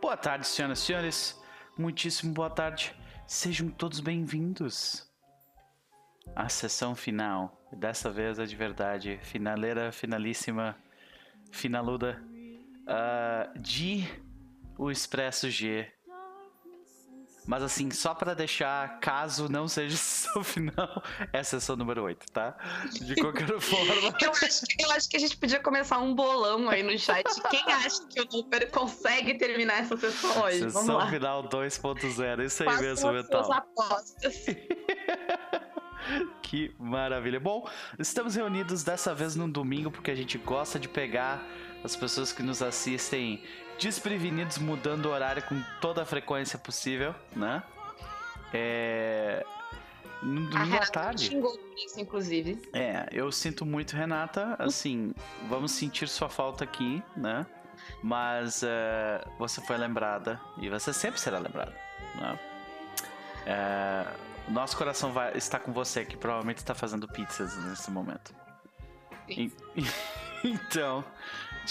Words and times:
Boa 0.00 0.16
tarde, 0.16 0.46
senhoras 0.46 0.78
e 0.78 0.82
senhores. 0.82 1.42
Muitíssimo 1.76 2.32
boa 2.32 2.48
tarde. 2.48 2.96
Sejam 3.26 3.68
todos 3.68 4.00
bem-vindos 4.00 5.06
à 6.34 6.48
sessão 6.48 6.94
final. 6.94 7.62
Dessa 7.70 8.10
vez 8.10 8.38
é 8.38 8.46
de 8.46 8.56
verdade. 8.56 9.20
Finaleira, 9.22 9.92
finalíssima, 9.92 10.74
finaluda 11.52 12.18
uh, 12.86 13.58
de 13.60 14.06
O 14.78 14.90
Expresso 14.90 15.50
G. 15.50 15.86
Mas 17.50 17.64
assim, 17.64 17.90
só 17.90 18.14
para 18.14 18.32
deixar, 18.32 19.00
caso 19.00 19.48
não 19.48 19.66
seja 19.66 19.96
sessão 19.98 20.44
final, 20.44 21.02
é 21.32 21.40
a 21.40 21.44
sessão 21.44 21.74
número 21.74 22.04
8, 22.04 22.30
tá? 22.30 22.56
De 22.92 23.16
qualquer 23.16 23.48
forma. 23.60 23.92
Eu 24.20 24.30
acho, 24.30 24.64
que, 24.66 24.84
eu 24.84 24.90
acho 24.92 25.10
que 25.10 25.16
a 25.16 25.18
gente 25.18 25.36
podia 25.36 25.58
começar 25.58 25.98
um 25.98 26.14
bolão 26.14 26.70
aí 26.70 26.84
no 26.84 26.96
chat. 26.96 27.24
Quem 27.50 27.60
acha 27.72 28.06
que 28.06 28.20
o 28.20 28.28
Número 28.30 28.70
consegue 28.70 29.36
terminar 29.36 29.80
essa 29.80 29.96
sessão 29.96 30.42
hoje? 30.42 30.60
Vamos 30.60 30.74
Sessão 30.74 30.96
lá. 30.96 31.10
final 31.10 31.42
2.0, 31.48 32.44
isso 32.44 32.62
aí 32.62 32.68
Façam 32.68 32.82
mesmo, 32.82 33.12
Metal. 33.14 33.44
suas 33.44 33.58
apostas. 33.58 34.46
Que 36.42 36.74
maravilha. 36.78 37.38
Bom, 37.38 37.68
estamos 37.98 38.34
reunidos 38.34 38.82
dessa 38.82 39.14
vez 39.14 39.36
num 39.36 39.48
domingo 39.48 39.90
porque 39.90 40.10
a 40.10 40.14
gente 40.14 40.38
gosta 40.38 40.78
de 40.78 40.88
pegar 40.88 41.46
as 41.84 41.96
pessoas 41.96 42.32
que 42.32 42.42
nos 42.42 42.62
assistem 42.62 43.42
desprevenidos, 43.78 44.58
mudando 44.58 45.06
o 45.06 45.10
horário 45.10 45.42
com 45.42 45.60
toda 45.80 46.02
a 46.02 46.04
frequência 46.04 46.58
possível, 46.58 47.14
né? 47.34 47.62
É. 48.52 49.44
No 50.22 50.50
domingo 50.50 50.76
à 50.76 50.86
tarde. 50.86 51.28
xingou 51.28 51.58
isso, 51.82 51.98
inclusive. 51.98 52.60
É, 52.74 53.08
eu 53.10 53.32
sinto 53.32 53.64
muito, 53.64 53.96
Renata. 53.96 54.54
Assim, 54.58 55.14
vamos 55.48 55.72
sentir 55.72 56.08
sua 56.08 56.28
falta 56.28 56.62
aqui, 56.64 57.02
né? 57.16 57.46
Mas 58.02 58.62
é, 58.62 59.24
você 59.38 59.62
foi 59.62 59.78
lembrada 59.78 60.38
e 60.58 60.68
você 60.68 60.92
sempre 60.92 61.18
será 61.18 61.38
lembrada, 61.38 61.74
né? 62.16 62.38
É, 63.46 64.06
nosso 64.48 64.76
coração 64.76 65.10
vai, 65.12 65.34
está 65.36 65.58
com 65.58 65.72
você, 65.72 66.04
que 66.04 66.16
provavelmente 66.18 66.58
está 66.58 66.74
fazendo 66.74 67.08
pizzas 67.08 67.56
nesse 67.64 67.90
momento. 67.90 68.34
E- 69.28 69.50
então, 70.44 71.02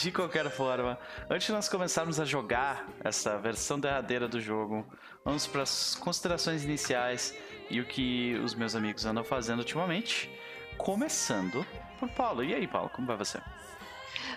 de 0.01 0.11
qualquer 0.11 0.49
forma, 0.49 0.97
antes 1.29 1.47
de 1.47 1.53
nós 1.53 1.67
começarmos 1.69 2.19
a 2.19 2.25
jogar 2.25 2.87
essa 3.03 3.37
versão 3.37 3.79
derradeira 3.79 4.27
do 4.27 4.39
jogo, 4.39 4.85
vamos 5.23 5.45
para 5.47 5.63
as 5.63 5.95
considerações 5.95 6.63
iniciais 6.63 7.35
e 7.69 7.79
o 7.79 7.85
que 7.85 8.35
os 8.43 8.53
meus 8.55 8.75
amigos 8.75 9.05
andam 9.05 9.23
fazendo 9.23 9.59
ultimamente. 9.59 10.29
Começando 10.77 11.65
por 11.99 12.09
Paulo. 12.09 12.43
E 12.43 12.53
aí, 12.53 12.65
Paulo, 12.67 12.89
como 12.89 13.05
vai 13.07 13.17
você? 13.17 13.39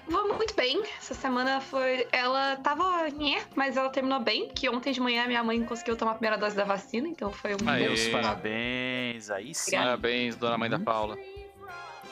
Vou 0.09 0.35
muito 0.37 0.55
bem. 0.55 0.83
Essa 0.99 1.15
semana 1.15 1.61
foi. 1.61 2.07
Ela 2.11 2.57
tava. 2.57 3.09
nhé, 3.11 3.43
mas 3.55 3.77
ela 3.77 3.89
terminou 3.89 4.19
bem, 4.21 4.49
que 4.49 4.69
ontem 4.69 4.93
de 4.93 5.01
manhã 5.01 5.27
minha 5.27 5.43
mãe 5.45 5.65
conseguiu 5.65 5.97
tomar 5.97 6.13
a 6.13 6.15
primeira 6.15 6.37
dose 6.37 6.57
da 6.57 6.65
vacina, 6.65 7.07
então 7.07 7.33
foi 7.33 7.55
um 7.55 7.69
Aê. 7.69 7.87
Meus 7.87 8.09
parabéns. 8.09 9.31
Aí 9.31 9.55
sim. 9.55 9.77
Parabéns, 9.77 10.35
dona 10.35 10.59
mãe 10.59 10.69
da 10.69 10.77
Uhum. 10.79 10.85
Paula. 10.85 11.17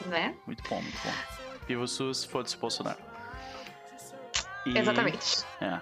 né? 0.05 0.33
Muito 0.47 0.63
bom, 0.69 0.81
muito 0.81 0.97
bom. 1.03 1.11
Viva 1.67 1.83
o 1.83 1.87
SUS, 1.87 2.23
foda-se 2.23 2.55
Bolsonaro. 2.57 3.10
E- 4.65 4.77
Exatamente. 4.77 5.43
É. 5.59 5.79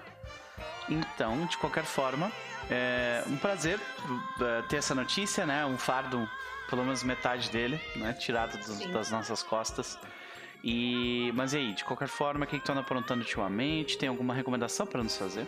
Então, 0.90 1.46
de 1.46 1.58
qualquer 1.58 1.84
forma, 1.84 2.32
é 2.70 3.24
um 3.28 3.38
prazer 3.38 3.80
uh, 3.80 4.64
ter 4.68 4.78
essa 4.78 4.96
notícia, 4.96 5.46
né? 5.46 5.66
Um 5.66 5.78
fardo, 5.78 6.28
pelo 6.70 6.84
menos 6.84 7.04
metade 7.04 7.50
dele, 7.50 7.80
né? 7.96 8.14
Tirado 8.14 8.58
dos- 8.58 8.86
das 8.88 9.12
nossas 9.12 9.44
costas. 9.44 9.98
E, 10.64 11.32
mas 11.36 11.54
e 11.54 11.58
aí, 11.58 11.74
de 11.74 11.84
qualquer 11.86 12.08
forma, 12.10 12.44
o 12.46 12.48
que, 12.48 12.60
que 12.60 12.66
tu 12.66 12.72
anda 12.72 12.82
aprontando 12.82 13.22
ultimamente? 13.22 13.98
Tem 13.98 14.10
alguma 14.10 14.34
recomendação 14.34 14.86
para 14.86 15.02
nos 15.04 15.16
fazer? 15.16 15.48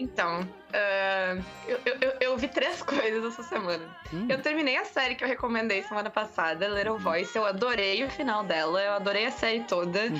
Então, 0.00 0.48
ah, 0.72 1.36
eu, 1.66 1.78
eu, 1.84 2.12
eu- 2.20 2.36
vi 2.38 2.46
três 2.48 2.80
coisas 2.84 3.24
essa 3.24 3.42
semana. 3.42 3.84
Hum, 4.12 4.26
Eu 4.30 4.40
terminei 4.40 4.76
a 4.76 4.84
série 4.84 5.14
que 5.16 5.24
eu 5.24 5.28
recomendei 5.28 5.82
semana 5.82 6.08
passada, 6.08 6.68
Little 6.68 6.98
Voice. 6.98 7.36
Eu 7.36 7.44
adorei 7.44 8.04
o 8.04 8.10
final 8.10 8.44
dela, 8.44 8.80
eu 8.80 8.92
adorei 8.92 9.26
a 9.26 9.30
série 9.32 9.64
toda. 9.64 10.00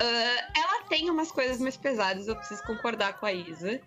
Ah, 0.00 0.48
ela 0.56 0.82
tem 0.88 1.08
umas 1.08 1.30
coisas 1.32 1.58
mais 1.60 1.76
pesadas, 1.76 2.26
eu 2.28 2.36
preciso 2.36 2.62
concordar 2.64 3.14
com 3.14 3.24
a 3.26 3.32
Isa. 3.32 3.80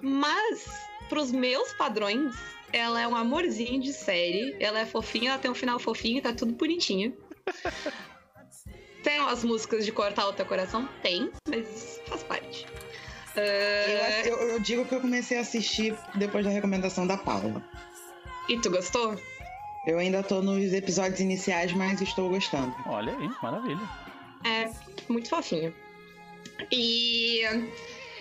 Mas, 0.00 0.88
pros 1.08 1.32
meus 1.32 1.72
padrões, 1.72 2.36
ela 2.72 3.00
é 3.00 3.08
um 3.08 3.16
amorzinho 3.16 3.80
de 3.80 3.92
série. 3.92 4.54
Ela 4.60 4.80
é 4.80 4.86
fofinha, 4.86 5.30
ela 5.30 5.38
tem 5.38 5.50
um 5.50 5.54
final 5.54 5.78
fofinho, 5.78 6.22
tá 6.22 6.32
tudo 6.32 6.52
bonitinho. 6.52 7.16
tem 9.02 9.20
umas 9.20 9.42
músicas 9.42 9.84
de 9.84 9.92
cortar 9.92 10.26
o 10.28 10.32
teu 10.32 10.46
coração? 10.46 10.88
Tem, 11.02 11.30
mas 11.48 12.00
faz 12.06 12.22
parte. 12.22 12.66
Ah, 13.36 14.26
Eu, 14.26 14.36
eu- 14.36 14.48
eu 14.50 14.60
digo 14.60 14.84
que 14.84 14.94
eu 14.94 15.00
comecei 15.00 15.38
a 15.38 15.40
assistir 15.40 15.96
depois 16.14 16.44
da 16.44 16.50
recomendação 16.50 17.06
da 17.06 17.16
Paula. 17.16 17.62
e 18.48 18.58
tu 18.60 18.70
gostou? 18.70 19.18
Eu 19.86 19.98
ainda 19.98 20.22
tô 20.22 20.40
nos 20.42 20.72
episódios 20.72 21.20
iniciais, 21.20 21.72
mas 21.72 22.00
estou 22.00 22.28
gostando. 22.30 22.74
Olha 22.86 23.12
aí, 23.16 23.28
maravilha. 23.42 23.80
É, 24.44 24.70
muito 25.08 25.28
fofinho. 25.28 25.74
E, 26.70 27.42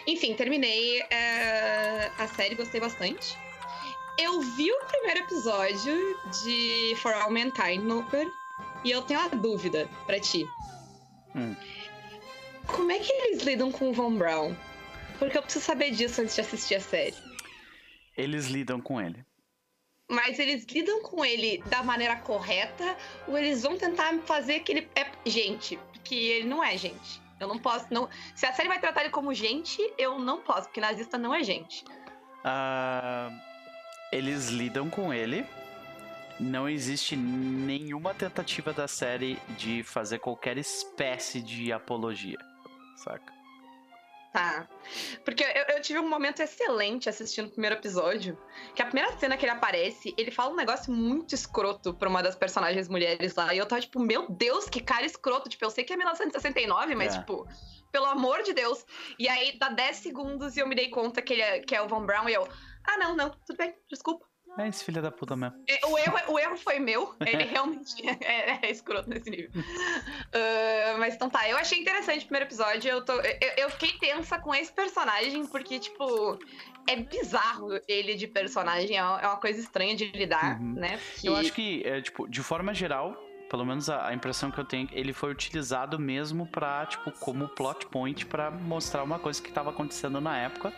enfim, 0.07 0.34
terminei 0.34 1.02
é, 1.09 2.09
a 2.18 2.28
série, 2.28 2.56
gostei 2.56 2.79
bastante. 2.81 3.38
Eu 4.19 4.41
vi 4.41 4.72
o 4.72 4.85
primeiro 4.85 5.19
episódio 5.22 5.96
de 6.44 6.96
For 6.97 7.13
All 7.13 7.31
Mankind 7.31 7.81
no 7.84 8.06
e 8.84 8.91
eu 8.91 9.02
tenho 9.03 9.19
uma 9.22 9.29
dúvida 9.29 9.90
pra 10.06 10.19
ti. 10.19 10.46
Hum. 11.35 11.56
Como 12.68 12.91
é 12.91 13.00
que 13.00 13.12
eles 13.12 13.44
lidam 13.44 13.72
com 13.72 13.90
o 13.90 13.94
Von 13.94 14.16
Brown? 14.16 14.53
Porque 15.23 15.38
eu 15.38 15.41
preciso 15.41 15.63
saber 15.63 15.91
disso 15.91 16.22
antes 16.22 16.35
de 16.35 16.41
assistir 16.41 16.75
a 16.75 16.81
série. 16.81 17.16
Eles 18.17 18.47
lidam 18.47 18.81
com 18.81 19.00
ele. 19.00 19.25
Mas 20.11 20.38
eles 20.38 20.66
lidam 20.66 21.01
com 21.01 21.23
ele 21.23 21.63
da 21.67 21.81
maneira 21.81 22.17
correta 22.17 22.97
ou 23.25 23.38
eles 23.38 23.63
vão 23.63 23.78
tentar 23.78 24.13
fazer 24.25 24.59
que 24.59 24.73
ele 24.73 24.89
é 24.95 25.09
gente? 25.25 25.78
Porque 25.94 26.13
ele 26.13 26.47
não 26.47 26.61
é 26.61 26.78
gente. 26.78 27.22
Eu 27.39 27.47
não 27.47 27.57
posso. 27.57 27.88
Não... 27.89 28.09
Se 28.35 28.45
a 28.45 28.53
série 28.53 28.67
vai 28.67 28.81
tratar 28.81 29.01
ele 29.01 29.11
como 29.11 29.34
gente, 29.34 29.81
eu 29.97 30.19
não 30.19 30.41
posso, 30.41 30.63
porque 30.67 30.81
nazista 30.81 31.17
não 31.17 31.34
é 31.34 31.41
gente. 31.41 31.85
Ah, 32.44 33.31
eles 34.11 34.50
lidam 34.50 34.90
com 34.90 35.13
ele. 35.13 35.45
Não 36.38 36.67
existe 36.67 37.16
nenhuma 37.16 38.13
tentativa 38.13 38.73
da 38.73 38.90
série 38.90 39.40
de 39.57 39.84
fazer 39.84 40.19
qualquer 40.19 40.57
espécie 40.57 41.41
de 41.41 41.72
apologia, 41.72 42.38
saca? 42.97 43.33
Tá. 44.34 44.68
Porque 45.24 45.44
eu, 45.44 45.76
eu 45.76 45.82
tive 45.82 46.00
um 46.00 46.10
momento 46.10 46.42
excelente 46.42 47.08
assistindo 47.08 47.46
o 47.46 47.52
primeiro 47.52 47.76
episódio. 47.76 48.36
Que 48.74 48.82
a 48.82 48.86
primeira 48.86 49.16
cena 49.20 49.38
que 49.38 49.46
ele 49.46 49.52
aparece, 49.52 50.12
ele 50.18 50.32
fala 50.32 50.52
um 50.52 50.56
negócio 50.56 50.92
muito 50.92 51.36
escroto 51.36 51.94
pra 51.94 52.10
uma 52.10 52.24
das 52.24 52.36
personagens 52.36 52.90
mulheres 52.90 53.36
lá. 53.36 53.54
E 53.54 53.60
eu 53.60 53.66
tava 53.68 53.82
tipo, 53.82 54.00
meu 54.00 54.28
Deus, 54.32 54.68
que 54.68 54.82
cara 54.82 55.06
escroto. 55.06 55.48
Tipo, 55.50 55.66
eu 55.66 55.70
sei 55.70 55.84
que 55.84 55.94
é 55.94 55.98
1969, 55.98 56.96
mas 56.96 57.16
É. 57.16 57.20
tipo, 57.20 57.48
pelo 57.92 58.08
amor 58.08 58.42
de 58.42 58.54
Deus. 58.54 58.84
E 59.20 59.30
aí 59.30 59.56
dá 59.60 59.70
10 59.70 59.98
segundos 59.98 60.58
e 60.58 60.62
eu 60.62 60.68
me 60.68 60.74
dei 60.74 60.90
conta 60.90 61.22
que 61.22 61.34
ele 61.34 61.42
é, 61.44 61.60
que 61.60 61.76
é 61.76 61.82
o 61.84 61.88
Von 61.88 62.04
Brown 62.04 62.28
e 62.28 62.34
eu. 62.34 62.48
Ah, 62.86 62.98
não, 62.98 63.16
não, 63.16 63.30
tudo 63.30 63.56
bem, 63.56 63.76
desculpa. 63.88 64.26
É 64.58 64.68
esse 64.68 64.84
filho 64.84 65.02
da 65.02 65.09
puta 65.12 65.36
mesmo. 65.36 65.56
É, 65.68 65.86
O 65.88 65.97
erro, 65.97 66.18
o 66.34 66.40
erro 66.40 66.56
foi 66.58 66.78
meu, 66.78 67.16
ele 67.25 67.44
realmente 67.46 67.96
é, 68.24 68.59
é 68.68 68.72
escroto 68.72 69.09
nesse 69.09 69.30
nível. 69.30 69.50
Ah, 70.36 70.96
mas 70.97 71.16
então 71.16 71.30
tá, 71.30 71.47
eu 71.50 71.58
achei 71.58 71.80
interessante 71.80 72.19
o 72.24 72.28
primeiro 72.28 72.46
episódio. 72.47 72.90
Eu, 72.90 73.03
tô, 73.03 73.14
eu, 73.14 73.38
eu 73.58 73.69
fiquei 73.72 73.91
tensa 74.00 74.38
com 74.40 74.53
esse 74.53 74.72
personagem, 74.72 75.46
porque, 75.47 75.80
tipo, 75.80 76.40
é 76.88 76.96
bizarro 76.96 77.69
ele 77.88 78.16
de 78.16 78.28
personagem, 78.28 78.97
é 78.97 79.03
uma, 79.03 79.22
é 79.22 79.28
uma 79.28 79.38
coisa 79.38 79.59
estranha 79.59 79.96
de 79.96 80.06
lidar, 80.12 80.59
Uhum. 80.59 80.74
né? 80.74 81.00
Eu 81.24 81.35
acho 81.35 81.52
que, 81.53 81.84
é, 81.85 82.02
tipo, 82.02 82.28
de 82.28 82.41
forma 82.41 82.74
geral, 82.74 83.16
pelo 83.50 83.66
menos 83.66 83.90
a, 83.90 84.08
a 84.08 84.14
impressão 84.14 84.50
que 84.52 84.59
eu 84.59 84.66
tenho, 84.66 84.88
ele 84.91 85.14
foi 85.14 85.31
utilizado 85.31 86.00
mesmo 86.00 86.47
pra, 86.47 86.85
tipo, 86.88 87.12
como 87.12 87.47
plot 87.50 87.85
point 87.88 88.25
pra 88.25 88.50
mostrar 88.52 89.03
uma 89.03 89.20
coisa 89.20 89.41
que 89.41 89.52
tava 89.52 89.70
acontecendo 89.70 90.20
na 90.20 90.38
época. 90.38 90.74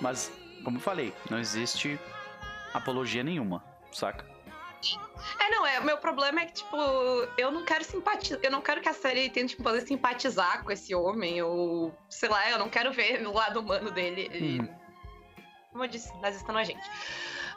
Mas, 0.00 0.30
como 0.64 0.76
eu 0.76 0.80
falei, 0.82 1.12
não 1.30 1.38
existe 1.38 1.98
apologia 2.74 3.22
nenhuma, 3.22 3.64
saca? 3.92 4.24
É, 5.40 5.50
não, 5.50 5.66
é, 5.66 5.80
o 5.80 5.84
meu 5.84 5.98
problema 5.98 6.40
é 6.40 6.46
que, 6.46 6.52
tipo, 6.54 6.76
eu 7.36 7.50
não 7.50 7.64
quero 7.64 7.82
simpatizar, 7.84 8.38
eu 8.42 8.50
não 8.50 8.60
quero 8.60 8.80
que 8.80 8.88
a 8.88 8.92
série 8.94 9.28
tente 9.28 9.58
me 9.58 9.64
fazer 9.64 9.80
simpatizar 9.86 10.62
com 10.62 10.70
esse 10.70 10.94
homem, 10.94 11.42
ou, 11.42 11.92
sei 12.08 12.28
lá, 12.28 12.48
eu 12.50 12.58
não 12.58 12.68
quero 12.68 12.92
ver 12.92 13.26
o 13.26 13.32
lado 13.32 13.60
humano 13.60 13.90
dele. 13.90 14.28
Ele- 14.32 14.60
Uhum. 14.60 14.78
Como 15.72 15.84
eu 15.84 15.88
disse, 15.88 16.12
nazista 16.18 16.52
é 16.60 16.64
gente. 16.64 16.90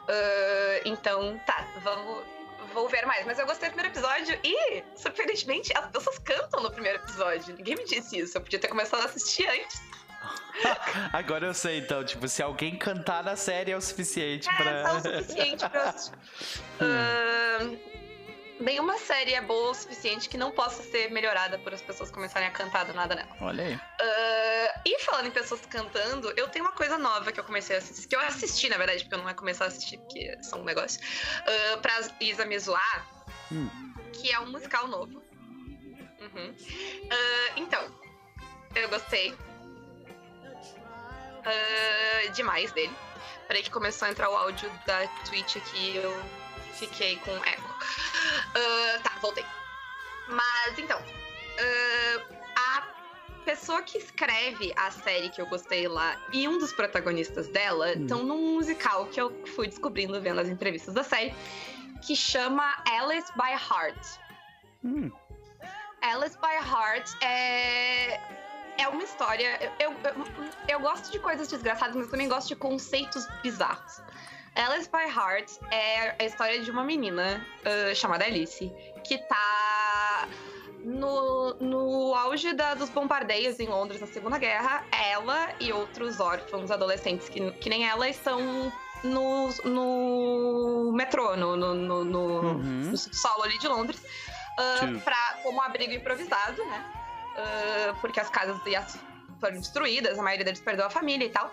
Ah, 0.08 0.80
então, 0.84 1.38
tá, 1.46 1.66
vamos. 1.82 2.24
Vou 2.72 2.88
ver 2.88 3.04
mais, 3.06 3.26
mas 3.26 3.38
eu 3.38 3.44
gostei 3.46 3.68
do 3.68 3.74
primeiro 3.74 3.92
episódio 3.98 4.38
e, 4.42 4.82
surpreendentemente, 4.96 5.76
as 5.76 5.86
pessoas 5.90 6.18
cantam 6.20 6.62
no 6.62 6.70
primeiro 6.70 6.98
episódio. 6.98 7.54
Ninguém 7.56 7.74
me 7.76 7.84
disse 7.84 8.18
isso. 8.18 8.38
Eu 8.38 8.40
podia 8.40 8.58
ter 8.58 8.68
começado 8.68 9.02
a 9.02 9.04
assistir 9.04 9.46
antes. 9.46 9.82
Agora 11.12 11.46
eu 11.46 11.54
sei, 11.54 11.78
então, 11.78 12.04
tipo, 12.04 12.28
se 12.28 12.42
alguém 12.42 12.76
cantar 12.76 13.22
na 13.24 13.36
série 13.36 13.70
é 13.72 13.76
o 13.76 13.80
suficiente 13.80 14.48
É, 14.48 14.52
pra. 14.56 14.82
tá 14.82 14.92
o 14.94 15.00
suficiente 15.00 15.68
pra. 15.68 15.94
Ah, 16.80 17.58
nenhuma 18.60 18.98
série 18.98 19.34
é 19.34 19.40
boa 19.40 19.70
o 19.70 19.74
suficiente 19.74 20.28
que 20.28 20.36
não 20.36 20.50
possa 20.52 20.82
ser 20.82 21.10
melhorada 21.10 21.58
por 21.58 21.72
as 21.74 21.80
pessoas 21.82 22.10
começarem 22.10 22.48
a 22.48 22.50
cantar 22.50 22.84
do 22.84 22.92
nada 22.94 23.14
nela. 23.14 23.28
Olha 23.40 23.64
aí. 23.64 23.74
Uh, 23.74 24.80
e 24.86 24.98
falando 25.00 25.26
em 25.26 25.30
pessoas 25.30 25.60
cantando, 25.66 26.32
eu 26.36 26.48
tenho 26.48 26.64
uma 26.64 26.72
coisa 26.72 26.96
nova 26.98 27.30
que 27.32 27.38
eu 27.40 27.44
comecei 27.44 27.76
a 27.76 27.78
assistir, 27.78 28.08
que 28.08 28.16
eu 28.16 28.20
assisti, 28.20 28.68
na 28.68 28.76
verdade, 28.78 29.02
porque 29.04 29.14
eu 29.14 29.18
não 29.18 29.28
ia 29.28 29.34
começar 29.34 29.64
a 29.64 29.68
assistir, 29.68 29.98
porque 29.98 30.20
é 30.20 30.42
só 30.42 30.56
um 30.56 30.64
negócio, 30.64 31.00
uh, 31.00 31.80
pra 31.80 32.00
Isa 32.20 32.44
me 32.44 32.58
zoar, 32.58 33.06
Hum. 33.50 33.68
que 34.12 34.30
é 34.32 34.38
um 34.40 34.46
musical 34.50 34.86
novo. 34.88 35.22
Uhum. 36.20 36.50
Uh, 36.50 37.52
então, 37.56 37.82
eu 38.74 38.88
gostei 38.88 39.34
uh, 41.46 42.32
demais 42.32 42.72
dele. 42.72 42.92
Peraí 43.46 43.62
que 43.62 43.70
começou 43.70 44.08
a 44.08 44.10
entrar 44.10 44.30
o 44.30 44.36
áudio 44.36 44.70
da 44.86 45.06
Twitch 45.28 45.56
aqui 45.56 45.96
eu 45.96 46.22
fiquei 46.74 47.16
com 47.16 47.30
eco. 47.30 47.70
Uh, 48.56 49.02
tá, 49.02 49.12
voltei. 49.20 49.44
Mas 50.28 50.78
então, 50.78 50.98
uh, 50.98 52.36
a 52.56 52.82
pessoa 53.44 53.82
que 53.82 53.98
escreve 53.98 54.72
a 54.76 54.90
série 54.90 55.28
que 55.28 55.40
eu 55.40 55.46
gostei 55.46 55.86
lá 55.88 56.16
e 56.32 56.46
um 56.48 56.58
dos 56.58 56.72
protagonistas 56.72 57.48
dela 57.48 57.88
Hum. 57.88 58.02
estão 58.02 58.22
num 58.22 58.54
musical 58.54 59.06
que 59.06 59.20
eu 59.20 59.44
fui 59.54 59.66
descobrindo 59.66 60.20
vendo 60.20 60.40
as 60.40 60.48
entrevistas 60.48 60.94
da 60.94 61.02
série, 61.02 61.34
que 62.00 62.16
chama 62.16 62.82
Alice 62.88 63.30
by 63.34 63.52
Heart. 63.52 64.18
Hum. 64.84 65.10
Alice 66.00 66.36
by 66.38 66.56
Heart 66.68 67.10
é. 67.22 68.41
É 68.78 68.88
uma 68.88 69.02
história. 69.02 69.72
Eu, 69.78 69.92
eu, 69.92 70.24
eu 70.68 70.80
gosto 70.80 71.10
de 71.12 71.18
coisas 71.18 71.46
desgraçadas, 71.48 71.94
mas 71.94 72.08
também 72.08 72.28
gosto 72.28 72.48
de 72.48 72.56
conceitos 72.56 73.26
bizarros. 73.42 74.00
Alice 74.54 74.88
by 74.90 75.04
Heart 75.10 75.50
é 75.70 76.14
a 76.18 76.24
história 76.24 76.60
de 76.62 76.70
uma 76.70 76.84
menina 76.84 77.46
ah, 77.64 77.94
chamada 77.94 78.24
Alice 78.24 78.70
que 79.04 79.16
tá 79.18 80.28
no, 80.84 81.54
no 81.54 82.14
auge 82.14 82.52
da- 82.52 82.74
dos 82.74 82.90
bombardeios 82.90 83.58
em 83.60 83.66
Londres 83.68 84.00
na 84.00 84.06
Segunda 84.06 84.36
Guerra. 84.38 84.84
Ela 84.92 85.54
e 85.60 85.72
outros 85.72 86.20
órfãos 86.20 86.70
adolescentes 86.70 87.28
que, 87.28 87.50
que 87.52 87.70
nem 87.70 87.88
ela 87.88 88.08
estão 88.08 88.72
no, 89.04 89.48
no 89.64 90.92
metrô, 90.92 91.36
no, 91.36 91.56
no, 91.56 91.74
no, 91.74 92.22
Uhum. 92.42 92.90
no 92.90 92.96
solo 92.96 93.42
ali 93.44 93.58
de 93.58 93.68
Londres, 93.68 94.02
Sim. 94.80 94.98
pra, 95.00 95.38
como 95.42 95.60
abrigo 95.62 95.92
improvisado, 95.92 96.62
né? 96.66 96.84
Ah, 97.36 97.94
porque 98.00 98.20
as 98.20 98.28
casas 98.28 98.60
foram 99.40 99.58
destruídas, 99.58 100.18
a 100.18 100.22
maioria 100.22 100.44
deles 100.44 100.60
perdeu 100.60 100.86
a 100.86 100.90
família 100.90 101.26
e 101.26 101.30
tal. 101.30 101.52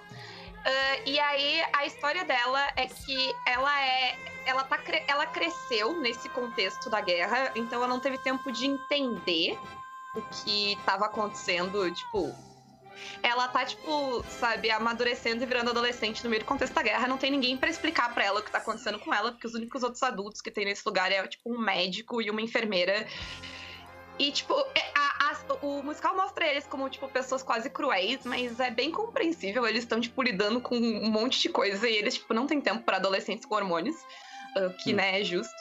Ah, 0.66 1.00
e 1.06 1.20
aí 1.20 1.64
a 1.74 1.86
história 1.86 2.24
dela 2.26 2.62
é 2.76 2.88
que 2.88 3.36
ela 3.46 3.81
é. 3.81 4.18
Ela, 4.46 4.64
tá, 4.64 4.80
ela 5.08 5.26
cresceu 5.28 6.00
nesse 6.00 6.28
contexto 6.30 6.90
da 6.90 7.02
guerra, 7.02 7.52
então 7.56 7.80
ela 7.80 7.88
não 7.88 8.00
teve 8.00 8.18
tempo 8.18 8.52
de 8.52 8.66
entender 8.66 9.58
o 10.16 10.22
que 10.22 10.78
tava 10.86 11.06
acontecendo, 11.06 11.92
tipo. 11.94 12.36
Ela 13.24 13.48
tá, 13.48 13.64
tipo, 13.64 14.24
sabe, 14.28 14.70
amadurecendo 14.70 15.42
e 15.44 15.46
virando 15.46 15.70
adolescente 15.70 16.22
no 16.22 16.30
meio 16.30 16.42
do 16.42 16.46
contexto 16.46 16.74
da 16.74 16.81
guerra. 16.81 17.08
Não 17.08 17.18
tem 17.18 17.31
ninguém 17.31 17.56
pra 17.56 17.70
explicar 17.70 18.14
pra 18.14 18.26
ela 18.26 18.42
o 18.42 18.44
que 18.44 18.52
tá 18.52 18.58
acontecendo 18.58 19.00
com 19.00 19.14
ela, 19.14 19.31
porque 19.31 19.48
os 19.48 19.54
únicos 19.54 19.84
outros 19.84 20.04
adultos 20.04 20.42
que 20.42 20.52
tem 20.52 20.66
nesse 20.66 20.81
lugar 20.86 21.10
é, 21.10 21.26
tipo, 21.26 21.54
um 21.54 21.58
médico 21.58 22.22
e 22.22 22.30
uma 22.30 22.42
enfermeira. 22.42 23.08
E, 24.19 24.31
tipo, 24.31 24.54
é- 24.75 24.92
a- 24.95 25.31
a- 25.31 25.66
o 25.66 25.81
musical 25.81 26.16
mostra 26.16 26.45
eles 26.45 26.68
como, 26.68 26.89
tipo, 26.89 27.07
pessoas 27.07 27.42
quase 27.42 27.69
cruéis, 27.69 28.19
mas 28.25 28.60
é 28.60 28.69
bem 28.69 28.92
compreensível. 28.92 29.66
Eles 29.66 29.83
estão, 29.83 30.00
tipo, 30.00 30.21
lidando 30.21 30.60
com 30.62 30.75
um 30.75 31.10
monte 31.10 31.39
de 31.42 31.50
coisa 31.50 31.88
e 31.89 31.95
eles, 31.95 32.16
tipo, 32.16 32.33
não 32.33 32.45
tem 32.45 32.60
tempo 32.62 32.83
pra 32.83 32.98
adolescentes 32.98 33.45
com 33.45 33.56
hormônios, 33.56 33.95
ah, 34.57 34.69
que, 34.83 34.92
Hum. 34.94 34.98
né, 34.98 35.21
é 35.21 35.24
justo. 35.24 35.56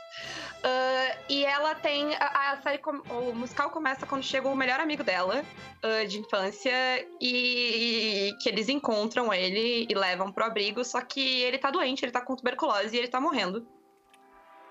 Ah, 0.65 1.17
e 1.29 1.45
ela 1.45 1.75
tem. 1.77 2.15
A, 2.17 2.53
a 2.53 2.63
série. 2.63 2.79
com- 2.79 3.01
O 3.11 3.33
musical 3.35 3.71
começa 3.71 4.05
quando 4.05 4.25
chega 4.25 4.49
o 4.49 4.57
melhor 4.57 4.81
amigo 4.81 5.05
dela, 5.05 5.45
ah, 5.83 6.05
de 6.05 6.19
infância, 6.19 6.73
e 7.21 8.35
que 8.43 8.49
eles 8.49 8.69
encontram 8.69 9.33
ele 9.33 9.87
e 9.89 9.95
levam 9.95 10.33
pro 10.33 10.45
abrigo, 10.45 10.85
só 10.85 11.01
que 11.01 11.21
ele 11.43 11.59
tá 11.59 11.71
doente, 11.71 12.05
ele 12.05 12.11
tá 12.13 12.21
com 12.21 12.35
tuberculose 12.35 12.95
e 12.95 12.99
ele 12.99 13.09
tá 13.09 13.21
morrendo. 13.21 13.65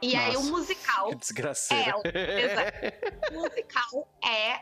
E 0.02 0.16
aí 0.16 0.36
o 0.36 0.40
Nossa. 0.42 0.52
musical 0.52 1.10
Que 1.10 1.16
desgraceira. 1.16 1.94
o 3.32 3.34
musical 3.34 4.08
é 4.24 4.60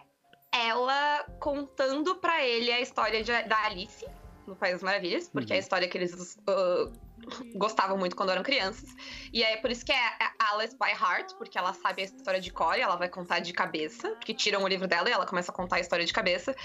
ela 0.53 1.25
contando 1.39 2.15
pra 2.15 2.43
ele 2.45 2.71
a 2.71 2.79
história 2.79 3.23
de- 3.23 3.43
da 3.43 3.65
Alice 3.65 4.05
no 4.47 4.55
País 4.55 4.73
das 4.73 4.83
Maravilhas, 4.83 5.27
porque 5.27 5.51
é 5.51 5.55
a 5.55 5.57
Uhum. 5.57 5.63
história 5.63 5.87
que 5.89 5.97
eles 5.97 6.37
uh, 6.47 6.91
gostavam 7.57 7.97
muito 7.97 8.15
quando 8.15 8.31
eram 8.31 8.43
crianças. 8.43 8.87
E 9.33 9.43
é 9.43 9.57
por 9.57 9.71
isso 9.71 9.83
que 9.83 9.91
é 9.91 9.97
a 10.39 10.53
Alice 10.53 10.77
by 10.77 10.91
Heart, 10.91 11.33
porque 11.37 11.57
ela 11.57 11.73
sabe 11.73 12.03
a 12.03 12.05
história 12.05 12.39
de 12.39 12.51
cor 12.51 12.77
e 12.77 12.81
ela 12.81 12.95
vai 12.95 13.09
contar 13.09 13.39
de 13.39 13.51
cabeça, 13.51 14.09
porque 14.11 14.33
tiram 14.33 14.63
o 14.63 14.67
livro 14.67 14.87
dela 14.87 15.09
e 15.09 15.11
ela 15.11 15.25
começa 15.25 15.51
a 15.51 15.55
contar 15.55 15.77
a 15.77 15.79
história 15.79 16.05
de 16.05 16.13
cabeça. 16.13 16.55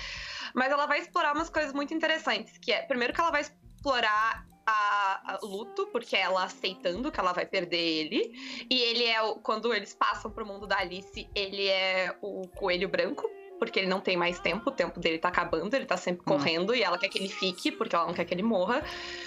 Mas 0.54 0.70
ela 0.70 0.86
vai 0.86 1.00
explorar 1.00 1.34
umas 1.34 1.48
coisas 1.50 1.72
muito 1.72 1.92
interessantes, 1.94 2.56
que 2.58 2.70
é, 2.70 2.82
primeiro 2.82 3.12
que 3.14 3.20
ela 3.20 3.30
vai 3.30 3.40
explorar 3.40 4.46
a, 4.70 5.34
a 5.34 5.38
luto, 5.42 5.86
porque 5.88 6.16
é 6.16 6.20
ela 6.20 6.44
aceitando 6.44 7.10
que 7.10 7.20
ela 7.20 7.32
vai 7.32 7.46
perder 7.46 7.80
ele. 7.80 8.32
E 8.68 8.80
ele 8.80 9.04
é 9.04 9.22
o. 9.22 9.36
Quando 9.36 9.72
eles 9.74 9.94
passam 9.94 10.30
pro 10.30 10.46
mundo 10.46 10.66
da 10.66 10.78
Alice, 10.78 11.28
ele 11.34 11.66
é 11.66 12.16
o 12.22 12.46
coelho 12.48 12.88
branco. 12.88 13.28
Porque 13.60 13.78
ele 13.78 13.88
não 13.88 14.00
tem 14.00 14.16
mais 14.16 14.40
tempo, 14.40 14.70
o 14.70 14.72
tempo 14.72 14.98
dele 14.98 15.18
tá 15.18 15.28
acabando, 15.28 15.72
ele 15.74 15.86
tá 15.86 15.96
sempre 15.96 16.22
Hum. 16.22 16.32
correndo 16.36 16.74
e 16.74 16.82
ela 16.82 16.98
quer 16.98 17.08
que 17.08 17.18
ele 17.18 17.28
fique, 17.28 17.70
porque 17.70 17.94
ela 17.94 18.06
não 18.06 18.14
quer 18.14 18.24
que 18.24 18.34
ele 18.34 18.42
morra. 18.42 18.82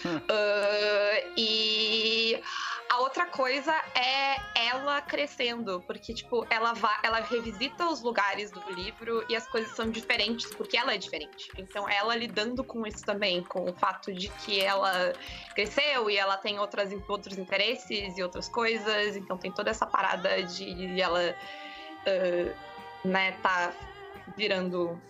Hum. 0.06 0.20
Ah, 0.28 1.24
e 1.38 2.42
a 2.90 3.00
outra 3.00 3.26
coisa 3.26 3.74
é 3.96 4.36
ela 4.68 5.02
crescendo, 5.02 5.82
porque, 5.88 6.14
tipo, 6.14 6.46
ela 6.50 6.74
vai, 6.74 6.96
ela 7.04 7.20
revisita 7.22 7.88
os 7.88 8.02
lugares 8.04 8.52
do 8.52 8.62
livro 8.72 9.26
e 9.30 9.36
as 9.36 9.48
coisas 9.48 9.76
são 9.76 9.90
diferentes, 9.90 10.52
porque 10.54 10.78
ela 10.78 10.94
é 10.94 10.98
diferente. 10.98 11.52
Então, 11.58 11.88
ela 11.90 12.16
lidando 12.16 12.64
com 12.64 12.86
isso 12.86 13.04
também, 13.04 13.44
com 13.44 13.70
o 13.70 13.74
fato 13.74 14.12
de 14.14 14.30
que 14.30 14.60
ela 14.60 15.14
cresceu 15.56 16.10
e 16.10 16.18
ela 16.18 16.38
tem 16.38 16.60
outras, 16.60 16.92
outros 17.08 17.38
interesses 17.38 18.18
e 18.18 18.24
outras 18.24 18.50
coisas, 18.50 19.16
então 19.16 19.38
tem 19.38 19.52
toda 19.52 19.70
essa 19.70 19.86
parada 19.86 20.44
de 20.44 21.00
ela, 21.00 21.36
ah, 22.06 22.54
né, 23.04 23.32
tá 23.42 23.74
virando 24.38 25.02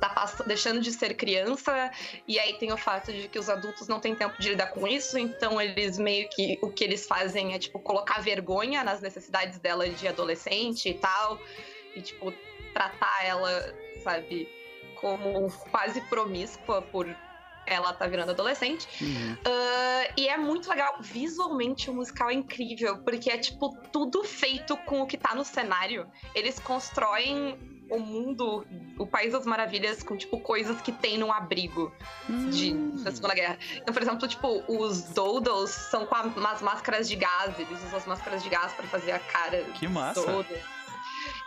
tá 0.00 0.34
deixando 0.46 0.80
de 0.80 0.90
ser 0.90 1.14
criança, 1.14 1.90
e 2.26 2.36
aí 2.36 2.54
tem 2.54 2.72
o 2.72 2.76
fato 2.76 3.12
de 3.12 3.28
que 3.28 3.38
os 3.38 3.48
adultos 3.48 3.86
não 3.86 4.00
têm 4.00 4.16
tempo 4.16 4.34
de 4.40 4.48
lidar 4.48 4.72
com 4.72 4.84
isso, 4.88 5.16
então 5.16 5.60
eles 5.60 5.96
meio 5.96 6.28
que 6.28 6.58
o 6.60 6.68
que 6.68 6.82
eles 6.82 7.06
fazem 7.06 7.54
é 7.54 7.58
tipo 7.58 7.78
colocar 7.78 8.20
vergonha 8.20 8.82
nas 8.82 9.00
necessidades 9.00 9.60
dela 9.60 9.88
de 9.88 10.08
adolescente 10.08 10.88
e 10.88 10.94
tal, 10.94 11.38
e 11.94 12.02
tipo 12.02 12.34
tratar 12.72 13.24
ela, 13.24 13.74
sabe, 14.02 14.48
como 14.96 15.48
quase 15.70 16.00
promíscua 16.00 16.82
por 16.82 17.06
ela 17.64 17.92
tá 17.92 18.06
virando 18.08 18.30
adolescente. 18.30 18.88
Uhum. 19.00 19.36
Ah, 19.44 20.12
e 20.16 20.28
é 20.28 20.36
muito 20.36 20.68
legal. 20.68 20.96
Visualmente, 21.00 21.90
o 21.90 21.94
musical 21.94 22.30
é 22.30 22.34
incrível, 22.34 22.98
porque 22.98 23.30
é, 23.30 23.38
tipo, 23.38 23.76
tudo 23.92 24.24
feito 24.24 24.76
com 24.78 25.02
o 25.02 25.06
que 25.06 25.16
tá 25.16 25.34
no 25.34 25.44
cenário. 25.44 26.10
Eles 26.34 26.58
constroem 26.58 27.56
o 27.96 28.00
mundo, 28.00 28.66
o 28.98 29.06
País 29.06 29.32
das 29.32 29.44
Maravilhas, 29.46 30.02
com, 30.02 30.16
tipo, 30.16 30.40
coisas 30.40 30.80
que 30.80 30.90
tem 30.92 31.18
num 31.18 31.32
abrigo 31.32 31.92
de, 32.50 32.72
Hum. 32.74 33.02
da 33.02 33.12
Segunda 33.12 33.34
Guerra. 33.34 33.58
Então, 33.76 33.92
por 33.92 34.02
exemplo, 34.02 34.26
tipo, 34.28 34.62
os 34.68 35.02
Doodles 35.10 35.70
são 35.70 36.06
com 36.06 36.14
a- 36.14 36.22
umas 36.22 36.62
máscaras 36.62 37.08
de 37.08 37.16
gás. 37.16 37.58
Eles 37.58 37.82
usam 37.86 37.98
as 37.98 38.06
máscaras 38.06 38.42
de 38.42 38.48
gás 38.48 38.72
pra 38.72 38.86
fazer 38.86 39.12
a 39.12 39.18
cara 39.18 39.62
Que 39.74 39.86
massa. 39.88 40.22
toda. 40.22 40.60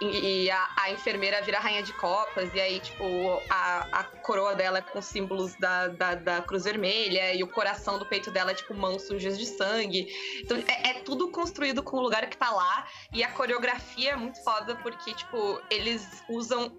E, 0.02 0.44
e 0.46 0.52
a, 0.52 0.70
a 0.76 0.92
enfermeira 0.92 1.42
vira 1.42 1.60
rainha 1.60 1.82
de 1.82 1.94
copas, 1.94 2.54
e 2.54 2.60
aí, 2.60 2.80
tipo, 2.80 3.04
a, 3.50 3.88
a 3.92 4.04
coroa 4.04 4.54
dela 4.54 4.80
é 4.80 4.82
com 4.82 5.02
símbolos 5.02 5.56
da, 5.56 5.88
da, 5.88 6.16
da 6.16 6.42
Cruz 6.42 6.66
Vermelha, 6.66 7.34
e 7.34 7.44
o 7.44 7.48
coração 7.48 7.98
do 7.98 8.06
peito 8.06 8.30
dela 8.30 8.52
é, 8.52 8.54
tipo, 8.54 8.74
mãos 8.74 9.04
sujas 9.04 9.38
de 9.38 9.46
sangue. 9.46 10.08
Então, 10.42 10.58
é, 10.68 10.90
é 10.90 10.94
tudo 11.02 11.30
construído 11.30 11.82
com 11.82 11.98
o 11.98 12.02
lugar 12.02 12.30
que 12.30 12.38
tá 12.38 12.52
lá, 12.52 12.88
e 13.14 13.24
a 13.24 13.30
coreografia 13.32 14.12
é 14.12 14.16
muito 14.16 14.44
foda, 14.44 14.76
porque, 14.76 15.14
tipo, 15.14 15.62
eles 15.70 16.24
usam. 16.28 16.76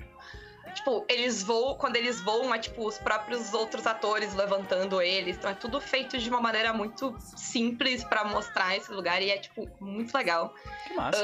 Tipo, 0.77 1.05
eles 1.09 1.43
voam, 1.43 1.75
quando 1.75 1.97
eles 1.97 2.21
voam, 2.21 2.55
é 2.55 2.59
tipo 2.59 2.87
os 2.87 2.99
próprios 2.99 3.53
outros 3.55 3.87
atores 3.87 4.35
levantando 4.35 5.01
eles. 5.03 5.37
Então 5.37 5.51
é 5.51 5.55
tudo 5.55 5.81
feito 5.81 6.19
de 6.19 6.29
uma 6.29 6.41
maneira 6.41 6.73
muito 6.73 7.17
simples 7.19 8.05
pra 8.05 8.25
mostrar 8.25 8.77
esse 8.77 8.93
lugar 8.93 9.21
e 9.23 9.31
é, 9.31 9.39
tipo, 9.39 9.69
muito 9.81 10.15
legal. 10.15 10.55
Que 10.87 10.95
massa. 10.95 11.19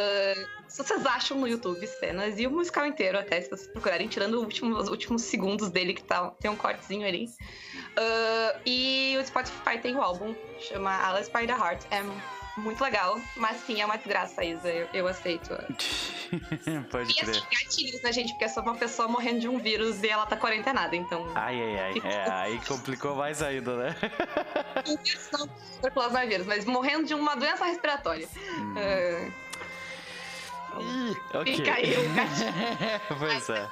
Se 0.66 0.82
vocês 0.82 1.04
acham 1.04 1.36
no 1.36 1.46
YouTube 1.46 1.86
cenas 1.86 2.38
e 2.40 2.46
o 2.46 2.50
musical 2.50 2.86
inteiro, 2.86 3.18
até 3.18 3.42
se 3.42 3.50
vocês 3.50 3.68
procurarem, 3.68 4.08
tirando 4.08 4.40
último- 4.40 4.74
os 4.74 4.88
últimos 4.88 5.20
segundos 5.22 5.68
dele, 5.68 5.92
que 5.92 6.02
tá, 6.02 6.30
tem 6.40 6.50
um 6.50 6.56
cortezinho 6.56 7.06
ali. 7.06 7.28
Ah, 7.96 8.56
e 8.64 9.14
o 9.20 9.26
Spotify 9.26 9.78
tem 9.82 9.94
o 9.96 10.00
álbum, 10.00 10.34
chama 10.58 10.90
Alice 11.08 11.30
by 11.30 11.46
the 11.46 11.52
Heart. 11.52 11.84
É 11.90 12.02
muito 12.56 12.82
legal, 12.82 13.20
mas 13.36 13.58
sim, 13.62 13.80
é 13.80 13.84
uma 13.86 13.96
desgraça, 13.96 14.44
Isa. 14.44 14.68
Eu, 14.68 14.88
eu 14.92 15.08
aceito. 15.08 15.48
Pode 16.90 17.10
E 17.10 17.14
crer. 17.14 17.30
assim, 17.30 17.42
gatilhos, 17.50 18.02
né, 18.02 18.12
gente? 18.12 18.32
Porque 18.32 18.44
eu 18.44 18.48
sou 18.48 18.62
uma 18.62 18.74
pessoa 18.74 19.08
morrendo 19.08 19.40
de 19.40 19.48
um 19.48 19.58
vírus 19.58 20.02
e 20.02 20.08
ela 20.08 20.26
tá 20.26 20.36
quarentenada, 20.36 20.94
então. 20.94 21.26
Ai, 21.34 21.60
ai, 21.60 21.78
ai. 21.78 22.10
É, 22.12 22.30
aí 22.30 22.60
complicou 22.66 23.14
mais 23.14 23.42
ainda, 23.42 23.76
né? 23.76 23.96
Não, 25.32 26.18
é 26.18 26.26
vírus, 26.26 26.46
mas 26.46 26.64
morrendo 26.64 27.06
de 27.06 27.14
uma 27.14 27.34
doença 27.34 27.64
respiratória. 27.64 28.28
Hum. 28.58 28.74
Ah, 31.34 31.38
ok. 31.38 31.54
E 31.54 31.62
caiu 31.62 32.00
o 32.00 32.08
gatinho. 32.14 33.18
pois 33.18 33.48
é. 33.50 33.62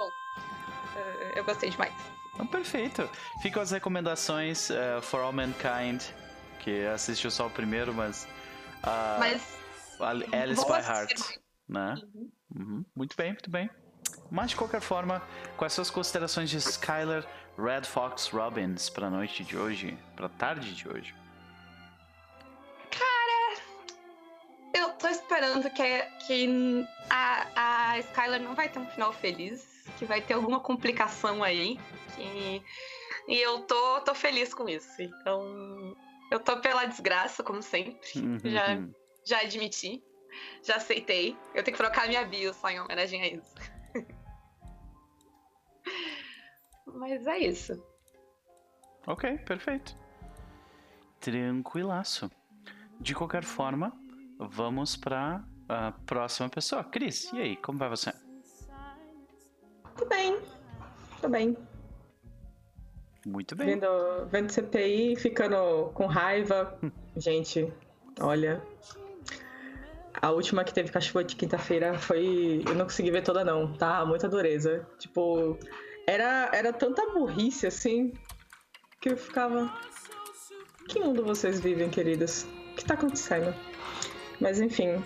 Uh, 0.00 1.32
eu 1.36 1.44
gostei 1.44 1.70
demais. 1.70 1.92
Então, 2.34 2.46
perfeito. 2.46 3.08
Ficam 3.42 3.62
as 3.62 3.70
recomendações 3.70 4.70
uh, 4.70 5.00
For 5.02 5.20
All 5.20 5.32
Mankind, 5.32 6.02
que 6.62 6.86
assistiu 6.86 7.30
só 7.30 7.46
o 7.46 7.50
primeiro, 7.50 7.92
mas. 7.92 8.24
Uh, 8.82 9.18
Mas 9.18 9.58
Alice 10.32 10.62
vou 10.62 10.66
by 10.66 10.82
Heart. 10.82 11.38
Né? 11.68 11.94
Uhum. 12.14 12.30
Uhum. 12.56 12.84
Muito 12.96 13.16
bem, 13.16 13.32
muito 13.32 13.50
bem. 13.50 13.70
Mas 14.30 14.50
de 14.50 14.56
qualquer 14.56 14.80
forma, 14.80 15.22
quais 15.56 15.72
são 15.72 15.82
as 15.82 15.90
considerações 15.90 16.50
de 16.50 16.56
Skylar 16.56 17.24
Red 17.58 17.82
Fox 17.82 18.28
Robbins 18.28 18.88
pra 18.88 19.10
noite 19.10 19.44
de 19.44 19.56
hoje? 19.56 19.98
Pra 20.16 20.28
tarde 20.28 20.74
de 20.74 20.88
hoje? 20.88 21.14
Eu 24.72 24.90
tô 24.90 25.08
esperando 25.08 25.68
que, 25.70 26.02
que 26.26 26.86
a, 27.08 27.92
a 27.92 27.98
Skylar 27.98 28.40
não 28.40 28.54
vai 28.54 28.68
ter 28.68 28.78
um 28.78 28.86
final 28.86 29.12
feliz, 29.12 29.66
que 29.98 30.04
vai 30.04 30.20
ter 30.20 30.34
alguma 30.34 30.60
complicação 30.60 31.42
aí. 31.42 31.78
Que, 32.14 32.62
e 33.26 33.38
eu 33.38 33.60
tô, 33.60 34.00
tô 34.02 34.14
feliz 34.14 34.54
com 34.54 34.68
isso. 34.68 35.02
Então, 35.02 35.96
eu 36.30 36.38
tô 36.40 36.60
pela 36.60 36.84
desgraça, 36.86 37.42
como 37.42 37.62
sempre. 37.62 37.98
Já, 38.44 38.74
Uhum. 38.74 38.92
já 39.24 39.40
admiti. 39.40 40.02
Já 40.62 40.76
aceitei. 40.76 41.36
Eu 41.54 41.62
tenho 41.64 41.76
que 41.76 41.82
trocar 41.82 42.06
minha 42.06 42.24
bio 42.24 42.54
só 42.54 42.68
em 42.70 42.80
homenagem 42.80 43.22
a 43.22 43.26
isso. 43.28 43.54
Mas 46.86 47.26
é 47.26 47.38
isso. 47.38 47.82
Ok, 49.06 49.38
perfeito. 49.38 49.94
Tranquilaço. 51.20 52.30
De 52.98 53.14
qualquer 53.14 53.44
forma, 53.44 53.92
vamos 54.38 54.96
pra 54.96 55.42
a 55.68 55.92
próxima 55.92 56.48
pessoa. 56.48 56.84
Cris, 56.84 57.32
e 57.32 57.40
aí, 57.40 57.56
como 57.56 57.78
vai 57.78 57.88
você? 57.88 58.12
Tudo 59.96 60.08
bem. 60.08 60.38
Tô 61.20 61.28
bem. 61.28 61.56
Muito 63.26 63.54
bem. 63.54 63.66
Vendo, 63.66 63.86
vendo 64.30 64.50
CPI, 64.50 65.16
ficando 65.16 65.90
com 65.94 66.06
raiva. 66.06 66.78
Gente, 67.16 67.72
olha. 68.18 68.62
A 70.20 70.30
última 70.30 70.64
que 70.64 70.74
teve 70.74 70.90
cachorro 70.90 71.24
de 71.24 71.36
quinta-feira 71.36 71.98
foi. 71.98 72.62
Eu 72.66 72.74
não 72.74 72.84
consegui 72.84 73.10
ver 73.10 73.22
toda, 73.22 73.44
não, 73.44 73.72
tá? 73.74 74.04
Muita 74.04 74.28
dureza. 74.28 74.86
Tipo, 74.98 75.58
era, 76.06 76.50
era 76.52 76.72
tanta 76.72 77.06
burrice 77.12 77.66
assim 77.66 78.12
que 79.00 79.10
eu 79.10 79.16
ficava. 79.16 79.72
Que 80.88 80.98
mundo 80.98 81.24
vocês 81.24 81.60
vivem, 81.60 81.88
queridas? 81.88 82.46
O 82.72 82.76
que 82.76 82.84
tá 82.84 82.94
acontecendo? 82.94 83.54
Mas 84.40 84.60
enfim. 84.60 85.02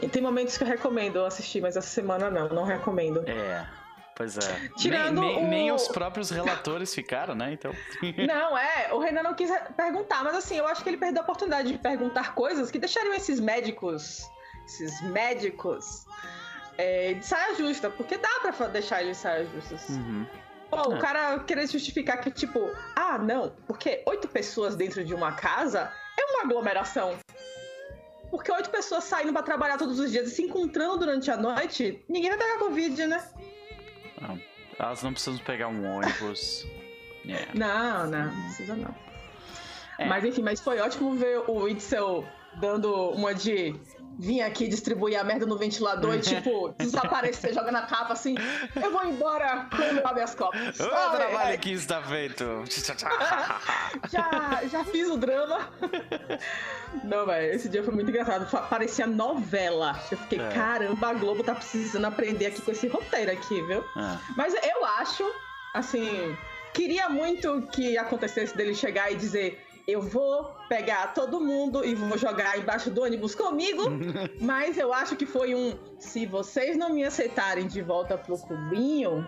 E 0.00 0.08
tem 0.08 0.22
momentos 0.22 0.56
que 0.56 0.64
eu 0.64 0.68
recomendo 0.68 1.24
assistir, 1.24 1.60
mas 1.60 1.76
essa 1.76 1.88
semana 1.88 2.30
não, 2.30 2.48
não 2.48 2.64
recomendo. 2.64 3.22
É, 3.28 3.66
pois 4.16 4.36
é. 4.38 4.68
Tirando 4.76 5.20
nem, 5.20 5.36
nem, 5.36 5.48
nem 5.48 5.70
o- 5.72 5.74
os 5.74 5.88
próprios 5.88 6.30
relatores 6.30 6.94
ficaram, 6.94 7.34
né? 7.34 7.52
Então. 7.52 7.72
Não, 8.26 8.56
é, 8.56 8.92
o 8.92 8.98
Renan 8.98 9.22
não 9.22 9.34
quis 9.34 9.50
perguntar, 9.76 10.22
mas 10.24 10.34
assim, 10.36 10.56
eu 10.56 10.66
acho 10.66 10.82
que 10.82 10.88
ele 10.90 10.96
perdeu 10.98 11.20
a 11.20 11.24
oportunidade 11.24 11.72
de 11.72 11.78
perguntar 11.78 12.34
coisas 12.34 12.70
que 12.70 12.78
deixariam 12.78 13.14
esses 13.14 13.40
médicos, 13.40 14.22
esses 14.66 15.00
médicos, 15.02 16.04
é, 16.78 17.14
de 17.14 17.24
saia 17.26 17.54
justa, 17.54 17.90
porque 17.90 18.16
dá 18.18 18.28
pra 18.40 18.66
deixar 18.68 19.02
eles 19.02 19.16
de 19.16 19.22
saia 19.22 19.46
justas. 19.46 19.88
Uhum. 19.90 20.26
Pô, 20.70 20.76
É. 20.92 20.96
o 20.96 20.98
cara 20.98 21.38
querer 21.40 21.66
justificar 21.68 22.18
que, 22.20 22.30
tipo, 22.30 22.70
ah, 22.96 23.18
não, 23.18 23.50
porque 23.66 24.02
oito 24.06 24.26
pessoas 24.28 24.74
dentro 24.74 25.04
de 25.04 25.12
uma 25.14 25.32
casa 25.32 25.92
é 26.18 26.24
uma 26.32 26.42
aglomeração. 26.44 27.14
Porque 28.30 28.50
oito 28.50 28.70
pessoas 28.70 29.04
saindo 29.04 29.30
pra 29.34 29.42
trabalhar 29.42 29.76
todos 29.76 29.98
os 29.98 30.10
dias 30.10 30.26
e 30.28 30.30
se 30.34 30.42
encontrando 30.42 30.96
durante 30.96 31.30
a 31.30 31.36
noite, 31.36 32.02
ninguém 32.08 32.30
vai 32.30 32.38
pegar 32.38 32.58
Covid, 32.58 33.06
né? 33.06 33.22
Não, 34.22 34.40
elas 34.78 35.02
não 35.02 35.12
precisam 35.12 35.38
pegar 35.44 35.68
um 35.68 35.96
ônibus. 35.96 36.66
É. 37.24 37.46
Não, 37.54 38.10
não, 38.10 38.32
não 38.32 38.42
precisa 38.46 38.74
não. 38.74 38.92
É. 39.96 40.06
Mas 40.06 40.24
enfim, 40.24 40.42
mas 40.42 40.58
foi 40.58 40.80
ótimo 40.80 41.14
ver 41.14 41.48
o 41.48 41.68
Itzel 41.68 42.26
dando 42.54 42.92
uma 43.10 43.32
de 43.32 43.76
vir 44.18 44.42
aqui 44.42 44.68
distribuir 44.68 45.18
a 45.18 45.24
merda 45.24 45.46
no 45.46 45.56
ventilador 45.56 46.14
e, 46.14 46.20
tipo, 46.22 46.74
desaparecer, 46.78 47.52
joga 47.54 47.72
na 47.72 47.82
capa 47.82 48.12
assim, 48.12 48.34
eu 48.76 48.90
vou 48.92 49.04
embora 49.04 49.66
quando 49.74 50.06
habeas 50.06 50.34
corpus. 50.34 50.78
O 50.80 50.88
trabalho 50.88 51.52
É, 51.52 51.56
que 51.56 51.72
está 51.72 52.02
feito. 52.02 52.44
já, 54.10 54.60
já 54.70 54.84
fiz 54.84 55.08
o 55.08 55.16
drama. 55.16 55.68
Não, 57.04 57.26
velho, 57.26 57.54
esse 57.54 57.68
dia 57.68 57.82
foi 57.82 57.94
muito 57.94 58.10
engraçado. 58.10 58.46
Parecia 58.68 59.06
novela. 59.06 59.98
Eu 60.10 60.18
fiquei, 60.18 60.40
É. 60.40 60.48
caramba, 60.50 61.08
a 61.08 61.14
Globo 61.14 61.42
tá 61.42 61.54
precisando 61.54 62.04
aprender 62.04 62.46
aqui 62.46 62.60
com 62.62 62.70
esse 62.70 62.86
roteiro 62.88 63.32
aqui, 63.32 63.60
viu? 63.62 63.84
Ah, 63.96 64.18
Mas 64.36 64.54
eu 64.54 64.84
acho, 64.98 65.24
assim, 65.74 66.36
queria 66.74 67.08
muito 67.08 67.62
que 67.72 67.96
acontecesse 67.98 68.56
dele 68.56 68.74
chegar 68.74 69.10
e 69.10 69.16
dizer: 69.16 69.64
eu 69.86 70.00
vou 70.00 70.44
pegar 70.68 71.12
todo 71.14 71.40
mundo 71.40 71.84
e 71.84 71.94
vou 71.94 72.16
jogar 72.16 72.58
embaixo 72.58 72.90
do 72.90 73.02
ônibus 73.02 73.34
comigo. 73.34 73.82
Mas 74.40 74.76
eu 74.78 74.92
acho 74.92 75.16
que 75.16 75.26
foi 75.26 75.54
um: 75.54 75.76
se 75.98 76.26
vocês 76.26 76.76
não 76.76 76.90
me 76.94 77.04
aceitarem 77.04 77.66
de 77.66 77.82
volta 77.82 78.16
pro 78.18 78.36
clubinho. 78.38 79.26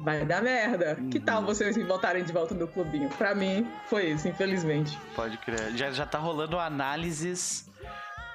Vai 0.00 0.24
dar 0.26 0.42
merda. 0.42 0.96
Que 1.10 1.18
tal 1.20 1.40
Uhum. 1.40 1.46
vocês 1.46 1.76
me 1.76 1.84
voltarem 1.84 2.24
de 2.24 2.32
volta 2.32 2.54
no 2.54 2.66
clubinho? 2.68 3.08
Pra 3.10 3.34
mim, 3.34 3.66
foi 3.86 4.10
isso, 4.10 4.28
infelizmente. 4.28 4.98
pode 5.14 5.38
crer. 5.38 5.72
Já, 5.76 5.90
já 5.92 6.04
tá 6.04 6.18
rolando 6.18 6.58
análises 6.58 7.70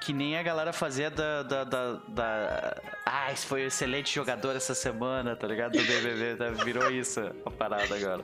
que 0.00 0.12
nem 0.12 0.36
a 0.36 0.42
galera 0.42 0.72
fazia 0.72 1.10
da. 1.10 1.42
da, 1.42 1.64
da, 1.64 1.92
da- 2.08 2.76
Ah, 3.04 3.30
esse 3.32 3.44
foi 3.46 3.64
um 3.64 3.66
excelente 3.66 4.14
jogador 4.14 4.56
essa 4.56 4.74
semana, 4.74 5.36
tá 5.36 5.46
ligado? 5.46 5.72
Do 5.72 5.84
BBB. 5.84 6.36
tá? 6.36 6.48
Virou 6.64 6.90
isso 6.90 7.20
a 7.44 7.50
parada 7.50 7.94
agora. 7.94 8.22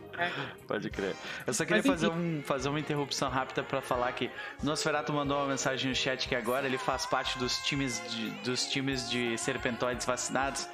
Pode 0.67 0.89
crer. 0.91 1.15
Eu 1.47 1.53
só 1.53 1.65
queria 1.65 1.83
fazer, 1.83 2.09
um, 2.09 2.43
fazer 2.45 2.69
uma 2.69 2.81
interrupção 2.81 3.29
rápida 3.29 3.63
pra 3.63 3.81
falar 3.83 4.11
que 4.13 4.31
Nosferatu 4.63 5.13
mandou 5.13 5.37
uma 5.39 5.47
mensagem 5.49 5.91
no 5.91 5.95
chat 5.95 6.27
que 6.29 6.35
agora 6.35 6.67
ele 6.67 6.79
faz 6.79 7.05
parte 7.07 7.39
dos 7.39 7.59
times 7.59 8.03
de, 8.11 8.31
dos 8.43 8.67
times 8.67 9.09
de 9.11 9.37
serpentoides 9.39 10.07
vacinados. 10.07 10.69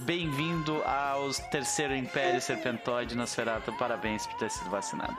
Bem-vindo 0.00 0.82
aos 0.84 1.38
Terceiro 1.38 1.94
Império 1.94 2.40
Serpentoide 2.40 3.16
Nosferatu. 3.16 3.72
Parabéns 3.78 4.26
por 4.26 4.36
ter 4.38 4.50
sido 4.50 4.68
vacinado. 4.68 5.16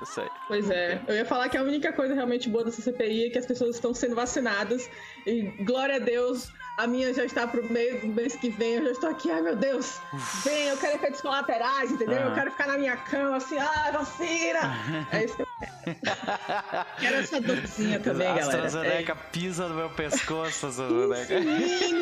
Pois 0.48 0.70
é, 0.70 1.02
eu 1.08 1.16
ia 1.16 1.26
falar 1.26 1.50
que 1.50 1.58
a 1.58 1.64
única 1.64 1.92
coisa 1.92 2.14
realmente 2.14 2.48
boa 2.48 2.64
dessa 2.64 2.82
CPI 2.82 3.26
é 3.26 3.30
que 3.32 3.40
as 3.40 3.46
pessoas 3.46 3.76
estão 3.76 3.94
sendo 3.94 4.16
vacinadas. 4.16 4.88
E 5.26 5.42
glória 5.64 5.96
a 5.96 6.00
Deus, 6.00 6.52
a 6.78 6.86
minha 6.86 7.12
já 7.14 7.26
está 7.26 7.48
pro 7.48 7.64
meio 7.72 8.00
do 8.00 8.08
mês 8.08 8.36
que 8.36 8.50
vem. 8.50 8.76
Eu 8.76 8.86
já 8.86 8.92
estou 8.92 9.10
aqui, 9.10 9.32
ai 9.32 9.42
meu 9.42 9.56
Deus, 9.56 10.00
vem, 10.44 10.68
eu 10.68 10.78
quero 10.78 10.96
efeitos 10.96 11.22
colaterais, 11.22 11.92
entendeu? 11.92 12.20
Eu 12.20 12.34
quero 12.36 12.52
ficar 12.52 12.68
na 12.68 12.78
minha 12.78 12.96
cama 12.96 13.38
assim, 13.38 13.58
ah, 13.58 13.92
vacina! 13.92 14.60
É 15.12 15.24
isso 15.24 15.36
que 15.36 15.42
eu 15.42 15.48
quero. 15.60 16.86
Quero 17.00 17.16
essa 17.16 17.42
dorzinha 17.42 18.00
também, 18.00 18.28
a 18.28 18.34
galera. 18.36 18.66
AstraZeneca 18.66 19.16
pisa 19.16 19.68
no 19.68 19.76
meu 19.76 19.90
pescoço, 19.90 20.68
AstraZeneca. 20.68 21.34
É, 21.34 21.42
Sim, 21.42 22.02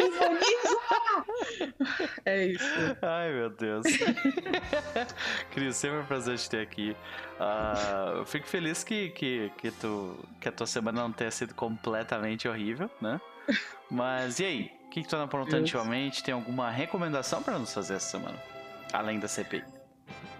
é 2.25 2.46
isso. 2.48 2.98
Ai, 3.01 3.32
meu 3.32 3.50
Deus. 3.50 3.86
Cris, 5.51 5.75
sempre 5.77 6.00
um 6.00 6.05
prazer 6.05 6.38
te 6.38 6.50
ter 6.50 6.62
aqui. 6.62 6.96
Ah, 7.39 8.13
eu 8.17 8.25
fico 8.25 8.48
feliz 8.48 8.84
que, 8.84 9.10
que, 9.12 9.51
que, 9.58 9.72
tu, 9.72 10.17
que 10.41 10.50
a 10.50 10.51
tua 10.51 10.67
semana 10.67 11.01
não 11.01 11.12
tenha 11.12 11.32
sido 11.32 11.53
completamente 11.53 12.48
horrível, 12.48 12.89
né? 13.01 13.22
Mas 13.89 14.39
e 14.39 14.46
aí? 14.46 14.72
O 14.86 14.89
que, 14.89 15.01
que 15.04 15.08
tu 15.08 15.15
anda 15.15 15.25
aprontando 15.25 15.62
ultimamente? 15.62 16.24
Tem 16.24 16.34
alguma 16.34 16.70
recomendação 16.70 17.44
pra 17.44 17.60
nos 17.60 17.74
fazer 17.74 17.96
essa 17.96 18.18
semana? 18.18 18.38
Além 18.94 19.20
da 19.20 19.27
CPI. 19.27 19.63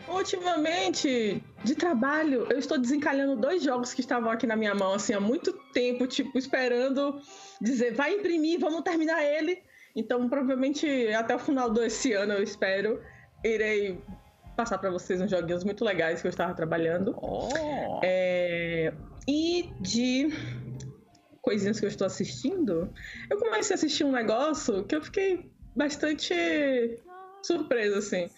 Ultimamente, 0.08 1.44
de 1.64 1.76
trabalho, 1.76 2.48
eu 2.50 2.60
estou 2.60 2.78
desencalhando 2.78 3.36
dois 3.36 3.64
jogos 3.64 3.94
que 3.94 4.02
estavam 4.02 4.30
aqui 4.30 4.46
na 4.46 4.56
minha 4.56 4.76
mão, 4.76 4.94
assim, 4.94 5.14
há 5.14 5.20
muito 5.20 5.52
tempo, 5.74 6.06
tipo, 6.06 6.38
esperando 6.38 7.20
dizer, 7.60 7.94
vai 7.94 8.14
imprimir, 8.14 8.60
vamos 8.60 8.82
terminar 8.82 9.24
ele. 9.24 9.62
Então, 9.96 10.30
provavelmente, 10.30 10.88
até 11.14 11.36
o 11.36 11.40
final 11.40 11.70
desse 11.72 12.14
ano, 12.14 12.34
eu 12.34 12.44
espero, 12.44 13.02
irei 13.44 14.00
passar 14.56 14.78
para 14.78 14.90
vocês 14.90 15.20
uns 15.20 15.30
joguinhos 15.30 15.64
muito 15.64 15.84
legais 15.84 16.22
que 16.22 16.28
eu 16.28 16.30
estava 16.30 16.54
trabalhando. 16.54 17.16
Oh! 17.22 18.00
É, 18.04 18.94
E 19.28 19.72
de 19.82 20.30
coisinhas 21.46 21.80
que 21.80 21.86
eu 21.86 21.90
estou 21.90 22.08
assistindo, 22.08 22.92
eu 23.30 23.38
comecei 23.38 23.74
a 23.74 23.78
assistir 23.78 24.04
um 24.04 24.12
negócio 24.12 24.84
que 24.84 24.96
eu 24.96 25.02
fiquei 25.02 25.50
bastante 25.76 26.34
surpresa, 27.44 28.00
assim. 28.00 28.30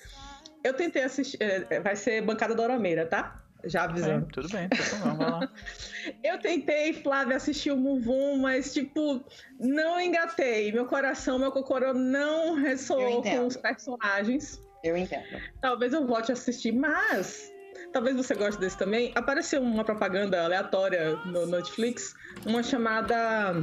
Eu 0.63 0.73
tentei 0.73 1.03
assistir. 1.03 1.37
é, 1.41 1.79
Vai 1.79 1.95
ser 1.95 2.21
bancada 2.21 2.53
da 2.53 2.63
Orameira, 2.63 3.05
tá? 3.05 3.41
Já 3.63 3.81
É, 3.81 3.83
avisando. 3.85 4.27
tudo 4.27 4.49
bem, 4.49 4.67
tudo 4.69 4.83
bem, 4.91 4.99
vai 5.17 5.17
lá. 5.29 5.51
Eu 6.23 6.39
tentei, 6.39 6.93
Flávia, 6.93 7.35
assistir 7.37 7.71
o 7.71 7.77
Muvum, 7.77 8.37
mas, 8.37 8.73
tipo, 8.73 9.23
não 9.59 9.99
engatei. 9.99 10.71
Meu 10.71 10.85
coração, 10.85 11.39
meu 11.39 11.51
cocorô 11.51 11.93
não 11.93 12.53
ressoou 12.55 13.21
com 13.23 13.47
os 13.47 13.57
personagens. 13.57 14.61
Eu 14.83 14.95
entendo. 14.95 15.25
Talvez 15.59 15.91
eu 15.93 16.05
volte 16.05 16.31
a 16.31 16.33
assistir, 16.33 16.71
mas 16.71 17.51
talvez 17.97 18.15
você 18.15 18.35
goste 18.35 18.61
desse 18.61 18.77
também. 18.77 19.11
Apareceu 19.15 19.59
uma 19.59 19.83
propaganda 19.83 20.43
aleatória 20.43 21.15
no 21.25 21.47
Netflix, 21.47 22.13
uma 22.45 22.61
chamada. 22.61 23.53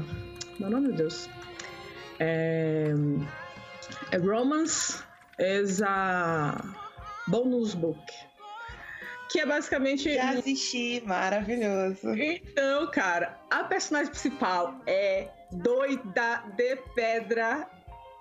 Meu 0.59 0.69
nome, 0.69 0.89
meu 0.89 0.97
Deus. 0.97 1.29
É, 2.19 2.93
é 4.11 4.17
Romance 4.17 5.05
is 5.39 5.81
a 5.83 6.61
Bonus 7.29 7.75
Book. 7.77 8.01
Que 9.31 9.41
é 9.41 9.47
basicamente. 9.47 10.13
Já 10.13 10.31
assisti, 10.31 11.01
maravilhoso. 11.07 12.13
Então, 12.17 12.91
cara, 12.91 13.39
a 13.53 13.63
personagem 13.63 14.11
principal 14.11 14.81
é 14.85 15.29
doida 15.53 16.43
de 16.57 16.75
pedra. 16.97 17.69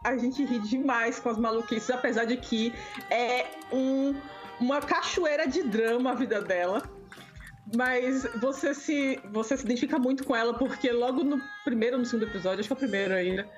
A 0.04 0.16
gente 0.16 0.46
ri 0.46 0.60
demais 0.60 1.20
com 1.20 1.30
as 1.30 1.40
maluquices, 1.40 1.90
apesar 1.90 2.26
de 2.26 2.38
que 2.38 2.72
é 3.10 3.48
um, 3.72 4.14
uma 4.64 4.80
cachoeira 4.80 5.46
de 5.46 5.62
drama 5.64 6.12
a 6.12 6.16
vida 6.16 6.42
dela. 6.42 6.82
Mas 7.76 8.24
você 8.40 8.74
se, 8.74 9.20
você 9.32 9.58
se 9.58 9.64
identifica 9.64 9.98
muito 9.98 10.24
com 10.24 10.36
ela, 10.36 10.54
porque 10.54 10.92
logo 10.92 11.24
no 11.24 11.42
primeiro 11.64 11.98
no 11.98 12.06
segundo 12.06 12.28
episódio, 12.28 12.60
acho 12.60 12.68
que 12.68 12.74
é 12.74 12.76
o 12.76 12.80
primeiro 12.80 13.14
ainda, 13.14 13.50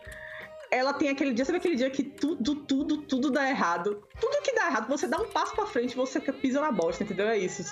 ela 0.71 0.93
tem 0.93 1.09
aquele 1.09 1.33
dia, 1.33 1.43
sabe 1.43 1.57
aquele 1.57 1.75
dia 1.75 1.89
que 1.89 2.03
tudo, 2.03 2.55
tudo, 2.55 2.97
tudo 2.97 3.31
dá 3.31 3.49
errado? 3.49 4.03
Tudo 4.19 4.41
que 4.43 4.53
dá 4.53 4.67
errado, 4.67 4.87
você 4.87 5.07
dá 5.07 5.19
um 5.19 5.27
passo 5.27 5.55
pra 5.55 5.65
frente 5.65 5.95
você 5.95 6.19
pisa 6.19 6.61
na 6.61 6.71
bosta, 6.71 7.03
entendeu? 7.03 7.27
É 7.27 7.37
isso. 7.37 7.63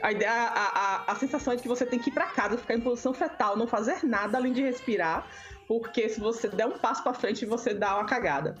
A, 0.00 0.10
ideia, 0.10 0.30
a, 0.30 0.78
a, 0.78 1.12
a 1.12 1.14
sensação 1.16 1.52
é 1.52 1.56
de 1.56 1.62
que 1.62 1.68
você 1.68 1.84
tem 1.84 1.98
que 1.98 2.10
ir 2.10 2.12
pra 2.12 2.26
casa, 2.26 2.56
ficar 2.56 2.74
em 2.74 2.80
posição 2.80 3.12
fetal, 3.12 3.56
não 3.56 3.66
fazer 3.66 4.04
nada 4.04 4.38
além 4.38 4.52
de 4.52 4.62
respirar, 4.62 5.28
porque 5.68 6.08
se 6.08 6.18
você 6.18 6.48
der 6.48 6.66
um 6.66 6.78
passo 6.78 7.02
pra 7.02 7.12
frente, 7.12 7.44
você 7.44 7.74
dá 7.74 7.96
uma 7.96 8.06
cagada. 8.06 8.56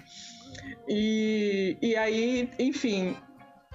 E, 0.88 1.76
e 1.80 1.96
aí, 1.96 2.50
enfim, 2.58 3.16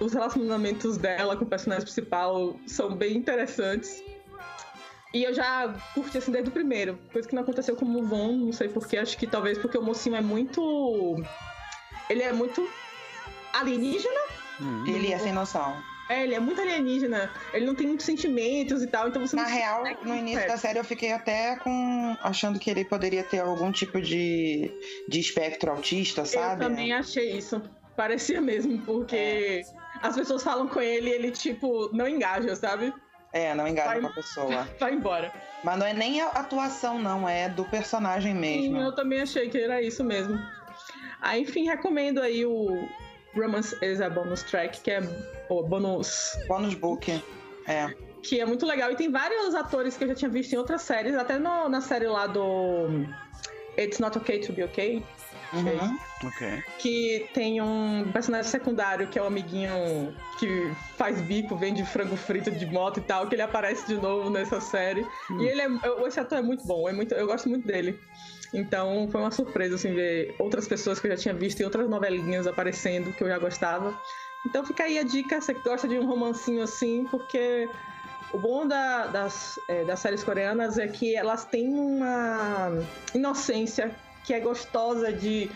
os 0.00 0.14
relacionamentos 0.14 0.96
dela 0.96 1.36
com 1.36 1.44
o 1.44 1.48
personagem 1.48 1.84
principal 1.84 2.58
são 2.66 2.96
bem 2.96 3.16
interessantes. 3.16 4.02
E 5.12 5.24
eu 5.24 5.34
já 5.34 5.74
curti 5.92 6.18
assim 6.18 6.32
desde 6.32 6.50
o 6.50 6.52
primeiro. 6.52 6.98
Coisa 7.12 7.28
que 7.28 7.34
não 7.34 7.42
aconteceu 7.42 7.76
com 7.76 7.84
o 7.84 8.04
Von, 8.04 8.32
não 8.32 8.52
sei 8.52 8.68
porquê. 8.68 8.96
Acho 8.96 9.18
que 9.18 9.26
talvez 9.26 9.58
porque 9.58 9.76
o 9.76 9.82
mocinho 9.82 10.16
é 10.16 10.20
muito. 10.20 11.16
Ele 12.08 12.22
é 12.22 12.32
muito 12.32 12.68
alienígena. 13.52 14.20
Hum. 14.60 14.84
Ele 14.86 15.12
é 15.12 15.18
sem 15.18 15.32
noção. 15.32 15.76
É, 16.08 16.22
ele 16.24 16.34
é 16.34 16.40
muito 16.40 16.60
alienígena. 16.60 17.30
Ele 17.52 17.66
não 17.66 17.74
tem 17.74 17.86
muitos 17.86 18.06
sentimentos 18.06 18.82
e 18.82 18.86
tal, 18.86 19.08
então 19.08 19.24
você 19.24 19.36
Na 19.36 19.42
não 19.42 19.50
real, 19.50 19.84
no 20.04 20.14
início 20.14 20.46
da 20.46 20.56
série 20.56 20.78
eu 20.78 20.84
fiquei 20.84 21.12
até 21.12 21.56
com. 21.56 22.16
achando 22.20 22.58
que 22.58 22.70
ele 22.70 22.84
poderia 22.84 23.22
ter 23.22 23.40
algum 23.40 23.70
tipo 23.70 24.00
de, 24.00 24.72
de 25.08 25.20
espectro 25.20 25.70
autista, 25.70 26.24
sabe? 26.24 26.64
Eu 26.64 26.68
também 26.68 26.92
achei 26.92 27.36
isso. 27.36 27.62
Parecia 27.96 28.40
mesmo, 28.40 28.78
porque 28.78 29.16
é. 29.16 29.79
As 30.02 30.14
pessoas 30.14 30.42
falam 30.42 30.66
com 30.68 30.80
ele 30.80 31.10
e 31.10 31.12
ele, 31.12 31.30
tipo, 31.30 31.90
não 31.92 32.08
engaja, 32.08 32.54
sabe? 32.56 32.92
É, 33.32 33.54
não 33.54 33.66
engaja 33.66 33.90
vai, 33.90 34.00
com 34.00 34.06
a 34.08 34.12
pessoa. 34.12 34.68
Vai 34.80 34.92
embora. 34.92 35.32
Mas 35.62 35.78
não 35.78 35.86
é 35.86 35.92
nem 35.92 36.20
a 36.20 36.28
atuação, 36.28 36.98
não, 36.98 37.28
é 37.28 37.48
do 37.48 37.64
personagem 37.64 38.34
mesmo. 38.34 38.76
Sim, 38.76 38.82
eu 38.82 38.92
também 38.92 39.20
achei 39.20 39.48
que 39.48 39.58
era 39.58 39.80
isso 39.80 40.02
mesmo. 40.02 40.36
Aí, 41.20 41.42
enfim, 41.42 41.66
recomendo 41.66 42.20
aí 42.20 42.44
o 42.44 42.88
Romance 43.34 43.76
is 43.82 44.00
a 44.00 44.10
Bonus 44.10 44.42
Track, 44.42 44.80
que 44.80 44.90
é 44.90 45.00
o 45.48 45.62
bonus. 45.62 46.36
Bonus 46.48 46.74
Book. 46.74 47.22
É. 47.68 47.94
Que 48.22 48.40
é 48.40 48.46
muito 48.46 48.66
legal. 48.66 48.90
E 48.90 48.96
tem 48.96 49.10
vários 49.10 49.54
atores 49.54 49.96
que 49.96 50.04
eu 50.04 50.08
já 50.08 50.14
tinha 50.14 50.30
visto 50.30 50.52
em 50.52 50.56
outras 50.56 50.82
séries, 50.82 51.14
até 51.14 51.38
no, 51.38 51.68
na 51.68 51.80
série 51.80 52.06
lá 52.06 52.26
do 52.26 52.88
It's 53.78 53.98
Not 53.98 54.18
Okay 54.18 54.40
to 54.40 54.52
Be 54.52 54.64
Okay. 54.64 55.04
Uhum. 55.52 55.98
Que 56.78 57.28
tem 57.34 57.60
um 57.60 58.08
personagem 58.12 58.48
secundário 58.50 59.08
que 59.08 59.18
é 59.18 59.22
o 59.22 59.24
um 59.24 59.28
amiguinho 59.28 60.14
que 60.38 60.70
faz 60.96 61.20
bico, 61.20 61.56
vende 61.56 61.84
frango 61.84 62.16
frito 62.16 62.50
de 62.50 62.66
moto 62.66 62.98
e 62.98 63.02
tal, 63.02 63.26
que 63.26 63.34
ele 63.34 63.42
aparece 63.42 63.86
de 63.86 63.94
novo 63.94 64.30
nessa 64.30 64.60
série. 64.60 65.04
Uhum. 65.28 65.40
E 65.40 65.48
ele 65.48 65.62
é. 65.62 65.68
Esse 66.06 66.20
ator 66.20 66.38
é 66.38 66.42
muito 66.42 66.64
bom, 66.66 66.88
é 66.88 66.92
muito, 66.92 67.14
eu 67.14 67.26
gosto 67.26 67.48
muito 67.48 67.66
dele. 67.66 67.98
Então 68.52 69.08
foi 69.10 69.20
uma 69.20 69.30
surpresa 69.30 69.76
assim, 69.76 69.94
ver 69.94 70.34
outras 70.38 70.66
pessoas 70.66 71.00
que 71.00 71.06
eu 71.06 71.10
já 71.12 71.16
tinha 71.16 71.34
visto 71.34 71.60
em 71.60 71.64
outras 71.64 71.88
novelinhas 71.88 72.46
aparecendo 72.46 73.12
que 73.12 73.22
eu 73.22 73.28
já 73.28 73.38
gostava. 73.38 73.98
Então 74.46 74.64
fica 74.64 74.84
aí 74.84 74.98
a 74.98 75.02
dica, 75.02 75.40
você 75.40 75.52
que 75.52 75.62
gosta 75.62 75.86
de 75.86 75.98
um 75.98 76.06
romancinho 76.06 76.62
assim, 76.62 77.06
porque 77.10 77.68
o 78.32 78.38
bom 78.38 78.66
da, 78.66 79.06
das, 79.06 79.58
é, 79.68 79.84
das 79.84 80.00
séries 80.00 80.24
coreanas 80.24 80.78
é 80.78 80.88
que 80.88 81.14
elas 81.14 81.44
têm 81.44 81.68
uma 81.68 82.70
inocência 83.14 83.94
que 84.30 84.34
é 84.34 84.38
gostosa 84.38 85.12
de 85.12 85.50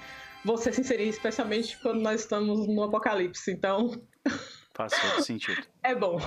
você 0.44 0.72
se 0.72 0.80
inserir, 0.80 1.08
especialmente 1.08 1.78
quando 1.78 2.00
nós 2.00 2.22
estamos 2.22 2.66
no 2.66 2.82
apocalipse. 2.82 3.52
Então. 3.52 4.02
Faz 4.74 4.92
todo 5.00 5.22
sentido. 5.22 5.62
É 5.80 5.94
bom. 5.94 6.18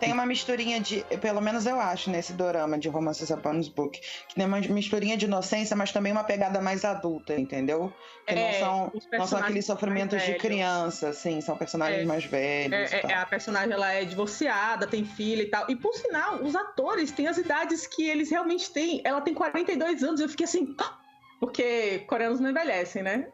Tem 0.00 0.12
uma 0.12 0.26
misturinha 0.26 0.80
de. 0.80 1.04
Pelo 1.20 1.40
menos 1.40 1.66
eu 1.66 1.78
acho, 1.78 2.10
nesse 2.10 2.32
dorama 2.32 2.76
de 2.76 2.88
Romances 2.88 3.30
Bonus 3.30 3.68
Book. 3.68 4.00
Que 4.28 4.34
tem 4.34 4.44
uma 4.44 4.58
misturinha 4.58 5.16
de 5.16 5.26
inocência, 5.26 5.76
mas 5.76 5.92
também 5.92 6.10
uma 6.10 6.24
pegada 6.24 6.60
mais 6.60 6.84
adulta, 6.84 7.38
entendeu? 7.38 7.92
Que 8.26 8.34
é, 8.34 8.60
não, 8.60 8.90
são, 8.90 9.00
não 9.12 9.26
são 9.28 9.38
aqueles 9.38 9.64
sofrimentos 9.64 10.20
de 10.20 10.34
criança, 10.34 11.10
assim, 11.10 11.40
são 11.40 11.56
personagens 11.56 12.02
é, 12.02 12.04
mais 12.04 12.24
velhos. 12.24 12.92
É, 12.92 13.02
é, 13.06 13.14
a 13.14 13.24
personagem 13.24 13.72
ela 13.72 13.92
é 13.92 14.04
divorciada, 14.04 14.84
tem 14.84 15.04
filha 15.04 15.42
e 15.42 15.46
tal. 15.48 15.70
E 15.70 15.76
por 15.76 15.94
sinal, 15.94 16.42
os 16.42 16.56
atores 16.56 17.12
têm 17.12 17.28
as 17.28 17.38
idades 17.38 17.86
que 17.86 18.08
eles 18.08 18.32
realmente 18.32 18.68
têm. 18.72 19.00
Ela 19.04 19.20
tem 19.20 19.32
42 19.32 20.02
anos, 20.02 20.20
eu 20.20 20.28
fiquei 20.28 20.44
assim. 20.44 20.74
Ah! 20.80 21.03
Porque 21.44 21.98
coreanos 22.06 22.40
não 22.40 22.48
envelhecem, 22.48 23.02
né? 23.02 23.28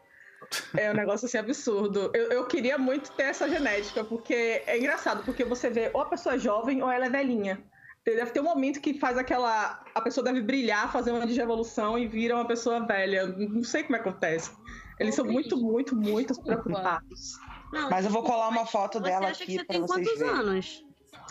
É 0.77 0.91
um 0.91 0.93
negócio 0.93 1.27
assim 1.27 1.37
absurdo. 1.37 2.11
Eu, 2.13 2.29
eu 2.29 2.45
queria 2.45 2.77
muito 2.77 3.09
ter 3.13 3.23
essa 3.23 3.47
genética, 3.47 4.03
porque 4.03 4.61
é 4.67 4.77
engraçado, 4.77 5.23
porque 5.23 5.45
você 5.45 5.69
vê 5.69 5.89
ou 5.93 6.01
a 6.01 6.05
pessoa 6.05 6.35
é 6.35 6.37
jovem 6.37 6.83
ou 6.83 6.91
ela 6.91 7.05
é 7.05 7.09
velhinha. 7.09 7.63
Deve 8.03 8.31
ter 8.31 8.41
um 8.41 8.43
momento 8.43 8.81
que 8.81 8.99
faz 8.99 9.17
aquela. 9.17 9.81
A 9.95 10.01
pessoa 10.01 10.25
deve 10.25 10.41
brilhar, 10.41 10.91
fazer 10.91 11.11
uma 11.11 11.25
digievolução 11.25 11.97
e 11.97 12.05
vira 12.05 12.35
uma 12.35 12.45
pessoa 12.45 12.85
velha. 12.85 13.27
Não 13.27 13.63
sei 13.63 13.83
como 13.83 13.95
acontece. 13.95 14.51
Eles 14.99 15.15
são 15.15 15.23
muito, 15.23 15.55
muito, 15.55 15.95
muito 15.95 16.33
preocupados. 16.43 17.37
Não, 17.71 17.89
Mas 17.89 18.03
eu 18.03 18.11
vou 18.11 18.23
colar 18.23 18.49
uma 18.49 18.65
foto 18.65 18.99
dela 18.99 19.29
aqui 19.29 19.63
para 19.63 19.79
vocês 19.79 20.19
verem. 20.19 20.27
Você 20.27 20.27
acha 20.27 20.27
que 20.27 20.27
você 20.27 20.27
tem 20.27 20.27
quantos 20.27 20.39
anos? 20.39 20.85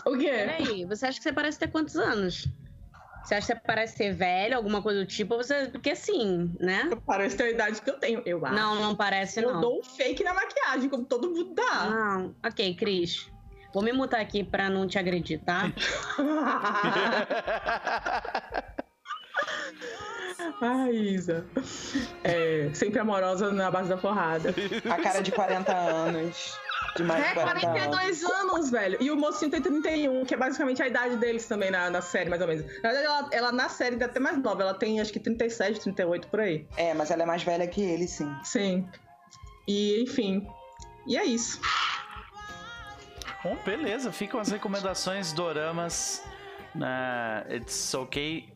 O 0.07 0.17
quê? 0.17 0.31
Peraí, 0.31 0.85
você 0.85 1.05
acha 1.05 1.17
que 1.19 1.23
você 1.23 1.33
parece 1.33 1.59
ter 1.59 1.67
quantos 1.67 1.95
anos? 1.95 2.47
Você 3.23 3.35
acha 3.35 3.47
que 3.47 3.59
você 3.59 3.67
parece 3.67 3.97
ser 3.97 4.13
velho, 4.13 4.55
alguma 4.55 4.81
coisa 4.81 4.99
do 4.99 5.05
tipo? 5.05 5.37
Você... 5.37 5.67
Porque 5.67 5.91
assim, 5.91 6.53
né? 6.59 6.89
Parece 7.05 7.37
ter 7.37 7.43
a 7.43 7.49
idade 7.51 7.81
que 7.81 7.89
eu 7.89 7.99
tenho, 7.99 8.21
eu 8.25 8.45
acho. 8.45 8.55
Não, 8.55 8.75
não 8.75 8.95
parece, 8.95 9.41
eu 9.41 9.49
não. 9.49 9.55
Eu 9.55 9.61
dou 9.61 9.79
um 9.79 9.83
fake 9.83 10.23
na 10.23 10.33
maquiagem, 10.33 10.89
como 10.89 11.05
todo 11.05 11.29
mundo 11.29 11.53
dá. 11.53 11.85
Não, 11.89 12.35
ok, 12.43 12.75
Cris. 12.75 13.29
Vou 13.73 13.81
me 13.81 13.93
mutar 13.93 14.19
aqui 14.19 14.43
pra 14.43 14.69
não 14.69 14.85
te 14.85 14.99
agredir, 14.99 15.39
tá? 15.45 15.71
Ai, 20.61 20.91
Isa. 21.15 21.45
É, 22.23 22.69
sempre 22.73 22.99
amorosa 22.99 23.51
na 23.51 23.71
base 23.71 23.87
da 23.87 23.97
porrada. 23.97 24.53
A 24.89 25.01
cara 25.01 25.21
de 25.21 25.31
40 25.31 25.71
anos. 25.73 26.59
De 26.95 27.03
mais 27.03 27.23
é, 27.23 27.33
42 27.33 28.23
anos. 28.23 28.23
anos, 28.23 28.71
velho. 28.71 28.97
E 28.99 29.09
o 29.09 29.15
mocinho 29.15 29.49
tem 29.49 29.61
31, 29.61 30.25
que 30.25 30.33
é 30.33 30.37
basicamente 30.37 30.81
a 30.83 30.87
idade 30.87 31.15
deles 31.17 31.47
também 31.47 31.71
na, 31.71 31.89
na 31.89 32.01
série, 32.01 32.29
mais 32.29 32.41
ou 32.41 32.47
menos. 32.47 32.65
Na 32.81 32.91
verdade, 32.91 33.05
ela, 33.05 33.29
ela 33.31 33.51
na 33.51 33.69
série 33.69 33.93
ainda 33.93 34.05
é 34.05 34.07
até 34.07 34.19
mais 34.19 34.37
nova. 34.37 34.61
Ela 34.61 34.73
tem 34.73 34.99
acho 34.99 35.13
que 35.13 35.19
37, 35.19 35.79
38 35.79 36.27
por 36.27 36.41
aí. 36.41 36.67
É, 36.75 36.93
mas 36.93 37.09
ela 37.09 37.23
é 37.23 37.25
mais 37.25 37.43
velha 37.43 37.65
que 37.67 37.81
ele, 37.81 38.07
sim. 38.07 38.29
Sim. 38.43 38.87
E, 39.67 40.01
enfim. 40.03 40.45
E 41.07 41.17
é 41.17 41.23
isso. 41.23 41.61
Bom, 43.43 43.57
beleza. 43.65 44.11
Ficam 44.11 44.39
as 44.39 44.49
recomendações 44.49 45.31
doramas 45.31 46.23
na 46.75 47.45
It's 47.49 47.93
Okay 47.93 48.49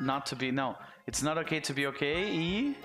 Not 0.00 0.28
to 0.28 0.36
Be. 0.36 0.50
Não. 0.50 0.76
It's 1.06 1.22
Not 1.22 1.38
Okay 1.40 1.60
to 1.60 1.72
Be 1.72 1.86
Okay 1.86 2.30
e. 2.30 2.76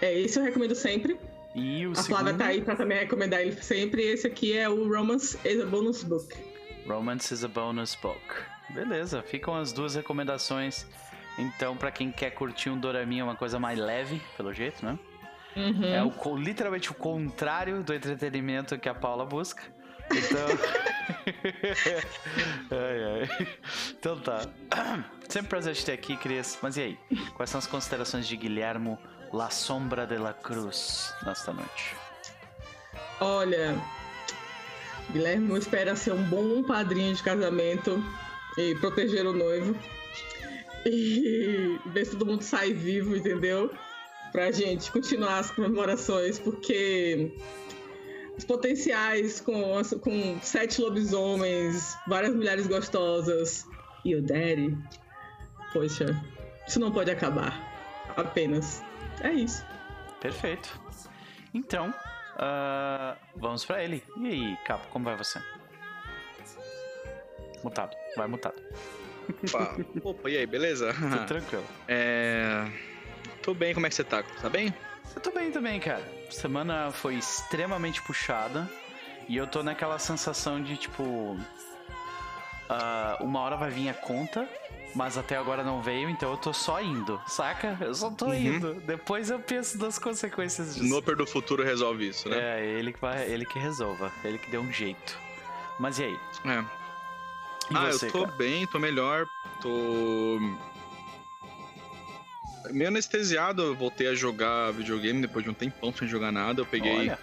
É, 0.00 0.12
isso 0.18 0.40
eu 0.40 0.44
recomendo 0.44 0.74
sempre. 0.74 1.18
E 1.54 1.86
o 1.86 1.92
a 1.92 1.94
segundo... 1.96 2.20
Flávia 2.20 2.34
tá 2.34 2.46
aí 2.46 2.62
pra 2.62 2.76
também 2.76 2.98
recomendar 2.98 3.40
ele 3.40 3.52
sempre. 3.60 4.02
Esse 4.02 4.26
aqui 4.26 4.56
é 4.56 4.68
o 4.68 4.88
Romance 4.88 5.38
is 5.44 5.60
a 5.60 5.66
Bonus 5.66 6.02
Book. 6.02 6.34
Romance 6.86 7.32
is 7.32 7.44
a 7.44 7.48
Bonus 7.48 7.94
Book. 7.94 8.20
Beleza, 8.70 9.22
ficam 9.22 9.54
as 9.54 9.72
duas 9.72 9.94
recomendações. 9.94 10.86
Então, 11.38 11.76
para 11.76 11.90
quem 11.90 12.10
quer 12.10 12.30
curtir 12.30 12.70
um 12.70 12.78
doraminha, 12.78 13.24
uma 13.24 13.36
coisa 13.36 13.58
mais 13.58 13.78
leve, 13.78 14.20
pelo 14.36 14.52
jeito, 14.52 14.84
né? 14.84 14.98
Uhum. 15.54 15.84
É 15.84 16.02
o, 16.02 16.36
literalmente 16.36 16.90
o 16.90 16.94
contrário 16.94 17.82
do 17.82 17.92
entretenimento 17.92 18.78
que 18.78 18.88
a 18.88 18.94
Paula 18.94 19.26
busca. 19.26 19.62
Então. 20.10 20.46
ai, 22.70 23.28
ai. 23.28 23.48
Então 23.98 24.18
tá. 24.20 24.46
Sempre 25.28 25.48
prazer 25.48 25.74
te 25.74 25.84
ter 25.84 25.92
aqui, 25.92 26.16
Cris. 26.16 26.58
Mas 26.62 26.76
e 26.76 26.82
aí? 26.82 26.98
Quais 27.34 27.50
são 27.50 27.58
as 27.58 27.66
considerações 27.66 28.26
de 28.26 28.36
Guilhermo 28.36 28.98
La 29.32 29.50
Sombra 29.50 30.06
de 30.06 30.18
la 30.18 30.34
Cruz 30.34 31.14
nesta 31.24 31.52
noite? 31.52 31.96
Olha, 33.20 33.80
Guilherme 35.10 35.58
espera 35.58 35.96
ser 35.96 36.12
um 36.12 36.22
bom 36.24 36.62
padrinho 36.62 37.14
de 37.14 37.22
casamento 37.22 38.02
e 38.58 38.74
proteger 38.76 39.26
o 39.26 39.32
noivo. 39.32 39.74
E 40.84 41.78
ver 41.92 42.04
se 42.04 42.12
todo 42.12 42.26
mundo 42.26 42.42
sai 42.42 42.74
vivo, 42.74 43.16
entendeu? 43.16 43.70
Pra 44.32 44.50
gente 44.50 44.92
continuar 44.92 45.38
as 45.38 45.50
comemorações, 45.50 46.38
porque 46.38 47.34
os 48.36 48.44
potenciais 48.44 49.40
com, 49.40 49.80
com 50.00 50.38
sete 50.42 50.80
lobisomens, 50.80 51.96
várias 52.06 52.34
mulheres 52.34 52.66
gostosas 52.66 53.66
e 54.04 54.14
o 54.14 54.22
Daddy, 54.22 54.76
poxa, 55.72 56.06
isso 56.66 56.80
não 56.80 56.92
pode 56.92 57.10
acabar. 57.10 57.72
Apenas. 58.16 58.82
É 59.20 59.32
isso. 59.32 59.64
Perfeito. 60.20 60.80
Então, 61.52 61.90
uh, 61.90 63.16
vamos 63.36 63.64
para 63.64 63.82
ele. 63.82 64.02
E 64.16 64.26
aí, 64.26 64.56
Capo, 64.64 64.86
como 64.88 65.04
vai 65.04 65.16
você? 65.16 65.40
Mutado, 67.62 67.96
vai 68.16 68.26
mutado. 68.26 68.60
Opa, 69.28 69.76
Opa 70.02 70.30
e 70.30 70.38
aí, 70.38 70.46
beleza? 70.46 70.92
Tudo 70.94 71.26
tranquilo. 71.26 71.64
É. 71.86 72.66
Tô 73.42 73.54
bem, 73.54 73.74
como 73.74 73.86
é 73.86 73.88
que 73.88 73.94
você 73.94 74.04
tá? 74.04 74.22
Tá 74.22 74.48
bem? 74.48 74.74
Eu 75.14 75.20
tô 75.20 75.30
bem 75.30 75.50
também, 75.50 75.78
cara. 75.78 76.02
Semana 76.30 76.90
foi 76.90 77.16
extremamente 77.16 78.02
puxada. 78.02 78.68
E 79.28 79.36
eu 79.36 79.46
tô 79.46 79.62
naquela 79.62 79.98
sensação 79.98 80.62
de 80.62 80.76
tipo. 80.76 81.02
Uh, 81.02 81.36
uma 83.20 83.40
hora 83.40 83.56
vai 83.56 83.70
vir 83.70 83.88
a 83.88 83.94
conta, 83.94 84.48
mas 84.94 85.16
até 85.16 85.36
agora 85.36 85.64
não 85.64 85.82
veio, 85.82 86.08
então 86.08 86.30
eu 86.30 86.36
tô 86.36 86.52
só 86.52 86.82
indo, 86.82 87.20
saca? 87.26 87.78
Eu 87.80 87.94
só 87.94 88.10
tô 88.10 88.26
uhum. 88.26 88.34
indo. 88.34 88.74
Depois 88.86 89.30
eu 89.30 89.38
penso 89.38 89.78
das 89.78 89.98
consequências 89.98 90.74
disso. 90.74 90.88
Noper 90.88 91.16
do 91.16 91.26
futuro 91.26 91.62
resolve 91.62 92.08
isso, 92.08 92.28
né? 92.28 92.60
É, 92.60 92.78
ele 92.78 92.92
que, 92.92 93.00
vai, 93.00 93.30
ele 93.30 93.46
que 93.46 93.58
resolva, 93.58 94.12
ele 94.24 94.38
que 94.38 94.50
deu 94.50 94.60
um 94.60 94.72
jeito. 94.72 95.18
Mas 95.78 95.98
e 95.98 96.04
aí? 96.04 96.18
É. 96.44 96.64
E 97.70 97.76
ah, 97.76 97.92
você, 97.92 98.06
eu 98.06 98.12
tô 98.12 98.24
cara? 98.24 98.36
bem, 98.36 98.66
tô 98.66 98.78
melhor, 98.78 99.26
tô. 99.60 100.38
Meio 102.70 102.88
anestesiado, 102.88 103.62
eu 103.62 103.74
voltei 103.74 104.08
a 104.08 104.14
jogar 104.14 104.72
videogame 104.72 105.22
depois 105.22 105.44
de 105.44 105.50
um 105.50 105.54
tempão 105.54 105.92
sem 105.92 106.06
jogar 106.06 106.30
nada. 106.30 106.60
Eu 106.60 106.66
peguei. 106.66 106.92
Olha. 106.92 107.18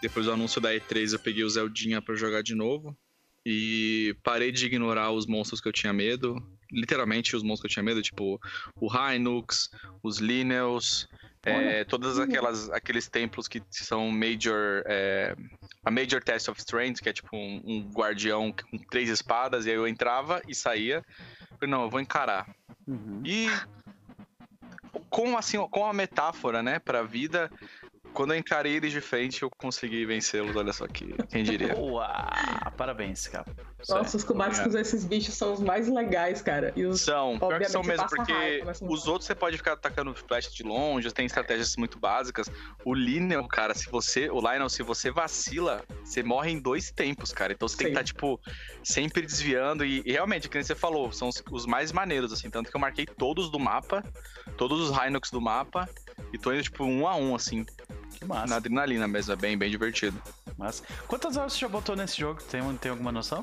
Depois 0.00 0.26
do 0.26 0.32
anúncio 0.32 0.60
da 0.60 0.72
E3, 0.72 1.12
eu 1.12 1.18
peguei 1.18 1.42
o 1.42 1.50
Zeldinha 1.50 2.00
para 2.00 2.14
jogar 2.14 2.42
de 2.42 2.54
novo. 2.54 2.96
E 3.44 4.14
parei 4.22 4.52
de 4.52 4.66
ignorar 4.66 5.10
os 5.10 5.26
monstros 5.26 5.60
que 5.60 5.66
eu 5.66 5.72
tinha 5.72 5.92
medo. 5.92 6.36
Literalmente 6.70 7.34
os 7.34 7.42
monstros 7.42 7.60
que 7.62 7.66
eu 7.66 7.70
tinha 7.74 7.82
medo, 7.82 8.02
tipo 8.02 8.40
o 8.76 8.88
Hynux, 8.88 9.70
os 10.02 10.18
Linels, 10.18 11.08
é, 11.44 11.84
todas 11.84 12.18
aquelas 12.18 12.68
aqueles 12.70 13.08
templos 13.08 13.48
que 13.48 13.62
são 13.70 14.10
major 14.10 14.82
é, 14.86 15.34
a 15.84 15.90
major 15.90 16.22
test 16.22 16.48
of 16.48 16.60
strength 16.60 17.00
que 17.00 17.08
é 17.08 17.12
tipo 17.12 17.34
um, 17.34 17.62
um, 17.64 17.90
guardião 17.92 18.52
com 18.52 18.78
três 18.90 19.08
espadas 19.08 19.64
e 19.64 19.70
aí 19.70 19.76
eu 19.76 19.86
entrava 19.86 20.42
e 20.48 20.54
saía. 20.54 21.04
Falei, 21.58 21.70
não 21.70 21.82
eu 21.82 21.90
vou 21.90 22.00
encarar. 22.00 22.46
Uhum. 22.86 23.20
e 23.22 23.48
com 25.10 25.36
assim 25.36 25.58
com 25.68 25.84
a 25.84 25.92
metáfora 25.92 26.62
né 26.62 26.78
para 26.78 27.00
a 27.00 27.02
vida 27.02 27.50
quando 28.12 28.32
eu 28.32 28.38
encarei 28.38 28.76
eles 28.76 28.92
de 28.92 29.00
frente, 29.00 29.42
eu 29.42 29.50
consegui 29.50 30.04
vencê-los, 30.04 30.54
olha 30.56 30.72
só 30.72 30.84
aqui. 30.84 31.14
Quem 31.30 31.42
diria? 31.42 31.74
Uau, 31.78 32.06
parabéns, 32.76 33.26
cara. 33.28 33.46
Nossa, 33.88 34.16
os 34.16 34.24
combates 34.24 34.58
com 34.58 34.76
esses 34.76 35.04
bichos 35.04 35.34
são 35.34 35.52
os 35.52 35.60
mais 35.60 35.88
legais, 35.88 36.42
cara. 36.42 36.72
E 36.74 36.84
os, 36.84 37.00
são, 37.00 37.38
pior 37.38 37.58
que 37.58 37.68
são 37.68 37.82
mesmo, 37.82 38.08
porque 38.08 38.32
raiva, 38.32 38.72
os 38.82 39.06
outros 39.06 39.26
você 39.26 39.34
pode 39.34 39.56
ficar 39.56 39.74
atacando 39.74 40.12
flash 40.14 40.52
de 40.52 40.62
longe, 40.62 41.12
tem 41.12 41.26
estratégias 41.26 41.76
muito 41.76 41.98
básicas. 41.98 42.50
O 42.84 42.92
Lionel, 42.92 43.46
cara, 43.46 43.74
se 43.74 43.88
você. 43.88 44.28
O 44.30 44.40
Lionel, 44.40 44.68
se 44.68 44.82
você 44.82 45.10
vacila, 45.10 45.84
você 46.02 46.22
morre 46.22 46.50
em 46.50 46.58
dois 46.58 46.90
tempos, 46.90 47.32
cara. 47.32 47.52
Então 47.52 47.68
você 47.68 47.76
Sim. 47.76 47.84
tem 47.84 47.86
que 47.94 48.00
estar, 48.00 48.00
tá, 48.00 48.04
tipo, 48.04 48.40
sempre 48.82 49.22
desviando. 49.22 49.84
E, 49.84 50.02
e 50.04 50.12
realmente, 50.12 50.48
como 50.48 50.62
você 50.62 50.74
falou, 50.74 51.12
são 51.12 51.28
os, 51.28 51.42
os, 51.50 51.66
mais 51.66 51.92
maneiros, 51.92 52.32
assim. 52.32 52.50
Tanto 52.50 52.70
que 52.70 52.76
eu 52.76 52.80
marquei 52.80 53.06
todos 53.06 53.48
do 53.50 53.58
mapa, 53.60 54.02
todos 54.56 54.90
os 54.90 54.96
Hinox 54.96 55.30
do 55.30 55.40
mapa. 55.40 55.88
E 56.32 56.38
tô 56.38 56.52
indo, 56.52 56.62
tipo, 56.62 56.84
um 56.84 57.06
a 57.06 57.16
um, 57.16 57.34
assim. 57.34 57.64
Que 58.12 58.24
massa. 58.24 58.46
Na 58.46 58.56
adrenalina 58.56 59.06
mesmo, 59.06 59.32
é 59.32 59.36
bem, 59.36 59.56
bem 59.56 59.70
divertido. 59.70 60.20
Mas 60.56 60.82
quantas 61.06 61.36
horas 61.36 61.52
você 61.52 61.60
já 61.60 61.68
botou 61.68 61.94
nesse 61.94 62.18
jogo? 62.18 62.42
Tem, 62.42 62.60
tem 62.76 62.90
alguma 62.90 63.12
noção? 63.12 63.42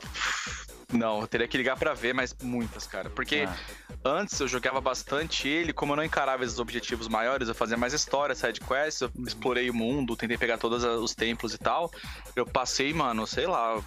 Não, 0.92 1.22
eu 1.22 1.28
teria 1.28 1.48
que 1.48 1.58
ligar 1.58 1.78
para 1.78 1.94
ver, 1.94 2.14
mas 2.14 2.36
muitas, 2.44 2.86
cara. 2.86 3.10
Porque 3.10 3.48
ah. 3.48 3.58
antes 4.04 4.40
eu 4.40 4.48
jogava 4.48 4.80
bastante 4.80 5.48
ele, 5.48 5.74
como 5.74 5.94
eu 5.94 5.98
não 5.98 6.04
encarava 6.04 6.44
esses 6.44 6.60
objetivos 6.60 7.08
maiores, 7.08 7.48
eu 7.48 7.56
fazia 7.56 7.78
mais 7.78 7.94
história, 7.94 8.36
side 8.36 8.60
quests, 8.60 9.02
eu 9.02 9.12
uhum. 9.16 9.24
explorei 9.26 9.70
o 9.70 9.74
mundo, 9.74 10.16
tentei 10.16 10.38
pegar 10.38 10.58
todos 10.58 10.84
os 10.84 11.16
templos 11.16 11.54
e 11.54 11.58
tal. 11.58 11.92
Eu 12.36 12.46
passei, 12.46 12.94
mano, 12.94 13.26
sei 13.26 13.48
lá, 13.48 13.82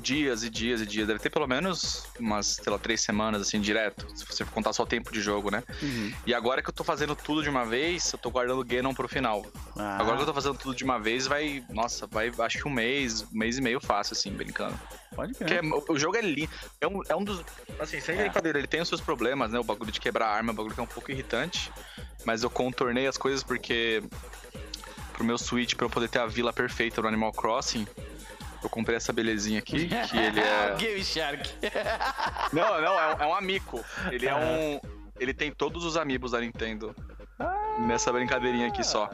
dias 0.00 0.42
e 0.42 0.50
dias 0.50 0.80
e 0.80 0.86
dias. 0.86 1.06
Deve 1.06 1.18
ter 1.18 1.30
pelo 1.30 1.46
menos 1.46 2.06
umas, 2.18 2.46
sei 2.46 2.72
lá, 2.72 2.78
três 2.78 3.00
semanas, 3.00 3.42
assim, 3.42 3.60
direto. 3.60 4.06
Se 4.14 4.24
você 4.24 4.44
contar 4.44 4.72
só 4.72 4.82
o 4.82 4.86
tempo 4.86 5.12
de 5.12 5.20
jogo, 5.20 5.50
né? 5.50 5.62
Uhum. 5.82 6.12
E 6.26 6.34
agora 6.34 6.62
que 6.62 6.68
eu 6.68 6.74
tô 6.74 6.84
fazendo 6.84 7.14
tudo 7.14 7.42
de 7.42 7.48
uma 7.48 7.64
vez, 7.64 8.12
eu 8.12 8.18
tô 8.18 8.30
guardando 8.30 8.60
o 8.60 8.64
Ganon 8.64 8.94
pro 8.94 9.08
final. 9.08 9.44
Ah. 9.76 9.98
Agora 10.00 10.16
que 10.16 10.22
eu 10.22 10.26
tô 10.26 10.34
fazendo 10.34 10.58
tudo 10.58 10.74
de 10.74 10.84
uma 10.84 10.98
vez, 10.98 11.26
vai. 11.26 11.64
Nossa, 11.70 12.06
vai 12.06 12.30
acho 12.38 12.58
que 12.58 12.68
um 12.68 12.70
mês, 12.70 13.22
um 13.22 13.38
mês 13.38 13.58
e 13.58 13.60
meio 13.60 13.80
fácil, 13.80 14.14
assim, 14.14 14.30
brincando. 14.30 14.78
Pode 15.14 15.32
ver. 15.32 15.52
É, 15.52 15.60
o 15.88 15.98
jogo 15.98 16.16
é 16.16 16.20
lindo. 16.20 16.50
É 16.80 16.86
um, 16.86 17.00
é 17.08 17.16
um 17.16 17.24
dos. 17.24 17.42
Assim, 17.78 18.00
sem 18.00 18.16
é. 18.16 18.22
brincadeira, 18.22 18.58
ele 18.58 18.68
tem 18.68 18.80
os 18.80 18.88
seus 18.88 19.00
problemas, 19.00 19.50
né? 19.52 19.58
O 19.58 19.64
bagulho 19.64 19.90
de 19.90 20.00
quebrar 20.00 20.28
arma, 20.28 20.52
o 20.52 20.54
bagulho 20.54 20.74
que 20.74 20.80
é 20.80 20.82
um 20.82 20.86
pouco 20.86 21.10
irritante. 21.10 21.72
Mas 22.24 22.42
eu 22.42 22.50
contornei 22.50 23.06
as 23.06 23.16
coisas 23.16 23.42
porque. 23.42 24.02
Pro 25.12 25.24
meu 25.24 25.38
Switch, 25.38 25.74
pra 25.74 25.86
eu 25.86 25.90
poder 25.90 26.10
ter 26.10 26.18
a 26.18 26.26
vila 26.26 26.52
perfeita 26.52 27.00
no 27.00 27.08
Animal 27.08 27.32
Crossing, 27.32 27.86
eu 28.62 28.70
comprei 28.70 28.96
essa 28.96 29.12
belezinha 29.12 29.58
aqui, 29.58 29.88
que 29.88 30.16
ele 30.16 30.40
é. 30.40 30.74
Game 30.78 31.04
Shark. 31.04 31.50
não, 32.52 32.80
não, 32.80 33.00
é 33.00 33.14
um, 33.14 33.22
é 33.22 33.26
um 33.26 33.34
amico. 33.34 33.84
Ele 34.10 34.26
é 34.26 34.34
um. 34.34 34.80
Ele 35.18 35.32
tem 35.32 35.50
todos 35.50 35.84
os 35.84 35.96
amigos 35.96 36.32
da 36.32 36.40
Nintendo. 36.40 36.94
Ah. 37.38 37.76
Nessa 37.80 38.12
brincadeirinha 38.12 38.68
aqui 38.68 38.84
só. 38.84 39.10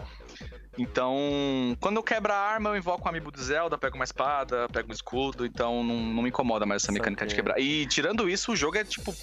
Então, 0.78 1.76
quando 1.80 1.96
eu 1.96 2.02
quebro 2.02 2.32
a 2.32 2.36
arma, 2.36 2.70
eu 2.70 2.76
invoco 2.76 3.04
um 3.04 3.08
amiibo 3.08 3.30
do 3.30 3.42
Zelda, 3.42 3.76
pego 3.76 3.96
uma 3.96 4.04
espada, 4.04 4.68
pego 4.70 4.90
um 4.90 4.94
escudo, 4.94 5.44
então 5.44 5.84
não, 5.84 5.96
não 5.96 6.22
me 6.22 6.30
incomoda 6.30 6.64
mais 6.64 6.82
essa 6.82 6.90
mecânica 6.90 7.26
de 7.26 7.34
quebrar. 7.34 7.58
E 7.60 7.86
tirando 7.86 8.28
isso, 8.28 8.52
o 8.52 8.56
jogo 8.56 8.78
é 8.78 8.84
tipo 8.84 9.14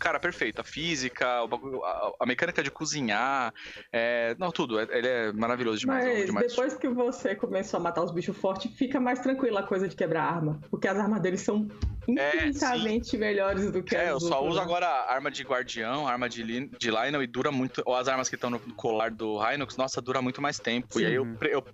cara, 0.00 0.18
perfeito. 0.18 0.60
A 0.60 0.64
física, 0.64 1.26
a, 1.26 2.12
a 2.18 2.26
mecânica 2.26 2.62
de 2.62 2.70
cozinhar, 2.70 3.52
é, 3.92 4.34
não, 4.38 4.50
tudo. 4.50 4.80
É, 4.80 4.86
ele 4.90 5.06
é 5.06 5.32
maravilhoso 5.32 5.78
demais. 5.78 6.04
Mas 6.04 6.26
demais 6.26 6.46
depois 6.48 6.74
que 6.74 6.88
você 6.88 7.36
começou 7.36 7.78
a 7.78 7.82
matar 7.82 8.02
os 8.02 8.10
bichos 8.10 8.36
fortes, 8.36 8.72
fica 8.76 8.98
mais 8.98 9.20
tranquila 9.20 9.60
a 9.60 9.62
coisa 9.62 9.86
de 9.86 9.94
quebrar 9.94 10.24
arma. 10.24 10.58
Porque 10.70 10.88
as 10.88 10.98
armas 10.98 11.20
deles 11.20 11.42
são 11.42 11.68
é, 12.08 12.48
infinitamente 12.48 13.14
é, 13.14 13.18
melhores 13.18 13.70
do 13.70 13.82
que 13.82 13.94
é, 13.94 14.00
as 14.00 14.06
É, 14.06 14.10
eu 14.10 14.20
só 14.20 14.44
uso 14.44 14.56
né? 14.56 14.62
agora 14.62 14.86
arma 14.86 15.30
de 15.30 15.42
guardião, 15.44 16.08
arma 16.08 16.28
de, 16.28 16.42
de 16.42 16.90
Lionel 16.90 17.22
e 17.22 17.26
dura 17.26 17.52
muito. 17.52 17.82
Ou 17.84 17.94
as 17.94 18.08
armas 18.08 18.28
que 18.28 18.34
estão 18.34 18.50
no 18.50 18.58
colar 18.58 19.10
do 19.10 19.38
Hinox, 19.40 19.76
nossa, 19.76 20.00
dura 20.00 20.22
muito 20.22 20.40
mais 20.40 20.58
tempo. 20.58 20.94
Sim. 20.94 21.02
E 21.02 21.06
aí 21.06 21.14
eu, 21.14 21.26
eu 21.42 21.64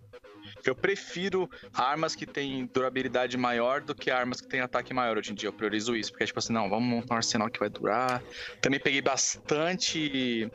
eu 0.70 0.74
prefiro 0.74 1.48
armas 1.72 2.14
que 2.14 2.26
têm 2.26 2.66
durabilidade 2.66 3.36
maior 3.36 3.80
do 3.80 3.94
que 3.94 4.10
armas 4.10 4.40
que 4.40 4.48
têm 4.48 4.60
ataque 4.60 4.92
maior 4.92 5.18
hoje 5.18 5.32
em 5.32 5.34
dia. 5.34 5.48
Eu 5.48 5.52
priorizo 5.52 5.96
isso, 5.96 6.10
porque 6.10 6.24
é 6.24 6.26
tipo 6.26 6.38
assim, 6.38 6.52
não, 6.52 6.68
vamos 6.68 6.88
montar 6.88 7.14
um 7.14 7.16
arsenal 7.18 7.48
que 7.48 7.58
vai 7.58 7.68
durar. 7.68 8.22
Também 8.60 8.80
peguei 8.80 9.02
bastante. 9.02 10.50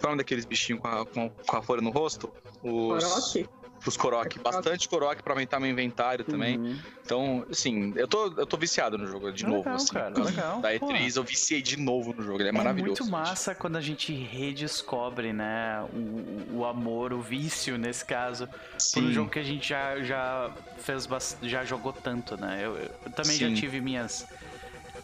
Qual 0.00 0.14
é 0.14 0.16
daqueles 0.16 0.44
bichinhos 0.44 0.80
com 0.80 0.88
a, 0.88 1.06
com, 1.06 1.30
com 1.30 1.56
a 1.56 1.62
folha 1.62 1.82
no 1.82 1.90
rosto? 1.90 2.32
Os. 2.62 3.04
Orochi? 3.04 3.48
Os 3.86 3.96
Korok, 3.96 4.38
bastante 4.40 4.88
Korok 4.88 5.22
pra 5.22 5.32
aumentar 5.32 5.60
meu 5.60 5.70
inventário 5.70 6.24
também. 6.24 6.58
Uhum. 6.58 6.78
Então, 7.04 7.46
assim, 7.50 7.92
eu 7.96 8.06
tô, 8.06 8.26
eu 8.36 8.46
tô 8.46 8.56
viciado 8.56 8.98
no 8.98 9.06
jogo 9.06 9.32
de 9.32 9.44
novo. 9.44 9.58
Legal, 9.58 9.74
assim. 9.76 9.92
cara, 9.92 10.22
legal. 10.22 10.60
Da 10.60 10.72
E3 10.72 10.78
Pô. 11.14 11.20
eu 11.20 11.24
viciei 11.24 11.62
de 11.62 11.78
novo 11.78 12.12
no 12.12 12.22
jogo, 12.22 12.40
ele 12.40 12.48
é, 12.48 12.52
é 12.52 12.52
maravilhoso. 12.52 13.00
É 13.00 13.04
muito 13.04 13.10
massa 13.10 13.52
gente. 13.52 13.60
quando 13.60 13.76
a 13.76 13.80
gente 13.80 14.12
redescobre, 14.12 15.32
né, 15.32 15.86
o, 15.92 16.58
o 16.58 16.64
amor, 16.64 17.12
o 17.12 17.20
vício, 17.20 17.78
nesse 17.78 18.04
caso, 18.04 18.48
Sim. 18.78 19.00
por 19.00 19.08
um 19.08 19.12
jogo 19.12 19.30
que 19.30 19.38
a 19.38 19.44
gente 19.44 19.68
já, 19.68 20.00
já 20.02 20.50
fez, 20.78 21.08
já 21.42 21.64
jogou 21.64 21.92
tanto, 21.92 22.36
né? 22.36 22.60
Eu, 22.62 22.76
eu 22.76 23.10
também 23.12 23.36
Sim. 23.36 23.50
já 23.50 23.60
tive 23.60 23.80
minhas 23.80 24.26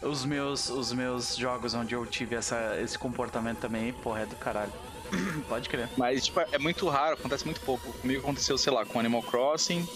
os 0.02 0.24
meus, 0.24 0.68
os 0.68 0.92
meus 0.92 1.37
jogos 1.37 1.74
onde 1.74 1.94
eu 1.94 2.04
tive 2.06 2.37
essa, 2.37 2.78
esse 2.80 2.98
comportamento 2.98 3.58
também, 3.58 3.92
porra, 3.92 4.20
é 4.20 4.26
do 4.26 4.37
caralho. 4.37 4.72
Pode 5.48 5.68
crer. 5.68 5.88
Mas, 5.96 6.26
tipo, 6.26 6.40
é 6.40 6.58
muito 6.58 6.88
raro, 6.88 7.14
acontece 7.14 7.44
muito 7.44 7.60
pouco. 7.60 7.92
Comigo 7.94 8.20
aconteceu, 8.20 8.56
sei 8.58 8.72
lá, 8.72 8.84
com 8.84 8.98
Animal 8.98 9.22
Crossing, 9.22 9.86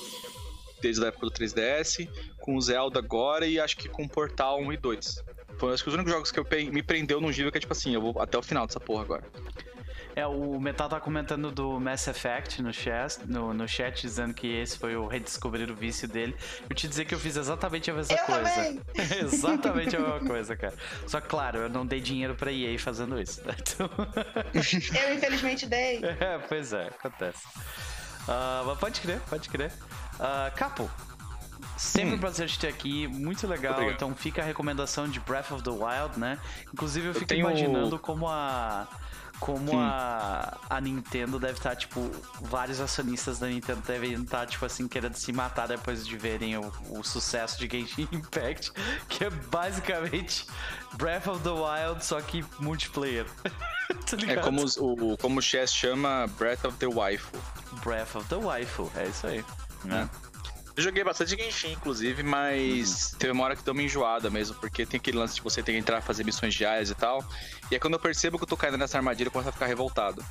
desde 0.81 1.05
a 1.05 1.09
época 1.09 1.27
do 1.27 1.33
3DS, 1.33 2.09
com 2.39 2.61
Zelda 2.61 2.99
agora 2.99 3.47
e 3.47 3.59
acho 3.59 3.77
que 3.77 3.89
com 3.89 4.07
Portal 4.07 4.61
1 4.61 4.73
e 4.73 4.77
2. 4.77 5.25
Foi 5.59 5.75
acho 5.75 5.83
que 5.83 5.89
os 5.89 5.95
únicos 5.95 6.13
jogos 6.13 6.31
que 6.31 6.39
eu 6.39 6.47
me 6.73 6.83
prendeu 6.83 7.21
num 7.21 7.29
nível 7.29 7.51
que 7.51 7.59
é 7.59 7.61
tipo 7.61 7.73
assim, 7.73 7.93
eu 7.93 8.01
vou 8.01 8.21
até 8.21 8.39
o 8.39 8.43
final 8.43 8.67
dessa 8.67 8.79
porra 8.79 9.03
agora. 9.03 9.25
É, 10.19 10.27
o 10.27 10.59
Metal 10.59 10.89
tá 10.89 10.99
comentando 10.99 11.53
do 11.53 11.79
Mass 11.79 12.09
Effect 12.09 12.61
no 12.61 12.73
chat, 12.73 13.21
no, 13.25 13.55
no 13.55 13.69
chat, 13.69 14.03
dizendo 14.03 14.35
que 14.35 14.49
esse 14.49 14.77
foi 14.77 14.97
o 14.97 15.07
redescobrir 15.07 15.71
o 15.71 15.77
vício 15.77 16.09
dele. 16.09 16.35
Eu 16.69 16.75
te 16.75 16.89
dizer 16.89 17.05
que 17.05 17.15
eu 17.15 17.21
fiz 17.21 17.37
exatamente 17.37 17.89
a 17.89 17.95
mesma 17.95 18.17
eu 18.17 18.25
coisa. 18.25 18.83
exatamente 19.23 19.95
a 19.95 20.01
mesma 20.01 20.19
coisa, 20.19 20.57
cara. 20.57 20.75
Só 21.07 21.21
que, 21.21 21.29
claro, 21.29 21.59
eu 21.59 21.69
não 21.69 21.87
dei 21.87 22.01
dinheiro 22.01 22.35
pra 22.35 22.51
EA 22.51 22.77
fazendo 22.81 23.21
isso. 23.21 23.41
Né? 23.47 23.55
Então... 23.61 23.89
eu, 25.01 25.15
infelizmente, 25.15 25.67
dei. 25.67 26.01
É, 26.19 26.39
pois 26.49 26.73
é, 26.73 26.89
acontece. 26.89 27.47
Uh, 28.27 28.67
mas 28.67 28.79
pode 28.79 29.01
crer, 29.01 29.21
pode 29.21 29.49
crer. 29.49 29.71
Uh, 30.15 30.53
Capo, 30.57 30.91
Sempre 31.77 32.15
hum. 32.15 32.15
um 32.17 32.19
prazer 32.19 32.49
te 32.49 32.59
ter 32.59 32.67
aqui, 32.67 33.07
muito 33.07 33.47
legal. 33.47 33.75
Obrigado. 33.75 33.95
Então 33.95 34.13
fica 34.17 34.43
a 34.43 34.45
recomendação 34.45 35.09
de 35.09 35.21
Breath 35.21 35.53
of 35.53 35.63
the 35.63 35.71
Wild, 35.71 36.19
né? 36.19 36.41
Inclusive 36.73 37.07
eu 37.07 37.15
fico 37.15 37.25
eu 37.25 37.29
tenho... 37.29 37.49
imaginando 37.49 37.97
como 38.01 38.27
a 38.27 38.89
como 39.41 39.79
a, 39.79 40.59
a 40.69 40.81
Nintendo 40.81 41.39
deve 41.39 41.59
estar, 41.59 41.77
tipo, 41.77 42.11
vários 42.41 42.81
acionistas 42.81 43.39
da 43.39 43.47
Nintendo 43.47 43.81
devem 43.87 44.13
estar, 44.15 44.47
tipo 44.47 44.65
assim, 44.65 44.89
querendo 44.89 45.15
se 45.15 45.33
matar 45.33 45.69
depois 45.69 46.07
de 46.07 46.17
verem 46.17 46.57
o, 46.57 46.73
o 46.91 47.03
sucesso 47.03 47.59
de 47.59 47.69
Genshin 47.69 48.09
Impact, 48.13 48.73
que 49.09 49.25
é 49.25 49.31
basicamente 49.31 50.47
Breath 50.95 51.27
of 51.27 51.43
the 51.43 51.51
Wild, 51.51 52.05
só 52.05 52.21
que 52.21 52.45
multiplayer. 52.59 53.27
é 54.27 54.37
como, 54.37 54.65
o, 54.65 55.17
como 55.17 55.39
o 55.39 55.43
Chess 55.43 55.73
chama 55.73 56.27
Breath 56.39 56.65
of 56.65 56.77
the 56.79 56.87
Waifu. 56.87 57.37
Breath 57.85 58.17
of 58.17 58.29
the 58.29 58.37
Waifu, 58.37 58.91
é 58.97 59.07
isso 59.07 59.27
aí. 59.27 59.45
Né? 59.85 60.09
Eu 60.79 60.85
joguei 60.85 61.03
bastante 61.03 61.37
Genshin, 61.37 61.73
inclusive, 61.73 62.23
mas 62.23 63.11
uhum. 63.11 63.19
teve 63.19 63.33
uma 63.33 63.43
hora 63.43 63.57
que 63.57 63.65
deu 63.65 63.73
uma 63.75 63.83
enjoada 63.83 64.31
mesmo, 64.31 64.55
porque 64.61 64.87
tem 64.87 64.97
aquele 64.97 65.19
lance 65.19 65.35
de 65.35 65.43
você 65.43 65.61
ter 65.61 65.73
que 65.73 65.79
entrar 65.79 66.01
fazer 66.01 66.23
missões 66.23 66.55
diárias 66.55 66.89
e 66.89 66.95
tal. 66.95 67.25
E 67.69 67.75
é 67.75 67.81
quando 67.81 67.95
eu 67.95 67.99
percebo 67.99 68.39
que 68.39 68.45
eu 68.45 68.49
tô 68.49 68.57
caindo 68.57 68.79
nessa 68.79 68.97
armadilha, 68.97 69.27
eu 69.27 69.33
começo 69.33 69.49
a 69.49 69.53
ficar 69.53 69.67
revoltado. 69.67 70.25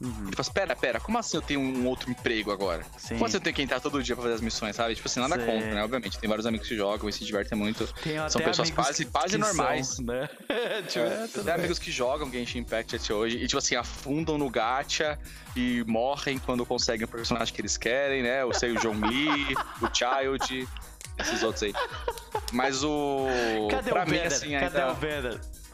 Uhum. 0.00 0.26
Tipo 0.26 0.40
assim, 0.40 0.52
pera, 0.52 0.76
pera, 0.76 1.00
como 1.00 1.18
assim 1.18 1.36
eu 1.36 1.42
tenho 1.42 1.60
um 1.60 1.86
outro 1.86 2.10
emprego 2.10 2.52
agora? 2.52 2.84
Sim. 2.98 3.14
Como 3.14 3.24
assim 3.24 3.36
eu 3.36 3.40
tenho 3.40 3.56
que 3.56 3.62
entrar 3.62 3.80
todo 3.80 4.02
dia 4.02 4.14
pra 4.14 4.22
fazer 4.22 4.34
as 4.34 4.40
missões, 4.40 4.76
sabe? 4.76 4.94
Tipo 4.94 5.08
assim, 5.08 5.20
nada 5.20 5.38
Sim. 5.38 5.46
contra, 5.46 5.74
né? 5.74 5.82
Obviamente, 5.82 6.18
tem 6.18 6.28
vários 6.28 6.46
amigos 6.46 6.68
que 6.68 6.76
jogam 6.76 7.08
e 7.08 7.12
se 7.12 7.24
divertem 7.24 7.58
muito. 7.58 7.86
Tem 8.02 8.16
são 8.28 8.40
pessoas 8.40 8.70
quase, 8.70 9.04
quase 9.06 9.38
normais. 9.38 9.88
São, 9.88 10.04
né? 10.04 10.28
tipo, 10.88 11.04
é, 11.04 11.28
tem 11.28 11.52
amigos 11.52 11.78
que 11.78 11.90
jogam 11.90 12.30
Genshin 12.30 12.58
Impact 12.58 12.96
até 12.96 13.14
hoje 13.14 13.38
e, 13.38 13.46
tipo 13.46 13.58
assim, 13.58 13.74
afundam 13.74 14.36
no 14.36 14.50
gacha 14.50 15.18
e 15.54 15.82
morrem 15.86 16.38
quando 16.38 16.66
conseguem 16.66 17.04
o 17.04 17.08
personagem 17.08 17.54
que 17.54 17.60
eles 17.60 17.76
querem, 17.76 18.22
né? 18.22 18.42
Eu 18.42 18.52
sei 18.52 18.72
o 18.72 18.80
John 18.80 19.00
Lee, 19.00 19.54
o 19.80 19.88
Child, 19.92 20.68
esses 21.18 21.42
outros 21.42 21.62
aí. 21.62 21.74
Mas 22.52 22.84
o. 22.84 23.28
Cadê 23.70 23.90
pra 23.90 24.04
o 24.04 24.10
mim, 24.10 24.18
assim, 24.18 24.52
Cadê 24.52 24.80
ainda... 24.80 24.92
o 24.92 24.96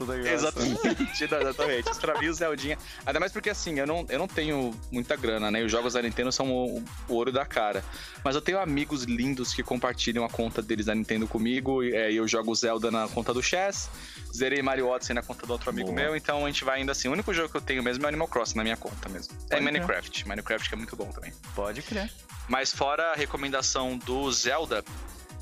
Banner? 0.05 0.33
Exatamente, 0.33 1.25
exatamente. 1.25 2.29
O 2.29 2.35
Zeldinha. 2.35 2.79
Ainda 3.05 3.21
mais 3.21 3.33
porque 3.33 3.51
assim, 3.51 3.79
eu 3.79 3.87
não, 3.87 4.07
eu 4.09 4.19
não 4.19 4.29
tenho 4.29 4.75
muita 4.91 5.17
grana, 5.17 5.51
né? 5.51 5.63
Os 5.63 5.71
jogos 5.71 5.95
da 5.95 6.03
Nintendo 6.03 6.33
são 6.33 6.51
o, 6.51 6.85
o 7.09 7.15
ouro 7.15 7.33
da 7.33 7.45
cara. 7.45 7.85
Mas 8.25 8.35
eu 8.35 8.41
tenho 8.41 8.59
amigos 8.59 9.05
lindos 9.05 9.53
que 9.53 9.63
compartilham 9.63 10.25
a 10.25 10.29
conta 10.29 10.63
deles 10.63 10.87
da 10.87 10.95
Nintendo 10.95 11.27
comigo. 11.27 11.83
E 11.83 11.95
é, 11.95 12.13
eu 12.13 12.27
jogo 12.27 12.55
Zelda 12.55 12.91
na 12.91 13.09
conta 13.09 13.35
do 13.35 13.43
Chess. 13.43 13.91
Zerei 14.35 14.63
Mario 14.63 14.89
Odyssey 14.89 15.15
na 15.15 15.23
conta 15.23 15.47
do 15.47 15.53
outro 15.53 15.71
amigo 15.71 15.89
Boa. 15.89 16.01
meu. 16.01 16.17
Então 16.17 16.45
a 16.45 16.49
gente 16.49 16.65
vai 16.65 16.79
ainda 16.79 16.93
assim. 16.93 17.09
O 17.09 17.13
único 17.13 17.33
jogo 17.35 17.49
que 17.49 17.57
eu 17.57 17.61
tenho 17.61 17.83
mesmo 17.83 18.05
é 18.05 18.09
Animal 18.09 18.29
Crossing 18.29 18.57
na 18.57 18.63
minha 18.63 18.77
conta 18.77 19.09
mesmo. 19.09 19.35
É 19.35 19.57
Pode 19.57 19.57
é 19.57 19.61
Minecraft. 19.61 20.29
Minecraft 20.29 20.69
que 20.69 20.75
é 20.75 20.79
muito 20.79 20.97
bom 20.97 21.11
também. 21.11 21.33
Pode 21.55 21.83
crer. 21.83 22.11
Mas 22.49 22.73
fora 22.73 23.13
a 23.13 23.15
recomendação 23.15 23.97
do 23.99 24.31
Zelda, 24.33 24.85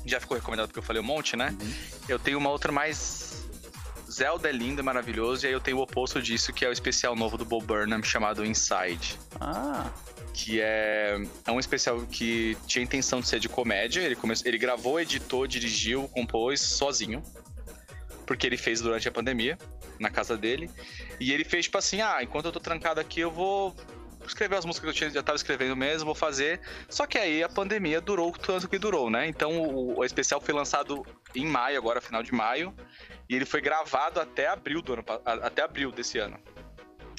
já 0.05 0.19
ficou 0.19 0.37
recomendado 0.37 0.67
porque 0.67 0.79
eu 0.79 0.83
falei 0.83 1.01
um 1.01 1.05
monte, 1.05 1.35
né? 1.35 1.55
Uhum. 1.59 1.73
Eu 2.07 2.19
tenho 2.19 2.37
uma 2.37 2.49
outra 2.49 2.71
mais 2.71 3.30
Zelda 4.11 4.49
é 4.49 4.51
lindo, 4.51 4.81
é 4.81 4.83
maravilhoso, 4.83 5.45
e 5.45 5.47
aí 5.47 5.53
eu 5.53 5.61
tenho 5.61 5.77
o 5.77 5.81
oposto 5.81 6.21
disso, 6.21 6.51
que 6.51 6.65
é 6.65 6.69
o 6.69 6.71
especial 6.71 7.15
novo 7.15 7.37
do 7.37 7.45
Bob 7.45 7.65
Burnham 7.65 8.03
chamado 8.03 8.45
Inside. 8.45 9.17
Ah. 9.39 9.89
Que 10.33 10.59
é, 10.59 11.21
é 11.45 11.51
um 11.51 11.59
especial 11.59 12.01
que 12.01 12.57
tinha 12.67 12.83
intenção 12.83 13.21
de 13.21 13.27
ser 13.27 13.39
de 13.39 13.47
comédia. 13.47 14.01
Ele, 14.01 14.15
come... 14.15 14.33
ele 14.43 14.57
gravou, 14.57 14.99
editou, 14.99 15.47
dirigiu, 15.47 16.09
compôs 16.09 16.59
sozinho. 16.59 17.23
Porque 18.25 18.45
ele 18.47 18.57
fez 18.57 18.81
durante 18.81 19.07
a 19.07 19.11
pandemia, 19.11 19.57
na 19.99 20.09
casa 20.09 20.37
dele. 20.37 20.69
E 21.19 21.31
ele 21.31 21.43
fez 21.43 21.65
tipo 21.65 21.77
assim: 21.77 22.01
ah, 22.01 22.19
enquanto 22.21 22.45
eu 22.45 22.51
tô 22.51 22.59
trancado 22.59 22.99
aqui, 22.99 23.19
eu 23.19 23.31
vou 23.31 23.75
escrever 24.25 24.57
as 24.57 24.65
músicas 24.65 24.83
que 24.83 24.89
eu 24.89 24.97
tinha, 24.97 25.09
já 25.09 25.23
tava 25.23 25.35
escrevendo 25.35 25.75
mesmo, 25.75 26.05
vou 26.05 26.15
fazer. 26.15 26.59
Só 26.89 27.05
que 27.05 27.17
aí 27.17 27.43
a 27.43 27.49
pandemia 27.49 28.01
durou 28.01 28.29
o 28.29 28.37
tanto 28.37 28.67
que 28.67 28.77
durou, 28.77 29.09
né? 29.09 29.27
Então 29.27 29.61
o, 29.61 29.99
o 29.99 30.05
especial 30.05 30.39
foi 30.41 30.53
lançado 30.53 31.05
em 31.35 31.45
maio, 31.45 31.77
agora 31.77 32.01
final 32.01 32.23
de 32.23 32.33
maio. 32.33 32.73
E 33.29 33.35
ele 33.35 33.45
foi 33.45 33.61
gravado 33.61 34.19
até 34.19 34.47
abril 34.47 34.81
do 34.81 34.93
ano, 34.93 35.05
até 35.25 35.61
abril 35.61 35.91
desse 35.91 36.17
ano. 36.17 36.37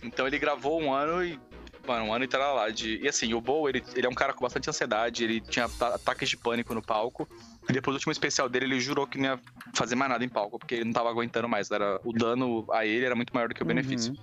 Então 0.02 0.26
ele 0.26 0.38
gravou 0.38 0.80
um 0.80 0.92
ano 0.92 1.24
e. 1.24 1.38
Mano, 1.86 2.04
um 2.04 2.14
ano 2.14 2.24
e 2.24 2.28
tal 2.28 2.54
lá. 2.54 2.68
De, 2.68 3.00
e 3.02 3.08
assim, 3.08 3.34
o 3.34 3.40
Bo, 3.40 3.68
ele, 3.68 3.82
ele 3.96 4.06
é 4.06 4.08
um 4.08 4.14
cara 4.14 4.32
com 4.32 4.42
bastante 4.42 4.70
ansiedade, 4.70 5.24
ele 5.24 5.40
tinha 5.40 5.64
ataques 5.64 6.28
de 6.28 6.36
pânico 6.36 6.72
no 6.74 6.82
palco. 6.82 7.28
E 7.68 7.72
depois 7.72 7.94
do 7.94 7.96
último 7.96 8.12
especial 8.12 8.48
dele, 8.48 8.66
ele 8.66 8.80
jurou 8.80 9.06
que 9.06 9.18
não 9.18 9.30
ia 9.30 9.40
fazer 9.74 9.96
mais 9.96 10.10
nada 10.10 10.24
em 10.24 10.28
palco, 10.28 10.60
porque 10.60 10.76
ele 10.76 10.84
não 10.84 10.92
tava 10.92 11.10
aguentando 11.10 11.48
mais. 11.48 11.70
Era, 11.70 12.00
o 12.04 12.12
dano 12.12 12.64
a 12.70 12.86
ele 12.86 13.04
era 13.04 13.16
muito 13.16 13.34
maior 13.34 13.48
do 13.48 13.54
que 13.54 13.62
o 13.62 13.66
uhum. 13.66 14.14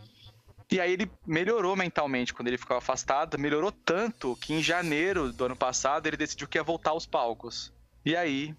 E 0.71 0.79
aí 0.79 0.93
ele 0.93 1.12
melhorou 1.25 1.75
mentalmente 1.75 2.34
quando 2.34 2.47
ele 2.47 2.58
ficou 2.58 2.77
afastado, 2.77 3.39
melhorou 3.39 3.71
tanto 3.71 4.36
que 4.36 4.53
em 4.53 4.62
janeiro 4.62 5.34
do 5.34 5.45
ano 5.45 5.55
passado 5.55 6.05
ele 6.05 6.15
decidiu 6.15 6.47
que 6.47 6.58
ia 6.58 6.63
voltar 6.63 6.91
aos 6.91 7.08
palcos. 7.08 7.73
E 8.05 8.15
aí, 8.15 8.55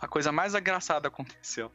a 0.00 0.06
coisa 0.06 0.30
mais 0.30 0.54
engraçada 0.54 1.08
aconteceu. 1.08 1.72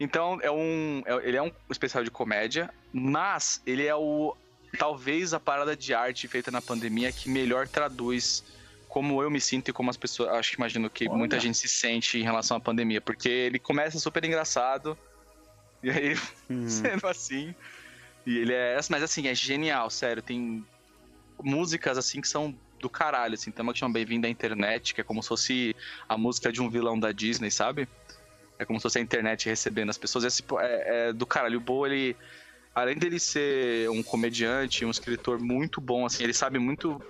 Então, 0.00 0.40
é 0.42 0.50
um, 0.50 1.02
é, 1.06 1.28
ele 1.28 1.36
é 1.36 1.42
um 1.42 1.52
especial 1.70 2.02
de 2.02 2.10
comédia, 2.10 2.72
mas 2.92 3.62
ele 3.66 3.86
é 3.86 3.94
o 3.94 4.34
talvez 4.78 5.34
a 5.34 5.40
parada 5.40 5.76
de 5.76 5.92
arte 5.92 6.28
feita 6.28 6.50
na 6.50 6.62
pandemia 6.62 7.10
que 7.10 7.28
melhor 7.28 7.66
traduz 7.66 8.44
como 8.88 9.22
eu 9.22 9.30
me 9.30 9.40
sinto 9.40 9.68
e 9.68 9.72
como 9.72 9.88
as 9.88 9.96
pessoas, 9.96 10.30
acho 10.30 10.50
que 10.50 10.56
imagino 10.56 10.90
que 10.90 11.08
Olha. 11.08 11.16
muita 11.16 11.38
gente 11.38 11.56
se 11.56 11.68
sente 11.68 12.18
em 12.18 12.22
relação 12.22 12.56
à 12.56 12.60
pandemia, 12.60 13.00
porque 13.00 13.28
ele 13.28 13.58
começa 13.58 14.00
super 14.00 14.24
engraçado 14.24 14.98
e 15.80 15.90
aí 15.90 16.16
hum. 16.50 16.66
sendo 16.68 17.06
assim, 17.06 17.54
e 18.26 18.38
ele 18.38 18.52
é, 18.52 18.78
mas 18.88 19.02
assim, 19.02 19.26
é 19.26 19.34
genial, 19.34 19.90
sério, 19.90 20.22
tem 20.22 20.64
músicas 21.42 21.96
assim 21.98 22.20
que 22.20 22.28
são 22.28 22.54
do 22.80 22.88
caralho, 22.88 23.34
assim, 23.34 23.50
tem 23.50 23.62
uma 23.62 23.72
que 23.72 23.78
chama 23.78 23.92
Bem-vindo 23.92 24.26
à 24.26 24.30
Internet, 24.30 24.94
que 24.94 25.00
é 25.00 25.04
como 25.04 25.22
se 25.22 25.28
fosse 25.28 25.76
a 26.08 26.16
música 26.16 26.50
de 26.50 26.62
um 26.62 26.70
vilão 26.70 26.98
da 26.98 27.12
Disney, 27.12 27.50
sabe? 27.50 27.86
É 28.58 28.64
como 28.64 28.78
se 28.78 28.82
fosse 28.82 28.98
a 28.98 29.00
internet 29.00 29.48
recebendo 29.48 29.88
as 29.88 29.96
pessoas. 29.96 30.24
Esse, 30.24 30.42
é, 30.58 31.08
é 31.08 31.12
do 31.12 31.24
caralho. 31.24 31.58
O 31.58 31.60
Bo, 31.60 31.86
ele. 31.86 32.14
Além 32.74 32.96
dele 32.96 33.18
ser 33.18 33.88
um 33.90 34.02
comediante, 34.02 34.84
um 34.84 34.90
escritor 34.90 35.40
muito 35.40 35.80
bom, 35.80 36.06
assim, 36.06 36.22
ele 36.22 36.34
sabe 36.34 36.58
muito 36.58 37.02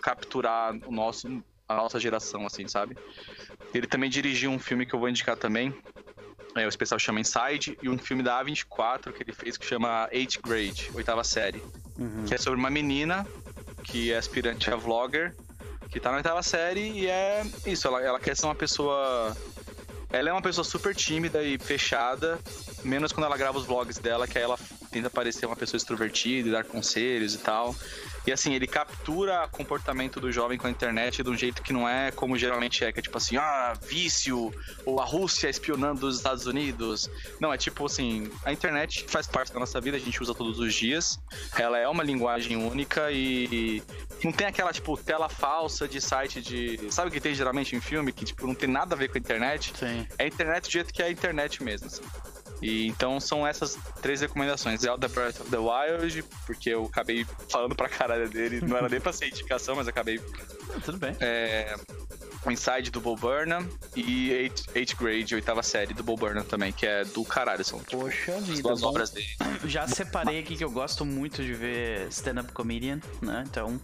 capturar 0.00 0.74
o 0.86 0.92
nosso, 0.92 1.42
a 1.68 1.74
nossa 1.74 1.98
geração, 1.98 2.46
assim, 2.46 2.68
sabe? 2.68 2.96
Ele 3.74 3.86
também 3.86 4.08
dirigiu 4.08 4.50
um 4.50 4.58
filme 4.58 4.86
que 4.86 4.94
eu 4.94 5.00
vou 5.00 5.08
indicar 5.08 5.36
também. 5.36 5.74
É, 6.54 6.66
o 6.66 6.68
especial 6.68 6.98
chama 6.98 7.20
Inside, 7.20 7.78
e 7.82 7.88
um 7.88 7.96
filme 7.96 8.22
da 8.22 8.44
A24 8.44 9.12
que 9.12 9.22
ele 9.22 9.32
fez 9.32 9.56
que 9.56 9.64
chama 9.64 10.08
Eighth 10.12 10.40
Grade, 10.42 10.90
oitava 10.94 11.24
série. 11.24 11.62
Uhum. 11.98 12.24
Que 12.26 12.34
é 12.34 12.38
sobre 12.38 12.58
uma 12.58 12.70
menina 12.70 13.26
que 13.82 14.12
é 14.12 14.18
aspirante 14.18 14.70
a 14.70 14.76
vlogger, 14.76 15.34
que 15.90 15.98
tá 15.98 16.10
na 16.10 16.18
oitava 16.18 16.42
série 16.42 16.90
e 16.90 17.06
é 17.06 17.42
isso, 17.66 17.86
ela, 17.86 18.02
ela 18.02 18.20
quer 18.20 18.36
ser 18.36 18.46
uma 18.46 18.54
pessoa 18.54 19.34
ela 20.12 20.28
é 20.28 20.32
uma 20.32 20.42
pessoa 20.42 20.62
super 20.62 20.94
tímida 20.94 21.42
e 21.42 21.58
fechada, 21.58 22.38
menos 22.84 23.12
quando 23.12 23.24
ela 23.24 23.36
grava 23.36 23.56
os 23.56 23.64
vlogs 23.64 23.96
dela, 23.98 24.28
que 24.28 24.36
aí 24.36 24.44
ela 24.44 24.58
tenta 24.90 25.08
parecer 25.08 25.46
uma 25.46 25.56
pessoa 25.56 25.78
extrovertida 25.78 26.48
e 26.48 26.52
dar 26.52 26.64
conselhos 26.64 27.34
e 27.34 27.38
tal. 27.38 27.74
E 28.26 28.32
assim, 28.32 28.54
ele 28.54 28.66
captura 28.66 29.44
o 29.44 29.48
comportamento 29.48 30.20
do 30.20 30.30
jovem 30.30 30.58
com 30.58 30.66
a 30.66 30.70
internet 30.70 31.22
de 31.22 31.30
um 31.30 31.36
jeito 31.36 31.62
que 31.62 31.72
não 31.72 31.88
é 31.88 32.10
como 32.10 32.36
geralmente 32.36 32.84
é, 32.84 32.92
que 32.92 33.00
é 33.00 33.02
tipo 33.02 33.16
assim, 33.16 33.36
ah, 33.36 33.74
vício, 33.82 34.52
ou 34.84 35.00
a 35.00 35.04
Rússia 35.04 35.48
espionando 35.48 36.06
os 36.06 36.16
Estados 36.16 36.46
Unidos. 36.46 37.10
Não, 37.40 37.52
é 37.52 37.58
tipo 37.58 37.84
assim, 37.86 38.30
a 38.44 38.52
internet 38.52 39.04
faz 39.08 39.26
parte 39.26 39.52
da 39.52 39.58
nossa 39.58 39.80
vida, 39.80 39.96
a 39.96 40.00
gente 40.00 40.22
usa 40.22 40.34
todos 40.34 40.58
os 40.58 40.74
dias. 40.74 41.18
Ela 41.58 41.78
é 41.78 41.88
uma 41.88 42.02
linguagem 42.02 42.56
única 42.56 43.10
e 43.10 43.82
não 44.24 44.32
tem 44.32 44.46
aquela, 44.46 44.72
tipo, 44.72 44.96
tela 44.96 45.28
falsa 45.28 45.88
de 45.88 46.00
site 46.00 46.40
de. 46.40 46.78
Sabe 46.90 47.08
o 47.08 47.12
que 47.12 47.20
tem 47.20 47.34
geralmente 47.34 47.74
em 47.74 47.80
filme? 47.80 48.12
Que, 48.12 48.24
tipo, 48.24 48.46
não 48.46 48.54
tem 48.54 48.68
nada 48.68 48.94
a 48.94 48.98
ver 48.98 49.08
com 49.08 49.18
a 49.18 49.20
internet? 49.20 49.72
Sim. 49.76 50.06
É 50.18 50.24
a 50.24 50.26
internet 50.26 50.64
do 50.64 50.70
jeito 50.70 50.92
que 50.92 51.02
é 51.02 51.06
a 51.06 51.10
internet 51.10 51.62
mesmo, 51.62 51.86
assim. 51.86 52.02
E 52.62 52.86
então 52.86 53.18
são 53.18 53.46
essas 53.46 53.76
três 54.00 54.20
recomendações. 54.20 54.80
Zelda 54.80 55.08
Breath 55.08 55.40
of 55.40 55.50
the 55.50 55.58
Wild, 55.58 56.24
porque 56.46 56.70
eu 56.70 56.84
acabei 56.84 57.26
falando 57.48 57.74
pra 57.74 57.88
caralho 57.88 58.28
dele, 58.28 58.60
não 58.62 58.76
era 58.76 58.88
nem 58.88 59.00
pra 59.00 59.12
ser 59.12 59.26
indicação, 59.26 59.74
mas 59.74 59.88
acabei. 59.88 60.20
Não, 60.68 60.80
tudo 60.80 60.96
bem. 60.96 61.16
É, 61.20 61.74
Inside 62.50 62.90
do 62.90 63.00
Bo 63.00 63.16
Burnham 63.16 63.68
e 63.94 64.30
Eight, 64.30 64.64
Eight 64.74 64.96
Grade, 64.96 65.34
oitava 65.34 65.62
série 65.62 65.92
do 65.92 66.02
Bo 66.02 66.16
Burnham 66.16 66.44
também, 66.44 66.72
que 66.72 66.86
é 66.86 67.04
do 67.04 67.24
caralho. 67.24 67.64
São 67.64 67.80
tipo, 67.80 67.98
Poxa 67.98 68.40
vida. 68.40 68.52
As 68.52 68.60
duas 68.60 68.82
obras 68.82 69.10
dele. 69.10 69.26
Já 69.64 69.86
separei 69.86 70.38
aqui 70.38 70.56
que 70.56 70.64
eu 70.64 70.70
gosto 70.70 71.04
muito 71.04 71.42
de 71.42 71.52
ver 71.52 72.06
stand-up 72.08 72.52
comedian, 72.52 73.00
né? 73.20 73.44
Então. 73.46 73.80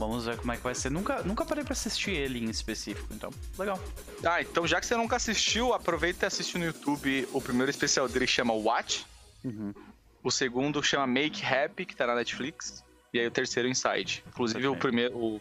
Vamos 0.00 0.24
ver 0.24 0.36
como 0.38 0.50
é 0.52 0.56
que 0.56 0.62
vai 0.62 0.74
ser. 0.74 0.90
Nunca, 0.90 1.22
nunca 1.22 1.44
parei 1.44 1.62
pra 1.62 1.72
assistir 1.72 2.12
ele 2.12 2.38
em 2.38 2.48
específico, 2.48 3.12
então, 3.12 3.30
legal. 3.58 3.78
Ah, 4.24 4.40
então 4.40 4.66
já 4.66 4.80
que 4.80 4.86
você 4.86 4.96
nunca 4.96 5.16
assistiu, 5.16 5.74
aproveita 5.74 6.24
e 6.24 6.28
assiste 6.28 6.56
no 6.56 6.64
YouTube. 6.64 7.28
O 7.32 7.40
primeiro 7.40 7.70
especial 7.70 8.08
dele 8.08 8.26
chama 8.26 8.54
Watch. 8.54 9.06
Uhum. 9.44 9.74
O 10.22 10.30
segundo 10.30 10.82
chama 10.82 11.06
Make 11.06 11.44
Happy, 11.44 11.84
que 11.84 11.94
tá 11.94 12.06
na 12.06 12.14
Netflix. 12.14 12.84
E 13.12 13.20
aí 13.20 13.26
o 13.26 13.30
terceiro 13.30 13.68
Inside. 13.68 14.24
Inclusive 14.28 14.66
okay. 14.66 14.78
o 14.78 14.80
primeiro, 14.80 15.16
o, 15.16 15.40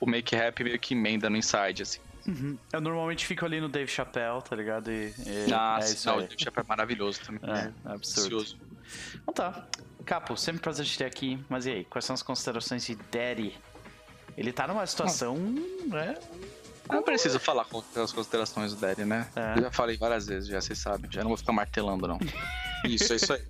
o 0.00 0.06
Make 0.06 0.36
Happy 0.36 0.64
meio 0.64 0.78
que 0.78 0.94
emenda 0.94 1.30
no 1.30 1.36
Inside, 1.36 1.82
assim. 1.82 2.00
Uhum. 2.26 2.58
Eu 2.72 2.80
normalmente 2.80 3.24
fico 3.24 3.44
ali 3.44 3.60
no 3.60 3.68
Dave 3.68 3.90
Chappelle, 3.90 4.42
tá 4.42 4.56
ligado? 4.56 4.90
E, 4.90 5.14
e 5.18 5.52
ah, 5.54 5.78
é 5.80 6.06
não, 6.06 6.16
o 6.16 6.20
Dave 6.20 6.36
Chappelle 6.38 6.66
é 6.66 6.68
maravilhoso 6.68 7.20
também. 7.24 7.50
É, 7.50 7.72
é 7.88 7.92
absurdo. 7.92 8.36
Ansioso. 8.36 8.58
Então 9.14 9.32
tá. 9.32 9.66
Capo, 10.04 10.36
sempre 10.36 10.62
prazer 10.62 10.86
te 10.86 10.98
ter 10.98 11.04
aqui. 11.04 11.38
Mas 11.48 11.66
e 11.66 11.70
aí, 11.70 11.84
quais 11.84 12.04
são 12.04 12.14
as 12.14 12.22
considerações 12.22 12.84
de 12.84 12.94
Daddy 12.94 13.56
ele 14.36 14.52
tá 14.52 14.66
numa 14.66 14.86
situação, 14.86 15.36
né? 15.86 16.14
Não 16.88 17.02
preciso 17.02 17.40
falar 17.40 17.64
com 17.64 17.82
as 18.00 18.12
considerações 18.12 18.72
do 18.72 18.80
Daddy, 18.80 19.04
né? 19.04 19.28
É. 19.34 19.58
Eu 19.58 19.62
já 19.62 19.70
falei 19.72 19.96
várias 19.96 20.26
vezes, 20.26 20.48
já 20.48 20.60
vocês 20.60 20.78
sabem. 20.78 21.10
Já 21.10 21.22
não 21.22 21.28
vou 21.28 21.36
ficar 21.36 21.52
martelando, 21.52 22.06
não. 22.06 22.18
isso, 22.84 23.12
é 23.12 23.16
isso 23.16 23.32
aí. 23.32 23.42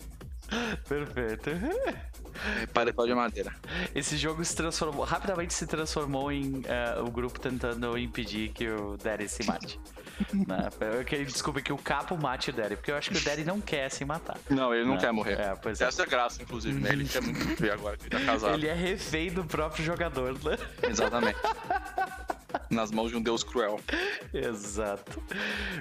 Perfeito. 0.88 1.50
É, 1.50 2.66
paletó 2.66 3.04
de 3.04 3.14
madeira. 3.14 3.54
Esse 3.94 4.16
jogo 4.16 4.44
se 4.44 4.54
transformou, 4.54 5.04
rapidamente 5.04 5.52
se 5.52 5.66
transformou 5.66 6.30
em 6.30 6.60
uh, 6.60 7.04
o 7.04 7.10
grupo 7.10 7.38
tentando 7.40 7.98
impedir 7.98 8.50
que 8.50 8.68
o 8.68 8.96
Daddy 8.96 9.28
se 9.28 9.44
mate. 9.44 9.80
Né? 10.46 10.68
Eu 10.98 11.04
queria, 11.04 11.24
desculpa, 11.24 11.60
que 11.60 11.72
o 11.72 11.78
Capo 11.78 12.16
mate 12.16 12.50
o 12.50 12.52
Daddy, 12.52 12.76
porque 12.76 12.90
eu 12.90 12.96
acho 12.96 13.10
que 13.10 13.18
o 13.18 13.20
Daddy 13.20 13.44
não 13.44 13.60
quer 13.60 13.90
se 13.90 14.04
matar. 14.04 14.38
Não, 14.48 14.74
ele 14.74 14.84
não 14.84 14.94
né? 14.94 15.00
quer 15.00 15.12
morrer. 15.12 15.38
É, 15.38 15.54
pois 15.54 15.80
é. 15.80 15.84
Essa 15.84 16.02
é 16.02 16.04
a 16.04 16.08
graça, 16.08 16.42
inclusive, 16.42 16.78
né? 16.78 16.90
Ele 16.90 17.06
quer 17.06 17.22
muito 17.22 17.38
viver 17.38 17.72
agora 17.72 17.96
que 17.96 18.04
ele 18.04 18.10
tá 18.10 18.20
casado. 18.32 18.54
Ele 18.54 18.66
é 18.66 18.74
refém 18.74 19.30
do 19.30 19.44
próprio 19.44 19.84
jogador, 19.84 20.32
né? 20.44 20.56
Exatamente. 20.82 21.38
Nas 22.70 22.90
mãos 22.90 23.10
de 23.10 23.16
um 23.16 23.22
deus 23.22 23.44
cruel. 23.44 23.80
Exato. 24.32 25.22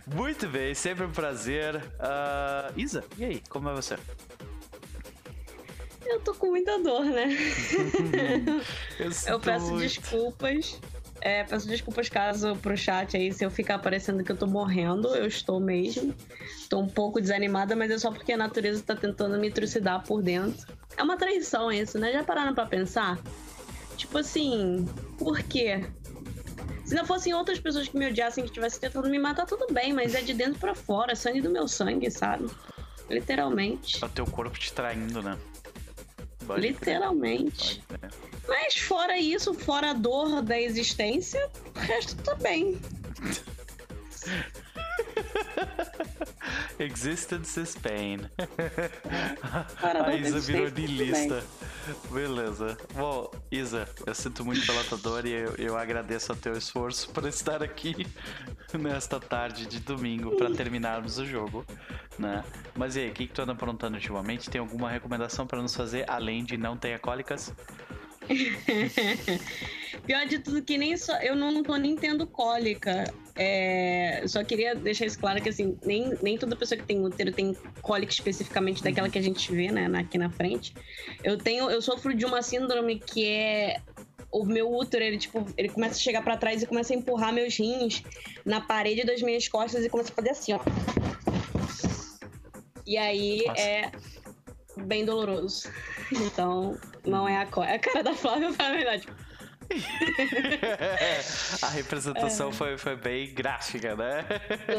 Muito 0.06 0.48
bem, 0.48 0.74
sempre 0.74 1.06
um 1.06 1.12
prazer. 1.12 1.76
Uh, 1.78 2.74
Isa, 2.76 3.04
e 3.18 3.24
aí, 3.24 3.42
como 3.50 3.70
é 3.70 3.74
você? 3.74 3.98
Eu 6.06 6.20
tô 6.20 6.34
com 6.36 6.48
muita 6.48 6.78
dor, 6.80 7.06
né? 7.06 7.30
eu, 9.00 9.12
eu 9.28 9.40
peço 9.40 9.68
muito. 9.68 9.82
desculpas. 9.82 10.80
É, 11.26 11.44
peço 11.44 11.68
desculpas 11.68 12.08
caso 12.08 12.56
pro 12.58 12.78
chat 12.78 13.18
aí, 13.18 13.34
se 13.34 13.44
eu 13.44 13.50
ficar 13.50 13.80
parecendo 13.80 14.24
que 14.24 14.32
eu 14.32 14.38
tô 14.38 14.46
morrendo, 14.46 15.08
eu 15.16 15.26
estou 15.26 15.60
mesmo. 15.60 16.14
Tô 16.70 16.80
um 16.80 16.88
pouco 16.88 17.20
desanimada, 17.20 17.76
mas 17.76 17.90
é 17.90 17.98
só 17.98 18.12
porque 18.12 18.34
a 18.34 18.38
natureza 18.38 18.84
tá 18.84 18.96
tentando 18.96 19.40
me 19.40 19.50
trucidar 19.50 20.04
por 20.04 20.22
dentro. 20.22 20.72
É 20.96 21.02
uma 21.02 21.18
traição 21.18 21.72
isso, 21.72 21.98
né? 21.98 22.14
Já 22.14 22.24
pararam 22.24 22.54
pra 22.54 22.68
pensar? 22.68 23.20
Tipo 23.98 24.20
assim, 24.20 24.88
por 25.18 25.42
quê? 25.42 25.84
Se 26.86 26.94
não 26.94 27.06
fossem 27.06 27.34
outras 27.34 27.60
pessoas 27.60 27.88
que 27.88 27.98
me 27.98 28.08
odiassem, 28.08 28.44
que 28.44 28.52
estivessem 28.52 28.82
tentando 28.82 29.10
me 29.10 29.18
matar, 29.18 29.48
tudo 29.48 29.66
bem, 29.74 29.94
mas 29.94 30.14
é 30.14 30.22
de 30.22 30.32
dentro 30.36 30.60
para 30.60 30.76
fora, 30.76 31.14
é 31.14 31.16
sangue 31.16 31.42
do 31.42 31.50
meu 31.50 31.68
sangue, 31.68 32.12
sabe? 32.12 32.48
Literalmente. 33.10 33.98
É 34.00 34.06
o 34.06 34.10
teu 34.10 34.28
corpo 34.28 34.60
te 34.60 34.72
traindo, 34.72 35.24
né? 35.24 35.36
Pode 36.46 36.62
Literalmente. 36.62 37.84
Mas 38.48 38.78
fora 38.78 39.18
isso, 39.18 39.54
fora 39.54 39.92
a 39.92 39.94
dor 39.94 40.42
da 40.42 40.60
existência, 40.60 41.50
o 41.76 41.80
resto 41.80 42.16
tá 42.24 42.36
bem. 42.36 42.80
Existence 46.80 47.60
is 47.60 47.76
pain. 47.76 48.30
a 50.06 50.16
Isa 50.16 50.40
virou 50.40 50.70
de 50.70 50.86
lista. 50.86 51.44
Beleza. 52.12 52.78
Bom, 52.94 53.32
Isa, 53.52 53.88
eu 54.06 54.14
sinto 54.14 54.44
muito 54.44 54.66
pela 54.66 54.84
tua 54.84 54.98
dor 54.98 55.26
e 55.26 55.32
eu, 55.32 55.56
eu 55.56 55.78
agradeço 55.78 56.34
o 56.34 56.36
teu 56.36 56.54
esforço 56.54 57.10
por 57.12 57.26
estar 57.28 57.64
aqui 57.64 58.06
nesta 58.78 59.20
tarde 59.20 59.66
de 59.66 59.80
domingo 59.80 60.36
para 60.36 60.52
terminarmos 60.52 61.18
o 61.18 61.26
jogo, 61.26 61.66
né? 62.20 62.44
Mas 62.76 62.96
e 62.96 63.02
aí, 63.02 63.10
o 63.10 63.14
que, 63.14 63.28
que 63.28 63.34
tu 63.34 63.42
anda 63.42 63.54
aprontando 63.54 63.96
ultimamente? 63.96 64.50
Tem 64.50 64.60
alguma 64.60 64.90
recomendação 64.90 65.48
para 65.48 65.62
nos 65.62 65.76
fazer 65.76 66.10
além 66.10 66.44
de 66.44 66.58
não 66.58 66.76
ter 66.76 67.00
cólicas? 67.00 67.54
Pior 70.06 70.26
de 70.28 70.40
tudo 70.40 70.62
que 70.62 70.78
nem 70.78 70.96
só. 70.98 71.18
Eu 71.18 71.36
não 71.36 71.64
tô 71.64 71.76
nem 71.78 71.96
tendo 71.96 72.28
cólica. 72.28 73.12
É, 73.36 74.24
só 74.28 74.44
queria 74.44 74.76
deixar 74.76 75.06
isso 75.06 75.20
claro 75.20 75.42
que 75.42 75.50
assim, 75.50 75.78
nem, 75.84 76.14
nem 76.22 76.38
toda 76.38 76.56
pessoa 76.56 76.80
que 76.80 76.86
tem 76.86 77.04
útero 77.04 77.32
tem 77.32 77.56
cólica 77.82 78.12
especificamente 78.12 78.84
daquela 78.84 79.10
que 79.10 79.18
a 79.18 79.22
gente 79.22 79.52
vê, 79.52 79.72
né, 79.72 79.90
aqui 80.00 80.18
na 80.18 80.30
frente. 80.30 80.74
Eu 81.24 81.38
tenho. 81.38 81.70
Eu 81.70 81.82
sofro 81.82 82.14
de 82.14 82.26
uma 82.26 82.42
síndrome 82.42 83.00
que 83.00 83.26
é 83.28 83.82
o 84.32 84.46
meu 84.46 84.72
útero, 84.72 85.04
ele, 85.04 85.18
tipo, 85.18 85.46
ele 85.58 85.70
começa 85.70 85.96
a 85.96 86.00
chegar 86.00 86.22
para 86.22 86.36
trás 86.36 86.62
e 86.62 86.66
começa 86.66 86.94
a 86.94 86.96
empurrar 86.96 87.34
meus 87.34 87.58
rins 87.58 88.04
na 88.46 88.60
parede 88.60 89.06
das 89.06 89.22
minhas 89.22 89.48
costas 89.48 89.86
e 89.86 89.90
começa 89.90 90.12
a 90.12 90.16
fazer 90.16 90.30
assim, 90.32 90.54
ó. 90.54 90.60
E 92.86 92.98
aí 92.98 93.44
Nossa. 93.48 93.62
é 93.62 93.92
bem 94.84 95.06
doloroso. 95.06 95.70
Então, 96.12 96.78
não 97.06 97.28
é 97.28 97.38
a 97.38 97.46
cor. 97.46 97.66
É 97.66 97.76
a 97.76 97.80
cara 97.80 98.04
da 98.04 98.14
Flávia, 98.14 98.50
na 98.50 98.72
verdade. 98.72 99.08
a 101.62 101.70
representação 101.70 102.50
é. 102.50 102.54
foi, 102.54 102.78
foi 102.78 102.96
bem 102.96 103.34
gráfica, 103.34 103.96
né? 103.96 104.26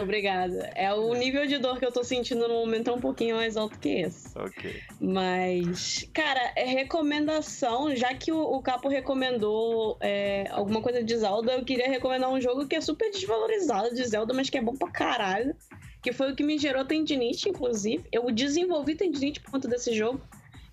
Obrigada. 0.00 0.70
É 0.74 0.92
o 0.92 1.12
nível 1.14 1.46
de 1.46 1.58
dor 1.58 1.78
que 1.78 1.84
eu 1.84 1.92
tô 1.92 2.04
sentindo 2.04 2.46
no 2.46 2.54
momento 2.54 2.90
é 2.90 2.92
um 2.92 3.00
pouquinho 3.00 3.36
mais 3.36 3.56
alto 3.56 3.78
que 3.78 3.88
esse. 3.88 4.36
Ok. 4.38 4.82
Mas, 5.00 6.08
cara, 6.12 6.52
é 6.56 6.64
recomendação, 6.64 7.94
já 7.96 8.14
que 8.14 8.32
o, 8.32 8.38
o 8.38 8.62
Capo 8.62 8.88
recomendou 8.88 9.96
é, 10.00 10.46
alguma 10.50 10.80
coisa 10.80 11.02
de 11.02 11.16
Zelda, 11.16 11.52
eu 11.52 11.64
queria 11.64 11.88
recomendar 11.88 12.30
um 12.30 12.40
jogo 12.40 12.66
que 12.66 12.76
é 12.76 12.80
super 12.80 13.10
desvalorizado 13.10 13.94
de 13.94 14.04
Zelda, 14.04 14.32
mas 14.32 14.48
que 14.50 14.58
é 14.58 14.62
bom 14.62 14.76
pra 14.76 14.90
caralho. 14.90 15.54
Que 16.02 16.12
foi 16.12 16.30
o 16.30 16.36
que 16.36 16.44
me 16.44 16.56
gerou 16.56 16.84
tendinite, 16.84 17.48
inclusive. 17.48 18.04
Eu 18.12 18.30
desenvolvi 18.30 18.94
tendinite 18.94 19.40
por 19.40 19.50
conta 19.50 19.66
desse 19.66 19.92
jogo 19.92 20.20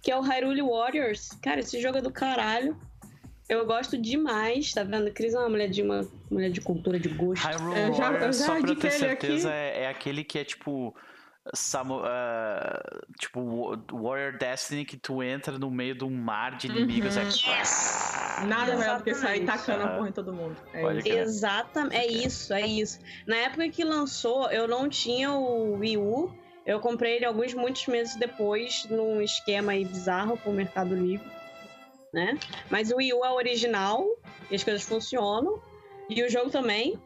que 0.04 0.12
é 0.12 0.18
o 0.18 0.22
Hyrule 0.22 0.62
Warriors. 0.62 1.30
Cara, 1.42 1.62
esse 1.62 1.82
jogo 1.82 1.98
é 1.98 2.02
do 2.02 2.12
caralho. 2.12 2.78
Eu 3.48 3.66
gosto 3.66 3.98
demais, 3.98 4.74
tá 4.74 4.84
vendo? 4.84 5.12
Cris 5.12 5.34
é 5.34 5.40
uma 5.40 5.50
mulher 5.50 5.70
de 5.70 5.82
uma 5.82 6.06
mulher 6.30 6.52
de 6.52 6.60
cultura, 6.60 7.00
de 7.00 7.10
gosto. 7.10 7.42
Hyrule 7.42 7.80
eu 7.80 7.94
já, 7.94 8.12
Warriors, 8.12 8.24
eu 8.24 8.34
já 8.34 8.46
só 8.46 8.62
pra 8.62 8.76
ter 8.76 8.92
certeza, 8.92 9.52
é, 9.52 9.84
é, 9.84 9.88
aquele 9.88 10.24
que 10.24 10.38
é 10.38 10.44
tipo. 10.44 10.94
Samu, 11.54 11.98
uh, 11.98 12.06
tipo 13.20 13.78
Warrior 13.92 14.38
Destiny 14.38 14.86
que 14.86 14.96
tu 14.96 15.22
entra 15.22 15.60
no 15.60 15.70
meio 15.70 15.94
de 15.94 16.06
um 16.06 16.10
mar 16.10 16.56
de 16.56 16.68
inimigos 16.68 17.18
uhum. 17.18 17.22
é... 17.22 17.26
yes! 17.26 18.46
nada 18.48 18.78
melhor 18.78 19.00
do 19.00 19.04
que 19.04 19.14
sair 19.14 19.44
tacando 19.44 19.84
a 19.84 19.88
porra 19.90 20.08
em 20.08 20.12
todo 20.14 20.32
mundo 20.32 20.56
é 20.74 21.00
isso. 21.00 21.08
exatamente 21.10 21.98
é 21.98 22.08
isso 22.08 22.54
é 22.54 22.66
isso 22.66 22.98
na 23.28 23.36
época 23.36 23.68
que 23.68 23.84
lançou 23.84 24.50
eu 24.52 24.70
não 24.70 24.88
tinha 24.88 25.34
o 25.34 25.74
Wii 25.80 25.98
U 25.98 26.34
eu 26.66 26.80
comprei 26.80 27.18
ele 27.18 27.26
alguns, 27.26 27.54
muitos 27.54 27.88
meses 27.88 28.16
depois, 28.16 28.86
num 28.90 29.22
esquema 29.22 29.74
aí 29.74 29.84
bizarro 29.84 30.38
com 30.38 30.50
o 30.50 30.54
Mercado 30.54 30.96
Livre, 30.96 31.28
né? 32.14 32.38
Mas 32.70 32.92
o 32.92 32.98
Wii 32.98 33.14
U 33.14 33.26
é 33.26 33.32
original, 33.32 34.08
e 34.50 34.56
as 34.56 34.64
coisas 34.64 34.84
funcionam, 34.84 35.62
e 36.10 36.24
o 36.24 36.30
jogo 36.30 36.50
também. 36.50 36.98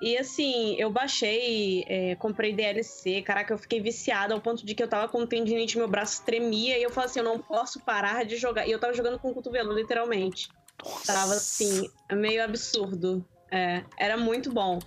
E 0.00 0.18
assim, 0.18 0.74
eu 0.78 0.90
baixei, 0.90 1.84
é, 1.86 2.16
comprei 2.16 2.52
DLC, 2.52 3.22
caraca, 3.22 3.54
eu 3.54 3.58
fiquei 3.58 3.80
viciada 3.80 4.34
ao 4.34 4.40
ponto 4.40 4.66
de 4.66 4.74
que 4.74 4.82
eu 4.82 4.88
tava 4.88 5.06
com 5.08 5.24
tendinite, 5.24 5.78
meu 5.78 5.86
braço 5.86 6.24
tremia, 6.24 6.76
e 6.76 6.82
eu 6.82 6.90
falei 6.90 7.08
assim, 7.08 7.20
eu 7.20 7.24
não 7.24 7.38
posso 7.38 7.80
parar 7.80 8.24
de 8.24 8.36
jogar. 8.36 8.66
E 8.66 8.72
eu 8.72 8.80
tava 8.80 8.92
jogando 8.92 9.18
com 9.18 9.30
o 9.30 9.34
cotovelo, 9.34 9.72
literalmente. 9.72 10.48
Nossa. 10.84 11.12
Tava 11.12 11.34
assim, 11.34 11.88
meio 12.10 12.42
absurdo. 12.42 13.24
É, 13.50 13.84
era 13.96 14.16
muito 14.16 14.52
bom. 14.52 14.80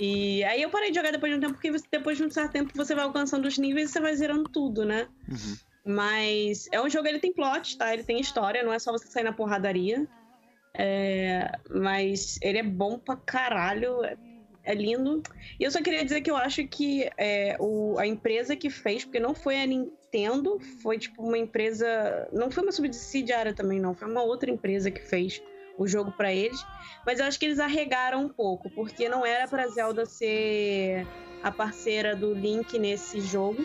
E 0.00 0.44
aí 0.44 0.62
eu 0.62 0.70
parei 0.70 0.90
de 0.90 0.96
jogar 0.96 1.10
depois 1.10 1.32
de 1.32 1.38
um 1.38 1.40
tempo, 1.40 1.54
porque 1.54 1.72
depois 1.90 2.16
de 2.16 2.24
um 2.24 2.30
certo 2.30 2.52
tempo 2.52 2.72
você 2.74 2.94
vai 2.94 3.04
alcançando 3.04 3.46
os 3.46 3.58
níveis 3.58 3.90
e 3.90 3.92
você 3.92 4.00
vai 4.00 4.14
zerando 4.14 4.44
tudo, 4.44 4.84
né? 4.84 5.08
Uhum. 5.28 5.56
Mas 5.84 6.68
é 6.70 6.80
um 6.80 6.88
jogo, 6.88 7.08
ele 7.08 7.18
tem 7.18 7.32
plot, 7.32 7.76
tá? 7.76 7.92
Ele 7.92 8.04
tem 8.04 8.20
história, 8.20 8.62
não 8.62 8.72
é 8.72 8.78
só 8.78 8.92
você 8.92 9.06
sair 9.08 9.24
na 9.24 9.32
porradaria. 9.32 10.06
É... 10.74 11.50
Mas 11.70 12.38
ele 12.42 12.58
é 12.58 12.62
bom 12.62 12.98
pra 12.98 13.16
caralho, 13.16 14.04
é, 14.04 14.16
é 14.64 14.74
lindo. 14.74 15.22
E 15.58 15.64
eu 15.64 15.70
só 15.70 15.82
queria 15.82 16.04
dizer 16.04 16.20
que 16.20 16.30
eu 16.30 16.36
acho 16.36 16.66
que 16.68 17.10
é, 17.16 17.56
o... 17.58 17.98
a 17.98 18.06
empresa 18.06 18.54
que 18.54 18.70
fez, 18.70 19.04
porque 19.04 19.18
não 19.18 19.34
foi 19.34 19.60
a 19.60 19.66
Nintendo, 19.66 20.60
foi 20.82 20.98
tipo 20.98 21.22
uma 21.22 21.38
empresa. 21.38 22.28
Não 22.32 22.50
foi 22.50 22.62
uma 22.62 22.72
subsidiária 22.72 23.52
também, 23.52 23.80
não, 23.80 23.94
foi 23.94 24.08
uma 24.08 24.22
outra 24.22 24.50
empresa 24.50 24.90
que 24.90 25.00
fez 25.00 25.42
o 25.78 25.86
jogo 25.86 26.12
para 26.12 26.34
eles. 26.34 26.66
Mas 27.06 27.20
eu 27.20 27.24
acho 27.24 27.38
que 27.38 27.46
eles 27.46 27.60
arregaram 27.60 28.24
um 28.24 28.28
pouco, 28.28 28.68
porque 28.70 29.08
não 29.08 29.24
era 29.24 29.46
para 29.46 29.68
Zelda 29.68 30.04
ser 30.04 31.06
a 31.42 31.50
parceira 31.50 32.14
do 32.16 32.34
Link 32.34 32.78
nesse 32.78 33.20
jogo. 33.20 33.64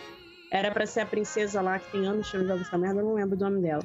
Era 0.50 0.70
para 0.70 0.86
ser 0.86 1.00
a 1.00 1.06
princesa 1.06 1.60
lá 1.60 1.78
que 1.78 1.90
tem 1.90 2.06
anos 2.06 2.30
que 2.30 2.36
eu 2.36 2.46
jogo 2.46 2.60
essa 2.60 2.78
merda, 2.78 3.00
eu 3.00 3.04
não 3.04 3.14
lembro 3.14 3.36
do 3.36 3.44
nome 3.44 3.60
dela. 3.60 3.82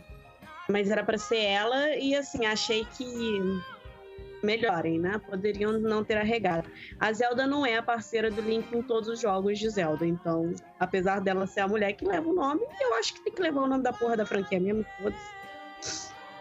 Mas 0.70 0.92
era 0.92 1.04
para 1.04 1.18
ser 1.18 1.40
ela 1.40 1.96
e 1.96 2.16
assim, 2.16 2.46
achei 2.46 2.86
que 2.86 3.42
melhorem, 4.44 5.00
né? 5.00 5.20
Poderiam 5.28 5.74
não 5.74 6.04
ter 6.04 6.18
arregado. 6.18 6.70
A 7.00 7.12
Zelda 7.12 7.48
não 7.48 7.66
é 7.66 7.78
a 7.78 7.84
parceira 7.84 8.30
do 8.30 8.40
Link 8.40 8.72
em 8.72 8.84
todos 8.84 9.10
os 9.10 9.20
jogos 9.20 9.58
de 9.58 9.68
Zelda, 9.68 10.06
então, 10.06 10.54
apesar 10.80 11.20
dela 11.20 11.48
ser 11.48 11.62
a 11.62 11.68
mulher 11.68 11.94
que 11.94 12.06
leva 12.06 12.30
o 12.30 12.34
nome, 12.34 12.62
eu 12.80 12.94
acho 12.96 13.16
que 13.16 13.24
tem 13.24 13.34
que 13.34 13.42
levar 13.42 13.64
o 13.64 13.68
nome 13.68 13.84
da 13.84 13.92
porra 13.92 14.16
da 14.16 14.26
franquia 14.26 14.60
mesmo, 14.60 14.86
foda-se. 15.02 15.39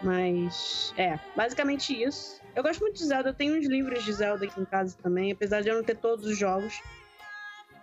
Mas, 0.03 0.93
é, 0.97 1.19
basicamente 1.35 2.03
isso. 2.03 2.41
Eu 2.55 2.63
gosto 2.63 2.81
muito 2.81 2.97
de 2.97 3.05
Zelda, 3.05 3.31
eu 3.31 3.35
tenho 3.35 3.59
uns 3.59 3.67
livros 3.67 4.05
de 4.05 4.13
Zelda 4.13 4.45
aqui 4.45 4.61
em 4.61 4.65
casa 4.65 4.97
também, 5.03 5.33
apesar 5.33 5.61
de 5.61 5.69
eu 5.69 5.77
não 5.77 5.83
ter 5.83 5.97
todos 5.97 6.25
os 6.25 6.39
jogos. 6.39 6.81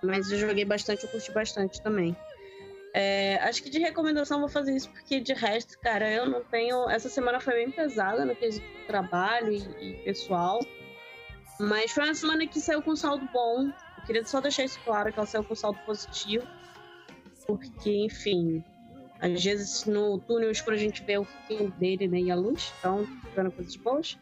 Mas 0.01 0.31
eu 0.31 0.37
joguei 0.37 0.65
bastante, 0.65 1.03
eu 1.03 1.09
curti 1.09 1.31
bastante 1.31 1.81
também. 1.81 2.15
É, 2.93 3.35
acho 3.41 3.61
que 3.61 3.69
de 3.69 3.77
recomendação 3.77 4.39
vou 4.39 4.47
fazer 4.47 4.73
isso, 4.73 4.89
porque 4.89 5.19
de 5.19 5.33
resto, 5.33 5.77
cara, 5.79 6.09
eu 6.09 6.25
não 6.25 6.41
tenho. 6.45 6.89
Essa 6.89 7.09
semana 7.09 7.41
foi 7.41 7.55
bem 7.55 7.69
pesada 7.69 8.23
no 8.23 8.33
quesito 8.33 8.65
trabalho 8.87 9.51
e, 9.51 9.57
e, 9.81 9.93
pessoal. 10.05 10.59
Mas 11.59 11.91
foi 11.91 12.05
uma 12.05 12.15
semana 12.15 12.47
que 12.47 12.59
saiu 12.59 12.81
com 12.81 12.95
saldo 12.95 13.27
bom. 13.33 13.69
Eu 13.97 14.03
queria 14.05 14.23
só 14.23 14.39
deixar 14.39 14.63
isso 14.63 14.79
claro 14.85 15.11
que 15.11 15.19
ela 15.19 15.27
saiu 15.27 15.43
com 15.43 15.53
saldo 15.55 15.77
positivo. 15.85 16.47
Porque, 17.45 17.91
enfim, 18.05 18.63
às 19.19 19.43
vezes 19.43 19.85
no 19.85 20.19
túnel 20.19 20.51
escuro 20.51 20.75
a 20.75 20.79
gente 20.79 21.03
vê 21.03 21.17
o 21.17 21.25
fim 21.47 21.69
dele 21.77 22.07
né, 22.07 22.19
e 22.19 22.31
a 22.31 22.35
luz, 22.35 22.73
então 22.79 23.05
ficando 23.23 23.51
coisas 23.51 23.75
boas. 23.75 24.17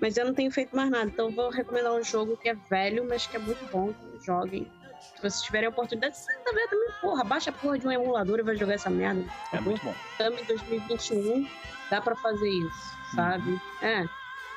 Mas 0.00 0.16
eu 0.16 0.26
não 0.26 0.34
tenho 0.34 0.50
feito 0.50 0.74
mais 0.76 0.90
nada, 0.90 1.06
então 1.06 1.30
vou 1.30 1.48
recomendar 1.48 1.92
um 1.92 2.02
jogo 2.02 2.36
que 2.36 2.48
é 2.48 2.54
velho, 2.54 3.06
mas 3.08 3.26
que 3.26 3.36
é 3.36 3.38
muito 3.38 3.64
bom. 3.70 3.94
Joguem. 4.24 4.70
Se 5.00 5.22
vocês 5.22 5.42
tiverem 5.42 5.66
a 5.66 5.70
oportunidade, 5.70 6.16
você 6.16 6.32
também, 6.44 6.68
também, 6.68 6.88
porra, 7.00 7.24
baixa 7.24 7.50
a 7.50 7.52
porra 7.52 7.78
de 7.78 7.86
um 7.86 7.90
emulador 7.90 8.38
e 8.38 8.42
vai 8.42 8.56
jogar 8.56 8.74
essa 8.74 8.90
merda. 8.90 9.24
É 9.52 9.60
muito 9.60 9.82
bom. 9.82 9.94
Em 10.20 10.44
2021, 10.44 11.48
dá 11.90 12.00
pra 12.00 12.14
fazer 12.16 12.48
isso, 12.48 12.96
sabe? 13.14 13.50
Uhum. 13.50 13.60
É. 13.80 14.06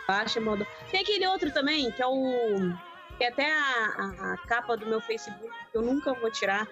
Baixa 0.07 0.41
modo. 0.41 0.65
Tem 0.91 1.01
aquele 1.01 1.27
outro 1.27 1.51
também, 1.51 1.91
que 1.91 2.01
é 2.01 2.07
o. 2.07 2.73
Que 3.17 3.25
é 3.25 3.27
até 3.29 3.51
a, 3.51 3.95
a, 3.97 4.33
a, 4.33 4.37
capa 4.47 4.75
do 4.75 4.85
meu 4.85 4.99
Facebook, 4.99 5.53
que 5.71 5.77
eu 5.77 5.81
nunca 5.81 6.13
vou 6.13 6.31
tirar, 6.31 6.67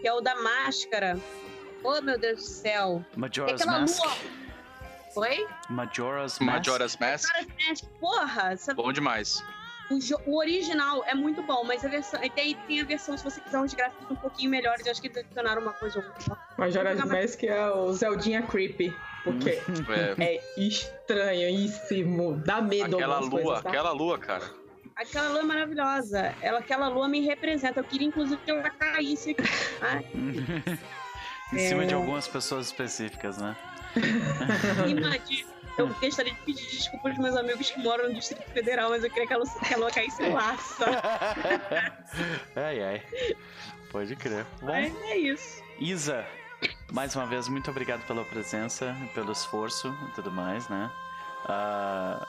que 0.00 0.08
é 0.08 0.12
o 0.12 0.20
da 0.20 0.34
máscara. 0.36 1.18
Oh, 1.82 2.00
meu 2.00 2.18
Deus 2.18 2.36
do 2.36 2.42
céu. 2.42 3.04
Majora's 3.16 3.64
Mask. 3.64 4.04
Lua... 4.04 4.16
Foi? 5.14 5.46
Majora's 5.68 6.38
Mask. 6.38 6.56
Majora's 6.56 6.96
Mask. 6.96 7.28
Majora's 7.28 7.68
Mask. 7.68 7.84
Porra! 8.00 8.52
Essa... 8.52 8.74
Bom 8.74 8.92
demais. 8.92 9.42
O, 9.90 9.98
o, 10.30 10.38
original 10.38 11.02
é 11.04 11.14
muito 11.14 11.42
bom, 11.42 11.64
mas 11.64 11.84
a 11.84 11.88
versão. 11.88 12.20
Tem, 12.20 12.54
tem 12.54 12.80
a 12.80 12.84
versão, 12.84 13.16
se 13.18 13.24
você 13.24 13.40
quiser 13.40 13.58
uns 13.58 13.74
gráficos 13.74 14.08
um 14.08 14.14
pouquinho 14.14 14.48
melhores, 14.48 14.86
eu 14.86 14.92
acho 14.92 15.02
que 15.02 15.08
adicionaram 15.08 15.62
uma 15.62 15.72
coisa 15.72 15.98
ou 15.98 16.04
outra. 16.04 16.38
Majora's 16.56 17.04
Mask 17.04 17.42
é 17.42 17.70
o 17.70 17.92
Zeldinha 17.92 18.42
Creepy. 18.42 18.94
Porque 19.24 19.50
é. 20.18 20.36
é 20.36 20.40
estranhíssimo. 20.56 22.40
Dá 22.44 22.60
medo 22.60 22.96
Aquela 22.96 23.18
lua, 23.18 23.30
coisas, 23.30 23.62
tá? 23.62 23.68
aquela 23.68 23.92
lua, 23.92 24.18
cara. 24.18 24.44
Aquela 24.96 25.28
lua 25.30 25.40
é 25.40 25.44
maravilhosa. 25.44 26.34
Ela, 26.40 26.60
aquela 26.60 26.88
lua 26.88 27.08
me 27.08 27.20
representa. 27.20 27.80
Eu 27.80 27.84
queria, 27.84 28.06
inclusive, 28.06 28.40
que 28.42 28.50
ela 28.50 28.70
caísse 28.70 29.30
aqui. 29.30 29.42
em 31.52 31.58
cima 31.58 31.84
é... 31.84 31.86
de 31.86 31.94
algumas 31.94 32.28
pessoas 32.28 32.66
específicas, 32.66 33.38
né? 33.38 33.56
Imagina. 34.88 35.50
Eu 35.78 35.88
gostaria 35.88 36.34
de 36.34 36.40
pedir 36.40 36.66
desculpa 36.66 37.08
aos 37.08 37.18
meus 37.18 37.36
amigos 37.36 37.70
que 37.70 37.78
moram 37.80 38.08
no 38.08 38.14
Distrito 38.14 38.50
Federal, 38.50 38.90
mas 38.90 39.02
eu 39.02 39.10
queria 39.10 39.26
que 39.26 39.32
ela, 39.32 39.46
que 39.46 39.74
ela 39.74 39.90
caísse 39.90 40.28
laça. 40.28 40.84
ai, 42.54 42.82
ai. 42.82 43.02
Pode 43.90 44.14
crer. 44.16 44.44
Bom, 44.60 44.74
é 44.74 45.16
isso. 45.16 45.62
Isa, 45.78 46.26
mais 46.92 47.16
uma 47.16 47.24
vez, 47.26 47.48
muito 47.48 47.70
obrigado 47.70 48.06
pela 48.06 48.24
presença, 48.24 48.94
pelo 49.14 49.32
esforço 49.32 49.96
e 50.08 50.14
tudo 50.14 50.30
mais, 50.30 50.68
né? 50.68 50.90
Uh, 51.46 52.26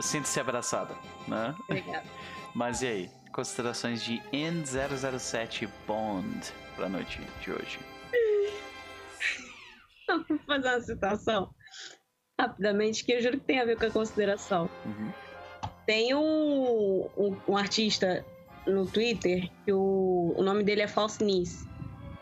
Sinta-se 0.00 0.40
abraçada, 0.40 0.94
né? 1.28 1.54
Obrigada. 1.68 2.06
Mas 2.54 2.82
e 2.82 2.86
aí? 2.86 3.10
Considerações 3.32 4.02
de 4.02 4.20
N007 4.32 5.68
Bond 5.86 6.52
pra 6.76 6.88
noite 6.88 7.20
de 7.40 7.50
hoje? 7.50 7.78
Vou 10.28 10.38
fazer 10.46 10.68
uma 10.68 10.80
citação 10.80 11.54
rapidamente 12.38 13.04
que 13.04 13.12
eu 13.12 13.22
juro 13.22 13.38
que 13.38 13.46
tem 13.46 13.60
a 13.60 13.64
ver 13.64 13.76
com 13.76 13.86
a 13.86 13.90
consideração. 13.90 14.68
Uhum. 14.84 15.12
Tem 15.86 16.14
um, 16.14 17.08
um, 17.16 17.36
um, 17.48 17.56
artista 17.56 18.24
no 18.66 18.86
Twitter 18.86 19.48
que 19.64 19.72
o, 19.72 20.34
o 20.36 20.42
nome 20.42 20.62
dele 20.62 20.82
é 20.82 20.88
False 20.88 21.22
Nis, 21.22 21.66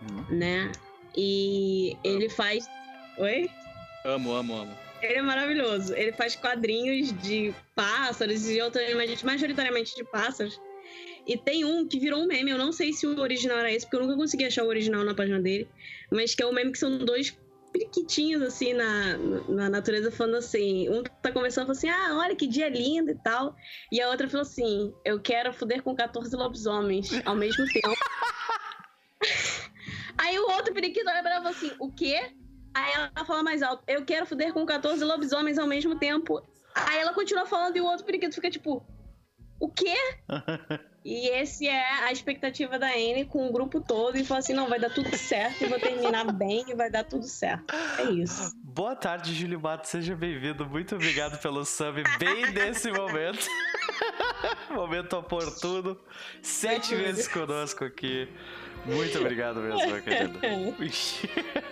uhum. 0.03 0.39
né? 0.39 0.73
E 1.17 1.97
ele 2.05 2.29
faz. 2.29 2.69
Oi? 3.19 3.51
Amo, 4.05 4.33
amo, 4.33 4.55
amo. 4.55 4.77
Ele 5.03 5.15
é 5.15 5.23
maravilhoso. 5.23 5.95
Ele 5.95 6.13
faz 6.13 6.37
quadrinhos 6.37 7.13
de 7.23 7.55
pássaros 7.75 8.49
e 8.49 8.61
outros 8.61 9.23
majoritariamente 9.23 9.95
de 9.95 10.05
pássaros. 10.05 10.61
E 11.27 11.37
tem 11.37 11.65
um 11.65 11.87
que 11.87 11.99
virou 11.99 12.23
um 12.23 12.27
meme. 12.27 12.51
Eu 12.51 12.59
não 12.59 12.73
sei 12.73 12.93
se 12.93 13.07
o 13.07 13.19
original 13.21 13.59
era 13.59 13.73
esse, 13.73 13.87
porque 13.87 13.97
eu 13.97 14.07
nunca 14.07 14.17
consegui 14.17 14.45
achar 14.45 14.65
o 14.65 14.69
original 14.69 15.05
na 15.05 15.15
página 15.15 15.41
dele. 15.41 15.69
Mas 16.11 16.35
que 16.35 16.43
é 16.43 16.47
o 16.47 16.51
um 16.51 16.53
meme 16.53 16.73
que 16.73 16.79
são 16.79 16.99
dois 16.99 17.31
periquitinhos, 17.73 18.43
assim, 18.43 18.73
na, 18.75 19.17
na 19.49 19.71
natureza, 19.71 20.11
falando 20.11 20.37
assim. 20.37 20.89
Um 20.89 21.03
tá 21.03 21.33
conversando, 21.33 21.67
falando 21.67 21.79
assim: 21.79 21.89
ah, 21.89 22.19
olha 22.19 22.37
que 22.37 22.47
dia 22.47 22.69
lindo 22.69 23.11
e 23.11 23.15
tal. 23.15 23.55
E 23.91 24.01
a 24.01 24.09
outra 24.09 24.29
falou 24.29 24.43
assim: 24.43 24.95
eu 25.05 25.21
quero 25.21 25.53
foder 25.53 25.83
com 25.83 25.95
14 25.95 26.35
lobisomens 26.37 27.11
ao 27.25 27.35
mesmo 27.35 27.65
tempo. 27.67 27.97
Aí 30.19 30.39
o 30.39 30.51
outro 30.51 30.75
periquito 30.75 31.09
olha 31.09 31.23
pra 31.23 31.37
ela 31.37 31.45
e 31.45 31.49
assim: 31.49 31.73
o 31.79 31.91
quê? 31.91 32.33
Aí 32.75 32.93
ela 32.93 33.25
fala 33.25 33.43
mais 33.43 33.63
alto: 33.63 33.83
eu 33.87 34.05
quero 34.05 34.27
foder 34.27 34.53
com 34.53 34.67
14 34.67 35.05
lobisomens 35.05 35.59
ao 35.59 35.67
mesmo 35.67 35.99
tempo. 35.99 36.43
Aí 36.75 36.99
ela 36.99 37.13
continua 37.13 37.47
falando 37.47 37.77
e 37.77 37.81
o 37.81 37.87
outro 37.87 38.05
periquito 38.05 38.35
fica 38.35 38.51
tipo: 38.51 38.87
o 39.59 39.69
quê? 39.71 39.97
e 41.05 41.29
esse 41.29 41.67
é 41.67 42.05
a 42.05 42.13
expectativa 42.13 42.79
da 42.79 42.89
Anne 42.89 43.25
com 43.25 43.47
o 43.49 43.53
grupo 43.53 43.81
todo 43.81 44.19
e 44.19 44.25
fala 44.25 44.41
assim: 44.41 44.53
não, 44.53 44.69
vai 44.69 44.79
dar 44.79 44.91
tudo 44.91 45.17
certo 45.17 45.65
e 45.65 45.67
vou 45.67 45.79
terminar 45.79 46.31
bem 46.33 46.65
e 46.69 46.75
vai 46.75 46.91
dar 46.91 47.05
tudo 47.05 47.27
certo. 47.27 47.75
É 47.99 48.05
isso. 48.05 48.53
Boa 48.63 48.95
tarde, 48.95 49.35
Júlio 49.35 49.59
Mato, 49.59 49.87
seja 49.87 50.15
bem-vindo. 50.15 50.67
Muito 50.67 50.95
obrigado 50.95 51.41
pelo 51.41 51.65
sub 51.65 52.03
bem 52.19 52.53
nesse 52.53 52.91
momento. 52.93 53.47
momento 54.71 55.17
oportuno. 55.17 55.99
Sete 56.43 56.95
vezes 56.95 57.27
conosco 57.27 57.85
aqui. 57.85 58.29
Muito 58.85 59.19
obrigado 59.19 59.61
mesmo, 59.61 60.03
querido. 60.03 60.39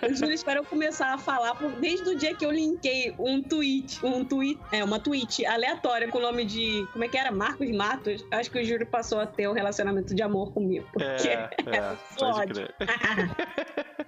o 0.03 0.15
Júlio 0.15 0.33
espera 0.33 0.59
eu 0.59 0.63
começar 0.63 1.13
a 1.13 1.17
falar 1.17 1.53
desde 1.79 2.09
o 2.09 2.17
dia 2.17 2.35
que 2.35 2.45
eu 2.45 2.51
linkei 2.51 3.13
um 3.17 3.41
tweet, 3.41 4.05
um 4.05 4.23
tweet, 4.23 4.59
é, 4.71 4.83
uma 4.83 4.99
tweet 4.99 5.45
aleatória 5.45 6.07
com 6.07 6.19
o 6.19 6.21
nome 6.21 6.45
de, 6.45 6.87
como 6.91 7.03
é 7.03 7.07
que 7.07 7.17
era? 7.17 7.31
Marcos 7.31 7.69
Matos. 7.71 8.25
Acho 8.31 8.51
que 8.51 8.59
o 8.59 8.65
Júlio 8.65 8.85
passou 8.85 9.19
a 9.19 9.25
ter 9.25 9.47
um 9.47 9.53
relacionamento 9.53 10.13
de 10.13 10.21
amor 10.21 10.53
comigo. 10.53 10.87
Porque 10.93 11.27
é, 11.27 11.49
é, 11.65 11.77
é 11.77 11.97
pode 12.17 12.53
crer. 12.53 12.75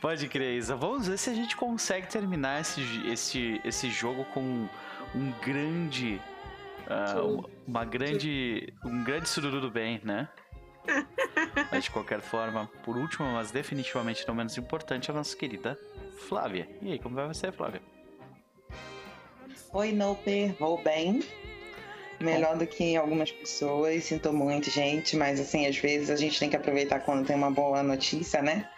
pode 0.00 0.28
crer, 0.28 0.56
Isa. 0.56 0.76
Vamos 0.76 1.08
ver 1.08 1.18
se 1.18 1.30
a 1.30 1.34
gente 1.34 1.56
consegue 1.56 2.06
terminar 2.06 2.60
esse, 2.60 2.80
esse, 3.06 3.60
esse 3.64 3.90
jogo 3.90 4.24
com 4.26 4.68
um 5.14 5.32
grande... 5.44 6.20
Uh, 6.82 7.48
uma 7.66 7.84
grande... 7.84 8.72
um 8.84 9.02
grande 9.02 9.28
sururu 9.28 9.60
do 9.60 9.70
bem, 9.70 10.00
né? 10.04 10.28
Mas 11.70 11.84
de 11.84 11.90
qualquer 11.90 12.20
forma, 12.20 12.70
por 12.84 12.96
último, 12.96 13.26
mas 13.32 13.50
definitivamente 13.50 14.26
não 14.26 14.34
menos 14.34 14.56
importante, 14.56 15.10
a 15.10 15.14
nossa 15.14 15.36
querida 15.36 15.78
Flávia. 16.28 16.68
E 16.80 16.92
aí, 16.92 16.98
como 16.98 17.14
vai 17.14 17.26
você, 17.26 17.50
Flávia? 17.50 17.82
Oi, 19.72 19.92
Noper, 19.92 20.54
vou 20.58 20.82
bem. 20.82 21.22
Melhor 22.20 22.56
do 22.56 22.66
que 22.66 22.94
algumas 22.96 23.32
pessoas, 23.32 24.04
sinto 24.04 24.32
muito, 24.32 24.70
gente, 24.70 25.16
mas 25.16 25.40
assim, 25.40 25.66
às 25.66 25.76
vezes 25.76 26.08
a 26.08 26.16
gente 26.16 26.38
tem 26.38 26.48
que 26.48 26.56
aproveitar 26.56 27.00
quando 27.00 27.26
tem 27.26 27.34
uma 27.34 27.50
boa 27.50 27.82
notícia, 27.82 28.40
né? 28.40 28.68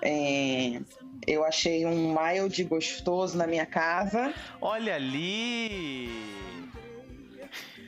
É, 0.00 0.80
eu 1.26 1.44
achei 1.44 1.84
um 1.84 2.14
mild 2.14 2.62
gostoso 2.64 3.36
na 3.36 3.46
minha 3.46 3.66
casa. 3.66 4.32
Olha 4.60 4.94
ali! 4.94 6.45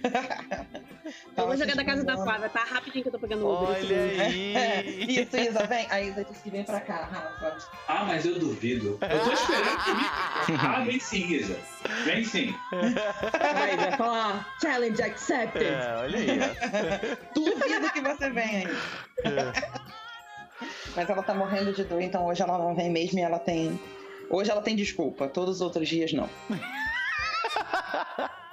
Eu 1.36 1.46
vou 1.46 1.56
jogar 1.56 1.74
da 1.74 1.84
casa 1.84 2.04
da 2.04 2.16
Flávia, 2.16 2.48
tá? 2.48 2.64
Rapidinho 2.64 3.02
que 3.02 3.08
eu 3.08 3.12
tô 3.12 3.18
pegando 3.18 3.46
o 3.46 3.62
Uber. 3.62 3.76
Olha 3.76 4.24
aí! 4.24 5.06
Isso, 5.08 5.36
Isa, 5.36 5.66
vem. 5.66 5.86
A 5.90 6.00
Isa 6.02 6.24
disse 6.24 6.42
que 6.42 6.50
vem 6.50 6.64
pra 6.64 6.80
cá, 6.80 7.08
Rafa. 7.10 7.56
Ah, 7.86 8.04
mas 8.04 8.26
eu 8.26 8.38
duvido. 8.38 8.98
Eu 9.00 9.20
tô 9.24 9.32
esperando 9.32 9.78
que 9.84 10.52
Ah, 10.60 10.80
vem 10.84 11.00
sim, 11.00 11.26
Isa. 11.32 11.58
Vem 12.04 12.24
sim. 12.24 12.54
Aí 12.72 13.76
vai 13.76 13.96
falar, 13.96 14.54
challenge 14.60 15.00
accepted. 15.02 15.64
É, 15.64 15.96
olha 15.96 16.18
aí. 16.18 16.38
Duvido 17.34 17.92
que 17.92 18.00
você 18.00 18.30
venha 18.30 18.68
aí. 18.68 18.76
É. 19.24 19.88
Mas 20.96 21.08
ela 21.08 21.22
tá 21.22 21.32
morrendo 21.34 21.72
de 21.72 21.84
dor, 21.84 22.02
então 22.02 22.26
hoje 22.26 22.42
ela 22.42 22.58
não 22.58 22.74
vem 22.74 22.90
mesmo 22.90 23.18
e 23.18 23.22
ela 23.22 23.38
tem. 23.38 23.80
Hoje 24.28 24.50
ela 24.50 24.60
tem 24.60 24.76
desculpa, 24.76 25.28
todos 25.28 25.56
os 25.56 25.60
outros 25.62 25.88
dias 25.88 26.12
não. 26.12 26.28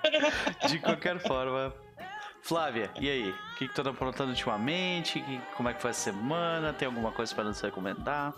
De 0.69 0.79
qualquer 0.79 1.19
forma, 1.19 1.73
Flávia, 2.41 2.91
e 2.99 3.09
aí? 3.09 3.29
O 3.29 3.55
que, 3.57 3.67
que 3.67 3.73
tu 3.73 3.83
tá 3.83 3.89
aprontando 3.89 4.29
ultimamente? 4.29 5.19
Que, 5.19 5.41
como 5.55 5.69
é 5.69 5.73
que 5.73 5.81
foi 5.81 5.91
a 5.91 5.93
semana? 5.95 6.73
Tem 6.73 6.85
alguma 6.85 7.11
coisa 7.11 7.33
para 7.33 7.43
nos 7.43 7.59
recomendar? 7.59 8.33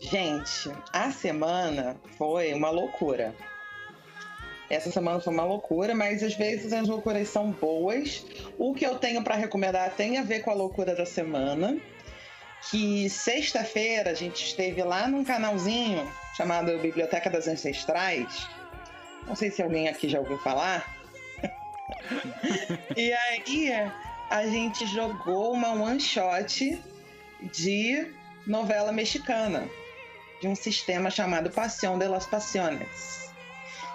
Gente, 0.00 0.70
a 0.92 1.10
semana 1.10 1.96
foi 2.16 2.54
uma 2.54 2.70
loucura. 2.70 3.34
Essa 4.70 4.90
semana 4.90 5.18
foi 5.18 5.32
uma 5.32 5.44
loucura, 5.44 5.94
mas 5.94 6.22
às 6.22 6.34
vezes 6.34 6.72
as 6.72 6.86
loucuras 6.86 7.28
são 7.28 7.50
boas. 7.50 8.24
O 8.58 8.74
que 8.74 8.84
eu 8.84 8.98
tenho 8.98 9.24
para 9.24 9.34
recomendar 9.34 9.90
tem 9.96 10.18
a 10.18 10.22
ver 10.22 10.40
com 10.40 10.50
a 10.50 10.54
loucura 10.54 10.94
da 10.94 11.06
semana. 11.06 11.76
Que 12.70 13.08
sexta-feira 13.08 14.10
a 14.10 14.14
gente 14.14 14.44
esteve 14.44 14.82
lá 14.82 15.08
num 15.08 15.24
canalzinho 15.24 16.06
chamado 16.36 16.78
Biblioteca 16.78 17.30
das 17.30 17.48
Ancestrais. 17.48 18.46
Não 19.28 19.36
sei 19.36 19.50
se 19.50 19.62
alguém 19.62 19.88
aqui 19.88 20.08
já 20.08 20.18
ouviu 20.18 20.38
falar 20.38 20.96
e 22.96 23.12
aí 23.12 23.70
a 24.30 24.46
gente 24.46 24.86
jogou 24.86 25.52
uma 25.52 25.72
one 25.72 26.00
shot 26.00 26.82
de 27.52 28.12
novela 28.46 28.92
mexicana, 28.92 29.68
de 30.40 30.48
um 30.48 30.54
sistema 30.54 31.10
chamado 31.10 31.50
Pasión 31.50 31.98
de 31.98 32.08
las 32.08 32.26
Pasiones. 32.26 33.28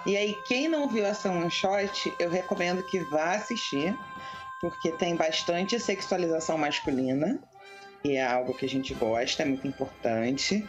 E 0.06 0.16
aí, 0.16 0.34
quem 0.46 0.68
não 0.68 0.88
viu 0.88 1.04
essa 1.04 1.30
one 1.30 1.50
shot, 1.50 2.12
eu 2.18 2.30
recomendo 2.30 2.82
que 2.84 3.00
vá 3.04 3.34
assistir, 3.34 3.96
porque 4.60 4.92
tem 4.92 5.16
bastante 5.16 5.80
sexualização 5.80 6.58
masculina, 6.58 7.38
e 8.04 8.16
é 8.16 8.24
algo 8.24 8.54
que 8.54 8.66
a 8.66 8.68
gente 8.68 8.92
gosta, 8.94 9.42
é 9.42 9.46
muito 9.46 9.66
importante. 9.66 10.66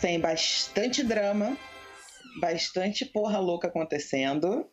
Tem 0.00 0.20
bastante 0.20 1.02
drama, 1.02 1.56
bastante 2.40 3.04
porra 3.04 3.38
louca 3.38 3.68
acontecendo 3.68 4.66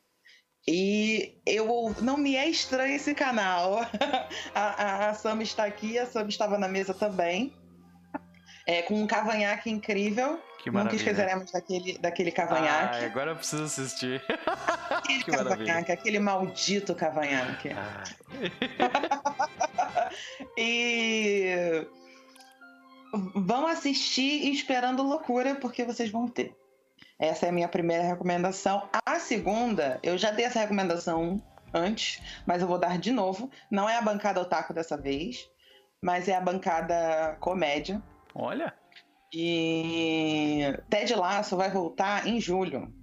E 0.67 1.37
eu 1.45 1.95
não 2.01 2.17
me 2.17 2.35
é 2.35 2.47
estranho 2.49 2.95
esse 2.95 3.13
canal. 3.13 3.79
a, 4.53 4.61
a, 4.61 5.09
a 5.09 5.13
Sam 5.13 5.41
está 5.41 5.65
aqui, 5.65 5.99
a 5.99 6.05
Sam 6.05 6.27
estava 6.27 6.57
na 6.57 6.67
mesa 6.67 6.93
também. 6.93 7.53
É, 8.67 8.81
com 8.81 8.95
um 8.95 9.05
cavanhaque 9.05 9.69
incrível. 9.69 10.41
Que 10.63 10.71
Nunca 10.71 10.95
esqueceremos 10.95 11.51
daquele, 11.51 11.99
daquele 11.99 12.31
cavanhaque. 12.31 13.05
Agora 13.05 13.31
eu 13.31 13.35
preciso 13.35 13.65
assistir. 13.65 14.23
Aquele 14.89 15.21
que 15.23 15.31
cavanhaque, 15.31 15.67
maravilha. 15.67 15.93
aquele 15.93 16.19
maldito 16.19 16.95
cavanhaque. 16.95 17.69
Ah. 17.69 18.03
e 20.57 21.85
vão 23.35 23.67
assistir 23.67 24.51
esperando 24.51 25.03
loucura, 25.03 25.55
porque 25.55 25.83
vocês 25.83 26.09
vão 26.09 26.27
ter. 26.27 26.55
Essa 27.17 27.45
é 27.45 27.49
a 27.49 27.51
minha 27.51 27.67
primeira 27.67 28.03
recomendação. 28.03 28.89
A 29.05 29.19
segunda, 29.19 29.99
eu 30.03 30.17
já 30.17 30.31
dei 30.31 30.45
essa 30.45 30.59
recomendação 30.59 31.41
antes, 31.73 32.21
mas 32.45 32.61
eu 32.61 32.67
vou 32.67 32.77
dar 32.77 32.97
de 32.97 33.11
novo. 33.11 33.49
Não 33.71 33.89
é 33.89 33.97
a 33.97 34.01
bancada 34.01 34.41
otaku 34.41 34.73
dessa 34.73 34.97
vez, 34.97 35.49
mas 36.01 36.27
é 36.27 36.35
a 36.35 36.41
bancada 36.41 37.37
comédia. 37.39 38.01
Olha. 38.33 38.73
E 39.33 40.61
Ted 40.89 41.15
Lasso 41.15 41.55
vai 41.57 41.69
voltar 41.69 42.27
em 42.27 42.39
julho. 42.39 42.93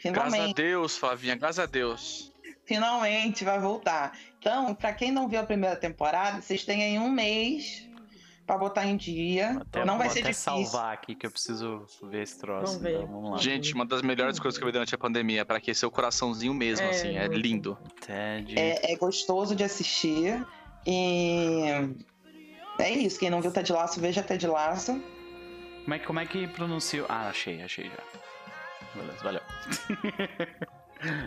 Finalmente. 0.00 0.32
Graças 0.32 0.50
a 0.50 0.52
Deus, 0.54 0.96
Flavinha, 0.98 1.36
graças 1.36 1.58
a 1.58 1.66
Deus. 1.66 2.32
Finalmente 2.66 3.44
vai 3.44 3.58
voltar. 3.58 4.18
Então, 4.38 4.74
para 4.74 4.92
quem 4.92 5.10
não 5.10 5.28
viu 5.28 5.40
a 5.40 5.44
primeira 5.44 5.76
temporada, 5.76 6.40
vocês 6.40 6.64
têm 6.64 6.82
aí 6.82 6.98
um 6.98 7.10
mês 7.10 7.88
para 8.46 8.58
botar 8.58 8.86
em 8.86 8.96
dia. 8.96 9.58
Até, 9.60 9.84
não 9.84 9.98
vai 9.98 10.10
ser 10.10 10.22
difícil. 10.22 10.42
salvar 10.42 10.92
aqui 10.92 11.14
que 11.14 11.26
eu 11.26 11.30
preciso 11.30 11.86
ver 12.02 12.22
esse 12.22 12.38
troço. 12.38 12.78
Vamos, 12.78 12.90
então, 12.90 13.06
vamos 13.06 13.30
lá. 13.32 13.38
Gente, 13.38 13.74
uma 13.74 13.86
das 13.86 14.02
melhores 14.02 14.38
coisas 14.38 14.58
que 14.58 14.64
eu 14.64 14.66
vi 14.66 14.72
durante 14.72 14.94
a 14.94 14.98
pandemia 14.98 15.40
é 15.40 15.44
para 15.44 15.56
aquecer 15.56 15.88
o 15.88 15.92
coraçãozinho 15.92 16.52
mesmo, 16.52 16.86
é, 16.86 16.90
assim, 16.90 17.16
é 17.16 17.26
lindo. 17.26 17.78
É, 18.08 18.92
é 18.92 18.96
gostoso 18.96 19.54
de 19.56 19.64
assistir 19.64 20.44
e 20.86 21.68
é 22.78 22.90
isso. 22.90 23.18
Quem 23.18 23.30
não 23.30 23.40
viu 23.40 23.50
Ted 23.50 23.72
Laço, 23.72 24.00
veja 24.00 24.22
Ted 24.22 24.46
Laço. 24.46 25.00
Como 25.84 25.94
é, 25.94 25.98
como 25.98 26.20
é 26.20 26.26
que 26.26 26.46
pronuncia? 26.48 27.04
Ah, 27.08 27.28
achei, 27.28 27.62
achei 27.62 27.88
já. 27.88 28.02
Beleza, 28.94 29.22
valeu. 29.22 29.40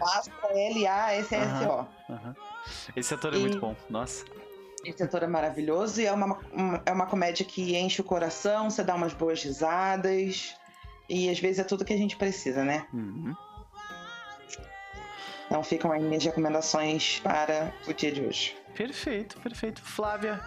Laço 0.02 0.32
L-A-S-S-O. 0.52 1.88
Esse 2.96 3.14
ator 3.14 3.34
é 3.34 3.38
e... 3.38 3.40
muito 3.40 3.60
bom, 3.60 3.76
nossa. 3.90 4.26
Esse 4.86 5.04
ator 5.04 5.24
é 5.24 5.28
maravilhoso 5.28 6.02
e 6.02 6.06
é 6.06 6.12
uma, 6.12 6.40
uma, 6.52 6.84
é 6.86 6.92
uma 6.92 7.06
comédia 7.06 7.46
que 7.46 7.76
enche 7.76 8.02
o 8.02 8.04
coração, 8.04 8.70
você 8.70 8.84
dá 8.84 8.96
umas 8.96 9.14
boas 9.14 9.44
risadas. 9.44 10.56
E 11.10 11.30
às 11.30 11.40
vezes 11.40 11.60
é 11.60 11.64
tudo 11.64 11.86
que 11.86 11.94
a 11.94 11.98
gente 11.98 12.16
precisa, 12.16 12.64
né? 12.64 12.86
Uhum. 12.94 13.34
Então 15.46 15.64
ficam 15.64 15.92
aí 15.92 16.02
minhas 16.02 16.24
recomendações 16.24 17.20
para 17.22 17.74
o 17.88 17.94
dia 17.94 18.12
de 18.12 18.22
hoje. 18.22 18.56
Perfeito, 18.76 19.40
perfeito. 19.40 19.82
Flávia, 19.82 20.42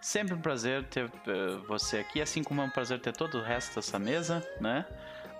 sempre 0.00 0.34
um 0.34 0.40
prazer 0.40 0.84
ter 0.84 1.06
uh, 1.06 1.62
você 1.66 1.98
aqui, 1.98 2.22
assim 2.22 2.42
como 2.42 2.60
é 2.60 2.64
um 2.64 2.70
prazer 2.70 3.00
ter 3.00 3.12
todo 3.12 3.38
o 3.38 3.42
resto 3.42 3.74
dessa 3.74 3.98
mesa, 3.98 4.46
né? 4.60 4.86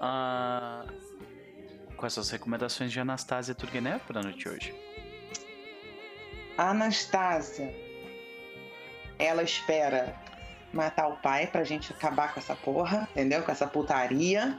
Uh, 0.00 1.94
com 1.96 2.04
essas 2.04 2.28
recomendações 2.30 2.90
de 2.90 2.98
Anastasia 2.98 3.54
Turgenev 3.54 4.00
para 4.00 4.18
a 4.20 4.22
noite 4.24 4.40
de 4.40 4.48
hoje. 4.48 4.74
Anastasia 6.58 7.83
ela 9.18 9.42
espera 9.42 10.14
matar 10.72 11.08
o 11.08 11.16
pai 11.16 11.46
pra 11.46 11.64
gente 11.64 11.92
acabar 11.92 12.32
com 12.34 12.40
essa 12.40 12.54
porra, 12.56 13.08
entendeu? 13.12 13.42
Com 13.42 13.52
essa 13.52 13.66
putaria. 13.66 14.58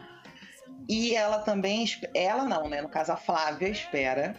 E 0.87 1.15
ela 1.15 1.39
também, 1.39 1.85
ela 2.13 2.43
não, 2.43 2.69
né? 2.69 2.81
No 2.81 2.89
caso, 2.89 3.11
a 3.11 3.17
Flávia 3.17 3.67
espera 3.67 4.35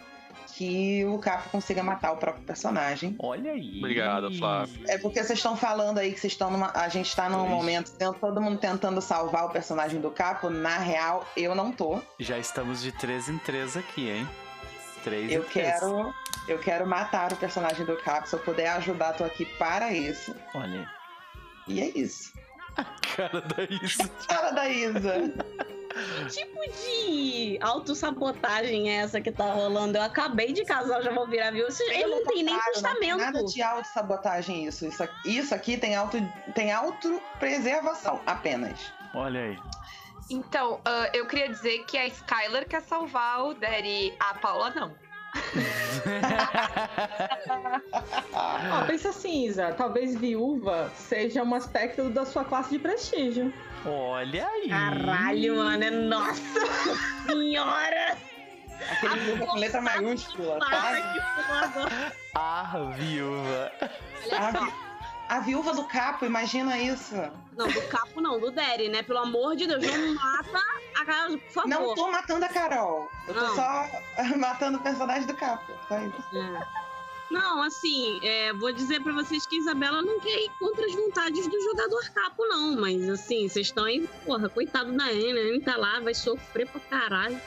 que 0.55 1.05
o 1.05 1.19
Capo 1.19 1.49
consiga 1.49 1.83
matar 1.83 2.13
o 2.13 2.17
próprio 2.17 2.43
personagem. 2.43 3.15
Olha 3.19 3.51
aí. 3.51 3.77
Obrigado, 3.77 4.33
Flávia. 4.37 4.75
É 4.87 4.97
porque 4.97 5.23
vocês 5.23 5.37
estão 5.37 5.55
falando 5.55 5.99
aí 5.99 6.11
que 6.11 6.19
vocês 6.19 6.33
estão 6.33 6.49
numa. 6.49 6.71
A 6.73 6.89
gente 6.89 7.15
tá 7.15 7.29
num 7.29 7.43
Ixi. 7.45 7.53
momento, 7.53 7.91
todo 8.19 8.41
mundo 8.41 8.57
tentando 8.57 8.99
salvar 9.01 9.45
o 9.45 9.49
personagem 9.49 10.01
do 10.01 10.09
Capo. 10.09 10.49
Na 10.49 10.77
real, 10.79 11.27
eu 11.35 11.53
não 11.53 11.71
tô. 11.71 12.01
Já 12.19 12.39
estamos 12.39 12.81
de 12.81 12.91
três 12.91 13.29
em 13.29 13.37
três 13.37 13.77
aqui, 13.77 14.09
hein? 14.09 14.27
Três 15.03 15.31
eu 15.31 15.43
em 15.43 15.45
três. 15.45 15.79
quero 15.79 16.13
eu 16.47 16.57
quero 16.59 16.87
matar 16.87 17.33
o 17.33 17.35
personagem 17.35 17.85
do 17.85 17.97
Cap. 17.97 18.27
Se 18.27 18.35
eu 18.35 18.39
puder 18.39 18.69
ajudar, 18.69 19.13
tô 19.13 19.23
aqui 19.23 19.45
para 19.57 19.91
isso. 19.91 20.33
Olha. 20.53 20.89
E 21.67 21.81
é 21.81 21.89
isso. 21.89 22.31
A 22.77 22.83
cara 23.15 23.41
da 23.41 23.63
Isa. 23.63 24.03
A 24.23 24.27
cara 24.27 24.51
da 24.51 24.69
Isa. 24.69 25.33
Que 25.97 26.25
tipo 26.27 26.59
de 26.83 27.57
autossabotagem 27.59 28.91
é 28.91 28.97
essa 28.97 29.19
que 29.19 29.31
tá 29.31 29.45
rolando? 29.45 29.97
Eu 29.97 30.03
acabei 30.03 30.53
de 30.53 30.63
casar, 30.63 31.01
já 31.01 31.11
vou 31.11 31.27
virar 31.27 31.51
viu? 31.51 31.67
Ele 31.67 32.05
não 32.05 32.23
tem 32.23 32.43
nem 32.43 32.59
testamento. 32.59 33.17
Não 33.17 33.25
nada 33.25 33.43
de 33.43 33.61
autossabotagem 33.61 34.65
isso. 34.65 34.85
Isso 34.85 35.01
aqui, 35.01 35.37
isso 35.37 35.55
aqui 35.55 35.75
tem, 35.75 35.95
auto, 35.95 36.17
tem 36.53 36.71
autopreservação 36.71 38.21
apenas. 38.27 38.91
Olha 39.15 39.41
aí. 39.41 39.59
Então, 40.29 40.75
uh, 40.75 41.09
eu 41.13 41.25
queria 41.25 41.49
dizer 41.49 41.83
que 41.85 41.97
a 41.97 42.05
Skylar 42.05 42.67
quer 42.67 42.81
salvar 42.81 43.45
o 43.45 43.53
Daddy, 43.55 44.13
a 44.19 44.35
Paula 44.35 44.69
não 44.69 45.06
oh, 48.33 48.85
pensa 48.87 49.09
assim, 49.09 49.45
Isa. 49.45 49.73
Talvez 49.73 50.15
viúva 50.15 50.91
seja 50.95 51.43
um 51.43 51.53
aspecto 51.53 52.09
da 52.09 52.25
sua 52.25 52.43
classe 52.43 52.71
de 52.71 52.79
prestígio. 52.79 53.53
Olha 53.85 54.47
aí. 54.47 54.69
Caralho, 54.69 55.57
mano. 55.57 55.83
É 55.83 55.91
nossa 55.91 56.59
senhora. 57.27 58.17
Aquele 58.91 59.19
viúva 59.19 59.45
com 59.47 59.57
letra 59.57 59.81
maiúscula, 59.81 60.59
tá? 60.59 61.33
A 62.35 62.93
viúva. 62.95 63.71
A 64.31 64.51
vi... 64.51 64.86
A 65.27 65.39
viúva 65.39 65.73
do 65.73 65.83
capo, 65.85 66.25
imagina 66.25 66.79
isso. 66.79 67.15
Não, 67.55 67.67
do 67.67 67.81
capo 67.89 68.21
não, 68.21 68.39
do 68.39 68.49
Derry, 68.51 68.87
né? 68.87 69.03
Pelo 69.03 69.19
amor 69.19 69.55
de 69.55 69.67
Deus, 69.67 69.85
não 69.85 70.13
mata 70.13 70.63
a 70.95 71.05
Carol, 71.05 71.37
por 71.37 71.51
favor. 71.51 71.69
Não 71.69 71.95
tô 71.95 72.11
matando 72.11 72.45
a 72.45 72.49
Carol. 72.49 73.09
Eu 73.27 73.33
tô 73.33 73.41
não. 73.41 73.55
só 73.55 73.85
matando 74.37 74.77
o 74.77 74.81
personagem 74.81 75.27
do 75.27 75.35
capo. 75.35 75.73
Só 75.87 75.99
isso. 75.99 76.37
É. 76.37 76.87
Não, 77.29 77.61
assim, 77.61 78.19
é, 78.23 78.53
vou 78.53 78.71
dizer 78.71 79.01
para 79.01 79.11
vocês 79.11 79.45
que 79.45 79.57
a 79.57 79.59
Isabela 79.59 80.01
não 80.01 80.19
quer 80.19 80.45
ir 80.45 80.51
contra 80.59 80.85
as 80.85 80.93
vontades 80.93 81.45
do 81.45 81.61
jogador 81.61 82.09
capo, 82.11 82.45
não. 82.45 82.79
Mas, 82.79 83.09
assim, 83.09 83.49
vocês 83.49 83.67
estão 83.67 83.83
aí, 83.83 84.07
porra, 84.25 84.47
coitado 84.47 84.93
da 84.93 85.05
Anne. 85.05 85.37
A 85.37 85.43
Anne 85.43 85.61
tá 85.61 85.75
lá, 85.75 85.99
vai 85.99 86.13
sofrer 86.13 86.67
pra 86.67 86.79
caralho. 86.79 87.39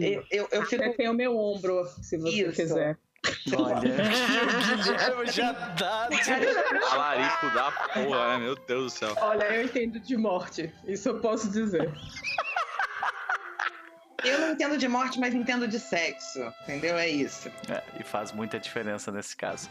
Eu, 0.00 0.24
eu, 0.30 0.48
eu 0.50 0.66
fico... 0.66 0.96
Tem 0.96 1.08
o 1.08 1.14
meu 1.14 1.38
ombro, 1.38 1.86
se 2.02 2.18
você 2.18 2.42
Isso. 2.42 2.56
quiser. 2.56 2.98
Olha, 3.56 3.88
eu 5.12 5.26
já 5.26 5.52
dá. 5.52 6.08
Alarico 6.90 7.50
da 7.50 7.70
porra, 7.70 8.28
né? 8.28 8.44
Meu 8.44 8.54
Deus 8.54 8.92
do 8.92 8.98
céu. 8.98 9.14
Olha, 9.18 9.44
eu 9.44 9.64
entendo 9.64 10.00
de 10.00 10.16
morte. 10.16 10.72
Isso 10.86 11.08
eu 11.08 11.20
posso 11.20 11.50
dizer. 11.50 11.92
Eu 14.24 14.38
não 14.38 14.50
entendo 14.52 14.76
de 14.76 14.86
morte, 14.86 15.18
mas 15.18 15.34
entendo 15.34 15.66
de 15.66 15.78
sexo. 15.78 16.40
Entendeu? 16.62 16.96
É 16.96 17.08
isso. 17.08 17.48
É, 17.68 17.82
e 17.98 18.04
faz 18.04 18.32
muita 18.32 18.58
diferença 18.58 19.10
nesse 19.10 19.36
caso. 19.36 19.68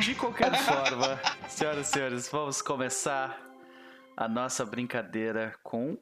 De 0.00 0.14
qualquer 0.14 0.54
forma, 0.64 1.20
senhoras 1.48 1.88
e 1.88 1.92
senhores, 1.92 2.28
vamos 2.28 2.62
começar 2.62 3.38
a 4.16 4.28
nossa 4.28 4.64
brincadeira 4.64 5.54
com 5.62 5.98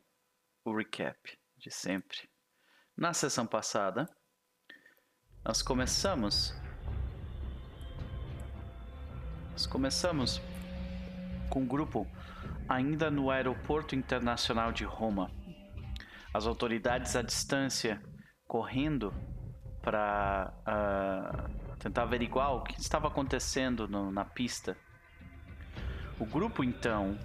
o 0.65 0.77
recap 0.77 1.19
de 1.57 1.71
sempre. 1.71 2.19
Na 2.97 3.13
sessão 3.13 3.47
passada, 3.47 4.09
nós 5.45 5.63
começamos 5.63 6.55
começamos 9.71 10.43
com 11.49 11.61
um 11.61 11.67
grupo 11.67 12.05
ainda 12.69 13.09
no 13.11 13.31
Aeroporto 13.31 13.95
Internacional 13.95 14.73
de 14.73 14.85
Roma. 14.85 15.31
As 16.35 16.45
autoridades 16.47 17.15
à 17.15 17.23
distância 17.23 18.03
correndo 18.47 19.15
para 19.81 20.53
uh, 20.59 20.63
ah, 20.67 21.51
tentar 21.79 22.03
averiguar 22.03 22.53
o 22.55 22.63
que 22.63 22.79
estava 22.81 23.09
acontecendo 23.09 23.89
no, 23.89 24.11
na 24.11 24.25
pista. 24.25 24.77
O 26.19 26.27
grupo 26.27 26.63
então 26.63 27.17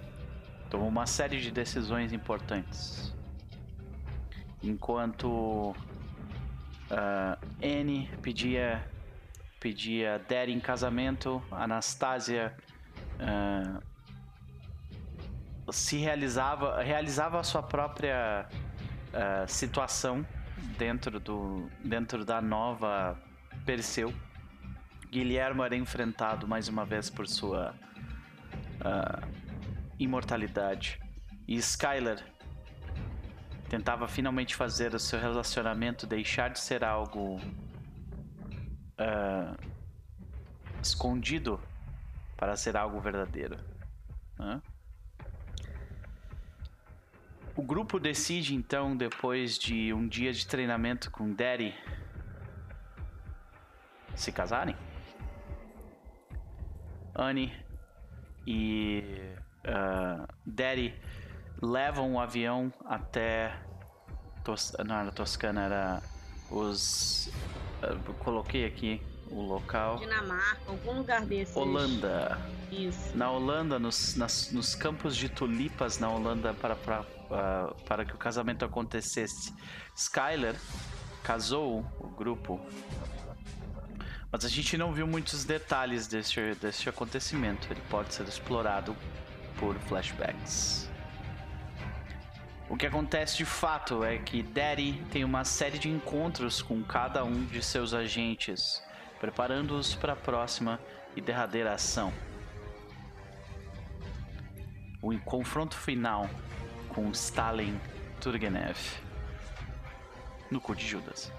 tomou 0.70 0.88
uma 0.88 1.06
série 1.06 1.40
de 1.40 1.50
decisões 1.50 2.12
importantes. 2.12 3.12
Enquanto 4.62 5.70
uh, 6.90 7.36
pedia 8.22 8.95
pedia 9.66 10.20
Daddy 10.28 10.52
em 10.52 10.60
casamento, 10.60 11.42
Anastasia 11.50 12.54
uh, 13.18 13.82
se 15.72 15.96
realizava, 15.96 16.80
realizava 16.80 17.40
a 17.40 17.42
sua 17.42 17.64
própria 17.64 18.46
uh, 18.48 19.48
situação 19.48 20.24
dentro, 20.78 21.18
do, 21.18 21.68
dentro 21.84 22.24
da 22.24 22.40
nova 22.40 23.20
Perseu. 23.64 24.14
Guilherme 25.10 25.62
era 25.62 25.74
enfrentado 25.74 26.46
mais 26.46 26.68
uma 26.68 26.84
vez 26.84 27.10
por 27.10 27.26
sua 27.26 27.74
uh, 28.82 29.28
imortalidade. 29.98 31.00
E 31.48 31.56
Skylar 31.56 32.18
tentava 33.68 34.06
finalmente 34.06 34.54
fazer 34.54 34.94
o 34.94 34.98
seu 35.00 35.18
relacionamento 35.18 36.06
deixar 36.06 36.50
de 36.50 36.60
ser 36.60 36.84
algo 36.84 37.40
uh, 38.98 39.56
escondido 40.82 41.60
para 42.36 42.56
ser 42.56 42.76
algo 42.76 43.00
verdadeiro. 43.00 43.58
Né? 44.38 44.60
O 47.56 47.62
grupo 47.62 47.98
decide 47.98 48.54
então, 48.54 48.94
depois 48.94 49.58
de 49.58 49.92
um 49.92 50.06
dia 50.06 50.32
de 50.32 50.46
treinamento 50.46 51.10
com 51.10 51.32
Daddy, 51.32 51.74
se 54.14 54.30
casarem. 54.30 54.76
Annie 57.14 57.50
e 58.46 59.02
uh, 59.64 60.28
Daddy 60.44 60.94
levam 61.62 62.14
o 62.14 62.20
avião 62.20 62.72
até. 62.84 63.58
Tos... 64.44 64.76
Não 64.84 64.96
era 64.96 65.10
Toscana, 65.10 65.62
era 65.62 66.02
os. 66.50 67.30
Uh, 67.82 68.14
coloquei 68.14 68.64
aqui 68.64 69.00
o 69.30 69.40
local. 69.40 69.98
Dinamarca, 69.98 70.60
algum 70.66 70.98
lugar 70.98 71.24
desses. 71.24 71.56
Holanda. 71.56 72.38
Isso. 72.70 73.16
Na 73.16 73.30
Holanda, 73.30 73.78
nos, 73.78 74.16
nas, 74.16 74.50
nos 74.52 74.74
campos 74.74 75.16
de 75.16 75.28
tulipas 75.28 75.98
na 75.98 76.10
Holanda, 76.10 76.54
para, 76.54 76.74
para, 76.74 77.04
para 77.86 78.04
que 78.04 78.14
o 78.14 78.18
casamento 78.18 78.64
acontecesse. 78.64 79.54
Skyler 79.94 80.56
casou 81.22 81.84
o 81.98 82.08
grupo 82.08 82.60
mas 84.36 84.44
a 84.44 84.48
gente 84.48 84.76
não 84.76 84.92
viu 84.92 85.06
muitos 85.06 85.44
detalhes 85.44 86.06
desse, 86.06 86.54
desse 86.56 86.88
acontecimento. 86.90 87.68
Ele 87.70 87.80
pode 87.88 88.12
ser 88.12 88.28
explorado 88.28 88.94
por 89.58 89.74
flashbacks. 89.88 90.85
O 92.68 92.76
que 92.76 92.86
acontece 92.86 93.36
de 93.36 93.44
fato 93.44 94.02
é 94.04 94.18
que 94.18 94.42
Daddy 94.42 95.02
tem 95.10 95.24
uma 95.24 95.44
série 95.44 95.78
de 95.78 95.88
encontros 95.88 96.60
com 96.60 96.82
cada 96.82 97.24
um 97.24 97.44
de 97.44 97.62
seus 97.62 97.94
agentes, 97.94 98.82
preparando-os 99.20 99.94
para 99.94 100.14
a 100.14 100.16
próxima 100.16 100.80
e 101.14 101.20
derradeira 101.20 101.74
ação. 101.74 102.12
O 105.00 105.16
confronto 105.20 105.76
final 105.76 106.28
com 106.88 107.10
Stalin 107.12 107.78
Turgenev 108.20 108.76
no 110.50 110.60
cu 110.60 110.74
de 110.74 110.86
Judas. 110.86 111.32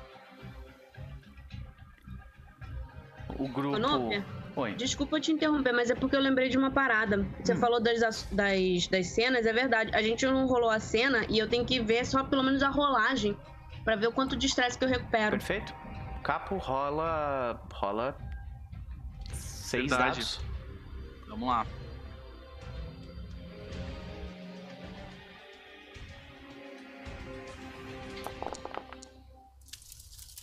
o 3.38 3.48
grupo. 3.48 3.78
Oi. 4.58 4.74
Desculpa 4.74 5.20
te 5.20 5.32
interromper, 5.32 5.72
mas 5.72 5.92
é 5.92 5.94
porque 5.94 6.16
eu 6.16 6.20
lembrei 6.20 6.50
de 6.50 6.58
uma 6.58 6.72
parada. 6.72 7.24
Você 7.44 7.54
hum. 7.54 7.58
falou 7.58 7.80
das, 7.80 8.00
das, 8.32 8.88
das 8.88 9.08
cenas, 9.08 9.46
é 9.46 9.54
verdade. 9.54 9.92
A 9.94 10.02
gente 10.02 10.26
não 10.26 10.48
rolou 10.48 10.72
a 10.72 10.80
cena 10.80 11.28
e 11.30 11.38
eu 11.38 11.48
tenho 11.48 11.64
que 11.64 11.80
ver 11.80 12.04
só 12.08 12.24
pelo 12.24 12.42
menos 12.42 12.64
a 12.64 12.70
rolagem 12.70 13.38
para 13.84 13.96
ver 13.96 14.08
o 14.08 14.12
quanto 14.12 14.36
de 14.36 14.48
estresse 14.48 14.76
que 14.76 14.84
eu 14.84 14.90
recupero. 14.90 15.38
Perfeito. 15.38 15.76
Capo 16.24 16.58
rola. 16.58 17.62
rola. 17.72 18.18
Seis 19.32 19.92
verdade. 19.92 20.22
dados. 20.22 20.40
Vamos 21.28 21.48
lá. 21.48 21.68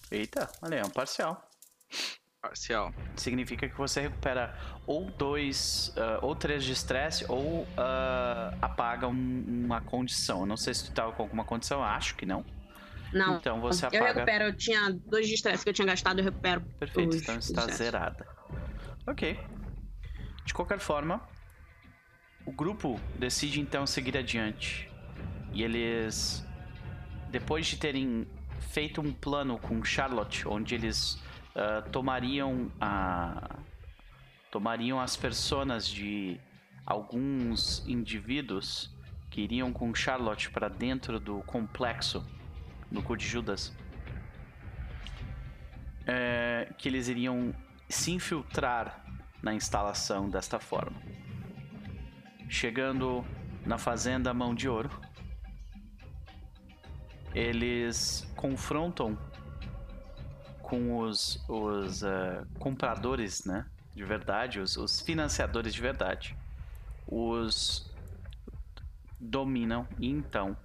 Eita, 0.08 0.48
olha 0.62 0.76
aí, 0.76 0.80
é 0.80 0.86
um 0.86 0.90
parcial. 0.90 1.44
Parcial. 2.44 2.92
Significa 3.16 3.66
que 3.66 3.74
você 3.74 4.02
recupera 4.02 4.54
ou 4.86 5.10
dois, 5.10 5.94
uh, 5.96 6.18
ou 6.20 6.36
três 6.36 6.62
de 6.62 6.72
estresse, 6.72 7.24
ou 7.26 7.62
uh, 7.62 7.66
apaga 8.60 9.08
um, 9.08 9.64
uma 9.64 9.80
condição. 9.80 10.44
não 10.44 10.56
sei 10.56 10.74
se 10.74 10.84
tu 10.84 10.92
tava 10.92 11.12
com 11.12 11.22
alguma 11.22 11.42
condição, 11.42 11.82
acho 11.82 12.14
que 12.14 12.26
não. 12.26 12.44
Não. 13.14 13.36
Então 13.36 13.62
você 13.62 13.86
apaga. 13.86 13.96
Eu 13.96 14.14
recupero, 14.14 14.44
eu 14.44 14.56
tinha 14.56 14.90
dois 14.90 15.26
de 15.26 15.34
estresse 15.34 15.64
que 15.64 15.70
eu 15.70 15.72
tinha 15.72 15.86
gastado, 15.86 16.18
eu 16.18 16.24
recupero. 16.24 16.60
Perfeito, 16.78 17.16
então 17.16 17.38
está 17.38 17.66
zerada. 17.68 18.26
Ok. 19.06 19.38
De 20.44 20.52
qualquer 20.52 20.80
forma, 20.80 21.26
o 22.44 22.52
grupo 22.52 23.00
decide 23.18 23.58
então 23.58 23.86
seguir 23.86 24.18
adiante. 24.18 24.90
E 25.50 25.62
eles, 25.62 26.44
depois 27.30 27.64
de 27.66 27.78
terem 27.78 28.28
feito 28.58 29.00
um 29.00 29.14
plano 29.14 29.58
com 29.58 29.82
Charlotte, 29.82 30.46
onde 30.46 30.74
eles 30.74 31.18
uh, 31.54 31.88
tomariam 31.90 32.70
a 32.80 33.58
tomariam 34.50 35.00
as 35.00 35.16
personas 35.16 35.88
de 35.88 36.40
alguns 36.86 37.84
indivíduos 37.88 38.94
que 39.28 39.40
iriam 39.40 39.72
com 39.72 39.92
Charlotte 39.92 40.48
para 40.50 40.68
dentro 40.68 41.18
do 41.18 41.42
complexo 41.42 42.24
no 42.88 43.02
cu 43.02 43.16
de 43.16 43.26
Judas, 43.26 43.76
é, 46.06 46.72
que 46.78 46.88
eles 46.88 47.08
iriam 47.08 47.52
se 47.88 48.12
infiltrar 48.12 49.04
na 49.42 49.52
instalação 49.52 50.30
desta 50.30 50.60
forma. 50.60 50.96
Chegando 52.48 53.24
na 53.66 53.76
fazenda 53.76 54.32
Mão 54.32 54.54
de 54.54 54.68
Ouro, 54.68 54.90
eles 57.34 58.24
confrontam 58.36 59.18
com 60.74 60.98
os, 60.98 61.40
os 61.48 62.02
uh, 62.02 62.44
compradores, 62.58 63.44
né? 63.44 63.64
De 63.94 64.02
verdade, 64.02 64.58
os, 64.58 64.76
os 64.76 65.00
financiadores 65.00 65.72
de 65.72 65.80
verdade. 65.80 66.36
Os 67.06 67.88
dominam 69.20 69.86
e 70.00 70.08
então 70.08 70.56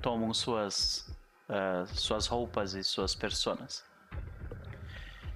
tomam 0.00 0.32
suas, 0.32 1.14
uh, 1.50 1.86
suas 1.94 2.26
roupas 2.26 2.72
e 2.72 2.82
suas 2.82 3.14
personas. 3.14 3.84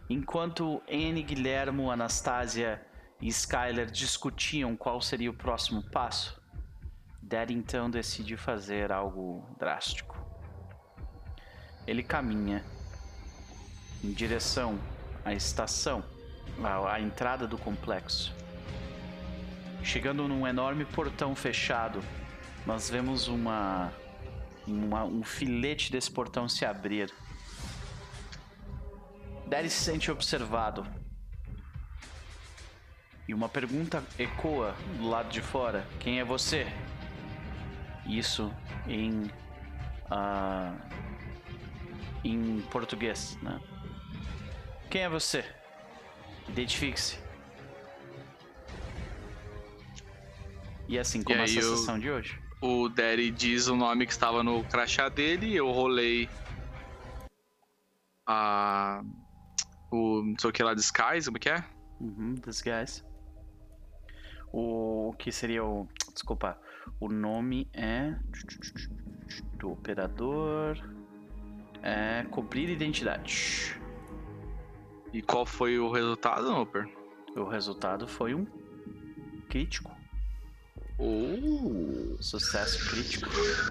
Enquanto 0.09 0.83
Anne, 0.91 1.23
Guilhermo, 1.23 1.91
Anastasia 1.91 2.81
e 3.21 3.29
Skyler 3.29 3.91
discutiam 3.91 4.75
qual 4.77 5.03
seria 5.03 5.31
o 5.31 5.35
próximo 5.35 5.83
passo, 5.83 6.41
Dad 7.21 7.51
então 7.51 7.91
decide 7.91 8.35
fazer 8.39 8.91
algo 8.91 9.45
drástico. 9.59 10.18
Ele 11.87 12.03
caminha 12.03 12.64
em 14.03 14.12
direção 14.12 14.78
à 15.24 15.34
estação, 15.34 16.03
à, 16.62 16.94
à 16.94 17.01
entrada 17.01 17.46
do 17.46 17.59
complexo. 17.59 18.34
Chegando 19.82 20.28
num 20.28 20.46
enorme 20.46 20.84
portão 20.84 21.34
fechado, 21.34 22.03
nós 22.66 22.90
vemos 22.90 23.28
uma, 23.28 23.92
uma, 24.66 25.05
um 25.05 25.22
filete 25.22 25.90
desse 25.90 26.11
portão 26.11 26.48
se 26.48 26.64
abrir. 26.64 27.12
Derry 29.46 29.70
se 29.70 29.84
sente 29.84 30.11
observado. 30.11 30.86
E 33.26 33.34
uma 33.34 33.48
pergunta 33.48 34.03
ecoa 34.18 34.74
do 34.96 35.09
lado 35.09 35.28
de 35.30 35.40
fora: 35.40 35.86
Quem 35.98 36.20
é 36.20 36.24
você? 36.24 36.66
Isso 38.07 38.53
em. 38.86 39.30
Uh, 40.11 41.01
em 42.24 42.61
português, 42.70 43.38
né? 43.40 43.61
Quem 44.91 45.03
é 45.03 45.09
você? 45.09 45.45
Identifique-se. 46.49 47.16
E 50.88 50.99
assim 50.99 51.22
começa 51.22 51.61
a 51.61 51.62
sessão 51.62 51.97
de 51.97 52.11
hoje. 52.11 52.36
O 52.61 52.88
Derry 52.88 53.30
diz 53.30 53.68
o 53.68 53.76
nome 53.76 54.05
que 54.05 54.12
estava 54.12 54.43
no 54.43 54.64
crachá 54.64 55.09
dele, 55.09 55.55
eu 55.55 55.70
rolei 55.70 56.28
a. 58.26 59.01
O. 59.93 60.22
não 60.22 60.34
sei 60.36 60.51
o 60.51 60.53
que 60.53 60.62
lá, 60.62 60.74
Disguise, 60.74 61.26
como 61.26 61.36
é 61.36 61.41
que 61.41 61.49
é? 61.51 61.64
Uhum, 62.01 62.34
Disguise. 62.34 63.05
O 64.53 65.14
que 65.16 65.30
seria 65.30 65.64
o. 65.64 65.88
Desculpa. 66.12 66.61
O 66.99 67.09
nome 67.09 67.70
é. 67.72 68.16
Do 69.55 69.70
operador. 69.70 70.76
É. 71.80 72.26
Cobrir 72.30 72.68
identidade. 72.68 73.80
E 75.12 75.22
qual 75.22 75.44
foi 75.44 75.78
o 75.78 75.90
resultado, 75.90 76.50
Noper? 76.50 76.88
O 77.36 77.44
resultado 77.44 78.06
foi 78.06 78.34
um 78.34 78.46
crítico. 79.48 79.90
Oh. 80.98 82.16
Sucesso 82.20 82.90
crítico. 82.90 83.26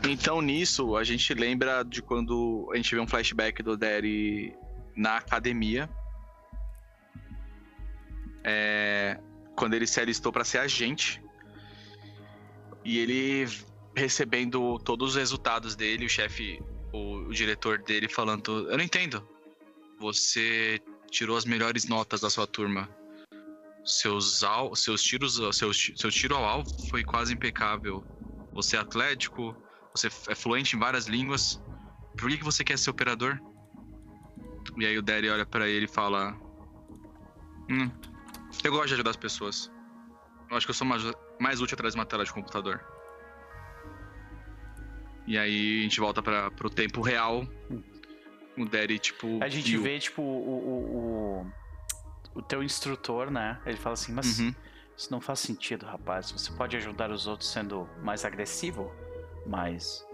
Então 0.09 0.41
nisso 0.41 0.97
a 0.97 1.03
gente 1.03 1.33
lembra 1.33 1.83
de 1.83 2.01
quando 2.01 2.69
a 2.73 2.75
gente 2.75 2.93
vê 2.93 2.99
um 2.99 3.07
flashback 3.07 3.61
do 3.61 3.77
Derry 3.77 4.55
na 4.95 5.17
academia. 5.17 5.89
É, 8.43 9.19
quando 9.55 9.75
ele 9.75 9.85
se 9.85 9.99
alistou 9.99 10.31
para 10.31 10.43
ser 10.43 10.57
agente. 10.57 11.21
E 12.83 12.97
ele 12.97 13.45
recebendo 13.95 14.79
todos 14.79 15.09
os 15.09 15.15
resultados 15.15 15.75
dele, 15.75 16.05
o 16.05 16.09
chefe, 16.09 16.61
o, 16.91 17.27
o 17.27 17.33
diretor 17.33 17.77
dele 17.77 18.09
falando: 18.09 18.69
Eu 18.69 18.77
não 18.77 18.83
entendo. 18.83 19.27
Você 19.99 20.81
tirou 21.10 21.38
as 21.38 21.45
melhores 21.45 21.86
notas 21.86 22.22
da 22.22 22.30
sua 22.30 22.47
turma. 22.47 22.89
Seus, 23.84 24.43
al 24.43 24.76
seus 24.76 25.01
tiros, 25.01 25.39
seus, 25.57 25.91
seu 25.95 26.12
tiro 26.12 26.36
ao 26.36 26.45
alvo 26.45 26.70
foi 26.89 27.03
quase 27.03 27.34
impecável. 27.34 28.03
Você 28.53 28.76
é 28.76 28.80
atlético, 28.80 29.55
você 29.95 30.07
é 30.28 30.36
fluente 30.36 30.76
em 30.76 30.80
várias 30.80 31.07
línguas. 31.07 31.62
Por 32.18 32.30
que, 32.30 32.38
que 32.38 32.43
você 32.43 32.64
quer 32.64 32.78
ser 32.78 32.89
operador? 32.89 33.39
E 34.78 34.86
aí 34.86 34.97
o 34.97 35.01
Daddy 35.01 35.30
olha 35.30 35.45
para 35.45 35.68
ele 35.68 35.86
e 35.86 35.88
fala: 35.88 36.36
Hum, 37.70 37.89
eu 38.64 38.72
gosto 38.72 38.88
de 38.88 38.93
ajudar 38.95 39.12
as 39.12 39.18
pessoas. 39.18 39.72
Eu 40.49 40.57
acho 40.57 40.66
que 40.66 40.72
eu 40.72 40.76
sou 40.76 40.88
mais, 40.88 41.03
mais 41.39 41.62
útil 41.62 41.76
atrás 41.76 41.93
de 41.93 41.99
uma 41.99 42.05
tela 42.05 42.26
de 42.26 42.34
computador. 42.34 42.84
E 45.28 45.38
aí 45.38 45.80
a 45.80 45.84
gente 45.84 45.99
volta 45.99 46.22
para 46.22 46.49
pro 46.51 46.70
tempo 46.70 47.01
real. 47.01 47.47
O 48.60 48.66
Daddy, 48.66 48.99
tipo. 48.99 49.41
A 49.41 49.47
gente 49.47 49.78
vê, 49.78 49.97
tipo, 49.97 50.22
o, 50.22 50.26
o, 50.26 51.45
o, 52.36 52.39
o, 52.39 52.41
teu 52.41 52.62
instrutor, 52.62 53.32
né? 53.32 53.57
Ele 53.66 53.78
fala 53.78 53.93
assim, 53.93 54.12
mas 54.12 54.38
uhum. 54.38 54.53
isso 54.97 55.10
não 55.10 55.22
faz 55.22 55.39
sentido, 55.39 55.86
rapaz. 55.86 56.30
Você 56.32 56.51
pode 56.51 56.76
ajudar 56.76 57.10
os 57.10 57.26
outros 57.26 57.49
sendo 57.49 57.89
mais 58.03 58.26
agressivo, 58.26 58.93
mas 59.47 60.05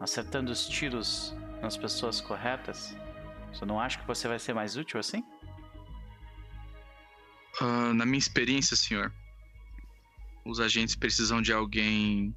acertando 0.00 0.50
os 0.50 0.66
tiros 0.66 1.36
nas 1.60 1.76
pessoas 1.76 2.18
corretas. 2.18 2.96
Você 3.52 3.66
não 3.66 3.78
acha 3.78 3.98
que 3.98 4.06
você 4.06 4.26
vai 4.26 4.38
ser 4.38 4.54
mais 4.54 4.74
útil 4.74 4.98
assim? 4.98 5.22
Uh, 7.60 7.92
na 7.92 8.06
minha 8.06 8.18
experiência, 8.18 8.74
senhor, 8.74 9.12
os 10.46 10.60
agentes 10.60 10.96
precisam 10.96 11.42
de 11.42 11.52
alguém 11.52 12.34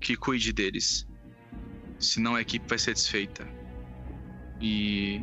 que 0.00 0.16
cuide 0.16 0.50
deles. 0.50 1.06
Senão 2.04 2.34
a 2.34 2.40
equipe 2.40 2.68
vai 2.68 2.78
ser 2.78 2.94
desfeita. 2.94 3.46
E 4.60 5.22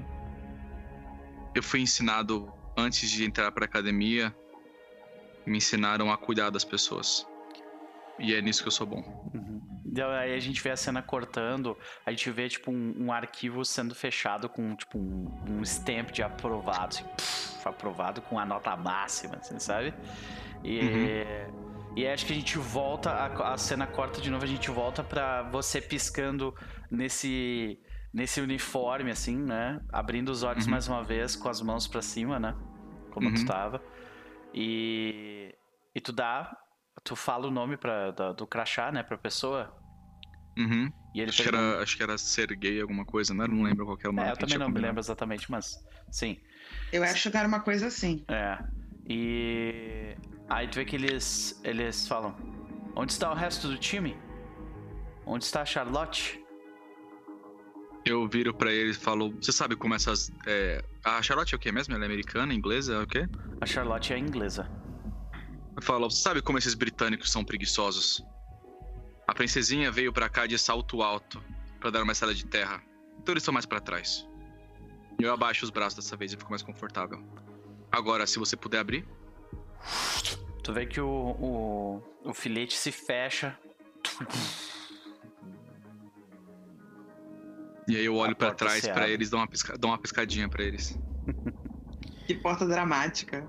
eu 1.56 1.64
fui 1.64 1.82
ensinado 1.82 2.52
antes 2.78 3.10
de 3.10 3.26
entrar 3.26 3.52
para 3.52 3.66
academia, 3.66 4.36
me 5.46 5.58
ensinaram 5.58 6.12
a 6.12 6.18
cuidar 6.18 6.50
das 6.50 6.64
pessoas. 6.64 7.28
E 8.20 8.36
é 8.36 8.42
nisso 8.42 8.62
que 8.62 8.68
eu 8.68 8.72
sou 8.72 8.86
bom. 8.86 9.32
Uhum. 9.34 9.62
Aí 10.20 10.34
a 10.34 10.40
gente 10.40 10.62
vê 10.62 10.70
a 10.70 10.78
cena 10.78 11.02
cortando, 11.02 11.78
a 12.06 12.12
gente 12.12 12.30
vê, 12.32 12.48
tipo, 12.48 12.72
um, 12.72 12.94
um 12.98 13.12
arquivo 13.12 13.66
sendo 13.66 13.94
fechado 13.94 14.48
com, 14.48 14.76
tipo, 14.76 14.98
um, 14.98 15.28
um 15.50 15.62
stamp 15.64 16.12
de 16.12 16.24
aprovado, 16.24 16.96
assim, 16.96 17.04
aprovado 17.66 18.22
com 18.22 18.40
a 18.40 18.46
nota 18.46 18.76
máxima, 18.78 19.36
assim, 19.36 19.60
sabe? 19.60 19.94
E, 20.64 20.80
uhum. 20.80 21.71
E 21.96 22.08
acho 22.08 22.26
que 22.26 22.34
a 22.34 22.36
gente 22.36 22.58
volta, 22.58 23.12
a, 23.12 23.54
a 23.54 23.58
cena 23.58 23.86
corta 23.86 24.22
de 24.22 24.30
novo, 24.30 24.44
a 24.44 24.48
gente 24.48 24.70
volta 24.72 25.04
pra 25.04 25.44
você 25.44 25.82
piscando 25.82 26.56
nesse 26.90 27.80
nesse 28.14 28.42
uniforme, 28.42 29.10
assim, 29.10 29.38
né? 29.38 29.80
Abrindo 29.92 30.30
os 30.30 30.44
olhos 30.44 30.66
uhum. 30.66 30.72
mais 30.72 30.88
uma 30.88 31.02
vez, 31.02 31.36
com 31.36 31.48
as 31.48 31.62
mãos 31.62 31.88
para 31.88 32.02
cima, 32.02 32.38
né? 32.38 32.54
Como 33.12 33.30
uhum. 33.30 33.34
tu 33.34 33.46
tava. 33.46 33.82
E, 34.54 35.56
e 35.96 36.02
tu 36.02 36.12
dá 36.12 36.58
tu 37.04 37.16
fala 37.16 37.48
o 37.48 37.52
nome 37.52 37.78
pra, 37.78 38.12
do, 38.12 38.34
do 38.34 38.48
crachá, 38.48 38.92
né, 38.92 39.04
pra 39.04 39.18
pessoa. 39.18 39.74
Uhum. 40.58 40.92
E 41.16 41.22
ele 41.22 41.30
acho, 41.30 41.42
que 41.42 41.48
era, 41.48 41.82
acho 41.82 41.98
que 41.98 42.04
era 42.04 42.18
Sergei 42.18 42.82
alguma 42.82 43.06
coisa, 43.06 43.34
né? 43.34 43.48
Não 43.48 43.64
lembro 43.64 43.86
qual 43.86 43.98
que 43.98 44.06
era 44.06 44.12
o 44.12 44.16
nome. 44.16 44.28
É, 44.28 44.32
eu 44.32 44.38
também 44.38 44.58
não 44.58 44.70
me 44.70 44.80
lembro 44.80 45.00
exatamente, 45.00 45.50
mas 45.50 45.84
sim. 46.10 46.38
Eu 46.92 47.04
acho 47.04 47.32
que 47.32 47.38
era 47.38 47.48
uma 47.48 47.62
coisa 47.62 47.88
assim. 47.88 48.24
É. 48.28 48.58
E 49.08 50.16
aí 50.50 50.68
tu 50.68 50.76
vê 50.76 50.86
que 50.86 50.96
eles, 50.96 51.60
eles 51.64 52.08
falam: 52.08 52.36
Onde 52.96 53.12
está 53.12 53.32
o 53.32 53.36
resto 53.36 53.68
do 53.68 53.78
time? 53.78 54.18
Onde 55.26 55.44
está 55.44 55.62
a 55.62 55.66
Charlotte? 55.66 56.44
Eu 58.06 58.28
viro 58.28 58.54
para 58.54 58.72
ele 58.72 58.92
e 58.92 58.94
falo: 58.94 59.32
Você 59.42 59.52
sabe 59.52 59.76
como 59.76 59.94
essas. 59.94 60.32
É... 60.46 60.84
A 61.04 61.22
Charlotte 61.22 61.54
é 61.54 61.58
o 61.58 61.60
que 61.60 61.72
mesmo? 61.72 61.94
Ela 61.94 62.04
é 62.04 62.08
americana, 62.08 62.54
inglesa? 62.54 62.96
É 62.96 63.00
o 63.00 63.08
quê? 63.08 63.28
A 63.60 63.66
Charlotte 63.66 64.14
é 64.14 64.18
inglesa. 64.18 64.70
Fala, 65.82 66.10
sabe 66.10 66.42
como 66.42 66.58
esses 66.58 66.74
britânicos 66.74 67.32
são 67.32 67.44
preguiçosos? 67.44 68.24
A 69.28 69.34
princesinha 69.34 69.90
veio 69.92 70.12
para 70.12 70.28
cá 70.28 70.46
de 70.46 70.58
salto 70.60 71.02
alto 71.02 71.42
para 71.80 71.90
dar 71.90 72.04
uma 72.04 72.12
estrada 72.12 72.34
de 72.34 72.46
terra. 72.46 72.84
Então 73.20 73.34
eles 73.34 73.42
estão 73.42 73.54
mais 73.54 73.66
para 73.66 73.80
trás. 73.80 74.28
Eu 75.20 75.32
abaixo 75.32 75.64
os 75.64 75.72
braços 75.72 75.96
dessa 75.96 76.18
vez 76.18 76.34
e 76.34 76.38
fico 76.38 76.50
mais 76.50 76.62
confortável. 76.62 77.24
Agora, 77.92 78.26
se 78.26 78.40
você 78.40 78.56
puder 78.56 78.80
abrir. 78.80 79.06
Tu 80.64 80.72
vê 80.72 80.86
que 80.86 81.02
o, 81.02 81.08
o, 81.10 82.04
o 82.24 82.34
filete 82.34 82.78
se 82.78 82.92
fecha. 82.92 83.58
E 87.88 87.96
aí 87.98 88.06
eu 88.06 88.16
olho 88.16 88.36
para 88.36 88.54
trás 88.54 88.88
para 88.88 89.10
eles, 89.10 89.30
dou 89.30 89.40
uma, 89.40 89.48
pisca... 89.48 89.78
dou 89.78 89.92
uma 89.92 89.98
piscadinha 89.98 90.48
para 90.48 90.64
eles. 90.64 90.98
que 92.26 92.36
porta 92.36 92.66
dramática. 92.66 93.46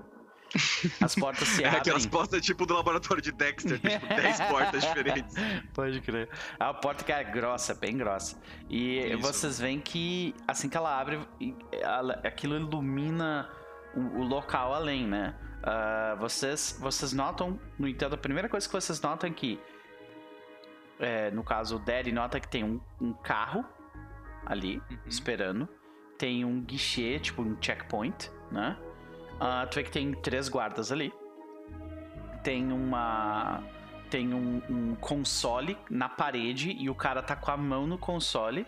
As 1.01 1.15
portas 1.15 1.47
se 1.47 1.63
abrem. 1.65 1.75
É 1.75 1.77
aquelas 1.79 2.05
portas 2.05 2.41
tipo 2.41 2.65
do 2.65 2.73
laboratório 2.73 3.21
de 3.21 3.31
Dexter, 3.31 3.79
tem 3.79 3.91
tipo 3.91 4.07
10 4.07 4.41
portas 4.49 4.83
diferentes. 4.83 5.35
Pode 5.73 6.01
crer. 6.01 6.29
A 6.59 6.73
porta 6.73 7.03
que 7.03 7.11
é 7.11 7.23
grossa, 7.23 7.73
bem 7.73 7.97
grossa. 7.97 8.39
E 8.69 8.99
Isso. 8.99 9.19
vocês 9.19 9.59
veem 9.59 9.79
que 9.79 10.35
assim 10.47 10.67
que 10.67 10.77
ela 10.77 10.99
abre, 10.99 11.19
aquilo 12.23 12.55
ilumina 12.55 13.49
o, 13.95 14.19
o 14.19 14.23
local 14.23 14.73
além, 14.73 15.07
né? 15.07 15.35
Uh, 15.63 16.17
vocês, 16.17 16.77
vocês 16.79 17.13
notam, 17.13 17.59
no 17.79 17.87
entanto, 17.87 18.15
a 18.15 18.17
primeira 18.17 18.49
coisa 18.49 18.67
que 18.67 18.73
vocês 18.73 18.99
notam 19.01 19.29
é 19.29 19.33
que, 19.33 19.59
é, 20.99 21.31
no 21.31 21.43
caso, 21.43 21.77
o 21.77 21.79
Daddy 21.79 22.11
nota 22.11 22.39
que 22.39 22.47
tem 22.47 22.63
um, 22.63 22.81
um 22.99 23.13
carro 23.13 23.65
ali, 24.45 24.77
uhum. 24.89 24.97
esperando. 25.07 25.69
Tem 26.17 26.43
um 26.43 26.61
guichê, 26.61 27.19
tipo 27.19 27.41
um 27.41 27.57
checkpoint, 27.61 28.29
né? 28.51 28.77
Uh, 29.35 29.67
tu 29.69 29.75
vê 29.75 29.83
que 29.83 29.91
tem 29.91 30.13
três 30.13 30.47
guardas 30.49 30.91
ali. 30.91 31.13
Tem 32.43 32.71
uma. 32.71 33.63
Tem 34.09 34.33
um, 34.33 34.61
um, 34.69 34.95
console 34.95 35.77
na 35.89 36.07
parede 36.07 36.71
e 36.71 36.89
o 36.89 36.93
cara 36.93 37.23
tá 37.23 37.35
com 37.35 37.49
a 37.49 37.57
mão 37.57 37.87
no 37.87 37.97
console, 37.97 38.67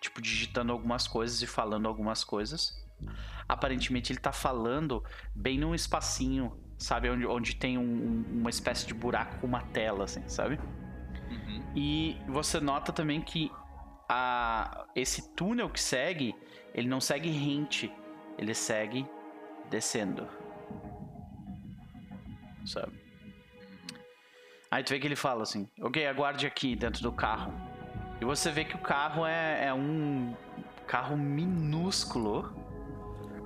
tipo, 0.00 0.22
digitando 0.22 0.72
algumas 0.72 1.06
coisas 1.06 1.42
e 1.42 1.46
falando 1.46 1.86
algumas 1.86 2.24
coisas. 2.24 2.87
Aparentemente 3.48 4.12
ele 4.12 4.20
tá 4.20 4.32
falando 4.32 5.02
bem 5.34 5.58
num 5.58 5.74
espacinho, 5.74 6.56
sabe? 6.76 7.08
Onde, 7.10 7.26
onde 7.26 7.56
tem 7.56 7.78
um, 7.78 8.24
uma 8.30 8.50
espécie 8.50 8.86
de 8.86 8.94
buraco 8.94 9.38
com 9.38 9.46
uma 9.46 9.62
tela, 9.62 10.04
assim, 10.04 10.26
sabe? 10.28 10.58
Uhum. 11.30 11.62
E 11.74 12.16
você 12.28 12.60
nota 12.60 12.92
também 12.92 13.20
que 13.20 13.50
a, 14.08 14.86
esse 14.94 15.34
túnel 15.34 15.68
que 15.68 15.80
segue, 15.80 16.34
ele 16.74 16.88
não 16.88 17.00
segue 17.00 17.30
rente, 17.30 17.92
ele 18.38 18.54
segue 18.54 19.06
descendo. 19.70 20.26
Sabe? 22.64 23.08
Aí 24.70 24.82
tu 24.82 24.90
vê 24.90 25.00
que 25.00 25.06
ele 25.06 25.16
fala 25.16 25.42
assim: 25.42 25.68
Ok, 25.80 26.06
aguarde 26.06 26.46
aqui 26.46 26.76
dentro 26.76 27.02
do 27.02 27.12
carro. 27.12 27.52
E 28.20 28.24
você 28.24 28.50
vê 28.50 28.64
que 28.64 28.74
o 28.74 28.80
carro 28.80 29.24
é, 29.24 29.66
é 29.66 29.74
um 29.74 30.34
carro 30.86 31.16
minúsculo, 31.16 32.54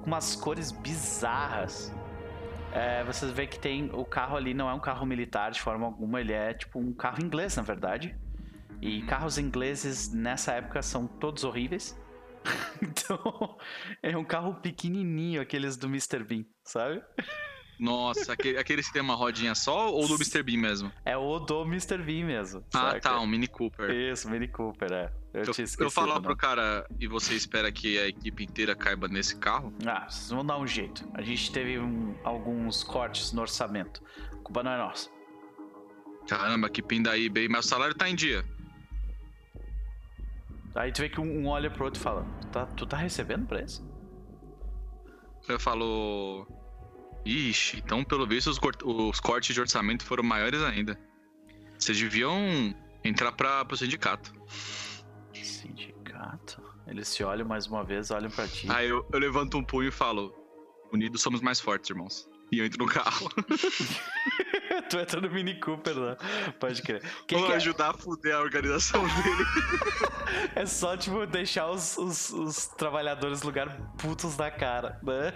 com 0.03 0.09
umas 0.09 0.37
cores 0.37 0.73
bizarras. 0.73 1.93
É, 2.73 3.05
você 3.05 3.27
vê 3.27 3.47
que 3.47 3.59
tem. 3.59 3.91
O 3.93 4.05
carro 4.05 4.37
ali 4.37 4.53
não 4.53 4.69
é 4.69 4.75
um 4.75 4.81
carro 4.81 5.07
militar 5.07 5.51
de 5.51 5.61
forma 5.61 5.87
alguma, 5.87 6.21
ele 6.21 6.33
é 6.33 6.53
tipo 6.53 6.79
um 6.79 6.93
carro 6.93 7.23
inglês, 7.23 7.57
na 7.57 7.63
verdade. 7.63 8.17
E 8.81 9.03
carros 9.03 9.39
ingleses 9.39 10.13
nessa 10.13 10.53
época 10.53 10.83
são 10.83 11.07
todos 11.07 11.45
horríveis. 11.45 11.99
então, 12.83 13.57
é 14.03 14.17
um 14.17 14.25
carro 14.25 14.55
pequenininho, 14.55 15.41
aqueles 15.41 15.77
do 15.77 15.87
Mr. 15.87 16.25
Bean, 16.25 16.45
sabe? 16.65 17.01
Nossa, 17.79 18.33
aquele, 18.33 18.59
aquele 18.59 18.83
que 18.83 18.93
tem 18.93 19.03
uma 19.03 19.15
rodinha 19.15 19.55
só 19.55 19.93
ou 19.93 20.09
do 20.09 20.15
Mr. 20.15 20.43
Bean 20.43 20.59
mesmo? 20.59 20.93
É 21.05 21.17
o 21.17 21.39
do 21.39 21.63
Mr. 21.63 21.99
Bean 21.99 22.27
mesmo. 22.27 22.65
Ah, 22.75 22.99
tá, 22.99 23.21
um 23.21 23.27
Mini 23.27 23.47
Cooper. 23.47 23.91
Isso, 23.91 24.29
Mini 24.29 24.49
Cooper, 24.49 24.93
é. 24.93 25.13
Eu, 25.35 25.45
eu, 25.45 25.55
eu 25.79 25.91
falar 25.91 26.21
pro 26.21 26.37
cara 26.37 26.87
e 27.01 27.07
você 27.07 27.35
espera 27.35 27.73
que 27.73 27.99
a 27.99 28.07
equipe 28.07 28.45
inteira 28.45 28.77
caiba 28.77 29.09
nesse 29.09 29.37
carro? 29.37 29.73
Ah, 29.87 30.07
vocês 30.09 30.29
vão 30.29 30.45
dar 30.45 30.59
um 30.59 30.67
jeito. 30.67 31.09
A 31.15 31.23
gente 31.23 31.51
teve 31.51 31.79
um, 31.79 32.15
alguns 32.23 32.85
cortes 32.85 33.33
no 33.33 33.41
orçamento. 33.41 34.03
A 34.31 34.37
culpa 34.37 34.63
não 34.63 34.73
é 34.73 34.77
nossa. 34.77 35.11
Caramba, 36.29 36.69
que 36.69 36.83
pindaí 36.83 37.31
bem, 37.31 37.49
mas 37.49 37.65
o 37.65 37.69
salário 37.69 37.95
tá 37.95 38.09
em 38.11 38.15
dia. 38.15 38.45
Aí 40.75 40.93
tu 40.93 41.01
vê 41.01 41.09
que 41.09 41.21
um, 41.21 41.47
olha 41.47 41.71
pro 41.71 41.85
outro 41.85 41.99
e 41.99 42.03
fala: 42.03 42.25
Tu 42.41 42.47
tá, 42.49 42.67
tu 42.67 42.87
tá 42.87 42.97
recebendo 42.99 43.47
pra 43.47 43.63
isso? 43.63 43.87
Eu 45.49 45.59
falo. 45.59 46.47
Ixi, 47.25 47.79
então 47.79 48.05
pelo 48.05 48.27
visto 48.27 48.49
os, 48.49 48.59
os 48.85 49.21
cortes 49.21 49.55
de 49.55 49.61
orçamento 49.61 50.05
foram 50.05 50.25
maiores 50.25 50.61
ainda. 50.61 50.99
Vocês 51.79 51.99
deviam 51.99 52.75
entrar 53.05 53.33
pra, 53.33 53.65
pro 53.65 53.77
sindicato. 53.77 54.33
Sindicato? 55.47 56.63
Eles 56.87 57.09
se 57.09 57.23
olham 57.23 57.47
mais 57.47 57.67
uma 57.67 57.85
vez, 57.85 58.11
olham 58.11 58.31
pra 58.31 58.47
ti. 58.47 58.67
Aí 58.71 58.89
eu, 58.89 59.07
eu 59.13 59.19
levanto 59.19 59.57
um 59.59 59.65
punho 59.65 59.89
e 59.89 59.93
falo: 59.93 60.35
Unidos 60.93 61.23
somos 61.23 61.41
mais 61.41 61.61
fortes, 61.61 61.91
irmãos. 61.91 62.29
E 62.51 62.59
eu 62.59 62.67
entro 62.67 62.85
no 62.85 62.91
carro. 62.91 63.31
tu 64.89 64.99
entra 64.99 65.21
no 65.21 65.31
Mini 65.31 65.59
Cooper 65.59 65.99
lá. 65.99 66.17
Pode 66.59 66.83
crer. 66.83 67.03
Quem 67.27 67.39
Vou 67.39 67.49
quer... 67.49 67.57
ajudar 67.57 67.91
a 67.91 67.95
fuder 67.95 68.35
a 68.35 68.41
organização 68.41 69.03
dele. 69.03 69.45
é 70.55 70.67
só, 70.67 70.97
tipo, 70.97 71.27
deixar 71.27 71.71
os, 71.71 71.97
os, 71.99 72.31
os 72.31 72.67
trabalhadores 72.67 73.43
lugar 73.43 73.77
putos 73.99 74.37
da 74.37 74.51
cara. 74.51 75.01
Né? 75.03 75.33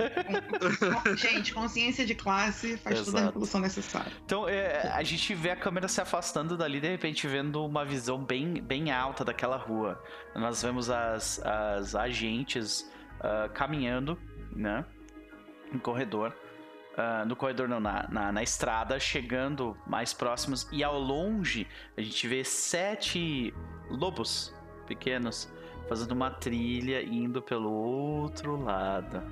Gente, 1.16 1.53
consciência 1.53 2.07
de 2.07 2.14
classe 2.14 2.76
faz 2.78 2.97
Exato. 2.97 3.11
toda 3.11 3.22
a 3.22 3.26
revolução 3.26 3.61
necessária. 3.61 4.12
Então, 4.24 4.49
é, 4.49 4.89
a 4.93 5.03
gente 5.03 5.34
vê 5.34 5.51
a 5.51 5.57
câmera 5.57 5.89
se 5.89 6.01
afastando 6.01 6.57
dali, 6.57 6.80
de 6.80 6.89
repente 6.89 7.26
vendo 7.26 7.64
uma 7.64 7.84
visão 7.84 8.22
bem, 8.22 8.62
bem 8.62 8.91
alta 8.91 9.24
daquela 9.24 9.57
rua. 9.57 10.03
Nós 10.34 10.62
vemos 10.62 10.91
as, 10.91 11.41
as 11.45 11.95
agentes 11.95 12.91
uh, 13.20 13.53
caminhando, 13.53 14.18
né? 14.55 14.84
No 15.72 15.80
corredor. 15.80 16.34
Uh, 16.97 17.26
no 17.26 17.36
corredor 17.36 17.68
não, 17.68 17.78
na, 17.78 18.09
na, 18.09 18.32
na, 18.32 18.42
estrada, 18.42 18.99
chegando 18.99 19.76
mais 19.86 20.14
próximos. 20.14 20.66
E 20.72 20.82
ao 20.82 20.99
longe, 20.99 21.66
a 21.94 22.01
gente 22.01 22.26
vê 22.26 22.42
sete 22.42 23.53
lobos 23.90 24.55
pequenos 24.86 25.53
fazendo 25.88 26.12
uma 26.12 26.30
trilha 26.30 27.03
indo 27.03 27.42
pelo 27.42 27.70
outro 27.70 28.57
lado. 28.62 29.22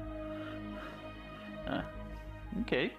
Ah, 1.67 1.85
ok. 2.61 2.95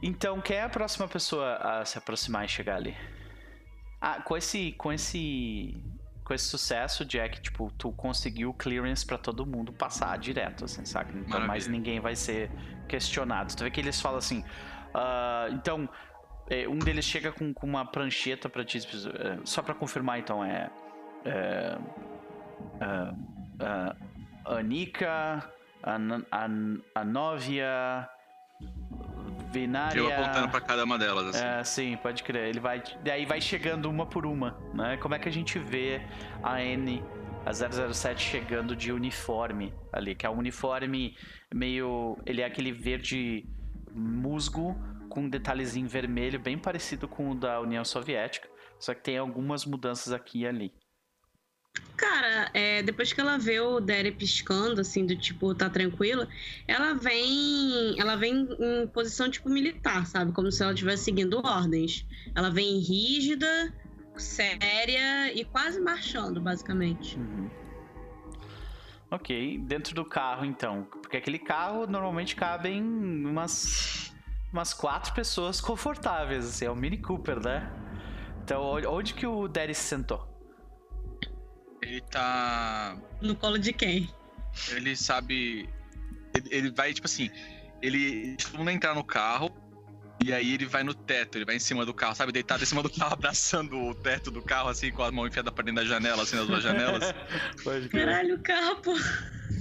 Então, 0.00 0.40
quem 0.40 0.56
é 0.56 0.62
a 0.62 0.68
próxima 0.68 1.08
pessoa 1.08 1.56
a 1.56 1.84
se 1.84 1.98
aproximar 1.98 2.44
e 2.44 2.48
chegar 2.48 2.76
ali? 2.76 2.96
Ah, 4.00 4.22
com 4.22 4.36
esse, 4.36 4.72
com 4.72 4.92
esse 4.92 5.76
com 6.28 6.34
esse 6.34 6.44
sucesso, 6.44 7.06
Jack, 7.06 7.40
tipo, 7.40 7.72
tu 7.78 7.90
conseguiu 7.90 8.52
clearance 8.52 9.04
para 9.04 9.16
todo 9.16 9.46
mundo 9.46 9.72
passar 9.72 10.18
direto, 10.18 10.66
assim, 10.66 10.84
saca? 10.84 11.08
Então 11.10 11.22
Maravilha. 11.22 11.46
mais 11.48 11.66
ninguém 11.66 12.00
vai 12.00 12.14
ser 12.14 12.50
questionado. 12.86 13.56
Tu 13.56 13.64
vê 13.64 13.70
que 13.70 13.80
eles 13.80 13.98
falam 13.98 14.18
assim, 14.18 14.40
uh, 14.40 15.50
então, 15.54 15.88
é, 16.50 16.68
um 16.68 16.78
deles 16.78 17.06
chega 17.06 17.32
com, 17.32 17.54
com 17.54 17.66
uma 17.66 17.86
prancheta 17.86 18.46
para 18.46 18.62
ti, 18.62 18.76
é, 18.76 19.38
só 19.44 19.62
para 19.62 19.74
confirmar, 19.74 20.18
então, 20.18 20.44
é, 20.44 20.70
é 21.24 21.78
uh, 22.82 23.14
uh, 24.44 24.52
Anika, 24.54 25.50
An 25.82 26.22
An 26.30 26.80
Anovia, 26.94 28.06
Vinária. 29.58 29.98
Eu 29.98 30.12
apontando 30.12 30.48
pra 30.48 30.60
cada 30.60 30.84
uma 30.84 30.98
delas, 30.98 31.34
assim. 31.34 31.44
É, 31.44 31.64
sim, 31.64 31.96
pode 31.96 32.22
crer. 32.22 32.48
Ele 32.48 32.60
vai. 32.60 32.82
Daí 33.02 33.26
vai 33.26 33.40
chegando 33.40 33.90
uma 33.90 34.06
por 34.06 34.26
uma, 34.26 34.58
né? 34.72 34.96
Como 34.96 35.14
é 35.14 35.18
que 35.18 35.28
a 35.28 35.32
gente 35.32 35.58
vê 35.58 36.00
a 36.42 36.62
N, 36.62 37.02
a 37.44 37.52
007 37.52 38.22
chegando 38.22 38.76
de 38.76 38.92
uniforme 38.92 39.74
ali, 39.92 40.14
que 40.14 40.26
é 40.26 40.30
um 40.30 40.38
uniforme 40.38 41.16
meio. 41.52 42.16
Ele 42.24 42.42
é 42.42 42.44
aquele 42.44 42.72
verde 42.72 43.44
musgo 43.92 44.76
com 45.08 45.22
um 45.22 45.28
detalhezinho 45.28 45.88
vermelho, 45.88 46.38
bem 46.38 46.58
parecido 46.58 47.08
com 47.08 47.30
o 47.30 47.34
da 47.34 47.60
União 47.60 47.84
Soviética. 47.84 48.48
Só 48.78 48.94
que 48.94 49.02
tem 49.02 49.18
algumas 49.18 49.64
mudanças 49.64 50.12
aqui 50.12 50.40
e 50.40 50.46
ali. 50.46 50.72
Cara, 51.96 52.48
é, 52.54 52.80
depois 52.82 53.12
que 53.12 53.20
ela 53.20 53.36
vê 53.36 53.58
o 53.58 53.80
Derry 53.80 54.12
piscando, 54.12 54.80
assim, 54.80 55.04
do 55.04 55.16
tipo, 55.16 55.52
tá 55.52 55.68
tranquila, 55.68 56.28
ela 56.66 56.94
vem. 56.94 57.98
Ela 57.98 58.14
vem 58.14 58.48
em 58.60 58.86
posição, 58.86 59.28
tipo, 59.28 59.48
militar, 59.48 60.06
sabe? 60.06 60.30
Como 60.32 60.50
se 60.52 60.62
ela 60.62 60.72
estivesse 60.72 61.04
seguindo 61.04 61.44
ordens. 61.44 62.06
Ela 62.36 62.50
vem 62.50 62.78
rígida, 62.78 63.74
séria 64.16 65.32
e 65.34 65.44
quase 65.44 65.80
marchando, 65.80 66.40
basicamente. 66.40 67.18
Uhum. 67.18 67.50
Ok, 69.10 69.58
dentro 69.64 69.94
do 69.94 70.04
carro 70.04 70.44
então. 70.44 70.86
Porque 71.02 71.16
aquele 71.16 71.38
carro 71.38 71.86
normalmente 71.86 72.36
cabem 72.36 72.80
umas. 72.80 74.14
umas 74.52 74.72
quatro 74.72 75.12
pessoas 75.14 75.60
confortáveis, 75.60 76.46
assim, 76.46 76.66
é 76.66 76.70
o 76.70 76.76
Mini 76.76 76.98
Cooper, 76.98 77.40
né? 77.40 77.68
Então, 78.44 78.62
onde 78.86 79.14
que 79.14 79.26
o 79.26 79.48
Derry 79.48 79.74
se 79.74 79.82
sentou? 79.82 80.37
Ele 81.82 82.00
tá. 82.00 82.96
No 83.20 83.34
colo 83.34 83.58
de 83.58 83.72
quem? 83.72 84.08
Ele 84.70 84.96
sabe. 84.96 85.68
Ele, 86.34 86.48
ele 86.50 86.70
vai, 86.70 86.92
tipo 86.92 87.06
assim. 87.06 87.30
Ele. 87.80 88.36
Todo 88.36 88.58
mundo 88.58 88.70
entrar 88.70 88.94
no 88.94 89.04
carro. 89.04 89.50
E 90.20 90.32
aí 90.32 90.52
ele 90.52 90.66
vai 90.66 90.82
no 90.82 90.92
teto, 90.92 91.38
ele 91.38 91.44
vai 91.44 91.54
em 91.54 91.60
cima 91.60 91.86
do 91.86 91.94
carro, 91.94 92.12
sabe? 92.12 92.32
Deitado 92.32 92.60
em 92.60 92.66
cima 92.66 92.82
do 92.82 92.90
carro, 92.90 93.12
abraçando 93.14 93.78
o 93.78 93.94
teto 93.94 94.32
do 94.32 94.42
carro, 94.42 94.68
assim, 94.68 94.90
com 94.90 95.04
a 95.04 95.12
mão 95.12 95.28
enfiada 95.28 95.52
pra 95.52 95.64
dentro 95.64 95.80
da 95.80 95.88
janela, 95.88 96.24
assim, 96.24 96.34
nas 96.34 96.48
duas 96.48 96.60
janelas. 96.60 97.14
Caralho, 97.92 98.34
o 98.34 98.40
carro, 98.40 98.82
pô 98.82 98.96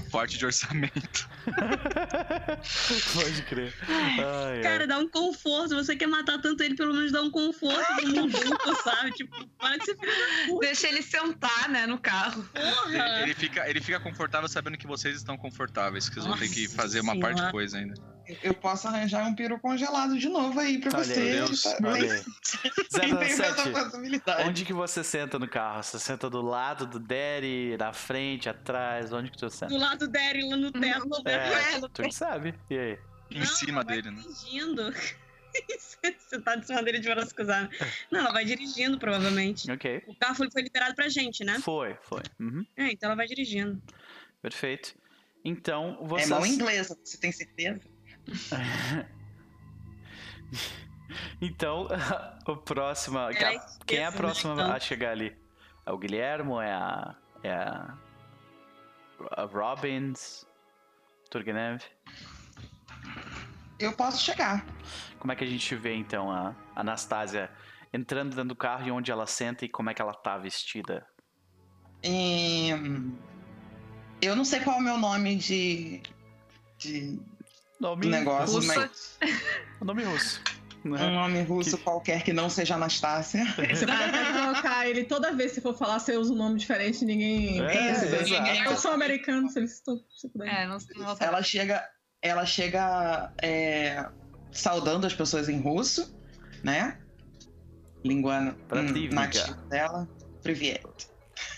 forte 0.09 0.37
de 0.37 0.45
orçamento. 0.45 1.29
Pode 3.13 3.41
crer. 3.43 3.73
Ai, 3.87 4.61
cara, 4.61 4.83
ai. 4.83 4.87
dá 4.87 4.97
um 4.97 5.09
conforto. 5.09 5.75
Você 5.75 5.95
quer 5.95 6.07
matar 6.07 6.39
tanto 6.41 6.63
ele, 6.63 6.75
pelo 6.75 6.93
menos 6.93 7.11
dá 7.11 7.21
um 7.21 7.31
conforto 7.31 8.05
no 8.05 8.23
mundo, 8.23 8.83
sabe? 8.83 9.11
Tipo, 9.11 9.47
para 9.57 9.77
de 9.77 9.85
ser 9.85 9.97
Deixa 10.59 10.87
ele 10.87 11.01
sentar, 11.01 11.69
né, 11.69 11.85
no 11.85 11.97
carro. 11.97 12.43
Porra! 12.53 12.93
Ele, 12.93 13.23
ele, 13.23 13.33
fica, 13.33 13.69
ele 13.69 13.81
fica 13.81 13.99
confortável 13.99 14.47
sabendo 14.47 14.77
que 14.77 14.87
vocês 14.87 15.15
estão 15.17 15.37
confortáveis, 15.37 16.09
que 16.09 16.15
vocês 16.15 16.25
Nossa 16.25 16.39
vão 16.39 16.47
ter 16.47 16.53
que 16.53 16.67
fazer 16.67 17.01
uma 17.01 17.13
senhora. 17.13 17.33
parte 17.33 17.45
de 17.45 17.51
coisa 17.51 17.77
ainda. 17.77 18.16
Eu 18.43 18.53
posso 18.53 18.87
arranjar 18.87 19.25
um 19.25 19.33
peru 19.33 19.59
congelado 19.59 20.17
de 20.17 20.27
novo 20.27 20.59
aí 20.59 20.79
pra 20.79 20.97
Olha 20.97 21.03
você. 21.03 21.31
Deus, 21.31 21.61
tá, 21.63 21.77
olha 21.83 22.25
onde 24.47 24.65
que 24.65 24.73
você 24.73 25.03
senta 25.03 25.39
no 25.39 25.47
carro? 25.47 25.83
Você 25.83 25.99
senta 25.99 26.29
do 26.29 26.41
lado 26.41 26.85
do 26.85 26.99
Daddy, 26.99 27.77
na 27.77 27.93
frente, 27.93 28.49
atrás? 28.49 29.13
Onde 29.13 29.31
que 29.31 29.39
você 29.39 29.49
senta? 29.49 29.73
Do 29.73 29.79
lado 29.79 29.99
do 29.99 30.07
Daddy, 30.11 30.41
lá 30.49 30.57
no 30.57 30.71
teto. 30.71 31.29
É, 31.29 31.79
tu 31.93 32.03
que 32.03 32.11
sabe. 32.11 32.53
E 32.69 32.77
aí? 32.77 32.99
Em 33.31 33.39
Não, 33.39 33.45
cima 33.45 33.83
dele, 33.83 34.11
né? 34.11 34.21
Dirigindo. 34.21 34.93
Você 36.17 36.39
tá 36.41 36.55
de 36.55 36.67
cima 36.67 36.83
dele 36.83 36.99
de 36.99 37.09
braço 37.09 37.33
cruzado. 37.33 37.69
Não, 38.11 38.19
ela 38.19 38.31
vai 38.31 38.45
dirigindo, 38.45 38.99
provavelmente. 38.99 39.71
Ok. 39.71 40.03
O 40.07 40.15
carro 40.15 40.35
foi, 40.35 40.51
foi 40.51 40.61
liberado 40.61 40.93
pra 40.93 41.09
gente, 41.09 41.43
né? 41.43 41.59
Foi, 41.59 41.97
foi. 42.01 42.21
Uhum. 42.39 42.65
É, 42.75 42.91
então 42.91 43.07
ela 43.07 43.15
vai 43.15 43.25
dirigindo. 43.25 43.81
Perfeito. 44.41 44.95
Então, 45.43 45.97
você. 46.03 46.25
É 46.25 46.27
mão 46.27 46.45
inglesa, 46.45 46.97
você 47.03 47.17
tem 47.17 47.31
certeza? 47.31 47.81
então, 51.41 51.87
o 52.47 52.57
próximo. 52.57 53.19
É 53.19 53.59
quem 53.85 53.99
é 53.99 54.05
a 54.05 54.11
próxima 54.11 54.53
então. 54.53 54.71
a 54.71 54.79
chegar 54.79 55.11
ali? 55.11 55.35
É 55.85 55.91
o 55.91 55.97
Guilhermo? 55.97 56.61
É 56.61 56.71
a. 56.71 57.15
É 57.43 57.53
a. 57.53 57.97
a 59.31 59.45
Robbins? 59.45 60.45
Turgenev? 61.29 61.81
Eu 63.79 63.93
posso 63.93 64.23
chegar. 64.23 64.65
Como 65.19 65.31
é 65.31 65.35
que 65.35 65.43
a 65.43 65.47
gente 65.47 65.75
vê 65.75 65.93
então 65.93 66.31
a 66.31 66.55
Anastasia 66.75 67.51
entrando 67.93 68.35
dentro 68.35 68.49
do 68.49 68.55
carro 68.55 68.87
e 68.87 68.91
onde 68.91 69.11
ela 69.11 69.27
senta 69.27 69.65
e 69.65 69.69
como 69.69 69.89
é 69.89 69.93
que 69.93 70.01
ela 70.01 70.13
tá 70.13 70.37
vestida? 70.37 71.05
Eu 74.21 74.35
não 74.35 74.45
sei 74.45 74.61
qual 74.61 74.77
é 74.77 74.79
o 74.79 74.83
meu 74.83 74.97
nome 74.97 75.35
de. 75.35 76.01
de 76.77 77.19
nome 77.79 78.07
negócio, 78.07 78.55
russo. 78.55 78.67
mas. 78.67 79.19
o 79.81 79.85
nome 79.85 80.03
russo. 80.03 80.41
Né? 80.83 81.05
Um 81.05 81.13
nome 81.13 81.41
russo 81.41 81.77
que... 81.77 81.83
qualquer 81.83 82.23
que 82.23 82.31
não 82.31 82.49
seja 82.49 82.75
Anastácia. 82.75 83.45
Você 83.57 83.85
pode 83.85 84.31
colocar 84.33 84.87
ele 84.87 85.03
toda 85.03 85.33
vez 85.33 85.51
se 85.51 85.61
for 85.61 85.75
falar, 85.75 85.99
você 85.99 86.15
usa 86.15 86.33
um 86.33 86.37
nome 86.37 86.59
diferente, 86.59 87.03
ninguém. 87.03 87.59
É, 87.61 88.23
ninguém 88.23 88.63
eu 88.63 88.77
sou 88.77 88.91
americano, 88.91 89.49
se 89.49 89.59
eles 89.59 89.73
estão. 89.73 89.99
É, 90.41 90.65
não, 90.67 90.77
não 90.95 91.17
ela 91.19 91.41
chega, 91.41 91.83
ela 92.21 92.45
chega 92.45 93.33
é, 93.41 94.05
saudando 94.51 95.05
as 95.05 95.13
pessoas 95.13 95.49
em 95.49 95.59
russo, 95.59 96.15
né? 96.63 96.99
Língua 98.05 98.39
hum, 98.39 99.09
nativa 99.11 99.53
dela. 99.69 100.07
Privet. 100.41 100.81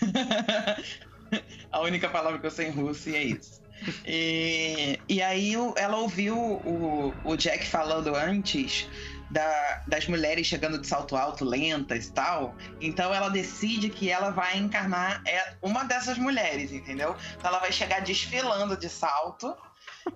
A 1.70 1.80
única 1.82 2.08
palavra 2.08 2.40
que 2.40 2.46
eu 2.46 2.50
sei 2.50 2.68
em 2.68 2.72
russo 2.72 3.08
e 3.08 3.14
é 3.14 3.22
isso. 3.22 3.59
E, 4.06 4.98
e 5.08 5.22
aí 5.22 5.54
ela 5.76 5.96
ouviu 5.98 6.36
o, 6.36 7.14
o 7.24 7.36
Jack 7.36 7.66
falando 7.66 8.14
antes 8.14 8.88
da, 9.30 9.82
das 9.86 10.06
mulheres 10.08 10.46
chegando 10.46 10.78
de 10.78 10.86
salto 10.86 11.16
alto, 11.16 11.44
lentas 11.44 12.06
e 12.06 12.12
tal. 12.12 12.54
Então 12.80 13.14
ela 13.14 13.28
decide 13.28 13.88
que 13.88 14.10
ela 14.10 14.30
vai 14.30 14.58
encarnar 14.58 15.22
é 15.26 15.54
uma 15.62 15.84
dessas 15.84 16.18
mulheres, 16.18 16.72
entendeu? 16.72 17.16
Então 17.36 17.50
ela 17.50 17.60
vai 17.60 17.72
chegar 17.72 18.00
desfilando 18.00 18.76
de 18.76 18.88
salto. 18.88 19.56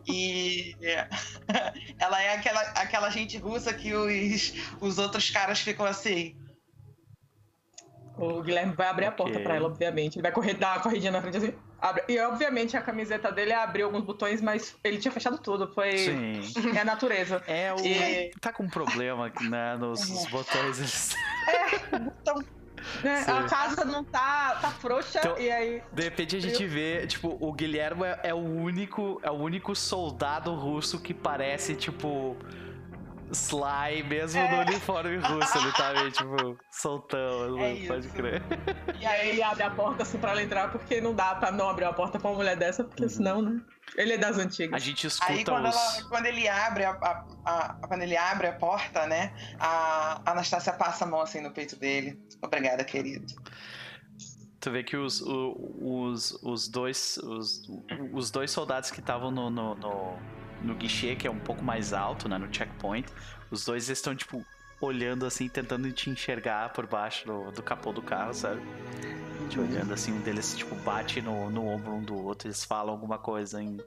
E 0.07 0.75
ela 1.99 2.23
é 2.23 2.35
aquela, 2.35 2.61
aquela 2.61 3.11
gente 3.11 3.39
russa 3.39 3.73
que 3.73 3.95
os, 3.95 4.55
os 4.81 4.99
outros 4.99 5.31
caras 5.31 5.61
ficam 5.61 5.87
assim. 5.87 6.37
O 8.17 8.43
Guilherme 8.43 8.75
vai 8.75 8.87
abrir 8.89 9.09
okay. 9.09 9.15
a 9.15 9.17
porta 9.17 9.41
pra 9.41 9.57
ela, 9.57 9.67
obviamente. 9.67 10.17
Ele 10.17 10.23
vai 10.23 10.33
correr, 10.33 10.55
dar 10.55 10.77
uma 10.77 10.83
corridinha 10.83 11.11
na 11.11 11.21
frente 11.21 11.37
assim. 11.37 11.55
E 12.09 12.19
obviamente 12.21 12.77
a 12.77 12.81
camiseta 12.81 13.31
dele 13.31 13.53
abriu 13.53 13.87
alguns 13.87 14.05
botões, 14.05 14.41
mas 14.41 14.77
ele 14.83 14.99
tinha 14.99 15.13
fechado 15.13 15.39
tudo. 15.39 15.73
Foi. 15.73 15.99
Sim. 15.99 16.41
É 16.75 16.81
a 16.81 16.85
natureza. 16.85 17.43
É 17.47 17.73
o. 17.73 17.79
E... 17.85 18.31
Tá 18.41 18.53
com 18.53 18.65
um 18.65 18.69
problema 18.69 19.31
né, 19.49 19.77
nos 19.77 20.27
é. 20.27 20.31
botões. 20.31 20.79
Eles... 20.79 21.17
É, 21.49 21.99
botão. 21.99 22.45
Né? 23.03 23.25
A 23.27 23.45
casa 23.45 23.85
não 23.85 24.05
tá, 24.05 24.59
tá 24.61 24.71
frouxa 24.71 25.19
então, 25.19 25.39
e 25.39 25.51
aí. 25.51 25.83
De 25.93 26.03
repente 26.03 26.37
a 26.37 26.41
gente 26.41 26.67
vê, 26.67 27.07
tipo, 27.07 27.37
o 27.41 27.53
Guilherme 27.53 28.05
é, 28.05 28.21
é, 28.25 28.35
o 28.35 28.39
único. 28.39 29.21
É 29.23 29.31
o 29.31 29.35
único 29.35 29.75
soldado 29.75 30.55
russo 30.55 31.01
que 31.01 31.15
parece, 31.15 31.75
tipo 31.75 32.37
Sly, 33.33 34.03
mesmo 34.05 34.41
é. 34.41 34.51
no 34.51 34.63
uniforme 34.63 35.17
russo, 35.17 35.59
ele 35.59 35.73
tá 35.73 35.93
meio, 35.93 36.11
tipo, 36.11 36.59
soltão, 36.71 37.63
é 37.63 37.87
pode 37.87 38.09
crer. 38.09 38.43
E 39.01 39.07
aí 39.07 39.31
ele 39.31 39.43
abre 39.43 39.63
a 39.63 39.71
porta 39.71 40.03
assim 40.03 40.19
pra 40.19 40.33
ela 40.33 40.43
entrar, 40.43 40.71
porque 40.71 41.01
não 41.01 41.15
dá 41.15 41.35
pra 41.35 41.51
não 41.51 41.69
abrir 41.69 41.85
a 41.85 41.93
porta 41.93 42.19
pra 42.19 42.31
uma 42.31 42.37
mulher 42.37 42.57
dessa, 42.57 42.85
porque 42.85 43.05
uhum. 43.05 43.09
senão, 43.09 43.43
né? 43.43 43.61
Ele 43.97 44.15
é 44.15 44.19
das 44.19 44.39
antigas. 44.39 44.75
A 44.75 44.85
gente 44.85 45.07
escuta 45.07 45.33
aí, 45.33 45.45
quando, 45.45 45.69
os... 45.69 45.75
ela, 45.75 46.09
quando 46.09 46.27
ele 46.27 46.49
abre 46.49 46.85
a, 46.85 46.91
a, 46.91 47.25
a, 47.45 47.75
quando 47.87 48.03
ele 48.03 48.17
abre 48.17 48.49
a 48.49 48.53
porta, 48.53 49.07
né? 49.07 49.33
A 49.59 50.21
Anastácia 50.27 50.73
passa 50.73 51.05
a 51.05 51.09
mão 51.09 51.21
assim 51.21 51.41
no 51.41 51.51
peito 51.51 51.77
dele. 51.77 52.19
Obrigada, 52.43 52.85
querido. 52.85 53.27
Tu 54.61 54.71
vê 54.71 54.83
que 54.83 54.97
os, 54.97 55.21
os, 55.21 56.33
os 56.43 56.69
dois 56.69 57.19
os, 57.19 57.63
os 58.15 58.31
dois 58.31 58.51
soldados 58.51 58.91
que 58.91 59.01
estavam 59.01 59.31
no, 59.31 59.51
no, 59.51 59.75
no, 59.75 60.19
no 60.65 60.75
guichê, 60.75 61.15
que 61.15 61.27
é 61.27 61.31
um 61.31 61.39
pouco 61.39 61.63
mais 61.63 61.93
alto, 61.93 62.29
né, 62.29 62.39
no 62.39 62.53
checkpoint, 62.53 63.09
os 63.51 63.65
dois 63.65 63.89
estão, 63.89 64.15
tipo, 64.15 64.45
olhando 64.81 65.27
assim, 65.27 65.49
tentando 65.49 65.91
te 65.93 66.11
enxergar 66.11 66.73
por 66.73 66.87
baixo 66.87 67.27
do, 67.27 67.51
do 67.53 67.63
capô 67.63 67.93
do 67.93 68.03
carro, 68.03 68.35
sabe? 68.35 68.61
Te 69.49 69.61
olhando 69.61 69.93
assim, 69.93 70.13
um 70.13 70.21
deles, 70.21 70.57
tipo, 70.57 70.75
bate 70.77 71.21
no, 71.21 71.51
no 71.51 71.67
ombro 71.67 71.93
um 71.93 72.03
do 72.03 72.17
outro, 72.17 72.49
eles 72.49 72.65
falam 72.65 72.93
alguma 72.93 73.19
coisa 73.19 73.63
em, 73.63 73.79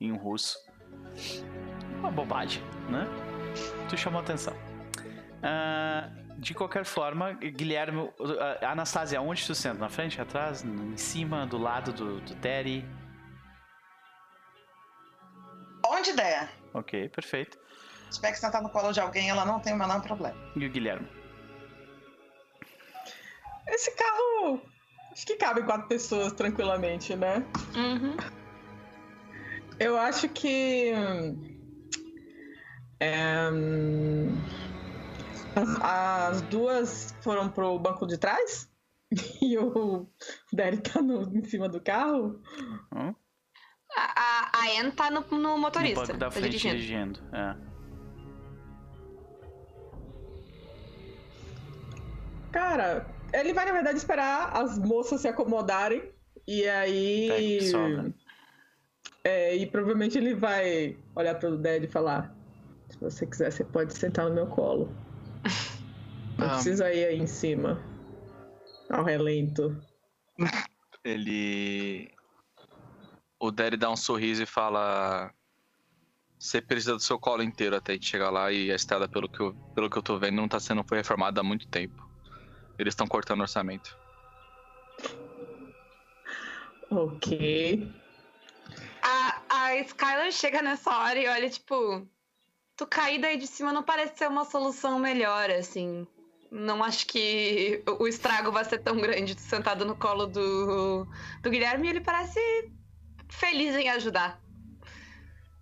em 0.00 0.12
russo. 0.16 0.58
Uma 1.98 2.10
bobagem, 2.10 2.62
né? 2.88 3.06
Tu 3.88 3.96
chamou 3.96 4.20
atenção. 4.20 4.54
Uh, 5.38 6.38
de 6.38 6.54
qualquer 6.54 6.84
forma, 6.84 7.32
Guilherme, 7.32 8.10
Anastasia, 8.62 9.20
onde 9.20 9.44
tu 9.44 9.54
senta? 9.54 9.78
Na 9.78 9.88
frente, 9.88 10.20
atrás, 10.20 10.64
em 10.64 10.96
cima, 10.96 11.46
do 11.46 11.58
lado 11.58 11.92
do, 11.92 12.20
do 12.20 12.34
Terry? 12.36 12.84
Onde 15.90 16.12
der. 16.12 16.48
Ok, 16.74 17.08
perfeito. 17.08 17.58
Se 18.10 18.16
tiver 18.16 18.32
que 18.32 18.38
sentar 18.38 18.62
no 18.62 18.70
colo 18.70 18.92
de 18.92 19.00
alguém, 19.00 19.30
ela 19.30 19.44
não 19.44 19.60
tem 19.60 19.72
o 19.72 19.76
menor 19.76 20.02
problema. 20.02 20.36
E 20.56 20.66
o 20.66 20.70
Guilherme? 20.70 21.08
Esse 23.66 23.90
carro. 23.92 24.62
Acho 25.12 25.26
que 25.26 25.36
cabe 25.36 25.62
quatro 25.62 25.88
pessoas 25.88 26.32
tranquilamente, 26.32 27.14
né? 27.16 27.44
Uhum. 27.74 28.16
Eu 29.78 29.96
acho 29.96 30.28
que. 30.28 30.92
É, 33.00 33.48
as, 35.54 35.80
as, 35.82 36.42
duas 36.42 37.14
foram 37.20 37.48
pro 37.48 37.78
banco 37.78 38.06
de 38.06 38.18
trás 38.18 38.68
e 39.40 39.56
o 39.56 40.08
Derry 40.52 40.78
tá 40.78 41.00
no, 41.00 41.22
em 41.36 41.44
cima 41.44 41.68
do 41.68 41.80
carro. 41.80 42.40
Hum? 42.94 43.14
A, 43.98 44.50
a 44.52 44.80
Anne 44.80 44.92
tá 44.92 45.10
no, 45.10 45.20
no 45.36 45.58
motorista. 45.58 46.00
No 46.00 46.06
banco 46.06 46.18
da 46.18 46.26
tá 46.26 46.32
frente 46.32 46.58
dirigindo. 46.58 47.20
dirigindo. 47.20 47.36
É. 47.36 47.56
Cara, 52.52 53.06
ele 53.32 53.52
vai 53.52 53.66
na 53.66 53.72
verdade 53.72 53.98
esperar 53.98 54.56
as 54.56 54.78
moças 54.78 55.20
se 55.20 55.28
acomodarem 55.28 56.10
e 56.46 56.66
aí. 56.66 57.28
É, 59.24 59.54
e 59.54 59.66
provavelmente 59.66 60.16
ele 60.16 60.34
vai 60.34 60.96
olhar 61.14 61.34
pro 61.34 61.58
Dad 61.58 61.84
e 61.84 61.88
falar: 61.88 62.34
Se 62.88 62.98
você 62.98 63.26
quiser, 63.26 63.52
você 63.52 63.64
pode 63.64 63.92
sentar 63.92 64.28
no 64.28 64.34
meu 64.34 64.46
colo. 64.46 64.90
Não 66.38 66.46
ah. 66.46 66.50
precisa 66.50 66.92
ir 66.92 67.04
aí 67.04 67.18
em 67.18 67.26
cima. 67.26 67.82
Ao 68.88 69.04
relento. 69.04 69.76
Ele. 71.04 72.10
O 73.40 73.50
Derry 73.50 73.76
dá 73.76 73.90
um 73.90 73.96
sorriso 73.96 74.42
e 74.42 74.46
fala. 74.46 75.32
Você 76.38 76.60
precisa 76.60 76.94
do 76.94 77.00
seu 77.00 77.18
colo 77.18 77.42
inteiro 77.42 77.76
até 77.76 77.92
a 77.92 77.94
gente 77.94 78.06
chegar 78.06 78.30
lá 78.30 78.52
e 78.52 78.70
a 78.70 78.74
estrada, 78.76 79.08
pelo 79.08 79.28
que 79.28 79.40
eu, 79.40 79.54
pelo 79.74 79.90
que 79.90 79.98
eu 79.98 80.02
tô 80.02 80.18
vendo, 80.18 80.36
não 80.36 80.48
tá 80.48 80.60
sendo 80.60 80.84
foi 80.84 80.98
reformada 80.98 81.40
há 81.40 81.44
muito 81.44 81.66
tempo. 81.68 82.08
Eles 82.78 82.92
estão 82.92 83.06
cortando 83.08 83.40
orçamento. 83.40 83.96
Ok. 86.90 87.92
A, 89.02 89.42
a 89.48 89.76
Skylar 89.76 90.30
chega 90.32 90.62
nessa 90.62 90.96
hora 90.96 91.18
e 91.18 91.26
olha, 91.26 91.50
tipo, 91.50 92.06
tu 92.76 92.86
cair 92.86 93.20
daí 93.20 93.36
de 93.36 93.46
cima 93.46 93.72
não 93.72 93.82
parece 93.82 94.18
ser 94.18 94.28
uma 94.28 94.44
solução 94.44 94.98
melhor, 94.98 95.50
assim. 95.50 96.06
Não 96.50 96.82
acho 96.82 97.06
que 97.06 97.82
o 97.98 98.06
estrago 98.06 98.50
vai 98.50 98.64
ser 98.64 98.78
tão 98.78 98.96
grande 98.96 99.34
tu 99.34 99.42
sentado 99.42 99.84
no 99.84 99.96
colo 99.96 100.26
do, 100.26 101.06
do 101.42 101.50
Guilherme 101.50 101.88
e 101.88 101.90
ele 101.90 102.00
parece 102.00 102.40
feliz 103.28 103.74
em 103.76 103.88
ajudar. 103.90 104.40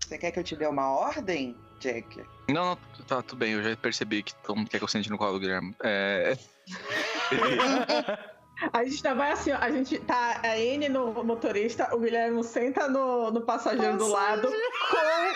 Você 0.00 0.18
quer 0.18 0.30
que 0.30 0.38
eu 0.38 0.44
te 0.44 0.54
dê 0.54 0.66
uma 0.66 0.90
ordem, 0.90 1.56
Jack? 1.80 2.24
Não, 2.48 2.64
não, 2.64 2.78
tá 3.06 3.22
tudo 3.22 3.38
bem, 3.38 3.52
eu 3.52 3.62
já 3.62 3.76
percebi 3.76 4.22
que 4.22 4.34
todo 4.36 4.56
mundo 4.56 4.70
quer 4.70 4.78
que 4.78 4.84
eu 4.84 4.88
sente 4.88 5.10
no 5.10 5.18
colo 5.18 5.34
do 5.34 5.40
Guilherme. 5.40 5.74
É. 5.82 6.36
A 8.72 8.84
gente 8.84 9.02
tá, 9.02 9.12
vai 9.12 9.32
assim, 9.32 9.52
ó, 9.52 9.58
a 9.58 9.70
gente 9.70 9.98
tá 9.98 10.40
a 10.42 10.58
N 10.58 10.88
no 10.88 11.22
motorista, 11.22 11.94
o 11.94 12.00
Guilherme 12.00 12.42
senta 12.42 12.88
no, 12.88 13.30
no 13.30 13.42
passageiro 13.42 13.98
do 13.98 14.06
lado, 14.06 14.48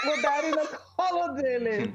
com 0.03 0.09
o 0.09 0.23
Dari 0.23 0.51
no 0.51 0.67
colo 0.97 1.29
dele. 1.35 1.95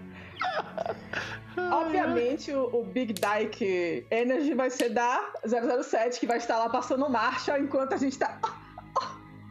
Obviamente, 1.57 2.51
o, 2.53 2.65
o, 2.75 2.83
Big 2.83 3.13
Dyke 3.13 4.05
Energy 4.11 4.53
vai 4.53 4.69
ser 4.69 4.89
da 4.89 5.33
007, 5.43 6.19
que 6.19 6.27
vai 6.27 6.37
estar 6.37 6.59
lá 6.59 6.69
passando 6.69 7.09
marcha 7.09 7.57
enquanto 7.57 7.93
a 7.93 7.97
gente 7.97 8.19
tá. 8.19 8.39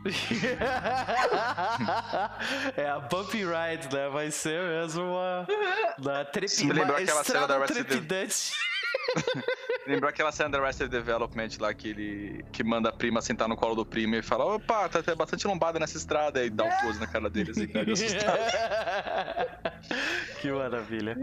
é 2.76 2.88
a 2.88 3.00
Bumpy 3.00 3.44
Ride, 3.44 3.94
né? 3.94 4.08
Vai 4.10 4.30
ser 4.30 4.62
mesmo 4.62 5.02
uma. 5.02 5.46
Da 5.98 6.24
trepi... 6.24 6.48
Você 6.48 6.72
lembrou 6.72 6.96
aquela 6.96 7.24
cena 7.24 7.46
da 7.46 7.60
trepidante. 7.60 8.52
Lembrou 9.86 10.08
aquela 10.08 10.32
cena 10.32 10.48
da 10.50 10.58
Arrested 10.58 10.88
Development 10.88 11.48
lá 11.60 11.72
que 11.74 11.90
ele 11.90 12.44
que 12.50 12.64
manda 12.64 12.88
a 12.88 12.92
prima 12.92 13.20
sentar 13.20 13.46
no 13.48 13.56
colo 13.56 13.74
do 13.74 13.84
primo 13.84 14.14
e 14.14 14.22
fala: 14.22 14.44
opa, 14.44 14.88
tá, 14.88 15.02
tá 15.02 15.14
bastante 15.14 15.46
lombada 15.46 15.78
nessa 15.78 15.98
estrada 15.98 16.42
e 16.44 16.48
dá 16.48 16.64
um 16.64 16.70
close 16.80 16.98
na 16.98 17.06
cara 17.06 17.28
dele 17.28 17.50
assim, 17.50 17.68
Que 20.40 20.50
maravilha. 20.50 21.16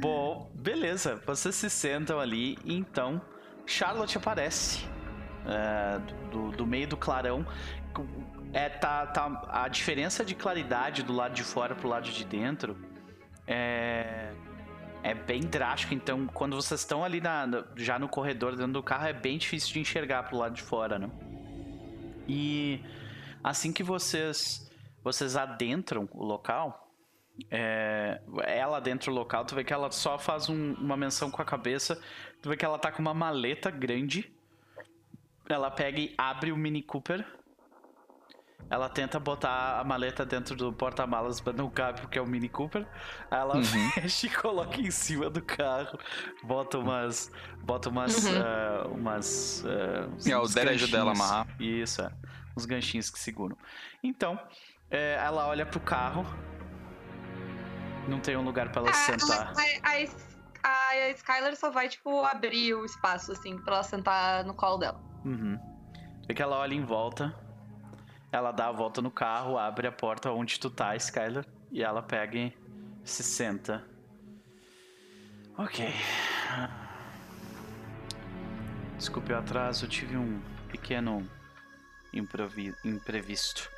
Bom, 0.00 0.50
beleza. 0.54 1.20
Vocês 1.26 1.54
se 1.54 1.70
sentam 1.70 2.20
ali 2.20 2.58
e 2.64 2.74
então 2.74 3.20
Charlotte 3.64 4.18
aparece 4.18 4.84
é, 5.46 5.98
do, 6.30 6.50
do 6.50 6.66
meio 6.66 6.86
do 6.86 6.96
clarão. 6.96 7.46
É, 8.52 8.68
tá, 8.68 9.06
tá, 9.06 9.42
a 9.48 9.68
diferença 9.68 10.24
de 10.24 10.34
claridade 10.34 11.02
do 11.02 11.12
lado 11.12 11.34
de 11.34 11.44
fora 11.44 11.74
pro 11.74 11.88
lado 11.88 12.10
de 12.10 12.24
dentro 12.24 12.76
é 13.46 14.32
é 15.02 15.14
bem 15.14 15.40
drástico. 15.40 15.94
Então, 15.94 16.26
quando 16.26 16.56
vocês 16.56 16.80
estão 16.80 17.04
ali 17.04 17.20
na, 17.20 17.64
já 17.76 17.96
no 17.96 18.08
corredor 18.08 18.56
dentro 18.56 18.72
do 18.72 18.82
carro, 18.82 19.06
é 19.06 19.12
bem 19.12 19.38
difícil 19.38 19.72
de 19.72 19.78
enxergar 19.78 20.24
pro 20.24 20.36
lado 20.36 20.54
de 20.54 20.62
fora, 20.62 20.98
né? 20.98 21.08
E 22.26 22.82
assim 23.44 23.72
que 23.72 23.84
vocês 23.84 24.68
vocês 25.04 25.36
adentram 25.36 26.08
o 26.12 26.24
local, 26.24 26.90
é, 27.48 28.20
ela 28.44 28.80
dentro 28.80 29.12
do 29.12 29.16
local, 29.16 29.44
tu 29.44 29.54
vê 29.54 29.62
que 29.62 29.72
ela 29.72 29.92
só 29.92 30.18
faz 30.18 30.48
um, 30.48 30.72
uma 30.74 30.96
menção 30.96 31.30
com 31.30 31.40
a 31.40 31.44
cabeça. 31.44 32.02
Tu 32.42 32.48
vê 32.48 32.56
que 32.56 32.64
ela 32.64 32.76
tá 32.76 32.90
com 32.90 33.00
uma 33.00 33.14
maleta 33.14 33.70
grande. 33.70 34.32
Ela 35.48 35.70
pega 35.70 36.00
e 36.00 36.12
abre 36.18 36.50
o 36.50 36.56
Mini 36.56 36.82
Cooper 36.82 37.24
ela 38.68 38.88
tenta 38.88 39.20
botar 39.20 39.78
a 39.78 39.84
maleta 39.84 40.26
dentro 40.26 40.56
do 40.56 40.72
porta-malas, 40.72 41.40
mas 41.40 41.54
não 41.54 41.70
cabe 41.70 42.00
porque 42.00 42.18
é 42.18 42.22
o 42.22 42.26
Mini 42.26 42.48
Cooper. 42.48 42.86
Aí 43.30 43.38
ela 43.38 43.56
uhum. 43.56 43.62
fecha 43.94 44.26
e 44.26 44.30
coloca 44.30 44.80
em 44.80 44.90
cima 44.90 45.30
do 45.30 45.40
carro, 45.40 45.98
bota 46.42 46.78
umas. 46.78 47.30
Bota 47.62 47.88
umas. 47.88 48.24
Uhum. 48.24 48.32
Uh, 48.32 48.94
umas. 48.94 49.64
Uh, 49.64 50.30
é, 50.30 50.36
o 50.36 50.48
derejo 50.48 50.90
dela 50.90 51.12
amarrar. 51.12 51.46
Isso, 51.60 52.02
é. 52.02 52.10
Uns 52.56 52.64
ganchinhos 52.64 53.08
que 53.10 53.18
seguram. 53.18 53.56
Então, 54.02 54.38
é, 54.90 55.14
ela 55.14 55.46
olha 55.46 55.64
pro 55.64 55.78
carro. 55.78 56.26
Não 58.08 58.20
tem 58.20 58.36
um 58.36 58.42
lugar 58.42 58.70
para 58.70 58.82
ela 58.82 58.90
ah, 58.90 58.94
sentar. 58.94 59.52
A, 59.82 60.68
a, 60.68 60.90
a, 60.90 61.10
Skylar 61.10 61.56
só 61.56 61.70
vai, 61.70 61.88
tipo, 61.88 62.24
abrir 62.24 62.74
o 62.74 62.84
espaço, 62.84 63.32
assim, 63.32 63.58
pra 63.58 63.74
ela 63.74 63.82
sentar 63.82 64.44
no 64.44 64.54
colo 64.54 64.78
dela. 64.78 65.00
Uhum. 65.24 65.58
É 66.28 66.34
que 66.34 66.40
ela 66.40 66.58
olha 66.58 66.74
em 66.74 66.84
volta 66.84 67.34
ela 68.30 68.52
dá 68.52 68.68
a 68.68 68.72
volta 68.72 69.00
no 69.00 69.10
carro, 69.10 69.58
abre 69.58 69.86
a 69.86 69.92
porta 69.92 70.30
onde 70.30 70.58
tu 70.58 70.70
tá, 70.70 70.94
Skyler, 70.96 71.46
e 71.70 71.82
ela 71.82 72.02
pega 72.02 72.36
e 72.36 72.52
se 73.04 73.22
senta. 73.22 73.84
Ok. 75.58 75.88
Desculpe 78.96 79.32
o 79.32 79.38
atraso, 79.38 79.86
tive 79.86 80.16
um 80.16 80.40
pequeno 80.68 81.28
imprevisto. 82.12 83.70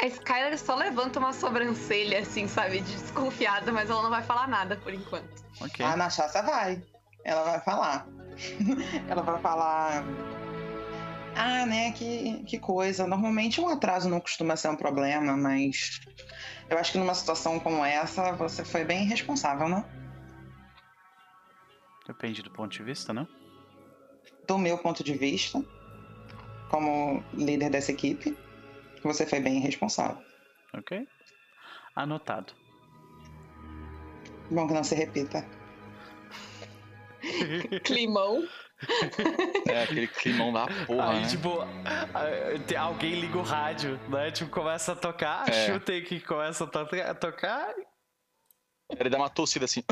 A 0.00 0.06
Skyler 0.06 0.58
só 0.58 0.74
levanta 0.74 1.18
uma 1.18 1.32
sobrancelha, 1.32 2.20
assim, 2.20 2.48
sabe, 2.48 2.80
desconfiada, 2.80 3.70
mas 3.72 3.90
ela 3.90 4.02
não 4.02 4.10
vai 4.10 4.22
falar 4.22 4.48
nada 4.48 4.76
por 4.76 4.92
enquanto. 4.94 5.44
Okay. 5.60 5.84
A 5.84 5.96
Nachassa 5.96 6.42
vai. 6.42 6.82
Ela 7.24 7.42
vai 7.42 7.60
falar. 7.60 8.06
ela 9.08 9.22
vai 9.22 9.40
falar. 9.40 10.04
Ah, 11.38 11.64
né, 11.64 11.92
que, 11.92 12.42
que 12.44 12.58
coisa. 12.58 13.06
Normalmente 13.06 13.60
um 13.60 13.68
atraso 13.68 14.08
não 14.08 14.20
costuma 14.20 14.56
ser 14.56 14.68
um 14.68 14.76
problema, 14.76 15.36
mas 15.36 16.00
eu 16.68 16.76
acho 16.76 16.92
que 16.92 16.98
numa 16.98 17.14
situação 17.14 17.60
como 17.60 17.84
essa, 17.84 18.32
você 18.32 18.64
foi 18.64 18.84
bem 18.84 19.06
responsável, 19.06 19.68
né? 19.68 19.84
Depende 22.06 22.42
do 22.42 22.50
ponto 22.50 22.72
de 22.72 22.82
vista, 22.82 23.12
não? 23.12 23.28
Do 24.46 24.58
meu 24.58 24.78
ponto 24.78 25.04
de 25.04 25.14
vista, 25.14 25.64
como 26.70 27.22
líder 27.34 27.70
dessa 27.70 27.92
equipe, 27.92 28.36
você 29.02 29.24
foi 29.24 29.40
bem 29.40 29.60
responsável. 29.60 30.22
Ok. 30.74 31.06
Anotado. 31.94 32.52
Bom 34.50 34.66
que 34.66 34.74
não 34.74 34.82
se 34.82 34.94
repita. 34.94 35.46
Climão. 37.84 38.46
É, 39.68 39.82
aquele 39.82 40.06
climão 40.06 40.52
da 40.52 40.66
porra, 40.86 41.10
Aí, 41.10 41.20
né? 41.20 41.28
tipo, 41.28 41.58
alguém 42.78 43.20
liga 43.20 43.38
o 43.38 43.42
rádio, 43.42 43.98
né? 44.08 44.30
Tipo, 44.30 44.50
começa 44.50 44.92
a 44.92 44.96
tocar, 44.96 45.48
é. 45.48 45.66
chutem 45.66 46.02
que 46.02 46.20
começa 46.20 46.64
a, 46.64 46.66
to 46.66 46.86
tocar. 47.20 47.74
Ele 48.98 49.10
dá 49.10 49.18
uma 49.18 49.28
tossida 49.28 49.66
assim. 49.66 49.82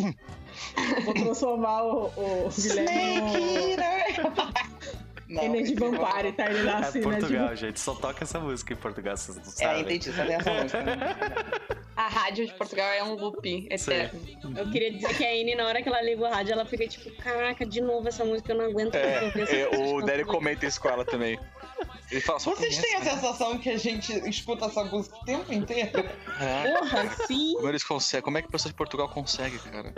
Vou 1.04 1.12
transformar 1.14 1.82
o, 1.82 2.06
o 2.06 2.48
Guilherme 2.50 3.76
no... 3.76 4.65
Energy 5.28 5.74
Vampire, 5.74 6.32
tá? 6.32 6.50
Ele 6.50 6.62
lá 6.62 6.78
assim, 6.78 7.00
é 7.00 7.02
Portugal, 7.02 7.48
né? 7.48 7.56
gente. 7.56 7.80
Só 7.80 7.94
toca 7.94 8.24
essa 8.24 8.38
música 8.38 8.72
em 8.72 8.76
Portugal, 8.76 9.16
vocês 9.16 9.36
não 9.36 9.44
É, 9.44 9.46
sabem. 9.48 9.82
entendi, 9.82 10.12
só 10.12 10.24
tem 10.24 10.34
essa 10.34 10.52
música. 10.52 10.82
Né? 10.82 10.96
A 11.96 12.08
rádio 12.08 12.46
de 12.46 12.52
Portugal 12.52 12.86
é 12.92 13.02
um 13.02 13.14
loop 13.14 13.66
eterno. 13.70 14.20
Eu 14.54 14.70
queria 14.70 14.92
dizer 14.92 15.16
que 15.16 15.24
a 15.24 15.30
Anne, 15.30 15.54
na 15.54 15.66
hora 15.66 15.82
que 15.82 15.88
ela 15.88 16.02
liga 16.02 16.20
o 16.22 16.28
rádio, 16.30 16.52
ela 16.52 16.66
fica 16.66 16.86
tipo, 16.86 17.10
caraca, 17.22 17.64
de 17.64 17.80
novo 17.80 18.06
essa 18.06 18.22
música, 18.22 18.52
eu 18.52 18.56
não 18.58 18.66
aguento 18.66 18.94
é, 18.94 19.32
é, 19.62 19.78
O 19.78 20.02
Derry 20.02 20.24
comenta 20.26 20.66
isso 20.66 20.78
com 20.78 20.90
ela 20.90 21.06
também. 21.06 21.38
Ele 22.10 22.20
fala, 22.20 22.38
só 22.38 22.54
Vocês 22.54 22.76
têm 22.76 22.96
a 22.96 23.02
sensação 23.02 23.58
que 23.58 23.70
a 23.70 23.78
gente 23.78 24.12
escuta 24.28 24.66
essa 24.66 24.84
música 24.84 25.16
o 25.16 25.24
tempo 25.24 25.52
inteiro? 25.52 26.04
É. 26.38 26.78
Porra, 26.78 27.08
sim! 27.26 27.54
Como 27.56 27.68
eles 27.68 27.82
conseguem? 27.82 28.22
Como 28.22 28.38
é 28.38 28.42
que 28.42 28.48
o 28.48 28.50
pessoal 28.50 28.70
de 28.70 28.76
Portugal 28.76 29.08
consegue, 29.08 29.58
cara? 29.58 29.92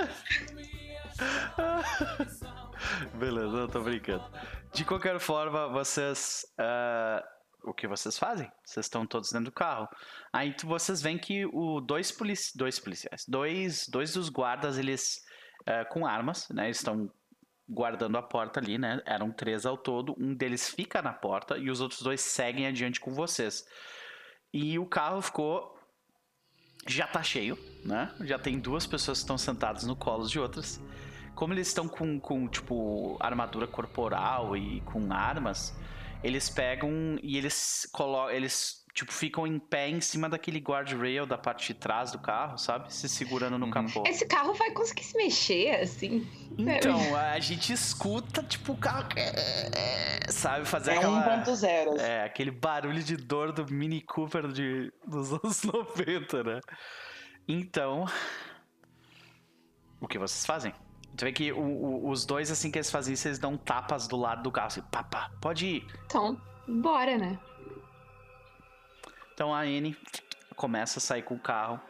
Beleza, 3.15 3.57
eu 3.57 3.69
tô 3.69 3.81
brincando. 3.81 4.25
De 4.73 4.85
qualquer 4.85 5.19
forma, 5.19 5.69
vocês. 5.69 6.47
Uh, 6.59 7.23
o 7.69 7.75
que 7.75 7.89
vocês 7.89 8.19
fazem? 8.19 8.51
Vocês 8.65 8.87
estão 8.87 9.07
todos 9.07 9.33
dentro 9.33 9.47
do 9.47 9.53
carro. 9.53 9.89
Aí 10.33 10.55
vocês 10.65 11.03
veem 11.03 11.19
que 11.19 11.45
o 11.47 11.81
dois, 11.81 12.13
polici 12.13 12.57
dois 12.57 12.79
policiais, 12.79 13.25
dois, 13.27 13.89
dois 13.89 14.13
dos 14.13 14.29
guardas, 14.29 14.79
eles 14.79 15.21
uh, 15.63 15.89
com 15.93 16.07
armas, 16.07 16.49
né? 16.51 16.71
Estão 16.71 17.11
guardando 17.69 18.17
a 18.17 18.23
porta 18.23 18.61
ali, 18.61 18.79
né? 18.79 19.03
Eram 19.05 19.31
três 19.31 19.67
ao 19.67 19.77
todo. 19.77 20.15
Um 20.19 20.35
deles 20.35 20.69
fica 20.71 21.03
na 21.03 21.13
porta 21.13 21.59
e 21.59 21.71
os 21.71 21.81
outros 21.81 22.01
dois 22.01 22.21
seguem 22.21 22.67
adiante 22.67 23.01
com 23.01 23.13
vocês. 23.13 23.65
E 24.53 24.79
o 24.79 24.87
carro 24.87 25.21
ficou. 25.21 25.77
Já 26.87 27.07
tá 27.07 27.23
cheio, 27.23 27.59
né? 27.85 28.15
Já 28.21 28.39
tem 28.39 28.59
duas 28.59 28.87
pessoas 28.87 29.19
que 29.19 29.25
estão 29.25 29.37
sentadas 29.37 29.85
no 29.85 29.95
colo 29.95 30.27
de 30.27 30.41
outras. 30.41 30.81
Como 31.39 31.55
eles 31.55 31.69
estão 31.69 31.87
com, 31.87 32.19
com, 32.19 32.49
tipo, 32.49 33.17
armadura 33.21 33.69
corporal 33.69 34.57
e 34.57 34.81
com 34.81 35.13
armas, 35.13 35.73
eles 36.21 36.51
pegam 36.51 36.91
e 37.23 37.39
eles 37.39 37.89
colocam. 37.93 38.35
Eles, 38.35 38.85
tipo, 38.93 39.13
ficam 39.13 39.47
em 39.47 39.57
pé 39.57 39.89
em 39.89 40.01
cima 40.01 40.29
daquele 40.29 40.59
guardrail 40.59 41.25
da 41.27 41.39
parte 41.39 41.69
de 41.73 41.75
trás 41.79 42.11
do 42.11 42.19
carro, 42.19 42.59
sabe? 42.59 42.93
Se 42.93 43.09
segurando 43.09 43.57
no 43.57 43.67
Uhum. 43.67 43.71
capô. 43.71 44.03
Esse 44.05 44.27
carro 44.27 44.53
vai 44.55 44.73
conseguir 44.73 45.05
se 45.05 45.17
mexer, 45.17 45.77
assim. 45.81 46.27
Então, 46.59 47.17
a 47.17 47.39
gente 47.39 47.73
escuta, 47.73 48.43
tipo, 48.43 48.73
o 48.73 48.77
carro. 48.77 49.07
é, 49.15 50.33
Sabe, 50.33 50.65
fazer 50.67 50.91
É 50.91 50.97
aquela. 50.97 51.45
1.0. 51.45 52.01
É, 52.01 52.25
aquele 52.25 52.51
barulho 52.51 53.01
de 53.01 53.17
dor 53.17 53.53
do 53.53 53.65
Mini 53.73 54.01
Cooper 54.03 54.49
de, 54.49 54.93
dos 55.07 55.31
anos 55.39 55.63
90, 55.63 56.43
né? 56.43 56.61
Então. 57.47 58.07
O 60.01 60.09
que 60.09 60.19
vocês 60.19 60.45
fazem? 60.45 60.75
Tu 61.19 61.25
vê 61.25 61.33
que 61.33 61.53
o- 61.53 61.59
o- 61.61 62.09
os 62.11 62.25
dois, 62.25 62.49
assim 62.51 62.71
que 62.71 62.79
eles 62.79 62.91
fazem 62.91 63.13
isso, 63.15 63.27
eles 63.29 63.39
dão 63.41 63.57
tapas 63.57 64.07
do 64.07 64.17
lado 64.17 64.43
do 64.45 64.53
carro, 64.53 64.69
assim, 64.69 64.83
pá, 64.83 65.03
pá, 65.03 65.31
pode 65.41 65.67
ir. 65.67 65.87
Então, 66.07 66.41
bora, 66.67 67.19
né? 67.19 67.39
Então 69.35 69.53
a 69.53 69.61
Anne 69.63 69.97
começa 70.57 70.99
a 70.99 71.03
sair 71.03 71.23
com 71.23 71.35
o 71.35 71.39
carro. 71.41 71.81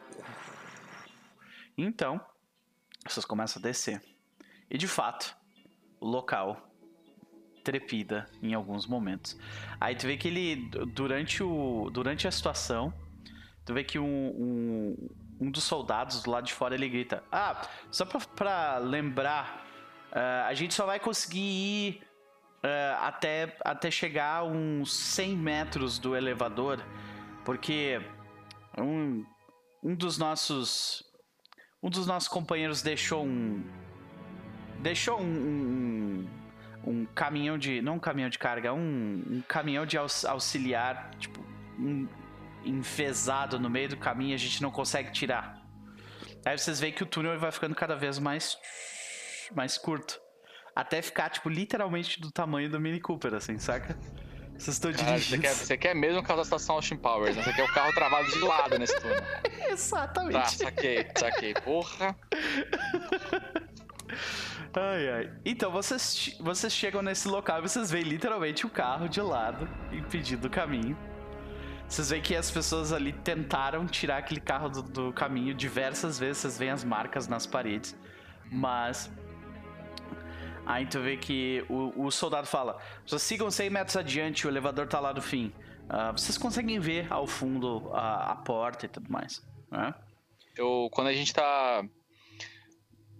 Então, 1.76 2.20
vocês 3.06 3.24
começam 3.26 3.60
a 3.60 3.62
descer. 3.62 4.02
E 4.70 4.76
de 4.76 4.88
fato, 4.88 5.36
o 6.00 6.06
local 6.06 6.64
trepida 7.64 8.26
em 8.42 8.54
alguns 8.54 8.86
momentos. 8.86 9.38
Aí 9.80 9.94
tu 9.94 10.06
vê 10.06 10.16
que 10.16 10.28
ele, 10.28 10.56
du- 10.70 10.86
durante, 10.86 11.42
o, 11.42 11.90
durante 11.90 12.26
a 12.26 12.30
situação, 12.30 12.92
tu 13.64 13.74
vê 13.74 13.84
que 13.84 13.98
um, 13.98 14.04
um, 14.06 15.08
um 15.40 15.50
dos 15.50 15.64
soldados 15.64 16.22
do 16.22 16.30
lado 16.30 16.44
de 16.46 16.52
fora 16.52 16.74
ele 16.74 16.88
grita: 16.88 17.22
Ah, 17.30 17.62
só 17.90 18.04
pra, 18.04 18.20
pra 18.20 18.78
lembrar, 18.78 19.64
ah, 20.12 20.46
a 20.46 20.54
gente 20.54 20.74
só 20.74 20.84
vai 20.86 20.98
conseguir 20.98 21.38
ir 21.40 22.02
ah, 22.62 23.06
até, 23.08 23.56
até 23.64 23.90
chegar 23.90 24.44
uns 24.44 24.92
100 24.92 25.36
metros 25.36 25.98
do 25.98 26.16
elevador, 26.16 26.82
porque 27.44 28.00
um, 28.76 29.24
um 29.82 29.94
dos 29.94 30.18
nossos 30.18 31.04
um 31.82 31.88
dos 31.88 32.06
nossos 32.06 32.28
companheiros 32.28 32.82
deixou 32.82 33.24
um 33.24 33.64
deixou 34.80 35.20
um, 35.20 35.24
um, 35.24 36.28
um 36.84 37.06
caminhão 37.06 37.56
de 37.56 37.80
não 37.80 37.94
um 37.94 37.98
caminhão 37.98 38.28
de 38.28 38.38
carga 38.38 38.72
um, 38.72 39.22
um 39.28 39.42
caminhão 39.46 39.86
de 39.86 39.96
aux- 39.96 40.24
auxiliar 40.24 41.10
tipo 41.18 41.40
um, 41.78 42.08
enfesado 42.64 43.58
no 43.58 43.70
meio 43.70 43.90
do 43.90 43.96
caminho 43.96 44.34
a 44.34 44.38
gente 44.38 44.62
não 44.62 44.70
consegue 44.70 45.10
tirar 45.12 45.62
aí 46.44 46.56
vocês 46.56 46.80
veem 46.80 46.92
que 46.92 47.02
o 47.02 47.06
túnel 47.06 47.38
vai 47.38 47.52
ficando 47.52 47.74
cada 47.74 47.96
vez 47.96 48.18
mais 48.18 48.56
mais 49.54 49.78
curto 49.78 50.20
até 50.74 51.02
ficar 51.02 51.30
tipo 51.30 51.48
literalmente 51.48 52.20
do 52.20 52.30
tamanho 52.30 52.70
do 52.70 52.80
Mini 52.80 53.00
Cooper 53.00 53.34
assim 53.34 53.58
saca 53.58 53.98
vocês 54.58 54.74
estão 54.74 54.92
Caralho, 54.92 55.18
você, 55.20 55.36
dirigindo 55.36 55.42
quer, 55.42 55.54
você 55.54 55.78
quer 55.78 55.94
mesmo 55.94 56.18
o 56.18 56.22
carro 56.22 56.38
da 56.38 56.42
estação 56.42 56.74
Austin 56.74 56.96
Powers, 56.96 57.36
né? 57.36 57.44
Você 57.44 57.52
quer 57.52 57.62
o 57.62 57.72
carro 57.72 57.92
travado 57.94 58.28
de 58.28 58.40
lado 58.40 58.76
nesse 58.76 59.00
túnel. 59.00 59.22
exatamente 59.70 60.32
Tá, 60.32 60.46
saquei, 60.46 61.06
saquei. 61.16 61.54
Porra. 61.54 62.16
Ai, 64.74 65.08
ai. 65.08 65.32
Então, 65.44 65.70
vocês, 65.70 66.36
vocês 66.38 66.72
chegam 66.72 67.02
nesse 67.02 67.26
local 67.26 67.58
e 67.58 67.62
vocês 67.62 67.90
veem 67.90 68.04
literalmente 68.04 68.66
o 68.66 68.70
carro 68.70 69.08
de 69.08 69.20
lado, 69.20 69.68
impedindo 69.90 70.46
o 70.46 70.50
caminho. 70.50 70.96
Vocês 71.88 72.10
veem 72.10 72.22
que 72.22 72.36
as 72.36 72.50
pessoas 72.50 72.92
ali 72.92 73.12
tentaram 73.12 73.86
tirar 73.86 74.18
aquele 74.18 74.40
carro 74.40 74.68
do, 74.68 74.82
do 74.82 75.12
caminho 75.12 75.54
diversas 75.54 76.18
vezes. 76.18 76.38
Vocês 76.38 76.58
veem 76.58 76.70
as 76.70 76.84
marcas 76.84 77.26
nas 77.26 77.46
paredes. 77.46 77.96
Mas. 78.52 79.10
Aí 80.66 80.84
tu 80.84 81.00
vê 81.00 81.16
que 81.16 81.64
o, 81.68 82.04
o 82.04 82.10
soldado 82.10 82.46
fala: 82.46 82.78
vocês 83.06 83.22
sigam 83.22 83.50
100 83.50 83.70
metros 83.70 83.96
adiante, 83.96 84.46
o 84.46 84.50
elevador 84.50 84.86
tá 84.86 85.00
lá 85.00 85.14
no 85.14 85.22
fim. 85.22 85.50
Ah, 85.88 86.12
vocês 86.12 86.36
conseguem 86.36 86.78
ver 86.78 87.10
ao 87.10 87.26
fundo 87.26 87.90
a, 87.94 88.32
a 88.32 88.36
porta 88.36 88.84
e 88.84 88.88
tudo 88.88 89.10
mais. 89.10 89.42
Né? 89.70 89.94
Eu, 90.54 90.90
quando 90.92 91.06
a 91.06 91.14
gente 91.14 91.32
tá. 91.32 91.82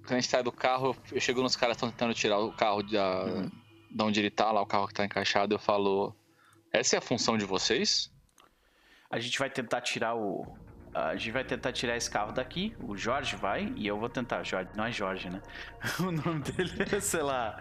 Quando 0.02 0.12
a 0.12 0.20
gente 0.20 0.30
sai 0.30 0.42
do 0.42 0.52
carro, 0.52 0.94
eu 1.10 1.20
chego 1.20 1.42
nos 1.42 1.56
caras 1.56 1.76
que 1.76 1.84
estão 1.84 1.90
tentando 1.90 2.14
tirar 2.14 2.38
o 2.38 2.52
carro 2.52 2.82
da, 2.82 3.24
da 3.90 4.04
onde 4.04 4.20
ele 4.20 4.30
tá, 4.30 4.52
lá 4.52 4.60
o 4.60 4.66
carro 4.66 4.86
que 4.86 4.94
tá 4.94 5.06
encaixado, 5.06 5.54
eu 5.54 5.58
falo. 5.58 6.14
Essa 6.70 6.96
é 6.96 6.98
a 6.98 7.02
função 7.02 7.38
de 7.38 7.46
vocês? 7.46 8.10
A 9.10 9.18
gente 9.18 9.38
vai 9.38 9.48
tentar 9.50 9.80
tirar 9.80 10.14
o. 10.14 10.46
A 10.94 11.14
gente 11.16 11.30
vai 11.30 11.44
tentar 11.44 11.70
tirar 11.72 11.96
esse 11.96 12.10
carro 12.10 12.32
daqui. 12.32 12.74
O 12.82 12.96
Jorge 12.96 13.36
vai 13.36 13.72
e 13.76 13.86
eu 13.86 13.98
vou 13.98 14.08
tentar. 14.08 14.42
Jorge, 14.42 14.70
não 14.74 14.84
é 14.84 14.90
Jorge, 14.92 15.30
né? 15.30 15.40
O 16.00 16.10
nome 16.10 16.40
dele 16.40 16.72
é, 16.90 17.00
sei 17.00 17.22
lá. 17.22 17.58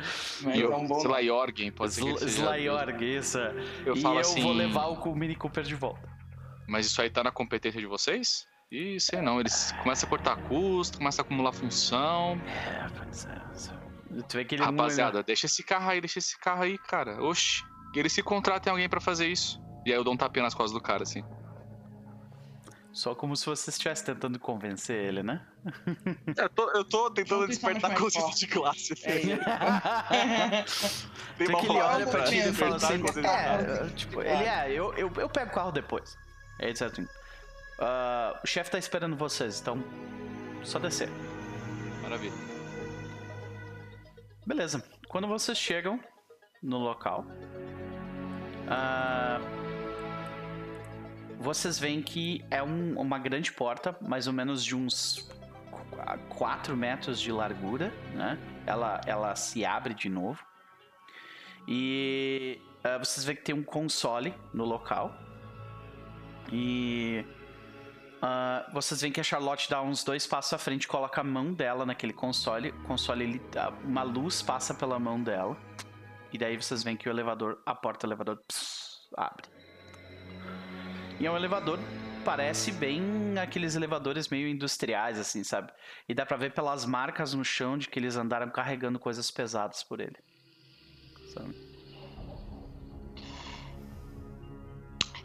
E 0.53 0.59
eu, 0.59 0.73
é 0.73 0.75
um 0.77 0.87
bom 0.87 0.99
sei 0.99 1.09
lá, 1.09 1.21
Jorgen, 1.21 1.71
pode 1.71 1.93
ser. 1.93 2.03
Slayorg, 2.23 3.03
isso. 3.03 3.37
Eu 3.85 3.95
e 3.95 4.01
falo 4.01 4.15
eu 4.15 4.21
assim. 4.21 4.41
vou 4.41 4.53
levar 4.53 4.87
o 4.87 5.15
Mini 5.15 5.35
Cooper 5.35 5.63
de 5.63 5.75
volta. 5.75 6.09
Mas 6.67 6.85
isso 6.87 7.01
aí 7.01 7.09
tá 7.09 7.23
na 7.23 7.31
competência 7.31 7.79
de 7.79 7.85
vocês? 7.87 8.47
Ih, 8.71 8.99
sei 8.99 9.21
não. 9.21 9.39
Eles 9.39 9.71
começam 9.83 10.07
a 10.07 10.09
cortar 10.09 10.35
custo, 10.47 10.97
começam 10.97 11.23
a 11.23 11.25
acumular 11.25 11.53
função. 11.53 12.41
É, 12.47 12.87
pois 12.97 13.25
é. 13.25 14.21
Tu 14.27 14.37
vê 14.37 14.45
que 14.45 14.55
ele 14.55 14.63
não- 14.63 14.71
Rapaziada, 14.71 15.21
deixa 15.21 15.45
esse 15.45 15.63
carro 15.63 15.89
aí, 15.89 16.01
deixa 16.01 16.19
esse 16.19 16.37
carro 16.39 16.63
aí, 16.63 16.77
cara. 16.77 17.21
Oxi. 17.23 17.63
Eles 17.95 18.13
se 18.13 18.21
contratem 18.23 18.71
alguém 18.71 18.87
pra 18.89 18.99
fazer 18.99 19.27
isso. 19.27 19.61
E 19.87 19.91
aí 19.93 19.97
eu 19.97 20.03
dou 20.03 20.13
um 20.13 20.17
tapinha 20.17 20.43
nas 20.43 20.53
costas 20.53 20.73
do 20.73 20.81
cara, 20.81 21.03
assim. 21.03 21.23
Só 22.91 23.15
como 23.15 23.37
se 23.37 23.45
você 23.45 23.69
estivesse 23.69 24.03
tentando 24.03 24.37
convencer 24.37 24.97
ele, 24.97 25.23
né? 25.23 25.47
Eu 26.35 26.49
tô, 26.49 26.69
eu 26.71 26.83
tô 26.83 27.09
tentando 27.09 27.43
Juntos 27.43 27.57
despertar 27.57 27.87
mais 27.87 28.01
consciência 28.01 28.35
de 28.35 28.47
classe. 28.47 28.93
É 29.05 29.21
isso. 30.67 31.09
Tem 31.37 31.47
uma 31.47 31.59
que 31.61 31.67
ele 31.67 31.79
olha 31.79 32.05
pra 32.05 32.23
ti 32.25 32.37
e 32.37 32.51
fala 32.51 32.75
assim: 32.75 32.95
é, 33.25 33.87
tipo, 33.95 34.21
ele 34.21 34.43
é, 34.43 34.69
eu, 34.73 34.93
eu, 34.95 35.09
eu 35.15 35.29
pego 35.29 35.51
o 35.51 35.53
carro 35.53 35.71
depois. 35.71 36.17
Diz 36.59 36.81
assim: 36.81 37.07
"Ah, 37.79 38.37
o 38.43 38.47
chefe 38.47 38.69
tá 38.69 38.77
esperando 38.77 39.15
vocês, 39.15 39.61
então 39.61 39.81
só 40.63 40.79
descer. 40.79 41.09
Maravilha. 42.01 42.35
Beleza. 44.45 44.83
Quando 45.07 45.29
vocês 45.29 45.57
chegam 45.57 45.97
no 46.61 46.77
local, 46.77 47.25
Uh, 48.67 49.56
vocês 51.39 51.77
veem 51.77 52.01
que 52.01 52.43
é 52.49 52.61
um, 52.63 52.99
uma 52.99 53.19
grande 53.19 53.51
porta, 53.51 53.95
mais 54.01 54.27
ou 54.27 54.33
menos 54.33 54.63
de 54.63 54.75
uns 54.75 55.29
4 56.29 56.75
metros 56.75 57.19
de 57.19 57.31
largura, 57.31 57.93
né? 58.13 58.37
Ela, 58.65 59.01
ela 59.05 59.35
se 59.35 59.65
abre 59.65 59.93
de 59.93 60.09
novo. 60.09 60.43
E 61.67 62.61
uh, 62.79 62.99
vocês 62.99 63.25
veem 63.25 63.35
que 63.35 63.43
tem 63.43 63.55
um 63.55 63.63
console 63.63 64.33
no 64.53 64.65
local. 64.65 65.13
E 66.51 67.25
uh, 68.17 68.73
vocês 68.73 69.01
veem 69.01 69.11
que 69.11 69.19
a 69.19 69.23
Charlotte 69.23 69.69
dá 69.69 69.81
uns 69.81 70.03
dois 70.03 70.25
passos 70.25 70.53
à 70.53 70.57
frente, 70.57 70.87
coloca 70.87 71.21
a 71.21 71.23
mão 71.23 71.53
dela 71.53 71.85
naquele 71.85 72.13
console. 72.13 72.71
Console, 72.83 73.23
ele, 73.23 73.41
uma 73.83 74.03
luz 74.03 74.41
passa 74.41 74.73
pela 74.73 74.97
mão 74.97 75.21
dela. 75.21 75.57
E 76.31 76.37
daí 76.37 76.55
vocês 76.55 76.83
veem 76.83 76.97
que 76.97 77.07
o 77.07 77.11
elevador, 77.11 77.61
a 77.65 77.75
porta 77.75 78.05
do 78.05 78.11
elevador 78.11 78.37
pss, 78.47 79.07
abre. 79.15 79.56
E 81.19 81.25
é 81.25 81.31
um 81.31 81.35
elevador, 81.35 81.79
parece 82.23 82.71
bem 82.71 83.01
aqueles 83.41 83.75
elevadores 83.75 84.27
meio 84.29 84.47
industriais, 84.47 85.17
assim, 85.19 85.43
sabe? 85.43 85.71
E 86.07 86.13
dá 86.13 86.25
pra 86.25 86.37
ver 86.37 86.53
pelas 86.53 86.85
marcas 86.85 87.33
no 87.33 87.43
chão 87.43 87.77
de 87.77 87.87
que 87.87 87.97
eles 87.97 88.15
andaram 88.15 88.49
carregando 88.49 88.99
coisas 88.99 89.31
pesadas 89.31 89.83
por 89.83 89.99
ele. 89.99 90.17
Sabe? 91.33 91.55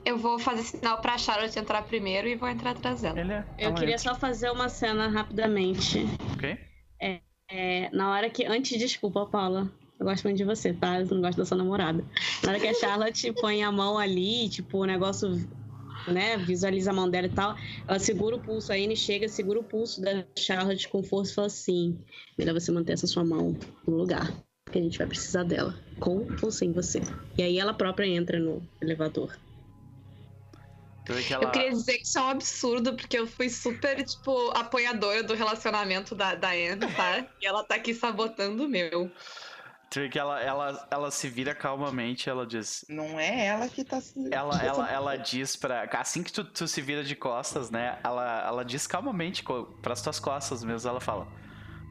Eu 0.04 0.18
vou 0.18 0.38
fazer 0.38 0.62
sinal 0.62 1.00
pra 1.00 1.16
Charlotte 1.16 1.58
entrar 1.58 1.82
primeiro 1.82 2.26
e 2.26 2.34
vou 2.34 2.48
entrar 2.48 2.70
atrás 2.72 3.02
dela. 3.02 3.46
É, 3.56 3.66
eu 3.66 3.74
queria 3.74 3.98
só 3.98 4.14
fazer 4.14 4.50
uma 4.50 4.68
cena 4.68 5.08
rapidamente. 5.08 6.04
Ok. 6.34 6.58
É, 7.00 7.20
é, 7.48 7.90
na 7.92 8.10
hora 8.10 8.28
que. 8.28 8.44
Antes, 8.44 8.78
desculpa, 8.78 9.26
Paula. 9.26 9.70
Eu 10.00 10.06
gosto 10.06 10.24
muito 10.24 10.36
de 10.36 10.44
você, 10.44 10.72
tá? 10.72 10.98
Eu 10.98 11.06
não 11.06 11.20
gosto 11.20 11.38
da 11.38 11.44
sua 11.44 11.56
namorada. 11.56 12.04
Na 12.42 12.50
hora 12.50 12.58
que 12.58 12.66
a 12.66 12.74
Charlotte 12.74 13.32
põe 13.40 13.62
a 13.62 13.70
mão 13.70 13.96
ali, 13.96 14.48
tipo, 14.48 14.78
o 14.78 14.84
negócio, 14.84 15.28
né? 16.06 16.36
Visualiza 16.38 16.90
a 16.90 16.94
mão 16.94 17.08
dela 17.08 17.26
e 17.26 17.30
tal. 17.30 17.54
Ela 17.86 17.98
segura 17.98 18.36
o 18.36 18.40
pulso, 18.40 18.72
a 18.72 18.76
Anne 18.76 18.96
chega, 18.96 19.28
segura 19.28 19.60
o 19.60 19.64
pulso 19.64 20.00
da 20.00 20.24
Charlotte 20.38 20.88
com 20.88 21.02
força 21.02 21.32
e 21.32 21.34
fala 21.34 21.46
assim: 21.46 21.98
melhor 22.38 22.54
você 22.54 22.72
manter 22.72 22.92
essa 22.92 23.06
sua 23.06 23.24
mão 23.24 23.56
no 23.86 23.96
lugar. 23.96 24.32
Porque 24.64 24.78
a 24.78 24.82
gente 24.82 24.98
vai 24.98 25.06
precisar 25.06 25.44
dela. 25.44 25.78
Com 26.00 26.26
ou 26.42 26.50
sem 26.50 26.72
você. 26.72 27.02
E 27.36 27.42
aí 27.42 27.58
ela 27.58 27.74
própria 27.74 28.06
entra 28.06 28.38
no 28.38 28.66
elevador. 28.80 29.36
Ela... 31.08 31.44
Eu 31.44 31.50
queria 31.50 31.70
dizer 31.70 31.98
que 31.98 32.04
isso 32.04 32.18
é 32.18 32.22
um 32.22 32.28
absurdo, 32.28 32.94
porque 32.94 33.18
eu 33.18 33.26
fui 33.26 33.50
super, 33.50 34.02
tipo, 34.04 34.50
apoiadora 34.50 35.22
do 35.22 35.34
relacionamento 35.34 36.14
da, 36.14 36.34
da 36.34 36.50
Anne, 36.50 36.86
tá? 36.94 37.26
E 37.40 37.46
ela 37.46 37.64
tá 37.64 37.74
aqui 37.74 37.92
sabotando 37.92 38.64
o 38.64 38.68
meu. 38.68 39.10
Que 39.92 40.18
ela, 40.18 40.40
ela, 40.40 40.88
ela 40.90 41.10
se 41.10 41.28
vira 41.28 41.54
calmamente, 41.54 42.30
ela 42.30 42.46
diz. 42.46 42.82
Não 42.88 43.20
é 43.20 43.46
ela 43.46 43.68
que 43.68 43.84
tá 43.84 44.00
se. 44.00 44.14
Ela, 44.32 44.56
ela, 44.64 44.90
ela 44.90 45.16
diz 45.16 45.54
pra. 45.54 45.82
Assim 45.92 46.22
que 46.22 46.32
tu, 46.32 46.44
tu 46.44 46.66
se 46.66 46.80
vira 46.80 47.04
de 47.04 47.14
costas, 47.14 47.70
né? 47.70 47.98
Ela, 48.02 48.46
ela 48.46 48.64
diz 48.64 48.86
calmamente 48.86 49.44
pras 49.82 50.00
tuas 50.00 50.18
costas 50.18 50.64
mesmo. 50.64 50.88
Ela 50.88 51.00
fala: 51.00 51.28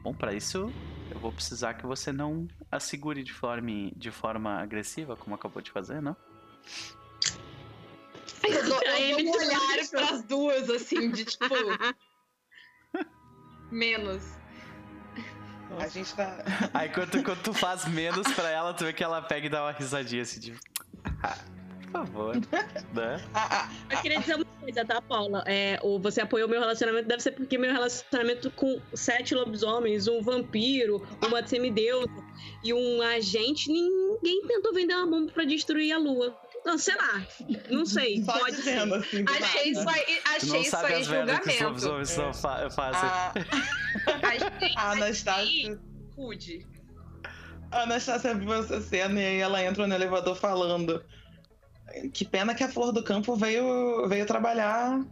Bom, 0.02 0.12
para 0.12 0.34
isso 0.34 0.68
eu 1.12 1.20
vou 1.20 1.30
precisar 1.30 1.74
que 1.74 1.86
você 1.86 2.10
não 2.10 2.48
a 2.70 2.80
segure 2.80 3.22
de 3.22 3.32
forma, 3.32 3.92
de 3.94 4.10
forma 4.10 4.60
agressiva, 4.60 5.16
como 5.16 5.36
acabou 5.36 5.62
de 5.62 5.70
fazer, 5.70 6.02
não? 6.02 6.16
Eu 8.42 8.64
dou, 8.64 8.82
eu 8.82 9.16
dou 9.16 9.26
um 9.26 9.30
olhar 9.30 9.88
pras 9.90 10.22
duas, 10.24 10.70
assim, 10.70 11.10
de 11.10 11.24
tipo. 11.24 11.54
menos. 13.70 14.41
A 15.78 15.88
gente 15.88 16.14
tá. 16.14 16.38
Aí 16.74 16.88
quando, 16.88 17.22
quando 17.22 17.42
tu 17.42 17.52
faz 17.52 17.86
menos 17.86 18.26
pra 18.34 18.48
ela, 18.50 18.74
tu 18.74 18.84
vê 18.84 18.92
que 18.92 19.02
ela 19.02 19.20
pega 19.22 19.46
e 19.46 19.48
dá 19.48 19.62
uma 19.62 19.72
risadinha 19.72 20.22
assim, 20.22 20.40
tipo. 20.40 20.58
Ah, 21.22 21.36
por 21.82 21.92
favor. 21.92 22.36
né? 22.92 23.22
Eu 23.90 23.98
queria 23.98 24.20
dizer 24.20 24.36
uma 24.36 24.44
coisa, 24.60 24.84
tá, 24.84 25.02
Paula? 25.02 25.44
É, 25.46 25.78
o, 25.82 25.98
você 25.98 26.20
apoiou 26.20 26.48
meu 26.48 26.60
relacionamento, 26.60 27.08
deve 27.08 27.22
ser 27.22 27.32
porque 27.32 27.58
meu 27.58 27.72
relacionamento 27.72 28.50
com 28.52 28.80
sete 28.94 29.34
lobisomens, 29.34 30.08
um 30.08 30.22
vampiro, 30.22 31.06
uma 31.26 31.46
semideusa 31.46 32.10
e 32.62 32.72
um 32.72 33.02
agente, 33.02 33.70
ninguém 33.70 34.46
tentou 34.46 34.72
vender 34.72 34.94
uma 34.94 35.06
bomba 35.06 35.32
pra 35.32 35.44
destruir 35.44 35.92
a 35.92 35.98
lua. 35.98 36.36
Não, 36.64 36.78
sei 36.78 36.94
lá. 36.94 37.26
Não 37.70 37.84
sei. 37.84 38.22
Só 38.22 38.38
pode 38.38 38.56
ser. 38.56 38.78
Assim, 38.78 39.24
achei 39.28 39.70
isso 39.70 39.88
aí, 39.88 40.20
achei 40.36 40.60
isso 40.60 40.76
aí 40.76 41.04
julgamento. 41.04 41.42
Que 41.42 41.64
os 41.64 42.08
são 42.08 42.32
fa 42.32 42.70
fazem. 42.70 43.08
A... 44.76 44.80
a 44.80 44.90
Anastácia. 44.92 45.80
Rude. 46.16 46.66
A 47.70 47.82
Anastácia 47.82 48.34
viu 48.34 48.52
essa 48.54 48.80
cena 48.80 49.20
e 49.20 49.24
aí 49.24 49.38
ela 49.38 49.62
entra 49.62 49.86
no 49.86 49.94
elevador 49.94 50.36
falando. 50.36 51.04
Que 52.12 52.24
pena 52.24 52.54
que 52.54 52.62
a 52.62 52.68
Flor 52.68 52.92
do 52.92 53.02
Campo 53.02 53.34
veio, 53.36 54.08
veio 54.08 54.24
trabalhar 54.24 55.04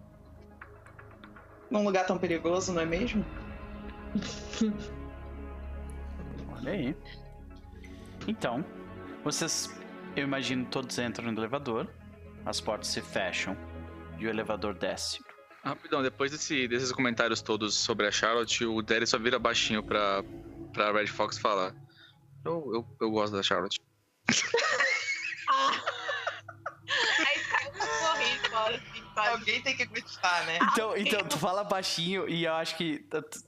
num 1.71 1.85
lugar 1.85 2.07
tão 2.07 2.17
perigoso, 2.19 2.73
não 2.73 2.83
é 2.83 2.87
mesmo? 2.87 3.25
Olha 6.53 6.73
aí. 6.73 6.97
Então, 8.27 8.65
vocês 9.25 9.71
eu 10.17 10.25
imagino 10.25 10.65
todos 10.67 10.99
entram 10.99 11.31
no 11.31 11.39
elevador, 11.39 11.89
as 12.45 12.61
portas 12.61 12.89
se 12.89 13.01
fecham 13.01 13.57
e 14.19 14.27
o 14.27 14.29
elevador 14.29 14.75
desce. 14.75 15.21
Rapidão, 15.65 16.03
depois 16.03 16.31
desse, 16.31 16.67
desses 16.69 16.91
comentários 16.91 17.43
todos 17.43 17.75
sobre 17.75 18.07
a 18.07 18.11
Charlotte, 18.11 18.65
o 18.65 18.81
Derry 18.81 19.07
só 19.07 19.19
vira 19.19 19.39
baixinho 19.39 19.83
pra, 19.83 20.23
pra 20.73 20.93
Red 20.93 21.09
Fox 21.09 21.37
falar. 21.39 21.75
Eu, 22.45 22.71
eu, 22.75 22.97
eu 23.01 23.11
gosto 23.11 23.37
da 23.37 23.43
Charlotte. 23.43 23.79
Alguém 29.17 29.61
tem 29.63 29.77
que 29.77 29.85
gostar, 29.87 30.47
né? 30.47 30.59
Então, 30.73 30.97
então, 30.97 31.25
tu 31.25 31.39
fala 31.39 31.63
baixinho 31.63 32.29
e 32.29 32.45
eu 32.45 32.55
acho 32.55 32.77
que 32.77 33.05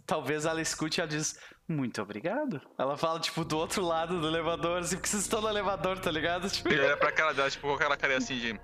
talvez 0.07 0.45
ela 0.45 0.61
escute 0.61 0.99
e 0.99 1.01
ela 1.01 1.09
diz: 1.09 1.39
muito 1.73 2.01
obrigado. 2.01 2.61
Ela 2.79 2.97
fala, 2.97 3.19
tipo, 3.19 3.45
do 3.45 3.59
outro 3.59 3.83
lado 3.83 4.21
do 4.21 4.29
elevador, 4.29 4.79
assim, 4.79 4.97
porque 4.97 5.09
vocês 5.09 5.23
estão 5.23 5.41
no 5.41 5.49
elevador, 5.49 5.99
tá 5.99 6.11
ligado? 6.11 6.49
Tipo... 6.51 6.69
E 6.69 6.79
olha 6.79 6.97
pra 6.97 7.11
cara 7.11 7.33
dela, 7.33 7.51
tipo, 7.51 7.67
com 7.67 7.75
aquela 7.75 7.97
carinha 7.97 8.19
assim 8.19 8.39
de. 8.39 8.61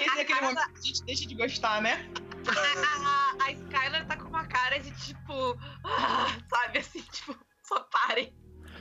Esse 0.00 0.18
é 0.18 0.22
aquele 0.22 0.40
momento 0.40 0.72
que 0.72 0.78
a 0.78 0.82
gente 0.82 1.04
deixa 1.04 1.26
de 1.26 1.34
gostar, 1.34 1.80
né? 1.80 2.08
A, 2.46 3.44
a, 3.44 3.46
a 3.46 3.52
Skylar 3.52 4.06
tá 4.06 4.16
com 4.16 4.28
uma 4.28 4.46
cara 4.46 4.78
de 4.78 4.90
tipo. 4.92 5.56
Ah, 5.84 6.26
sabe 6.48 6.78
assim, 6.78 7.02
tipo, 7.02 7.36
só 7.62 7.80
parem. 7.80 8.32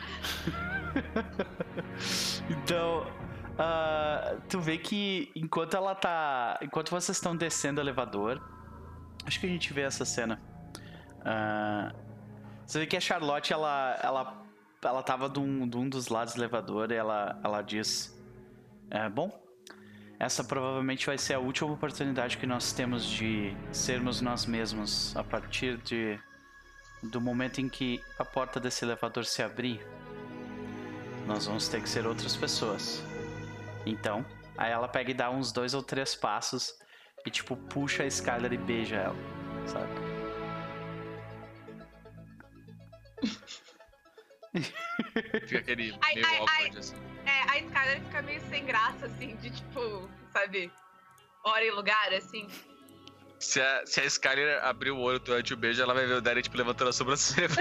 então, 2.49 3.07
uh, 3.53 4.41
tu 4.49 4.59
vê 4.59 4.77
que 4.77 5.31
enquanto 5.35 5.75
ela 5.75 5.95
tá. 5.95 6.59
Enquanto 6.61 6.89
vocês 6.89 7.17
estão 7.17 7.35
descendo 7.35 7.79
o 7.79 7.83
elevador, 7.83 8.41
acho 9.25 9.39
que 9.39 9.45
a 9.45 9.49
gente 9.49 9.71
vê 9.73 9.81
essa 9.81 10.05
cena. 10.05 10.41
Uh, 11.21 11.95
você 12.65 12.79
vê 12.79 12.85
que 12.85 12.97
a 12.97 13.01
Charlotte, 13.01 13.51
ela, 13.51 13.99
ela, 14.01 14.45
ela 14.81 15.03
tava 15.03 15.29
de 15.29 15.39
um, 15.39 15.67
de 15.67 15.77
um 15.77 15.89
dos 15.89 16.07
lados 16.07 16.33
do 16.33 16.39
elevador 16.39 16.91
e 16.91 16.95
ela, 16.95 17.39
ela 17.43 17.61
diz: 17.61 18.17
é, 18.89 19.09
Bom, 19.09 19.31
essa 20.19 20.43
provavelmente 20.43 21.05
vai 21.05 21.17
ser 21.17 21.33
a 21.33 21.39
última 21.39 21.71
oportunidade 21.71 22.37
que 22.37 22.45
nós 22.45 22.71
temos 22.71 23.05
de 23.05 23.55
sermos 23.71 24.21
nós 24.21 24.45
mesmos 24.45 25.15
a 25.17 25.23
partir 25.23 25.77
de 25.77 26.19
do 27.03 27.19
momento 27.19 27.59
em 27.59 27.67
que 27.67 28.01
a 28.19 28.23
porta 28.23 28.59
desse 28.59 28.85
elevador 28.85 29.25
se 29.25 29.41
abrir. 29.41 29.85
Nós 31.25 31.47
vamos 31.47 31.67
ter 31.67 31.81
que 31.81 31.89
ser 31.89 32.05
outras 32.05 32.35
pessoas. 32.35 33.03
Então, 33.85 34.25
aí 34.57 34.71
ela 34.71 34.87
pega 34.87 35.11
e 35.11 35.13
dá 35.13 35.29
uns 35.29 35.51
dois 35.51 35.73
ou 35.73 35.81
três 35.81 36.15
passos 36.15 36.73
e 37.25 37.29
tipo 37.29 37.55
puxa 37.55 38.03
a 38.03 38.07
Skylar 38.07 38.53
e 38.53 38.57
beija 38.57 38.97
ela, 38.97 39.15
sabe? 39.67 39.89
Fica 45.47 45.59
aquele 45.59 45.97
ai, 46.01 46.15
meio 46.15 46.27
ai, 46.27 46.37
awkward, 46.37 46.71
ai, 46.73 46.79
assim. 46.79 46.95
É, 47.25 47.41
a 47.49 47.57
Skyler 47.59 48.01
fica 48.01 48.21
meio 48.23 48.41
sem 48.49 48.65
graça, 48.65 49.05
assim, 49.05 49.35
de 49.37 49.51
tipo, 49.51 50.09
sabe, 50.33 50.71
hora 51.43 51.63
e 51.63 51.71
lugar, 51.71 52.13
assim. 52.13 52.49
Se 53.39 53.61
a, 53.61 53.85
se 53.85 54.01
a 54.01 54.05
Skyler 54.05 54.63
abrir 54.63 54.91
o 54.91 54.99
olho 54.99 55.19
durante 55.19 55.53
o 55.53 55.57
beijo, 55.57 55.81
ela 55.81 55.93
vai 55.93 56.05
ver 56.05 56.15
o 56.15 56.21
Derek, 56.21 56.43
tipo, 56.43 56.57
levantando 56.57 56.89
a 56.89 56.93
sobrancelha. 56.93 57.47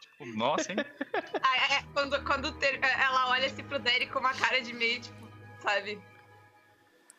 tipo, 0.00 0.26
nossa, 0.36 0.72
hein? 0.72 0.78
É, 0.80 1.82
quando 1.92 2.24
quando 2.24 2.52
ter, 2.52 2.82
é, 2.82 3.02
ela 3.02 3.30
olha 3.30 3.46
assim 3.46 3.62
pro 3.62 3.78
Derek 3.78 4.10
com 4.10 4.18
uma 4.18 4.34
cara 4.34 4.60
de 4.60 4.72
meio, 4.72 5.00
tipo, 5.00 5.30
sabe? 5.60 6.02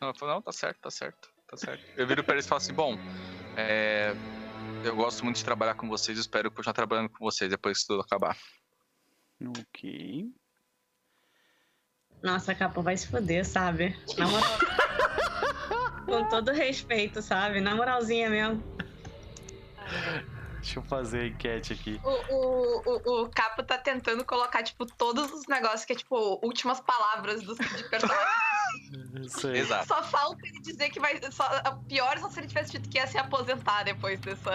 Ela 0.02 0.14
fala, 0.14 0.34
não, 0.34 0.42
tá 0.42 0.52
certo, 0.52 0.80
tá 0.80 0.92
certo, 0.92 1.30
tá 1.48 1.56
certo. 1.56 1.84
Eu 1.96 2.08
viro 2.08 2.24
pra 2.24 2.34
eles 2.34 2.46
e 2.46 2.50
falo 2.50 2.58
assim, 2.58 2.74
bom, 2.74 2.98
é 3.56 4.16
eu 4.86 4.96
gosto 4.96 5.24
muito 5.24 5.38
de 5.38 5.46
trabalhar 5.46 5.76
com 5.76 5.88
vocês, 5.88 6.18
espero 6.18 6.52
continuar 6.52 6.74
trabalhando 6.74 7.10
com 7.10 7.24
vocês 7.24 7.50
depois 7.50 7.82
que 7.82 7.88
tudo 7.88 8.02
acabar. 8.02 8.38
Ok. 9.60 10.32
Nossa, 12.22 12.56
capa 12.56 12.82
vai 12.82 12.96
se 12.96 13.08
foder, 13.08 13.46
sabe? 13.46 13.98
Na 14.18 14.28
moral. 14.28 14.60
com 16.06 16.30
todo 16.30 16.52
respeito, 16.52 17.22
sabe? 17.22 17.60
Na 17.60 17.76
moralzinha 17.76 18.30
mesmo. 18.30 18.64
Deixa 20.56 20.80
eu 20.80 20.84
fazer 20.84 21.20
a 21.20 21.28
enquete 21.28 21.74
aqui. 21.74 22.00
O, 22.04 22.36
o, 22.36 22.82
o, 22.86 23.24
o 23.24 23.30
Capo 23.30 23.64
tá 23.64 23.78
tentando 23.78 24.24
colocar, 24.24 24.64
tipo, 24.64 24.86
todos 24.86 25.32
os 25.34 25.46
negócios 25.48 25.84
que 25.84 25.92
é, 25.92 25.96
tipo, 25.96 26.40
últimas 26.42 26.80
palavras 26.80 27.44
do, 27.44 27.56
de 27.56 27.90
personagem. 27.90 28.26
Exato. 29.54 29.88
Só 29.88 30.04
falta 30.04 30.46
ele 30.46 30.60
dizer 30.62 30.90
que 30.90 31.00
vai. 31.00 31.20
Só, 31.32 31.46
pior 31.88 32.18
se 32.18 32.40
ele 32.40 32.48
tivesse 32.48 32.72
dito 32.72 32.90
que 32.90 32.98
ia 32.98 33.08
se 33.08 33.18
aposentar 33.18 33.84
depois 33.84 34.20
dessa. 34.20 34.52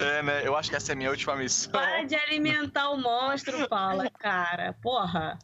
É, 0.00 0.22
né? 0.22 0.46
Eu 0.46 0.56
acho 0.56 0.70
que 0.70 0.76
essa 0.76 0.92
é 0.92 0.94
a 0.94 0.96
minha 0.96 1.10
última 1.10 1.36
missão. 1.36 1.72
Para 1.72 2.04
de 2.04 2.14
alimentar 2.14 2.90
o 2.90 2.96
monstro, 2.96 3.68
fala, 3.68 4.08
cara. 4.10 4.74
Porra. 4.82 5.38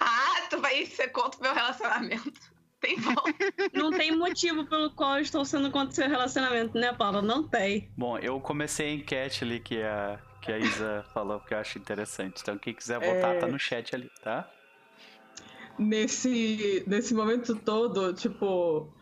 Ah, 0.00 0.46
tu 0.48 0.60
vai 0.60 0.86
ser 0.86 1.08
contra 1.08 1.38
o 1.38 1.42
meu 1.42 1.54
relacionamento. 1.54 2.56
Tem 2.80 2.96
Não 3.72 3.90
tem 3.90 4.16
motivo 4.16 4.66
pelo 4.66 4.90
qual 4.90 5.16
eu 5.16 5.22
estou 5.22 5.44
sendo 5.44 5.70
contra 5.70 5.90
o 5.90 5.94
seu 5.94 6.08
relacionamento, 6.08 6.78
né, 6.78 6.92
Paula? 6.92 7.22
Não 7.22 7.42
tem. 7.42 7.90
Bom, 7.96 8.18
eu 8.18 8.40
comecei 8.40 8.88
a 8.88 8.94
enquete 8.94 9.44
ali 9.44 9.60
que 9.60 9.82
a, 9.82 10.20
que 10.42 10.52
a 10.52 10.58
Isa 10.58 11.04
falou, 11.12 11.40
porque 11.40 11.54
eu 11.54 11.58
acho 11.58 11.78
interessante. 11.78 12.40
Então, 12.42 12.58
quem 12.58 12.74
quiser 12.74 13.00
votar, 13.00 13.34
é... 13.34 13.38
tá 13.38 13.46
no 13.46 13.58
chat 13.58 13.94
ali, 13.94 14.10
tá? 14.22 14.48
Nesse, 15.78 16.84
nesse 16.86 17.14
momento 17.14 17.54
todo, 17.54 18.12
tipo, 18.14 18.92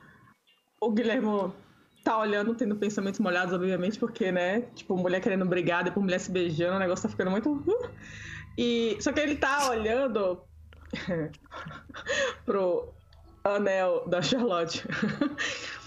o 0.80 0.90
Guilherme 0.90 1.52
tá 2.02 2.18
olhando, 2.18 2.54
tendo 2.54 2.76
pensamentos 2.76 3.20
molhados, 3.20 3.54
obviamente, 3.54 3.98
porque, 3.98 4.32
né, 4.32 4.62
tipo, 4.74 4.96
mulher 4.96 5.20
querendo 5.20 5.46
brigar, 5.46 5.84
depois 5.84 6.04
mulher 6.04 6.18
se 6.18 6.30
beijando, 6.30 6.76
o 6.76 6.78
negócio 6.78 7.04
tá 7.04 7.08
ficando 7.08 7.30
muito. 7.30 7.50
Uh, 7.52 7.90
e, 8.58 8.96
só 9.00 9.12
que 9.12 9.20
ele 9.20 9.36
tá 9.36 9.70
olhando 9.70 10.42
pro, 12.44 12.92
anel 13.44 14.08
da 14.08 14.22
Charlotte. 14.22 14.86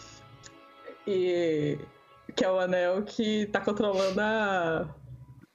e 1.07 1.77
que 2.35 2.45
é 2.45 2.51
o 2.51 2.59
anel 2.59 3.03
que 3.03 3.47
tá 3.47 3.59
controlando 3.59 4.22
a. 4.22 4.95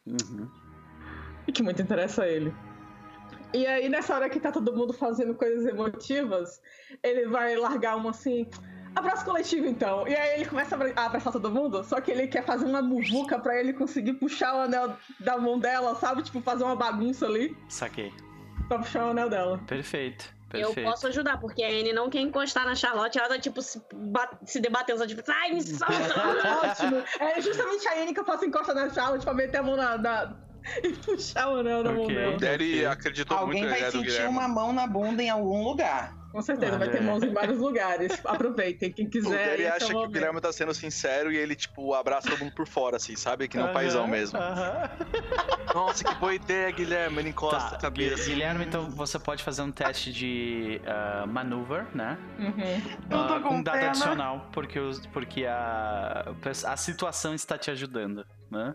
Uhum. 0.07 0.49
E 1.47 1.53
que 1.53 1.63
muito 1.63 1.81
interessa 1.81 2.25
a 2.25 2.29
ele. 2.29 2.53
E 3.53 3.67
aí, 3.67 3.89
nessa 3.89 4.15
hora 4.15 4.29
que 4.29 4.41
tá 4.41 4.51
todo 4.51 4.75
mundo 4.75 4.93
fazendo 4.93 5.35
coisas 5.35 5.67
emotivas, 5.67 6.61
ele 7.03 7.27
vai 7.27 7.57
largar 7.57 7.97
uma 7.97 8.11
assim. 8.11 8.49
Abraço 8.95 9.25
coletivo, 9.25 9.67
então. 9.67 10.07
E 10.07 10.15
aí 10.15 10.35
ele 10.37 10.45
começa 10.45 10.77
a 10.77 11.07
abraçar 11.07 11.33
todo 11.33 11.51
mundo, 11.51 11.83
só 11.83 12.01
que 12.01 12.11
ele 12.11 12.27
quer 12.27 12.45
fazer 12.45 12.67
uma 12.67 12.83
muvuca 12.83 13.39
pra 13.39 13.59
ele 13.59 13.73
conseguir 13.73 14.15
puxar 14.15 14.55
o 14.55 14.61
anel 14.61 14.97
da 15.21 15.39
mão 15.39 15.59
dela, 15.59 15.95
sabe? 15.95 16.23
Tipo, 16.23 16.41
fazer 16.43 16.65
uma 16.65 16.77
bagunça 16.77 17.27
ali. 17.27 17.57
Saquei. 17.69 18.13
Pra 18.69 18.79
puxar 18.79 19.07
o 19.07 19.11
anel 19.11 19.31
dela. 19.31 19.59
Perfeito. 19.67 20.33
Perfeito. 20.53 20.81
Eu 20.81 20.85
posso 20.85 21.07
ajudar, 21.07 21.41
porque 21.41 21.63
a 21.63 21.69
Anne 21.69 21.95
não 21.95 22.11
quer 22.11 22.21
encostar 22.21 22.67
na 22.67 22.75
Charlotte, 22.75 23.19
ela 23.19 23.29
tá 23.29 23.39
tipo 23.39 23.63
se, 23.63 23.81
se 24.45 24.61
debatendo, 24.61 24.99
só 24.99 25.07
tipo, 25.07 25.23
ai, 25.31 25.53
me 25.53 25.63
solta! 25.63 25.95
Ótimo! 26.63 27.03
É 27.19 27.41
justamente 27.41 27.89
a 27.89 28.03
Anne 28.03 28.13
que 28.13 28.21
eu 28.21 28.25
posso 28.25 28.45
encostar 28.45 28.75
na 28.75 28.91
Charlotte 28.91 29.25
pra 29.25 29.33
meter 29.33 29.59
a 29.59 29.63
mão 29.63 29.77
na, 29.77 29.97
na... 29.97 30.37
e 30.83 30.93
puxar 30.93 31.49
o 31.51 31.57
anel 31.57 31.83
da 31.83 31.93
mão 31.93 32.07
dela. 32.07 32.37
O 32.37 32.91
acreditou 32.91 33.37
Alguém 33.37 33.63
muito 33.65 33.81
vai 33.81 33.91
sentir 33.91 34.29
uma 34.29 34.49
mão 34.49 34.73
na 34.73 34.87
bunda 34.87 35.23
em 35.23 35.31
algum 35.31 35.65
lugar. 35.65 36.23
Com 36.33 36.41
certeza, 36.41 36.79
vai 36.79 36.89
ter 36.89 37.03
mãos 37.03 37.23
em 37.23 37.31
vários 37.31 37.59
lugares. 37.59 38.19
Aproveitem, 38.25 38.91
quem 38.91 39.07
quiser. 39.07 39.53
Ele 39.53 39.69
acha 39.69 39.89
que 39.89 39.95
o 39.95 40.09
Guilherme 40.09 40.41
tá 40.41 40.51
sendo 40.51 40.73
sincero 40.73 41.31
e 41.31 41.37
ele, 41.37 41.55
tipo, 41.55 41.93
abraça 41.93 42.31
todo 42.31 42.39
mundo 42.39 42.55
por 42.55 42.67
fora, 42.67 42.97
assim, 42.97 43.15
sabe? 43.15 43.47
Que 43.47 43.59
não 43.59 43.67
uhum, 43.67 43.73
paizão 43.75 44.09
mesmo. 44.09 44.39
Uhum. 44.39 45.75
Nossa, 45.75 46.03
que 46.03 46.15
boa 46.15 46.35
ideia, 46.35 46.71
Guilherme. 46.71 47.19
Ele 47.19 47.29
encosta 47.29 47.71
tá, 47.71 47.77
a 47.77 47.79
cabeça. 47.79 48.25
Guilherme, 48.25 48.65
então 48.65 48.91
você 48.91 49.19
pode 49.19 49.45
fazer 49.45 49.61
um 49.61 49.71
teste 49.71 50.11
de 50.11 50.81
uh, 50.85 51.29
maneuver, 51.29 51.87
né? 51.95 52.17
Uhum. 52.39 53.39
Uh, 53.39 53.43
com 53.43 53.57
um 53.57 53.63
dado 53.63 53.75
pena. 53.75 53.91
adicional, 53.91 54.49
porque, 54.53 54.79
os, 54.79 55.07
porque 55.09 55.45
a, 55.45 56.35
a 56.67 56.77
situação 56.79 57.35
está 57.35 57.59
te 57.59 57.71
ajudando. 57.71 58.25
Né? 58.53 58.75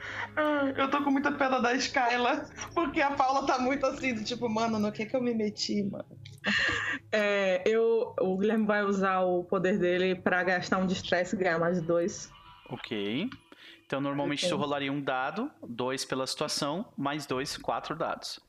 Eu 0.76 0.90
tô 0.90 1.04
com 1.04 1.12
muita 1.12 1.32
pena 1.32 1.60
da 1.60 1.74
Skyla, 1.76 2.49
porque 2.74 2.99
a 2.99 3.12
Paula 3.12 3.45
tá 3.45 3.60
muito 3.60 3.86
assim, 3.86 4.16
do 4.16 4.24
tipo, 4.24 4.49
mano, 4.49 4.80
no 4.80 4.91
que 4.91 5.06
que 5.06 5.16
eu 5.16 5.22
me 5.22 5.36
meti, 5.36 5.84
mano? 5.84 6.06
É, 7.12 7.62
eu, 7.64 8.16
o 8.20 8.38
Guilherme 8.38 8.66
vai 8.66 8.84
usar 8.84 9.20
o 9.22 9.44
poder 9.44 9.78
dele 9.78 10.16
pra 10.16 10.44
gastar 10.44 10.80
um 10.80 10.88
de 10.88 10.94
estresse 10.94 11.36
e 11.36 11.40
ganhar 11.40 11.60
mais 11.60 11.80
dois. 11.80 12.32
Ok. 12.70 13.30
Então, 13.86 14.02
normalmente 14.02 14.40
okay. 14.40 14.49
tu 14.49 14.58
rolaria 14.58 14.91
um 14.91 14.99
dado, 14.99 15.52
dois 15.68 16.04
pela 16.04 16.26
situação, 16.26 16.91
mais 16.98 17.28
dois, 17.28 17.56
quatro 17.56 17.95
dados. 17.95 18.40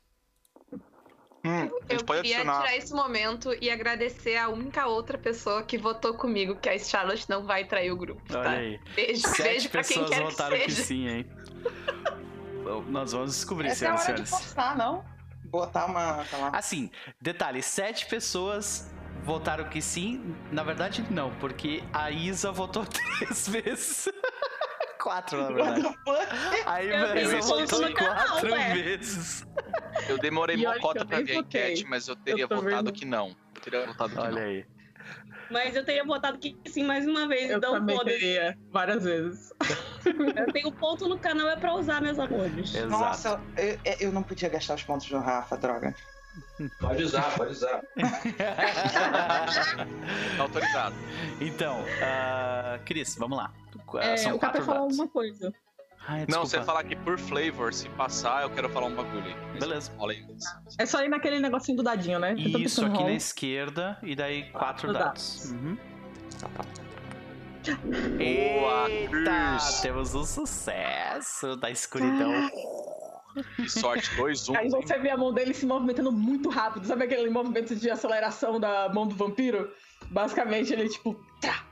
Hum, 1.44 1.70
eu 1.88 2.04
queria 2.04 2.20
adicionar... 2.20 2.62
tirar 2.62 2.76
esse 2.76 2.92
momento 2.92 3.54
e 3.60 3.70
agradecer 3.70 4.36
a 4.36 4.48
única 4.48 4.86
outra 4.86 5.16
pessoa 5.16 5.62
que 5.62 5.78
votou 5.78 6.14
comigo, 6.14 6.56
que 6.56 6.68
a 6.68 6.78
Charlotte 6.78 7.28
não 7.28 7.44
vai 7.44 7.64
trair 7.64 7.92
o 7.92 7.96
grupo. 7.96 8.22
Tá? 8.26 8.40
Olha 8.40 8.50
aí. 8.50 8.80
Beijo, 8.94 9.22
Sete 9.28 9.42
beijo 9.42 9.70
pra 9.70 9.84
quem 9.84 10.04
quer 10.04 10.22
votaram 10.22 10.56
que, 10.56 10.64
que 10.64 10.72
sim, 10.72 11.08
hein? 11.08 11.26
Nós 12.88 13.12
vamos 13.12 13.34
descobrir, 13.34 13.68
Essa 13.68 13.76
senhoras 13.76 14.00
é 14.00 14.10
a 14.10 14.14
hora 14.14 14.22
de 14.22 14.28
forçar, 14.28 14.76
não? 14.76 15.04
Botar 15.44 15.86
uma. 15.86 16.24
Assim, 16.52 16.90
detalhe: 17.20 17.62
sete 17.62 18.06
pessoas 18.06 18.90
votaram 19.22 19.64
que 19.68 19.80
sim. 19.80 20.34
Na 20.52 20.62
verdade, 20.62 21.06
não, 21.10 21.30
porque 21.36 21.82
a 21.92 22.10
Isa 22.10 22.52
votou 22.52 22.84
três 23.18 23.48
vezes. 23.48 24.08
Quatro, 25.08 25.40
na 25.40 25.48
verdade. 25.48 25.82
Aí 26.66 26.94
a 26.94 27.40
votou 27.40 27.94
quatro 27.94 28.50
vezes. 28.74 29.46
Eu 30.06 30.18
demorei 30.18 30.56
uma 30.56 30.78
cota 30.78 31.02
pra 31.04 31.22
ver 31.22 31.32
a 31.32 31.36
enquete, 31.36 31.86
mas 31.86 32.08
eu 32.08 32.16
teria 32.16 32.44
eu 32.44 32.48
votado 32.48 32.70
vendo. 32.70 32.92
que 32.92 33.06
não. 33.06 33.34
Eu 33.54 33.60
teria 33.62 33.86
votado 33.86 34.12
que 34.12 34.18
Olha 34.18 34.30
não. 34.30 34.42
aí. 34.42 34.66
Mas 35.50 35.74
eu 35.74 35.82
teria 35.82 36.04
votado 36.04 36.38
que 36.38 36.54
sim 36.66 36.84
mais 36.84 37.06
uma 37.06 37.26
vez, 37.26 37.50
eu 37.50 37.56
então 37.56 37.86
teria, 38.04 38.54
várias 38.70 39.04
vezes. 39.04 39.50
Eu 40.04 40.52
tenho 40.52 40.70
ponto 40.70 41.08
no 41.08 41.18
canal, 41.18 41.48
é 41.48 41.56
pra 41.56 41.72
usar, 41.72 42.02
meus 42.02 42.18
amores. 42.18 42.74
Exato. 42.74 42.90
Nossa, 42.90 43.40
eu, 43.56 43.78
eu 43.98 44.12
não 44.12 44.22
podia 44.22 44.50
gastar 44.50 44.74
os 44.74 44.82
pontos 44.82 45.08
do 45.08 45.18
Rafa, 45.18 45.56
droga. 45.56 45.94
Pode 46.78 47.02
usar, 47.02 47.34
pode 47.34 47.52
usar. 47.52 47.80
Autorizado. 50.38 50.94
Então, 51.40 51.80
uh, 51.80 52.78
Cris, 52.84 53.16
vamos 53.16 53.38
lá. 53.38 53.50
É, 53.96 54.16
São 54.16 54.36
o 54.36 54.38
Capa 54.38 54.60
falar 54.60 54.80
alguma 54.80 55.08
coisa. 55.08 55.52
Ai, 56.06 56.24
não, 56.28 56.46
você 56.46 56.62
falar 56.62 56.84
que 56.84 56.96
por 56.96 57.18
flavor, 57.18 57.72
se 57.74 57.88
passar, 57.90 58.42
eu 58.42 58.50
quero 58.50 58.68
falar 58.70 58.86
um 58.86 58.94
bagulho. 58.94 59.36
Beleza. 59.60 59.92
É 60.78 60.86
só 60.86 61.04
ir 61.04 61.08
naquele 61.08 61.38
negocinho 61.38 61.76
do 61.76 61.82
dadinho, 61.82 62.18
né? 62.18 62.32
Isso, 62.34 62.84
aqui 62.84 63.04
na 63.04 63.12
esquerda, 63.12 63.98
e 64.02 64.16
daí 64.16 64.50
quatro, 64.50 64.90
dados. 64.90 65.50
Uhum. 65.50 65.76
Eita, 68.18 69.58
temos 69.82 70.14
um 70.14 70.24
sucesso 70.24 71.56
da 71.56 71.70
escuridão. 71.70 72.48
Que 73.56 73.68
sorte, 73.68 74.14
2, 74.16 74.48
1. 74.48 74.52
Um, 74.52 74.56
Aí 74.56 74.68
você 74.70 74.98
vê 74.98 75.10
a 75.10 75.16
mão 75.16 75.32
dele 75.32 75.52
se 75.52 75.66
movimentando 75.66 76.10
muito 76.10 76.48
rápido. 76.48 76.86
Sabe 76.86 77.04
aquele 77.04 77.28
movimento 77.28 77.74
de 77.76 77.90
aceleração 77.90 78.58
da 78.58 78.88
mão 78.88 79.06
do 79.06 79.14
vampiro? 79.14 79.70
Basicamente, 80.10 80.72
ele 80.72 80.88
tipo. 80.88 81.14
Tá, 81.40 81.66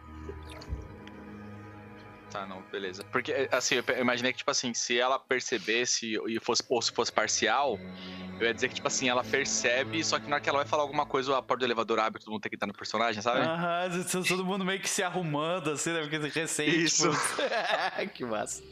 Tá, 2.37 2.45
não, 2.45 2.63
beleza. 2.71 3.03
Porque, 3.05 3.49
assim, 3.51 3.77
eu 3.77 3.99
imaginei 3.99 4.31
que, 4.31 4.39
tipo 4.39 4.51
assim, 4.51 4.75
se 4.75 4.99
ela 4.99 5.19
percebesse 5.19 6.19
e 6.29 6.39
fosse, 6.39 6.63
ou 6.69 6.83
se 6.83 6.93
fosse 6.93 7.11
parcial, 7.11 7.79
eu 8.39 8.47
ia 8.47 8.53
dizer 8.53 8.69
que, 8.69 8.75
tipo 8.75 8.87
assim, 8.87 9.09
ela 9.09 9.25
percebe, 9.25 10.05
só 10.05 10.19
que 10.19 10.29
na 10.29 10.37
hora 10.37 10.43
que 10.43 10.49
ela 10.51 10.59
vai 10.59 10.67
falar 10.67 10.83
alguma 10.83 11.07
coisa, 11.07 11.35
a 11.35 11.41
porta 11.41 11.61
do 11.61 11.65
elevador 11.65 11.99
abre, 11.99 12.21
todo 12.21 12.31
mundo 12.31 12.43
tem 12.43 12.51
que 12.51 12.57
estar 12.57 12.67
no 12.67 12.75
personagem, 12.75 13.23
sabe? 13.23 13.41
Aham, 13.41 13.89
uhum, 13.91 14.23
todo 14.25 14.45
mundo 14.45 14.67
meio 14.67 14.79
que 14.81 14.89
se 14.89 15.03
arrumando, 15.03 15.71
assim, 15.71 15.93
né? 15.93 16.03
Porque 16.03 16.19
recente. 16.19 16.85
Isso. 16.85 17.09
Tipo... 17.11 18.11
que 18.13 18.25
massa. 18.27 18.63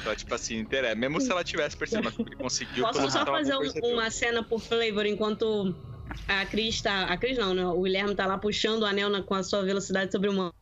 Então, 0.00 0.14
tipo 0.14 0.32
assim, 0.32 0.58
interessa. 0.58 0.94
Mesmo 0.94 1.20
se 1.20 1.32
ela 1.32 1.42
tivesse 1.42 1.76
percebido 1.76 2.12
que 2.12 2.22
ele 2.22 2.36
conseguiu... 2.36 2.84
Posso 2.84 3.10
só 3.10 3.26
fazer 3.26 3.56
um, 3.56 3.94
uma 3.94 4.08
cena 4.08 4.44
por 4.44 4.60
flavor 4.60 5.04
enquanto 5.04 5.74
a 6.28 6.46
Cris 6.46 6.80
tá... 6.80 7.06
A 7.06 7.16
Cris 7.16 7.36
não, 7.36 7.54
né? 7.54 7.66
O 7.66 7.82
Guilherme 7.82 8.14
tá 8.14 8.24
lá 8.24 8.38
puxando 8.38 8.82
o 8.82 8.86
anel 8.86 9.10
na, 9.10 9.20
com 9.20 9.34
a 9.34 9.42
sua 9.42 9.64
velocidade 9.64 10.12
sobre-humana. 10.12 10.52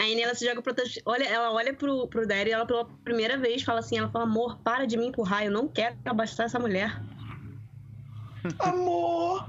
Aí 0.00 0.18
ela 0.22 0.34
se 0.34 0.46
joga 0.46 0.62
pro 0.62 0.74
olha, 1.04 1.24
ela 1.24 1.52
olha 1.52 1.74
pro, 1.74 2.08
pro 2.08 2.26
Daddy 2.26 2.48
e 2.48 2.52
ela 2.54 2.64
pela 2.64 2.86
primeira 3.04 3.36
vez 3.36 3.62
fala 3.62 3.80
assim, 3.80 3.98
ela 3.98 4.08
fala, 4.08 4.24
amor, 4.24 4.56
para 4.60 4.86
de 4.86 4.96
me 4.96 5.06
empurrar, 5.06 5.44
eu 5.44 5.50
não 5.50 5.68
quero 5.68 5.94
abastar 6.06 6.44
essa 6.44 6.58
mulher. 6.58 6.98
amor! 8.60 9.46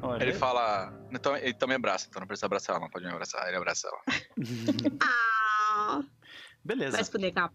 Olha. 0.00 0.22
Ele 0.22 0.32
fala, 0.32 0.92
então, 1.10 1.36
então 1.38 1.68
me 1.68 1.74
abraça, 1.74 2.06
então 2.08 2.20
não 2.20 2.26
precisa 2.28 2.46
abraçar 2.46 2.76
ela, 2.76 2.84
não 2.84 2.88
pode 2.88 3.04
me 3.04 3.10
abraçar, 3.10 3.48
ele 3.48 3.56
abraça 3.56 3.88
ela. 3.88 4.00
ah! 5.02 6.04
Beleza. 6.64 6.92
Vai 6.92 7.04
se 7.04 7.10
fuder, 7.10 7.34
capa. 7.34 7.54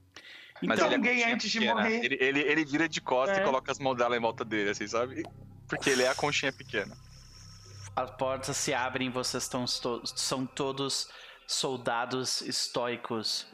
Mas 0.62 0.78
então, 0.78 0.92
ele 0.92 1.22
é 1.22 1.32
antes 1.32 1.50
de 1.50 1.62
morrer. 1.62 2.04
Ele, 2.04 2.18
ele, 2.20 2.40
ele 2.42 2.66
vira 2.66 2.90
de 2.90 3.00
costas 3.00 3.38
é. 3.38 3.42
e 3.42 3.46
coloca 3.46 3.72
as 3.72 3.80
mãos 3.80 3.96
dela 3.96 4.18
em 4.18 4.20
volta 4.20 4.44
dele, 4.44 4.72
assim, 4.72 4.88
sabe? 4.88 5.24
Porque 5.70 5.90
ele 5.90 6.04
é 6.04 6.10
a 6.10 6.16
conchinha 6.16 6.52
pequena. 6.52 6.98
As 7.96 8.12
portas 8.12 8.58
se 8.58 8.74
abrem, 8.74 9.10
vocês 9.10 9.44
estão 9.44 9.66
são 9.68 10.46
todos 10.46 11.08
soldados 11.48 12.42
estoicos 12.42 13.48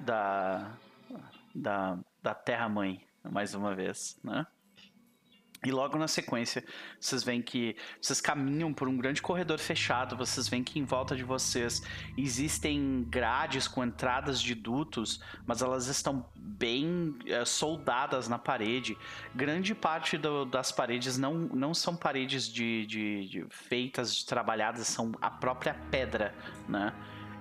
da, 0.00 0.72
da, 1.54 1.98
da 2.22 2.34
Terra-mãe, 2.34 3.04
mais 3.24 3.54
uma 3.54 3.74
vez, 3.74 4.18
né? 4.22 4.46
E 5.66 5.72
logo 5.72 5.98
na 5.98 6.06
sequência, 6.06 6.64
vocês 7.00 7.24
veem 7.24 7.42
que 7.42 7.74
vocês 8.00 8.20
caminham 8.20 8.72
por 8.72 8.86
um 8.86 8.96
grande 8.96 9.20
corredor 9.20 9.58
fechado, 9.58 10.16
vocês 10.16 10.48
veem 10.48 10.62
que 10.62 10.78
em 10.78 10.84
volta 10.84 11.16
de 11.16 11.24
vocês 11.24 11.82
existem 12.16 13.04
grades 13.10 13.66
com 13.66 13.82
entradas 13.82 14.40
de 14.40 14.54
dutos, 14.54 15.20
mas 15.44 15.60
elas 15.60 15.88
estão 15.88 16.24
bem 16.36 17.18
é, 17.26 17.44
soldadas 17.44 18.28
na 18.28 18.38
parede. 18.38 18.96
Grande 19.34 19.74
parte 19.74 20.16
do, 20.16 20.44
das 20.44 20.70
paredes 20.70 21.18
não, 21.18 21.34
não 21.34 21.74
são 21.74 21.96
paredes 21.96 22.48
de, 22.48 22.86
de, 22.86 23.28
de 23.28 23.46
feitas, 23.50 24.22
trabalhadas, 24.22 24.86
são 24.86 25.10
a 25.20 25.28
própria 25.28 25.74
pedra, 25.90 26.32
né? 26.68 26.94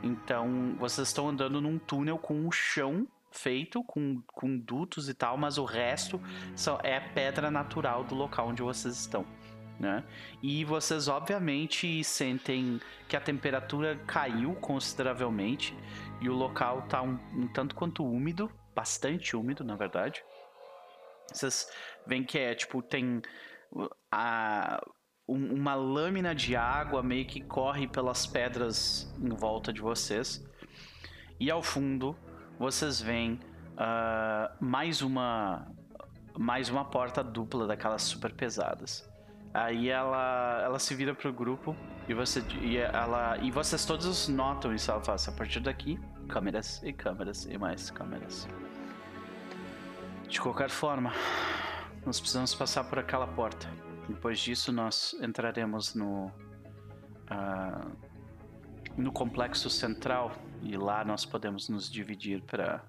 Então, 0.04 0.76
vocês 0.78 1.08
estão 1.08 1.28
andando 1.28 1.60
num 1.62 1.78
túnel 1.78 2.18
com 2.18 2.34
um 2.34 2.52
chão 2.52 3.08
feito 3.32 3.84
com, 3.84 4.22
com 4.28 4.58
dutos 4.58 5.10
e 5.10 5.14
tal, 5.14 5.38
mas 5.38 5.58
o 5.58 5.66
resto 5.66 6.20
são, 6.56 6.80
é 6.84 7.00
pedra 7.00 7.52
natural 7.52 8.04
do 8.04 8.16
local 8.16 8.50
onde 8.50 8.62
vocês 8.62 8.96
estão. 8.96 9.26
Né? 9.80 10.04
E 10.42 10.66
vocês 10.66 11.08
obviamente 11.08 12.04
sentem 12.04 12.82
que 13.08 13.16
a 13.16 13.22
temperatura 13.22 13.96
caiu 14.08 14.56
consideravelmente 14.56 15.78
e 16.20 16.28
o 16.30 16.34
local 16.34 16.80
está 16.80 17.04
um, 17.04 17.20
um, 17.36 17.48
tanto 17.48 17.76
quanto 17.76 18.04
úmido, 18.04 18.52
bastante 18.74 19.36
úmido 19.36 19.64
na 19.64 19.76
verdade. 19.76 20.24
Vocês 21.32 21.70
veem 22.08 22.24
que 22.24 22.40
é 22.40 22.56
tipo 22.56 22.82
tem 22.82 23.22
a, 24.12 24.84
um, 25.28 25.54
uma 25.54 25.76
lâmina 25.76 26.34
de 26.34 26.56
água 26.56 27.04
meio 27.04 27.26
que 27.26 27.42
corre 27.42 27.88
pelas 27.88 28.26
pedras 28.26 29.14
em 29.22 29.30
volta 29.30 29.74
de 29.74 29.82
vocês 29.82 30.44
e 31.40 31.52
ao 31.52 31.62
fundo 31.62 32.16
vocês 32.58 33.02
veem 33.02 33.40
uh, 33.74 34.56
mais 34.60 35.02
uma 35.02 35.68
mais 36.38 36.70
uma 36.70 36.86
porta 36.86 37.24
dupla 37.24 37.66
daquelas 37.66 38.04
super 38.04 38.32
pesadas. 38.32 39.10
Aí 39.54 39.90
ela 39.90 40.62
ela 40.64 40.80
se 40.80 40.94
vira 40.94 41.14
pro 41.16 41.34
grupo 41.34 41.76
e 42.08 42.14
você 42.14 42.44
e 42.62 42.78
ela 42.78 43.38
e 43.40 43.52
vocês 43.52 43.86
todos 43.86 44.28
notam 44.28 44.74
isso 44.74 44.92
ela 44.92 45.02
faz 45.02 45.28
a 45.28 45.32
partir 45.32 45.60
daqui 45.60 46.00
câmeras 46.30 46.82
e 46.84 46.94
câmeras 46.94 47.46
e 47.46 47.58
mais 47.58 47.90
câmeras. 47.90 48.48
De 50.28 50.42
qualquer 50.42 50.70
forma, 50.70 51.14
nós 52.06 52.20
precisamos 52.20 52.54
passar 52.54 52.84
por 52.84 53.00
aquela 53.00 53.26
porta. 53.26 53.68
Depois 54.08 54.40
disso, 54.40 54.72
nós 54.72 55.14
entraremos 55.22 55.94
no 55.94 56.28
uh, 56.28 58.08
no 58.98 59.12
complexo 59.12 59.70
central 59.70 60.32
e 60.62 60.76
lá 60.76 61.06
nós 61.06 61.24
podemos 61.24 61.70
nos 61.70 61.90
dividir 61.90 62.42
para 62.42 62.84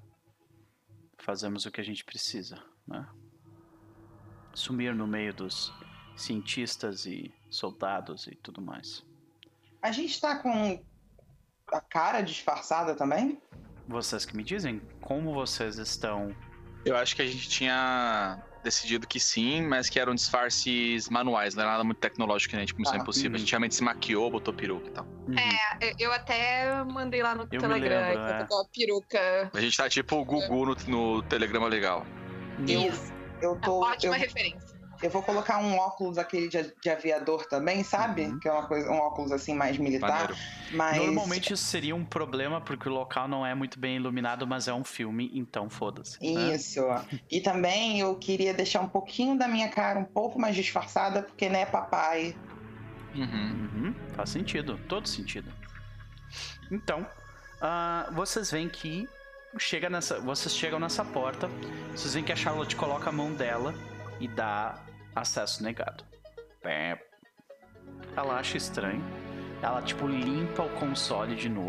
fazermos 1.18 1.66
o 1.66 1.70
que 1.70 1.80
a 1.80 1.84
gente 1.84 2.04
precisa, 2.04 2.62
né? 2.86 3.06
Sumir 4.54 4.94
no 4.94 5.06
meio 5.06 5.34
dos 5.34 5.72
cientistas 6.16 7.04
e 7.04 7.32
soldados 7.50 8.26
e 8.26 8.34
tudo 8.36 8.62
mais. 8.62 9.04
A 9.82 9.92
gente 9.92 10.10
está 10.10 10.38
com 10.38 10.82
a 11.72 11.80
cara 11.80 12.22
disfarçada 12.22 12.94
também? 12.94 13.40
Vocês 13.86 14.24
que 14.24 14.36
me 14.36 14.42
dizem 14.42 14.80
como 15.00 15.34
vocês 15.34 15.76
estão. 15.78 16.34
Eu 16.84 16.96
acho 16.96 17.14
que 17.14 17.22
a 17.22 17.26
gente 17.26 17.48
tinha 17.48 18.42
decidido 18.62 19.06
que 19.06 19.20
sim, 19.20 19.62
mas 19.62 19.88
que 19.88 19.98
eram 19.98 20.14
disfarces 20.14 21.08
manuais, 21.08 21.54
não 21.54 21.62
era 21.62 21.72
nada 21.72 21.84
muito 21.84 21.98
tecnológico, 21.98 22.56
né? 22.56 22.66
Tipo, 22.66 22.80
Missão 22.80 22.96
ah, 22.96 23.02
Impossível. 23.02 23.30
Uhum. 23.30 23.36
A 23.36 23.38
gente 23.38 23.50
realmente 23.50 23.74
se 23.74 23.82
maquiou, 23.82 24.30
botou 24.30 24.52
peruca 24.54 24.86
e 24.86 24.90
tal. 24.90 25.04
Uhum. 25.04 25.38
É, 25.38 25.94
eu 25.98 26.12
até 26.12 26.84
mandei 26.84 27.22
lá 27.22 27.34
no 27.34 27.42
eu 27.42 27.60
Telegram 27.60 28.08
lembro, 28.08 28.22
é. 28.22 28.42
a 28.42 28.64
peruca. 28.72 29.50
A 29.52 29.60
gente 29.60 29.76
tá 29.76 29.88
tipo 29.88 30.16
o 30.16 30.24
Gugu 30.24 30.66
no, 30.66 30.76
no 30.86 31.22
Telegrama 31.22 31.68
Legal. 31.68 32.06
Isso. 32.66 33.12
Eu, 33.40 33.52
eu 33.52 33.60
tô. 33.60 33.80
Ótima 33.84 34.16
eu... 34.16 34.20
referência. 34.20 34.67
Eu 35.00 35.10
vou 35.10 35.22
colocar 35.22 35.58
um 35.58 35.76
óculos 35.76 36.18
aquele 36.18 36.48
de, 36.48 36.74
de 36.82 36.90
aviador 36.90 37.46
também, 37.46 37.84
sabe? 37.84 38.22
Uhum. 38.22 38.38
Que 38.40 38.48
é 38.48 38.52
uma 38.52 38.66
coisa, 38.66 38.90
um 38.90 38.96
óculos 38.96 39.30
assim 39.30 39.54
mais 39.54 39.78
militar. 39.78 40.34
Mas... 40.72 40.96
Normalmente 40.96 41.52
isso 41.52 41.64
seria 41.64 41.94
um 41.94 42.04
problema 42.04 42.60
porque 42.60 42.88
o 42.88 42.92
local 42.92 43.28
não 43.28 43.46
é 43.46 43.54
muito 43.54 43.78
bem 43.78 43.96
iluminado, 43.96 44.46
mas 44.46 44.66
é 44.66 44.74
um 44.74 44.84
filme, 44.84 45.30
então 45.34 45.70
foda-se. 45.70 46.18
Né? 46.20 46.54
Isso. 46.54 46.84
e 47.30 47.40
também 47.40 48.00
eu 48.00 48.16
queria 48.16 48.52
deixar 48.52 48.80
um 48.80 48.88
pouquinho 48.88 49.38
da 49.38 49.46
minha 49.46 49.68
cara 49.68 49.98
um 50.00 50.04
pouco 50.04 50.38
mais 50.38 50.56
disfarçada, 50.56 51.22
porque 51.22 51.48
né, 51.48 51.64
papai. 51.64 52.34
Uhum. 53.14 53.70
Uhum. 53.74 53.94
Faz 54.14 54.30
sentido, 54.30 54.78
todo 54.88 55.08
sentido. 55.08 55.52
Então, 56.70 57.00
uh, 57.02 58.12
vocês 58.12 58.50
veem 58.50 58.68
que 58.68 59.08
chega 59.58 59.88
nessa, 59.88 60.20
vocês 60.20 60.54
chegam 60.54 60.78
nessa 60.78 61.04
porta, 61.04 61.48
vocês 61.92 62.14
veem 62.14 62.24
que 62.24 62.32
a 62.32 62.36
Charlotte 62.36 62.76
coloca 62.76 63.08
a 63.08 63.12
mão 63.12 63.32
dela 63.32 63.74
e 64.20 64.28
dá 64.28 64.84
acesso 65.14 65.62
negado. 65.62 66.04
Ela 68.16 68.38
acha 68.38 68.56
estranho. 68.56 69.02
Ela, 69.62 69.82
tipo, 69.82 70.06
limpa 70.06 70.62
o 70.62 70.70
console 70.70 71.34
de 71.34 71.48
novo. 71.48 71.68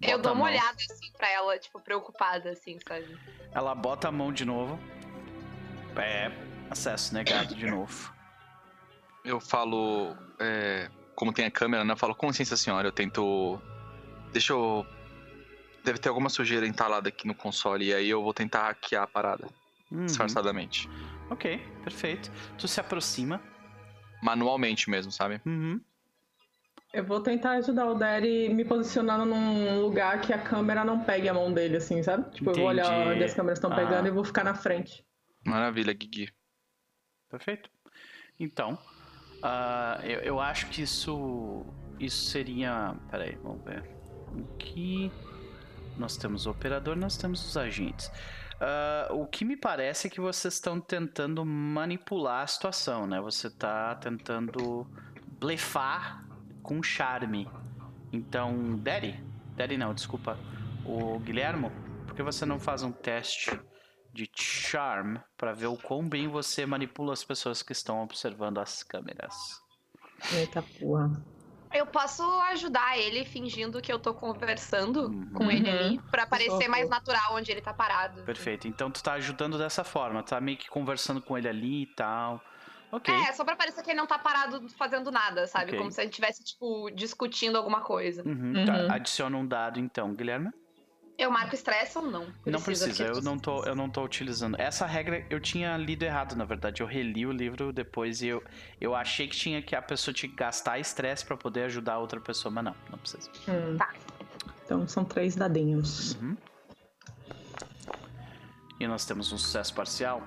Eu 0.00 0.18
dou 0.18 0.32
uma 0.32 0.44
olhada 0.44 0.76
assim 0.76 1.12
pra 1.16 1.30
ela, 1.30 1.58
tipo, 1.58 1.80
preocupada, 1.80 2.50
assim, 2.50 2.78
sabe? 2.86 3.18
Ela 3.52 3.74
bota 3.74 4.08
a 4.08 4.12
mão 4.12 4.32
de 4.32 4.44
novo. 4.44 4.78
É, 5.96 6.30
acesso 6.70 7.12
negado 7.12 7.54
de 7.54 7.66
novo. 7.66 8.12
Eu 9.24 9.40
falo. 9.40 10.16
É, 10.38 10.88
como 11.14 11.32
tem 11.32 11.46
a 11.46 11.50
câmera, 11.50 11.84
né? 11.84 11.92
Eu 11.92 11.96
falo, 11.96 12.14
com 12.14 12.28
licença, 12.28 12.56
senhora, 12.56 12.88
eu 12.88 12.92
tento. 12.92 13.60
Deixa 14.32 14.52
eu. 14.52 14.86
Deve 15.84 15.98
ter 15.98 16.08
alguma 16.08 16.28
sujeira 16.28 16.66
entalada 16.66 17.08
aqui 17.08 17.26
no 17.26 17.34
console, 17.34 17.86
e 17.86 17.94
aí 17.94 18.08
eu 18.08 18.22
vou 18.22 18.34
tentar 18.34 18.64
hackear 18.64 19.02
a 19.02 19.06
parada. 19.06 19.48
Uhum. 19.90 20.06
Disfarçadamente. 20.06 20.88
Ok, 21.30 21.58
perfeito. 21.82 22.30
Tu 22.56 22.66
se 22.66 22.80
aproxima. 22.80 23.40
Manualmente 24.22 24.90
mesmo, 24.90 25.12
sabe? 25.12 25.40
Uhum. 25.46 25.80
Eu 26.92 27.04
vou 27.04 27.20
tentar 27.20 27.52
ajudar 27.52 27.86
o 27.86 27.94
Derry 27.94 28.48
me 28.48 28.64
posicionando 28.64 29.26
num 29.26 29.80
lugar 29.80 30.20
que 30.22 30.32
a 30.32 30.38
câmera 30.38 30.84
não 30.84 31.04
pegue 31.04 31.28
a 31.28 31.34
mão 31.34 31.52
dele, 31.52 31.76
assim, 31.76 32.02
sabe? 32.02 32.24
Tipo, 32.30 32.50
Entendi. 32.50 32.58
eu 32.58 32.62
vou 32.62 32.68
olhar 32.68 33.06
onde 33.08 33.22
as 33.22 33.34
câmeras 33.34 33.58
estão 33.58 33.70
ah. 33.72 33.76
pegando 33.76 34.08
e 34.08 34.10
vou 34.10 34.24
ficar 34.24 34.42
na 34.42 34.54
frente. 34.54 35.04
Maravilha, 35.44 35.94
Gigi. 36.00 36.32
Perfeito. 37.28 37.70
Então, 38.40 38.78
uh, 39.42 40.02
eu, 40.02 40.20
eu 40.20 40.40
acho 40.40 40.66
que 40.68 40.82
isso, 40.82 41.66
isso 42.00 42.30
seria. 42.30 42.94
Peraí, 43.10 43.36
vamos 43.42 43.62
ver. 43.64 43.84
Aqui 44.54 45.12
nós 45.98 46.16
temos 46.16 46.46
o 46.46 46.50
operador, 46.50 46.96
nós 46.96 47.16
temos 47.16 47.44
os 47.44 47.56
agentes. 47.56 48.10
Uh, 48.60 49.14
o 49.14 49.26
que 49.26 49.44
me 49.44 49.56
parece 49.56 50.08
é 50.08 50.10
que 50.10 50.20
vocês 50.20 50.54
estão 50.54 50.80
tentando 50.80 51.44
manipular 51.44 52.42
a 52.42 52.46
situação, 52.46 53.06
né? 53.06 53.20
Você 53.20 53.46
está 53.46 53.94
tentando 53.94 54.84
blefar 55.38 56.24
com 56.62 56.82
charme. 56.82 57.48
Então, 58.12 58.76
Daddy, 58.78 59.22
Daddy 59.54 59.76
não, 59.76 59.94
desculpa, 59.94 60.36
o 60.84 61.20
Guilhermo, 61.20 61.70
por 62.06 62.16
que 62.16 62.22
você 62.22 62.44
não 62.44 62.58
faz 62.58 62.82
um 62.82 62.90
teste 62.90 63.58
de 64.12 64.28
charm 64.34 65.18
para 65.36 65.52
ver 65.52 65.66
o 65.66 65.76
quão 65.76 66.08
bem 66.08 66.26
você 66.26 66.66
manipula 66.66 67.12
as 67.12 67.22
pessoas 67.22 67.62
que 67.62 67.72
estão 67.72 68.02
observando 68.02 68.58
as 68.58 68.82
câmeras? 68.82 69.34
Eita 70.32 70.62
porra. 70.80 71.22
Eu 71.72 71.86
posso 71.86 72.22
ajudar 72.50 72.98
ele 72.98 73.24
fingindo 73.24 73.80
que 73.80 73.92
eu 73.92 73.98
tô 73.98 74.14
conversando 74.14 75.08
uhum. 75.08 75.30
com 75.34 75.50
ele 75.50 75.68
ali, 75.68 76.00
pra 76.10 76.26
parecer 76.26 76.68
mais 76.68 76.88
natural 76.88 77.34
onde 77.34 77.50
ele 77.50 77.60
tá 77.60 77.74
parado. 77.74 78.22
Perfeito. 78.22 78.66
Então 78.66 78.90
tu 78.90 79.02
tá 79.02 79.12
ajudando 79.14 79.58
dessa 79.58 79.84
forma, 79.84 80.22
tá 80.22 80.40
meio 80.40 80.56
que 80.56 80.68
conversando 80.68 81.20
com 81.20 81.36
ele 81.36 81.48
ali 81.48 81.82
e 81.82 81.86
tal. 81.86 82.42
Ok. 82.90 83.14
É, 83.14 83.32
só 83.32 83.44
pra 83.44 83.54
parecer 83.54 83.82
que 83.82 83.90
ele 83.90 83.98
não 83.98 84.06
tá 84.06 84.18
parado 84.18 84.66
fazendo 84.70 85.10
nada, 85.10 85.46
sabe? 85.46 85.66
Okay. 85.66 85.78
Como 85.78 85.90
se 85.90 86.00
a 86.00 86.04
gente 86.04 86.12
estivesse, 86.12 86.42
tipo, 86.42 86.90
discutindo 86.90 87.56
alguma 87.56 87.82
coisa. 87.82 88.22
Uhum, 88.26 88.54
uhum. 88.56 88.64
Tá. 88.64 88.94
Adiciona 88.94 89.36
um 89.36 89.46
dado 89.46 89.78
então, 89.78 90.14
Guilherme. 90.14 90.50
Eu 91.18 91.32
marco 91.32 91.52
estresse 91.52 91.98
ou 91.98 92.04
não? 92.04 92.26
Precisa 92.26 92.50
não 92.50 92.60
precisa, 92.62 93.02
eu 93.02 93.20
não, 93.20 93.36
tô, 93.36 93.64
eu 93.64 93.74
não 93.74 93.90
tô 93.90 94.04
utilizando. 94.04 94.56
Essa 94.60 94.86
regra 94.86 95.26
eu 95.28 95.40
tinha 95.40 95.76
lido 95.76 96.04
errado, 96.04 96.36
na 96.36 96.44
verdade. 96.44 96.80
Eu 96.80 96.86
reli 96.86 97.26
o 97.26 97.32
livro 97.32 97.72
depois 97.72 98.22
e 98.22 98.28
eu, 98.28 98.42
eu 98.80 98.94
achei 98.94 99.26
que 99.26 99.36
tinha 99.36 99.60
que 99.60 99.74
a 99.74 99.82
pessoa 99.82 100.14
tinha 100.14 100.30
que 100.30 100.36
gastar 100.36 100.78
estresse 100.78 101.24
para 101.24 101.36
poder 101.36 101.64
ajudar 101.64 101.94
a 101.94 101.98
outra 101.98 102.20
pessoa, 102.20 102.54
mas 102.54 102.66
não, 102.66 102.76
não 102.88 102.98
precisa. 102.98 103.28
Hum. 103.48 103.76
Tá. 103.76 103.92
Então 104.64 104.86
são 104.86 105.04
três 105.04 105.34
dadinhos. 105.34 106.14
Uhum. 106.14 106.36
E 108.78 108.86
nós 108.86 109.04
temos 109.04 109.32
um 109.32 109.38
sucesso 109.38 109.74
parcial. 109.74 110.22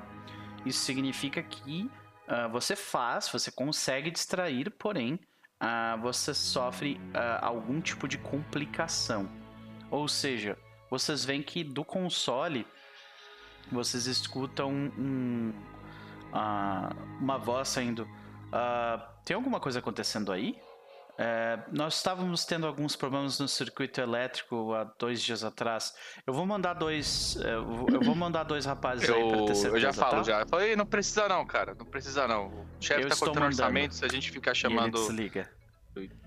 Isso 0.66 0.80
significa 0.80 1.42
que 1.42 1.90
uh, 2.28 2.52
você 2.52 2.76
faz, 2.76 3.30
você 3.30 3.50
consegue 3.50 4.12
distrair, 4.12 4.70
porém 4.72 5.14
uh, 5.14 6.02
você 6.02 6.34
sofre 6.34 7.00
uh, 7.16 7.46
algum 7.46 7.80
tipo 7.80 8.10
de 8.10 8.18
complicação. 8.18 9.30
Ou 9.90 10.08
seja, 10.08 10.58
vocês 10.92 11.26
veem 11.26 11.42
que 11.42 11.64
do 11.64 11.84
console 11.84 12.68
vocês 13.72 14.06
escutam 14.06 14.72
um, 14.72 15.54
uh, 16.32 16.96
uma 17.20 17.40
voz 17.40 17.70
saindo. 17.70 18.04
Uh, 18.04 19.02
tem 19.26 19.36
alguma 19.36 19.60
coisa 19.60 19.80
acontecendo 19.80 20.32
aí? 20.32 20.62
é, 21.22 21.60
nós 21.72 21.98
estávamos 21.98 22.46
tendo 22.46 22.66
alguns 22.66 22.96
problemas 22.96 23.40
no 23.40 23.48
circuito 23.48 24.02
elétrico 24.02 24.74
há 24.74 24.86
dois 24.98 25.22
dias 25.22 25.44
atrás. 25.44 25.94
Eu 26.26 26.34
vou 26.34 26.48
mandar 26.48 26.74
dois. 26.74 27.38
É, 27.38 27.54
eu 27.54 28.02
vou 28.02 28.16
mandar 28.16 28.44
dois 28.44 28.66
rapazes 28.66 29.08
eu, 29.08 29.16
aí 29.16 29.28
pra 29.30 29.38
ter 29.46 29.56
certeza, 29.56 29.68
Eu 29.68 29.80
já 29.80 29.94
falo, 29.94 30.18
tá? 30.18 30.24
já. 30.24 30.42
Eu 30.42 30.48
falei, 30.48 30.76
não 30.76 30.86
precisa 30.86 31.28
não, 31.28 31.46
cara. 31.46 31.76
Não 31.78 31.86
precisa 31.86 32.28
não. 32.28 32.48
O 32.48 32.66
chefe 32.80 33.06
tá 33.08 33.16
cortando 33.16 33.44
orçamento, 33.44 33.94
se 33.94 34.04
a 34.04 34.08
gente 34.08 34.32
ficar 34.32 34.56
chamando. 34.56 34.98
E 34.98 35.00
ele 35.00 35.08
desliga. 35.08 35.52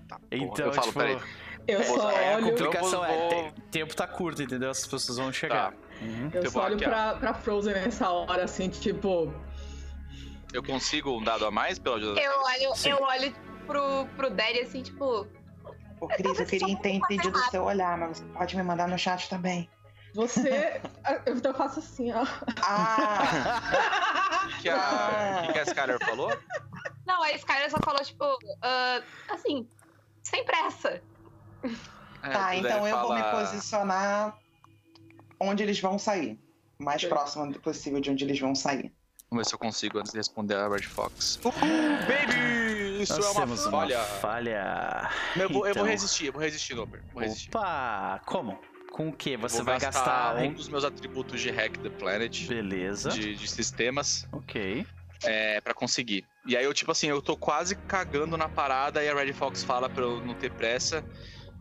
Tá, 0.07 0.19
então, 0.31 0.67
eu 0.67 0.73
falo, 0.73 0.87
tipo, 0.87 0.99
peraí. 0.99 1.19
Eu 1.67 1.83
só 1.83 2.11
é, 2.11 2.35
olho. 2.35 2.47
A 2.47 2.49
complicação 2.49 3.05
eu 3.05 3.29
vou... 3.29 3.31
é. 3.31 3.49
O 3.49 3.61
tempo 3.71 3.95
tá 3.95 4.07
curto, 4.07 4.41
entendeu? 4.41 4.69
As 4.69 4.85
pessoas 4.85 5.17
vão 5.17 5.31
chegar. 5.31 5.71
Tá. 5.71 5.77
Uhum. 6.01 6.29
Eu 6.33 6.51
só 6.51 6.63
olho 6.65 6.77
pra, 6.77 7.15
pra 7.15 7.33
Frozen 7.33 7.73
nessa 7.73 8.09
hora, 8.09 8.43
assim, 8.43 8.69
tipo. 8.69 9.33
Eu 10.53 10.63
consigo 10.63 11.11
um 11.17 11.23
dado 11.23 11.45
a 11.45 11.51
mais 11.51 11.77
pela 11.77 11.97
ajuda 11.97 12.21
Eu 12.21 12.31
olho, 12.31 12.73
eu 12.85 13.03
olho 13.03 13.35
pro, 13.65 14.05
pro 14.15 14.29
Daddy 14.29 14.61
assim, 14.61 14.81
tipo. 14.83 15.27
Ô, 15.99 16.07
Cris, 16.07 16.39
eu 16.39 16.45
queria 16.45 16.77
ter 16.77 16.89
entendido 16.89 17.37
o 17.37 17.49
seu 17.49 17.63
olhar, 17.63 17.97
mas 17.97 18.19
você 18.19 18.25
pode 18.25 18.55
me 18.55 18.63
mandar 18.63 18.87
no 18.87 18.97
chat 18.97 19.29
também. 19.29 19.69
Você. 20.13 20.79
eu 21.25 21.53
faço 21.53 21.79
assim, 21.79 22.11
ó. 22.13 22.25
Ah! 22.61 23.61
O 24.45 24.47
que, 24.61 24.69
a, 24.69 25.43
que, 25.45 25.53
que 25.53 25.59
a 25.59 25.63
Skyler 25.63 26.05
falou? 26.05 26.37
Não, 27.05 27.21
a 27.21 27.31
Skyler 27.31 27.69
só 27.69 27.77
falou, 27.83 28.01
tipo, 28.01 28.25
uh, 28.25 29.03
assim, 29.29 29.67
sem 30.23 30.43
pressa. 30.45 31.01
É, 32.23 32.29
tá, 32.29 32.55
então 32.55 32.87
eu 32.87 32.95
fala... 32.95 33.07
vou 33.07 33.15
me 33.15 33.23
posicionar 33.45 34.35
onde 35.39 35.63
eles 35.63 35.79
vão 35.79 35.99
sair. 35.99 36.39
O 36.79 36.83
mais 36.83 37.01
Sim. 37.01 37.09
próximo 37.09 37.59
possível 37.59 37.99
de 37.99 38.09
onde 38.09 38.23
eles 38.23 38.39
vão 38.39 38.55
sair. 38.55 38.91
Vamos 39.29 39.45
ver 39.45 39.49
se 39.49 39.55
eu 39.55 39.59
consigo 39.59 39.99
antes 39.99 40.11
de 40.11 40.17
responder 40.17 40.55
a 40.55 40.67
Red 40.67 40.83
Fox. 40.83 41.39
Uh, 41.43 41.51
baby! 42.07 43.01
Isso 43.01 43.13
Nós 43.15 43.25
é 43.25 43.29
uma 43.43 43.57
falha. 43.57 43.97
uma 43.97 44.05
falha. 44.05 45.09
Eu 45.35 45.49
vou, 45.49 45.67
eu 45.67 45.73
vou 45.73 45.83
Então. 45.83 45.85
resistir, 45.85 46.27
eu 46.27 46.33
vou 46.33 46.41
resistir, 46.41 46.73
Noper. 46.75 47.01
Vou 47.13 47.21
resistir. 47.23 47.49
Opa! 47.49 48.21
Como? 48.25 48.59
Com 48.91 49.09
o 49.09 49.13
que? 49.13 49.35
Você 49.37 49.57
vou 49.57 49.65
vai 49.65 49.79
gastar. 49.79 50.37
um 50.37 50.53
dos 50.53 50.69
meus 50.69 50.83
atributos 50.85 51.41
de 51.41 51.51
Hack 51.51 51.77
the 51.79 51.89
Planet, 51.89 52.47
Beleza. 52.47 53.09
de, 53.09 53.35
de 53.35 53.47
sistemas, 53.49 54.25
Ok. 54.31 54.85
é, 55.23 55.59
pra 55.59 55.73
conseguir. 55.73 56.25
E 56.45 56.55
aí 56.55 56.63
eu, 56.63 56.73
tipo 56.73 56.91
assim, 56.91 57.07
eu 57.07 57.21
tô 57.21 57.35
quase 57.35 57.75
cagando 57.75 58.37
na 58.37 58.47
parada 58.47 59.03
e 59.03 59.09
a 59.09 59.13
Red 59.13 59.33
Fox 59.33 59.63
fala 59.63 59.89
pra 59.89 60.03
eu 60.03 60.25
não 60.25 60.33
ter 60.33 60.51
pressa. 60.51 61.03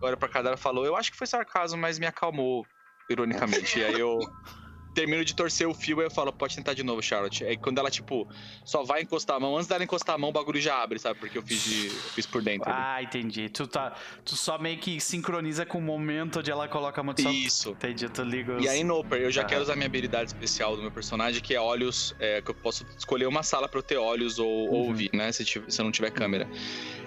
Agora 0.05 0.19
pra 0.19 0.29
Kadara 0.29 0.57
falou, 0.59 0.85
eu 0.85 0.95
acho 0.97 1.11
que 1.11 1.17
foi 1.17 1.27
sarcasmo, 1.27 1.81
mas 1.81 1.99
me 1.99 2.05
acalmou, 2.05 2.67
ironicamente. 3.09 3.79
e 3.79 3.85
aí 3.85 3.99
eu 3.99 4.19
termino 4.95 5.25
de 5.25 5.35
torcer 5.35 5.67
o 5.67 5.73
fio 5.73 5.99
e 6.03 6.05
eu 6.05 6.11
falo, 6.11 6.31
pode 6.31 6.55
tentar 6.55 6.75
de 6.75 6.83
novo, 6.83 7.01
Charlotte. 7.03 7.43
Aí 7.43 7.57
quando 7.57 7.79
ela, 7.79 7.91
tipo, 7.91 8.29
só 8.67 8.83
vai 8.85 9.01
encostar 9.01 9.37
a 9.37 9.41
mão, 9.41 9.57
antes 9.57 9.67
dela 9.67 9.83
encostar 9.83 10.15
a 10.15 10.19
mão, 10.19 10.29
o 10.29 10.33
bagulho 10.33 10.61
já 10.61 10.81
abre, 10.83 10.99
sabe? 10.99 11.19
Porque 11.19 11.39
eu 11.39 11.43
fiz, 11.43 11.63
de, 11.65 11.87
eu 11.87 12.11
fiz 12.11 12.27
por 12.27 12.43
dentro. 12.43 12.71
ali. 12.71 12.79
Ah, 12.79 13.03
entendi. 13.03 13.49
Tu, 13.49 13.67
tá, 13.67 13.97
tu 14.27 14.37
só 14.37 14.59
meio 14.59 14.79
que 14.79 15.01
sincroniza 15.01 15.65
com 15.65 15.79
o 15.79 15.83
momento 15.83 16.39
onde 16.41 16.51
ela 16.51 16.69
coloca 16.69 17.01
a 17.01 17.03
mão. 17.05 17.15
Só... 17.19 17.31
Isso. 17.31 17.71
Entendi, 17.71 18.07
tu 18.11 18.23
liga 18.23 18.57
os... 18.59 18.63
E 18.65 18.69
aí, 18.69 18.85
Noper, 18.85 19.19
eu 19.23 19.31
já 19.31 19.41
Aham. 19.41 19.49
quero 19.49 19.63
usar 19.63 19.75
minha 19.75 19.87
habilidade 19.87 20.29
especial 20.29 20.77
do 20.77 20.83
meu 20.83 20.93
personagem, 20.93 21.41
que 21.41 21.55
é 21.55 21.61
olhos. 21.61 22.15
é, 22.21 22.43
que 22.43 22.51
eu 22.51 22.55
posso 22.55 22.87
escolher 22.99 23.27
uma 23.27 23.43
sala 23.43 23.67
pra 23.71 23.79
eu 23.79 23.83
ter 23.83 23.97
olhos 23.97 24.39
ou, 24.39 24.47
Uhum. 24.71 24.89
ouvir, 24.89 25.09
né? 25.15 25.33
Se, 25.33 25.45
tiv- 25.47 25.65
se 25.71 25.81
eu 25.81 25.85
não 25.87 25.91
tiver 25.91 26.11
câmera. 26.11 26.47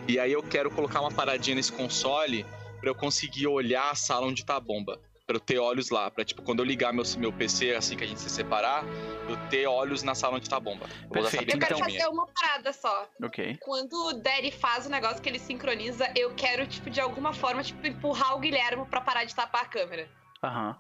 E 0.10 0.18
aí 0.20 0.32
eu 0.32 0.42
quero 0.42 0.72
colocar 0.72 1.00
uma 1.02 1.12
paradinha 1.12 1.56
nesse 1.56 1.72
console 1.72 2.46
pra 2.80 2.90
eu 2.90 2.96
conseguir 2.96 3.48
olhar 3.48 3.92
a 3.92 3.96
sala 3.96 4.26
onde 4.28 4.46
tá 4.46 4.56
a 4.56 4.60
bomba. 4.60 5.00
Pra 5.26 5.36
eu 5.36 5.40
ter 5.42 5.60
olhos 5.60 5.90
lá. 5.90 6.10
Pra, 6.10 6.24
tipo, 6.24 6.42
quando 6.42 6.60
eu 6.60 6.66
ligar 6.66 6.94
meu, 6.94 7.04
meu 7.18 7.34
PC, 7.34 7.74
assim 7.76 7.98
que 7.98 8.04
a 8.06 8.08
gente 8.08 8.22
se 8.22 8.30
separar, 8.30 8.86
eu 9.28 9.36
ter 9.50 9.68
olhos 9.68 10.02
na 10.02 10.16
sala 10.16 10.38
onde 10.38 10.48
tá 10.50 10.56
a 10.56 10.60
bomba. 10.60 10.86
Eu 11.04 11.10
Perfeito. 11.10 11.54
Eu 11.54 11.60
quero 11.60 11.76
habilidade 11.76 11.80
fazer 11.84 11.98
minha. 11.98 12.10
uma 12.10 12.28
parada 12.28 12.72
só. 12.72 13.10
Ok. 13.22 13.58
Quando 13.62 13.94
o 14.08 14.14
Daddy 14.14 14.52
faz 14.52 14.86
o 14.86 14.90
negócio 14.90 15.22
que 15.22 15.28
ele 15.28 15.40
sincroniza, 15.40 16.10
eu 16.16 16.34
quero, 16.34 16.66
tipo, 16.66 16.90
de 16.90 17.02
alguma 17.02 17.34
forma, 17.34 17.62
tipo, 17.62 17.86
empurrar 17.86 18.36
o 18.38 18.40
Guilherme 18.40 18.86
pra 18.86 19.02
parar 19.02 19.26
de 19.26 19.36
tapar 19.36 19.64
a 19.64 19.66
câmera. 19.66 20.08
Aham. 20.42 20.78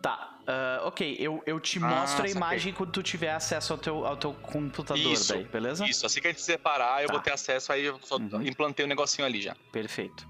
Tá, 0.00 0.36
ah, 0.48 0.80
ok, 0.84 1.16
eu, 1.20 1.40
eu 1.46 1.60
te 1.60 1.78
Ah, 1.78 1.82
mostro 1.86 2.24
a 2.24 2.28
imagem 2.28 2.72
quando 2.72 2.90
tu 2.90 3.02
tiver 3.04 3.30
acesso 3.30 3.74
ao 3.74 3.78
teu, 3.78 4.04
ao 4.06 4.16
teu 4.16 4.32
computador 4.34 5.12
Isso, 5.12 5.32
daí, 5.34 5.44
beleza? 5.44 5.84
Isso, 5.86 6.04
assim 6.06 6.20
que 6.20 6.26
a 6.26 6.30
gente 6.30 6.40
se 6.40 6.46
separar, 6.46 7.02
eu 7.02 7.06
Tá. 7.08 7.12
vou 7.12 7.22
ter 7.22 7.32
acesso, 7.32 7.70
aí 7.72 7.84
eu 7.84 8.00
só 8.02 8.16
Uhum. 8.16 8.42
implantei 8.42 8.84
o 8.84 8.88
negocinho 8.88 9.24
ali 9.26 9.40
já. 9.42 9.54
Perfeito. 9.70 10.26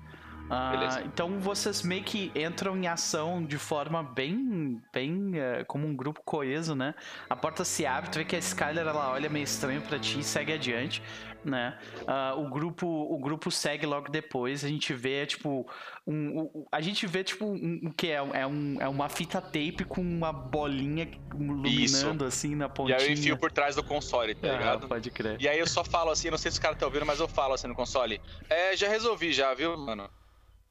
Beleza. 0.71 1.03
então 1.03 1.39
vocês 1.41 1.83
meio 1.83 2.03
que 2.05 2.31
entram 2.35 2.77
em 2.77 2.87
ação 2.87 3.45
de 3.45 3.57
forma 3.59 4.03
bem, 4.03 4.81
bem 4.93 5.33
eh, 5.35 5.65
como 5.65 5.87
um 5.87 5.95
grupo 5.97 6.21
coeso, 6.25 6.75
né? 6.75 6.95
A 7.29 7.35
porta 7.37 7.65
se 7.65 7.87
abre, 7.87 8.11
tu 8.11 8.19
vê 8.19 8.25
que 8.25 8.37
a 8.37 8.39
Skyler 8.39 8.87
ela 8.87 9.11
olha 9.13 9.29
meio 9.31 9.45
estranho 9.45 9.81
pra 9.83 9.99
ti 9.99 10.21
e 10.21 10.23
segue 10.25 10.53
adiante, 10.53 11.03
né? 11.45 11.79
Ah, 12.07 12.35
o 12.37 12.49
grupo, 12.51 12.87
o 12.87 13.19
grupo 13.19 13.51
segue 13.51 13.87
logo 13.87 14.11
depois. 14.11 14.65
A 14.65 14.69
gente 14.69 14.93
vê 14.93 15.25
tipo 15.27 15.67
um, 16.07 16.39
o- 16.41 16.67
a 16.71 16.81
gente 16.81 17.07
vê 17.07 17.25
tipo 17.25 17.47
um, 17.47 17.81
o 17.87 17.93
que 17.93 18.09
é, 18.09 18.17
é, 18.33 18.47
um, 18.47 18.77
é 18.81 18.89
uma 18.89 19.09
fita 19.09 19.41
tape 19.41 19.85
com 19.89 20.01
uma 20.01 20.33
bolinha 20.33 21.09
iluminando 21.35 22.25
assim 22.25 22.55
na 22.55 22.67
E 22.67 22.69
pontinha. 22.69 22.97
aí 22.99 23.07
eu 23.07 23.13
enfio 23.13 23.37
por 23.37 23.51
trás 23.51 23.77
do 23.77 23.83
console, 23.83 24.35
tá 24.35 24.49
Ah, 24.49 24.53
ligado? 24.59 24.89
pode 24.89 25.11
crer. 25.11 25.37
E 25.41 25.49
aí 25.49 25.59
eu 25.59 25.67
só 25.67 25.85
falo 25.85 26.11
assim, 26.11 26.31
não 26.31 26.39
sei 26.39 26.51
se 26.51 26.57
os 26.57 26.59
caras 26.59 26.77
estão 26.77 26.89
ouvindo, 26.89 27.07
mas 27.07 27.21
eu 27.21 27.29
falo 27.29 27.55
assim 27.55 27.67
no 27.69 27.75
console. 27.75 28.21
É, 28.49 28.77
já 28.77 28.89
resolvi 28.89 29.33
já, 29.33 29.53
viu, 29.55 29.77
mano? 29.77 30.09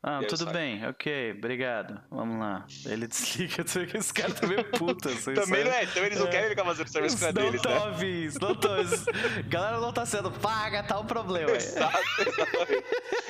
Ah, 0.04 0.18
aí 0.18 0.26
tudo 0.26 0.48
bem, 0.48 0.84
ok, 0.88 1.32
obrigado. 1.38 2.02
Vamos 2.10 2.40
lá. 2.40 2.66
Ele 2.88 3.06
desliga, 3.08 3.64
esse 3.94 4.12
cara 4.12 4.34
tá 4.34 4.48
meio 4.48 4.64
puta. 4.72 5.10
Assim, 5.10 5.34
Também 5.36 5.46
sabe? 5.46 5.64
não 5.66 5.72
é, 5.74 5.84
então 5.84 6.04
eles 6.04 6.20
não 6.20 6.28
É. 6.28 6.32
querem 6.32 6.50
ficar 6.50 6.66
fazendo 6.66 6.88
serviço 6.88 7.18
que 7.18 7.22
não 7.22 7.30
é 7.30 7.34
não 7.34 7.44
deles, 7.44 7.62
tô, 7.62 7.70
né? 7.70 7.80
Não 8.42 8.56
tô. 8.56 8.70
Galera 9.48 9.80
não 9.80 9.94
tá 9.94 10.04
sendo 10.06 10.32
paga, 10.32 10.82
tá 10.82 10.98
o 10.98 11.06
problema. 11.06 11.52
Exato, 11.52 12.00
exatamente. 12.20 12.86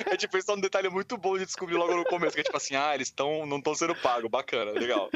É 0.06 0.16
tipo, 0.16 0.38
isso 0.38 0.50
é 0.50 0.54
um 0.54 0.60
detalhe 0.60 0.88
muito 0.88 1.18
bom 1.18 1.36
de 1.36 1.44
descobrir 1.44 1.74
logo 1.76 1.94
no 1.94 2.04
começo, 2.04 2.34
que 2.34 2.40
é 2.40 2.44
tipo 2.44 2.56
assim, 2.56 2.74
ah, 2.74 2.94
eles 2.94 3.10
tão, 3.10 3.44
não 3.44 3.58
estão 3.58 3.74
sendo 3.74 3.94
pagos, 3.94 4.30
bacana, 4.30 4.70
legal. 4.70 5.10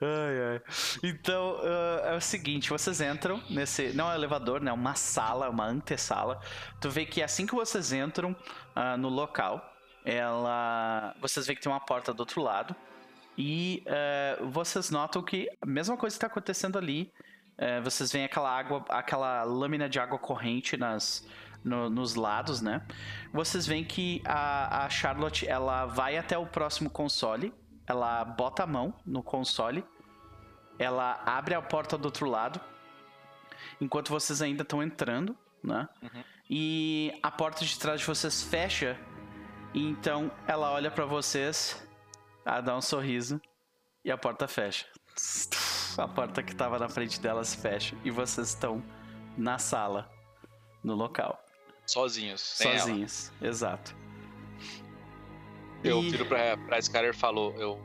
Ai, 0.00 0.52
ai. 0.52 0.62
Então, 1.02 1.56
ah, 1.62 2.12
é 2.12 2.16
o 2.16 2.20
seguinte, 2.20 2.68
vocês 2.68 3.00
entram 3.00 3.42
nesse. 3.48 3.88
Não 3.94 4.08
é 4.10 4.12
um 4.12 4.14
elevador, 4.16 4.60
né? 4.60 4.70
É 4.70 4.74
uma 4.74 4.94
sala, 4.94 5.48
uma 5.48 5.64
antessala. 5.66 6.40
Tu 6.80 6.90
vê 6.90 7.06
que 7.06 7.22
assim 7.22 7.46
que 7.46 7.54
vocês 7.54 7.92
entram 7.92 8.36
ah, 8.74 8.96
no 8.96 9.08
local, 9.08 9.72
ela. 10.06 11.14
Vocês 11.20 11.46
veem 11.46 11.56
que 11.56 11.62
tem 11.62 11.70
uma 11.70 11.80
porta 11.80 12.14
do 12.14 12.20
outro 12.20 12.40
lado. 12.42 12.74
E 13.36 13.82
eh, 13.84 14.38
vocês 14.50 14.90
notam 14.90 15.22
que 15.22 15.46
a 15.60 15.66
mesma 15.66 15.96
coisa 15.96 16.16
que 16.16 16.20
tá 16.20 16.26
acontecendo 16.26 16.78
ali. 16.78 17.12
eh, 17.58 17.80
vocês 17.82 18.10
veem 18.12 18.24
aquela 18.24 18.50
água, 18.50 18.84
aquela 18.88 19.42
lâmina 19.44 19.88
de 19.88 19.98
água 20.00 20.18
corrente 20.18 20.76
nas, 20.76 21.26
no- 21.64 21.90
nos 21.90 22.14
lados, 22.14 22.62
né? 22.62 22.80
Vocês 23.32 23.66
veem 23.66 23.84
que 23.84 24.22
a, 24.24 24.84
a 24.84 24.88
Charlotte 24.88 25.46
ela 25.48 25.84
vai 25.86 26.16
até 26.16 26.36
o 26.38 26.46
próximo 26.46 26.88
console, 26.88 27.52
ela 27.86 28.24
bota 28.24 28.62
a 28.62 28.66
mão 28.66 28.94
no 29.04 29.22
console, 29.22 29.84
ela 30.78 31.22
abre 31.26 31.54
a 31.54 31.60
porta 31.62 31.96
do 31.98 32.04
outro 32.06 32.26
lado, 32.28 32.60
enquanto 33.80 34.10
vocês 34.10 34.40
ainda 34.42 34.62
estão 34.62 34.82
entrando, 34.82 35.36
né? 35.62 35.88
Uhum. 36.02 36.24
E 36.48 37.18
a 37.22 37.30
porta 37.30 37.64
de 37.64 37.78
trás 37.78 38.00
de 38.00 38.06
vocês 38.06 38.42
fecha, 38.42 38.98
e 39.76 39.80
então 39.88 40.30
ela 40.48 40.72
olha 40.72 40.90
pra 40.90 41.04
vocês, 41.04 41.80
ela 42.44 42.60
dá 42.60 42.76
um 42.76 42.80
sorriso 42.82 43.40
e 44.04 44.10
a 44.10 44.16
porta 44.18 44.48
fecha. 44.48 44.86
A 45.98 46.08
porta 46.08 46.42
que 46.42 46.54
tava 46.54 46.78
na 46.78 46.88
frente 46.88 47.20
dela 47.20 47.44
se 47.44 47.56
fecha 47.56 47.96
e 48.04 48.10
vocês 48.10 48.48
estão 48.48 48.82
na 49.38 49.58
sala, 49.58 50.10
no 50.82 50.94
local, 50.94 51.38
Sozinhos, 51.86 52.40
sem 52.40 52.70
ela. 52.70 52.78
sozinhos. 52.80 53.32
Exato. 53.40 53.94
Eu 55.84 56.02
E- 56.02 56.10
viro 56.10 56.26
pra, 56.26 56.56
pra 56.56 56.78
Skyler 56.80 57.10
e 57.10 57.16
falo, 57.16 57.54
eu. 57.58 57.80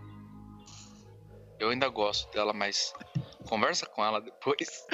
Eu 1.60 1.70
ainda 1.70 1.88
gosto 1.90 2.32
dela, 2.34 2.52
mas 2.54 2.92
conversa 3.48 3.86
com 3.86 4.04
ela 4.04 4.20
depois. 4.20 4.86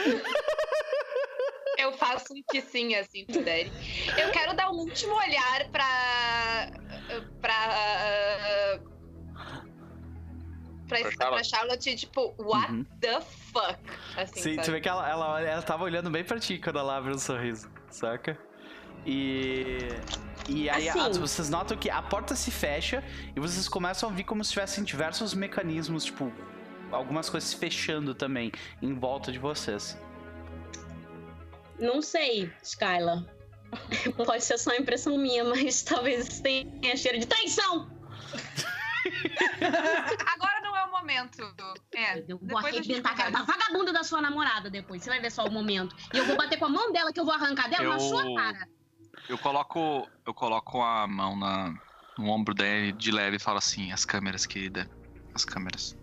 Eu 1.78 1.94
faço 1.94 2.34
um 2.34 2.42
que 2.52 2.60
sim, 2.62 2.96
assim, 2.96 3.26
pro. 3.26 3.72
Eu 4.20 4.32
quero 4.32 4.54
dar 4.56 4.70
um 4.72 4.76
último 4.80 5.14
olhar 5.16 5.70
pra. 5.72 6.72
Pra. 7.42 8.80
Pra, 10.88 11.00
Pra 11.00 11.10
pra 11.10 11.12
Charlotte? 11.44 11.50
Charlotte, 11.50 11.96
tipo, 11.98 12.34
what 12.40 12.72
Uhum. 12.72 12.86
the 13.02 13.20
fuck? 13.20 13.78
Assim, 14.16 14.42
Sim, 14.42 14.56
tu 14.58 14.72
vê 14.72 14.80
que 14.80 14.88
ela, 14.88 15.08
ela, 15.10 15.42
ela 15.42 15.62
tava 15.62 15.84
olhando 15.84 16.10
bem 16.10 16.24
pra 16.24 16.40
ti 16.40 16.58
quando 16.58 16.80
ela 16.80 16.96
abre 16.98 17.12
um 17.14 17.18
sorriso, 17.18 17.70
saca? 17.90 18.38
E. 19.06 19.80
E 20.48 20.70
aí 20.70 20.88
Assim. 20.88 21.00
a- 21.00 21.10
vocês 21.20 21.50
notam 21.50 21.76
que 21.78 21.90
a 21.90 22.02
porta 22.02 22.36
se 22.36 22.52
fecha 22.52 23.04
e 23.36 23.40
vocês 23.40 23.68
começam 23.68 24.10
a 24.10 24.14
ver 24.14 24.24
como 24.24 24.42
se 24.46 24.52
tivessem 24.52 24.82
diversos 24.84 25.34
mecanismos, 25.34 26.06
tipo, 26.06 26.32
algumas 26.90 27.30
coisas 27.30 27.50
se 27.50 27.58
fechando 27.58 28.16
também 28.16 28.50
em 28.82 28.94
volta 28.94 29.30
de 29.30 29.40
vocês. 29.40 30.00
Não 31.78 32.02
sei, 32.02 32.50
Skyla. 32.64 33.26
Pode 34.26 34.44
ser 34.44 34.58
só 34.58 34.74
impressão 34.76 35.18
minha, 35.18 35.44
mas 35.44 35.84
talvez 35.84 36.40
tenha 36.40 36.96
cheiro 36.96 37.20
de 37.20 37.26
traição. 37.26 37.90
Agora 40.34 40.62
não 40.62 40.76
é 40.76 40.86
o 40.86 40.92
momento. 40.92 41.54
É, 41.94 42.24
Eu 42.28 42.38
vou 42.42 42.58
arrebentar 42.58 43.12
a 43.12 43.16
cara 43.16 43.32
da 43.32 43.44
vagabunda 43.44 43.94
da 43.94 44.04
sua 44.04 44.22
namorada 44.22 44.70
depois. 44.70 45.02
Você 45.04 45.10
vai 45.10 45.20
ver 45.20 45.32
só 45.32 45.46
o 45.46 45.52
momento. 45.52 45.96
E 46.14 46.18
eu 46.18 46.26
vou 46.26 46.36
bater 46.38 46.58
com 46.60 46.66
a 46.66 46.70
mão 46.70 46.92
dela 46.92 47.12
que 47.14 47.20
eu 47.20 47.26
vou 47.26 47.34
arrancar 47.34 47.70
dela 47.70 47.84
na 47.90 47.96
Eu- 47.96 48.00
sua 48.00 48.36
cara. 48.36 48.68
Eu 49.28 49.38
coloco, 49.38 50.08
eu 50.26 50.34
coloco 50.34 50.82
a 50.82 51.06
mão 51.08 51.36
na, 51.36 51.74
no 52.18 52.30
ombro 52.30 52.54
dele 52.54 52.94
de 52.94 53.12
leve 53.12 53.36
e 53.38 53.40
falo 53.40 53.58
assim: 53.58 53.92
as 53.92 54.06
câmeras, 54.06 54.46
querida. 54.46 54.90
As 55.34 55.44
câmeras. 55.44 55.98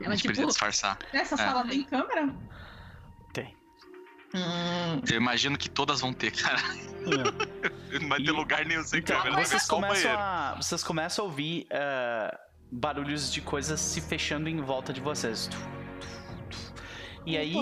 Ela, 0.00 0.12
a 0.12 0.16
gente 0.16 0.22
tipo, 0.22 0.28
precisa 0.28 0.46
disfarçar. 0.46 0.98
Nessa 1.12 1.34
É. 1.34 1.38
sala 1.38 1.66
tem 1.66 1.82
câmera? 1.84 2.32
Hum, 4.34 5.00
Eu 5.10 5.16
imagino 5.16 5.58
que 5.58 5.68
todas 5.68 6.00
vão 6.00 6.12
ter, 6.12 6.30
cara. 6.30 6.58
Não 8.00 8.08
vai 8.08 8.18
ter 8.18 8.28
E- 8.28 8.30
lugar 8.30 8.64
nenhum 8.64 8.82
sem 8.84 9.00
Então, 9.00 9.20
câmera. 9.22 9.44
vocês 9.44 9.66
começam, 9.66 10.12
a, 10.12 10.54
vocês 10.60 10.84
começam 10.84 11.24
a 11.24 11.28
ouvir 11.28 11.66
ah, 11.72 12.38
barulhos 12.70 13.32
de 13.32 13.40
coisas 13.40 13.80
se 13.80 14.00
fechando 14.00 14.48
em 14.48 14.60
volta 14.60 14.92
de 14.92 15.00
vocês. 15.00 15.50
E 17.26 17.36
aí, 17.36 17.54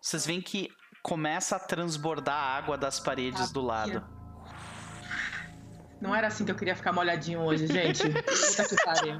vocês 0.00 0.24
veem 0.26 0.40
que 0.40 0.70
começa 1.02 1.56
a 1.56 1.58
transbordar 1.58 2.34
a 2.36 2.56
água 2.56 2.78
das 2.78 2.98
paredes 3.00 3.50
do 3.50 3.60
lado. 3.62 4.04
não 6.00 6.14
era 6.14 6.28
assim 6.28 6.44
que 6.44 6.50
eu 6.50 6.56
queria 6.56 6.76
ficar 6.76 6.92
molhadinho 6.92 7.40
hoje, 7.40 7.66
gente. 7.66 8.02
Puta 8.08 8.68
que 8.68 8.84
pariu. 8.84 9.18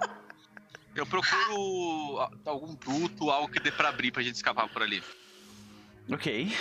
Eu 0.94 1.04
procuro 1.06 2.20
algum 2.44 2.74
duto, 2.74 3.30
algo 3.30 3.48
que 3.52 3.60
dê 3.60 3.70
pra 3.70 3.88
abrir 3.90 4.10
pra 4.12 4.22
gente 4.22 4.36
escapar 4.36 4.68
por 4.68 4.82
ali. 4.82 5.02
Ok. 6.12 6.52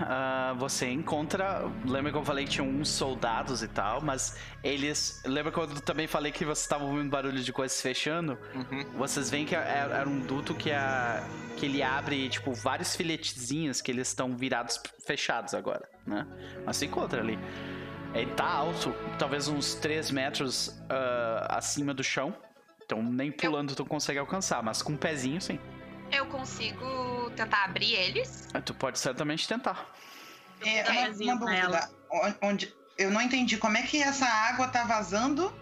Ah, 0.00 0.54
você 0.58 0.88
encontra. 0.90 1.70
Lembra 1.84 2.10
que 2.10 2.16
eu 2.16 2.24
falei 2.24 2.44
que 2.46 2.52
tinha 2.52 2.64
uns 2.64 2.88
soldados 2.88 3.62
e 3.62 3.68
tal, 3.68 4.00
mas 4.00 4.38
eles. 4.62 5.22
Lembra 5.26 5.52
que 5.52 5.58
eu 5.58 5.66
também 5.82 6.06
falei 6.06 6.32
que 6.32 6.44
vocês 6.44 6.60
estavam 6.60 6.88
ouvindo 6.90 7.10
barulho 7.10 7.42
de 7.42 7.52
coisas 7.52 7.76
se 7.76 7.82
fechando? 7.82 8.38
Uhum. 8.54 8.84
Vocês 8.96 9.28
veem 9.30 9.44
que 9.44 9.54
é- 9.54 9.58
era 9.92 10.08
um 10.08 10.20
duto 10.20 10.54
que, 10.54 10.70
a, 10.72 11.22
que 11.58 11.66
ele 11.66 11.82
abre, 11.82 12.28
tipo, 12.30 12.52
vários 12.54 12.96
filetezinhos 12.96 13.82
que 13.82 13.90
eles 13.92 14.08
estão 14.08 14.34
virados 14.34 14.80
fechados 15.06 15.52
agora, 15.52 15.86
né? 16.06 16.26
Mas 16.64 16.78
se 16.78 16.86
encontra 16.86 17.20
ali. 17.20 17.38
Ele 18.14 18.30
tá 18.32 18.46
alto, 18.46 18.94
talvez 19.18 19.48
uns 19.48 19.74
3 19.74 20.10
metros 20.10 20.74
ah, 20.88 21.56
acima 21.58 21.92
do 21.92 22.02
chão. 22.02 22.34
Então 22.86 23.02
nem 23.02 23.30
pulando 23.30 23.74
tu 23.74 23.84
consegue 23.84 24.18
alcançar, 24.18 24.62
mas 24.62 24.80
com 24.80 24.92
um 24.92 24.96
pezinho 24.96 25.40
sim. 25.42 25.58
Eu 26.10 26.26
consigo 26.26 27.30
tentar 27.36 27.64
abrir 27.64 27.92
eles. 27.94 28.48
Ah, 28.54 28.60
Tu 28.60 28.74
pode 28.74 28.98
certamente 28.98 29.46
tentar. 29.48 29.86
É, 30.64 30.82
Dá 30.82 31.24
uma, 31.24 31.36
dúvida. 31.36 31.90
On- 32.10 32.48
Onde, 32.48 32.74
eu 32.96 33.10
não 33.10 33.20
entendi. 33.20 33.56
Como 33.56 33.76
é 33.76 33.82
que 33.82 34.00
essa 34.02 34.26
água 34.26 34.68
tá 34.68 34.84
vazando? 34.84 35.52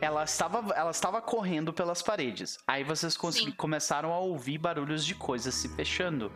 Ela 0.00 0.24
estava, 0.24 0.72
ela 0.74 0.90
estava 0.90 1.20
correndo 1.22 1.72
pelas 1.72 2.02
paredes. 2.02 2.58
Aí 2.66 2.82
vocês 2.82 3.16
começaram 3.56 4.12
a 4.12 4.18
ouvir 4.18 4.58
barulhos 4.58 5.04
de 5.04 5.14
coisas 5.14 5.54
se 5.54 5.68
fechando. 5.68 6.32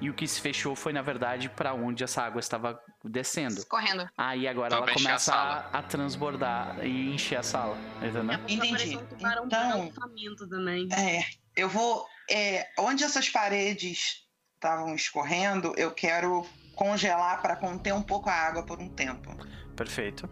E 0.00 0.10
o 0.10 0.14
que 0.14 0.26
se 0.28 0.38
fechou 0.40 0.74
foi, 0.76 0.92
na 0.92 1.00
verdade, 1.00 1.48
para 1.48 1.72
onde 1.72 2.04
essa 2.04 2.20
água 2.22 2.40
estava 2.40 2.78
descendo. 3.02 3.64
Correndo. 3.66 4.06
Aí 4.18 4.46
agora 4.46 4.74
Então 4.74 4.84
ela 4.86 4.92
começa 4.92 5.32
a, 5.32 5.78
a 5.78 5.82
transbordar 5.82 6.84
e 6.84 7.14
encher 7.14 7.36
a 7.38 7.42
sala. 7.42 7.78
Entendeu? 8.02 8.22
Apareceu 8.34 8.64
Entendi. 8.66 8.96
um 8.98 9.06
tubarão 9.06 9.46
Então- 9.46 9.92
também. 10.50 10.88
É, 10.92 11.24
eu 11.56 11.68
vou. 11.70 12.04
É, 12.30 12.68
onde 12.78 13.04
essas 13.04 13.28
paredes 13.28 14.22
estavam 14.54 14.94
escorrendo, 14.94 15.74
eu 15.76 15.90
quero 15.92 16.46
congelar 16.74 17.40
para 17.42 17.54
conter 17.56 17.92
um 17.92 18.02
pouco 18.02 18.28
a 18.28 18.32
água 18.32 18.64
por 18.64 18.78
um 18.80 18.88
tempo. 18.88 19.30
Perfeito. 19.76 20.28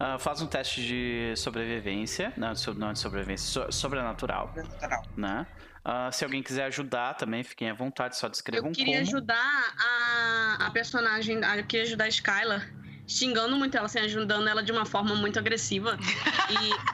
Ah, 0.00 0.18
faz 0.18 0.40
um 0.40 0.46
teste 0.46 0.82
de 0.84 1.34
sobrevivência. 1.36 2.32
Não, 2.36 2.54
so- 2.56 2.74
não 2.74 2.92
de 2.92 2.98
sobrevivência, 2.98 3.46
so- 3.46 3.70
sobrenatural, 3.72 4.52
Natural. 4.56 5.02
né? 5.16 5.46
Ah, 5.84 6.10
se 6.12 6.24
alguém 6.24 6.42
quiser 6.42 6.64
ajudar 6.64 7.14
também, 7.14 7.42
fiquem 7.42 7.70
à 7.70 7.74
vontade, 7.74 8.16
só 8.16 8.28
descrevam 8.28 8.68
Eu 8.70 8.74
queria 8.74 8.94
como. 8.98 9.06
ajudar 9.08 9.74
a, 9.78 10.66
a 10.66 10.70
personagem, 10.70 11.44
a- 11.44 11.56
eu 11.58 11.64
queria 11.66 11.84
ajudar 11.86 12.04
a 12.04 12.08
Skylar, 12.08 12.68
xingando 13.06 13.56
muito 13.56 13.76
ela, 13.76 13.86
assim, 13.86 13.98
ajudando 14.00 14.48
ela 14.48 14.62
de 14.62 14.72
uma 14.72 14.84
forma 14.86 15.14
muito 15.14 15.38
agressiva. 15.38 15.98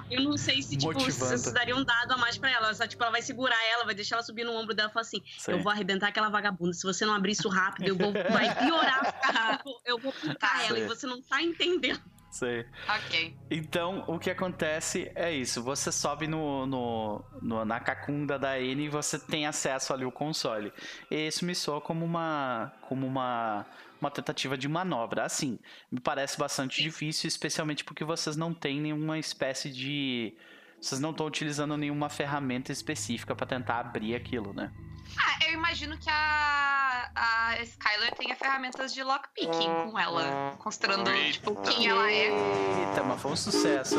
e 0.09 0.15
eu 0.17 0.23
não 0.23 0.37
sei 0.37 0.63
se, 0.63 0.77
tipo, 0.77 0.93
Motivando. 0.93 1.39
se 1.39 1.53
daria 1.53 1.77
um 1.77 1.85
dado 1.85 2.13
a 2.13 2.17
mais 2.17 2.37
pra 2.39 2.51
ela. 2.51 2.73
Só, 2.75 2.87
tipo, 2.87 3.03
ela 3.03 3.13
vai 3.13 3.23
segurar 3.23 3.59
ela, 3.73 3.85
vai 3.85 3.95
deixar 3.95 4.17
ela 4.17 4.23
subir 4.23 4.45
no 4.45 4.53
ombro 4.53 4.75
dela 4.75 4.89
e 4.89 4.93
falar 4.93 5.03
assim: 5.03 5.23
Sei. 5.39 5.55
Eu 5.55 5.63
vou 5.63 5.71
arrebentar 5.71 6.09
aquela 6.09 6.29
vagabunda. 6.29 6.73
Se 6.73 6.83
você 6.85 7.05
não 7.07 7.15
abrir 7.15 7.33
isso 7.33 7.49
rápido, 7.49 7.89
eu 7.89 7.97
vou. 7.97 8.13
Vai 8.13 8.55
piorar. 8.55 9.15
eu 9.59 9.65
vou- 9.65 9.81
eu 9.85 9.99
vou 9.99 10.13
picar 10.13 10.61
ela 10.67 10.75
Sei. 10.77 10.85
e 10.85 10.87
você 10.89 11.07
não 11.07 11.21
tá 11.23 11.43
entendendo. 11.43 12.01
Sei. 12.31 12.67
Ok. 12.87 13.35
Então, 13.51 14.05
o 14.07 14.19
que 14.19 14.31
acontece 14.31 15.11
é 15.15 15.33
isso. 15.33 15.63
Você 15.63 15.91
sobe 15.91 16.27
no, 16.27 16.67
no, 16.67 17.25
no- 17.41 17.65
na 17.65 17.81
cacunda 17.81 18.39
da 18.39 18.61
N 18.61 18.85
e 18.85 18.89
você 18.89 19.19
tem 19.19 19.47
acesso 19.47 19.95
ali 19.95 20.05
ao 20.05 20.13
console. 20.13 20.71
E 21.11 21.27
isso 21.27 21.45
me 21.47 21.55
soa 21.55 21.81
como 21.81 22.05
uma, 22.05 22.71
como 22.83 23.07
uma, 23.07 23.65
uma 24.01 24.11
tentativa 24.11 24.57
de 24.57 24.69
manobra. 24.69 25.25
Assim, 25.25 25.59
me 25.91 26.01
parece 26.01 26.39
bastante 26.39 26.83
difícil, 26.83 27.29
especialmente 27.29 27.85
porque 27.85 28.05
vocês 28.05 28.37
não 28.37 28.53
têm 28.55 28.81
nenhuma 28.81 29.19
espécie 29.19 29.71
de... 29.71 30.35
Vocês 30.81 31.01
não 31.01 31.11
estão 31.11 31.27
utilizando 31.27 31.77
nenhuma 31.77 32.09
ferramenta 32.09 32.71
específica 32.71 33.35
para 33.35 33.47
tentar 33.47 33.81
abrir 33.81 34.15
aquilo, 34.15 34.53
né? 34.53 34.71
Ah, 35.17 35.47
eu 35.47 35.55
imagino 35.55 35.99
que 35.99 36.09
a, 36.09 37.11
a 37.15 37.63
Skylar 37.63 38.15
tenha 38.15 38.37
ferramentas 38.37 38.95
de 38.95 39.03
lockpicking 39.03 39.91
com 39.91 39.99
ela. 39.99 40.55
Considerando, 40.59 41.11
Eita. 41.11 41.33
tipo, 41.33 41.57
quem 41.63 41.89
ela 41.89 42.11
é. 42.11 42.29
Eita, 42.29 43.03
mas 43.03 43.21
foi 43.21 43.33
um 43.33 43.37
sucesso. 43.37 43.97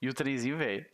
E 0.00 0.08
o 0.08 0.14
trenzinho 0.14 0.56
veio. 0.56 0.86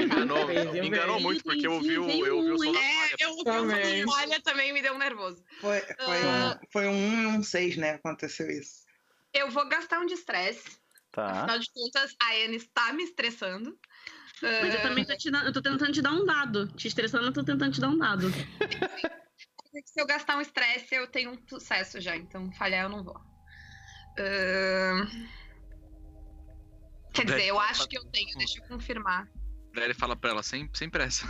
Enganou, 0.00 0.46
Veio, 0.46 0.84
enganou 0.84 1.16
veio. 1.16 1.26
muito, 1.26 1.42
porque 1.42 1.66
eu 1.66 1.72
ouvi 1.72 1.98
o, 1.98 2.08
eu 2.08 2.36
ouvi 2.36 2.50
o 2.52 2.58
som 2.58 2.72
da 2.72 2.80
É, 2.80 2.94
falha. 2.94 3.16
eu 3.20 3.30
ouvi 3.30 3.44
Também. 3.44 4.04
um 4.04 4.10
olha 4.10 4.40
também 4.42 4.72
me 4.72 4.80
deu 4.80 4.94
um 4.94 4.98
nervoso. 4.98 5.44
Foi, 5.60 5.80
foi, 5.80 6.24
Ah. 6.24 6.60
um, 6.62 6.72
foi 6.72 6.86
um 6.86 6.92
1 6.92 7.22
e 7.22 7.26
um 7.38 7.42
6, 7.42 7.76
né? 7.76 7.90
Aconteceu 7.94 8.48
isso. 8.48 8.86
Eu 9.34 9.50
vou 9.50 9.68
gastar 9.68 9.98
um 10.00 10.06
de 10.06 10.14
estresse. 10.14 10.78
Tá? 11.10 11.26
Afinal 11.26 11.58
de 11.58 11.70
contas, 11.72 12.14
a 12.22 12.32
Anne 12.44 12.56
está 12.56 12.92
me 12.92 13.02
estressando. 13.02 13.76
Mas 14.40 14.72
eu 14.72 14.78
Ah, 14.78 14.82
também 14.82 15.04
tô, 15.04 15.16
te 15.16 15.28
eu 15.28 15.52
tô 15.52 15.60
tentando 15.60 15.92
te 15.92 16.00
dar 16.00 16.12
um 16.12 16.24
dado. 16.24 16.68
Te 16.76 16.86
estressando, 16.86 17.26
eu 17.26 17.32
tô 17.32 17.42
tentando 17.42 17.72
te 17.72 17.80
dar 17.80 17.88
um 17.88 17.98
dado. 17.98 18.30
Se 19.84 20.00
eu 20.00 20.06
gastar 20.06 20.36
um 20.36 20.40
estresse, 20.40 20.94
eu 20.94 21.06
tenho 21.08 21.32
um 21.32 21.48
sucesso 21.48 22.00
já, 22.00 22.16
então 22.16 22.50
falhar 22.52 22.84
eu 22.84 22.88
não 22.88 23.02
vou. 23.02 23.20
Ahn, 24.18 25.06
Quer 27.26 27.36
dizer, 27.36 27.46
eu 27.48 27.58
acho 27.60 27.88
que 27.88 27.98
eu 27.98 28.04
tenho, 28.06 28.36
deixa 28.36 28.58
eu 28.60 28.68
confirmar. 28.68 29.28
Daí 29.74 29.84
ele 29.84 29.94
fala 29.94 30.16
pra 30.16 30.30
ela, 30.30 30.42
sem, 30.42 30.68
sem 30.74 30.88
pressa. 30.88 31.26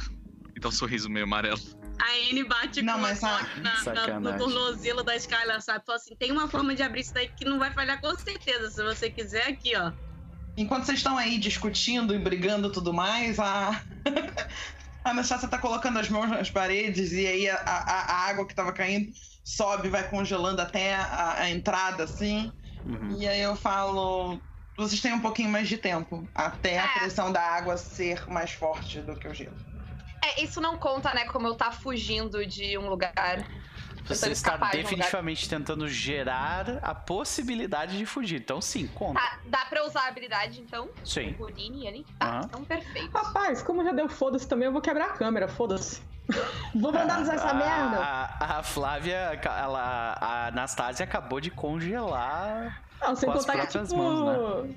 E 0.57 0.61
dá 0.61 0.69
um 0.69 0.73
sorriso 0.73 1.09
meio 1.11 1.25
amarelo. 1.25 1.61
A 2.01 2.31
Anne 2.31 2.45
bate 2.45 2.81
Não, 2.83 2.95
com 2.95 3.01
mas 3.01 3.23
a 3.25 3.43
na, 3.57 3.83
na, 3.95 4.21
no 4.21 4.39
tornozelo 4.39 5.03
da 5.03 5.17
Skylar, 5.17 5.61
sabe? 5.61 5.85
Fala 5.85 5.97
assim, 5.97 6.15
tem 6.17 6.31
uma 6.31 6.49
forma 6.49 6.75
de 6.75 6.83
abrir 6.83 7.01
isso 7.01 7.13
daí 7.15 7.29
que 7.29 7.45
não 7.45 7.59
vai 7.59 7.73
falhar 7.73 8.01
com 8.01 8.15
certeza. 8.17 8.71
Se 8.71 8.83
você 8.83 9.11
quiser, 9.11 9.49
aqui, 9.49 9.77
ó. 9.77 9.93
Enquanto 10.57 10.85
vocês 10.87 10.99
estão 10.99 11.17
aí 11.19 11.39
discutindo 11.39 12.15
e 12.15 12.19
brigando 12.19 12.69
e 12.69 12.73
tudo 12.73 12.93
mais, 12.93 13.39
a. 13.39 13.83
A 15.05 15.11
Anastácia 15.11 15.49
tá 15.49 15.59
colocando 15.59 15.99
as 15.99 16.11
mãos 16.11 16.29
nas 16.29 16.51
paredes 16.51 17.13
e 17.13 17.27
aí 17.27 17.49
a, 17.49 17.55
a- 17.55 18.13
a 18.13 18.29
água 18.29 18.47
que 18.47 18.55
tava 18.55 18.73
caindo 18.73 19.11
sobe, 19.43 19.89
vai 19.89 20.07
congelando 20.11 20.61
até 20.61 20.97
a, 20.97 21.41
a 21.43 21.51
entrada, 21.51 22.05
assim. 22.05 22.53
Uhum. 22.85 23.17
E 23.19 23.27
aí 23.27 23.41
eu 23.41 23.57
falo. 23.57 24.43
Vocês 24.79 25.01
têm 25.01 25.13
um 25.13 25.19
pouquinho 25.21 25.51
mais 25.51 25.69
de 25.69 25.77
tempo 25.77 26.27
até 26.33 26.79
a 26.79 26.85
É. 26.85 26.99
pressão 27.01 27.33
da 27.33 27.43
água 27.43 27.77
ser 27.77 28.25
mais 28.31 28.53
forte 28.53 29.01
do 29.01 29.17
que 29.17 29.27
o 29.27 29.35
gelo. 29.35 29.57
É, 30.23 30.41
isso 30.41 30.61
não 30.61 30.79
conta, 30.79 31.13
né, 31.13 31.25
como 31.25 31.49
eu 31.49 31.57
tá 31.57 31.73
fugindo 31.73 32.47
de 32.47 32.79
um 32.79 32.89
lugar. 32.89 33.13
Você 34.05 34.13
está 34.13 34.29
escapar 34.31 34.71
de 34.71 34.79
um 34.79 34.83
definitivamente 34.83 35.49
tentando 35.49 35.89
gerar 35.89 36.79
a 36.81 36.95
possibilidade 36.95 37.99
de 37.99 38.07
fugir. 38.07 38.41
Então, 38.41 38.61
sim, 38.61 38.87
conta. 38.87 39.21
Tá, 39.21 39.39
dá 39.47 39.67
pra 39.67 39.85
usar 39.85 40.03
a 40.03 40.09
habilidade, 40.09 40.61
então? 40.61 40.89
Sim. 41.05 41.35
Houdini 41.39 41.89
ali? 41.89 42.07
Tá, 42.17 42.27
Aham. 42.29 42.41
então 42.45 42.65
perfeito. 42.65 43.11
Rapaz, 43.11 43.61
como 43.61 43.83
já 43.85 43.91
deu 43.93 44.09
foda-se 44.09 44.47
também, 44.47 44.67
eu 44.67 44.73
vou 44.73 44.81
quebrar 44.81 45.07
a 45.07 45.13
câmera, 45.15 45.49
foda-se. 45.49 46.01
vou 46.75 46.93
mandar 46.93 47.21
usar 47.21 47.35
essa 47.35 47.51
a, 47.51 47.55
merda. 47.55 47.99
A, 47.99 48.59
a 48.59 48.63
Flávia, 48.63 49.41
ela, 49.45 50.17
a 50.21 50.47
Anastasia 50.47 51.05
acabou 51.05 51.41
de 51.41 51.51
congelar. 51.51 52.88
Não, 53.01 53.15
sem 53.17 53.31
contar 53.31 53.67
que, 53.67 53.79
tipo... 53.79 53.97
mãos, 53.97 54.71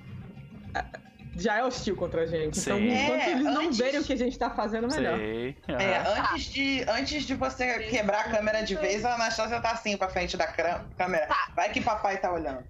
Já 1.35 1.57
é 1.59 1.63
hostil 1.63 1.95
contra 1.95 2.23
a 2.23 2.25
gente. 2.25 2.59
Então, 2.59 2.77
Sim. 2.77 2.89
enquanto 2.89 3.21
É, 3.21 3.31
eles 3.31 3.43
não 3.43 3.61
antes- 3.61 3.77
verem 3.77 3.99
o 3.99 4.03
que 4.03 4.13
a 4.13 4.17
gente 4.17 4.37
tá 4.37 4.49
fazendo, 4.49 4.87
melhor. 4.93 5.17
Sei. 5.17 5.57
É, 5.67 5.97
aham. 5.97 6.31
antes 6.33 6.43
de, 6.45 6.85
antes 6.89 7.23
de 7.23 7.35
você 7.35 7.79
quebrar 7.89 8.25
a 8.25 8.29
câmera 8.29 8.61
de 8.63 8.75
vez, 8.75 9.03
a 9.05 9.15
Anastácia 9.15 9.59
tá 9.61 9.71
assim 9.71 9.95
pra 9.97 10.09
frente 10.09 10.35
da 10.37 10.45
câmera. 10.45 11.27
Tá. 11.27 11.47
Vai 11.55 11.71
que 11.71 11.79
papai 11.81 12.17
tá 12.19 12.31
olhando. 12.31 12.63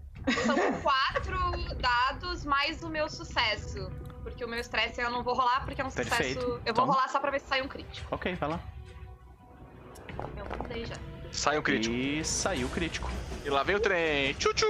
São 0.45 0.55
quatro 0.81 1.75
dados 1.77 2.45
mais 2.45 2.81
o 2.83 2.89
meu 2.89 3.09
sucesso. 3.09 3.91
Porque 4.21 4.45
o 4.45 4.47
meu 4.47 4.59
estresse 4.59 5.01
eu 5.01 5.09
não 5.09 5.23
vou 5.23 5.33
rolar, 5.33 5.65
porque 5.65 5.81
é 5.81 5.83
um 5.85 5.89
sucesso. 5.89 6.09
Perfeito. 6.09 6.45
Eu 6.45 6.61
Então- 6.71 6.85
vou 6.85 6.93
rolar 6.93 7.09
só 7.09 7.19
pra 7.19 7.31
ver 7.31 7.39
se 7.41 7.47
sai 7.47 7.61
um 7.63 7.67
crítico. 7.67 8.07
Ok, 8.13 8.35
vai 8.35 8.49
lá. 8.49 8.59
Eu 10.69 10.85
já. 10.85 10.95
Sai 11.31 11.57
um 11.57 11.61
crítico. 11.63 11.95
E 11.95 12.23
saiu 12.23 12.69
crítico. 12.69 13.09
E 13.43 13.49
lá 13.49 13.63
vem 13.63 13.75
o 13.75 13.79
trem. 13.79 14.33
Tchu-tchu! 14.35 14.67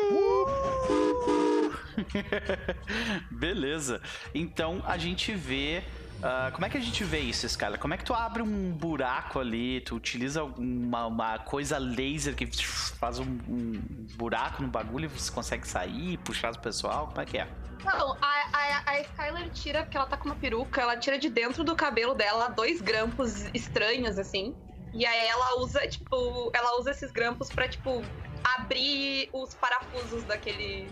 Beleza. 3.32 4.02
Então 4.34 4.82
a 4.86 4.98
gente 4.98 5.34
vê 5.34 5.84
Uh, 6.22 6.52
como 6.54 6.64
é 6.64 6.70
que 6.70 6.78
a 6.78 6.80
gente 6.80 7.04
vê 7.04 7.18
isso, 7.18 7.48
Skylar? 7.48 7.80
Como 7.80 7.96
é 7.96 7.98
que 7.98 8.04
tu 8.04 8.14
abre 8.14 8.44
um 8.44 8.72
buraco 8.72 9.40
ali, 9.40 9.82
tu 9.82 9.96
utiliza 9.96 10.44
uma, 10.44 11.08
uma 11.08 11.40
coisa 11.40 11.80
laser 11.80 12.36
que 12.36 12.46
faz 12.46 13.18
um, 13.18 13.26
um, 13.50 13.82
buraco 14.18 14.62
no 14.62 14.68
bagulho 14.68 15.06
e 15.06 15.08
você 15.08 15.32
consegue 15.32 15.68
sair, 15.68 16.20
puxar 16.20 16.54
o 16.54 16.60
pessoal? 16.60 17.08
Como 17.08 17.22
é 17.22 17.26
que 17.26 17.40
é? 17.40 17.48
Não, 17.84 18.16
a, 18.22 18.50
a, 18.54 18.92
a 18.92 19.02
Skylar 19.02 19.50
tira, 19.50 19.82
porque 19.82 19.98
ela 19.98 20.06
tá 20.06 20.16
com 20.16 20.26
uma 20.26 20.36
peruca, 20.36 20.80
ela 20.80 20.96
tira 20.96 21.18
de 21.18 21.28
dentro 21.28 21.64
do 21.64 21.76
cabelo 21.76 22.14
dela 22.14 22.50
dois 22.50 22.82
grampos 22.82 23.46
estranhos, 23.52 24.20
assim. 24.20 24.56
E 24.94 25.04
aí 25.04 25.28
ela 25.28 25.60
usa, 25.60 25.88
tipo, 25.88 26.52
ela 26.54 26.78
usa 26.80 26.92
esses 26.92 27.12
grampos 27.12 27.50
pra, 27.50 27.68
tipo, 27.68 28.04
abrir 28.44 29.30
os 29.34 29.54
parafusos 29.54 30.24
daquele 30.24 30.92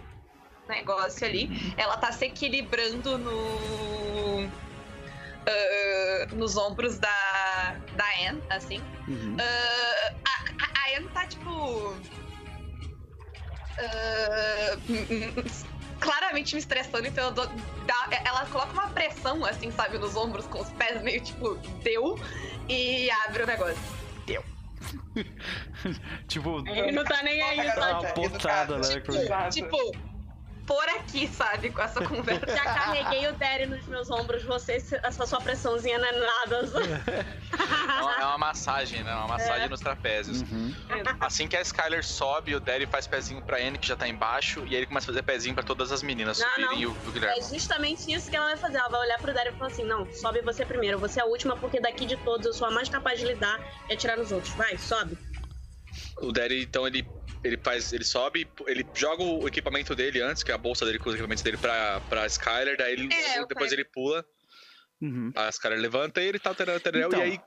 negócio 0.68 1.26
ali. 1.26 1.74
Ela 1.78 1.98
tá 1.98 2.12
se 2.12 2.26
equilibrando 2.26 3.18
no 3.18 4.48
uh, 5.50 6.36
nos 6.36 6.58
ombros 6.58 7.00
da, 7.00 7.76
da 7.96 8.06
Anne, 8.28 8.42
assim. 8.50 8.82
Uhum. 9.08 9.36
Uh, 9.36 10.16
a, 10.26 10.66
a 10.66 10.98
Anne 10.98 11.08
tá, 11.10 11.26
tipo. 11.28 11.94
Uh, 13.80 14.76
claramente 16.00 16.56
me 16.56 16.60
estressando, 16.60 17.08
então 17.08 17.26
eu 17.26 17.32
dou, 17.32 17.48
dá, 17.86 18.10
ela 18.26 18.46
coloca 18.48 18.74
uma 18.74 18.88
pressão, 18.90 19.46
assim, 19.46 19.72
sabe, 19.72 19.98
nos 19.98 20.16
ombros, 20.16 20.46
com 20.48 20.62
os 20.62 20.70
pés 20.72 21.02
meio 21.02 21.22
tipo, 21.22 21.56
deu, 21.84 22.20
e 22.68 23.10
abre 23.12 23.44
o 23.44 23.48
negócio. 23.48 23.78
Deu. 24.26 24.44
tipo. 26.28 26.68
Ele 26.68 26.92
não 26.92 27.04
tá 27.04 27.22
nem 27.24 27.42
aí, 27.42 27.72
tá? 27.74 28.00
Uma 28.00 28.14
potada, 28.14 28.78
né? 28.78 29.50
Tipo, 29.50 29.92
por 30.70 30.88
aqui, 30.88 31.28
sabe? 31.28 31.72
Com 31.72 31.82
essa 31.82 32.00
conversa. 32.06 32.46
Já 32.46 32.64
carreguei 32.64 33.28
o 33.28 33.34
Derry 33.34 33.66
nos 33.66 33.88
meus 33.88 34.12
ombros, 34.12 34.44
você, 34.44 34.74
essa 35.02 35.26
sua 35.26 35.42
pressãozinha 35.42 35.98
não 35.98 36.08
é 36.08 36.12
nada. 36.12 36.70
É 37.90 38.02
uma, 38.02 38.14
é 38.14 38.26
uma 38.26 38.38
massagem, 38.38 39.04
né? 39.04 39.12
Uma 39.16 39.30
massagem 39.30 39.66
é. 39.66 39.68
nos 39.68 39.80
trapézios. 39.80 40.42
Uhum. 40.42 40.76
Assim 41.20 41.48
que 41.48 41.58
a 41.58 41.62
Skyler 41.62 42.06
sobe, 42.06 42.54
o 42.54 42.60
Derry 42.60 42.86
faz 42.86 43.08
pezinho 43.08 43.42
pra 43.42 43.58
Anne, 43.58 43.80
que 43.80 43.88
já 43.88 43.96
tá 43.96 44.08
embaixo, 44.08 44.64
e 44.68 44.70
aí 44.70 44.76
ele 44.76 44.86
começa 44.86 45.06
a 45.06 45.08
fazer 45.08 45.24
pezinho 45.24 45.56
pra 45.56 45.64
todas 45.64 45.92
as 45.92 46.04
meninas 46.04 46.38
não, 46.38 46.50
subirem 46.50 46.70
não. 46.70 46.78
e 46.78 46.86
o, 46.86 46.92
o 46.92 47.12
Guilherme. 47.12 47.40
É 47.40 47.42
justamente 47.42 48.14
isso 48.14 48.30
que 48.30 48.36
ela 48.36 48.46
vai 48.46 48.58
fazer. 48.58 48.78
Ela 48.78 48.90
vai 48.90 49.02
olhar 49.02 49.18
pro 49.18 49.34
Derry 49.34 49.50
e 49.50 49.54
falar 49.54 49.72
assim: 49.72 49.84
não, 49.84 50.06
sobe 50.14 50.42
você 50.42 50.64
primeiro, 50.64 51.00
você 51.00 51.20
é 51.20 51.24
a 51.24 51.26
última, 51.26 51.58
porque 51.58 51.80
daqui 51.80 52.06
de 52.06 52.16
todos 52.18 52.46
eu 52.46 52.54
sou 52.54 52.68
a 52.68 52.72
mais 52.72 52.88
capaz 52.88 53.20
de 53.20 53.26
lidar 53.26 53.60
e 53.90 53.94
atirar 53.94 54.18
nos 54.18 54.32
outros. 54.32 54.54
Vai, 54.54 54.78
sobe. 54.78 55.18
O 56.22 56.32
Derry, 56.32 56.62
então, 56.62 56.86
ele 56.86 57.08
ele 57.44 57.58
faz, 57.58 57.94
ele 57.94 58.04
sobe, 58.04 58.48
ele 58.68 58.86
joga 58.94 59.24
o 59.24 59.48
equipamento 59.48 59.96
dele 59.96 60.22
antes, 60.22 60.44
que 60.44 60.52
é 60.52 60.56
a 60.56 60.58
bolsa 60.58 60.86
dele 60.86 61.00
com 61.00 61.10
os 61.10 61.16
equipamentos 61.16 61.44
dele 61.44 61.58
pra, 61.58 62.02
pra 62.10 62.26
Skyler, 62.26 62.78
daí 62.78 62.94
ele, 62.94 63.14
é, 63.14 63.46
depois 63.46 63.72
ele 63.72 63.86
pula. 63.86 64.26
Uhum. 65.02 65.32
A 65.36 65.48
Skyler 65.50 65.80
levanta 65.80 66.22
e 66.22 66.28
ele 66.28 66.40
tá 66.40 66.54
tererel, 66.54 67.08
então, 67.08 67.20
e 67.20 67.24
aí. 67.24 67.42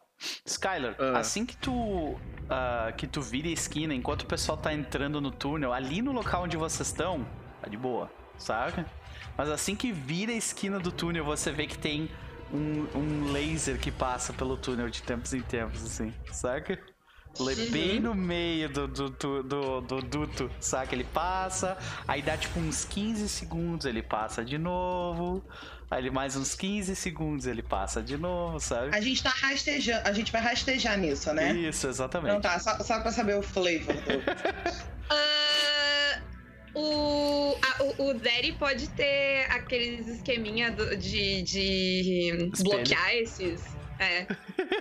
Skyler, 0.47 0.93
uh. 0.93 1.17
assim 1.17 1.45
que 1.45 1.57
tu 1.57 1.73
uh, 1.73 2.97
que 2.97 3.07
tu 3.07 3.21
vira 3.21 3.49
a 3.49 3.53
esquina, 3.53 3.93
enquanto 3.93 4.23
o 4.23 4.27
pessoal 4.27 4.57
tá 4.57 4.73
entrando 4.73 5.21
no 5.21 5.31
túnel, 5.31 5.73
ali 5.73 6.01
no 6.01 6.13
local 6.13 6.45
onde 6.45 6.57
vocês 6.57 6.89
estão, 6.89 7.27
tá 7.61 7.69
de 7.69 7.77
boa, 7.77 8.11
saca? 8.39 8.87
Mas 9.37 9.49
assim 9.51 9.75
que 9.75 9.93
vira 9.93 10.33
a 10.33 10.37
esquina 10.37 10.79
do 10.79 10.93
túnel, 10.93 11.25
você 11.25 11.51
vê 11.51 11.67
que 11.67 11.77
tem 11.77 12.09
um, 12.53 12.87
um 12.97 13.33
laser 13.33 13.79
que 13.79 13.91
passa 13.91 14.33
pelo 14.33 14.57
túnel 14.57 14.89
de 14.89 15.03
tempos 15.03 15.35
em 15.35 15.43
tempos, 15.43 15.85
assim, 15.85 16.15
saca? 16.31 16.79
Bem 17.71 17.99
no 17.99 18.15
meio 18.15 18.69
do, 18.69 18.87
do, 18.87 19.11
do, 19.11 19.43
do, 19.43 19.81
do 19.81 20.03
duto, 20.03 20.51
saca? 20.61 20.95
Ele 20.95 21.05
passa, 21.05 21.79
aí 22.07 22.21
dá 22.21 22.37
tipo 22.37 22.61
uns 22.61 22.85
15 22.85 23.29
segundos, 23.29 23.87
ele 23.87 24.03
passa 24.03 24.45
de 24.45 24.59
novo. 24.59 25.43
Aí 25.91 26.01
ele 26.01 26.11
mais 26.11 26.37
uns 26.37 26.55
15 26.55 26.95
segundos 26.97 27.47
ele 27.47 27.63
passa 27.63 28.03
de 28.03 28.17
novo, 28.17 28.59
sabe? 28.61 28.97
A 28.97 29.01
gente 29.01 29.23
tá 29.23 29.31
rastejando, 29.31 30.09
a 30.09 30.13
gente 30.13 30.33
vai 30.33 30.41
rastejar 30.41 30.99
nisso, 30.99 31.33
né? 31.33 31.53
Isso, 31.53 31.87
exatamente. 31.87 32.37
Então 32.37 32.41
tá, 32.41 32.59
só, 32.59 32.79
só 32.83 33.01
pra 33.01 33.13
saber 33.13 33.37
o 33.37 33.43
flavor 33.43 33.95
do. 33.95 34.19
uh, 35.11 36.23
o, 36.81 37.59
a, 37.61 37.83
o, 37.83 38.09
o 38.09 38.15
Daddy 38.15 38.53
pode 38.53 38.89
ter 38.91 39.47
aqueles 39.51 40.09
esqueminha 40.09 40.71
do, 40.71 40.97
de, 40.97 41.43
de 41.43 42.51
bloquear 42.63 43.15
esses 43.15 43.63
é. 44.03 44.27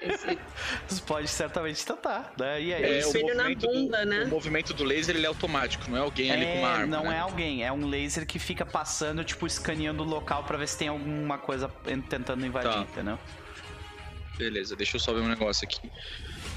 Esse... 0.02 1.02
pode 1.06 1.27
certamente 1.27 1.85
tentar, 1.85 2.34
né? 2.38 2.61
E 2.61 2.73
aí, 2.73 2.99
é, 2.99 3.06
o 3.06 3.14
movimento, 3.14 3.68
bunda, 3.68 3.99
do, 3.99 4.10
né? 4.10 4.23
o 4.23 4.27
movimento 4.27 4.73
do 4.73 4.84
laser 4.84 5.15
ele 5.15 5.26
é 5.26 5.27
automático, 5.27 5.89
não 5.89 5.98
é 5.98 6.02
alguém 6.02 6.30
é, 6.30 6.34
ali 6.34 6.45
com 6.45 6.60
uma 6.60 6.69
arma. 6.69 6.85
Não 6.85 7.03
né? 7.06 7.18
é 7.18 7.19
alguém, 7.19 7.64
é 7.64 7.72
um 7.72 7.88
laser 7.88 8.26
que 8.26 8.39
fica 8.39 8.65
passando, 8.65 9.23
tipo, 9.23 9.45
escaneando 9.45 10.03
o 10.03 10.06
local 10.06 10.43
para 10.43 10.57
ver 10.57 10.68
se 10.68 10.77
tem 10.77 10.88
alguma 10.88 11.38
coisa 11.38 11.69
tentando 12.10 12.45
invadir, 12.45 12.72
tá. 12.72 12.81
entendeu? 12.81 13.19
Beleza, 14.38 14.76
deixa 14.76 14.95
eu 14.95 14.99
só 14.99 15.14
ver 15.14 15.22
um 15.22 15.27
negócio 15.27 15.65
aqui. 15.65 15.91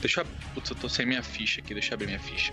Deixa 0.00 0.22
eu. 0.22 0.26
Putz, 0.54 0.70
eu 0.70 0.76
tô 0.76 0.88
sem 0.88 1.04
minha 1.04 1.22
ficha 1.22 1.60
aqui, 1.60 1.74
deixa 1.74 1.90
eu 1.90 1.94
abrir 1.94 2.06
minha 2.06 2.20
ficha. 2.20 2.52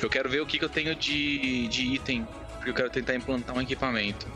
Eu 0.00 0.08
quero 0.08 0.28
ver 0.28 0.40
o 0.40 0.46
que, 0.46 0.58
que 0.58 0.64
eu 0.64 0.68
tenho 0.68 0.94
de, 0.94 1.68
de 1.68 1.82
item, 1.94 2.26
porque 2.56 2.70
eu 2.70 2.74
quero 2.74 2.90
tentar 2.90 3.14
implantar 3.14 3.56
um 3.56 3.60
equipamento. 3.60 4.26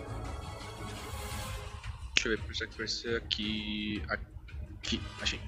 Deixa 2.14 2.28
eu 2.28 2.36
ver, 2.36 2.42
por 2.42 2.52
que 2.52 2.78
vai 2.78 2.88
ser 2.88 3.16
aqui. 3.16 4.02
aqui 4.08 4.33
Aqui, 4.84 5.00
achei. 5.22 5.40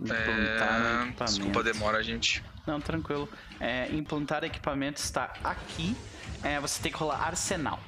Implantar 0.00 1.06
é... 1.20 1.24
Desculpa 1.24 1.60
a 1.60 1.62
demora, 1.62 2.02
gente. 2.02 2.42
Não, 2.66 2.80
tranquilo. 2.80 3.28
É, 3.60 3.88
implantar 3.92 4.42
equipamento 4.42 4.98
está 4.98 5.34
aqui. 5.44 5.94
É, 6.42 6.58
você 6.58 6.82
tem 6.82 6.90
que 6.90 6.96
rolar 6.96 7.22
arsenal. 7.22 7.78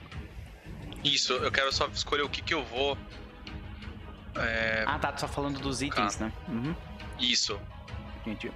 Isso, 1.03 1.33
eu 1.33 1.51
quero 1.51 1.73
só 1.73 1.87
escolher 1.89 2.23
o 2.23 2.29
que, 2.29 2.43
que 2.43 2.53
eu 2.53 2.63
vou. 2.63 2.99
É... 4.37 4.85
Ah, 4.87 4.99
tá, 4.99 5.13
tu 5.13 5.23
só 5.23 5.29
falando 5.29 5.59
dos 5.61 5.81
itens, 5.81 6.19
né? 6.19 6.31
Uhum. 6.47 6.75
Isso. 7.19 7.59
Entendi. 8.21 8.53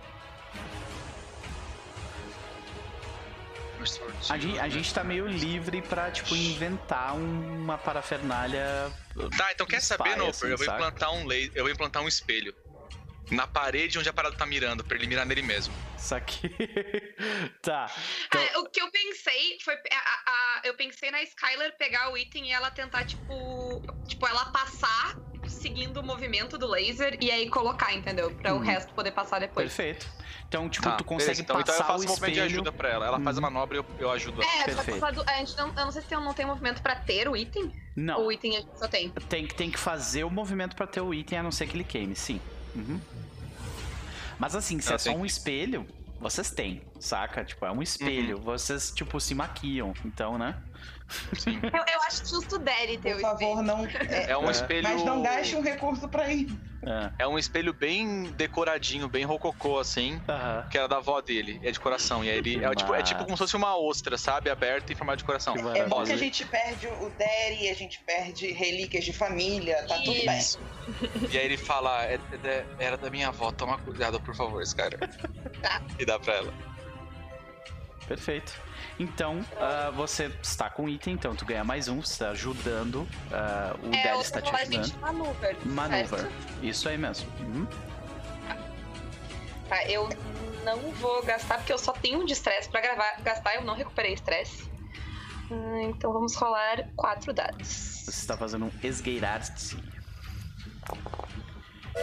A 4.29 4.39
gente, 4.39 4.59
a 4.59 4.69
gente 4.69 4.93
tá 4.93 5.05
meio 5.05 5.27
livre 5.27 5.83
pra, 5.83 6.11
tipo, 6.11 6.35
inventar 6.35 7.15
uma 7.15 7.79
parafernália. 7.79 8.93
Tá, 9.37 9.53
então 9.53 9.67
quer 9.67 9.81
saber, 9.81 10.17
Noper? 10.17 10.29
Assim, 10.29 10.49
eu 10.49 10.57
vou 10.57 10.67
implantar 10.67 11.13
um 11.13 11.27
laser, 11.27 11.53
eu 11.55 11.65
vou 11.65 11.73
implantar 11.73 12.03
um 12.03 12.09
espelho. 12.09 12.55
Na 13.31 13.47
parede 13.47 13.99
onde 13.99 14.09
a 14.09 14.13
parada 14.13 14.37
tá 14.37 14.47
mirando, 14.47 14.83
pra 14.83 14.97
ele 14.97 15.07
mirar 15.07 15.27
nele 15.27 15.43
mesmo. 15.43 15.75
Saquei. 15.99 16.51
tá. 17.61 17.93
Então... 18.27 18.41
É, 18.41 18.59
o 18.59 18.65
que 18.65 18.81
eu 18.81 18.91
pensei 18.91 19.59
foi. 19.63 19.75
A, 19.75 20.31
a, 20.31 20.61
eu 20.65 20.75
pensei 20.75 21.11
na 21.11 21.23
Skyler 21.23 21.77
pegar 21.77 22.11
o 22.11 22.17
item 22.17 22.49
e 22.49 22.53
ela 22.53 22.71
tentar, 22.71 23.05
tipo. 23.05 23.83
Tipo, 24.07 24.27
ela 24.27 24.47
passar 24.47 25.15
seguindo 25.59 25.99
o 25.99 26.03
movimento 26.03 26.57
do 26.57 26.67
laser 26.67 27.19
e 27.21 27.31
aí 27.31 27.49
colocar, 27.51 27.95
entendeu? 27.95 28.31
Pra 28.31 28.55
uhum. 28.55 28.61
o 28.61 28.63
resto 28.63 28.93
poder 28.95 29.11
passar 29.11 29.39
depois. 29.39 29.75
Perfeito. 29.75 30.07
Então, 30.49 30.69
tipo, 30.69 30.89
tá, 30.89 30.97
tu 30.97 31.05
consegue 31.05 31.43
então, 31.43 31.57
passar 31.57 31.75
então 31.75 31.87
eu 31.87 31.93
faço 31.93 32.11
o 32.11 32.15
espelho... 32.15 32.33
de 32.33 32.41
ajuda 32.41 32.73
pra 32.73 32.89
ela. 32.89 33.07
Ela 33.07 33.19
uhum. 33.19 33.25
faz 33.25 33.37
a 33.37 33.41
uhum. 33.41 33.43
manobra 33.51 33.77
e 33.77 33.81
eu, 33.81 33.87
eu 33.99 34.11
ajudo 34.11 34.43
ela. 34.43 34.51
É, 34.51 34.65
Perfeito. 34.65 35.05
a 35.27 35.33
gente 35.35 35.57
não, 35.57 35.69
eu 35.69 35.85
não 35.85 35.93
sei 35.93 36.03
se 36.03 36.09
tem, 36.09 36.19
não 36.19 36.33
tem 36.33 36.47
movimento 36.47 36.81
pra 36.81 36.97
ter 36.97 37.29
o 37.29 37.37
item. 37.37 37.71
Não. 37.95 38.25
O 38.25 38.33
item 38.33 38.57
a 38.57 38.61
gente 38.61 38.79
só 38.79 38.89
tem. 38.89 39.11
Tem, 39.29 39.47
tem 39.47 39.71
que 39.71 39.79
fazer 39.79 40.25
o 40.25 40.31
movimento 40.31 40.75
pra 40.75 40.87
ter 40.87 41.01
o 41.01 41.13
item, 41.13 41.39
a 41.39 41.43
não 41.43 41.53
ser 41.53 41.67
que 41.67 41.77
ele 41.77 41.85
queime, 41.85 42.17
sim. 42.17 42.41
Uhum. 42.75 42.99
Mas 44.39 44.55
assim, 44.55 44.81
se 44.81 44.91
eu 44.91 44.95
é 44.95 44.99
só 44.99 45.11
um 45.11 45.27
espelho, 45.27 45.87
vocês 46.21 46.51
têm, 46.51 46.83
saca? 46.99 47.45
Tipo, 47.45 47.67
é 47.67 47.73
um 47.73 47.83
espelho. 47.83 48.39
Uhum. 48.39 48.43
Vocês, 48.43 48.91
tipo, 48.91 49.21
se 49.21 49.35
maquiam, 49.35 49.93
então, 50.05 50.39
né? 50.39 50.57
Sim. 51.39 51.59
Eu, 51.63 51.95
eu 51.95 52.03
acho 52.07 52.27
justo 52.27 52.57
o 52.57 52.59
Derry 52.59 52.99
ter 52.99 53.15
Por 53.15 53.21
favor, 53.23 53.63
não. 53.63 53.87
É, 53.87 54.31
é 54.31 54.39
um 54.39 54.51
espelho. 54.51 54.83
Mas 54.83 55.03
não 55.05 55.23
gaste 55.23 55.57
um 55.57 55.63
recurso 55.63 56.09
pra 56.09 56.31
ir. 56.31 56.49
É. 56.83 57.25
é 57.25 57.27
um 57.27 57.39
espelho 57.39 57.73
bem 57.73 58.25
decoradinho, 58.37 59.09
bem 59.09 59.25
rococô, 59.25 59.79
assim. 59.79 60.17
Uh 60.17 60.21
-huh. 60.29 60.69
Que 60.69 60.79
era 60.79 60.87
da 60.87 60.99
avó 60.99 61.21
dele. 61.21 61.61
É 61.63 61.71
de 61.71 61.81
coração. 61.81 62.25
E 62.25 62.31
aí 62.31 62.39
ele. 62.39 62.65
É 62.65 62.75
tipo, 62.75 62.95
é 62.95 63.03
tipo 63.03 63.25
como 63.25 63.37
se 63.37 63.39
fosse 63.39 63.57
uma 63.57 63.77
ostra, 63.77 64.17
sabe? 64.17 64.51
Aberta 64.51 64.93
em 64.93 64.97
formato 64.97 65.19
de 65.19 65.25
coração. 65.25 65.55
É 65.75 65.87
bom 65.87 66.05
que 66.05 66.13
a 66.13 66.17
gente 66.17 66.45
perde 66.47 66.87
o 66.87 67.11
Derry, 67.11 67.71
a 67.71 67.75
gente 67.75 68.01
perde 68.01 68.53
relíquias 68.53 69.05
de 69.05 69.13
família, 69.13 69.85
tá 69.87 69.97
tudo 69.97 70.25
bem. 70.25 70.41
E 71.31 71.39
aí 71.39 71.45
ele 71.45 71.57
fala: 71.57 72.05
é, 72.05 72.19
é, 72.45 72.67
era 72.79 72.97
da 72.97 73.11
minha 73.11 73.29
avó, 73.29 73.51
toma 73.51 73.79
cuidado, 73.79 74.21
por 74.21 74.35
favor, 74.35 74.63
esse 74.63 74.75
cara. 74.75 74.99
Tá. 75.63 75.83
E 75.99 76.05
dá 76.05 76.19
pra 76.19 76.35
ela. 76.35 76.55
Perfeito. 78.07 78.68
Então, 78.99 79.39
uh, 79.39 79.93
você 79.93 80.31
está 80.43 80.69
com 80.69 80.89
item, 80.89 81.15
então 81.15 81.37
tu 81.37 81.45
ganha 81.45 81.63
mais 81.63 81.87
um, 81.87 82.03
você 82.03 82.13
está 82.15 82.31
ajudando. 82.31 82.97
Uh, 82.97 83.89
o 83.89 83.95
é, 83.95 84.03
Dell 84.03 84.21
está 84.21 84.43
te 84.43 84.53
ajudando. 84.55 85.01
Maneuver. 85.01 85.57
Maneuver. 85.65 86.29
Isso 86.63 86.89
aí 86.89 86.99
mesmo. 86.99 87.31
Uhum. 87.39 87.67
Tá, 89.69 89.85
eu 89.85 90.09
não 90.65 90.79
vou 90.93 91.23
gastar, 91.23 91.59
porque 91.59 91.73
eu 91.73 91.79
só 91.79 91.93
tenho 91.93 92.21
um 92.21 92.25
de 92.25 92.33
estresse 92.33 92.69
pra 92.69 92.81
gravar, 92.81 93.21
gastar, 93.23 93.55
eu 93.55 93.65
não 93.65 93.75
recuperei 93.75 94.15
estresse. 94.15 94.65
Uh, 95.49 95.91
então 95.91 96.13
vamos 96.13 96.35
rolar 96.35 96.89
quatro 96.97 97.33
dados. 97.33 97.69
Você 97.69 98.11
está 98.11 98.37
fazendo 98.37 98.65
um 98.65 98.71
esgueirar-se. 98.83 99.79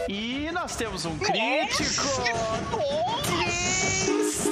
E 0.08 0.50
nós 0.52 0.76
temos 0.76 1.04
um 1.04 1.18
crítico! 1.18 2.04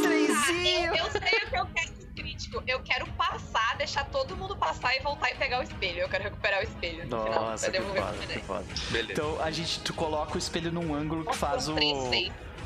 Três! 0.03 0.35
Ah, 0.47 0.53
eu, 0.53 0.95
eu 0.95 1.11
sei 1.11 1.21
o 1.21 1.51
que 1.51 1.57
eu 1.57 1.67
quero 1.67 1.94
isso, 2.37 2.63
eu 2.67 2.83
quero 2.83 3.07
passar, 3.13 3.77
deixar 3.77 4.05
todo 4.11 4.37
mundo 4.37 4.57
passar 4.57 4.97
e 4.97 5.01
voltar 5.01 5.31
e 5.31 5.35
pegar 5.37 5.61
o 5.61 5.63
espelho. 5.63 6.01
Eu 6.01 6.09
quero 6.09 6.25
recuperar 6.25 6.61
o 6.61 6.63
espelho. 6.63 7.07
No 7.07 7.25
Nossa, 7.25 7.71
final, 7.71 7.93
que 7.93 8.01
foda, 8.01 8.27
que 8.27 8.39
foda. 8.41 8.65
Beleza. 8.91 9.13
Então 9.13 9.43
a 9.43 9.51
gente, 9.51 9.81
tu 9.81 9.95
coloca 9.95 10.35
o 10.35 10.39
espelho 10.39 10.73
num 10.73 10.95
ângulo 10.95 11.25
que 11.25 11.37
faz 11.37 11.69
o. 11.69 11.75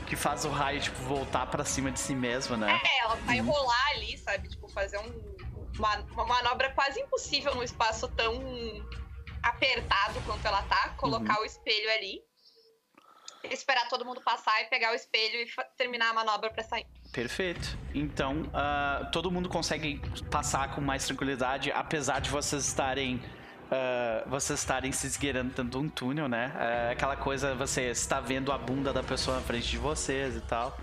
Que 0.07 0.17
faz 0.17 0.47
o 0.47 0.49
raio, 0.49 0.81
tipo, 0.81 0.97
voltar 1.03 1.47
pra 1.47 1.67
cima 1.67 1.91
de 1.91 2.01
si 2.01 2.15
mesmo, 2.15 2.57
né? 2.57 2.81
É, 2.83 3.05
ela 3.05 3.17
vai 3.17 3.41
rolar 3.41 3.89
ali, 3.95 4.17
sabe? 4.17 4.49
Tipo, 4.49 4.67
fazer 4.67 4.97
um, 4.99 5.37
uma, 5.79 5.97
uma 6.13 6.25
manobra 6.25 6.71
quase 6.71 6.99
impossível 6.99 7.55
num 7.55 7.63
espaço 7.63 8.09
tão 8.09 8.33
apertado 9.43 10.19
quanto 10.25 10.47
ela 10.47 10.63
tá. 10.63 10.95
Colocar 10.97 11.41
o 11.43 11.45
espelho 11.45 11.91
ali. 11.93 12.23
Esperar 13.45 13.89
todo 13.89 14.05
mundo 14.05 14.21
passar 14.21 14.61
e 14.63 14.65
pegar 14.67 14.93
o 14.93 14.95
espelho 14.95 15.41
e 15.41 15.47
terminar 15.77 16.11
a 16.11 16.13
manobra 16.15 16.51
pra 16.51 16.63
sair. 16.63 16.87
Perfeito. 17.13 17.77
Então, 17.95 18.49
ah, 18.53 19.09
todo 19.13 19.31
mundo 19.31 19.49
consegue 19.49 20.01
passar 20.31 20.75
com 20.75 20.81
mais 20.81 21.07
tranquilidade, 21.07 21.71
apesar 21.73 22.21
de 22.21 22.31
vocês 22.31 22.67
estarem. 22.67 23.23
ah, 23.71 24.25
vocês 24.27 24.59
estarem 24.59 24.93
se 24.93 25.07
esgueirando 25.07 25.49
dentro 25.51 25.65
de 25.65 25.77
um 25.87 25.89
túnel, 25.89 26.29
né? 26.29 26.53
É 26.59 26.93
aquela 26.93 27.17
coisa, 27.17 27.55
você 27.55 27.91
está 27.91 28.21
vendo 28.21 28.51
a 28.53 28.59
bunda 28.59 28.93
da 28.93 29.03
pessoa 29.03 29.37
na 29.39 29.43
frente 29.43 29.69
de 29.69 29.79
vocês 29.79 30.37
e 30.37 30.41
tal, 30.43 30.77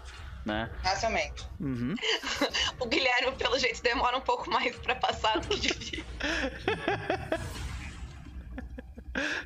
né? 0.45 0.71
Facilmente. 0.83 1.47
Uhum. 1.59 1.93
O 2.79 2.85
Guilherme, 2.87 3.31
pelo 3.37 3.57
jeito, 3.57 3.81
demora 3.81 4.17
um 4.17 4.21
pouco 4.21 4.49
mais 4.49 4.75
pra 4.77 4.95
passar 4.95 5.39
do 5.39 5.47
que 5.47 5.59
devia. 5.73 6.05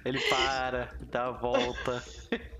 Ele 0.03 0.19
para, 0.29 0.89
dá 1.11 1.27
a 1.27 1.31
volta. 1.31 2.03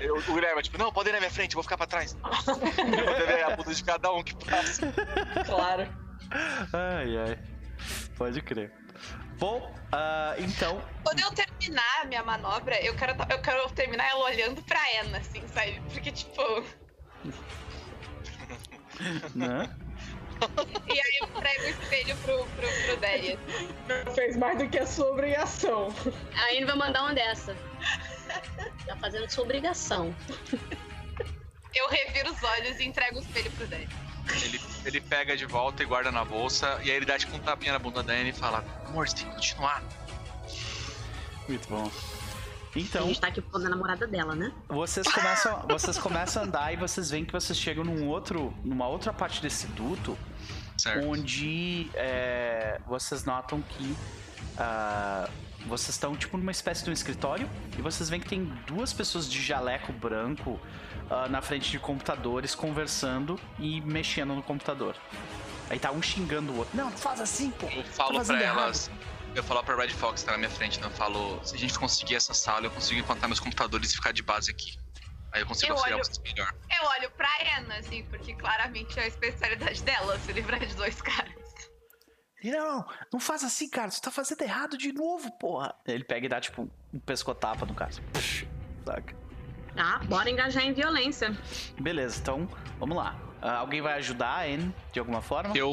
Eu, 0.00 0.16
o 0.16 0.34
Guilherme, 0.34 0.62
tipo, 0.62 0.78
não, 0.78 0.92
pode 0.92 1.08
ir 1.08 1.12
na 1.12 1.18
minha 1.18 1.30
frente, 1.30 1.52
eu 1.52 1.56
vou 1.56 1.62
ficar 1.62 1.76
pra 1.76 1.86
trás. 1.86 2.16
eu 2.46 2.54
vou 2.54 3.26
ver 3.26 3.44
a 3.44 3.56
bunda 3.56 3.74
de 3.74 3.84
cada 3.84 4.12
um 4.12 4.22
que 4.22 4.34
passa. 4.44 4.92
Claro. 5.44 5.88
Ai, 6.72 7.16
ai. 7.18 7.38
Pode 8.16 8.40
crer. 8.42 8.72
Bom, 9.38 9.74
ah, 9.92 10.34
então. 10.38 10.82
Quando 11.04 11.20
eu 11.20 11.30
terminar 11.32 12.02
a 12.02 12.04
minha 12.04 12.22
manobra, 12.22 12.82
eu 12.84 12.94
quero, 12.94 13.12
eu 13.30 13.40
quero 13.40 13.70
terminar 13.70 14.08
ela 14.08 14.24
olhando 14.24 14.62
pra 14.62 14.80
Ana, 15.02 15.18
assim, 15.18 15.46
sabe? 15.48 15.80
Porque, 15.92 16.10
tipo. 16.10 16.42
Né? 19.34 19.76
E 20.86 21.00
aí 21.00 21.18
eu 21.20 21.28
entrego 21.28 21.62
o 21.62 21.68
espelho 21.68 22.16
pro, 22.18 22.44
pro, 22.44 22.68
pro 22.84 22.96
Delia. 22.98 23.38
Fez 24.14 24.36
mais 24.36 24.58
do 24.58 24.68
que 24.68 24.78
a 24.78 24.86
sua 24.86 25.10
obrigação. 25.10 25.94
Aí 26.34 26.58
ele 26.58 26.66
vai 26.66 26.76
mandar 26.76 27.02
uma 27.02 27.14
dessa. 27.14 27.56
Tá 28.86 28.96
fazendo 28.96 29.28
sua 29.30 29.44
obrigação. 29.44 30.14
Eu 31.74 31.88
reviro 31.90 32.32
os 32.32 32.42
olhos 32.42 32.78
e 32.80 32.84
entrego 32.84 33.18
o 33.18 33.20
espelho 33.22 33.50
pro 33.52 33.66
Delia. 33.66 33.88
Ele, 34.42 34.60
ele 34.84 35.00
pega 35.00 35.36
de 35.36 35.44
volta 35.44 35.82
e 35.82 35.86
guarda 35.86 36.10
na 36.10 36.24
bolsa, 36.24 36.80
e 36.82 36.90
aí 36.90 36.96
ele 36.96 37.04
dá 37.06 37.18
tipo 37.18 37.36
um 37.36 37.38
tapinha 37.38 37.72
na 37.72 37.78
bunda 37.78 38.02
da 38.02 38.12
Anne 38.14 38.30
e 38.30 38.32
fala: 38.32 38.64
Amor, 38.86 39.06
você 39.08 39.16
tem 39.16 39.26
que 39.26 39.34
continuar. 39.34 39.82
Muito 41.48 41.68
bom. 41.68 41.90
A 42.74 42.78
Então, 42.78 43.06
gente 43.06 43.20
tá 43.20 43.28
aqui 43.28 43.40
pondo 43.40 43.66
a 43.66 43.70
namorada 43.70 44.06
dela, 44.06 44.34
né? 44.34 44.52
vocês 44.68 45.06
começam, 45.06 45.64
vocês 45.68 45.96
começam 45.98 46.42
a 46.42 46.46
andar 46.46 46.72
e 46.72 46.76
vocês 46.76 47.10
veem 47.10 47.24
que 47.24 47.32
vocês 47.32 47.56
chegam 47.58 47.84
num 47.84 48.06
outro, 48.08 48.52
numa 48.64 48.86
outra 48.88 49.12
parte 49.12 49.40
desse 49.40 49.66
duto, 49.68 50.18
Certo. 50.76 51.06
onde 51.06 51.88
é, 51.94 52.80
vocês 52.86 53.24
notam 53.24 53.62
que 53.62 53.96
ah, 54.58 55.28
vocês 55.66 55.90
estão 55.90 56.16
tipo 56.16 56.36
numa 56.36 56.50
espécie 56.52 56.84
de 56.84 56.90
um 56.90 56.92
escritório 56.92 57.48
e 57.78 57.82
vocês 57.82 58.08
veem 58.08 58.20
que 58.20 58.28
tem 58.28 58.44
duas 58.66 58.92
pessoas 58.92 59.30
de 59.30 59.42
jaleco 59.42 59.92
branco 59.92 60.60
ah, 61.10 61.28
na 61.28 61.40
frente 61.42 61.70
de 61.70 61.78
computadores 61.78 62.54
conversando 62.54 63.38
e 63.58 63.80
mexendo 63.80 64.34
no 64.34 64.42
computador. 64.42 64.96
Aí 65.68 65.78
tá 65.78 65.90
um 65.90 66.00
xingando 66.00 66.52
o 66.52 66.58
outro. 66.58 66.76
Não, 66.76 66.90
faz 66.92 67.20
assim, 67.20 67.50
pô. 67.50 67.66
Eu 67.66 67.82
Tá 67.82 67.90
falo 67.90 68.14
fazendo 68.18 68.36
pra 68.38 68.46
errado." 68.46 68.58
elas. 68.64 68.90
Eu 69.34 69.42
falo 69.42 69.62
pra 69.62 69.76
Red 69.76 69.88
Fox, 69.90 70.20
que 70.22 70.26
tá 70.26 70.32
na 70.32 70.38
minha 70.38 70.50
frente, 70.50 70.80
né? 70.80 70.86
Eu 70.86 70.90
falo: 70.92 71.38
se 71.44 71.54
a 71.54 71.58
gente 71.58 71.78
conseguir 71.78 72.14
essa 72.14 72.32
sala, 72.32 72.66
eu 72.66 72.70
consigo 72.70 72.98
implantar 73.00 73.28
meus 73.28 73.40
computadores 73.40 73.90
e 73.92 73.96
ficar 73.96 74.12
de 74.12 74.22
base 74.22 74.50
aqui. 74.50 74.78
Aí 75.32 75.42
eu 75.42 75.46
consigo 75.46 75.72
Eu 75.72 75.76
auxiliar 75.76 75.98
olho- 75.98 76.04
vocês 76.06 76.18
melhor. 76.22 76.50
Eu 76.80 76.88
olho 76.88 77.10
pra 77.10 77.28
Ana, 77.58 77.76
assim, 77.76 78.02
porque 78.04 78.32
claramente 78.34 78.98
é 78.98 79.02
a 79.02 79.06
especialidade 79.08 79.82
dela 79.82 80.18
se 80.20 80.32
livrar 80.32 80.60
de 80.64 80.74
dois 80.74 81.02
caras. 81.02 81.34
E 82.42 82.50
não, 82.50 82.84
não 83.12 83.18
faz 83.20 83.42
assim, 83.42 83.68
cara. 83.68 83.90
Você 83.90 84.00
tá 84.00 84.10
fazendo 84.10 84.42
errado 84.42 84.76
de 84.76 84.92
novo, 84.92 85.30
porra. 85.32 85.74
Ele 85.86 86.04
pega 86.04 86.26
e 86.26 86.28
dá, 86.28 86.40
tipo, 86.40 86.68
um 86.92 86.98
pescotapa 87.00 87.64
no 87.66 87.74
cara. 87.74 87.90
Puxa, 88.12 88.46
Saca? 88.84 89.14
Tá, 89.74 89.98
bora 90.04 90.30
engajar 90.30 90.64
em 90.64 90.72
violência. 90.72 91.36
Beleza, 91.78 92.18
então, 92.20 92.48
vamos 92.78 92.96
lá. 92.96 93.14
Ah, 93.42 93.56
alguém 93.58 93.82
vai 93.82 93.94
ajudar 93.94 94.28
a 94.28 94.42
Anne 94.44 94.74
de 94.92 94.98
alguma 94.98 95.20
forma? 95.20 95.56
Eu. 95.56 95.70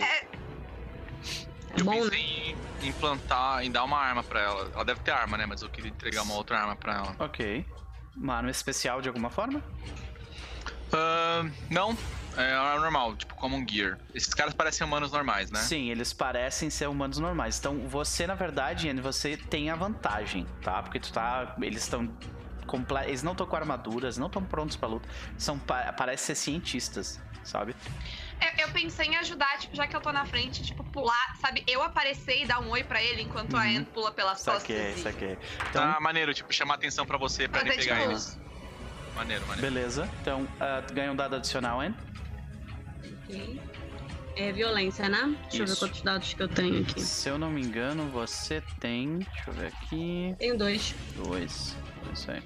É 0.00 1.80
Eu 1.80 1.84
bom, 1.84 1.92
né? 1.94 2.00
pensei 2.10 2.56
em 2.82 2.88
implantar, 2.88 3.62
em 3.64 3.70
dar 3.70 3.84
uma 3.84 3.98
arma 3.98 4.22
pra 4.24 4.40
ela. 4.40 4.70
Ela 4.74 4.84
deve 4.84 5.00
ter 5.00 5.10
arma, 5.12 5.36
né? 5.36 5.46
Mas 5.46 5.62
eu 5.62 5.68
queria 5.68 5.90
entregar 5.90 6.22
uma 6.22 6.34
outra 6.34 6.58
arma 6.58 6.74
pra 6.74 6.94
ela. 6.96 7.16
Ok. 7.18 7.64
Uma 8.16 8.36
arma 8.36 8.50
especial 8.50 9.00
de 9.00 9.08
alguma 9.08 9.30
forma? 9.30 9.62
Ahn, 10.92 11.50
não, 11.70 11.96
é 12.36 12.52
arma 12.54 12.80
normal, 12.80 13.16
tipo 13.16 13.34
Common 13.34 13.64
Gear. 13.68 13.98
Esses 14.14 14.32
caras 14.34 14.54
parecem 14.54 14.86
humanos 14.86 15.10
normais, 15.12 15.50
né? 15.50 15.60
Sim, 15.60 15.90
eles 15.90 16.12
parecem 16.12 16.70
ser 16.70 16.88
humanos 16.88 17.18
normais. 17.18 17.58
Então, 17.58 17.78
você, 17.88 18.26
na 18.26 18.34
verdade, 18.34 18.88
Anne, 18.88 19.00
você 19.00 19.36
tem 19.36 19.70
a 19.70 19.74
vantagem, 19.76 20.46
tá? 20.62 20.82
Porque 20.82 21.00
tu 21.00 21.12
tá. 21.12 21.54
Eles 21.60 21.82
estão. 21.82 22.08
comple- 22.66 23.04
Eles 23.06 23.22
não 23.22 23.32
estão 23.32 23.46
com 23.46 23.56
armaduras, 23.56 24.18
não 24.18 24.26
estão 24.26 24.44
prontos 24.44 24.76
pra 24.76 24.88
luta. 24.88 25.08
São, 25.38 25.58
pa- 25.58 25.92
parecem 25.94 26.26
ser 26.26 26.34
cientistas, 26.34 27.18
sabe? 27.42 27.74
Eu, 28.40 28.66
eu 28.66 28.72
pensei 28.72 29.06
em 29.06 29.16
ajudar, 29.16 29.58
tipo, 29.58 29.74
já 29.74 29.86
que 29.86 29.96
eu 29.96 30.00
tô 30.00 30.12
na 30.12 30.24
frente, 30.26 30.62
tipo, 30.62 30.84
pular, 30.84 31.34
sabe? 31.40 31.64
Eu 31.66 31.82
aparecer 31.82 32.42
e 32.42 32.46
dar 32.46 32.60
um 32.60 32.68
oi 32.70 32.84
pra 32.84 33.02
ele 33.02 33.22
enquanto 33.22 33.56
a 33.56 33.60
Uhum. 33.60 33.64
Anne 33.76 33.84
pula 33.86 34.12
pelas 34.12 34.40
Saquei, 34.40 34.76
costas. 34.76 34.98
e- 34.98 35.02
saquei. 35.02 35.38
Então, 35.70 35.92
Tá 35.94 35.98
maneiro, 36.00 36.32
tipo, 36.34 36.52
chamar 36.52 36.74
atenção 36.74 37.04
pra 37.06 37.16
você 37.18 37.48
pra 37.48 37.62
ele 37.62 37.70
pegar 37.74 37.96
tipo, 37.96 38.10
eles. 38.10 38.38
Maneiro, 39.16 39.44
maneiro. 39.48 39.60
beleza. 39.74 40.08
Então, 40.20 40.46
tu 40.86 40.94
ganha 40.94 41.10
um 41.10 41.16
dado 41.16 41.34
adicional, 41.34 41.80
Anne. 41.80 41.96
Ok. 43.28 43.60
É 44.36 44.52
violência, 44.52 45.08
né? 45.08 45.36
Deixa 45.42 45.62
eu 45.62 45.66
ver 45.66 45.72
Isso. 45.72 45.80
quantos 45.80 46.00
dados 46.02 46.32
que 46.32 46.42
eu 46.42 46.48
tenho 46.48 46.80
aqui. 46.80 47.00
Se 47.00 47.28
eu 47.28 47.38
não 47.38 47.50
me 47.50 47.60
engano, 47.60 48.08
você 48.10 48.62
tem. 48.78 49.18
Deixa 49.18 49.50
eu 49.50 49.52
ver 49.52 49.66
aqui. 49.66 50.34
Tenho 50.38 50.56
dois. 50.56 50.94
Dois. 51.16 51.76
Isso 52.14 52.30
aí. 52.30 52.42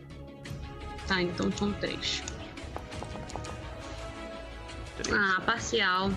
Tá, 1.07 1.21
então 1.21 1.53
são 1.53 1.71
três. 1.75 2.23
Três. 4.97 5.15
Ah, 5.15 5.41
parcial. 5.45 6.11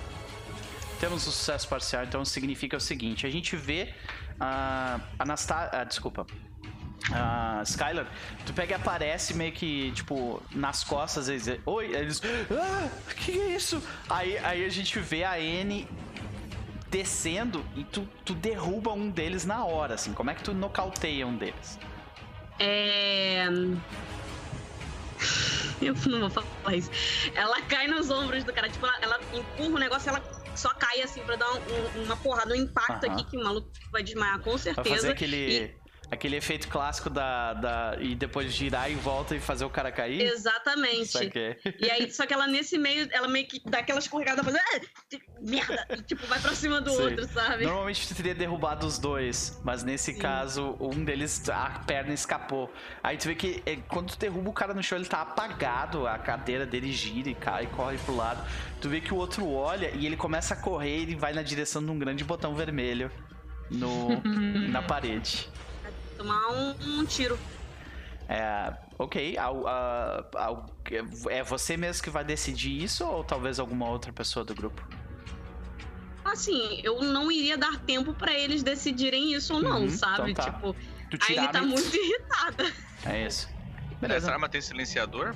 Temos 0.99 1.27
um 1.27 1.31
sucesso 1.31 1.67
parcial, 1.67 2.05
então 2.05 2.23
significa 2.23 2.77
o 2.77 2.79
seguinte: 2.79 3.27
a 3.27 3.29
gente 3.29 3.57
vê 3.57 3.93
a 4.39 4.99
Anastasia. 5.19 5.69
Ah, 5.73 5.83
desculpa. 5.83 6.25
A 7.13 7.61
Skylar, 7.63 8.07
tu 8.45 8.53
pega 8.53 8.71
e 8.71 8.75
aparece 8.75 9.33
meio 9.35 9.51
que, 9.51 9.91
tipo, 9.91 10.41
nas 10.51 10.83
costas, 10.83 11.29
eles 11.29 11.47
Oi, 11.65 11.93
eles. 11.95 12.21
Ah, 12.51 12.89
que 13.15 13.39
é 13.39 13.55
isso? 13.55 13.81
Aí, 14.09 14.37
aí 14.39 14.65
a 14.65 14.69
gente 14.69 14.99
vê 14.99 15.23
a 15.23 15.39
N 15.39 15.87
descendo 16.89 17.63
e 17.75 17.83
tu, 17.83 18.07
tu 18.23 18.33
derruba 18.33 18.91
um 18.93 19.09
deles 19.09 19.45
na 19.45 19.63
hora, 19.65 19.93
assim. 19.95 20.13
Como 20.13 20.29
é 20.31 20.33
que 20.33 20.43
tu 20.43 20.53
nocauteia 20.53 21.27
um 21.27 21.35
deles? 21.35 21.77
É. 22.57 23.45
Eu 25.81 25.93
não 26.07 26.29
vou 26.29 26.29
falar 26.29 26.75
isso. 26.75 26.89
Ela 27.35 27.61
cai 27.63 27.87
nos 27.87 28.09
ombros 28.09 28.43
do 28.43 28.53
cara. 28.53 28.69
Tipo, 28.69 28.85
ela, 28.85 28.97
ela 29.01 29.19
empurra 29.33 29.75
o 29.75 29.79
negócio 29.79 30.09
ela 30.09 30.23
só 30.55 30.69
cai 30.73 31.01
assim 31.01 31.21
pra 31.21 31.35
dar 31.35 31.51
um- 31.51 31.99
um- 31.99 32.03
uma 32.05 32.15
porrada, 32.17 32.53
um 32.53 32.55
impacto 32.57 33.05
Aham. 33.05 33.13
aqui 33.13 33.25
que 33.29 33.37
o 33.37 33.43
maluco 33.43 33.69
vai 33.91 34.01
desmaiar 34.03 34.39
com 34.39 34.51
Vai 34.51 34.59
fazer 34.59 34.73
certeza. 34.75 35.11
aquele. 35.11 35.75
Aquele 36.11 36.35
efeito 36.35 36.67
clássico 36.67 37.09
da, 37.09 37.53
da. 37.53 37.97
E 37.99 38.13
depois 38.15 38.53
girar 38.53 38.91
em 38.91 38.95
volta 38.95 39.35
e 39.35 39.39
fazer 39.39 39.65
o 39.65 39.69
cara 39.69 39.91
cair? 39.91 40.21
Exatamente. 40.21 41.15
E 41.79 41.89
aí, 41.89 42.11
só 42.11 42.25
que 42.25 42.33
ela 42.33 42.47
nesse 42.47 42.77
meio, 42.77 43.07
ela 43.11 43.27
meio 43.27 43.47
que 43.47 43.59
dá 43.65 43.79
aquela 43.79 43.99
escorregada, 43.99 44.43
faz. 44.43 44.55
"Ah, 44.55 44.79
merda! 45.41 45.85
E, 45.89 46.01
tipo, 46.03 46.25
vai 46.27 46.39
pra 46.39 46.53
cima 46.53 46.79
do 46.79 46.89
Sim. 46.91 47.01
outro, 47.01 47.27
sabe? 47.27 47.63
Normalmente 47.65 48.07
tu 48.07 48.15
teria 48.15 48.33
derrubado 48.35 48.85
os 48.85 48.97
dois, 48.99 49.59
mas 49.63 49.83
nesse 49.83 50.13
Sim. 50.13 50.19
caso, 50.19 50.77
um 50.79 51.03
deles, 51.03 51.47
a 51.49 51.69
perna 51.85 52.13
escapou. 52.13 52.71
Aí 53.03 53.17
tu 53.17 53.27
vê 53.27 53.35
que 53.35 53.61
eh, 53.65 53.77
quando 53.87 54.11
tu 54.11 54.19
derruba 54.19 54.49
o 54.49 54.53
cara 54.53 54.73
no 54.73 54.81
chão, 54.83 54.97
ele 54.97 55.07
tá 55.07 55.21
apagado, 55.21 56.07
a 56.07 56.17
cadeira 56.17 56.65
dele 56.65 56.91
gira 56.91 57.29
e 57.29 57.35
cai, 57.35 57.67
corre 57.67 57.97
pro 57.97 58.15
lado. 58.15 58.43
Tu 58.79 58.87
vê 58.89 59.01
que 59.01 59.13
o 59.13 59.17
outro 59.17 59.49
olha 59.51 59.89
e 59.93 60.05
ele 60.05 60.15
começa 60.17 60.53
a 60.53 60.57
correr 60.57 60.99
e 60.99 61.01
ele 61.03 61.15
vai 61.15 61.33
na 61.33 61.41
direção 61.41 61.83
de 61.83 61.89
um 61.91 61.97
grande 61.97 62.23
botão 62.23 62.55
vermelho 62.55 63.11
no, 63.69 64.21
na 64.69 64.81
parede. 64.81 65.49
Tomar 66.17 66.47
um, 66.51 66.75
um 66.99 67.05
tiro. 67.05 67.37
É, 68.27 68.73
ok, 68.97 69.37
ao- 69.37 69.67
a- 69.67 70.25
ao- 70.35 70.65
é 71.29 71.43
você 71.43 71.77
mesmo 71.77 72.03
que 72.03 72.09
vai 72.09 72.23
decidir 72.23 72.83
isso 72.83 73.05
ou 73.05 73.23
talvez 73.23 73.59
alguma 73.59 73.87
outra 73.89 74.11
pessoa 74.11 74.43
do 74.43 74.55
grupo? 74.55 74.81
Assim, 76.23 76.81
eu 76.83 77.01
não 77.03 77.31
iria 77.31 77.57
dar 77.57 77.79
tempo 77.81 78.13
pra 78.13 78.33
eles 78.33 78.63
decidirem 78.63 79.33
isso 79.33 79.53
ou 79.53 79.61
não, 79.61 79.81
Uhum, 79.81 79.89
sabe? 79.89 80.31
então 80.31 80.43
tá. 80.45 80.51
Tipo, 80.51 80.75
Tu 81.11 81.39
a 81.39 81.47
tá 81.49 81.61
muito 81.61 81.83
irritada. 81.95 82.71
É 83.05 83.27
isso. 83.27 83.47
Essa 83.47 83.99
Beleza, 84.01 84.31
arma 84.31 84.49
tem 84.49 84.59
silenciador? 84.59 85.35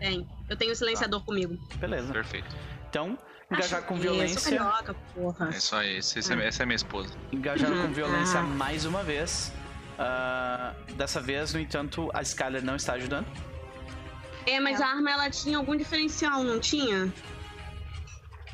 Tem. 0.00 0.26
Eu 0.48 0.56
tenho 0.56 0.74
silenciador 0.74 1.22
comigo. 1.24 1.56
beleza. 1.76 2.12
Perfeito. 2.12 2.54
Então, 2.90 3.16
engajar 3.50 3.82
com 3.84 3.94
violência. 3.94 4.58
Carioca, 4.58 4.94
porra. 5.14 5.50
É 5.52 5.56
isso 5.56 5.76
aí, 5.76 5.96
esse, 5.98 6.18
esse 6.18 6.32
é, 6.34 6.46
essa 6.48 6.62
é 6.64 6.66
minha 6.66 6.76
esposa. 6.76 7.14
Engajar 7.32 7.70
com 7.70 7.76
Uhum. 7.76 7.92
violência 7.92 8.40
Ah. 8.40 8.42
mais 8.42 8.84
uma 8.84 9.02
vez. 9.04 9.52
Ah, 9.98 10.74
dessa 10.96 11.20
vez, 11.20 11.54
no 11.54 11.60
entanto, 11.60 12.10
a 12.12 12.22
Skyler 12.22 12.64
não 12.64 12.76
está 12.76 12.94
ajudando. 12.94 13.26
É, 14.46 14.60
mas 14.60 14.80
a 14.80 14.86
arma 14.86 15.10
ela 15.10 15.30
tinha 15.30 15.56
algum 15.56 15.76
diferencial, 15.76 16.42
não 16.42 16.60
tinha? 16.60 17.12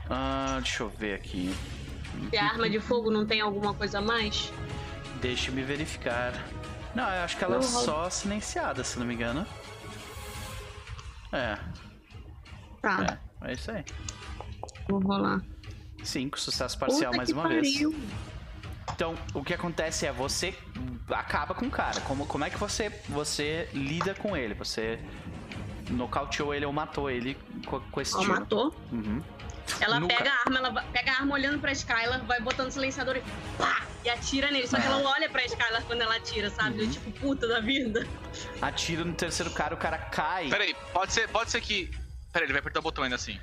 Ah, 0.08 0.58
deixa 0.60 0.82
eu 0.82 0.88
ver 0.88 1.14
aqui. 1.14 1.54
Se 2.30 2.36
a 2.36 2.44
arma 2.44 2.68
de 2.68 2.78
fogo 2.78 3.10
não 3.10 3.26
tem 3.26 3.40
alguma 3.40 3.74
coisa 3.74 3.98
a 3.98 4.02
mais? 4.02 4.52
Deixa-me 5.20 5.62
verificar. 5.62 6.32
Não, 6.94 7.04
eu 7.04 7.22
acho 7.22 7.36
que 7.36 7.44
ela 7.44 7.56
é 7.56 7.62
só 7.62 8.10
silenciada, 8.10 8.84
se 8.84 8.98
não 8.98 9.06
me 9.06 9.14
engano. 9.14 9.46
É, 11.32 11.56
Tá, 12.80 13.18
é, 13.42 13.50
é 13.50 13.52
isso 13.52 13.70
aí. 13.70 13.84
vou 14.88 15.00
rolar. 15.00 15.42
Cinco, 16.02 16.40
sucesso 16.40 16.78
parcial 16.78 17.10
Puta 17.12 17.16
mais 17.16 17.30
uma 17.30 17.48
vez. 17.48 17.78
Então, 18.94 19.14
o 19.34 19.42
que 19.42 19.54
acontece 19.54 20.06
é 20.06 20.12
você 20.12 20.54
acaba 21.08 21.54
com 21.54 21.66
o 21.66 21.70
cara. 21.70 22.00
Como, 22.02 22.26
como 22.26 22.44
é 22.44 22.50
que 22.50 22.58
você, 22.58 22.90
você 23.08 23.68
lida 23.72 24.14
com 24.14 24.36
ele? 24.36 24.54
Você 24.54 24.98
nocauteou 25.90 26.54
ele 26.54 26.64
ou 26.64 26.72
matou 26.72 27.10
ele 27.10 27.36
com, 27.66 27.80
com 27.80 28.00
esse 28.00 28.16
tiro. 28.18 28.30
matou. 28.32 28.74
Uhum. 28.92 29.22
Ela 29.80 30.00
Nunca. 30.00 30.16
pega 30.16 30.30
a 30.30 30.40
arma, 30.40 30.58
ela 30.58 30.82
pega 30.92 31.12
a 31.12 31.14
arma 31.16 31.34
olhando 31.34 31.60
pra 31.60 31.70
Skylar, 31.72 32.24
vai 32.24 32.40
botando 32.40 32.68
o 32.68 32.70
silenciador 32.72 33.16
e 33.16 33.22
pá! 33.56 33.82
E 34.04 34.08
atira 34.10 34.50
nele. 34.50 34.66
Só 34.66 34.80
que 34.80 34.86
ela 34.86 35.00
olha 35.08 35.28
pra 35.28 35.44
Skylar 35.44 35.82
quando 35.84 36.02
ela 36.02 36.16
atira, 36.16 36.50
sabe? 36.50 36.82
Uhum. 36.82 36.90
Tipo, 36.90 37.12
puta 37.12 37.46
da 37.46 37.60
vida. 37.60 38.06
Atira 38.60 39.04
no 39.04 39.12
terceiro 39.14 39.50
cara, 39.52 39.74
o 39.74 39.78
cara 39.78 39.98
cai. 39.98 40.48
Peraí, 40.48 40.74
pode 40.92 41.12
ser, 41.12 41.28
pode 41.28 41.50
ser 41.50 41.60
que. 41.60 41.90
Peraí, 42.32 42.46
ele 42.46 42.52
vai 42.52 42.60
apertar 42.60 42.80
o 42.80 42.82
botão 42.82 43.04
ainda 43.04 43.16
assim. 43.16 43.38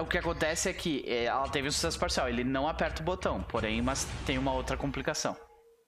O 0.00 0.06
que 0.06 0.16
acontece 0.18 0.68
é 0.68 0.72
que 0.72 1.04
é, 1.06 1.24
ela 1.24 1.48
teve 1.48 1.68
um 1.68 1.70
sucesso 1.70 1.98
parcial. 1.98 2.28
Ele 2.28 2.44
não 2.44 2.66
aperta 2.66 3.02
o 3.02 3.04
botão, 3.04 3.42
porém, 3.42 3.82
mas 3.82 4.06
tem 4.26 4.38
uma 4.38 4.52
outra 4.52 4.76
complicação. 4.76 5.36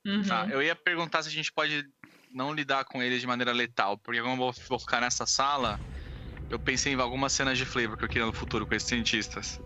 Uhum. 0.07 0.23
Tá, 0.23 0.47
eu 0.51 0.63
ia 0.63 0.77
perguntar 0.77 1.23
se 1.23 1.29
a 1.29 1.33
gente 1.33 1.51
pode 1.53 1.85
não 2.33 2.53
lidar 2.53 2.85
com 2.85 3.03
eles 3.03 3.21
de 3.21 3.27
maneira 3.27 3.53
letal, 3.53 3.97
porque 3.97 4.21
como 4.21 4.35
eu 4.35 4.37
vou, 4.37 4.55
vou 4.69 4.79
ficar 4.79 5.01
nessa 5.01 5.25
sala, 5.25 5.81
eu 6.51 6.59
pensei 6.59 6.93
em 6.93 7.01
algumas 7.01 7.33
cenas 7.33 7.57
de 7.57 7.65
flavor 7.65 7.97
que 7.97 8.05
eu 8.05 8.09
queria 8.09 8.27
no 8.27 8.33
futuro 8.33 8.67
com 8.67 8.75
esses 8.75 8.89
cientistas. 8.89 9.61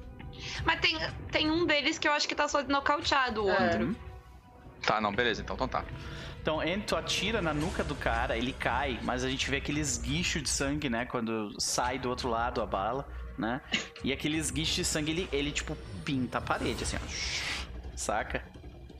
Mas 0.64 0.80
tem, 0.80 0.96
tem 1.32 1.50
um 1.50 1.66
deles 1.66 1.98
que 1.98 2.06
eu 2.06 2.12
acho 2.12 2.28
que 2.28 2.34
tá 2.34 2.46
só 2.46 2.62
nocauteado, 2.62 3.44
o 3.44 3.50
É. 3.50 3.64
outro. 3.64 3.96
Tá, 4.86 5.00
não, 5.00 5.12
beleza, 5.12 5.42
então, 5.42 5.56
então 5.56 5.66
tá. 5.66 5.84
Então, 6.40 6.62
Ento 6.62 6.94
atira 6.94 7.42
na 7.42 7.52
nuca 7.52 7.82
do 7.82 7.96
cara, 7.96 8.36
ele 8.36 8.52
cai, 8.52 9.00
mas 9.02 9.24
a 9.24 9.28
gente 9.28 9.50
vê 9.50 9.56
aquele 9.56 9.80
esguicho 9.80 10.40
de 10.40 10.48
sangue, 10.48 10.88
né? 10.88 11.04
Quando 11.04 11.52
sai 11.60 11.98
do 11.98 12.08
outro 12.08 12.28
lado 12.28 12.62
a 12.62 12.66
bala, 12.66 13.08
né? 13.38 13.60
E 14.02 14.12
aquele 14.12 14.36
esguicho 14.36 14.74
de 14.74 14.84
sangue, 14.84 15.12
ele, 15.12 15.28
ele 15.32 15.52
tipo, 15.52 15.76
pinta 16.04 16.38
a 16.38 16.40
parede, 16.40 16.82
assim, 16.82 16.96
ó. 16.96 17.96
Saca? 17.96 18.42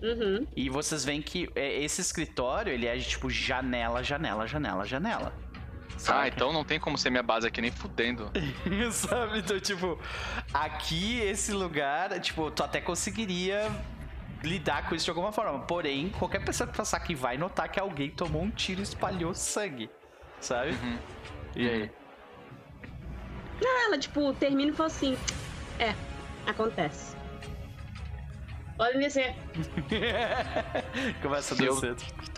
Uhum. 0.02 0.46
E 0.56 0.70
vocês 0.70 1.04
veem 1.04 1.20
que 1.20 1.50
é, 1.54 1.82
esse 1.82 2.00
escritório, 2.00 2.72
ele 2.72 2.86
é 2.86 2.96
de, 2.96 3.04
tipo 3.04 3.28
janela, 3.28 4.02
janela, 4.02 4.46
janela, 4.46 4.84
janela. 4.84 5.32
Ah, 5.94 5.98
Saca? 5.98 6.28
então 6.28 6.52
não 6.52 6.64
tem 6.64 6.78
como 6.78 6.96
ser 6.96 7.10
minha 7.10 7.22
base 7.22 7.46
aqui 7.46 7.60
nem 7.60 7.72
fudendo. 7.72 8.30
Sabe? 8.92 9.40
Então, 9.40 9.58
tipo, 9.58 9.98
aqui, 10.54 11.18
esse 11.20 11.52
lugar, 11.52 12.18
tipo, 12.20 12.50
tu 12.52 12.62
até 12.62 12.80
conseguiria 12.80 13.68
lidar 14.44 14.88
com 14.88 14.94
isso 14.94 15.04
de 15.04 15.10
alguma 15.10 15.32
forma. 15.32 15.58
Porém, 15.60 16.10
qualquer 16.10 16.44
pessoa 16.44 16.68
que 16.68 16.76
passar 16.76 16.98
aqui 16.98 17.14
vai 17.14 17.36
notar 17.36 17.68
que 17.68 17.80
alguém 17.80 18.10
tomou 18.10 18.42
um 18.42 18.50
tiro 18.50 18.80
e 18.80 18.84
espalhou 18.84 19.34
sangue. 19.34 19.90
Sabe? 20.40 20.70
Uhum. 20.70 20.98
E 21.56 21.68
aí? 21.68 21.90
Ela, 23.60 23.98
tipo, 23.98 24.32
termina 24.34 24.70
e 24.72 24.74
fala 24.74 24.86
assim: 24.88 25.16
É, 25.78 25.94
acontece. 26.46 27.16
Pode 28.76 28.98
descer. 28.98 29.34
Começa 31.20 31.54
a 31.54 31.64
eu- 31.64 31.74
descer. 31.80 31.96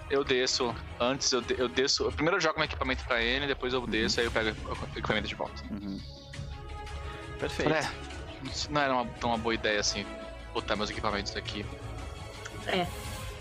Eu 0.09 0.25
desço, 0.25 0.75
antes 0.99 1.31
eu, 1.31 1.41
de- 1.41 1.55
eu 1.61 1.69
desço. 1.69 2.05
eu 2.05 2.11
Primeiro 2.13 2.37
eu 2.39 2.41
jogo 2.41 2.57
meu 2.57 2.65
equipamento 2.65 3.05
pra 3.05 3.23
ele, 3.23 3.47
depois 3.47 3.73
eu 3.73 3.87
desço, 3.87 4.19
aí 4.19 4.27
eu 4.27 4.33
pego 4.33 4.49
o 4.69 4.99
equipamento 4.99 5.29
de 5.29 5.35
volta. 5.37 5.63
Uhum. 5.71 6.01
Perfeito. 7.39 7.73
É, 7.73 7.89
isso 8.43 8.73
não 8.73 8.81
era 8.81 8.93
uma, 8.93 9.07
tão 9.07 9.31
uma 9.31 9.39
boa 9.39 9.55
ideia 9.55 9.79
assim, 9.79 10.05
botar 10.53 10.75
meus 10.75 10.91
equipamentos 10.91 11.37
aqui. 11.37 11.65
É. 12.67 12.87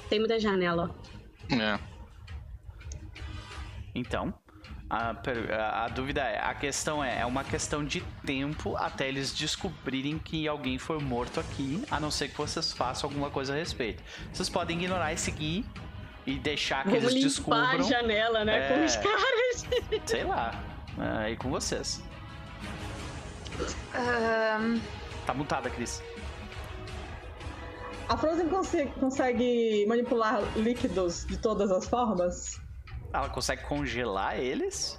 Tem 0.09 0.19
muita 0.19 0.39
janela, 0.39 0.93
ó. 1.51 1.55
É. 1.55 1.79
Então, 3.95 4.31
a, 4.89 5.11
a- 5.11 5.85
a 5.85 5.87
dúvida 5.89 6.21
é, 6.21 6.39
a 6.39 6.53
questão 6.53 7.03
é, 7.03 7.19
é 7.21 7.25
uma 7.25 7.43
questão 7.43 7.85
de 7.85 8.01
tempo 8.25 8.75
até 8.75 9.07
eles 9.07 9.31
descobrirem 9.33 10.17
que 10.17 10.47
alguém 10.47 10.77
foi 10.77 10.99
morto 10.99 11.39
aqui, 11.39 11.83
a 11.91 11.99
não 11.99 12.09
ser 12.09 12.29
que 12.29 12.37
vocês 12.37 12.73
façam 12.73 13.09
alguma 13.09 13.29
coisa 13.29 13.53
a 13.53 13.55
respeito. 13.55 14.01
Vocês 14.33 14.49
podem 14.49 14.77
ignorar 14.77 15.13
e 15.13 15.17
seguir 15.17 15.65
e 16.25 16.37
deixar 16.39 16.83
que 16.83 16.89
Vamos 16.89 17.11
eles 17.13 17.37
limpar 17.37 17.55
a 17.55 17.77
descubram, 17.77 17.83
janela, 17.89 18.43
né? 18.45 18.67
Com 18.67 18.73
É. 18.75 18.85
os 18.85 18.95
caras. 18.95 19.67
sei 20.05 20.23
lá, 20.23 20.53
é, 20.97 21.25
aí 21.25 21.35
com 21.37 21.49
vocês. 21.49 22.01
Ahn, 23.93 24.79
Tá 25.25 25.33
mutada, 25.33 25.69
Cris. 25.69 26.01
A 28.07 28.17
Frozen 28.17 28.49
consegue, 28.49 28.91
consegue 28.99 29.85
manipular 29.87 30.41
líquidos 30.55 31.25
de 31.25 31.37
todas 31.37 31.69
as 31.71 31.87
formas? 31.87 32.59
Ela 33.13 33.29
consegue 33.29 33.63
congelar 33.63 34.39
eles? 34.39 34.97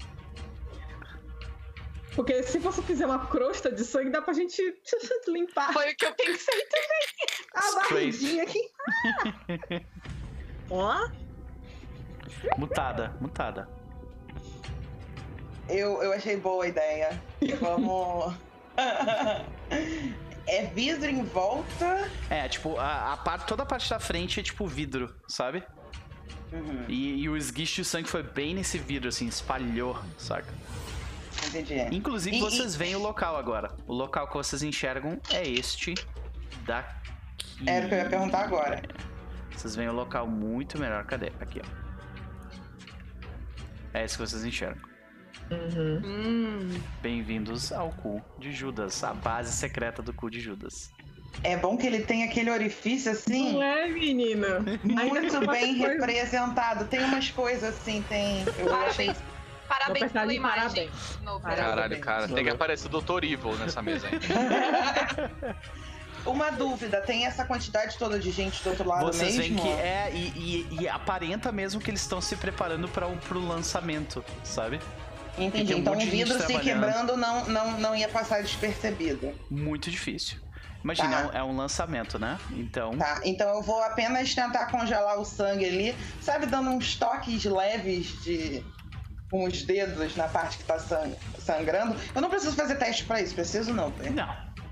Porque 2.15 2.43
se 2.43 2.59
você 2.59 2.83
fizer 2.83 3.07
uma 3.07 3.27
crosta 3.27 3.71
de 3.71 3.85
sangue, 3.85 4.11
dá 4.11 4.21
pra 4.21 4.35
gente 4.35 4.61
limpar 5.29 5.73
foi 5.73 5.93
o 5.93 5.97
que 5.97 6.05
eu 6.05 6.15
pensei 6.15 6.67
também. 6.67 7.55
a 7.55 7.75
barriguinha 7.75 8.43
aqui. 8.43 8.71
Ó. 10.71 11.09
Mutada, 12.59 13.17
mutada. 13.21 13.69
Eu, 15.69 16.03
eu 16.03 16.13
achei 16.13 16.37
boa 16.37 16.65
a 16.65 16.69
ideia. 16.69 17.23
Vamos. 17.61 18.35
é 20.49 20.67
vidro 20.67 21.09
em 21.09 21.23
volta. 21.25 22.11
É, 22.29 22.49
tipo, 22.49 22.77
a, 22.77 23.13
a 23.13 23.17
parte, 23.19 23.47
toda 23.47 23.63
a 23.63 23.67
parte 23.67 23.89
da 23.89 24.01
frente 24.01 24.41
é 24.41 24.43
tipo 24.43 24.67
vidro, 24.67 25.15
sabe? 25.29 25.63
Uhum, 26.53 26.85
E, 26.89 27.23
e 27.23 27.29
o 27.29 27.37
esguicho 27.37 27.83
de 27.83 27.85
sangue 27.89 28.09
foi 28.09 28.23
bem 28.23 28.55
nesse 28.55 28.79
vidro, 28.79 29.09
assim, 29.09 29.27
espalhou, 29.27 29.99
saca? 30.19 30.53
entendi. 31.49 31.95
Inclusive, 31.95 32.37
E- 32.37 32.41
vocês 32.41 32.75
veem 32.77 32.95
o 32.97 32.99
local 32.99 33.37
agora. 33.37 33.75
O 33.87 33.93
local 33.95 34.27
que 34.29 34.35
vocês 34.35 34.63
enxergam 34.63 35.21
é 35.31 35.47
este 35.49 35.95
daqui. 36.65 37.01
Era 37.67 37.87
o 37.87 37.89
que 37.89 37.95
eu 37.95 37.99
ia 37.99 38.09
perguntar 38.09 38.43
agora. 38.45 38.83
Vocês 39.57 39.75
veem 39.77 39.89
o 39.89 39.93
local 39.93 40.27
muito 40.27 40.79
melhor. 40.79 41.05
Cadê? 41.05 41.33
Aqui, 41.41 41.61
ó. 41.65 41.81
É 43.93 44.05
esse 44.05 44.17
que 44.17 44.27
vocês 44.27 44.45
enxergam. 44.45 44.83
Uhum. 45.51 46.01
Hum, 46.05 46.81
Bem-vindos 47.03 47.73
ao 47.73 47.91
cu 47.91 48.23
de 48.39 48.53
Judas, 48.53 49.03
a 49.03 49.13
base 49.13 49.53
secreta 49.53 50.01
do 50.01 50.13
cu 50.13 50.31
de 50.31 50.41
Judas. 50.41 50.93
É 51.43 51.57
bom 51.57 51.77
que 51.77 51.87
ele 51.87 52.01
tem 52.01 52.25
aquele 52.25 52.51
orifício 52.51 53.13
assim, 53.13 53.55
Não 53.55 53.63
é, 53.63 53.89
menina? 53.89 54.61
muito 54.85 55.47
bem 55.47 55.75
representado. 55.77 56.85
Tem 56.87 57.03
umas 57.05 57.31
coisas 57.31 57.77
assim, 57.77 58.05
tem. 58.09 58.45
Eu 58.59 58.75
achei. 58.75 59.11
parabéns. 59.69 60.13
Pela 60.13 60.35
imagem. 60.35 60.63
parabéns. 60.63 60.91
No 61.23 61.41
Parabéns. 61.41 61.67
Caralho, 61.69 62.01
cara, 62.01 62.29
tem 62.29 62.45
que 62.45 62.51
aparecer 62.51 62.89
o 62.93 63.01
Dr. 63.01 63.25
Evil 63.25 63.57
nessa 63.59 63.81
mesa 63.81 64.09
aí. 64.09 64.19
Uma 66.27 66.51
dúvida, 66.51 67.01
tem 67.01 67.25
essa 67.25 67.47
quantidade 67.47 67.97
toda 67.97 68.19
de 68.19 68.31
gente 68.31 68.63
do 68.63 68.69
outro 68.71 68.87
lado 68.87 69.07
Vocês 69.07 69.37
veem 69.37 69.53
mesmo? 69.53 69.67
que 69.67 69.73
é, 69.73 70.11
e, 70.13 70.67
e- 70.71 70.83
e 70.83 70.89
aparenta 70.89 71.51
mesmo 71.51 71.81
que 71.81 71.91
eles 71.91 72.03
estão 72.03 72.21
se 72.21 72.37
preparando 72.37 72.87
para 72.89 73.07
o 73.07 73.17
pro 73.17 73.41
lançamento, 73.41 74.23
sabe? 74.45 74.79
Entendi. 75.39 75.75
um 75.75 75.79
Então 75.79 75.95
o 75.95 75.99
vidro 76.01 76.39
se 76.39 76.59
quebrando 76.59 77.17
não, 77.17 77.47
não, 77.47 77.81
não 77.81 77.97
ia 77.97 78.09
passar 78.09 78.43
despercebido. 78.43 79.33
Muito 79.51 79.91
difícil. 79.91 80.37
Imagina, 80.83 81.09
Tá. 81.11 81.21
é 81.21 81.27
um- 81.27 81.33
é 81.33 81.45
um 81.53 81.57
lançamento, 81.57 82.19
né? 82.19 82.39
Então. 82.53 82.97
Tá, 82.97 83.21
então 83.25 83.49
eu 83.57 83.63
vou 83.63 83.83
apenas 83.83 84.35
tentar 84.35 84.67
congelar 84.67 85.19
o 85.19 85.25
sangue 85.25 85.65
ali, 85.67 85.95
sabe, 86.21 86.47
dando 86.47 86.71
uns 86.71 86.97
toques 86.97 87.45
leves 87.45 88.23
de. 88.23 88.65
com 89.31 89.45
os 89.45 89.63
dedos 89.63 90.17
na 90.17 90.27
parte 90.27 90.59
que 90.59 90.65
tá 90.65 90.77
sang- 90.81 91.15
sangrando. 91.39 91.95
Eu 92.13 92.21
não 92.21 92.29
preciso 92.29 92.57
fazer 92.57 92.75
teste 92.75 93.05
pra 93.05 93.23
isso, 93.23 93.33
preciso 93.33 93.73
não, 93.73 93.89
tá? 93.93 94.11
Não, 94.11 94.29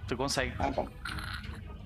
tu 0.08 0.16
consegue. 0.16 0.50
Tá 0.56 0.68
bom. 0.72 0.88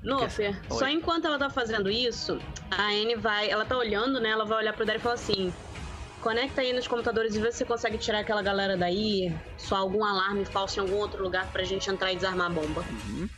Nofer, 0.02 0.58
Oi. 0.70 0.78
só 0.78 0.88
enquanto 0.88 1.26
ela 1.26 1.38
tá 1.38 1.50
fazendo 1.50 1.90
isso, 1.90 2.40
a 2.70 2.82
Anne 2.84 3.14
vai. 3.14 3.50
Ela 3.50 3.64
tá 3.66 3.76
olhando, 3.76 4.18
né? 4.20 4.30
Ela 4.30 4.44
vai 4.46 4.56
olhar 4.58 4.72
pro 4.72 4.86
Dario 4.86 4.98
e 4.98 5.02
falar 5.02 5.16
assim: 5.16 5.52
conecta 6.22 6.60
aí 6.62 6.72
nos 6.72 6.88
computadores 6.88 7.34
e 7.36 7.40
vê 7.40 7.52
se 7.52 7.58
você 7.58 7.64
consegue 7.66 7.98
tirar 7.98 8.20
aquela 8.20 8.42
galera 8.42 8.76
daí. 8.76 9.32
Só 9.58 9.76
algum 9.76 10.02
alarme 10.04 10.44
falso 10.46 10.78
em 10.78 10.80
algum 10.82 10.96
outro 10.96 11.22
lugar 11.22 11.46
pra 11.52 11.62
gente 11.64 11.88
entrar 11.90 12.10
e 12.12 12.16
desarmar 12.16 12.46
a 12.46 12.50
bomba. 12.50 12.82
Uhum, 12.90 13.28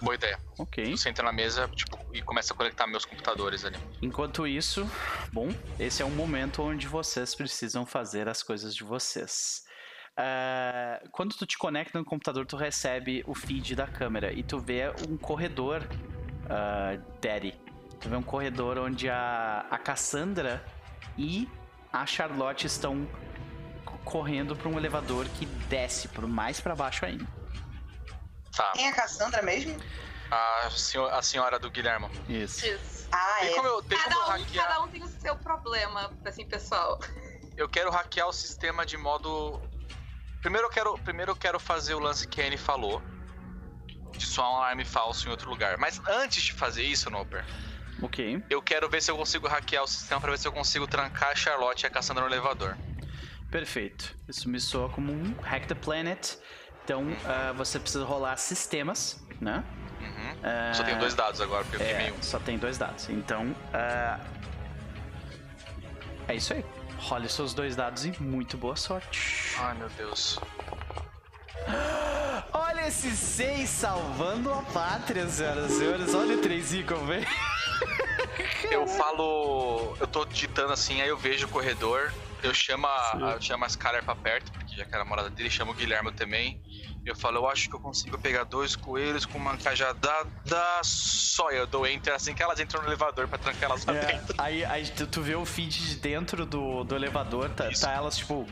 Boa 0.00 0.14
ideia. 0.14 0.38
ok. 0.58 0.96
Você 0.96 1.08
entra 1.08 1.24
na 1.24 1.32
mesa 1.32 1.68
tipo, 1.74 1.98
e 2.12 2.22
começa 2.22 2.52
a 2.52 2.56
conectar 2.56 2.86
meus 2.86 3.04
computadores 3.04 3.64
ali. 3.64 3.76
Enquanto 4.00 4.46
isso, 4.46 4.88
bom, 5.32 5.48
esse 5.78 6.02
é 6.02 6.04
um 6.04 6.10
momento 6.10 6.62
onde 6.62 6.86
vocês 6.86 7.34
precisam 7.34 7.84
fazer 7.84 8.28
as 8.28 8.42
coisas 8.42 8.74
de 8.74 8.84
vocês. 8.84 9.66
Uh, 10.18 11.08
quando 11.12 11.36
tu 11.36 11.46
te 11.46 11.56
conecta 11.56 11.98
no 11.98 12.04
computador, 12.04 12.44
tu 12.44 12.56
recebe 12.56 13.22
o 13.26 13.34
feed 13.34 13.76
da 13.76 13.86
câmera 13.86 14.32
e 14.32 14.42
tu 14.42 14.58
vê 14.58 14.92
um 15.08 15.16
corredor, 15.16 15.82
uh, 15.82 17.02
Daddy. 17.20 17.54
Tu 18.00 18.08
vê 18.08 18.16
um 18.16 18.22
corredor 18.22 18.78
onde 18.78 19.08
a, 19.08 19.66
a 19.70 19.78
Cassandra 19.78 20.64
e 21.16 21.48
a 21.92 22.04
Charlotte 22.06 22.66
estão 22.66 23.08
correndo 24.04 24.56
para 24.56 24.68
um 24.68 24.78
elevador 24.78 25.26
que 25.28 25.46
desce 25.68 26.08
por 26.08 26.26
mais 26.26 26.60
para 26.60 26.74
baixo 26.74 27.04
ainda. 27.04 27.37
Tá. 28.58 28.72
Quem 28.72 28.86
é 28.86 28.88
a 28.88 28.92
Cassandra 28.92 29.40
mesmo? 29.40 29.80
A, 30.32 30.68
senhor, 30.70 31.12
a 31.12 31.22
senhora 31.22 31.60
do 31.60 31.70
Guilherme. 31.70 32.10
Isso. 32.28 32.66
Isso. 32.66 33.08
Ah, 33.12 33.46
é. 33.46 33.54
Como 33.54 33.68
eu, 33.68 33.84
cada, 33.84 34.18
um, 34.18 34.22
hackear... 34.22 34.66
cada 34.66 34.82
um 34.82 34.88
tem 34.88 35.00
o 35.00 35.06
seu 35.06 35.36
problema, 35.36 36.12
assim, 36.24 36.44
pessoal. 36.44 36.98
Eu 37.56 37.68
quero 37.68 37.88
hackear 37.88 38.26
o 38.26 38.32
sistema 38.32 38.84
de 38.84 38.96
modo. 38.96 39.62
Primeiro 40.40 40.66
eu 40.66 40.70
quero, 40.70 40.98
primeiro 40.98 41.30
eu 41.30 41.36
quero 41.36 41.60
fazer 41.60 41.94
o 41.94 42.00
lance 42.00 42.26
que 42.26 42.42
a 42.42 42.46
Anne 42.46 42.58
falou. 42.58 43.00
De 44.10 44.26
soar 44.26 44.50
um 44.50 44.56
alarme 44.56 44.84
falso 44.84 45.28
em 45.28 45.30
outro 45.30 45.48
lugar. 45.48 45.78
Mas 45.78 46.00
antes 46.08 46.42
de 46.42 46.52
fazer 46.52 46.82
isso, 46.82 47.08
Noper. 47.08 47.44
Ok. 48.02 48.42
Eu 48.50 48.60
quero 48.60 48.88
ver 48.90 49.00
se 49.00 49.08
eu 49.08 49.16
consigo 49.16 49.46
hackear 49.46 49.84
o 49.84 49.86
sistema 49.86 50.20
para 50.20 50.32
ver 50.32 50.38
se 50.38 50.48
eu 50.48 50.52
consigo 50.52 50.88
trancar 50.88 51.30
a 51.30 51.34
Charlotte 51.36 51.84
e 51.84 51.86
a 51.86 51.90
Cassandra 51.90 52.24
no 52.24 52.30
elevador. 52.30 52.76
Perfeito. 53.52 54.16
Isso 54.28 54.48
me 54.48 54.58
soa 54.58 54.88
como 54.88 55.12
um 55.12 55.40
Hack 55.42 55.66
the 55.66 55.76
Planet. 55.76 56.36
Então 56.88 57.02
uh, 57.02 57.52
você 57.54 57.78
precisa 57.78 58.02
rolar 58.02 58.38
sistemas, 58.38 59.20
né? 59.38 59.62
Uhum. 60.00 60.32
Uh, 60.70 60.74
só 60.74 60.82
tenho 60.82 60.98
dois 60.98 61.14
dados 61.14 61.38
agora, 61.38 61.62
porque 61.62 61.82
eu 61.82 61.86
é, 61.86 61.98
meio. 61.98 62.14
Só 62.22 62.38
tem 62.38 62.56
dois 62.56 62.78
dados. 62.78 63.10
Então. 63.10 63.48
Uh, 63.50 64.18
é 66.28 66.34
isso 66.34 66.54
aí. 66.54 66.64
Role 66.96 67.28
seus 67.28 67.52
dois 67.52 67.76
dados 67.76 68.06
e 68.06 68.22
muito 68.22 68.56
boa 68.56 68.74
sorte. 68.74 69.54
Ai 69.58 69.74
meu 69.74 69.90
Deus. 69.98 70.40
Olha 72.54 72.88
esse 72.88 73.14
seis 73.14 73.68
salvando 73.68 74.50
a 74.50 74.62
pátria, 74.62 75.28
senhoras 75.28 75.70
e 75.70 75.78
senhores. 75.78 76.14
Olha 76.14 76.36
o 76.36 76.40
trenzinho 76.40 76.86
como 76.86 77.04
vem. 77.04 77.22
Eu 78.70 78.86
falo. 78.86 79.94
Eu 80.00 80.06
tô 80.06 80.24
digitando 80.24 80.72
assim, 80.72 81.02
aí 81.02 81.08
eu 81.10 81.18
vejo 81.18 81.44
o 81.48 81.50
corredor. 81.50 82.10
Eu 82.42 82.54
chamo 82.54 82.86
a, 82.86 83.32
eu 83.34 83.40
chamo 83.40 83.64
a 83.64 83.66
Skyler 83.66 84.04
pra 84.04 84.14
perto, 84.14 84.52
porque 84.52 84.76
já 84.76 84.84
que 84.84 84.94
era 84.94 85.02
a 85.02 85.04
morada 85.04 85.30
dele, 85.30 85.50
chamo 85.50 85.72
o 85.72 85.74
Guilherme 85.74 86.12
também. 86.12 86.62
Eu 87.04 87.16
falo, 87.16 87.38
eu 87.38 87.48
acho 87.48 87.68
que 87.68 87.74
eu 87.74 87.80
consigo 87.80 88.18
pegar 88.18 88.44
dois 88.44 88.76
coelhos 88.76 89.24
com 89.24 89.38
uma 89.38 89.56
cajadada 89.56 90.30
só. 90.82 91.50
Eu 91.50 91.66
dou 91.66 91.86
enter 91.86 92.12
assim 92.12 92.34
que 92.34 92.42
elas 92.42 92.60
entram 92.60 92.82
no 92.82 92.88
elevador 92.88 93.26
pra 93.26 93.38
trancar 93.38 93.70
elas 93.70 93.84
lá 93.84 93.94
é, 93.94 94.06
dentro. 94.06 94.34
Aí, 94.38 94.64
aí 94.64 94.86
tu, 94.88 95.06
tu, 95.06 95.22
vê 95.22 95.34
o 95.34 95.44
feed 95.44 95.88
de 95.88 95.96
dentro 95.96 96.44
do, 96.44 96.84
do 96.84 96.94
elevador, 96.94 97.48
tá, 97.50 97.68
tá 97.70 97.92
elas, 97.92 98.18
tipo, 98.18 98.46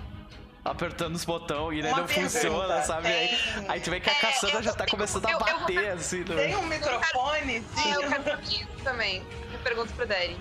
apertando 0.65 1.15
os 1.15 1.25
botões 1.25 1.79
e 1.79 1.83
daí 1.83 1.93
não 1.93 2.09
funciona, 2.09 2.83
sabe? 2.83 3.09
Aí, 3.09 3.39
aí 3.69 3.81
tu 3.81 3.91
vê 3.91 4.01
que 4.01 4.11
a 4.11 4.13
é, 4.13 4.21
Cassandra 4.21 4.63
já 4.63 4.73
tá 4.73 4.87
começando 4.87 5.27
a 5.27 5.39
bater, 5.39 5.85
eu, 5.85 5.95
assim. 5.95 6.21
No... 6.21 6.35
Tem 6.35 6.57
um 6.57 6.67
microfone? 6.67 7.63
Sim, 7.75 7.93
eu 7.93 8.09
quero 8.09 8.41
isso 8.43 8.67
também. 8.83 9.23
Eu 9.53 9.59
pergunto 9.61 9.93
pro 9.93 10.07
Daddy. 10.07 10.37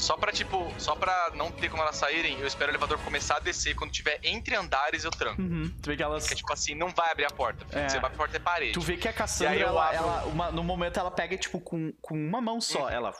Só 0.00 0.16
pra, 0.16 0.32
tipo, 0.32 0.72
só 0.78 0.96
pra 0.96 1.30
não 1.34 1.50
ter 1.50 1.68
como 1.68 1.82
elas 1.82 1.96
saírem, 1.96 2.38
eu 2.40 2.46
espero 2.46 2.70
o 2.70 2.74
elevador 2.74 2.98
começar 3.00 3.36
a 3.36 3.40
descer. 3.40 3.74
Quando 3.74 3.90
tiver 3.90 4.18
entre 4.22 4.56
andares, 4.56 5.04
eu 5.04 5.10
tranco. 5.10 5.40
Uhum. 5.42 5.72
Tu 5.82 5.90
vê 5.90 5.96
que 5.96 6.02
elas. 6.02 6.24
Porque, 6.24 6.36
tipo 6.36 6.52
assim, 6.52 6.74
não 6.74 6.88
vai 6.88 7.10
abrir 7.10 7.26
a 7.26 7.30
porta. 7.30 7.66
É. 7.78 7.88
Você 7.88 8.00
vai 8.00 8.10
a 8.10 8.14
porta 8.14 8.36
é 8.36 8.40
parede. 8.40 8.72
Tu 8.72 8.80
vê 8.80 8.96
que 8.96 9.06
a 9.06 9.12
Cassandra, 9.12 9.60
ela, 9.60 9.84
abro... 9.84 9.96
ela 9.96 10.24
uma, 10.24 10.50
no 10.50 10.64
momento, 10.64 10.98
ela 10.98 11.10
pega, 11.10 11.36
tipo, 11.36 11.60
com, 11.60 11.92
com 12.00 12.14
uma 12.14 12.40
mão 12.40 12.60
só. 12.60 12.84
Uhum. 12.84 12.88
Ela, 12.88 13.14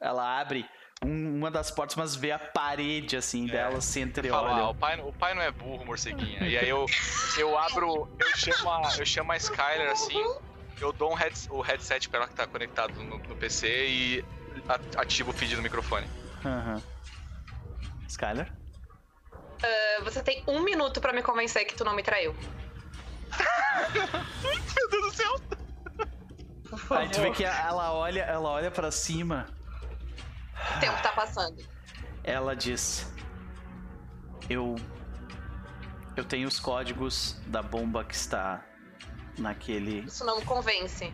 ela 0.00 0.40
abre 0.40 0.66
um, 1.04 1.36
uma 1.36 1.50
das 1.50 1.70
portas, 1.70 1.94
mas 1.96 2.16
vê 2.16 2.32
a 2.32 2.38
parede, 2.38 3.16
assim, 3.16 3.48
é. 3.48 3.52
dela 3.52 3.80
se 3.80 4.00
entreolha. 4.00 4.62
Ah, 4.62 4.70
o, 4.70 4.74
pai, 4.74 5.00
o 5.00 5.12
pai 5.12 5.34
não 5.34 5.42
é 5.42 5.50
burro, 5.50 5.84
morceguinha. 5.84 6.40
e 6.46 6.58
aí 6.58 6.68
eu, 6.68 6.86
eu 7.38 7.56
abro, 7.56 8.08
eu 8.18 8.36
chamo 8.36 8.70
a, 8.70 8.94
eu 8.98 9.06
chamo 9.06 9.32
a 9.32 9.36
Skyler, 9.36 9.90
assim, 9.90 10.22
eu 10.80 10.92
dou 10.92 11.12
um 11.12 11.14
head, 11.14 11.34
o 11.50 11.60
headset 11.60 12.08
pra 12.08 12.20
ela 12.20 12.28
que 12.28 12.34
tá 12.34 12.46
conectado 12.46 12.94
no, 13.02 13.18
no 13.18 13.36
PC 13.36 13.68
e 13.88 14.24
ativo 14.96 15.30
o 15.30 15.32
feed 15.32 15.56
do 15.56 15.62
microfone. 15.62 16.06
Aham. 16.44 16.74
Uhum. 16.74 16.82
Skyler? 18.08 18.52
Uh, 19.32 20.04
você 20.04 20.22
tem 20.22 20.44
um 20.46 20.60
minuto 20.60 21.00
pra 21.00 21.12
me 21.12 21.22
convencer 21.22 21.64
que 21.64 21.74
tu 21.74 21.84
não 21.84 21.94
me 21.94 22.02
traiu. 22.02 22.34
Meu 23.94 24.90
Deus 24.90 25.04
do 25.04 25.10
céu! 25.12 25.40
Aí 26.90 27.08
tu 27.08 27.20
vê 27.20 27.30
que 27.30 27.44
ela 27.44 27.92
olha, 27.92 28.22
ela 28.22 28.48
olha 28.48 28.70
para 28.70 28.90
cima. 28.90 29.46
O 30.76 30.80
tempo 30.80 31.02
tá 31.02 31.12
passando. 31.12 31.64
Ela 32.22 32.54
diz: 32.54 33.12
Eu 34.48 34.76
eu 36.16 36.24
tenho 36.24 36.48
os 36.48 36.58
códigos 36.58 37.38
da 37.46 37.62
bomba 37.62 38.04
que 38.04 38.14
está 38.14 38.64
naquele. 39.38 40.00
Isso 40.00 40.24
não 40.24 40.38
me 40.38 40.44
convence. 40.44 41.12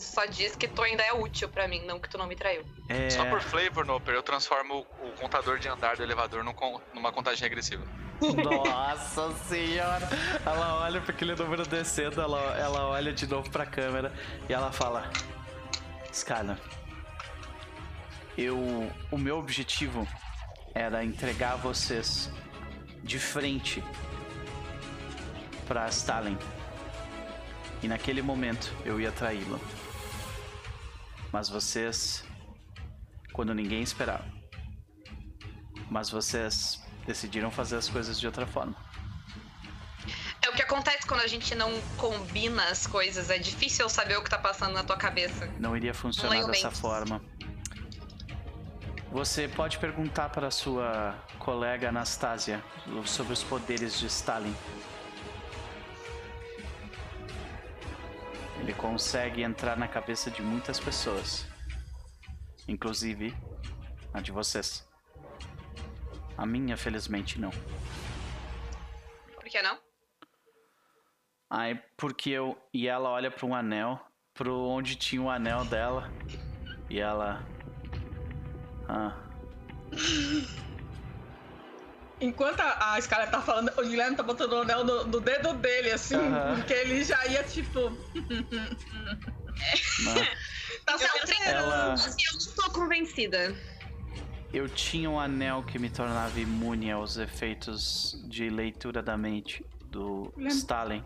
Só 0.00 0.24
diz 0.24 0.56
que 0.56 0.66
tu 0.66 0.82
ainda 0.82 1.02
é 1.02 1.12
útil 1.12 1.48
para 1.48 1.68
mim, 1.68 1.84
não 1.84 2.00
que 2.00 2.08
tu 2.08 2.16
não 2.16 2.26
me 2.26 2.34
traiu. 2.34 2.64
É... 2.88 3.10
Só 3.10 3.24
por 3.26 3.40
flavor, 3.42 3.84
Noper, 3.84 4.14
eu 4.14 4.22
transformo 4.22 4.86
o 5.02 5.10
contador 5.20 5.58
de 5.58 5.68
andar 5.68 5.96
do 5.96 6.02
elevador 6.02 6.42
numa 6.42 7.12
contagem 7.12 7.42
regressiva. 7.42 7.84
Nossa 8.42 9.30
senhora! 9.44 10.08
Ela 10.44 10.80
olha 10.82 11.00
para 11.02 11.12
aquele 11.12 11.34
número 11.34 11.66
descendo, 11.66 12.20
ela, 12.20 12.58
ela 12.58 12.88
olha 12.88 13.12
de 13.12 13.26
novo 13.26 13.50
para 13.50 13.64
a 13.64 13.66
câmera 13.66 14.12
e 14.48 14.52
ela 14.52 14.72
fala: 14.72 15.10
Skyler, 16.10 16.56
eu, 18.38 18.56
o 19.10 19.18
meu 19.18 19.38
objetivo 19.38 20.08
era 20.74 21.04
entregar 21.04 21.56
vocês 21.56 22.30
de 23.02 23.18
frente 23.18 23.84
para 25.68 25.86
Stalin. 25.88 26.38
E 27.82 27.88
naquele 27.88 28.22
momento 28.22 28.74
eu 28.84 28.98
ia 28.98 29.12
traí-la. 29.12 29.58
Mas 31.32 31.48
vocês, 31.48 32.24
quando 33.32 33.54
ninguém 33.54 33.82
esperava, 33.82 34.24
mas 35.90 36.10
vocês 36.10 36.82
decidiram 37.06 37.50
fazer 37.50 37.76
as 37.76 37.88
coisas 37.88 38.18
de 38.18 38.26
outra 38.26 38.46
forma. 38.46 38.76
É 40.42 40.48
o 40.48 40.52
que 40.52 40.62
acontece 40.62 41.06
quando 41.06 41.20
a 41.20 41.26
gente 41.26 41.54
não 41.54 41.80
combina 41.96 42.64
as 42.70 42.86
coisas. 42.86 43.30
É 43.30 43.38
difícil 43.38 43.88
saber 43.88 44.16
o 44.16 44.24
que 44.24 44.30
tá 44.30 44.38
passando 44.38 44.72
na 44.72 44.82
tua 44.82 44.96
cabeça. 44.96 45.46
Não 45.58 45.76
iria 45.76 45.92
funcionar 45.92 46.46
dessa 46.46 46.70
forma. 46.70 47.20
Você 49.12 49.48
pode 49.48 49.78
perguntar 49.78 50.28
para 50.28 50.50
sua 50.50 51.16
colega 51.38 51.88
Anastasia 51.88 52.62
sobre 53.04 53.32
os 53.32 53.42
poderes 53.42 53.98
de 53.98 54.06
Stalin. 54.06 54.54
Ele 58.60 58.74
consegue 58.74 59.42
entrar 59.42 59.76
na 59.76 59.88
cabeça 59.88 60.30
de 60.30 60.42
muitas 60.42 60.78
pessoas, 60.78 61.46
inclusive 62.68 63.34
a 64.12 64.20
de 64.20 64.30
vocês. 64.30 64.86
A 66.36 66.46
minha, 66.46 66.76
felizmente, 66.76 67.40
não. 67.40 67.50
Por 69.34 69.44
que 69.44 69.60
não? 69.62 69.78
Ai, 71.48 71.82
porque 71.96 72.30
eu. 72.30 72.56
E 72.72 72.86
ela 72.86 73.08
olha 73.10 73.30
para 73.30 73.46
um 73.46 73.54
anel, 73.54 73.98
pro 74.34 74.54
onde 74.54 74.94
tinha 74.94 75.22
o 75.22 75.30
anel 75.30 75.64
dela, 75.64 76.10
e 76.88 77.00
ela. 77.00 77.44
Ah. 78.88 79.16
Enquanto 82.20 82.60
a, 82.60 82.94
a 82.94 83.00
Scarlett 83.00 83.32
tá 83.32 83.40
falando, 83.40 83.72
o 83.78 83.82
Guilherme 83.82 84.14
tá 84.16 84.22
botando 84.22 84.52
o 84.52 84.60
anel 84.60 84.84
no, 84.84 85.06
no 85.06 85.20
dedo 85.20 85.54
dele, 85.54 85.92
assim, 85.92 86.16
porque 86.54 86.72
ele 86.74 87.02
já 87.02 87.24
ia 87.26 87.42
tipo. 87.42 87.90
tá 90.84 90.98
certo. 90.98 91.32
Ela... 91.44 91.94
Eu 91.94 92.38
não 92.38 92.54
tô 92.54 92.70
convencida. 92.72 93.56
Eu 94.52 94.68
tinha 94.68 95.08
um 95.08 95.18
anel 95.18 95.62
que 95.62 95.78
me 95.78 95.88
tornava 95.88 96.38
imune 96.38 96.90
aos 96.90 97.16
efeitos 97.16 98.20
de 98.28 98.50
leitura 98.50 99.00
da 99.02 99.16
mente 99.16 99.64
do 99.84 100.32
Stalin. 100.48 101.02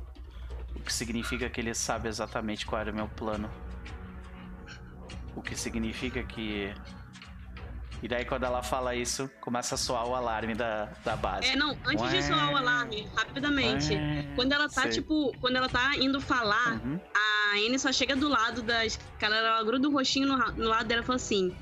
O 0.75 0.81
que 0.81 0.93
significa 0.93 1.49
que 1.49 1.61
ele 1.61 1.75
sabe 1.75 2.09
exatamente 2.09 2.67
qual 2.67 2.81
era 2.81 2.91
o 2.91 2.95
meu 2.95 3.07
plano. 3.07 3.49
O 5.37 5.43
que 5.43 5.55
significa 5.55 6.25
que 6.25 6.75
e 8.05 8.09
daí 8.09 8.23
quando 8.23 8.45
ela 8.45 8.63
fala 8.63 8.95
isso, 8.95 9.31
começa 9.41 9.77
a 9.77 9.79
soar 9.79 10.07
o 10.07 10.15
alarme 10.15 10.55
da, 10.55 10.93
da 11.03 11.17
base. 11.17 11.49
É, 11.49 11.57
não, 11.57 11.71
antes 11.87 12.05
Ué. 12.05 12.11
de 12.11 12.23
soar 12.23 12.53
o 12.53 12.57
alarme, 12.59 13.09
rapidamente. 13.17 13.95
Ué. 13.95 14.27
Quando 14.37 14.53
ela 14.53 14.69
tá, 14.69 14.83
Sei. 14.83 14.91
tipo, 14.91 15.35
quando 15.41 15.57
ela 15.57 15.71
tá 15.71 15.97
indo 15.97 16.21
falar, 16.21 16.83
uhum. 16.85 17.01
a 17.15 17.57
Anne 17.57 17.79
só 17.79 17.91
chega 17.91 18.15
do 18.15 18.29
lado 18.29 18.61
das. 18.61 19.01
Cara, 19.19 19.37
ela 19.37 19.63
gruda 19.65 19.89
o 19.89 19.91
roxinho 19.91 20.29
no, 20.29 20.37
no 20.53 20.69
lado 20.69 20.87
dela 20.87 21.01
e 21.01 21.05
fala 21.07 21.17
assim: 21.17 21.57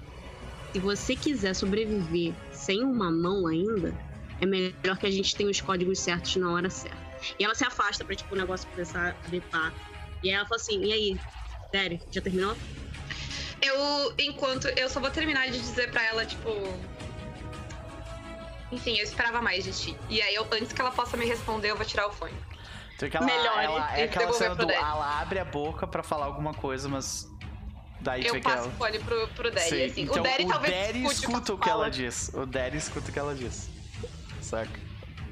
se 0.73 0.81
você 0.81 1.15
quiser 1.15 1.55
sobreviver 1.55 2.35
sem 2.51 2.83
uma 2.83 3.09
mão 3.09 3.47
ainda, 3.47 3.95
é 4.41 4.45
melhor 4.45 4.99
que 4.99 5.07
a 5.07 5.13
gente 5.13 5.37
tenha 5.37 5.49
os 5.49 5.61
códigos 5.61 6.01
certos 6.01 6.35
na 6.35 6.51
hora 6.51 6.69
certa. 6.69 6.99
E 7.39 7.45
ela 7.45 7.55
se 7.55 7.65
afasta 7.65 8.05
pra, 8.05 8.17
tipo, 8.17 8.35
o 8.35 8.37
negócio 8.37 8.69
começar 8.71 9.11
a 9.11 9.29
deitar. 9.29 9.73
E 10.25 10.29
aí 10.29 10.35
ela 10.35 10.45
fala 10.45 10.61
assim: 10.61 10.83
e 10.83 10.93
aí, 10.93 11.21
sério, 11.71 12.01
já 12.11 12.21
terminou? 12.21 12.57
Eu, 13.63 14.13
enquanto. 14.19 14.67
Eu 14.69 14.89
só 14.89 14.99
vou 15.01 15.11
terminar 15.11 15.47
de 15.47 15.59
dizer 15.59 15.91
pra 15.91 16.05
ela, 16.05 16.27
tipo. 16.27 16.51
Enfim, 18.73 18.97
eu 18.97 19.05
esperava 19.05 19.41
mais 19.41 19.65
de 19.65 19.73
ti. 19.73 19.97
E 20.09 20.21
aí, 20.21 20.35
eu, 20.35 20.47
antes 20.51 20.73
que 20.73 20.81
ela 20.81 20.91
possa 20.91 21.17
me 21.17 21.25
responder, 21.25 21.71
eu 21.71 21.77
vou 21.77 21.85
tirar 21.85 22.09
o 22.09 22.13
fone. 22.13 22.35
Então, 22.97 23.09
que 23.09 23.17
ela, 23.17 23.27
Melhor, 23.27 23.63
ela, 23.63 23.99
é 23.99 24.05
aquela 24.05 24.33
cena 24.33 24.55
do. 24.55 24.67
Daddy. 24.67 24.79
Ela 24.79 25.21
abre 25.21 25.39
a 25.39 25.45
boca 25.45 25.87
pra 25.87 26.03
falar 26.03 26.27
alguma 26.27 26.53
coisa, 26.53 26.89
mas. 26.89 27.31
Daí 28.01 28.27
Eu 28.27 28.35
que 28.35 28.41
passo 28.41 28.65
ela. 28.65 28.67
o 28.67 28.71
fone 28.73 28.99
pro, 28.99 29.29
pro 29.29 29.51
Daddy, 29.51 29.69
Sim, 29.69 29.85
assim. 29.85 30.03
então, 30.03 30.21
o 30.21 30.23
Daddy 30.25 30.49
talvez 30.49 30.87
Daddy 30.87 31.05
escuta 31.05 31.55
o 31.55 31.59
que 31.59 31.71
ela 31.71 31.89
diz. 31.89 32.31
O 32.35 32.45
Daddy 32.45 32.77
escuta 32.77 33.11
o 33.11 33.13
que 33.13 33.19
ela 33.19 33.35
diz. 33.35 33.71
Saca? 34.41 34.81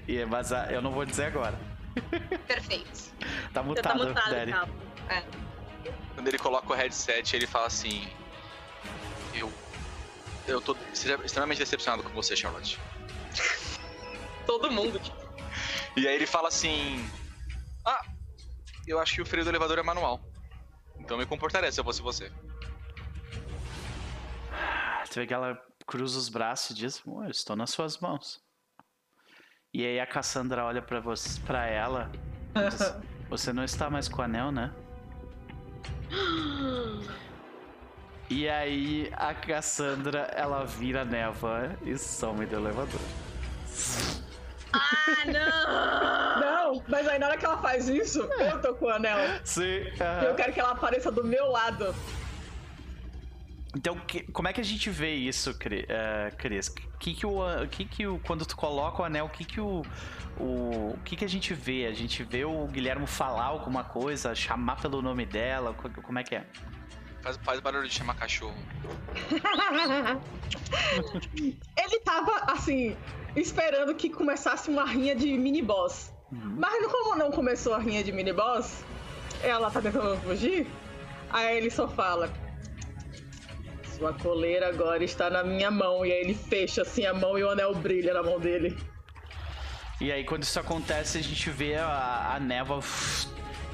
E, 0.07 0.24
mas 0.24 0.52
ah, 0.52 0.69
eu 0.70 0.81
não 0.81 0.93
vou 0.93 1.05
dizer 1.05 1.24
agora. 1.24 1.59
Perfeito. 2.47 3.11
Tá 3.52 3.62
mutado, 3.62 3.82
tá 3.82 3.94
mutado, 3.94 4.31
Daddy. 4.31 4.52
Capo. 4.52 4.73
Quando 6.14 6.28
ele 6.28 6.38
coloca 6.38 6.72
o 6.72 6.76
headset, 6.76 7.34
ele 7.34 7.46
fala 7.46 7.66
assim: 7.66 8.08
Eu. 9.34 9.52
Eu 10.46 10.60
tô 10.60 10.76
extremamente 10.92 11.58
decepcionado 11.58 12.02
com 12.02 12.10
você, 12.10 12.34
Charlotte. 12.34 12.78
Todo 14.46 14.70
mundo. 14.70 15.00
E 15.96 16.06
aí 16.06 16.14
ele 16.14 16.26
fala 16.26 16.48
assim: 16.48 17.08
Ah, 17.84 18.02
eu 18.86 18.98
acho 18.98 19.14
que 19.14 19.22
o 19.22 19.26
freio 19.26 19.44
do 19.44 19.50
elevador 19.50 19.78
é 19.78 19.82
manual. 19.82 20.20
Então 20.98 21.16
eu 21.16 21.18
me 21.20 21.26
comportaria 21.26 21.70
se 21.70 21.80
eu 21.80 21.84
fosse 21.84 22.02
você. 22.02 22.30
Tu 25.10 25.14
vê 25.14 25.26
que 25.26 25.34
ela 25.34 25.60
cruza 25.86 26.18
os 26.18 26.28
braços 26.28 26.70
e 26.70 26.74
diz: 26.74 27.02
"Bom, 27.04 27.24
Eu 27.24 27.30
estou 27.30 27.56
nas 27.56 27.70
suas 27.70 27.98
mãos. 27.98 28.40
E 29.72 29.84
aí 29.84 30.00
a 30.00 30.06
Cassandra 30.06 30.64
olha 30.64 30.82
pra, 30.82 31.00
você, 31.00 31.40
pra 31.40 31.66
ela 31.66 32.10
e 32.54 32.68
diz: 32.68 32.94
Você 33.30 33.52
não 33.52 33.62
está 33.62 33.88
mais 33.88 34.08
com 34.08 34.20
o 34.20 34.24
anel, 34.24 34.50
né? 34.50 34.72
E 38.30 38.48
aí 38.48 39.12
a 39.16 39.34
Cassandra 39.34 40.30
ela 40.36 40.64
vira 40.64 41.04
névoa 41.04 41.70
e 41.82 41.98
some 41.98 42.46
do 42.46 42.54
elevador. 42.54 43.00
Ah, 44.72 45.24
não! 45.26 46.40
Não, 46.70 46.82
mas 46.86 47.08
aí 47.08 47.18
na 47.18 47.26
hora 47.26 47.36
que 47.36 47.44
ela 47.44 47.58
faz 47.58 47.88
isso, 47.88 48.20
eu 48.20 48.60
tô 48.60 48.72
com 48.74 48.86
o 48.86 48.88
anel. 48.88 49.18
Sim. 49.44 49.62
E 49.62 49.94
aham. 50.00 50.22
eu 50.26 50.34
quero 50.36 50.52
que 50.52 50.60
ela 50.60 50.70
apareça 50.70 51.10
do 51.10 51.24
meu 51.24 51.50
lado. 51.50 51.92
Então, 53.76 53.94
que- 54.01 54.22
como 54.32 54.48
é 54.48 54.52
que 54.52 54.60
a 54.60 54.64
gente 54.64 54.90
vê 54.90 55.14
isso, 55.14 55.56
eh, 55.88 56.32
Cris? 56.36 56.68
Que 56.98 57.14
que 57.14 57.24
o, 57.24 57.40
que 57.70 57.84
que 57.84 58.06
o, 58.06 58.18
quando 58.18 58.44
tu 58.44 58.56
coloca 58.56 59.02
o 59.02 59.05
anel, 59.05 59.26
o 59.26 59.28
que 59.28 59.44
que 59.44 59.60
o, 59.60 59.82
o, 60.38 60.98
que 61.05 61.14
que 61.14 61.24
a 61.24 61.28
gente 61.28 61.55
vê? 61.55 61.86
A 61.86 61.92
gente 61.92 62.24
vê 62.24 62.44
o 62.44 62.66
Guilhermo 62.66 63.06
falar 63.06 63.44
alguma 63.44 63.84
coisa, 63.84 64.34
chamar 64.34 64.80
pelo 64.80 65.01
nome 65.01 65.24
dela, 65.24 65.72
co- 65.74 65.88
como 66.02 66.18
é 66.18 66.24
que 66.24 66.34
é? 66.34 66.44
Faz, 67.22 67.36
faz 67.44 67.60
barulho 67.60 67.86
de 67.86 67.94
chamar 67.94 68.14
cachorro. 68.16 68.56
Ele 71.76 72.01
tava, 72.01 72.32
assim, 72.52 72.97
esperando 73.36 73.94
que 73.94 74.10
começasse 74.10 74.68
uma 74.70 74.84
rinha 74.84 75.14
de 75.14 75.36
mini-boss. 75.38 76.12
Mas 76.32 76.80
não- 76.82 76.90
como 76.90 77.16
não 77.16 77.30
começou 77.30 77.74
a 77.74 77.78
rinha 77.78 78.02
de 78.02 78.10
mini-boss, 78.12 78.84
ela 79.42 79.70
tá 79.70 79.80
tentando 79.80 80.16
fugir, 80.22 80.66
aí 81.30 81.56
ele 81.56 81.70
só 81.70 81.86
fala... 81.88 82.28
Sua 84.01 84.14
coleira 84.14 84.68
agora 84.68 85.05
está 85.05 85.28
na 85.28 85.44
minha 85.44 85.70
mão. 85.70 86.06
E 86.06 86.10
aí 86.10 86.20
ele 86.20 86.35
fecha 86.35 86.81
assim 86.81 87.05
a 87.05 87.12
mão 87.12 87.39
e 87.39 87.44
o 87.44 87.51
anel 87.51 87.74
brilha 87.74 88.14
na 88.14 88.22
mão 88.22 88.40
dele. 88.40 88.74
E 90.01 90.10
aí, 90.10 90.24
quando 90.24 90.43
isso 90.43 90.59
acontece, 90.59 91.18
a 91.18 91.22
gente 91.22 91.51
vê 91.51 91.74
a, 91.74 92.32
a 92.35 92.40
névoa 92.40 92.81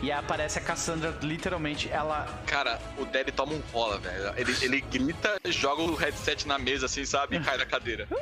e 0.03 0.11
aí 0.11 0.19
aparece 0.19 0.59
a 0.59 0.63
Cassandra, 0.63 1.17
literalmente, 1.23 1.89
ela. 1.89 2.27
Cara, 2.45 2.81
o 2.99 3.05
Daddy 3.05 3.31
toma 3.31 3.53
um 3.53 3.63
rola, 3.73 3.99
velho. 3.99 4.35
Ele, 4.37 4.53
ele 4.61 4.81
grita, 4.81 5.39
joga 5.45 5.83
o 5.83 5.95
headset 5.95 6.49
na 6.49 6.59
mesa, 6.59 6.87
assim, 6.87 7.05
sabe? 7.05 7.37
E 7.37 7.41
cai 7.41 7.57
na 7.57 7.65
cadeira. 7.65 8.09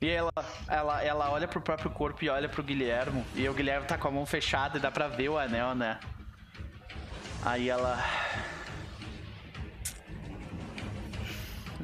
E 0.00 0.06
aí 0.06 0.16
ela, 0.16 0.32
ela, 0.66 1.04
ela 1.04 1.30
olha 1.30 1.46
pro 1.46 1.60
próprio 1.60 1.88
corpo 1.88 2.24
e 2.24 2.28
olha 2.28 2.48
pro 2.48 2.60
Guilhermo. 2.60 3.24
E 3.36 3.48
o 3.48 3.54
Guilhermo 3.54 3.86
tá 3.86 3.96
com 3.96 4.08
a 4.08 4.10
mão 4.10 4.26
fechada 4.26 4.76
e 4.76 4.80
dá 4.80 4.90
pra 4.90 5.06
ver 5.06 5.28
o 5.28 5.38
anel, 5.38 5.76
né? 5.76 6.00
Aí 7.44 7.70
ela. 7.70 8.04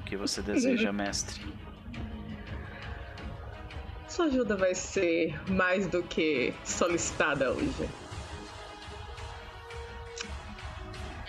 Que 0.09 0.17
você 0.17 0.41
deseja, 0.43 0.91
mestre? 0.93 1.41
Sua 4.09 4.25
ajuda 4.27 4.57
vai 4.57 4.75
ser 4.75 5.39
mais 5.51 5.87
do 5.87 6.03
que 6.03 6.53
solicitada 6.65 7.53
hoje. 7.53 7.89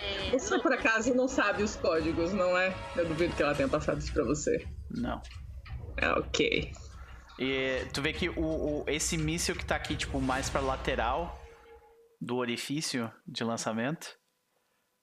É, 0.00 0.30
Você 0.38 0.58
por 0.58 0.72
acaso 0.72 1.14
não 1.14 1.28
sabe 1.28 1.62
os 1.62 1.76
códigos, 1.76 2.32
não 2.32 2.56
é? 2.56 2.74
Eu 2.96 3.06
duvido 3.06 3.34
que 3.36 3.42
ela 3.42 3.54
tenha 3.54 3.68
passado 3.68 3.98
isso 3.98 4.12
pra 4.12 4.24
você. 4.24 4.66
Não. 4.90 5.20
Ah, 6.00 6.18
ok. 6.18 6.72
E 7.38 7.84
tu 7.92 8.00
vê 8.02 8.12
que 8.12 8.28
o, 8.30 8.42
o- 8.82 8.84
esse 8.86 9.16
míssil 9.16 9.54
que 9.54 9.64
tá 9.64 9.76
aqui, 9.76 9.94
tipo, 9.96 10.20
mais 10.20 10.48
pra 10.50 10.60
lateral 10.60 11.38
do 12.20 12.36
orifício 12.36 13.10
de 13.26 13.44
lançamento, 13.44 14.08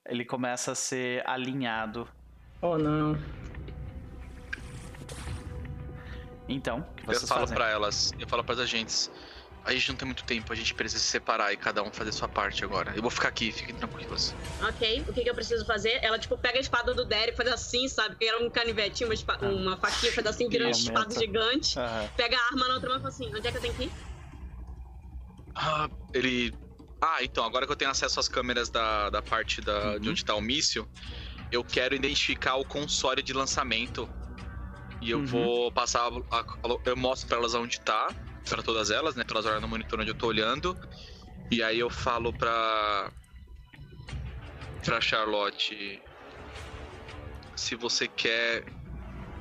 ele 0.08 0.26
começa 0.26 0.72
a 0.72 0.76
ser 0.76 1.28
alinhado. 1.28 2.08
Oh 2.62 2.78
não. 2.78 3.18
Então, 6.48 6.80
o 6.80 6.96
que 6.96 7.04
Eu 7.04 7.08
vocês 7.08 7.28
falo 7.30 7.42
fazem? 7.42 7.58
pra 7.58 7.70
elas, 7.70 8.12
eu 8.18 8.28
falo 8.28 8.44
pras 8.44 8.60
agentes. 8.60 9.10
A 9.64 9.74
gente 9.74 9.90
não 9.90 9.98
tem 9.98 10.06
muito 10.06 10.24
tempo, 10.24 10.54
a 10.54 10.56
gente 10.56 10.74
precisa 10.74 11.04
se 11.04 11.10
separar 11.10 11.52
e 11.52 11.58
cada 11.58 11.84
um 11.84 11.92
fazer 11.92 12.12
sua 12.14 12.28
parte 12.30 12.64
agora. 12.64 12.94
Eu 12.96 13.02
vou 13.02 13.12
ficar 13.12 13.28
aqui, 13.28 13.52
fiquem 13.52 13.76
tranquilos. 13.76 14.34
Ok, 14.60 15.02
o 15.08 15.14
que, 15.14 15.24
que 15.24 15.30
eu 15.30 15.36
preciso 15.36 15.66
fazer? 15.66 16.00
Ela, 16.02 16.18
tipo, 16.18 16.38
pega 16.38 16.58
a 16.58 16.62
espada 16.62 16.94
do 16.94 17.06
Derek, 17.06 17.36
faz 17.38 17.50
assim, 17.52 17.88
sabe? 17.88 18.16
Que 18.16 18.26
era 18.26 18.44
um 18.44 18.50
canivetinho, 18.50 19.08
uma, 19.10 19.14
espa- 19.14 19.38
uma 19.42 19.78
faquinha, 19.78 20.12
faz 20.14 20.26
assim, 20.26 20.50
vira 20.50 20.64
uma 20.66 20.72
espada 20.72 21.14
gigante. 21.14 21.78
Aham. 21.78 22.10
Pega 22.16 22.38
a 22.38 22.46
arma 22.46 22.68
na 22.68 22.74
outra 22.76 22.90
mão 22.90 22.98
e 22.98 23.02
fala 23.02 23.10
assim: 23.14 23.28
onde 23.36 23.48
é 23.48 23.52
que 23.52 23.58
eu 23.58 23.62
tenho 23.62 23.76
que 23.76 23.84
ir? 23.84 23.92
Ah, 25.56 25.90
ele. 26.14 26.54
Ah, 27.02 27.24
então, 27.24 27.44
agora 27.46 27.66
que 27.68 27.72
eu 27.72 27.76
tenho 27.76 27.92
acesso 27.92 28.20
às 28.20 28.28
câmeras 28.28 28.70
da, 28.70 29.10
da 29.12 29.22
parte 29.22 29.62
da, 29.62 29.94
Uhum. 29.94 30.00
de 30.00 30.10
onde 30.10 30.26
tá 30.26 30.34
o 30.36 30.42
míssil, 30.42 30.88
eu 31.52 31.64
quero 31.64 31.96
identificar 31.96 32.56
o 32.56 32.66
console 32.66 33.22
de 33.22 33.34
lançamento. 33.34 34.10
E 35.02 35.12
eu 35.12 35.20
Uhum. 35.20 35.26
vou 35.26 35.72
passar. 35.72 36.02
a- 36.32 36.38
a- 36.40 36.46
eu 36.86 36.98
mostro 36.98 37.28
pra 37.28 37.38
elas 37.38 37.54
onde 37.54 37.80
tá, 37.82 38.08
pra 38.50 38.64
todas 38.64 38.90
elas, 38.92 39.16
né? 39.16 39.24
Pra 39.24 39.36
elas 39.36 39.46
olharem 39.46 39.62
no 39.62 39.68
monitor 39.68 40.00
onde 40.00 40.10
eu 40.10 40.16
tô 40.16 40.28
olhando. 40.28 40.78
E 41.52 41.62
aí 41.64 41.80
eu 41.80 41.90
falo 41.90 42.34
pra. 42.34 43.12
pra 44.84 45.00
Charlotte. 45.02 46.02
Se 47.56 47.76
você 47.76 48.08
quer. 48.08 48.64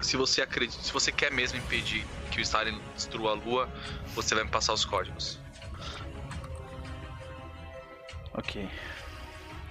Se 0.00 0.16
você 0.16 0.42
acredita. 0.42 0.82
Se 0.82 0.92
você 0.92 1.10
quer 1.10 1.32
mesmo 1.32 1.58
impedir 1.58 2.04
que 2.30 2.38
o 2.38 2.42
Stalin 2.42 2.78
destrua 2.94 3.30
a 3.30 3.34
lua, 3.34 3.68
você 4.14 4.34
vai 4.34 4.44
me 4.44 4.50
passar 4.50 4.72
os 4.74 4.84
códigos. 4.84 5.38
Ok. 8.34 8.68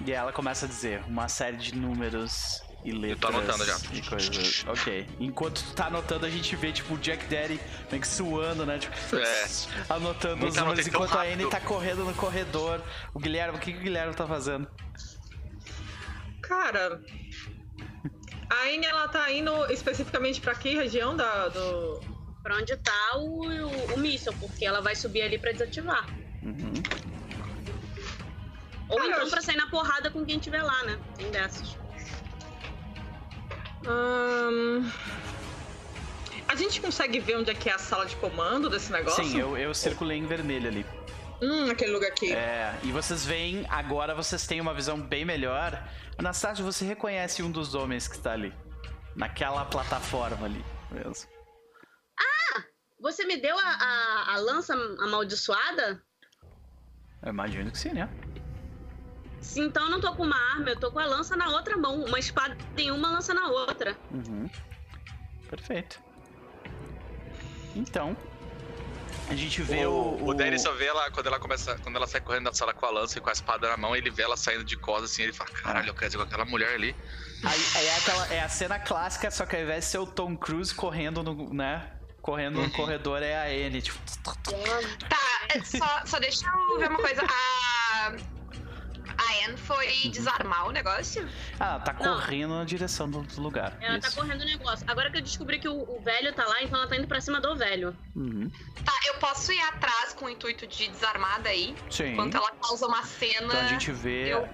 E 0.01 0.11
aí 0.11 0.17
ela 0.17 0.31
começa 0.33 0.65
a 0.65 0.67
dizer 0.69 1.03
uma 1.07 1.27
série 1.29 1.57
de 1.57 1.75
números 1.75 2.61
e 2.85 2.91
letras. 2.91 3.19
tô 3.19 3.27
anotando 3.27 3.65
já. 3.65 3.77
E 3.91 4.01
coisas. 4.01 4.63
Ok. 4.67 5.07
Enquanto 5.19 5.63
tu 5.63 5.73
tá 5.73 5.87
anotando, 5.87 6.25
a 6.25 6.29
gente 6.29 6.55
vê, 6.55 6.71
tipo, 6.71 6.93
o 6.93 6.97
Jack 6.97 7.25
Daddy 7.25 7.59
meio 7.89 8.01
que 8.01 8.07
suando, 8.07 8.65
né? 8.65 8.77
Tipo, 8.77 8.95
É. 9.17 9.45
anotando 9.89 10.35
Nunca 10.35 10.47
os 10.47 10.55
números 10.55 10.87
enquanto 10.87 11.17
a. 11.17 11.23
Anne 11.23 11.49
tá 11.49 11.59
correndo 11.59 12.05
no 12.05 12.13
corredor. 12.13 12.81
O 13.13 13.19
Guilherme, 13.19 13.57
o 13.57 13.59
que, 13.59 13.73
que 13.73 13.79
o 13.79 13.81
Guilherme 13.81 14.13
tá 14.13 14.27
fazendo? 14.27 14.67
Cara. 16.41 17.01
A 18.49 18.55
Aine, 18.65 18.85
ela 18.85 19.07
tá 19.07 19.31
indo 19.31 19.51
especificamente 19.71 20.39
pra 20.39 20.53
que 20.53 20.75
região 20.75 21.15
da, 21.15 21.47
do. 21.47 21.99
Pra 22.43 22.57
onde 22.57 22.77
tá 22.77 23.17
o, 23.17 23.43
o, 23.47 23.93
o 23.95 23.97
míssil, 23.97 24.31
porque 24.39 24.63
ela 24.63 24.79
vai 24.79 24.95
subir 24.95 25.23
ali 25.23 25.39
pra 25.39 25.51
desativar. 25.51 26.07
Uhum. 26.43 26.73
Ou 28.87 28.97
Cara, 28.97 29.09
eu 29.09 29.15
então 29.15 29.29
pra 29.31 29.41
sair 29.41 29.57
na 29.57 29.67
porrada 29.67 30.11
com 30.11 30.23
quem 30.23 30.37
tiver 30.37 30.61
lá, 30.61 30.83
né? 30.83 30.99
Tem 31.17 31.31
dessas. 31.31 31.75
Ahn, 33.87 34.89
A 36.47 36.55
gente 36.55 36.79
consegue 36.79 37.19
ver 37.19 37.37
onde 37.37 37.51
é 37.51 37.53
que 37.53 37.69
é 37.69 37.73
a 37.73 37.79
sala 37.79 38.05
de 38.05 38.15
comando 38.17 38.69
desse 38.69 38.91
negócio? 38.91 39.23
Sim, 39.23 39.39
eu, 39.39 39.57
eu 39.57 39.73
circulei 39.73 40.17
em 40.17 40.25
vermelho 40.25 40.67
ali. 40.67 40.85
Hum, 41.41 41.69
aquele 41.69 41.91
lugar 41.91 42.09
aqui. 42.09 42.33
É, 42.33 42.73
e 42.83 42.91
vocês 42.91 43.25
veem, 43.25 43.65
agora 43.69 44.15
vocês 44.15 44.47
têm 44.47 44.61
uma 44.61 44.73
visão 44.73 44.99
bem 44.99 45.25
melhor. 45.25 45.87
Anastácio, 46.17 46.63
você 46.63 46.85
reconhece 46.85 47.43
um 47.43 47.51
dos 47.51 47.75
homens 47.75 48.07
que 48.07 48.15
está 48.15 48.31
ali. 48.31 48.53
Naquela 49.15 49.65
plataforma 49.65 50.45
ali 50.45 50.63
mesmo. 50.91 51.35
Você 53.05 53.23
me 53.25 53.37
deu 53.37 53.55
a, 53.59 53.61
a, 53.61 54.33
a 54.33 54.37
lança 54.39 54.73
amaldiçoada? 54.73 56.01
Eu 57.21 57.29
imagino 57.29 57.69
que 57.71 57.77
sim, 57.77 57.93
né? 57.93 58.09
Se 59.45 59.61
então 59.61 59.83
eu 59.83 59.89
não 59.89 60.01
tô 60.01 60.13
com 60.15 60.23
uma 60.23 60.35
arma, 60.53 60.69
eu 60.69 60.79
tô 60.79 60.91
com 60.91 60.99
a 60.99 61.05
lança 61.05 61.35
na 61.35 61.47
outra 61.49 61.77
mão. 61.77 62.03
Uma 62.03 62.19
espada 62.19 62.57
em 62.77 62.91
uma, 62.91 63.11
lança 63.11 63.33
na 63.33 63.47
outra. 63.47 63.95
Uhum. 64.11 64.49
Perfeito. 65.49 65.99
Então, 67.75 68.15
A 69.29 69.35
gente 69.35 69.61
vê 69.61 69.85
o. 69.85 69.91
O, 69.91 70.27
o 70.29 70.33
Danny 70.33 70.57
só 70.59 70.71
vê 70.73 70.85
ela 70.85 71.09
quando 71.11 71.27
ela 71.27 71.39
começa. 71.39 71.77
Quando 71.83 71.95
ela 71.95 72.07
sai 72.07 72.21
correndo 72.21 72.45
da 72.45 72.53
sala 72.53 72.73
com 72.73 72.85
a 72.85 72.89
lança 72.91 73.17
e 73.17 73.21
com 73.21 73.29
a 73.29 73.33
espada 73.33 73.67
na 73.69 73.77
mão, 73.77 73.95
ele 73.95 74.09
vê 74.09 74.23
ela 74.23 74.35
saindo 74.37 74.63
de 74.63 74.75
costas 74.77 75.11
assim, 75.11 75.23
ele 75.23 75.33
fala, 75.33 75.49
caralho, 75.51 75.89
eu 75.89 75.93
quero 75.93 76.07
dizer 76.07 76.17
com 76.17 76.23
aquela 76.23 76.45
mulher 76.45 76.73
ali. 76.73 76.95
Aí, 77.43 77.61
aí 77.75 77.85
é, 77.87 77.95
aquela, 77.97 78.27
é 78.33 78.41
a 78.41 78.49
cena 78.49 78.79
clássica, 78.79 79.29
só 79.31 79.45
que 79.45 79.55
ao 79.55 79.61
invés 79.61 79.83
de 79.85 79.91
ser 79.91 79.97
o 79.99 80.07
Tom 80.07 80.35
Cruise 80.37 80.73
correndo 80.73 81.21
no. 81.23 81.53
né? 81.53 81.91
Correndo 82.21 82.55
no 82.55 82.61
Uhum. 82.63 82.69
corredor 82.71 83.21
é 83.21 83.35
a 83.35 83.67
Anne, 83.67 83.81
tipo. 83.81 83.99
Tá, 85.09 85.17
é, 85.49 85.61
só, 85.63 86.01
só 86.05 86.19
deixa 86.19 86.47
eu 86.47 86.79
ver 86.79 86.89
uma 86.89 86.99
coisa. 86.99 87.21
A. 87.23 88.13
Anne 89.43 89.57
foi 89.57 90.09
desarmar 90.09 90.67
o 90.67 90.71
negócio? 90.71 91.27
Ah, 91.59 91.65
ela 91.75 91.79
tá 91.79 91.93
Não. 91.93 92.15
correndo 92.15 92.55
na 92.55 92.63
direção 92.63 93.09
do, 93.09 93.21
do 93.23 93.41
lugar. 93.41 93.77
Ela 93.81 93.99
tá 93.99 94.07
Isso. 94.07 94.17
correndo 94.17 94.41
o 94.41 94.45
negócio. 94.45 94.85
Agora 94.89 95.11
que 95.11 95.17
eu 95.17 95.21
descobri 95.21 95.59
que 95.59 95.67
o, 95.67 95.81
o 95.97 96.01
velho 96.01 96.33
tá 96.33 96.45
lá, 96.45 96.61
então 96.63 96.79
ela 96.79 96.87
tá 96.87 96.95
indo 96.95 97.07
pra 97.07 97.19
cima 97.19 97.39
do 97.41 97.55
velho. 97.55 97.95
Uhum. 98.15 98.49
Tá, 98.83 98.93
eu 99.07 99.15
posso 99.15 99.51
ir 99.51 99.61
atrás 99.61 100.13
com 100.13 100.25
o 100.25 100.29
intuito 100.29 100.65
de 100.67 100.87
desarmar 100.87 101.41
daí? 101.41 101.75
Sim. 101.89 102.13
Enquanto 102.13 102.35
ela 102.37 102.51
causa 102.51 102.87
uma 102.87 103.03
cena, 103.03 103.45
Então 103.47 103.59
a 103.59 103.67
gente 103.67 103.91
vê 103.91 104.33
eu 104.33 104.47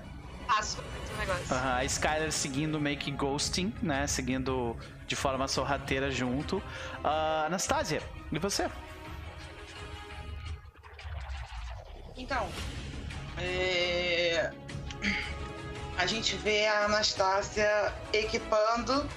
faço 0.48 0.80
o 0.82 1.18
negócio. 1.18 1.53
aham, 1.56 1.76
a 1.76 1.86
Skyler 1.86 2.32
seguindo 2.32 2.80
meio 2.80 2.98
que 2.98 3.12
ghosting, 3.12 3.74
né? 3.82 4.08
Seguindo 4.08 4.76
de 5.08 5.16
forma 5.16 5.48
sorrateira 5.48 6.10
junto. 6.10 6.62
Ah, 7.03 7.44
Anastasia, 7.48 8.02
e 8.32 8.40
você? 8.40 8.70
Então, 12.18 12.48
é, 13.38 14.52
a 15.98 16.06
gente 16.06 16.36
vê 16.38 16.65
a 16.68 16.86
Anastácia 16.86 17.94
equipando 18.14 19.07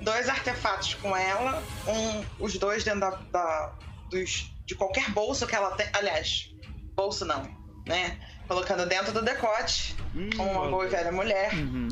dois 0.00 0.28
artefatos 0.28 0.94
com 0.94 1.16
ela, 1.16 1.62
um, 1.86 2.24
os 2.44 2.56
dois 2.58 2.84
dentro 2.84 3.00
da, 3.00 3.10
da- 3.32 3.72
dos, 4.08 4.52
de 4.66 4.74
qualquer 4.74 5.10
bolso 5.10 5.46
que 5.46 5.54
ela 5.54 5.70
tem. 5.72 5.86
Aliás, 5.92 6.50
bolso 6.94 7.24
não, 7.24 7.42
né? 7.86 8.18
Colocando 8.48 8.86
dentro 8.86 9.12
do 9.12 9.22
decote, 9.22 9.94
como 10.36 10.50
uma 10.50 10.68
boa 10.70 10.86
e 10.86 10.88
velha 10.88 11.12
mulher. 11.12 11.52
Uhum. 11.54 11.88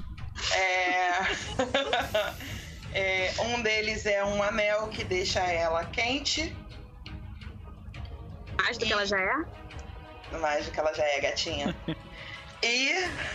É... 0.53 1.11
é, 2.95 3.35
um 3.43 3.61
deles 3.63 4.07
é 4.07 4.25
um 4.25 4.43
anel 4.43 4.89
que 4.89 5.05
deixa 5.05 5.41
ela 5.41 5.85
quente, 5.85 6.57
Mais 8.63 8.77
do 8.79 8.85
que 8.87 8.93
ela 8.93 9.07
já 9.07 9.19
é. 9.21 10.39
mais 10.39 10.67
do 10.67 10.73
que 10.73 10.81
ela 10.81 10.93
já 10.93 11.05
é 11.05 11.21
gatinha. 11.21 11.75
e 12.63 12.93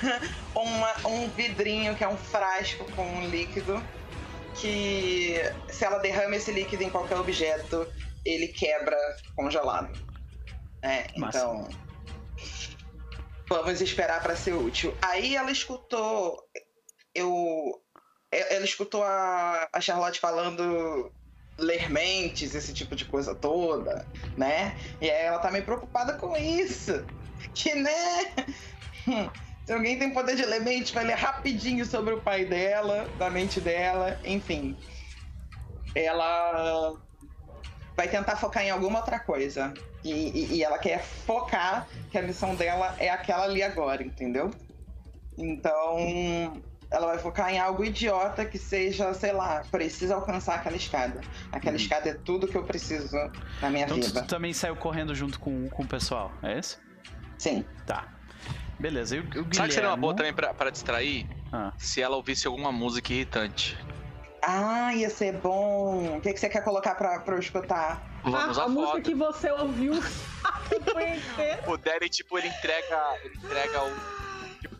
uma- 0.55 1.07
um 1.07 1.29
vidrinho 1.29 1.95
que 1.95 2.03
é 2.03 2.07
um 2.07 2.17
frasco 2.17 2.85
com 2.91 3.03
um 3.05 3.29
líquido 3.29 3.81
que 4.59 5.35
se 5.69 5.83
ela 5.83 5.97
derrama 5.99 6.35
esse 6.35 6.51
líquido 6.51 6.83
em 6.83 6.89
qualquer 6.89 7.17
objeto, 7.17 7.87
ele 8.23 8.47
quebra 8.47 8.97
congelado. 9.35 9.91
É, 10.81 11.07
então 11.15 11.67
vamos 13.49 13.81
esperar 13.81 14.21
para 14.21 14.35
ser 14.35 14.53
útil. 14.53 14.95
Aí 15.01 15.35
ela 15.35 15.51
escutou 15.51 16.47
eu 17.15 17.81
ela 18.31 18.65
escutou 18.65 19.03
a, 19.03 19.69
a 19.71 19.79
Charlotte 19.79 20.19
falando 20.19 21.11
ler 21.57 21.91
mentes, 21.91 22.55
esse 22.55 22.73
tipo 22.73 22.95
de 22.95 23.05
coisa 23.05 23.35
toda, 23.35 24.07
né? 24.35 24.75
E 24.99 25.09
aí 25.09 25.23
ela 25.25 25.37
tá 25.39 25.51
meio 25.51 25.63
preocupada 25.65 26.13
com 26.13 26.35
isso. 26.35 27.05
Que, 27.53 27.75
né? 27.75 27.91
Hum, 29.07 29.29
Se 29.65 29.71
alguém 29.71 29.97
tem 29.97 30.09
poder 30.11 30.35
de 30.35 30.43
ler 30.45 30.59
mente, 30.59 30.93
vai 30.93 31.05
ler 31.05 31.13
rapidinho 31.15 31.85
sobre 31.85 32.13
o 32.13 32.19
pai 32.21 32.43
dela, 32.43 33.07
da 33.17 33.29
mente 33.29 33.61
dela, 33.61 34.19
enfim. 34.25 34.75
Ela 35.95 36.95
vai 37.95 38.07
tentar 38.09 38.35
focar 38.35 38.63
em 38.63 38.69
alguma 38.71 38.99
outra 38.99 39.19
coisa. 39.19 39.73
E, 40.03 40.11
e- 40.11 40.53
e 40.55 40.63
ela 40.63 40.77
quer 40.77 41.01
focar 41.01 41.87
que 42.11 42.17
a 42.17 42.21
missão 42.21 42.55
dela 42.55 42.93
é 42.99 43.09
aquela 43.09 43.45
ali 43.45 43.63
agora, 43.63 44.03
entendeu? 44.03 44.51
Então, 45.37 46.61
ela 46.91 47.07
vai 47.07 47.17
focar 47.17 47.49
em 47.53 47.57
algo 47.57 47.85
idiota 47.85 48.43
que 48.45 48.57
seja, 48.57 49.13
sei 49.13 49.31
lá, 49.31 49.63
precisa 49.71 50.15
alcançar 50.15 50.55
aquela 50.55 50.75
escada. 50.75 51.21
Aquela 51.51 51.77
escada 51.77 52.09
é 52.09 52.13
tudo 52.15 52.47
que 52.49 52.57
eu 52.57 52.63
preciso 52.63 53.15
na 53.61 53.69
minha 53.69 53.85
Então 53.85 53.97
tu, 53.99 54.07
vida. 54.07 54.21
tu 54.23 54.27
também 54.27 54.51
saiu 54.51 54.75
correndo 54.75 55.15
junto 55.15 55.39
com, 55.39 55.69
com 55.69 55.83
o 55.83 55.87
pessoal, 55.87 56.31
é 56.43 56.59
isso? 56.59 56.81
Sim. 57.37 57.63
Tá. 57.85 58.12
Beleza, 58.79 59.15
e 59.15 59.19
o, 59.19 59.23
o 59.23 59.25
Guilherme... 59.25 59.55
Sabe 59.55 59.67
que 59.69 59.73
seria 59.75 59.89
uma 59.89 59.97
boa 59.97 60.15
também 60.15 60.33
pra, 60.33 60.53
pra 60.53 60.69
distrair? 60.69 61.27
Ah. 61.51 61.71
Se 61.77 62.01
ela 62.01 62.15
ouvisse 62.15 62.47
alguma 62.47 62.71
música 62.71 63.13
irritante. 63.13 63.77
Ah, 64.41 64.93
ia 64.93 65.09
ser 65.09 65.33
bom. 65.33 66.17
O 66.17 66.21
que, 66.21 66.33
que 66.33 66.39
você 66.39 66.49
quer 66.49 66.63
colocar 66.63 66.95
pra, 66.95 67.19
pra 67.21 67.35
eu 67.35 67.39
escutar? 67.39 68.03
Vamos 68.23 68.59
ah, 68.59 68.63
a 68.63 68.67
música 68.67 69.01
que 69.01 69.15
você 69.15 69.51
ouviu. 69.51 69.93
O 71.67 71.77
Derry, 71.77 72.09
tipo, 72.09 72.37
ele 72.37 72.47
entrega. 72.47 73.17
Ele 73.23 73.35
entrega 73.37 73.83
um, 73.83 73.95
tipo, 74.59 74.75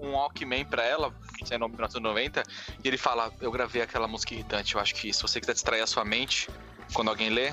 um 0.00 0.12
Walkman 0.12 0.64
pra 0.64 0.84
ela, 0.84 1.12
que 1.36 1.44
tinha 1.44 1.58
no 1.58 1.68
1990, 1.68 2.42
e 2.82 2.88
ele 2.88 2.96
fala: 2.96 3.32
Eu 3.40 3.50
gravei 3.50 3.82
aquela 3.82 4.06
música 4.06 4.34
irritante. 4.34 4.74
Eu 4.74 4.80
acho 4.80 4.94
que 4.94 5.12
se 5.12 5.20
você 5.20 5.40
quiser 5.40 5.54
distrair 5.54 5.80
a 5.80 5.86
sua 5.86 6.04
mente 6.04 6.48
quando 6.94 7.08
alguém 7.08 7.30
lê. 7.30 7.52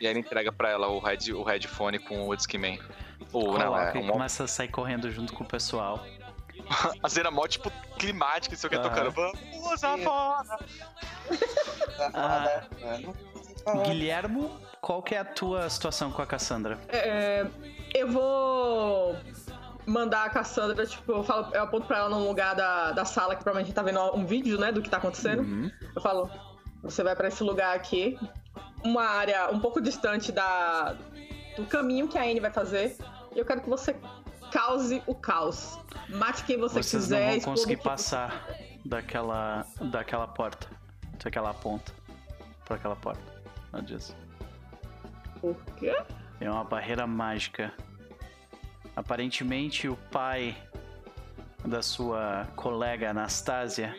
E 0.00 0.06
aí 0.06 0.12
ele 0.12 0.20
entrega 0.20 0.52
pra 0.52 0.68
ela 0.68 0.88
o, 0.88 0.98
head, 0.98 1.32
o 1.32 1.42
headphone 1.42 1.98
com 1.98 2.28
o 2.28 2.36
Discman. 2.36 2.78
Ou 3.32 3.58
não, 3.58 3.76
é 3.78 3.90
Coloca 3.92 3.98
um, 3.98 4.12
começa 4.12 4.44
a 4.44 4.48
sair 4.48 4.68
correndo 4.68 5.10
junto 5.10 5.32
com 5.32 5.44
o 5.44 5.46
pessoal. 5.46 6.04
a 7.02 7.08
cena 7.08 7.30
mó, 7.30 7.46
tipo, 7.46 7.70
climática, 7.98 8.54
se 8.56 8.64
alguém 8.66 8.78
Aham. 8.80 8.88
tocando. 8.88 9.10
Vamos 9.10 9.84
a 9.84 9.98
foda! 9.98 10.58
Tá 11.96 12.10
Ah. 12.14 12.62
foda. 13.64 13.82
Guilhermo, 13.84 14.50
qual 14.80 15.02
que 15.02 15.14
é 15.14 15.18
a 15.18 15.24
tua 15.24 15.68
situação 15.70 16.10
com 16.12 16.20
a 16.20 16.26
Cassandra? 16.26 16.78
É, 16.88 17.46
eu 17.94 18.10
vou 18.10 19.16
mandar 19.86 20.24
a 20.24 20.30
Cassandra, 20.30 20.86
tipo, 20.86 21.12
eu, 21.12 21.24
falo, 21.24 21.54
eu 21.54 21.62
aponto 21.62 21.86
pra 21.86 21.98
ela 21.98 22.08
num 22.10 22.26
lugar 22.26 22.54
da, 22.54 22.92
da 22.92 23.04
sala 23.04 23.34
que 23.34 23.42
provavelmente 23.42 23.74
tá 23.74 23.82
vendo 23.82 24.00
um 24.14 24.26
vídeo, 24.26 24.58
né, 24.58 24.70
do 24.70 24.82
que 24.82 24.88
tá 24.90 24.98
acontecendo. 24.98 25.40
Uhum. 25.42 25.70
Eu 25.96 26.02
falo, 26.02 26.30
você 26.82 27.02
vai 27.02 27.16
pra 27.16 27.28
esse 27.28 27.42
lugar 27.42 27.74
aqui, 27.74 28.18
uma 28.84 29.04
área 29.04 29.50
um 29.50 29.58
pouco 29.60 29.80
distante 29.80 30.30
da, 30.30 30.94
do 31.56 31.66
caminho 31.66 32.08
que 32.08 32.18
a 32.18 32.22
Anne 32.22 32.40
vai 32.40 32.50
fazer, 32.50 32.96
e 33.34 33.38
eu 33.38 33.44
quero 33.44 33.60
que 33.60 33.68
você 33.68 33.96
cause 34.52 35.02
o 35.06 35.14
caos. 35.14 35.78
Mate 36.08 36.44
quem 36.44 36.58
você 36.58 36.82
Vocês 36.82 37.02
quiser. 37.04 37.32
não 37.34 37.40
vão 37.40 37.52
conseguir 37.54 37.76
passar 37.78 38.46
daquela, 38.84 39.66
daquela 39.80 40.26
porta. 40.28 40.68
Daquela 41.22 41.54
ponta. 41.54 41.92
Pra 42.64 42.76
aquela 42.76 42.96
porta. 42.96 43.22
Não 43.72 43.80
diz. 43.82 44.14
Por 45.40 45.56
quê? 45.76 45.96
É 46.40 46.50
uma 46.50 46.64
barreira 46.64 47.06
mágica. 47.06 47.72
Aparentemente, 48.96 49.88
o 49.88 49.96
pai 50.10 50.56
da 51.64 51.82
sua 51.82 52.46
colega 52.54 53.10
Anastasia 53.10 53.94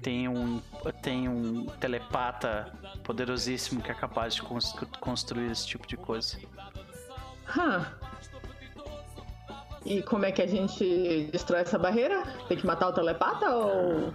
tem 0.00 0.28
um, 0.28 0.60
tem 1.02 1.28
um 1.28 1.66
telepata 1.80 2.72
poderosíssimo 3.02 3.82
que 3.82 3.90
é 3.90 3.94
capaz 3.94 4.34
de 4.34 4.42
constru- 4.42 4.86
construir 5.00 5.50
esse 5.50 5.66
tipo 5.66 5.86
de 5.86 5.96
coisa. 5.96 6.38
Hã. 7.56 7.86
E 9.84 10.02
como 10.02 10.24
é 10.26 10.32
que 10.32 10.42
a 10.42 10.46
gente 10.46 11.28
destrói 11.32 11.60
essa 11.62 11.78
barreira? 11.78 12.22
Tem 12.48 12.56
que 12.58 12.66
matar 12.66 12.88
o 12.88 12.92
telepata 12.92 13.48
ou. 13.50 14.12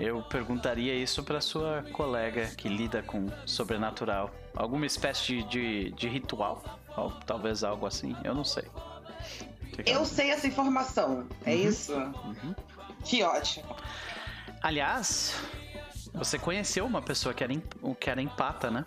Eu 0.00 0.22
perguntaria 0.22 0.94
isso 0.94 1.22
pra 1.24 1.40
sua 1.40 1.84
colega 1.92 2.46
que 2.56 2.68
lida 2.68 3.02
com 3.02 3.26
sobrenatural. 3.44 4.30
Alguma 4.56 4.86
espécie 4.86 5.42
de, 5.42 5.42
de, 5.44 5.90
de 5.92 6.08
ritual. 6.08 6.62
Ou 6.96 7.10
talvez 7.26 7.62
algo 7.64 7.86
assim. 7.86 8.16
Eu 8.24 8.34
não 8.34 8.44
sei. 8.44 8.64
Eu 9.86 9.96
ela- 9.96 10.04
sei 10.04 10.30
essa 10.30 10.46
informação. 10.46 11.26
É 11.44 11.52
Uhum. 11.54 11.60
isso? 11.68 11.94
Uhum. 11.94 12.54
Que 13.04 13.22
ótimo. 13.22 13.76
Aliás, 14.62 15.36
você 16.14 16.38
conheceu 16.38 16.84
uma 16.86 17.02
pessoa 17.02 17.32
que 17.34 17.44
era, 17.44 17.52
que 18.00 18.10
era 18.10 18.20
empata, 18.22 18.70
né? 18.70 18.84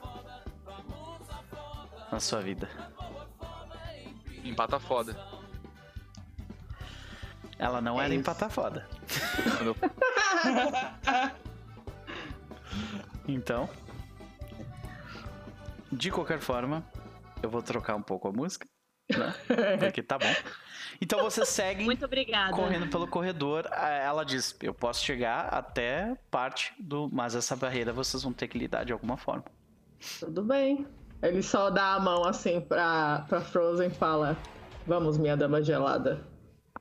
Na 2.11 2.19
sua 2.19 2.41
vida. 2.41 2.69
Empata 4.43 4.79
foda. 4.79 5.15
Ela 7.59 7.79
não 7.81 7.99
É 8.01 8.05
era 8.05 8.13
isso. 8.13 8.21
empata 8.21 8.49
foda. 8.49 8.87
Então. 13.27 13.69
De 15.91 16.09
qualquer 16.09 16.39
forma, 16.39 16.83
eu 17.43 17.49
vou 17.49 17.61
trocar 17.61 17.95
um 17.95 18.01
pouco 18.01 18.27
a 18.27 18.31
música. 18.31 18.67
Né? 19.09 19.33
Porque 19.77 20.01
tá 20.01 20.17
bom. 20.17 20.33
Então 21.01 21.21
vocês 21.21 21.49
seguem 21.49 21.85
Muito 21.85 22.05
obrigada. 22.05 22.53
correndo 22.53 22.87
pelo 22.87 23.07
corredor. 23.07 23.67
Ela 23.71 24.23
diz: 24.23 24.55
Eu 24.61 24.73
posso 24.73 25.03
chegar 25.03 25.47
até 25.53 26.15
parte 26.29 26.73
do. 26.79 27.09
Mas 27.11 27.35
essa 27.35 27.55
barreira 27.55 27.91
vocês 27.91 28.23
vão 28.23 28.31
ter 28.31 28.47
que 28.47 28.57
lidar 28.57 28.85
de 28.85 28.93
alguma 28.93 29.17
forma. 29.17 29.43
Tudo 30.19 30.43
bem. 30.43 30.87
Ele 31.21 31.43
só 31.43 31.69
dá 31.69 31.93
a 31.93 31.99
mão 31.99 32.23
assim 32.25 32.59
pra, 32.61 33.25
pra 33.29 33.41
Frozen 33.41 33.87
e 33.87 33.93
fala: 33.93 34.37
Vamos, 34.87 35.17
minha 35.17 35.37
dama 35.37 35.61
gelada. 35.61 36.25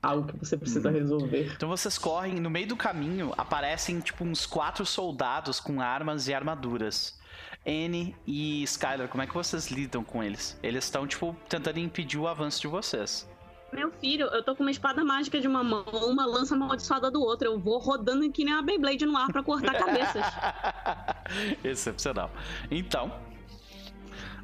Algo 0.02 0.26
que 0.28 0.38
você 0.38 0.56
precisa 0.56 0.88
Uhum. 0.88 0.94
resolver. 0.94 1.52
Então 1.54 1.68
vocês 1.68 1.98
correm, 1.98 2.34
no 2.40 2.48
meio 2.48 2.66
do 2.66 2.76
caminho 2.76 3.34
aparecem 3.36 4.00
tipo 4.00 4.24
uns 4.24 4.46
quatro 4.46 4.86
soldados 4.86 5.60
com 5.60 5.80
armas 5.80 6.26
e 6.26 6.32
armaduras. 6.32 7.18
Anne 7.66 8.16
e 8.26 8.62
Skylar, 8.62 9.08
como 9.08 9.22
é 9.22 9.26
que 9.26 9.34
vocês 9.34 9.66
lidam 9.70 10.02
com 10.02 10.22
eles? 10.22 10.58
Eles 10.62 10.84
estão, 10.84 11.06
tipo, 11.06 11.36
tentando 11.46 11.78
impedir 11.78 12.16
o 12.18 12.26
avanço 12.26 12.58
de 12.62 12.66
vocês. 12.68 13.28
Meu 13.70 13.90
filho, 14.00 14.26
eu 14.28 14.42
tô 14.42 14.56
com 14.56 14.62
uma 14.64 14.70
espada 14.70 15.04
mágica 15.04 15.38
de 15.38 15.46
uma 15.46 15.62
mão, 15.62 15.84
uma 15.92 16.24
lança 16.24 16.54
amaldiçoada 16.54 17.10
do 17.10 17.20
outro. 17.20 17.46
Eu 17.46 17.58
vou 17.60 17.78
rodando 17.78 18.28
que 18.32 18.42
nem 18.44 18.54
uma 18.54 18.62
Beyblade 18.62 19.04
no 19.04 19.14
ar 19.16 19.30
pra 19.30 19.42
cortar 19.42 19.74
cabeças. 19.74 20.24
Excepcional. 21.62 22.30
Então, 22.70 23.12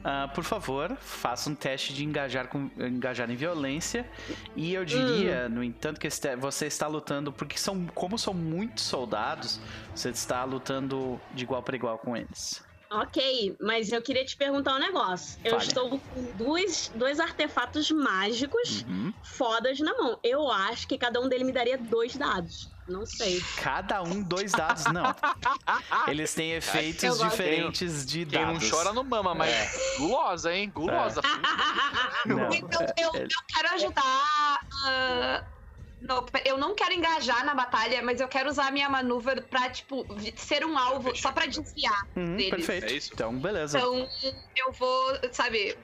Uh, 0.07 0.33
por 0.33 0.45
favor, 0.45 0.97
faça 1.01 1.51
um 1.51 1.55
teste 1.57 1.93
de 1.93 2.05
engajar, 2.05 2.47
com, 2.47 2.70
engajar 2.78 3.28
em 3.28 3.35
violência. 3.35 4.09
E 4.55 4.73
eu 4.73 4.85
diria, 4.85 5.47
hum. 5.51 5.55
no 5.55 5.65
entanto, 5.65 5.99
que 5.99 6.09
você 6.39 6.66
está 6.66 6.87
lutando, 6.87 7.33
porque 7.33 7.59
são, 7.59 7.87
como 7.89 8.16
são 8.16 8.33
muitos 8.33 8.85
soldados, 8.85 9.59
você 9.93 10.11
está 10.11 10.45
lutando 10.45 11.20
de 11.35 11.43
igual 11.43 11.61
para 11.61 11.74
igual 11.74 11.99
com 11.99 12.16
eles. 12.16 12.65
Ok, 12.89 13.57
mas 13.61 13.91
eu 13.91 14.01
queria 14.01 14.24
te 14.24 14.37
perguntar 14.37 14.77
um 14.77 14.78
negócio. 14.78 15.41
Eu 15.45 15.59
estou 15.59 15.91
com 15.99 16.23
dois, 16.39 16.93
dois 16.95 17.19
artefatos 17.19 17.91
mágicos 17.91 18.83
uhum. 18.89 19.12
fodas 19.24 19.81
na 19.81 19.93
mão. 19.95 20.20
Eu 20.23 20.49
acho 20.49 20.87
que 20.87 20.97
cada 20.97 21.20
um 21.20 21.28
deles 21.28 21.45
me 21.45 21.53
daria 21.53 21.77
dois 21.77 22.16
dados. 22.16 22.70
Não 22.88 23.04
sei. 23.04 23.42
Cada 23.62 24.02
um 24.02 24.22
dois 24.22 24.52
dados, 24.52 24.84
não. 24.86 25.04
Eeles 26.06 26.34
têm 26.34 26.52
efeitos 26.52 27.18
diferentes 27.18 28.06
de 28.06 28.24
dados. 28.24 28.58
Quem 28.58 28.70
não 28.70 28.70
chora 28.70 28.92
no 28.92 29.02
mama, 29.02 29.34
mas 29.34 29.50
é. 29.50 29.98
gulosa, 29.98 30.54
hein? 30.54 30.70
Gulosa. 30.70 31.20
É. 31.20 31.26
Não, 32.26 32.52
então, 32.52 32.80
eu, 32.98 33.14
eu 33.14 33.28
quero 33.54 33.74
ajudar. 33.74 34.60
Uh 34.84 35.56
não, 36.00 36.26
eu 36.44 36.58
não 36.58 36.74
quero 36.74 36.92
engajar 36.92 37.44
na 37.44 37.54
batalha, 37.54 38.02
mas 38.02 38.20
eu 38.20 38.28
quero 38.28 38.50
usar 38.50 38.68
a 38.68 38.70
minha 38.70 38.88
manobra 38.88 39.40
pra, 39.40 39.70
tipo, 39.70 40.06
ser 40.36 40.64
um 40.64 40.76
alvo 40.76 41.14
só 41.16 41.32
pra 41.32 41.46
desviar 41.46 42.06
uhum, 42.14 42.36
deles. 42.36 42.50
Perfeito. 42.50 42.86
É 42.86 42.92
isso? 42.92 43.10
Então, 43.14 43.36
beleza. 43.38 43.78
Então, 43.78 44.08
eu 44.56 44.72
vou, 44.72 45.18
sabe, 45.32 45.76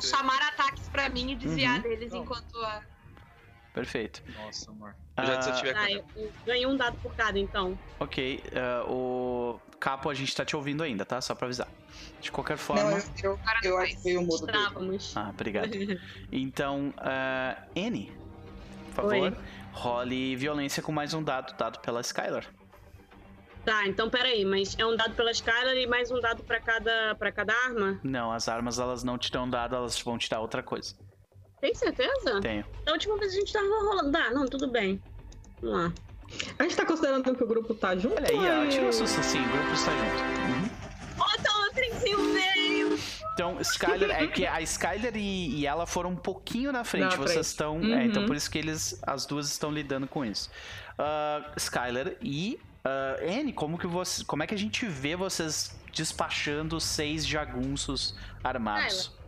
chamar 0.00 0.40
ataques 0.48 0.88
pra 0.88 1.08
mim 1.08 1.32
e 1.32 1.36
desviar 1.36 1.76
uhum. 1.76 1.82
deles 1.82 2.12
enquanto 2.12 2.56
a... 2.58 2.82
Perfeito. 3.72 4.22
Nossa, 4.36 4.70
amor. 4.70 4.96
Eu 5.16 5.26
já 5.26 5.36
desativei. 5.36 5.72
Ah, 5.72 6.02
ganhei 6.46 6.66
um 6.66 6.76
dado 6.76 6.96
por 6.98 7.14
cada, 7.14 7.38
então. 7.38 7.78
Ok, 8.00 8.42
uh, 8.86 8.90
o 8.90 9.60
Capo, 9.78 10.08
a 10.08 10.14
gente 10.14 10.34
tá 10.34 10.44
te 10.44 10.56
ouvindo 10.56 10.82
ainda, 10.82 11.04
tá? 11.04 11.20
Só 11.20 11.34
pra 11.34 11.46
avisar. 11.46 11.68
De 12.20 12.30
qualquer 12.32 12.56
forma... 12.56 12.82
Não, 12.82 12.98
eu, 13.22 13.38
eu, 13.62 13.78
eu 14.04 14.20
o 14.20 14.24
mudo 14.24 14.46
Ah, 15.14 15.30
obrigado. 15.30 15.70
Então, 16.32 16.94
uh, 16.98 17.62
N, 17.74 18.10
por 18.86 18.94
favor. 18.94 19.12
Oi. 19.12 19.36
Role 19.72 20.36
violência 20.36 20.82
com 20.82 20.92
mais 20.92 21.14
um 21.14 21.22
dado, 21.22 21.56
dado 21.56 21.80
pela 21.80 22.00
Skylar. 22.00 22.46
Tá, 23.64 23.86
então 23.86 24.10
peraí, 24.10 24.44
mas 24.44 24.76
é 24.78 24.84
um 24.84 24.96
dado 24.96 25.14
pela 25.14 25.30
Skylar 25.30 25.76
e 25.76 25.86
mais 25.86 26.10
um 26.10 26.20
dado 26.20 26.42
para 26.42 26.60
cada, 26.60 27.14
pra 27.14 27.30
cada 27.30 27.54
arma? 27.54 27.98
Não, 28.02 28.32
as 28.32 28.48
armas 28.48 28.78
elas 28.78 29.04
não 29.04 29.16
te 29.16 29.30
dão 29.30 29.48
dado, 29.48 29.76
elas 29.76 30.00
vão 30.00 30.18
te 30.18 30.28
dar 30.28 30.40
outra 30.40 30.62
coisa. 30.62 30.94
Tem 31.62 31.72
certeza? 31.76 32.40
Tenho. 32.40 32.64
Da 32.84 32.90
última 32.90 33.16
vez 33.16 33.32
a 33.32 33.36
gente 33.36 33.52
tava 33.52 33.68
rolando. 33.68 34.10
Tá, 34.10 34.30
não, 34.32 34.46
tudo 34.46 34.66
bem. 34.66 35.00
Vamos 35.60 35.78
lá. 35.78 35.92
A 36.58 36.62
gente 36.64 36.74
tá 36.74 36.84
considerando 36.84 37.22
que 37.22 37.44
o 37.44 37.46
grupo 37.46 37.72
tá 37.72 37.96
junto? 37.96 38.16
Olha 38.16 38.62
aí, 38.62 38.68
tira 38.68 38.88
o 38.88 38.92
susto 38.92 39.22
sim, 39.22 39.38
o 39.38 39.48
grupo 39.48 39.72
está 39.72 39.92
junto. 39.92 40.22
Uhum. 40.42 41.16
Bota 41.16 41.50
o 41.52 41.72
trenzinho 41.72 42.18
veio! 42.34 42.98
Então, 43.34 43.60
Skyler, 43.60 44.10
é 44.10 44.26
que 44.26 44.44
a 44.44 44.60
Skyler 44.60 45.16
e, 45.16 45.60
e, 45.60 45.66
ela 45.66 45.86
foram 45.86 46.10
um 46.10 46.16
pouquinho 46.16 46.72
na 46.72 46.82
frente. 46.82 47.16
Na 47.16 47.16
vocês 47.16 47.46
estão. 47.46 47.76
Uhum. 47.76 47.94
É, 47.94 48.06
então, 48.06 48.22
uhum. 48.22 48.28
por 48.28 48.36
isso 48.36 48.50
que 48.50 48.58
eles, 48.58 49.00
as 49.06 49.24
duas 49.24 49.46
estão 49.48 49.70
lidando 49.70 50.08
com 50.08 50.24
isso. 50.24 50.50
Uh, 50.98 51.48
Skyler 51.56 52.16
e 52.20 52.58
uh, 52.84 53.38
Anne, 53.38 53.52
como 53.52 53.78
que 53.78 53.86
você, 53.86 54.24
como 54.24 54.42
é 54.42 54.48
que 54.48 54.54
a 54.54 54.58
gente 54.58 54.84
vê 54.86 55.14
vocês 55.14 55.78
despachando 55.92 56.80
seis 56.80 57.24
jagunços 57.24 58.16
armados? 58.42 58.94
Skyler. 58.94 59.21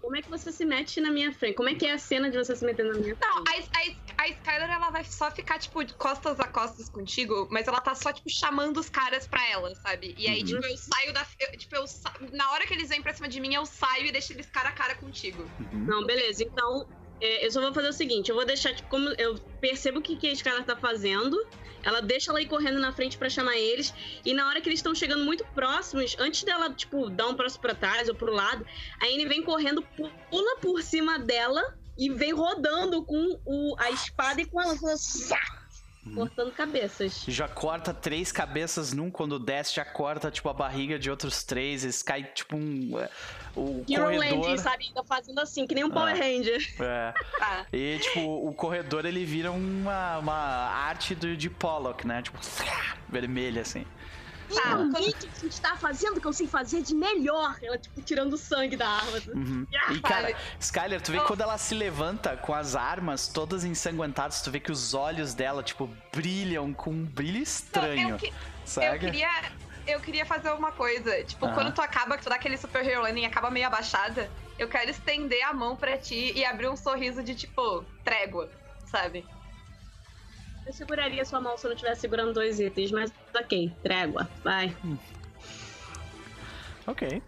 Como 0.00 0.16
é 0.16 0.22
que 0.22 0.30
você 0.30 0.50
se 0.50 0.64
mete 0.64 1.00
na 1.00 1.10
minha 1.10 1.32
frente? 1.32 1.54
Como 1.54 1.68
é 1.68 1.74
que 1.74 1.86
é 1.86 1.92
a 1.92 1.98
cena 1.98 2.30
de 2.30 2.38
você 2.38 2.56
se 2.56 2.64
metendo 2.64 2.92
na 2.92 2.98
minha 2.98 3.16
frente? 3.16 3.28
Não, 3.28 3.44
a, 3.46 4.22
a, 4.22 4.24
a 4.24 4.28
Skyler, 4.28 4.70
ela 4.70 4.90
vai 4.90 5.04
só 5.04 5.30
ficar, 5.30 5.58
tipo, 5.58 5.80
costas 5.96 6.40
a 6.40 6.48
costas 6.48 6.88
contigo, 6.88 7.48
mas 7.50 7.68
ela 7.68 7.80
tá 7.80 7.94
só, 7.94 8.12
tipo, 8.12 8.28
chamando 8.30 8.78
os 8.78 8.88
caras 8.88 9.26
pra 9.26 9.46
ela, 9.48 9.74
sabe? 9.76 10.14
E 10.18 10.26
aí, 10.26 10.40
uhum. 10.40 10.46
tipo, 10.46 10.66
eu 10.66 10.76
saio 10.76 11.12
da. 11.12 11.26
Eu, 11.38 11.58
tipo, 11.58 11.76
eu 11.76 11.84
na 12.32 12.50
hora 12.52 12.66
que 12.66 12.74
eles 12.74 12.88
vêm 12.88 13.02
pra 13.02 13.12
cima 13.12 13.28
de 13.28 13.40
mim, 13.40 13.54
eu 13.54 13.66
saio 13.66 14.06
e 14.06 14.12
deixo 14.12 14.32
eles 14.32 14.46
cara 14.50 14.70
a 14.70 14.72
cara 14.72 14.94
contigo. 14.94 15.42
Uhum. 15.42 15.86
Não, 15.86 16.04
beleza. 16.04 16.42
Então, 16.42 16.86
eu 17.20 17.50
só 17.50 17.60
vou 17.60 17.72
fazer 17.72 17.88
o 17.88 17.92
seguinte: 17.92 18.30
eu 18.30 18.34
vou 18.34 18.44
deixar, 18.44 18.74
tipo, 18.74 18.88
como 18.88 19.08
eu 19.18 19.38
percebo 19.60 19.98
o 19.98 20.02
que, 20.02 20.16
que 20.16 20.28
a 20.28 20.32
Skylar 20.32 20.64
tá 20.64 20.76
fazendo. 20.76 21.36
Ela 21.82 22.02
deixa 22.02 22.30
ela 22.30 22.42
ir 22.42 22.46
correndo 22.46 22.78
na 22.78 22.92
frente 22.92 23.16
para 23.16 23.30
chamar 23.30 23.56
eles. 23.56 23.94
E 24.22 24.34
na 24.34 24.46
hora 24.46 24.60
que 24.60 24.68
eles 24.68 24.80
estão 24.80 24.94
chegando 24.94 25.24
muito 25.24 25.44
próximos, 25.54 26.14
antes 26.18 26.42
dela, 26.44 26.70
tipo, 26.74 27.08
dar 27.08 27.28
um 27.28 27.34
passo 27.34 27.58
pra 27.58 27.74
trás 27.74 28.06
ou 28.08 28.14
pro 28.14 28.30
lado, 28.30 28.66
a 29.00 29.06
Anne 29.06 29.24
vem 29.26 29.42
correndo, 29.42 29.82
pula 30.30 30.56
por 30.60 30.82
cima 30.82 31.18
dela 31.18 31.74
e 31.96 32.10
vem 32.10 32.32
rodando 32.32 33.02
com 33.02 33.40
o, 33.46 33.74
a 33.78 33.90
espada 33.90 34.40
e 34.42 34.44
com 34.44 34.60
ela. 34.60 34.74
Uhum. 36.06 36.14
Cortando 36.14 36.52
cabeças. 36.52 37.24
Já 37.28 37.46
corta 37.46 37.92
três 37.92 38.32
cabeças 38.32 38.92
num, 38.92 39.10
quando 39.10 39.38
desce, 39.38 39.74
já 39.74 39.84
corta, 39.84 40.30
tipo, 40.30 40.48
a 40.48 40.54
barriga 40.54 40.98
de 40.98 41.10
outros 41.10 41.44
três. 41.44 41.84
Eles 41.84 42.02
cai, 42.02 42.24
tipo, 42.24 42.56
um. 42.56 42.92
O 43.56 43.84
Hero 43.88 44.04
corredor... 44.04 44.48
Land, 44.48 44.60
sabe? 44.60 44.86
Ainda 44.86 45.04
fazendo 45.04 45.40
assim, 45.40 45.66
que 45.66 45.74
nem 45.74 45.84
um 45.84 45.90
Power 45.90 46.14
ah, 46.14 46.18
Ranger. 46.18 46.60
É. 46.80 47.14
ah. 47.40 47.66
E, 47.72 47.98
tipo, 47.98 48.20
o 48.20 48.52
corredor, 48.54 49.04
ele 49.04 49.24
vira 49.24 49.50
uma, 49.50 50.18
uma 50.18 50.34
arte 50.34 51.14
do, 51.14 51.36
de 51.36 51.50
Pollock, 51.50 52.06
né? 52.06 52.22
Tipo, 52.22 52.38
vermelha, 53.08 53.62
assim. 53.62 53.84
Tá, 54.54 54.78
o 54.78 54.90
que 54.90 54.96
a 54.96 55.00
gente 55.02 55.60
tá 55.60 55.76
fazendo 55.76 56.20
que 56.20 56.26
eu 56.26 56.32
sei 56.32 56.46
fazer 56.46 56.82
de 56.82 56.94
melhor. 56.94 57.56
Ela, 57.62 57.78
tipo, 57.78 58.02
tirando 58.02 58.36
sangue 58.36 58.76
da 58.76 58.88
arma. 58.88 59.20
Uhum. 59.34 59.66
E, 59.90 60.00
cara, 60.00 60.34
Skyler, 60.58 61.00
tu 61.00 61.12
vê 61.12 61.20
quando 61.20 61.40
ela 61.40 61.56
se 61.56 61.74
levanta 61.74 62.36
com 62.36 62.52
as 62.52 62.74
armas 62.74 63.28
todas 63.28 63.64
ensanguentadas, 63.64 64.42
tu 64.42 64.50
vê 64.50 64.58
que 64.58 64.72
os 64.72 64.92
olhos 64.92 65.34
dela, 65.34 65.62
tipo, 65.62 65.88
brilham 66.12 66.72
com 66.72 66.90
um 66.90 67.04
brilho 67.04 67.40
estranho. 67.40 68.10
eu, 68.10 68.16
que... 68.18 68.32
eu 68.76 68.98
queria 68.98 69.30
eu 69.90 70.00
queria 70.00 70.24
fazer 70.24 70.50
uma 70.52 70.72
coisa. 70.72 71.22
Tipo, 71.24 71.46
uhum. 71.46 71.54
quando 71.54 71.74
tu 71.74 71.80
acaba, 71.80 72.16
que 72.16 72.22
tu 72.22 72.28
dá 72.28 72.36
aquele 72.36 72.56
super 72.56 72.86
hero 72.86 73.02
landing 73.02 73.22
e 73.22 73.26
acaba 73.26 73.50
meio 73.50 73.66
abaixada, 73.66 74.30
eu 74.58 74.68
quero 74.68 74.90
estender 74.90 75.42
a 75.44 75.52
mão 75.52 75.76
pra 75.76 75.96
ti 75.96 76.32
e 76.34 76.44
abrir 76.44 76.68
um 76.68 76.76
sorriso 76.76 77.22
de, 77.22 77.34
tipo, 77.34 77.84
trégua, 78.04 78.50
sabe? 78.86 79.24
Eu 80.66 80.72
seguraria 80.72 81.24
sua 81.24 81.40
mão 81.40 81.56
se 81.56 81.66
eu 81.66 81.70
não 81.70 81.74
estivesse 81.74 82.02
segurando 82.02 82.32
dois 82.32 82.60
itens, 82.60 82.90
mas 82.90 83.12
ok, 83.34 83.72
trégua, 83.82 84.28
vai. 84.44 84.76
Hum. 84.84 84.98
Ok. 86.86 87.22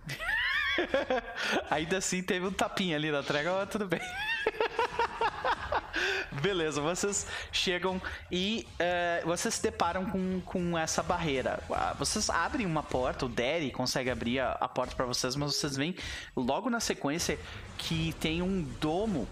Ainda 1.71 1.99
assim 1.99 2.23
teve 2.23 2.47
um 2.47 2.53
tapinha 2.53 2.97
ali 2.97 3.11
na 3.11 3.23
trégua, 3.23 3.61
mas 3.61 3.69
tudo 3.71 3.87
bem. 3.87 4.01
Beleza, 6.41 6.81
vocês 6.81 7.27
chegam 7.53 8.01
e 8.31 8.67
uh, 8.75 9.27
vocês 9.27 9.55
se 9.55 9.63
deparam 9.63 10.07
com, 10.07 10.41
com 10.41 10.79
essa 10.79 11.03
barreira. 11.03 11.63
Uh, 11.69 11.99
vocês 11.99 12.31
abrem 12.31 12.67
uma 12.67 12.83
porta, 12.83 13.27
o 13.27 13.29
Derry 13.29 13.71
consegue 13.71 14.11
abrir 14.11 14.41
a, 14.41 14.53
a 14.53 14.69
porta 14.69 14.95
para 14.97 15.07
vocês, 15.07 15.37
mas 15.37 15.55
vocês 15.55 15.77
veem 15.77 15.95
logo 16.37 16.71
na 16.71 16.81
sequência 16.81 17.39
que 17.79 18.15
tem 18.21 18.43
um 18.43 18.63
domo 18.81 19.29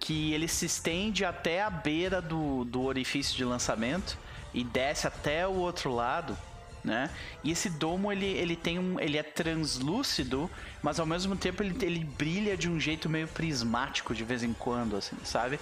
que 0.00 0.32
ele 0.32 0.48
se 0.48 0.66
estende 0.66 1.24
até 1.24 1.62
a 1.62 1.70
beira 1.70 2.20
do, 2.20 2.64
do 2.64 2.82
orifício 2.82 3.36
de 3.36 3.44
lançamento 3.44 4.16
e 4.54 4.64
desce 4.64 5.06
até 5.06 5.46
o 5.46 5.54
outro 5.54 5.92
lado, 5.92 6.36
né? 6.84 7.10
E 7.42 7.50
esse 7.50 7.68
domo 7.68 8.10
ele, 8.10 8.26
ele 8.26 8.56
tem 8.56 8.78
um, 8.78 8.98
ele 9.00 9.18
é 9.18 9.22
translúcido, 9.22 10.50
mas 10.82 10.98
ao 10.98 11.06
mesmo 11.06 11.36
tempo 11.36 11.62
ele, 11.62 11.76
ele 11.84 12.04
brilha 12.04 12.56
de 12.56 12.68
um 12.68 12.78
jeito 12.78 13.08
meio 13.08 13.28
prismático 13.28 14.14
de 14.14 14.24
vez 14.24 14.42
em 14.42 14.52
quando, 14.52 14.96
assim, 14.96 15.16
sabe? 15.24 15.58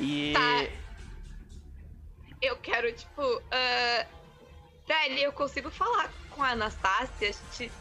E 0.00 0.32
tá. 0.32 0.66
eu 2.40 2.56
quero 2.56 2.92
tipo, 2.92 3.22
uh... 3.22 4.22
Dali, 4.86 5.22
eu 5.22 5.32
consigo 5.32 5.70
falar 5.70 6.10
com 6.30 6.42
a 6.42 6.50
Anastácia? 6.50 7.28
A 7.28 7.32
gente 7.32 7.72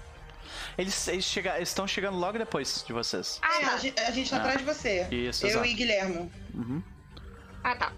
eles, 0.77 1.07
eles, 1.07 1.25
chega, 1.25 1.55
eles 1.55 1.69
estão 1.69 1.87
chegando 1.87 2.17
logo 2.17 2.37
depois 2.37 2.83
de 2.85 2.93
vocês. 2.93 3.39
Ah, 3.41 3.59
tá. 3.61 3.73
a, 3.73 3.77
gente, 3.77 3.99
a 3.99 4.11
gente 4.11 4.29
tá 4.29 4.37
ah. 4.37 4.39
atrás 4.39 4.57
de 4.57 4.63
você. 4.63 5.07
Isso, 5.11 5.45
Eu 5.45 5.49
exato. 5.49 5.65
e 5.65 5.73
Guilhermo. 5.73 6.31
Uhum. 6.53 6.83
Ah, 7.63 7.75
tá. 7.75 7.93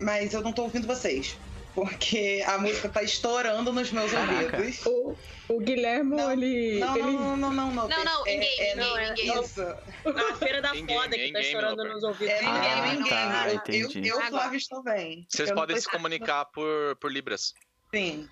Mas 0.00 0.34
eu 0.34 0.42
não 0.42 0.52
tô 0.52 0.62
ouvindo 0.62 0.86
vocês. 0.86 1.38
Porque 1.76 2.42
a 2.46 2.56
música 2.56 2.88
tá 2.88 3.02
estourando 3.02 3.70
nos 3.70 3.92
meus 3.92 4.10
Caraca. 4.10 4.56
ouvidos. 4.56 4.86
O, 4.86 5.14
o 5.46 5.60
Guilhermo, 5.60 6.16
não, 6.16 6.32
ele, 6.32 6.78
não, 6.80 6.96
ele. 6.96 7.12
Não, 7.12 7.36
não, 7.36 7.52
não, 7.52 7.70
não. 7.70 7.86
Não, 7.86 8.02
não, 8.04 8.26
é, 8.26 8.32
ninguém, 8.32 8.60
é, 8.60 8.74
não, 8.76 8.96
é, 8.96 9.08
ninguém. 9.10 9.42
Isso. 9.42 9.60
A 9.62 10.36
feira 10.36 10.62
da 10.62 10.70
foda 10.70 11.10
que 11.10 11.32
tá 11.32 11.40
estourando 11.40 11.84
nos 11.84 12.02
ouvidos. 12.02 12.32
É, 12.32 12.40
ninguém, 12.40 12.72
ah, 12.72 12.86
ninguém. 12.86 13.10
Tá, 13.10 13.46
eu, 13.68 13.90
eu, 13.90 14.04
eu 14.06 14.20
Flávio, 14.22 14.56
estou 14.56 14.82
bem. 14.82 15.26
Vocês 15.28 15.52
podem 15.52 15.78
se 15.78 15.86
comunicar 15.86 16.46
por, 16.46 16.96
por 16.96 17.12
Libras. 17.12 17.52
Sim. 17.94 18.26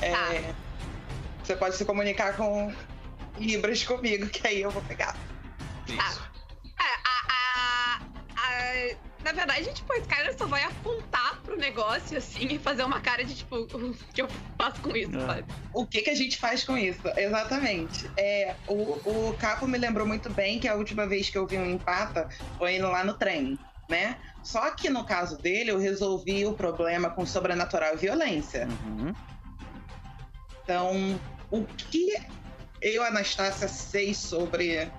É, 0.00 0.12
tá. 0.12 0.54
Você 1.42 1.56
pode 1.56 1.74
se 1.74 1.84
comunicar 1.84 2.36
com 2.36 2.72
Libras 3.38 3.82
comigo, 3.82 4.28
que 4.28 4.46
aí 4.46 4.62
eu 4.62 4.70
vou 4.70 4.82
pegar. 4.82 5.16
Isso. 5.88 6.22
Ah, 6.78 7.00
a, 7.04 7.98
a, 7.98 8.02
a, 8.36 9.13
na 9.24 9.32
verdade, 9.32 9.72
tipo, 9.72 9.92
a 9.92 9.98
Skyler 9.98 10.36
só 10.36 10.46
vai 10.46 10.62
apontar 10.64 11.40
pro 11.42 11.54
pro 11.54 11.60
negócio, 11.60 12.18
assim, 12.18 12.46
e 12.54 12.58
fazer 12.58 12.82
uma 12.82 13.00
cara 13.00 13.24
de 13.24 13.34
tipo, 13.34 13.56
o 13.56 13.94
que 14.12 14.22
eu 14.22 14.28
faço 14.58 14.80
com 14.80 14.94
isso, 14.96 15.16
é. 15.16 15.26
sabe? 15.26 15.44
O 15.72 15.86
que, 15.86 16.02
que 16.02 16.10
a 16.10 16.14
gente 16.14 16.36
faz 16.36 16.64
com 16.64 16.76
isso? 16.76 17.02
Exatamente. 17.16 18.10
É, 18.16 18.54
o, 18.66 18.74
o 19.28 19.36
Capo 19.38 19.66
me 19.66 19.78
lembrou 19.78 20.06
muito 20.06 20.28
bem 20.30 20.58
que 20.58 20.68
a 20.68 20.74
última 20.74 21.06
vez 21.06 21.30
que 21.30 21.38
eu 21.38 21.46
vi 21.46 21.56
um 21.56 21.70
empata 21.70 22.28
foi 22.58 22.76
indo 22.76 22.88
lá 22.88 23.04
no 23.04 23.14
trem, 23.14 23.58
né? 23.88 24.16
Só 24.42 24.70
que 24.72 24.90
no 24.90 25.04
caso 25.04 25.38
dele, 25.38 25.70
eu 25.70 25.78
resolvi 25.78 26.44
o 26.44 26.52
problema 26.52 27.08
com 27.10 27.24
sobrenatural 27.24 27.94
e 27.94 27.96
violência. 27.96 28.68
Uhum. 28.86 29.14
Então, 30.62 31.20
o 31.50 31.64
que 31.64 32.14
eu, 32.82 33.02
Anastácia, 33.02 33.68
sei 33.68 34.12
sobre 34.12 34.90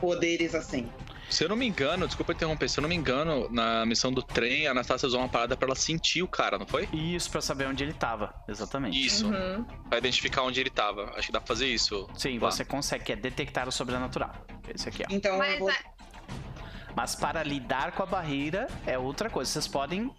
poderes 0.00 0.54
assim? 0.54 0.90
Se 1.34 1.42
eu 1.42 1.48
não 1.48 1.56
me 1.56 1.66
engano, 1.66 2.06
desculpa 2.06 2.32
interromper, 2.32 2.68
se 2.68 2.78
eu 2.78 2.82
não 2.82 2.88
me 2.88 2.94
engano, 2.94 3.48
na 3.50 3.84
missão 3.84 4.12
do 4.12 4.22
trem, 4.22 4.68
a 4.68 4.70
Anastasia 4.70 5.08
usou 5.08 5.18
uma 5.18 5.28
parada 5.28 5.56
pra 5.56 5.66
ela 5.66 5.74
sentir 5.74 6.22
o 6.22 6.28
cara, 6.28 6.56
não 6.56 6.64
foi? 6.64 6.88
Isso, 6.92 7.28
pra 7.28 7.40
saber 7.40 7.66
onde 7.66 7.82
ele 7.82 7.92
tava, 7.92 8.32
exatamente. 8.46 9.04
Isso, 9.04 9.26
uhum. 9.26 9.64
pra 9.88 9.98
identificar 9.98 10.42
onde 10.42 10.60
ele 10.60 10.70
tava. 10.70 11.12
Acho 11.16 11.26
que 11.26 11.32
dá 11.32 11.40
pra 11.40 11.48
fazer 11.48 11.66
isso. 11.66 12.08
Sim, 12.16 12.38
lá. 12.38 12.52
você 12.52 12.64
consegue, 12.64 13.10
é 13.12 13.16
detectar 13.16 13.66
o 13.66 13.72
sobrenatural. 13.72 14.32
Esse 14.72 14.88
aqui, 14.88 15.02
ó. 15.02 15.06
Então, 15.10 15.36
Mas, 15.36 15.58
vou... 15.58 15.72
Mas 16.94 17.16
para 17.16 17.42
lidar 17.42 17.90
com 17.92 18.04
a 18.04 18.06
barreira 18.06 18.68
é 18.86 18.96
outra 18.96 19.28
coisa. 19.28 19.50
Vocês 19.50 19.66
podem. 19.66 20.02
Uh... 20.02 20.14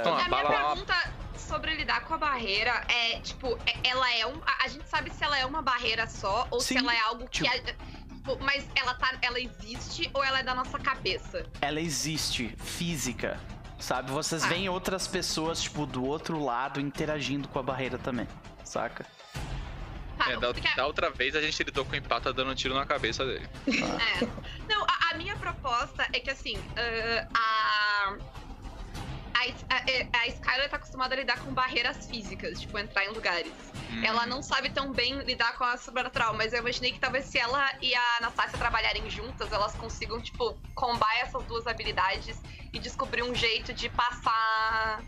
Então, 0.00 0.16
a 0.16 0.26
minha 0.26 0.46
pergunta 0.46 1.12
sobre 1.36 1.74
lidar 1.74 2.06
com 2.06 2.14
a 2.14 2.18
barreira 2.18 2.82
é, 2.88 3.20
tipo, 3.20 3.58
é, 3.66 3.90
ela 3.90 4.10
é 4.14 4.26
um. 4.26 4.40
A 4.64 4.68
gente 4.68 4.88
sabe 4.88 5.10
se 5.10 5.22
ela 5.22 5.38
é 5.38 5.44
uma 5.44 5.60
barreira 5.60 6.06
só 6.06 6.48
ou 6.50 6.60
Sim, 6.60 6.78
se 6.78 6.78
ela 6.78 6.94
é 6.94 7.00
algo 7.00 7.28
que. 7.28 7.42
Tipo... 7.42 7.99
Tipo, 8.20 8.38
mas 8.44 8.68
ela 8.74 8.92
tá, 8.94 9.16
ela 9.22 9.40
existe 9.40 10.10
ou 10.12 10.22
ela 10.22 10.40
é 10.40 10.42
da 10.42 10.54
nossa 10.54 10.78
cabeça? 10.78 11.46
Ela 11.62 11.80
existe, 11.80 12.54
física. 12.58 13.40
Sabe? 13.78 14.10
Vocês 14.10 14.44
ah. 14.44 14.48
veem 14.48 14.68
outras 14.68 15.08
pessoas, 15.08 15.62
tipo, 15.62 15.86
do 15.86 16.04
outro 16.04 16.38
lado 16.38 16.78
interagindo 16.78 17.48
com 17.48 17.58
a 17.58 17.62
barreira 17.62 17.96
também. 17.96 18.28
Saca? 18.62 19.06
Tá, 20.18 20.32
é, 20.32 20.36
da, 20.36 20.52
da, 20.52 20.86
outra 20.86 21.08
vez 21.08 21.34
a 21.34 21.40
gente 21.40 21.62
lidou 21.62 21.82
com 21.86 21.92
o 21.92 21.96
empata 21.96 22.30
dando 22.30 22.50
um 22.50 22.54
tiro 22.54 22.74
na 22.74 22.84
cabeça 22.84 23.24
dele. 23.24 23.48
Ah. 23.82 24.22
É. 24.22 24.28
Não, 24.68 24.84
a, 24.84 25.12
a, 25.12 25.14
minha 25.16 25.34
proposta 25.36 26.06
é 26.12 26.20
que 26.20 26.28
assim, 26.28 26.58
uh, 26.58 27.28
a 27.32 28.18
a, 29.40 29.74
a, 29.74 30.22
a 30.22 30.26
Skylar 30.28 30.68
tá 30.68 30.76
acostumada 30.76 31.14
a 31.14 31.18
lidar 31.18 31.38
com 31.40 31.52
barreiras 31.52 32.06
físicas, 32.06 32.60
tipo, 32.60 32.78
entrar 32.78 33.04
em 33.04 33.08
lugares. 33.08 33.52
Hum. 33.90 34.04
Ela 34.04 34.26
não 34.26 34.42
sabe 34.42 34.70
tão 34.70 34.92
bem 34.92 35.18
lidar 35.20 35.56
com 35.56 35.64
a 35.64 35.76
sobrenatural, 35.76 36.34
mas 36.34 36.52
eu 36.52 36.60
imaginei 36.60 36.92
que 36.92 37.00
talvez 37.00 37.24
se 37.24 37.38
ela 37.38 37.70
e 37.80 37.94
a 37.94 38.16
Anastasia 38.18 38.58
trabalharem 38.58 39.08
juntas, 39.08 39.52
elas 39.52 39.74
consigam, 39.74 40.20
tipo, 40.20 40.58
combar 40.74 41.14
essas 41.20 41.42
duas 41.44 41.66
habilidades 41.66 42.40
e 42.72 42.78
descobrir 42.78 43.22
um 43.22 43.34
jeito 43.34 43.72
de 43.72 43.88
passar 43.88 45.02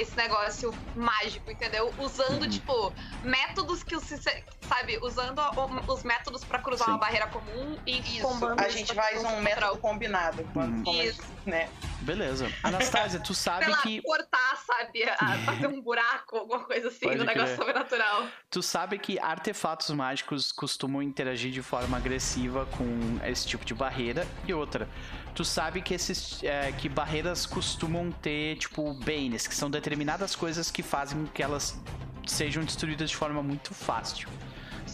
esse 0.00 0.16
negócio 0.16 0.74
mágico, 0.94 1.50
entendeu? 1.50 1.92
Usando, 1.98 2.42
uhum. 2.42 2.50
tipo, 2.50 2.92
métodos 3.22 3.82
que, 3.82 3.98
sabe, 4.00 4.98
usando 5.02 5.40
os 5.86 6.02
métodos 6.02 6.44
para 6.44 6.58
cruzar 6.60 6.86
Sim. 6.86 6.92
uma 6.92 6.98
barreira 6.98 7.26
comum 7.26 7.76
e 7.86 7.98
isso. 8.18 8.28
A 8.56 8.68
gente 8.68 8.94
faz 8.94 9.24
um 9.24 9.40
método 9.40 9.78
combinado. 9.78 10.44
Quando, 10.52 10.86
uhum. 10.86 11.02
isso. 11.02 11.22
né? 11.46 11.68
Beleza. 12.00 12.50
Anastasia, 12.62 13.20
tu 13.20 13.34
sabe 13.34 13.64
Sei 13.64 13.74
lá, 13.74 13.82
que. 13.82 14.02
cortar, 14.02 14.56
sabe? 14.64 15.02
A 15.04 15.38
fazer 15.44 15.66
um 15.66 15.80
buraco, 15.80 16.36
alguma 16.36 16.60
coisa 16.64 16.88
assim, 16.88 17.00
Pode 17.00 17.18
no 17.18 17.24
negócio 17.24 17.56
sobrenatural. 17.56 18.26
Tu 18.48 18.62
sabe 18.62 18.98
que 18.98 19.18
artefatos 19.18 19.90
mágicos 19.90 20.52
costumam 20.52 21.02
interagir 21.02 21.50
de 21.50 21.62
forma 21.62 21.96
agressiva 21.96 22.66
com 22.66 23.26
esse 23.26 23.46
tipo 23.46 23.64
de 23.64 23.74
barreira. 23.74 24.26
E 24.46 24.54
outra, 24.54 24.88
tu 25.34 25.44
sabe 25.44 25.82
que 25.82 25.94
esses 25.94 26.42
é, 26.42 26.72
que 26.72 26.88
barreiras 26.88 27.46
costumam 27.46 28.10
ter, 28.10 28.56
tipo, 28.56 28.94
banes, 28.94 29.46
que 29.46 29.54
são 29.54 29.70
determinadas 29.70 30.34
coisas 30.34 30.70
que 30.70 30.82
fazem 30.82 31.24
com 31.24 31.32
que 31.32 31.42
elas 31.42 31.80
sejam 32.26 32.64
destruídas 32.64 33.10
de 33.10 33.16
forma 33.16 33.42
muito 33.42 33.74
fácil. 33.74 34.28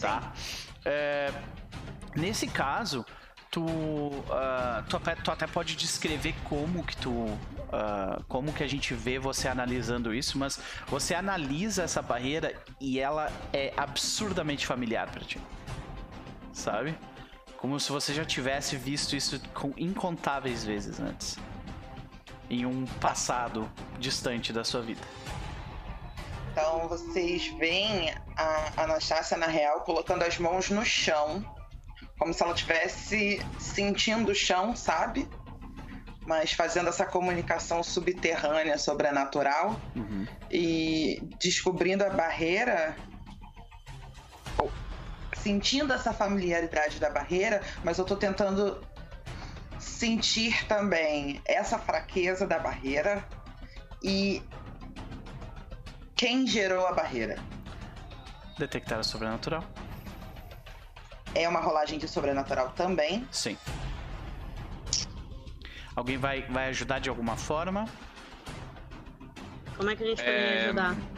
Tá? 0.01 0.33
É, 0.85 1.33
nesse 2.15 2.47
caso 2.47 3.05
tu, 3.55 3.65
uh, 3.65 4.83
tu, 4.89 4.97
até, 4.97 5.15
tu, 5.15 5.31
até, 5.31 5.47
pode 5.47 5.77
descrever 5.77 6.35
como 6.45 6.83
que 6.83 6.97
tu. 6.97 7.11
Uh, 7.11 8.23
como 8.29 8.53
que 8.53 8.63
a 8.63 8.69
gente 8.69 8.95
vê 8.95 9.19
você 9.19 9.49
analisando 9.49 10.13
isso, 10.15 10.39
mas 10.39 10.61
você 10.87 11.15
analisa 11.15 11.85
essa 11.85 12.03
barreira 12.03 12.55
e 12.81 13.01
ela 13.01 13.31
é 13.53 13.73
absurdamente 13.77 14.67
familiar 14.67 15.09
para 15.09 15.25
ti. 15.25 15.41
Sabe? 16.53 16.97
Como 17.59 17.79
se 17.81 17.91
você 17.91 18.13
já 18.13 18.25
tivesse 18.25 18.77
visto 18.77 19.17
isso 19.17 19.41
incontáveis 19.77 20.65
vezes 20.65 21.01
antes. 21.01 21.37
Em 22.51 22.67
um 22.67 22.85
passado 23.01 23.71
distante 23.99 24.53
da 24.53 24.65
sua 24.65 24.83
vida. 24.83 25.01
Então 26.53 26.87
vocês 26.89 27.49
veem 27.59 28.15
a 28.37 28.83
Anastácia, 28.85 29.37
na 29.37 29.47
real, 29.47 29.81
colocando 29.81 30.23
as 30.23 30.39
mãos 30.39 30.71
no 30.71 30.85
chão 30.85 31.45
como 32.19 32.33
se 32.33 32.43
ela 32.43 32.53
estivesse 32.53 33.41
sentindo 33.59 34.33
o 34.33 34.35
chão, 34.35 34.75
sabe? 34.77 35.29
Mas 36.27 36.53
fazendo 36.53 36.89
essa 36.89 37.05
comunicação 37.05 37.83
subterrânea, 37.83 38.79
sobrenatural 38.79 39.79
uhum. 39.95 40.27
e 40.51 41.21
descobrindo 41.41 42.05
a 42.05 42.11
barreira, 42.11 42.97
sentindo 45.45 45.93
essa 45.93 46.11
familiaridade 46.15 46.99
da 46.99 47.11
barreira, 47.11 47.61
mas 47.85 47.99
eu 47.99 48.05
tô 48.07 48.17
tentando 48.17 48.83
sentir 49.79 50.67
também 50.67 51.39
essa 51.45 51.79
fraqueza 51.79 52.47
da 52.47 52.59
barreira 52.59 53.23
e 54.03 54.43
quem 56.17 56.47
gerou 56.47 56.87
a 56.87 56.93
barreira. 56.93 57.37
Detectar 58.59 58.99
o 58.99 59.05
sobrenatural. 59.05 59.63
É 61.35 61.47
uma 61.47 61.61
rolagem 61.61 61.99
de 61.99 62.09
sobrenatural 62.09 62.71
também. 62.71 63.29
Sim. 63.31 63.59
Alguém 65.95 66.17
vai, 66.17 66.43
vai 66.43 66.69
ajudar 66.71 67.01
de 67.01 67.11
alguma 67.11 67.37
forma? 67.37 67.87
Como 69.77 69.91
é 69.91 69.97
que 69.97 70.05
a 70.05 70.07
gente 70.07 70.23
pode 70.23 70.31
é... 70.31 70.65
ajudar? 70.65 71.14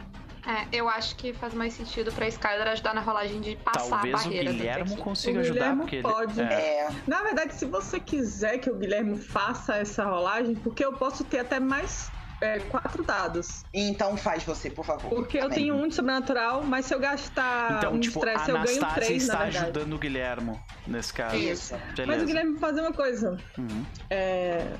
É, 0.47 0.65
eu 0.71 0.87
acho 0.87 1.17
que 1.17 1.33
faz 1.33 1.53
mais 1.53 1.73
sentido 1.73 2.09
pra 2.13 2.25
Skyler 2.25 2.69
ajudar 2.69 2.95
na 2.95 3.01
rolagem 3.01 3.41
de 3.41 3.57
passar 3.57 3.89
Talvez 3.89 4.13
a 4.13 4.17
barreira. 4.17 4.45
Talvez 4.45 4.55
o 4.55 4.57
Guilherme 4.57 4.97
consiga 4.97 5.39
o 5.39 5.41
ajudar, 5.41 5.53
Guilherme 5.59 5.81
porque 5.81 6.01
pode. 6.01 6.39
Ele... 6.39 6.53
É. 6.53 6.79
é. 6.83 6.89
Na 7.05 7.21
verdade, 7.21 7.53
se 7.53 7.65
você 7.65 7.99
quiser 7.99 8.57
que 8.59 8.69
o 8.69 8.75
Guilherme 8.75 9.17
faça 9.17 9.75
essa 9.75 10.05
rolagem, 10.05 10.55
porque 10.55 10.85
eu 10.85 10.93
posso 10.93 11.25
ter 11.25 11.39
até 11.39 11.59
mais 11.59 12.09
é, 12.39 12.59
quatro 12.59 13.03
dados. 13.03 13.65
Então 13.73 14.15
faz 14.15 14.43
você, 14.43 14.69
por 14.69 14.85
favor. 14.85 15.09
Porque 15.09 15.37
eu 15.37 15.49
tenho 15.49 15.75
um 15.75 15.87
de 15.87 15.95
sobrenatural, 15.95 16.63
mas 16.63 16.85
se 16.85 16.93
eu 16.93 16.99
gastar 16.99 17.77
então, 17.77 17.93
um 17.93 17.99
tipo, 17.99 18.17
estresse, 18.17 18.49
eu 18.49 18.61
ganho 18.61 18.93
três, 18.93 19.23
está 19.23 19.33
na 19.33 19.43
verdade. 19.45 19.65
ajudando 19.65 19.93
o 19.93 19.97
Guilherme 19.97 20.59
nesse 20.85 21.13
caso. 21.13 21.35
Isso. 21.35 21.75
Beleza. 21.95 22.05
Mas 22.05 22.23
o 22.23 22.25
Guilherme 22.25 22.51
vai 22.53 22.59
fazer 22.61 22.81
uma 22.81 22.93
coisa. 22.93 23.37
Uhum. 23.57 23.85
É, 24.09 24.77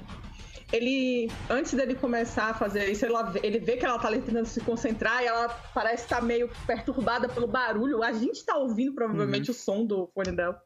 ele, 0.71 1.31
antes 1.49 1.73
dele 1.73 1.95
começar 1.95 2.49
a 2.49 2.53
fazer 2.53 2.89
isso, 2.89 3.05
ela, 3.05 3.33
ele 3.41 3.59
vê 3.59 3.77
que 3.77 3.85
ela 3.85 3.97
tá 3.97 4.09
ali 4.09 4.21
tentando 4.21 4.45
se 4.45 4.59
concentrar 4.59 5.23
e 5.23 5.25
ela 5.25 5.47
parece 5.73 6.03
estar 6.03 6.17
tá 6.17 6.21
meio 6.21 6.49
perturbada 6.65 7.29
pelo 7.29 7.47
barulho. 7.47 8.03
A 8.03 8.11
gente 8.11 8.45
tá 8.45 8.57
ouvindo 8.57 8.93
provavelmente 8.93 9.49
uhum. 9.49 9.55
o 9.55 9.59
som 9.59 9.85
do 9.85 10.07
fone 10.13 10.35
dela. 10.35 10.61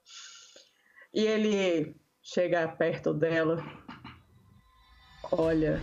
E 1.14 1.22
ele 1.22 1.96
chega 2.24 2.68
perto 2.68 3.14
dela, 3.14 3.64
olha 5.32 5.80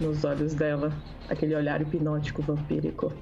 nos 0.00 0.24
olhos 0.24 0.54
dela, 0.54 0.90
aquele 1.28 1.54
olhar 1.54 1.80
hipnótico 1.80 2.42
vampírico. 2.42 3.12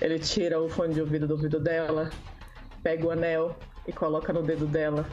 Ele 0.00 0.18
tira 0.18 0.60
o 0.60 0.68
fone 0.68 0.94
de 0.94 1.00
ouvido 1.00 1.26
do 1.26 1.34
ouvido 1.34 1.58
dela, 1.58 2.10
pega 2.82 3.04
o 3.04 3.10
anel 3.10 3.56
e 3.86 3.92
coloca 3.92 4.32
no 4.32 4.42
dedo 4.42 4.66
dela. 4.66 5.04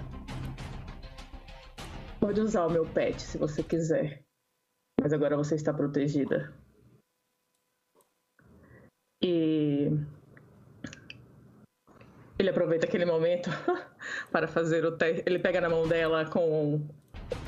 Pode 2.20 2.40
usar 2.42 2.66
o 2.66 2.70
meu 2.70 2.86
pet 2.86 3.22
se 3.22 3.38
você 3.38 3.64
quiser, 3.64 4.27
mas 5.02 5.14
agora 5.14 5.38
você 5.38 5.56
está 5.56 5.74
protegida. 5.74 6.54
E 9.22 9.90
ele 12.40 12.50
aproveita 12.50 12.86
aquele 12.86 13.06
momento 13.06 13.50
para 14.32 14.48
fazer 14.48 14.86
o 14.86 14.92
teste. 14.92 15.24
Ele 15.26 15.40
pega 15.40 15.60
na 15.62 15.70
mão 15.70 15.88
dela 15.88 16.26
com 16.26 16.88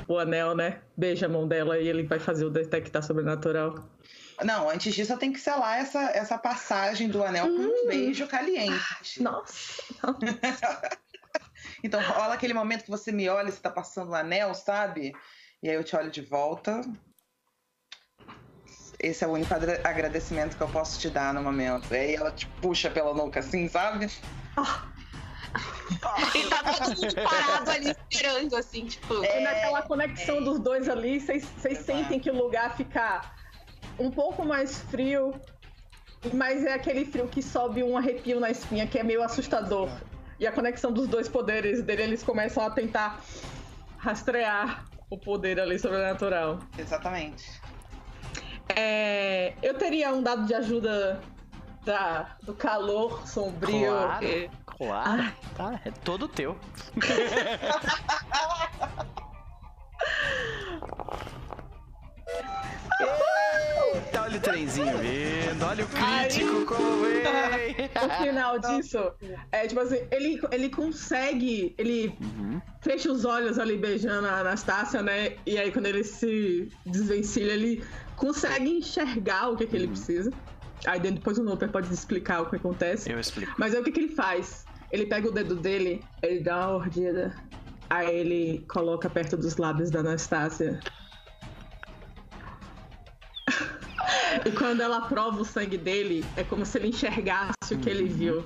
o 0.08 0.18
anel, 0.18 0.54
né? 0.54 0.80
Beija 0.96 1.26
a 1.26 1.28
mão 1.28 1.46
dela 1.46 1.78
e 1.78 1.88
ele 1.88 2.02
vai 2.02 2.18
fazer 2.18 2.44
o 2.44 2.50
detectar 2.50 3.02
sobrenatural. 3.02 3.74
Não, 4.42 4.70
antes 4.70 4.94
disso 4.94 5.12
eu 5.12 5.18
tenho 5.18 5.32
que 5.32 5.40
selar 5.40 5.78
essa, 5.78 6.00
essa 6.10 6.38
passagem 6.38 7.08
do 7.08 7.22
anel 7.22 7.46
hum. 7.46 7.56
com 7.56 7.62
um 7.62 7.84
hum. 7.84 7.88
beijo 7.88 8.26
caliente. 8.26 9.22
Nossa! 9.22 9.82
então 11.84 12.00
rola 12.00 12.34
aquele 12.34 12.54
momento 12.54 12.84
que 12.84 12.90
você 12.90 13.12
me 13.12 13.28
olha 13.28 13.48
e 13.48 13.52
você 13.52 13.60
tá 13.60 13.70
passando 13.70 14.10
o 14.10 14.14
anel, 14.14 14.54
sabe? 14.54 15.12
E 15.62 15.68
aí 15.68 15.74
eu 15.74 15.84
te 15.84 15.94
olho 15.94 16.10
de 16.10 16.22
volta. 16.22 16.80
Esse 19.02 19.24
é 19.24 19.26
o 19.26 19.30
único 19.30 19.52
agradecimento 19.54 20.56
que 20.56 20.62
eu 20.62 20.68
posso 20.68 21.00
te 21.00 21.08
dar 21.08 21.32
no 21.32 21.42
momento. 21.42 21.92
E 21.92 21.96
aí 21.96 22.14
ela 22.14 22.30
te 22.30 22.46
puxa 22.60 22.90
pela 22.90 23.14
nuca 23.14 23.40
assim, 23.40 23.68
sabe? 23.68 24.10
Oh. 26.02 26.38
e 26.38 26.48
tá 26.48 26.62
todo 26.62 27.00
mundo 27.00 27.14
parado 27.14 27.70
ali 27.70 27.90
esperando, 27.90 28.54
assim, 28.54 28.86
tipo. 28.86 29.24
É, 29.24 29.40
naquela 29.40 29.82
conexão 29.82 30.36
é, 30.36 30.40
dos 30.42 30.60
dois 30.60 30.88
ali, 30.88 31.18
vocês 31.18 31.78
sentem 31.78 32.20
que 32.20 32.30
o 32.30 32.34
lugar 32.34 32.76
fica 32.76 33.22
um 33.98 34.10
pouco 34.10 34.44
mais 34.44 34.80
frio, 34.82 35.34
mas 36.32 36.64
é 36.64 36.74
aquele 36.74 37.04
frio 37.04 37.26
que 37.26 37.42
sobe 37.42 37.82
um 37.82 37.96
arrepio 37.96 38.38
na 38.38 38.50
espinha, 38.50 38.86
que 38.86 38.98
é 38.98 39.02
meio 39.02 39.22
assustador. 39.22 39.90
E 40.38 40.46
a 40.46 40.52
conexão 40.52 40.92
dos 40.92 41.08
dois 41.08 41.28
poderes 41.28 41.82
dele, 41.82 42.02
eles 42.02 42.22
começam 42.22 42.64
a 42.64 42.70
tentar 42.70 43.20
rastrear 43.98 44.84
o 45.10 45.18
poder 45.18 45.58
ali 45.58 45.78
sobrenatural. 45.78 46.60
Exatamente. 46.78 47.60
É, 48.76 49.54
eu 49.62 49.74
teria 49.74 50.12
um 50.12 50.22
dado 50.22 50.46
de 50.46 50.54
ajuda 50.54 51.20
da, 51.84 52.36
do 52.42 52.54
calor 52.54 53.26
sombrio. 53.26 53.92
Claro, 53.92 54.50
claro. 54.66 55.32
Tá, 55.56 55.80
é 55.84 55.90
todo 55.90 56.28
teu. 56.28 56.56
Eita, 63.94 64.22
olha 64.22 64.38
o 64.38 64.40
trenzinho 64.40 64.98
vindo, 64.98 65.64
olha 65.64 65.84
o 65.84 65.88
crítico 65.88 66.58
Aí, 66.58 66.64
como 66.66 67.02
vem. 67.02 67.90
O 68.04 68.22
final 68.22 68.58
disso 68.58 69.12
é 69.50 69.66
tipo 69.66 69.80
assim, 69.80 70.00
ele, 70.10 70.40
ele 70.50 70.68
consegue, 70.68 71.74
ele 71.78 72.14
uhum. 72.20 72.60
fecha 72.80 73.10
os 73.10 73.24
olhos 73.24 73.58
ali 73.58 73.76
beijando 73.76 74.26
a 74.26 74.40
Anastácia, 74.40 75.02
né? 75.02 75.36
E 75.46 75.58
aí 75.58 75.72
quando 75.72 75.86
ele 75.86 76.04
se 76.04 76.68
desvencilha, 76.84 77.52
ele 77.52 77.82
consegue 78.20 78.68
enxergar 78.68 79.48
o 79.48 79.56
que, 79.56 79.66
que 79.66 79.74
ele 79.74 79.86
uhum. 79.86 79.92
precisa. 79.92 80.30
Aí 80.86 81.00
depois 81.00 81.38
o 81.38 81.42
Noper 81.42 81.70
pode 81.70 81.92
explicar 81.92 82.42
o 82.42 82.50
que 82.50 82.56
acontece. 82.56 83.10
Eu 83.10 83.18
explico. 83.18 83.54
Mas 83.58 83.74
aí 83.74 83.80
o 83.80 83.84
que, 83.84 83.90
que 83.90 84.00
ele 84.00 84.14
faz? 84.14 84.66
Ele 84.92 85.06
pega 85.06 85.28
o 85.28 85.32
dedo 85.32 85.56
dele, 85.56 86.04
ele 86.22 86.40
dá 86.40 86.68
uma 86.68 86.78
mordida, 86.78 87.34
aí 87.88 88.14
ele 88.14 88.64
coloca 88.68 89.08
perto 89.08 89.36
dos 89.36 89.56
lábios 89.56 89.90
da 89.90 90.00
Anastácia. 90.00 90.80
e 94.44 94.50
quando 94.50 94.82
ela 94.82 95.00
prova 95.02 95.40
o 95.40 95.44
sangue 95.44 95.78
dele, 95.78 96.24
é 96.36 96.44
como 96.44 96.66
se 96.66 96.76
ele 96.76 96.88
enxergasse 96.88 97.72
o 97.72 97.78
que 97.78 97.88
ele 97.88 98.04
viu. 98.04 98.44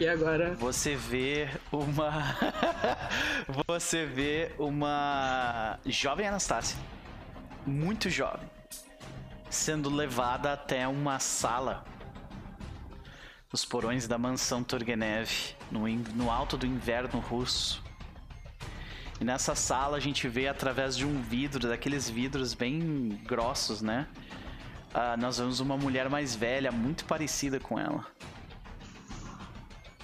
E 0.00 0.08
agora? 0.08 0.54
Você 0.54 0.96
vê 0.96 1.48
uma. 1.70 2.36
Você 3.68 4.04
vê 4.04 4.50
uma 4.58 5.78
jovem 5.86 6.26
Anastácia. 6.26 6.76
Muito 7.64 8.10
jovem. 8.10 8.51
Sendo 9.52 9.90
levada 9.90 10.50
até 10.54 10.88
uma 10.88 11.18
sala. 11.18 11.84
Nos 13.52 13.66
porões 13.66 14.08
da 14.08 14.16
mansão 14.16 14.64
Turgenev. 14.64 15.30
No, 15.70 15.86
no 15.86 16.30
alto 16.30 16.56
do 16.56 16.64
inverno 16.64 17.20
russo. 17.20 17.84
E 19.20 19.24
nessa 19.24 19.54
sala 19.54 19.98
a 19.98 20.00
gente 20.00 20.26
vê 20.26 20.48
através 20.48 20.96
de 20.96 21.04
um 21.04 21.20
vidro, 21.20 21.68
daqueles 21.68 22.08
vidros 22.08 22.54
bem 22.54 23.20
grossos, 23.26 23.82
né? 23.82 24.08
Uh, 24.94 25.20
nós 25.20 25.36
vemos 25.36 25.60
uma 25.60 25.76
mulher 25.76 26.08
mais 26.08 26.34
velha, 26.34 26.72
muito 26.72 27.04
parecida 27.04 27.60
com 27.60 27.78
ela. 27.78 28.06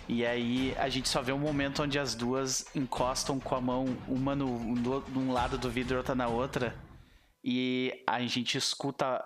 E 0.07 0.27
aí 0.27 0.77
a 0.79 0.91
gente 0.91 1.09
só 1.09 1.23
vê 1.23 1.33
um 1.33 1.39
momento 1.39 1.83
onde 1.83 1.99
as 1.99 2.15
duas 2.15 2.67
encostam 2.77 3.41
com 3.41 3.55
a 3.55 3.61
mão, 3.63 3.97
uma 4.07 4.37
no, 4.37 4.59
num 5.09 5.33
lado 5.33 5.57
do 5.57 5.71
vidro 5.71 5.95
e 5.95 5.97
outra 5.97 6.15
na 6.15 6.29
outra. 6.29 6.77
E 7.43 8.05
a 8.07 8.21
gente 8.21 8.59
escuta, 8.59 9.25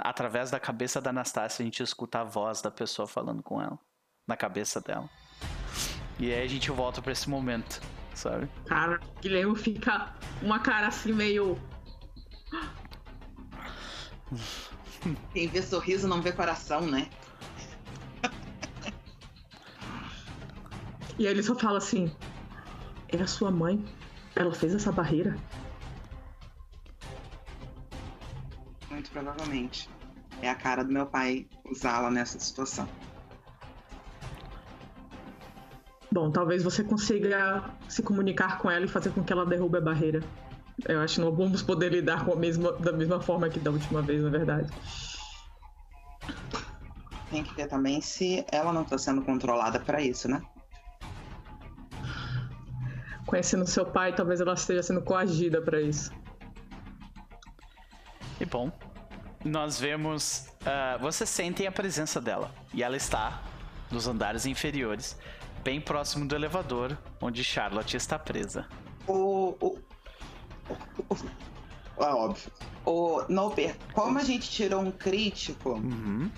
através 0.00 0.50
da 0.50 0.60
cabeça 0.60 1.00
da 1.00 1.10
Anastácia, 1.10 1.62
a 1.62 1.64
gente 1.64 1.82
escuta 1.82 2.20
a 2.20 2.24
voz 2.24 2.62
da 2.62 2.70
pessoa 2.70 3.06
falando 3.06 3.42
com 3.42 3.60
ela. 3.60 3.78
Na 4.26 4.36
cabeça 4.36 4.80
dela. 4.80 5.08
E 6.18 6.32
aí 6.32 6.42
a 6.42 6.48
gente 6.48 6.70
volta 6.70 7.02
para 7.02 7.12
esse 7.12 7.28
momento 7.28 7.80
sabe? 8.14 8.48
Cara, 8.66 9.00
Guilherme 9.20 9.56
fica 9.56 10.14
uma 10.42 10.58
cara 10.58 10.88
assim 10.88 11.12
meio. 11.12 11.58
Quem 15.32 15.48
vê 15.48 15.62
sorriso 15.62 16.08
não 16.08 16.22
vê 16.22 16.32
coração, 16.32 16.80
né? 16.82 17.08
E 21.18 21.26
aí 21.26 21.32
ele 21.32 21.42
só 21.42 21.54
fala 21.54 21.78
assim: 21.78 22.10
É 23.08 23.20
a 23.20 23.26
sua 23.26 23.50
mãe? 23.50 23.84
Ela 24.34 24.52
fez 24.52 24.74
essa 24.74 24.90
barreira? 24.90 25.36
Muito 28.94 29.10
provavelmente. 29.10 29.90
É 30.40 30.48
a 30.48 30.54
cara 30.54 30.84
do 30.84 30.92
meu 30.92 31.04
pai 31.04 31.48
usá-la 31.68 32.12
nessa 32.12 32.38
situação. 32.38 32.88
Bom, 36.12 36.30
talvez 36.30 36.62
você 36.62 36.84
consiga 36.84 37.64
se 37.88 38.04
comunicar 38.04 38.58
com 38.58 38.70
ela 38.70 38.84
e 38.84 38.88
fazer 38.88 39.10
com 39.10 39.24
que 39.24 39.32
ela 39.32 39.44
derrube 39.44 39.78
a 39.78 39.80
barreira. 39.80 40.22
Eu 40.86 41.00
acho 41.00 41.16
que 41.16 41.20
não 41.20 41.34
vamos 41.34 41.60
poder 41.60 41.90
lidar 41.90 42.24
com 42.24 42.34
a 42.34 42.36
mesma, 42.36 42.70
da 42.74 42.92
mesma 42.92 43.20
forma 43.20 43.48
que 43.48 43.58
da 43.58 43.72
última 43.72 44.00
vez, 44.00 44.22
na 44.22 44.30
verdade. 44.30 44.72
Tem 47.30 47.42
que 47.42 47.52
ver 47.52 47.66
também 47.66 48.00
se 48.00 48.46
ela 48.52 48.72
não 48.72 48.82
está 48.82 48.96
sendo 48.96 49.22
controlada 49.22 49.80
para 49.80 50.00
isso, 50.00 50.28
né? 50.28 50.40
Conhecendo 53.26 53.66
seu 53.66 53.84
pai, 53.84 54.14
talvez 54.14 54.40
ela 54.40 54.54
esteja 54.54 54.84
sendo 54.84 55.02
coagida 55.02 55.60
para 55.60 55.80
isso. 55.80 56.12
E 58.40 58.44
bom, 58.44 58.72
nós 59.44 59.78
vemos. 59.78 60.48
Uh, 60.62 60.98
vocês 61.00 61.28
sentem 61.30 61.66
a 61.66 61.72
presença 61.72 62.20
dela. 62.20 62.50
E 62.72 62.82
ela 62.82 62.96
está 62.96 63.42
nos 63.90 64.08
andares 64.08 64.46
inferiores 64.46 65.16
bem 65.64 65.80
próximo 65.80 66.26
do 66.26 66.34
elevador, 66.34 66.96
onde 67.20 67.42
Charlotte 67.42 67.96
está 67.96 68.18
presa. 68.18 68.66
O. 69.08 69.56
o, 69.60 69.78
é 71.98 72.04
óbvio. 72.04 72.52
O 72.84 73.22
Noper, 73.28 73.76
como 73.94 74.18
a 74.18 74.24
gente 74.24 74.50
tirou 74.50 74.82
um 74.82 74.90
crítico, 74.90 75.70
uhum. 75.70 76.30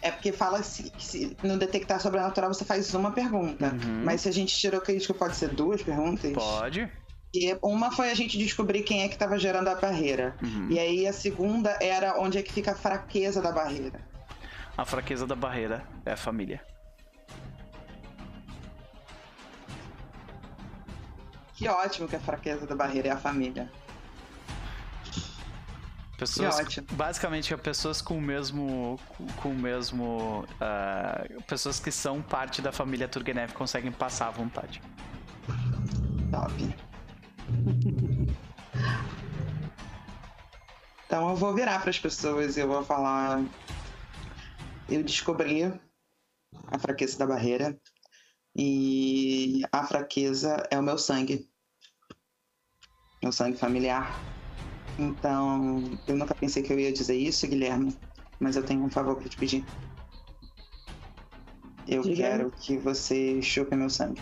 é 0.00 0.10
porque 0.10 0.32
fala 0.32 0.62
se, 0.62 0.90
se 0.98 1.36
no 1.42 1.58
detectar 1.58 2.00
sobrenatural 2.00 2.52
você 2.52 2.64
faz 2.64 2.94
uma 2.94 3.10
pergunta. 3.10 3.66
Uhum. 3.66 4.04
Mas 4.04 4.22
se 4.22 4.28
a 4.28 4.32
gente 4.32 4.56
tirou 4.56 4.80
crítico, 4.80 5.12
pode 5.12 5.36
ser 5.36 5.50
duas 5.50 5.82
perguntas? 5.82 6.32
Pode. 6.32 6.90
E 7.34 7.56
uma 7.62 7.90
foi 7.90 8.10
a 8.10 8.14
gente 8.14 8.36
descobrir 8.36 8.82
quem 8.82 9.02
é 9.02 9.08
que 9.08 9.14
estava 9.14 9.38
gerando 9.38 9.68
a 9.68 9.74
barreira. 9.74 10.36
Uhum. 10.42 10.68
E 10.70 10.78
aí 10.78 11.06
a 11.06 11.12
segunda 11.12 11.78
era 11.80 12.20
onde 12.20 12.36
é 12.36 12.42
que 12.42 12.52
fica 12.52 12.72
a 12.72 12.74
fraqueza 12.74 13.40
da 13.40 13.50
barreira. 13.50 14.00
A 14.76 14.84
fraqueza 14.84 15.26
da 15.26 15.34
barreira 15.34 15.82
é 16.04 16.12
a 16.12 16.16
família. 16.16 16.60
Que 21.54 21.68
ótimo 21.68 22.06
que 22.06 22.16
a 22.16 22.20
fraqueza 22.20 22.66
da 22.66 22.74
barreira 22.74 23.08
é 23.08 23.10
a 23.12 23.16
família. 23.16 23.70
Pessoas, 26.18 26.56
que 26.56 26.62
ótimo. 26.62 26.86
basicamente, 26.92 27.56
pessoas 27.56 28.02
com 28.02 28.18
o 28.18 28.20
mesmo. 28.20 29.00
Com 29.36 29.50
o 29.50 29.54
mesmo. 29.54 30.44
Uh, 30.60 31.42
pessoas 31.44 31.80
que 31.80 31.90
são 31.90 32.20
parte 32.20 32.60
da 32.60 32.72
família 32.72 33.08
Turgenev 33.08 33.52
conseguem 33.52 33.90
passar 33.90 34.28
à 34.28 34.30
vontade. 34.30 34.82
Top. 36.30 36.91
então 41.06 41.30
eu 41.30 41.36
vou 41.36 41.54
virar 41.54 41.80
para 41.80 41.90
as 41.90 41.98
pessoas 41.98 42.56
e 42.56 42.60
eu 42.60 42.68
vou 42.68 42.82
falar. 42.84 43.44
Eu 44.88 45.02
descobri 45.02 45.64
a 46.68 46.78
fraqueza 46.78 47.18
da 47.18 47.26
barreira 47.26 47.78
e 48.56 49.62
a 49.70 49.86
fraqueza 49.86 50.66
é 50.70 50.78
o 50.78 50.82
meu 50.82 50.98
sangue 50.98 51.48
meu 53.22 53.32
sangue 53.32 53.56
familiar. 53.56 54.20
Então, 54.98 55.82
eu 56.06 56.16
nunca 56.16 56.34
pensei 56.34 56.62
que 56.62 56.72
eu 56.72 56.78
ia 56.78 56.92
dizer 56.92 57.16
isso, 57.16 57.46
Guilherme, 57.46 57.96
mas 58.40 58.56
eu 58.56 58.64
tenho 58.64 58.84
um 58.84 58.90
favor 58.90 59.16
para 59.16 59.28
te 59.28 59.36
pedir. 59.36 59.64
Eu 61.86 62.02
quero 62.02 62.50
que 62.50 62.76
você 62.78 63.40
chupe 63.40 63.76
meu 63.76 63.88
sangue. 63.88 64.20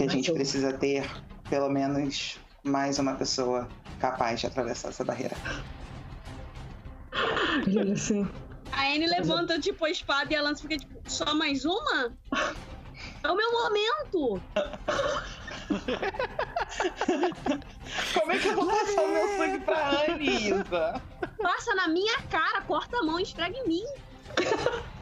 Que 0.00 0.04
a 0.04 0.06
mas 0.06 0.14
gente 0.14 0.30
eu... 0.30 0.34
precisa 0.34 0.72
ter 0.72 1.06
pelo 1.50 1.68
menos 1.68 2.40
mais 2.64 2.98
uma 2.98 3.16
pessoa 3.16 3.68
capaz 3.98 4.40
de 4.40 4.46
atravessar 4.46 4.88
essa 4.88 5.04
barreira. 5.04 5.36
Assim. 7.92 8.26
A 8.72 8.86
Anne 8.86 9.06
levanta 9.06 9.60
tipo 9.60 9.84
a 9.84 9.90
espada 9.90 10.32
e 10.32 10.36
a 10.36 10.40
lança 10.40 10.62
fica 10.62 10.78
tipo, 10.78 10.98
só 11.06 11.34
mais 11.34 11.66
uma? 11.66 12.14
É 13.22 13.30
o 13.30 13.36
meu 13.36 13.52
momento! 13.52 14.42
Como 18.14 18.32
é 18.32 18.38
que 18.38 18.48
eu 18.48 18.54
vou 18.54 18.66
passar 18.66 19.02
o 19.02 19.08
meu 19.08 19.36
sangue 19.36 19.60
pra 19.66 19.90
Anne, 20.06 20.48
Isa? 20.48 21.02
Passa 21.42 21.74
na 21.74 21.88
minha 21.88 22.22
cara, 22.30 22.62
corta 22.62 22.96
a 22.96 23.02
mão 23.02 23.20
e 23.20 23.24
esfrega 23.24 23.54
em 23.54 23.68
mim. 23.68 23.84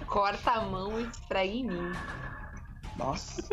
corta 0.08 0.50
a 0.50 0.62
mão 0.62 0.98
e 0.98 1.04
esfrega 1.04 1.52
em 1.52 1.64
mim. 1.66 1.92
Nossa. 2.98 3.42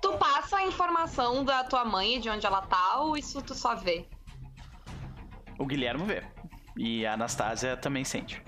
tu 0.00 0.12
passa 0.18 0.56
a 0.56 0.62
informação 0.66 1.44
da 1.44 1.62
tua 1.64 1.84
mãe 1.84 2.18
de 2.20 2.28
onde 2.30 2.46
ela 2.46 2.62
tá 2.62 3.00
ou 3.00 3.16
isso 3.16 3.42
tu 3.42 3.54
só 3.54 3.74
vê? 3.74 4.06
O 5.58 5.66
Guilherme 5.66 6.04
vê. 6.04 6.22
E 6.76 7.04
a 7.06 7.12
Anastasia 7.14 7.76
também 7.76 8.04
sente. 8.04 8.42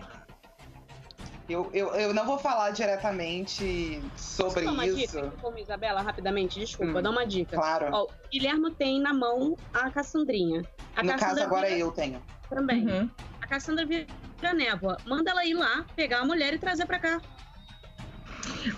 Eu, 1.47 1.69
eu, 1.75 1.89
eu 1.95 2.15
não 2.15 2.25
vou 2.25 2.39
falar 2.39 2.71
diretamente 2.71 4.03
sobre 4.17 4.65
Posso 4.65 4.65
dar 4.65 4.73
uma 4.73 4.87
isso. 4.87 5.21
Dica, 5.21 5.31
como 5.43 5.59
Isabela, 5.59 6.01
rapidamente, 6.01 6.59
desculpa, 6.59 7.01
Hum, 7.01 7.03
dá 7.03 7.11
uma 7.11 7.27
dica. 7.27 7.55
Claro. 7.55 7.89
Ó, 7.93 8.05
o 8.05 8.09
Guilhermo 8.33 8.71
tem 8.71 8.99
na 8.99 9.13
mão 9.13 9.55
a 9.75 9.91
Cassandrinha. 9.91 10.65
A 10.97 11.03
no 11.03 11.11
Cassandra 11.11 11.35
caso, 11.35 11.43
agora 11.45 11.67
vira- 11.67 11.79
eu 11.81 11.91
tenho. 11.93 12.23
Também. 12.49 12.87
Uhum. 12.89 13.11
A 13.43 13.47
Cassandra 13.47 13.85
vira 13.85 14.07
névoa. 14.55 14.97
Manda 15.05 15.33
ela 15.33 15.45
ir 15.45 15.53
lá, 15.53 15.85
pegar 15.95 16.21
a 16.21 16.25
mulher 16.25 16.55
e 16.55 16.59
trazer 16.59 16.87
pra 16.87 16.99
cá. 16.99 17.21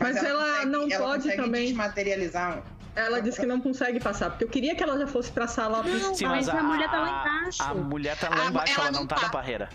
Mas 0.00 0.16
ela 0.16 0.64
não 0.66 0.88
ela 0.90 1.04
pode 1.06 1.22
consegue 1.24 1.42
também. 1.42 1.66
desmaterializar. 1.68 2.62
Ela 2.94 3.20
disse 3.20 3.38
que 3.40 3.46
não 3.46 3.60
consegue 3.60 4.00
passar, 4.00 4.30
porque 4.30 4.44
eu 4.44 4.48
queria 4.48 4.74
que 4.74 4.82
ela 4.82 4.98
já 4.98 5.06
fosse 5.06 5.30
pra 5.30 5.46
sala. 5.46 5.82
Não, 5.82 6.14
Sim, 6.14 6.24
mas, 6.26 6.46
mas 6.46 6.48
a, 6.48 6.58
a- 6.58 6.62
mulher 6.62 6.90
tá 6.90 6.98
lá 6.98 7.08
embaixo. 7.10 7.62
A 7.62 7.74
mulher 7.74 8.16
tá 8.18 8.28
lá 8.30 8.42
A- 8.42 8.46
embaixo, 8.46 8.72
ela 8.72 8.82
ela 8.84 8.92
não 8.92 9.00
não 9.00 9.06
tá 9.06 9.16
tá. 9.16 9.22
na 9.22 9.28
barreira. 9.28 9.68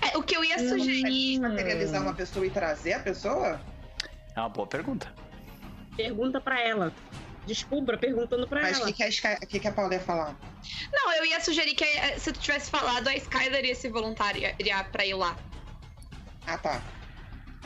É, 0.00 0.16
o 0.16 0.22
que 0.22 0.36
eu 0.36 0.42
ia 0.44 0.58
sugerir. 0.58 1.38
Desmaterializar 1.40 2.00
uma 2.02 2.14
pessoa 2.14 2.46
e 2.46 2.50
trazer 2.50 2.94
a 2.94 3.00
pessoa? 3.00 3.60
É 4.34 4.40
uma 4.40 4.48
boa 4.48 4.66
pergunta. 4.66 5.12
Pergunta 5.96 6.40
pra 6.40 6.60
ela. 6.60 6.92
Descubra 7.46 7.96
perguntando 7.98 8.46
pra 8.46 8.60
Mas 8.62 8.78
o 8.78 8.82
ela. 8.82 8.86
que, 8.88 8.92
que, 8.94 9.02
a 9.02 9.08
Sky- 9.08 9.46
que, 9.46 9.58
que 9.60 9.68
a 9.68 9.72
Paula 9.72 9.94
ia 9.94 10.00
falar? 10.00 10.36
Não, 10.92 11.12
eu 11.14 11.24
ia 11.24 11.40
sugerir 11.40 11.74
que 11.74 11.84
eh, 11.84 12.18
se 12.18 12.30
tu 12.32 12.38
tivesse 12.38 12.70
falado, 12.70 13.08
a 13.08 13.14
Skyler 13.16 13.64
ia 13.64 13.74
se 13.74 13.88
voluntariar 13.88 14.90
pra 14.92 15.04
ir 15.04 15.14
lá. 15.14 15.36
Ah, 16.46 16.58
tá. 16.58 16.80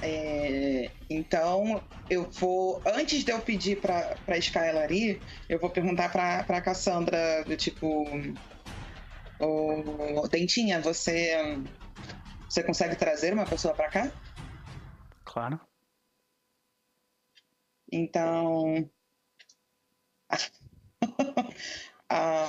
É, 0.03 0.91
então, 1.09 1.81
eu 2.11 2.29
vou. 2.31 2.83
Antes 2.85 3.25
de 3.25 3.31
eu 3.31 3.41
pedir 3.41 3.81
pra, 3.81 4.17
pra 4.27 4.37
Skylar 4.37 4.91
ir, 4.91 5.23
eu 5.49 5.61
vou 5.61 5.71
perguntar 5.71 6.11
pra, 6.11 6.43
pra 6.43 6.61
Cassandra, 6.61 7.45
do 7.45 7.57
tipo. 7.57 8.05
Ô, 9.39 10.27
Dentinha, 10.29 10.81
você. 10.81 11.57
Você 12.49 12.63
consegue 12.65 12.97
trazer 12.97 13.33
uma 13.33 13.47
pessoa 13.47 13.73
pra 13.75 13.89
cá? 13.89 14.11
Claro. 15.25 15.61
Então. 17.91 18.91
a 22.09 22.49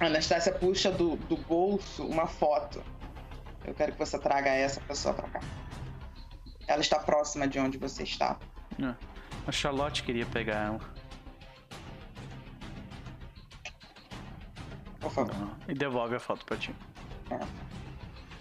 a 0.00 0.06
Anastácia 0.06 0.52
puxa 0.52 0.92
do, 0.92 1.16
do 1.16 1.36
bolso 1.36 2.06
uma 2.06 2.26
foto. 2.26 2.84
Eu 3.64 3.74
quero 3.74 3.92
que 3.92 3.98
você 3.98 4.18
traga 4.18 4.50
essa 4.50 4.80
pessoa 4.82 5.14
pra 5.14 5.28
cá. 5.28 5.40
Ela 6.68 6.80
está 6.80 6.98
próxima 6.98 7.48
de 7.48 7.58
onde 7.58 7.78
você 7.78 8.02
está. 8.02 8.38
A 9.46 9.50
Charlotte 9.50 10.02
queria 10.02 10.26
pegar 10.26 10.66
ela. 10.66 10.80
Por 15.00 15.10
favor. 15.10 15.56
E 15.66 15.74
devolve 15.74 16.14
a 16.14 16.20
foto 16.20 16.44
pra 16.44 16.58
ti. 16.58 16.74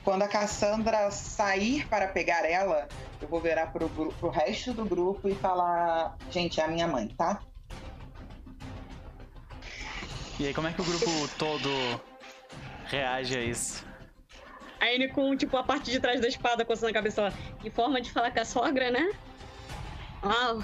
Quando 0.03 0.23
a 0.23 0.27
Cassandra 0.27 1.09
sair 1.11 1.87
para 1.87 2.07
pegar 2.09 2.45
ela, 2.45 2.87
eu 3.21 3.27
vou 3.27 3.39
virar 3.39 3.67
pro, 3.67 3.89
pro 3.89 4.29
resto 4.29 4.73
do 4.73 4.83
grupo 4.83 5.29
e 5.29 5.35
falar: 5.35 6.17
gente, 6.29 6.59
é 6.59 6.65
a 6.65 6.67
minha 6.67 6.87
mãe, 6.87 7.07
tá? 7.07 7.41
E 10.39 10.47
aí, 10.47 10.53
como 10.53 10.67
é 10.67 10.73
que 10.73 10.81
o 10.81 10.83
grupo 10.83 11.09
todo 11.37 11.69
reage 12.85 13.37
a 13.37 13.41
isso? 13.41 13.86
A 14.79 14.85
Anne 14.85 15.09
com, 15.09 15.35
tipo, 15.35 15.57
a 15.57 15.63
parte 15.63 15.91
de 15.91 15.99
trás 15.99 16.21
da 16.21 16.27
espada 16.27 16.63
coçando 16.65 16.91
a 16.91 16.93
cabeça 16.93 17.21
lá. 17.23 17.33
Que 17.59 17.69
forma 17.69 17.99
de 18.01 18.11
falar 18.11 18.31
com 18.31 18.39
a 18.39 18.45
sogra, 18.45 18.91
né? 18.91 19.11
Uau. 20.23 20.63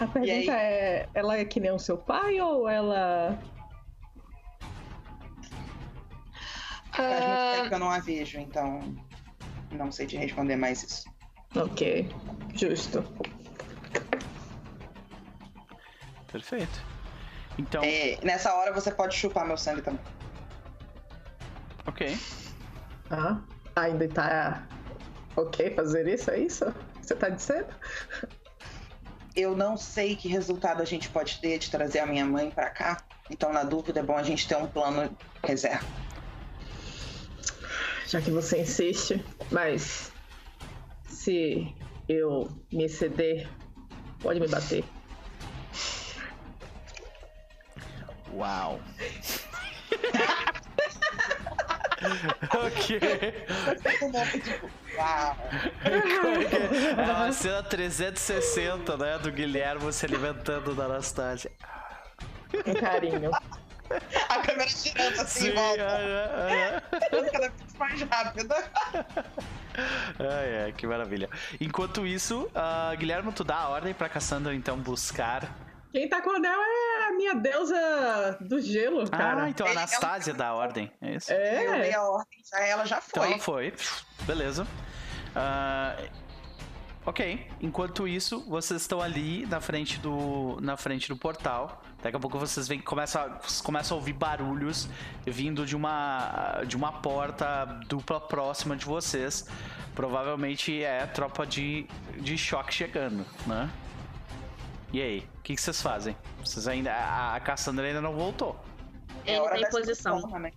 A 0.00 0.06
pergunta 0.06 0.52
é: 0.52 1.08
ela 1.14 1.36
é 1.36 1.44
que 1.44 1.60
nem 1.60 1.72
o 1.72 1.78
seu 1.78 1.98
pai 1.98 2.40
ou 2.40 2.68
ela. 2.68 3.38
Faz 6.92 7.24
muito 7.24 7.56
tempo 7.56 7.68
que 7.68 7.74
eu 7.74 7.78
não 7.78 7.90
a 7.90 7.98
vejo, 8.00 8.40
então 8.40 8.80
não 9.70 9.92
sei 9.92 10.06
te 10.06 10.16
responder 10.16 10.56
mais 10.56 10.82
isso. 10.82 11.04
Ok, 11.54 12.08
justo. 12.54 13.04
Perfeito. 16.30 16.84
Então, 17.58 17.82
É, 17.82 18.18
nessa 18.22 18.54
hora 18.54 18.72
você 18.72 18.90
pode 18.90 19.14
chupar 19.16 19.46
meu 19.46 19.56
sangue 19.56 19.82
também. 19.82 20.00
Ok. 21.88 22.16
Ah, 23.10 23.38
ainda 23.74 24.08
tá 24.08 24.66
ok 25.36 25.74
fazer 25.74 26.06
isso? 26.06 26.30
É 26.30 26.38
isso? 26.38 26.74
Você 27.00 27.14
tá 27.14 27.28
dizendo? 27.28 27.68
Eu 29.34 29.56
não 29.56 29.76
sei 29.76 30.14
que 30.14 30.28
resultado 30.28 30.82
a 30.82 30.84
gente 30.84 31.08
pode 31.08 31.40
ter 31.40 31.58
de 31.58 31.70
trazer 31.70 32.00
a 32.00 32.06
minha 32.06 32.24
mãe 32.24 32.50
pra 32.50 32.70
cá. 32.70 32.98
Então, 33.30 33.52
na 33.52 33.62
dúvida, 33.62 34.00
é 34.00 34.02
bom 34.02 34.16
a 34.16 34.22
gente 34.22 34.46
ter 34.46 34.56
um 34.56 34.66
plano 34.66 35.16
reserva. 35.42 35.86
Já 38.06 38.20
que 38.20 38.30
você 38.30 38.62
insiste, 38.62 39.24
mas 39.50 40.10
se 41.06 41.74
eu 42.08 42.48
me 42.72 42.84
exceder, 42.84 43.48
pode 44.20 44.40
me 44.40 44.48
bater. 44.48 44.84
Uau. 48.32 48.80
ok. 52.64 52.98
É 56.96 57.12
uma 57.12 57.32
cena 57.32 57.62
360, 57.62 58.96
né? 58.96 59.18
Do 59.18 59.30
Guilherme 59.32 59.92
se 59.92 60.06
alimentando 60.06 60.74
da 60.74 60.84
Anastasia. 60.84 61.50
Um 62.66 62.74
carinho. 62.74 63.30
A 64.28 64.40
câmera 64.40 64.68
girando 64.68 65.20
assim 65.20 65.40
Sim, 65.40 65.48
em 65.50 65.54
volta. 65.54 65.82
é, 65.82 66.82
é, 66.90 66.98
Cada 67.30 67.48
vez 67.48 67.74
mais 67.78 68.02
rápida. 68.02 68.54
é. 68.94 69.04
Ai, 70.18 70.62
ai, 70.64 70.72
que 70.72 70.86
maravilha. 70.86 71.28
Enquanto 71.60 72.06
isso, 72.06 72.50
ah, 72.54 72.92
Guilherme, 72.98 73.32
tu 73.32 73.44
dá 73.44 73.56
a 73.56 73.68
ordem 73.68 73.94
pra 73.94 74.08
Cassandra 74.08 74.54
então 74.54 74.76
buscar. 74.78 75.48
Quem 75.92 76.08
tá 76.08 76.20
com 76.20 76.30
o 76.30 76.36
anel 76.36 76.60
é 76.60 77.08
a 77.08 77.12
minha 77.12 77.34
deusa 77.34 78.36
do 78.40 78.60
gelo, 78.60 79.08
cara. 79.10 79.44
Ah, 79.44 79.48
então 79.50 79.66
a 79.66 79.70
é 79.70 79.72
Anastasia 79.72 80.34
dá 80.34 80.48
a 80.48 80.54
ordem. 80.54 80.90
É 81.00 81.14
isso? 81.14 81.32
Eu 81.32 81.38
dei 81.80 81.90
É. 81.90 81.94
a 81.94 82.02
ordem, 82.02 82.38
já 82.50 82.60
ela 82.66 82.84
já 82.84 83.02
Então 83.08 83.22
foi. 83.22 83.32
ela 83.32 83.40
foi. 83.42 83.74
Beleza. 84.26 84.66
Ah, 85.34 85.96
ok. 87.06 87.46
Enquanto 87.60 88.06
isso, 88.06 88.44
vocês 88.48 88.82
estão 88.82 89.00
ali 89.00 89.46
na 89.46 89.60
frente 89.60 89.98
do, 89.98 90.58
na 90.60 90.76
frente 90.76 91.08
do 91.08 91.16
portal. 91.16 91.82
Daqui 92.02 92.16
a 92.16 92.20
pouco 92.20 92.38
vocês 92.38 92.68
veem, 92.68 92.80
começam, 92.80 93.22
a- 93.22 93.40
começam 93.64 93.96
a 93.96 93.98
ouvir 94.00 94.12
barulhos 94.12 94.88
vindo 95.26 95.64
de 95.66 95.74
uma, 95.74 96.62
de 96.66 96.76
uma 96.76 96.92
porta 96.92 97.64
dupla 97.86 98.20
próxima 98.20 98.76
de 98.76 98.84
vocês. 98.84 99.48
Provavelmente 99.94 100.82
é 100.82 101.02
a 101.02 101.06
tropa 101.08 101.44
de, 101.46 101.86
de 102.18 102.36
choque 102.38 102.72
chegando, 102.72 103.24
né? 103.46 103.68
E 104.92 105.02
aí, 105.02 105.18
o 105.38 105.42
que, 105.42 105.54
que 105.54 105.60
vocês 105.60 105.80
fazem? 105.82 106.16
Vocês 106.44 106.66
ainda. 106.66 106.92
A, 106.92 107.34
a 107.36 107.40
Cassandra 107.40 107.86
ainda 107.86 108.00
não 108.00 108.14
voltou. 108.14 108.58
É 109.26 109.32
Ele 109.32 109.40
hora 109.40 109.60
tá 109.60 109.68
em 109.68 109.70
posição. 109.70 110.20
forma, 110.20 110.38
né? 110.38 110.52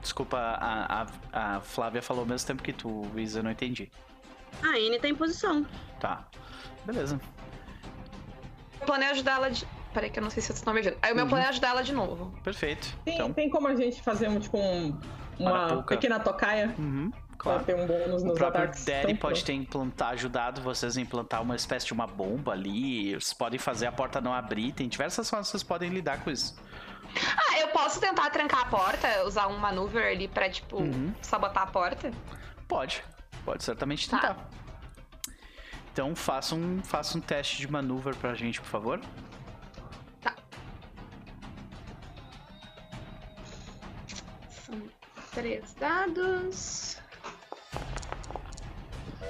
Desculpa, 0.00 0.36
a, 0.36 1.06
a, 1.32 1.56
a 1.56 1.60
Flávia 1.60 2.02
falou 2.02 2.22
ao 2.22 2.28
mesmo 2.28 2.46
tempo 2.46 2.62
que 2.62 2.72
tu, 2.72 3.02
Isa, 3.16 3.38
eu 3.38 3.42
não 3.44 3.50
entendi. 3.52 3.90
A 4.62 4.68
Anne 4.70 4.98
tá 4.98 5.08
em 5.08 5.14
posição. 5.14 5.64
Tá. 6.00 6.26
Beleza. 6.84 7.20
eu 8.80 8.86
planei 8.86 9.08
ajudar 9.10 9.36
ela 9.36 9.50
de. 9.50 9.64
Peraí, 9.94 10.10
que 10.10 10.18
eu 10.18 10.22
não 10.22 10.30
sei 10.30 10.40
se 10.40 10.48
vocês 10.48 10.58
estão 10.58 10.74
me 10.74 10.82
vendo. 10.82 10.96
Aí 11.02 11.12
o 11.12 11.14
meu 11.14 11.24
Uhum. 11.24 11.30
plano 11.30 11.44
é 11.44 11.48
ajudar 11.48 11.68
ela 11.68 11.82
de 11.82 11.92
novo. 11.92 12.34
Perfeito. 12.42 12.96
Tem, 13.04 13.14
Então, 13.14 13.32
tem 13.32 13.48
como 13.48 13.68
a 13.68 13.76
gente 13.76 14.02
fazer 14.02 14.26
um, 14.28 14.40
tipo, 14.40 14.58
um- 14.58 14.98
uma 15.38 15.82
pequena 15.84 16.18
tocaia 16.18 16.74
uhum, 16.78 17.10
claro. 17.42 17.64
ter 17.64 17.74
um 17.76 17.86
bônus 17.86 18.22
O 18.22 18.34
próprio 18.34 18.62
ataques? 18.62 18.84
Daddy 18.84 19.12
Então, 19.12 19.16
pode 19.16 19.44
ter 19.44 19.52
implantar, 19.52 20.10
ajudado 20.10 20.60
vocês 20.62 20.96
a 20.96 21.00
implantar 21.00 21.42
uma 21.42 21.56
espécie 21.56 21.86
de 21.86 21.92
uma 21.92 22.06
bomba 22.06 22.52
ali. 22.52 23.12
Vocês 23.14 23.32
podem 23.34 23.58
fazer 23.58 23.86
a 23.86 23.92
porta 23.92 24.20
não 24.20 24.32
abrir. 24.32 24.72
Tem 24.72 24.88
diversas 24.88 25.28
formas 25.28 25.48
que 25.48 25.52
vocês 25.52 25.62
podem 25.62 25.90
lidar 25.90 26.22
com 26.22 26.30
isso. 26.30 26.54
Ah, 27.36 27.58
eu 27.60 27.68
posso 27.68 28.00
tentar 28.00 28.30
trancar 28.30 28.60
a 28.62 28.66
porta, 28.66 29.24
usar 29.26 29.46
um 29.48 29.58
maneuver 29.58 30.12
ali 30.12 30.28
pra, 30.28 30.48
tipo, 30.48 30.76
Uhum. 30.78 31.12
sabotar 31.20 31.64
a 31.64 31.66
porta? 31.66 32.10
Pode. 32.66 33.04
Pode 33.44 33.62
certamente 33.64 34.08
Tá. 34.08 34.18
tentar. 34.18 34.48
Então 35.92 36.16
faça 36.16 36.54
um, 36.54 36.82
faça 36.82 37.18
um 37.18 37.20
teste 37.20 37.58
de 37.58 37.70
maneuver 37.70 38.16
pra 38.16 38.32
gente, 38.34 38.60
por 38.62 38.68
favor. 38.68 39.00
São 44.48 44.80
três 45.32 45.74
dados. 45.74 46.91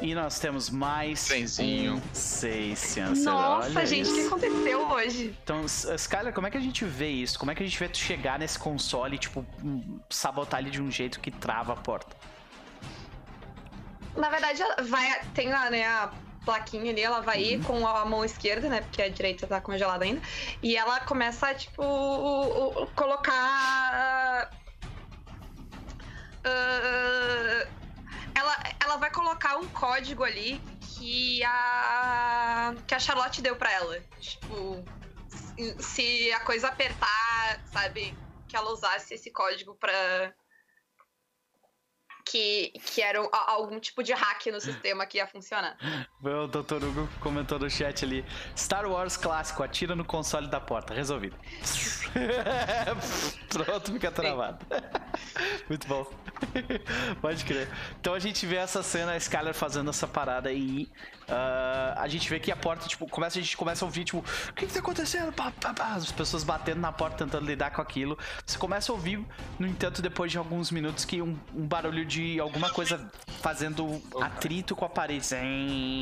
E 0.02 0.14
nós 0.14 0.38
temos 0.40 0.68
mais 0.68 1.26
Trenzinho. 1.28 1.94
um 1.94 2.02
seis. 2.14 2.96
Nossa, 2.96 3.30
Olha 3.70 3.86
gente, 3.86 4.10
o 4.10 4.14
que 4.14 4.20
aconteceu 4.26 4.80
hoje? 4.88 5.36
Então, 5.44 5.64
Skyler, 5.64 6.32
como 6.32 6.46
é 6.46 6.50
que 6.50 6.56
a 6.56 6.60
gente 6.60 6.84
vê 6.84 7.08
isso? 7.08 7.38
Como 7.38 7.50
é 7.52 7.54
que 7.54 7.62
a 7.62 7.66
gente 7.66 7.78
vê 7.78 7.88
tu 7.88 7.98
chegar 7.98 8.38
nesse 8.38 8.58
console 8.58 9.14
e, 9.14 9.18
tipo, 9.18 9.46
hum, 9.62 10.00
sabotar 10.10 10.60
ele 10.60 10.70
de 10.70 10.82
um 10.82 10.90
jeito 10.90 11.20
que 11.20 11.30
trava 11.30 11.72
a 11.74 11.76
porta? 11.76 12.16
Na 14.16 14.28
verdade, 14.28 14.60
ela 14.60 14.76
vai. 14.82 15.20
Tem 15.34 15.48
lá, 15.50 15.70
né, 15.70 15.86
a 15.86 16.10
plaquinha 16.44 16.90
ali, 16.90 17.00
ela 17.00 17.20
vai 17.20 17.40
ir 17.40 17.62
com 17.62 17.86
a 17.86 18.04
mão 18.04 18.24
esquerda, 18.24 18.68
né? 18.68 18.80
Porque 18.80 19.00
a 19.00 19.08
direita 19.08 19.46
tá 19.46 19.60
congelada 19.60 20.04
ainda. 20.04 20.20
E 20.60 20.76
ela 20.76 20.98
começa 21.00 21.46
a, 21.46 21.54
tipo, 21.54 21.80
o- 21.82 22.82
o- 22.82 22.86
colocar. 22.88 24.50
Uh, 26.44 27.81
ela, 28.34 28.56
ela 28.80 28.96
vai 28.96 29.10
colocar 29.10 29.56
um 29.56 29.68
código 29.68 30.24
ali 30.24 30.60
que 30.80 31.42
a 31.44 32.74
que 32.86 32.94
a 32.94 32.98
Charlotte 32.98 33.42
deu 33.42 33.56
para 33.56 33.72
ela. 33.72 34.00
Tipo, 34.20 34.84
se 35.78 36.32
a 36.32 36.40
coisa 36.40 36.68
apertar, 36.68 37.60
sabe, 37.72 38.16
que 38.48 38.56
ela 38.56 38.70
usasse 38.70 39.14
esse 39.14 39.30
código 39.30 39.74
para 39.74 40.34
que, 42.24 42.72
que 42.86 43.02
era 43.02 43.18
algum 43.46 43.78
tipo 43.80 44.02
de 44.02 44.12
hack 44.12 44.46
no 44.46 44.60
sistema 44.60 45.06
que 45.06 45.18
ia 45.18 45.26
funcionar. 45.26 45.76
O 46.22 46.46
Dr. 46.46 46.82
Hugo 46.84 47.08
comentou 47.20 47.58
no 47.58 47.68
chat 47.68 48.04
ali: 48.04 48.24
Star 48.56 48.86
Wars 48.86 49.16
clássico, 49.16 49.62
atira 49.62 49.94
no 49.94 50.04
console 50.04 50.48
da 50.48 50.60
porta. 50.60 50.94
Resolvido. 50.94 51.36
Pronto, 53.48 53.92
fica 53.92 54.10
travado. 54.10 54.64
Muito 55.68 55.86
bom. 55.88 56.21
Pode 57.20 57.44
crer. 57.44 57.68
Então 58.00 58.14
a 58.14 58.18
gente 58.18 58.46
vê 58.46 58.56
essa 58.56 58.82
cena, 58.82 59.12
a 59.12 59.16
Skyler 59.16 59.54
fazendo 59.54 59.90
essa 59.90 60.06
parada 60.06 60.52
e 60.52 60.88
uh, 61.28 61.98
a 61.98 62.08
gente 62.08 62.28
vê 62.28 62.38
que 62.38 62.50
a 62.50 62.56
porta, 62.56 62.88
tipo, 62.88 63.06
começa, 63.08 63.38
a 63.38 63.42
gente 63.42 63.56
começa 63.56 63.84
a 63.84 63.86
ouvir, 63.86 64.04
tipo, 64.04 64.18
o 64.18 64.52
que 64.52 64.66
que 64.66 64.72
tá 64.72 64.80
acontecendo? 64.80 65.32
Pá, 65.32 65.52
pá, 65.60 65.72
pá. 65.74 65.94
As 65.94 66.10
pessoas 66.12 66.44
batendo 66.44 66.80
na 66.80 66.92
porta, 66.92 67.24
tentando 67.24 67.46
lidar 67.46 67.70
com 67.70 67.82
aquilo. 67.82 68.18
Você 68.44 68.58
começa 68.58 68.92
a 68.92 68.94
ouvir, 68.94 69.24
no 69.58 69.66
entanto, 69.66 70.02
depois 70.02 70.30
de 70.30 70.38
alguns 70.38 70.70
minutos, 70.70 71.04
que 71.04 71.22
um, 71.22 71.38
um 71.54 71.66
barulho 71.66 72.04
de 72.04 72.38
alguma 72.40 72.70
coisa 72.70 73.10
fazendo 73.40 74.02
atrito 74.20 74.74
com 74.74 74.84
a 74.84 74.88
parede, 74.88 75.26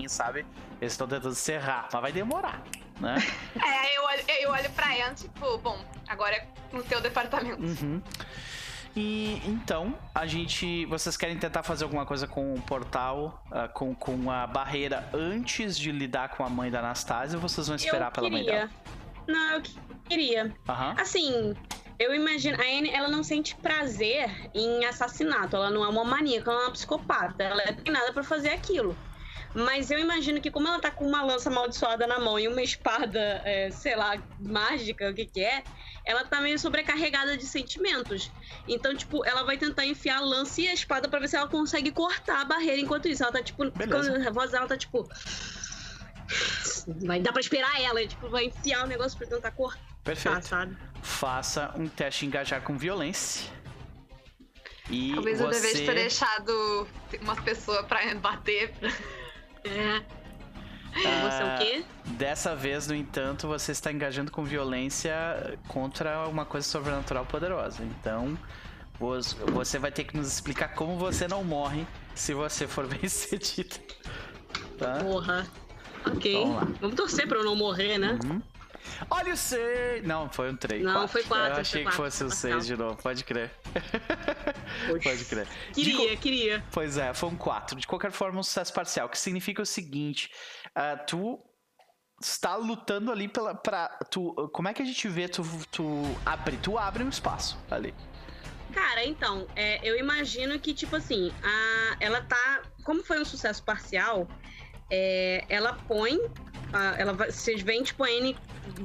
sabe? 0.08 0.46
Eles 0.80 0.92
estão 0.92 1.06
tentando 1.06 1.34
serrar, 1.34 1.88
mas 1.92 2.02
vai 2.02 2.12
demorar, 2.12 2.62
né? 2.98 3.16
é, 3.62 3.96
eu 3.96 4.04
olho, 4.04 4.24
eu 4.40 4.50
olho 4.50 4.70
pra 4.70 4.96
ela, 4.96 5.14
tipo, 5.14 5.58
bom, 5.58 5.78
agora 6.08 6.36
é 6.36 6.46
no 6.72 6.82
teu 6.82 7.00
departamento. 7.00 7.62
Uhum. 7.62 8.00
E 8.96 9.40
então, 9.46 9.96
a 10.14 10.26
gente. 10.26 10.84
Vocês 10.86 11.16
querem 11.16 11.38
tentar 11.38 11.62
fazer 11.62 11.84
alguma 11.84 12.04
coisa 12.04 12.26
com 12.26 12.54
o 12.54 12.60
portal, 12.62 13.44
uh, 13.46 13.72
com, 13.72 13.94
com 13.94 14.30
a 14.30 14.46
barreira 14.46 15.08
antes 15.14 15.78
de 15.78 15.92
lidar 15.92 16.30
com 16.30 16.44
a 16.44 16.48
mãe 16.48 16.70
da 16.70 16.80
Anastasia 16.80 17.36
ou 17.36 17.42
vocês 17.42 17.66
vão 17.66 17.76
esperar 17.76 18.08
eu 18.08 18.12
pela 18.12 18.30
queria. 18.30 18.44
mãe 18.44 18.46
dela? 18.46 18.70
Não, 19.26 19.54
eu 19.54 19.62
queria. 20.08 20.44
Uhum. 20.44 20.94
Assim, 20.98 21.54
eu 21.98 22.14
imagino. 22.14 22.60
A 22.60 22.64
Anne, 22.64 22.90
ela 22.90 23.08
não 23.08 23.22
sente 23.22 23.54
prazer 23.56 24.50
em 24.54 24.84
assassinato. 24.84 25.54
Ela 25.54 25.70
não 25.70 25.84
é 25.84 25.88
uma 25.88 26.04
maníaca, 26.04 26.50
ela 26.50 26.62
é 26.62 26.64
uma 26.64 26.72
psicopata. 26.72 27.42
Ela 27.42 27.62
é 27.62 27.72
treinada 27.72 28.12
para 28.12 28.24
fazer 28.24 28.50
aquilo. 28.50 28.96
Mas 29.54 29.90
eu 29.90 29.98
imagino 29.98 30.40
que 30.40 30.50
como 30.50 30.68
ela 30.68 30.80
tá 30.80 30.90
com 30.90 31.06
uma 31.06 31.22
lança 31.22 31.50
amaldiçoada 31.50 32.06
na 32.06 32.20
mão 32.20 32.38
e 32.38 32.46
uma 32.46 32.62
espada, 32.62 33.42
é, 33.44 33.70
sei 33.70 33.96
lá, 33.96 34.16
mágica, 34.38 35.10
o 35.10 35.14
que 35.14 35.26
que 35.26 35.40
é, 35.40 35.64
ela 36.04 36.24
tá 36.24 36.40
meio 36.40 36.58
sobrecarregada 36.58 37.36
de 37.36 37.44
sentimentos. 37.44 38.30
Então, 38.68 38.94
tipo, 38.94 39.24
ela 39.24 39.42
vai 39.42 39.56
tentar 39.58 39.84
enfiar 39.84 40.18
a 40.18 40.20
lança 40.20 40.60
e 40.60 40.68
a 40.68 40.72
espada 40.72 41.08
para 41.08 41.18
ver 41.18 41.28
se 41.28 41.36
ela 41.36 41.48
consegue 41.48 41.90
cortar 41.90 42.42
a 42.42 42.44
barreira 42.44 42.80
enquanto 42.80 43.08
isso. 43.08 43.22
Ela 43.22 43.32
tá, 43.32 43.42
tipo, 43.42 43.70
quando 43.72 44.28
a 44.28 44.30
voz 44.30 44.52
dela 44.52 44.66
tá, 44.66 44.76
tipo... 44.76 45.08
Vai 47.04 47.18
dar 47.20 47.32
pra 47.32 47.40
esperar 47.40 47.80
ela, 47.80 48.06
tipo, 48.06 48.28
vai 48.28 48.44
enfiar 48.44 48.84
o 48.84 48.86
negócio 48.86 49.18
pra 49.18 49.26
tentar 49.26 49.50
cortar, 49.50 49.82
Perfeito. 50.04 50.46
sabe? 50.46 50.76
Faça 51.02 51.74
um 51.76 51.88
teste 51.88 52.24
engajar 52.24 52.62
com 52.62 52.78
violência. 52.78 53.50
E 54.88 55.12
Talvez 55.14 55.38
você... 55.38 55.44
eu 55.44 55.50
devesse 55.50 55.86
ter 55.86 55.94
deixado 55.94 56.88
umas 57.20 57.40
pessoas 57.40 57.84
pra 57.86 58.14
bater. 58.14 58.72
É. 59.64 60.20
Você 60.92 61.42
é 61.42 61.55
o 61.55 61.58
quê? 61.58 61.84
Dessa 62.05 62.56
vez, 62.56 62.89
no 62.89 62.94
entanto, 62.94 63.47
você 63.47 63.72
está 63.72 63.92
engajando 63.92 64.30
com 64.30 64.44
violência 64.44 65.12
contra 65.68 66.26
uma 66.28 66.44
coisa 66.44 66.66
sobrenatural 66.66 67.24
poderosa. 67.26 67.84
Então, 67.84 68.36
você 68.98 69.78
vai 69.78 69.92
ter 69.92 70.05
que 70.05 70.16
nos 70.16 70.28
explicar 70.28 70.74
como 70.74 70.97
você 70.97 71.28
não 71.28 71.44
morre 71.44 71.86
se 72.14 72.34
você 72.34 72.66
for 72.66 72.86
bem 72.89 73.08
sucedido. 73.08 73.76
Tá? 74.78 74.98
Porra. 75.02 75.47
Ok. 76.06 76.34
Vamos, 76.34 76.78
Vamos 76.78 76.97
torcer 76.97 77.28
pra 77.28 77.39
eu 77.39 77.44
não 77.44 77.55
morrer, 77.55 77.98
né? 77.98 78.18
Uhum. 78.24 78.42
Olha 79.10 79.33
o 79.33 79.36
6! 79.36 80.05
Não, 80.05 80.31
foi 80.31 80.50
um 80.50 80.57
3. 80.57 80.83
Não, 80.83 80.92
quatro. 80.92 81.09
foi 81.09 81.23
4. 81.25 81.47
Eu 81.47 81.60
achei 81.60 81.81
que 81.81 81.84
quatro, 81.84 82.02
fosse 82.05 82.25
o 82.25 82.31
6 82.31 82.67
de 82.67 82.76
novo, 82.76 82.97
pode 83.02 83.25
crer. 83.25 83.50
pode 85.02 85.25
crer. 85.25 85.47
Queria, 85.75 86.17
co... 86.17 86.23
queria. 86.23 86.65
Pois 86.73 86.97
é, 86.97 87.12
foi 87.15 87.28
um 87.28 87.36
4. 87.36 87.78
De 87.78 87.86
qualquer 87.86 88.12
forma, 88.12 88.41
um 88.41 88.42
sucesso 88.42 88.73
parcial, 88.73 89.09
que 89.09 89.18
significa 89.18 89.62
o 89.62 89.67
seguinte: 89.67 90.31
uh, 90.68 91.05
tu 91.07 91.39
está 92.20 92.57
lutando 92.57 93.10
ali 93.10 93.28
pela. 93.28 93.55
Pra, 93.55 93.89
tu, 94.10 94.33
como 94.52 94.68
é 94.68 94.75
que 94.75 94.83
a 94.83 94.84
gente 94.84 95.09
vê 95.09 95.28
tu, 95.28 95.42
tu 95.70 96.02
abre? 96.25 96.57
Tu 96.59 96.78
abre 96.78 97.02
um 97.02 97.09
espaço 97.09 97.59
ali. 97.70 97.94
Cara, 98.73 99.05
então, 99.05 99.49
é, 99.57 99.81
eu 99.83 99.99
imagino 99.99 100.59
que, 100.59 100.73
tipo 100.73 100.94
assim, 100.97 101.33
a, 101.42 101.97
ela 101.99 102.20
tá. 102.23 102.62
Como 102.84 103.02
foi 103.02 103.20
um 103.20 103.25
sucesso 103.25 103.62
parcial, 103.62 104.28
é, 104.91 105.44
ela 105.49 105.75
põe. 105.89 106.18
Ela 106.99 107.12
vai, 107.12 107.31
vocês 107.31 107.62
veem, 107.62 107.82
tipo, 107.82 108.05
a 108.05 108.08
Anne 108.08 108.36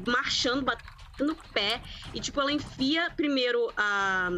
marchando, 0.07 0.63
batendo 0.63 0.95
no 1.19 1.35
pé. 1.53 1.81
E, 2.13 2.19
tipo, 2.19 2.41
ela 2.41 2.51
enfia 2.51 3.09
primeiro 3.15 3.71
a, 3.77 4.29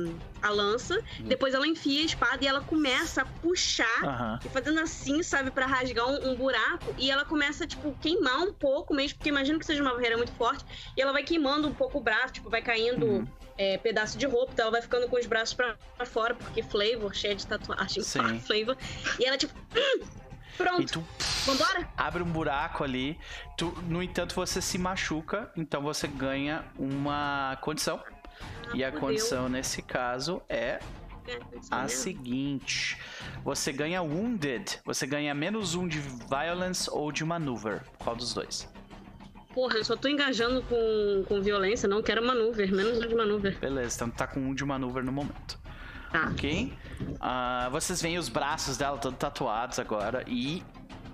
a 0.41 0.49
lança, 0.49 0.99
hum. 1.19 1.23
depois 1.23 1.53
ela 1.53 1.65
enfia 1.65 2.01
a 2.01 2.05
espada 2.05 2.43
e 2.43 2.47
ela 2.47 2.61
começa 2.61 3.21
a 3.21 3.25
puxar 3.25 4.03
uhum. 4.03 4.39
e 4.45 4.49
fazendo 4.49 4.79
assim, 4.79 5.23
sabe, 5.23 5.49
para 5.49 5.65
rasgar 5.65 6.05
um, 6.07 6.31
um, 6.31 6.35
buraco. 6.35 6.93
E 6.97 7.09
ela 7.09 7.25
começa, 7.25 7.65
tipo, 7.65 7.95
queimar 8.01 8.41
um 8.41 8.53
pouco 8.53 8.93
mesmo, 8.93 9.17
porque 9.17 9.29
imagino 9.29 9.57
que 9.57 9.65
seja 9.65 9.81
uma 9.81 9.93
barreira 9.93 10.17
muito 10.17 10.31
forte. 10.33 10.65
E 10.95 11.01
ela 11.01 11.11
vai 11.11 11.23
queimando 11.23 11.67
um 11.67 11.73
pouco 11.73 11.97
o 11.97 12.01
braço, 12.01 12.33
tipo, 12.33 12.49
vai 12.49 12.61
caindo. 12.61 13.05
Uhum. 13.05 13.27
É, 13.59 13.75
pedaço 13.75 14.19
de 14.19 14.27
roupa, 14.27 14.51
então 14.53 14.65
ela 14.65 14.71
vai 14.73 14.83
ficando 14.83 15.07
com 15.09 15.17
os 15.17 15.25
braços 15.25 15.55
pra, 15.55 15.75
fora, 16.05 16.35
porque 16.35 16.61
flavor, 16.61 17.15
cheia 17.15 17.33
de 17.33 17.47
tatuagem, 17.47 18.03
Sim. 18.03 18.37
flavor. 18.45 18.77
E 19.19 19.25
ela, 19.25 19.35
tipo, 19.35 19.51
Pronto. 20.57 20.81
E 20.81 20.85
tu 20.85 21.03
Vambora? 21.45 21.87
abre 21.95 22.23
um 22.23 22.31
buraco 22.31 22.83
ali. 22.83 23.17
Tu, 23.57 23.71
no 23.87 24.01
entanto, 24.01 24.35
você 24.35 24.61
se 24.61 24.77
machuca, 24.77 25.51
então 25.55 25.81
você 25.81 26.07
ganha 26.07 26.65
uma 26.77 27.57
condição. 27.61 28.01
Ah, 28.03 28.71
e 28.73 28.83
a 28.83 28.91
condição 28.91 29.47
nesse 29.47 29.81
caso 29.81 30.41
é 30.49 30.79
a 31.71 31.87
seguinte: 31.87 32.97
você 33.43 33.71
ganha 33.71 34.01
wounded, 34.01 34.79
você 34.85 35.05
ganha 35.05 35.33
menos 35.33 35.75
um 35.75 35.87
de 35.87 35.99
violence 35.99 36.89
ou 36.91 37.11
de 37.11 37.23
maneuver. 37.23 37.83
Qual 37.99 38.15
dos 38.15 38.33
dois? 38.33 38.67
Porra, 39.53 39.77
eu 39.77 39.83
só 39.83 39.95
tô 39.95 40.07
engajando 40.07 40.61
com, 40.63 41.25
com 41.27 41.41
violência, 41.41 41.89
não 41.89 42.03
quero 42.03 42.23
maneuver, 42.23 42.71
menos 42.71 42.99
um 42.99 43.07
de 43.07 43.15
maneuver. 43.15 43.57
Beleza, 43.59 43.95
então 43.95 44.09
tá 44.11 44.27
com 44.27 44.39
um 44.39 44.53
de 44.53 44.63
maneuver 44.63 45.03
no 45.03 45.11
momento. 45.11 45.59
Tá. 46.11 46.29
Ok? 46.31 46.73
Ah, 47.19 47.67
vocês 47.71 48.01
veem 48.01 48.17
os 48.17 48.29
braços 48.29 48.77
dela 48.77 48.97
todos 48.97 49.17
tatuados 49.19 49.77
agora 49.79 50.23
e 50.27 50.63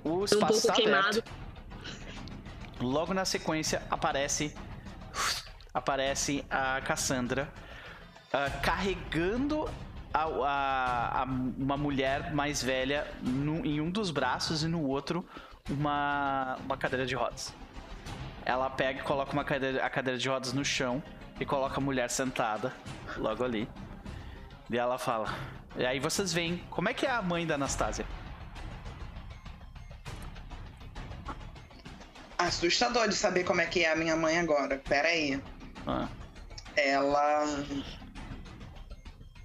o 0.03 0.19
Um 0.19 0.25
espaço 0.25 0.39
pouco 0.45 0.53
está 0.53 0.73
queimado. 0.73 1.07
aberto. 1.19 1.31
Logo 2.79 3.13
na 3.13 3.25
sequência 3.25 3.81
aparece 3.89 4.53
aparece 5.73 6.45
a 6.49 6.81
Cassandra 6.81 7.49
ah, 8.31 8.49
carregando 8.61 9.67
a, 10.13 10.23
a- 10.25 11.21
a- 11.21 11.25
uma 11.25 11.77
mulher 11.77 12.33
mais 12.33 12.61
velha 12.61 13.07
no- 13.21 13.65
em 13.65 13.81
um 13.81 13.89
dos 13.89 14.11
braços 14.11 14.63
e 14.63 14.67
no 14.67 14.83
outro 14.87 15.25
uma, 15.69 16.57
uma 16.65 16.77
cadeira 16.77 17.05
de 17.05 17.15
rodas. 17.15 17.53
Ela 18.45 18.69
pega 18.69 18.99
e 18.99 19.03
coloca 19.03 19.31
uma 19.31 19.43
cadeira, 19.43 19.83
a 19.85 19.89
cadeira 19.89 20.19
de 20.19 20.27
rodas 20.29 20.51
no 20.53 20.63
chão 20.65 21.01
e 21.39 21.45
coloca 21.45 21.77
a 21.77 21.81
mulher 21.81 22.09
sentada 22.09 22.73
logo 23.17 23.43
ali. 23.43 23.67
E 24.69 24.77
ela 24.77 24.97
fala. 24.97 25.27
E 25.75 25.85
aí 25.85 25.99
vocês 25.99 26.33
veem 26.33 26.57
como 26.69 26.89
é 26.89 26.93
que 26.93 27.05
é 27.05 27.11
a 27.11 27.21
mãe 27.21 27.45
da 27.45 27.55
Anastasia. 27.55 28.05
Assustador 32.37 33.07
de 33.07 33.15
saber 33.15 33.43
como 33.43 33.61
é 33.61 33.65
que 33.65 33.83
é 33.83 33.91
a 33.91 33.95
minha 33.95 34.15
mãe 34.15 34.37
agora. 34.37 34.77
Pera 34.77 35.07
aí. 35.07 35.41
Ah, 35.87 36.07
Ela 36.75 37.45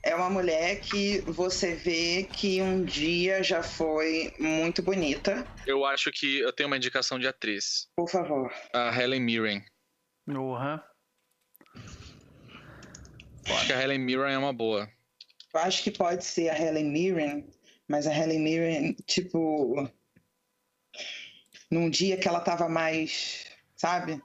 é 0.03 0.15
uma 0.15 0.31
mulher 0.31 0.81
que 0.81 1.21
você 1.21 1.75
vê 1.75 2.25
que 2.33 2.61
um 2.63 2.85
dia 2.85 3.43
já 3.43 3.63
foi 3.63 4.35
muito 4.39 4.83
bonita. 4.83 5.47
Eu 5.67 5.85
acho 5.85 6.11
que 6.11 6.41
eu 6.41 6.53
tenho 6.53 6.69
uma 6.69 6.77
indicação 6.77 7.19
de 7.19 7.29
atriz. 7.29 7.89
Por 7.97 8.09
favor. 8.09 8.53
A 8.75 8.89
Helen 8.99 9.21
Mirren. 9.21 9.65
Uhum. 10.27 10.81
Acho 13.47 13.67
que 13.67 13.73
a 13.73 13.83
Helen 13.83 13.99
Mirren 13.99 14.35
é 14.35 14.39
uma 14.39 14.53
boa. 14.53 14.89
Eu 15.53 15.61
acho 15.61 15.83
que 15.83 15.91
pode 15.91 16.25
ser 16.25 16.51
a 16.51 16.59
Helen 16.59 16.91
Mirren, 16.91 17.47
mas 17.89 18.07
a 18.07 18.15
Helen 18.15 18.41
Mirren, 18.41 18.93
tipo. 19.07 19.89
Num 21.71 21.91
dia 21.91 22.17
que 22.17 22.27
ela 22.29 22.41
tava 22.41 22.69
mais, 22.69 23.47
sabe? 23.77 24.23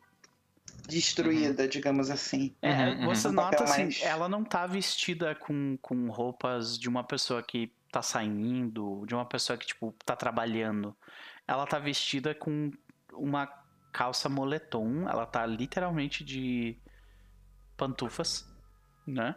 Destruída, 0.88 1.68
digamos 1.68 2.10
assim. 2.10 2.56
É, 2.62 2.90
Uhum, 2.90 3.06
você 3.08 3.28
uhum. 3.28 3.34
nota 3.34 3.64
assim, 3.64 3.84
mais- 3.84 4.02
ela 4.02 4.28
não 4.30 4.44
tá 4.44 4.66
vestida 4.68 5.36
com, 5.36 5.78
com 5.82 6.10
roupas 6.10 6.78
de 6.78 6.88
uma 6.90 7.04
pessoa 7.04 7.42
que 7.44 7.72
tá 7.92 8.02
saindo, 8.02 9.06
de 9.06 9.14
uma 9.14 9.26
pessoa 9.26 9.58
que, 9.58 9.68
tipo, 9.68 9.94
tá 10.06 10.16
trabalhando. 10.16 10.96
Ela 11.48 11.66
tá 11.66 11.80
vestida 11.80 12.34
com 12.34 12.72
uma 13.14 13.46
calça 13.92 14.28
moletom, 14.28 15.08
ela 15.08 15.26
tá 15.26 15.46
literalmente 15.46 16.24
de 16.24 16.82
pantufas, 17.78 18.46
né? 19.06 19.36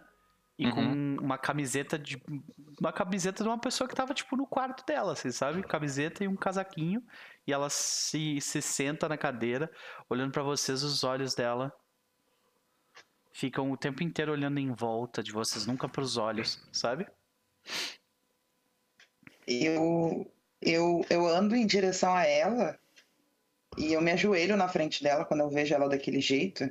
E 0.59 0.67
uhum. 0.67 0.73
com 0.73 1.25
uma 1.25 1.36
camiseta 1.36 1.99
de 1.99 2.20
uma 2.81 2.93
camiseta 2.93 3.43
de 3.43 3.49
uma 3.49 3.59
pessoa 3.59 3.89
que 3.89 3.94
tava 3.94 4.15
tipo 4.15 4.36
no 4.36 4.47
quarto 4.47 4.85
dela, 4.86 5.12
assim, 5.12 5.31
sabe? 5.31 5.62
Camiseta 5.62 6.25
e 6.25 6.28
um 6.28 6.36
casaquinho, 6.36 7.02
e 7.47 7.52
ela 7.52 7.68
se, 7.68 8.41
se 8.41 8.62
senta 8.62 9.09
na 9.09 9.17
cadeira, 9.17 9.70
olhando 10.09 10.33
para 10.33 10.43
vocês, 10.43 10.83
os 10.83 11.05
olhos 11.05 11.35
dela 11.35 11.73
ficam 13.33 13.70
o 13.70 13.76
tempo 13.76 14.02
inteiro 14.02 14.33
olhando 14.33 14.59
em 14.59 14.73
volta 14.73 15.23
de 15.23 15.31
vocês, 15.31 15.67
nunca 15.67 15.89
para 15.89 16.02
os 16.02 16.17
olhos, 16.17 16.62
sabe? 16.73 17.07
Eu 19.47 20.31
eu 20.60 21.05
eu 21.10 21.26
ando 21.26 21.55
em 21.55 21.67
direção 21.67 22.15
a 22.15 22.25
ela 22.25 22.78
e 23.76 23.93
eu 23.93 24.01
me 24.01 24.10
ajoelho 24.10 24.57
na 24.57 24.68
frente 24.68 25.02
dela 25.02 25.25
quando 25.25 25.41
eu 25.41 25.51
vejo 25.51 25.75
ela 25.75 25.89
daquele 25.89 26.20
jeito. 26.20 26.65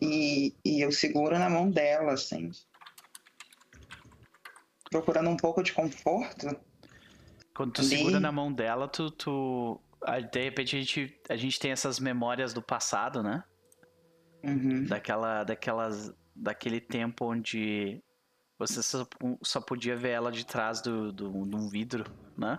E, 0.00 0.54
e 0.64 0.80
eu 0.80 0.90
seguro 0.90 1.38
na 1.38 1.50
mão 1.50 1.70
dela, 1.70 2.12
assim. 2.12 2.50
Procurando 4.90 5.30
um 5.30 5.36
pouco 5.36 5.62
de 5.62 5.72
conforto. 5.72 6.48
Quando 7.54 7.72
tu 7.72 7.82
segura 7.82 8.18
na 8.18 8.32
mão 8.32 8.52
dela, 8.52 8.88
tu, 8.88 9.10
tu. 9.10 9.80
De 10.32 10.42
repente 10.42 10.76
a 10.76 10.78
gente, 10.78 11.20
a 11.28 11.36
gente 11.36 11.60
tem 11.60 11.70
essas 11.70 12.00
memórias 12.00 12.54
do 12.54 12.62
passado, 12.62 13.22
né? 13.22 13.44
Uhum. 14.42 14.86
Daquela, 14.86 15.44
daquelas, 15.44 16.14
daquele 16.34 16.80
tempo 16.80 17.26
onde 17.26 18.02
você 18.58 18.82
só, 18.82 19.06
só 19.42 19.60
podia 19.60 19.96
ver 19.96 20.10
ela 20.10 20.32
de 20.32 20.46
trás 20.46 20.80
do, 20.80 21.12
do, 21.12 21.30
de 21.46 21.56
um 21.56 21.68
vidro, 21.68 22.04
né? 22.36 22.58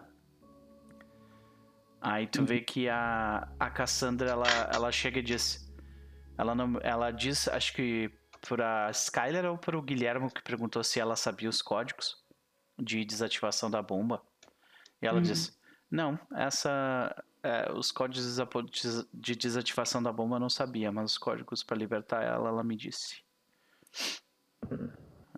Aí 2.00 2.28
tu 2.28 2.42
uhum. 2.42 2.46
vê 2.46 2.62
que 2.62 2.88
a, 2.88 3.48
a 3.60 3.70
Cassandra, 3.70 4.30
ela, 4.30 4.70
ela 4.74 4.92
chega 4.92 5.20
e 5.20 5.24
diz... 5.24 5.71
Ela, 6.42 6.56
não, 6.56 6.80
ela 6.82 7.12
diz, 7.12 7.48
acho 7.48 7.72
que 7.74 8.12
para 8.48 8.90
Skyler 8.90 9.46
ou 9.46 9.60
para 9.60 9.78
o 9.78 9.82
Guilherme 9.82 10.28
que 10.32 10.42
perguntou 10.42 10.84
se 10.84 11.00
ela 11.00 11.16
sabia 11.16 11.48
os 11.48 11.62
códigos 11.62 12.18
de 12.80 13.06
desativação 13.06 13.70
da 13.70 13.80
bomba. 13.80 14.24
E 15.00 15.06
ela 15.06 15.18
uhum. 15.18 15.24
diz: 15.24 15.56
Não, 15.90 16.20
essa. 16.34 17.16
É, 17.44 17.72
os 17.72 17.92
códigos 17.92 18.40
de 19.14 19.36
desativação 19.36 20.02
da 20.02 20.12
bomba 20.12 20.38
eu 20.38 20.40
não 20.40 20.50
sabia, 20.50 20.92
mas 20.92 21.12
os 21.12 21.18
códigos 21.20 21.62
para 21.62 21.78
libertar 21.78 22.24
ela, 22.24 22.50
ela 22.50 22.64
me 22.64 22.76
disse. 22.76 23.22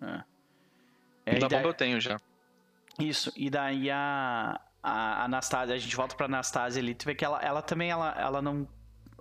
É. 0.00 0.24
É, 1.26 1.38
da 1.38 1.48
daí... 1.48 1.58
bomba 1.58 1.68
eu 1.68 1.74
tenho 1.74 2.00
já. 2.00 2.18
Isso, 2.98 3.30
e 3.36 3.50
daí 3.50 3.90
a, 3.90 4.58
a 4.82 5.24
Anastasia, 5.24 5.74
a 5.74 5.78
gente 5.78 5.96
volta 5.96 6.16
pra 6.16 6.24
Anastasia 6.24 6.80
ali, 6.80 6.94
tu 6.94 7.04
vê 7.04 7.14
que 7.14 7.26
ela, 7.26 7.42
ela 7.42 7.60
também, 7.60 7.90
ela, 7.90 8.10
ela, 8.18 8.40
não, 8.40 8.66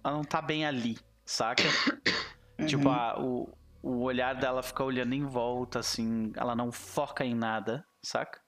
ela 0.01 0.13
não 0.13 0.23
tá 0.23 0.41
bem 0.41 0.65
ali, 0.65 0.97
saca? 1.25 1.63
Uhum. 2.59 2.67
Tipo, 2.67 2.87
a, 2.87 3.19
o, 3.19 3.49
o 3.81 4.03
olhar 4.03 4.35
dela 4.35 4.61
fica 4.61 4.83
olhando 4.83 5.13
em 5.13 5.25
volta, 5.25 5.79
assim, 5.79 6.31
ela 6.37 6.55
não 6.55 6.71
foca 6.71 7.25
em 7.25 7.33
nada, 7.33 7.83
saca? 8.03 8.39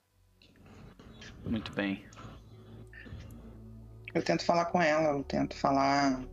Muito 1.44 1.72
bem. 1.74 2.06
Eu 4.14 4.24
tento 4.24 4.46
falar 4.46 4.66
com 4.66 4.82
ela, 4.82 5.18
eu 5.18 5.24
tento 5.24 5.56
falar. 5.56 6.24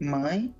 Mãe? 0.00 0.54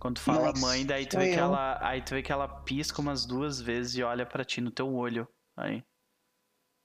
Quando 0.00 0.18
fala 0.18 0.50
Mas 0.50 0.60
mãe, 0.60 0.86
daí 0.86 1.06
tu, 1.06 1.18
vê 1.18 1.30
que 1.30 1.38
ela, 1.38 1.78
aí 1.86 2.02
tu 2.02 2.14
vê 2.14 2.22
que 2.22 2.32
ela 2.32 2.48
pisca 2.48 3.02
umas 3.02 3.26
duas 3.26 3.60
vezes 3.60 3.96
e 3.96 4.02
olha 4.02 4.24
para 4.24 4.44
ti 4.44 4.60
no 4.60 4.70
teu 4.70 4.92
olho. 4.92 5.28
Aí. 5.56 5.84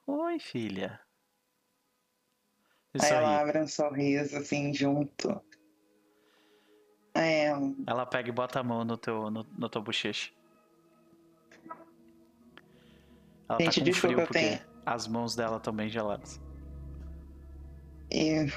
Oi, 0.06 0.38
filha. 0.38 1.00
Isso 2.96 3.06
aí 3.06 3.12
ela 3.12 3.42
abre 3.42 3.60
um 3.60 3.68
sorriso 3.68 4.38
assim 4.38 4.74
junto. 4.74 5.42
É. 7.14 7.50
Ela 7.86 8.06
pega 8.06 8.30
e 8.30 8.32
bota 8.32 8.60
a 8.60 8.64
mão 8.64 8.86
no 8.86 8.98
teu, 8.98 9.30
no, 9.30 9.46
no 9.58 9.70
teu 9.70 9.82
bochecha. 9.82 10.32
Ela 13.50 13.60
Gente, 13.60 13.80
tá 13.80 13.86
com 13.86 13.94
frio 13.94 14.18
porque 14.18 14.34
tenho... 14.34 14.60
as 14.86 15.08
mãos 15.08 15.36
dela 15.36 15.58
estão 15.58 15.74
bem 15.74 15.90
geladas. 15.90 16.42
E... 18.12 18.48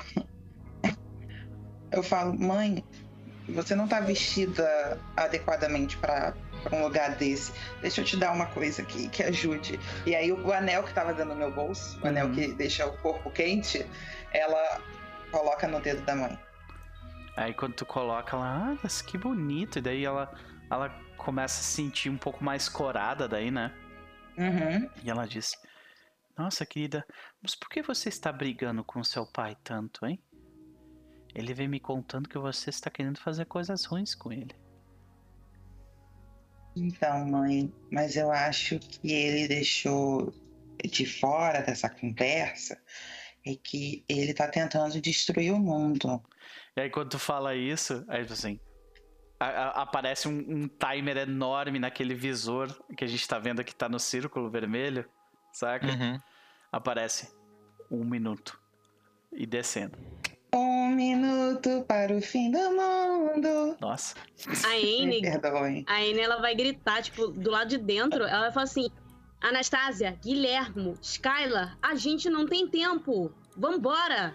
Eu 1.90 2.02
falo, 2.02 2.38
mãe, 2.38 2.84
você 3.48 3.74
não 3.74 3.88
tá 3.88 3.98
vestida 4.00 5.00
adequadamente 5.16 5.96
para 5.96 6.34
um 6.76 6.82
lugar 6.82 7.16
desse. 7.16 7.52
Deixa 7.80 8.00
eu 8.00 8.04
te 8.04 8.16
dar 8.16 8.32
uma 8.32 8.46
coisa 8.46 8.82
aqui 8.82 9.08
que 9.08 9.22
ajude. 9.22 9.78
E 10.06 10.14
aí 10.14 10.32
o 10.32 10.52
anel 10.52 10.82
que 10.82 10.92
tava 10.92 11.12
dentro 11.12 11.32
do 11.32 11.38
meu 11.38 11.52
bolso, 11.52 11.98
o 11.98 12.02
uhum. 12.02 12.08
anel 12.08 12.30
que 12.32 12.52
deixa 12.54 12.86
o 12.86 12.96
corpo 12.98 13.30
quente, 13.30 13.86
ela 14.32 14.80
coloca 15.30 15.66
no 15.68 15.80
dedo 15.80 16.04
da 16.04 16.14
mãe. 16.14 16.38
Aí 17.36 17.54
quando 17.54 17.74
tu 17.74 17.86
coloca 17.86 18.36
ela, 18.36 18.76
ah, 18.82 19.02
que 19.06 19.16
bonito. 19.16 19.78
E 19.78 19.82
daí 19.82 20.04
ela, 20.04 20.32
ela 20.70 20.88
começa 21.16 21.60
a 21.60 21.62
se 21.62 21.74
sentir 21.74 22.10
um 22.10 22.18
pouco 22.18 22.42
mais 22.42 22.68
corada 22.68 23.28
daí, 23.28 23.50
né? 23.50 23.72
Uhum. 24.36 24.90
E 25.02 25.10
ela 25.10 25.26
diz: 25.26 25.52
Nossa, 26.36 26.66
querida, 26.66 27.04
mas 27.42 27.54
por 27.54 27.68
que 27.68 27.82
você 27.82 28.08
está 28.08 28.32
brigando 28.32 28.84
com 28.84 29.02
seu 29.04 29.26
pai 29.26 29.56
tanto, 29.62 30.04
hein? 30.06 30.22
Ele 31.34 31.54
vem 31.54 31.68
me 31.68 31.78
contando 31.78 32.28
que 32.28 32.38
você 32.38 32.70
está 32.70 32.90
querendo 32.90 33.20
fazer 33.20 33.44
coisas 33.44 33.84
ruins 33.84 34.14
com 34.14 34.32
ele. 34.32 34.54
Então, 36.78 37.26
mãe, 37.26 37.72
mas 37.90 38.16
eu 38.16 38.30
acho 38.30 38.78
que 38.78 39.12
ele 39.12 39.48
deixou 39.48 40.32
de 40.84 41.04
fora 41.04 41.60
dessa 41.60 41.88
conversa 41.88 42.78
é 43.44 43.54
que 43.56 44.04
ele 44.08 44.34
tá 44.34 44.48
tentando 44.48 45.00
destruir 45.00 45.52
o 45.52 45.58
mundo. 45.58 46.22
E 46.76 46.82
aí, 46.82 46.90
quando 46.90 47.10
tu 47.10 47.18
fala 47.18 47.54
isso, 47.54 48.04
aí 48.08 48.22
assim. 48.22 48.60
A, 49.40 49.46
a, 49.46 49.82
aparece 49.82 50.26
um, 50.26 50.38
um, 50.38 50.68
timer 50.68 51.16
enorme 51.16 51.78
naquele 51.78 52.14
visor 52.14 52.76
que 52.96 53.04
a 53.04 53.06
gente 53.06 53.26
tá 53.26 53.38
vendo 53.38 53.62
que 53.62 53.74
tá 53.74 53.88
no 53.88 53.98
círculo 53.98 54.50
vermelho, 54.50 55.08
saca? 55.52 55.86
Uhum. 55.86 56.18
Aparece 56.72 57.32
um 57.90 58.04
minuto 58.04 58.60
e 59.32 59.46
descendo. 59.46 59.96
Um 60.52 60.88
minuto 60.88 61.84
para 61.86 62.14
o 62.14 62.22
fim 62.22 62.50
do 62.50 62.58
mundo. 62.58 63.76
Nossa. 63.80 64.14
A 64.64 64.74
Anne, 64.74 65.20
a 65.86 65.94
Anne, 65.96 66.20
ela 66.20 66.40
vai 66.40 66.54
gritar, 66.54 67.02
tipo, 67.02 67.28
do 67.28 67.50
lado 67.50 67.68
de 67.68 67.78
dentro, 67.78 68.24
ela 68.24 68.42
vai 68.42 68.52
falar 68.52 68.64
assim: 68.64 68.88
Anastasia, 69.40 70.18
Guilhermo, 70.22 70.94
Skylar, 71.02 71.76
a 71.82 71.94
gente 71.94 72.30
não 72.30 72.46
tem 72.46 72.66
tempo. 72.66 73.30
Vambora! 73.56 74.34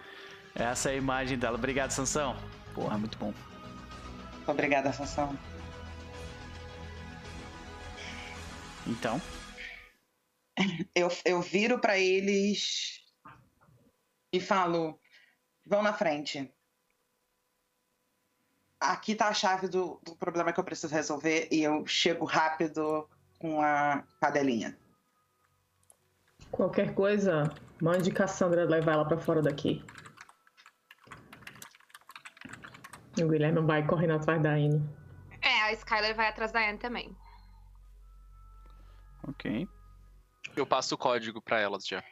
Essa 0.54 0.90
é 0.90 0.92
a 0.94 0.96
imagem 0.96 1.36
dela. 1.36 1.56
Obrigado, 1.56 1.90
Sansão. 1.90 2.36
Porra, 2.74 2.96
muito 2.96 3.18
bom. 3.18 3.34
Obrigada, 4.46 4.92
Sansão. 4.92 5.36
Então? 8.86 9.20
Eu, 10.94 11.08
eu 11.24 11.42
viro 11.42 11.80
para 11.80 11.98
eles 11.98 13.00
e 14.32 14.38
falo: 14.38 15.00
vão 15.64 15.82
na 15.82 15.92
frente. 15.92 16.52
Aqui 18.80 19.14
tá 19.14 19.28
a 19.28 19.34
chave 19.34 19.68
do, 19.68 20.00
do 20.04 20.14
problema 20.16 20.52
que 20.52 20.60
eu 20.60 20.64
preciso 20.64 20.92
resolver 20.92 21.48
e 21.50 21.62
eu 21.62 21.86
chego 21.86 22.24
rápido 22.24 23.08
com 23.38 23.62
a 23.62 24.04
cadelinha. 24.20 24.78
Qualquer 26.50 26.94
coisa, 26.94 27.44
mande 27.80 28.10
Cassandra 28.10 28.64
levar 28.64 28.92
ela 28.92 29.08
para 29.08 29.18
fora 29.18 29.40
daqui. 29.40 29.84
O 33.18 33.28
Guilherme 33.28 33.60
vai 33.62 33.86
correndo 33.86 34.14
atrás 34.14 34.42
da 34.42 34.50
Anne. 34.50 34.82
É, 35.40 35.62
a 35.62 35.72
Skyler 35.72 36.14
vai 36.14 36.28
atrás 36.28 36.52
da 36.52 36.68
Anne 36.68 36.78
também. 36.78 37.16
Ok. 39.26 39.68
Eu 40.56 40.66
passo 40.66 40.94
o 40.94 40.98
código 40.98 41.40
para 41.40 41.60
elas 41.60 41.86
já. 41.86 42.02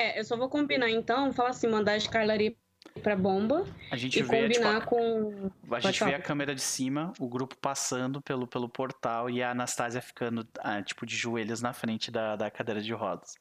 É, 0.00 0.18
eu 0.18 0.24
só 0.24 0.34
vou 0.34 0.48
combinar 0.48 0.88
então, 0.88 1.30
falar 1.30 1.50
assim, 1.50 1.68
mandar 1.68 1.92
a 1.92 1.96
Skylar 1.98 2.40
ir 2.40 2.56
pra 3.02 3.14
bomba 3.14 3.66
a 3.90 3.96
gente 3.98 4.18
e 4.18 4.22
vê, 4.22 4.42
combinar 4.42 4.80
tipo, 4.80 4.96
com. 4.96 5.50
A 5.70 5.80
gente 5.80 6.02
vê 6.02 6.14
a 6.14 6.22
câmera 6.22 6.54
de 6.54 6.62
cima, 6.62 7.12
o 7.18 7.28
grupo 7.28 7.54
passando 7.58 8.22
pelo, 8.22 8.46
pelo 8.46 8.66
portal 8.66 9.28
e 9.28 9.42
a 9.42 9.50
Anastasia 9.50 10.00
ficando, 10.00 10.48
ah, 10.60 10.80
tipo, 10.80 11.04
de 11.04 11.14
joelhos 11.14 11.60
na 11.60 11.74
frente 11.74 12.10
da, 12.10 12.34
da 12.34 12.50
cadeira 12.50 12.80
de 12.80 12.94
rodas. 12.94 13.34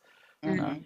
Uhum. 0.43 0.55
Né? 0.55 0.81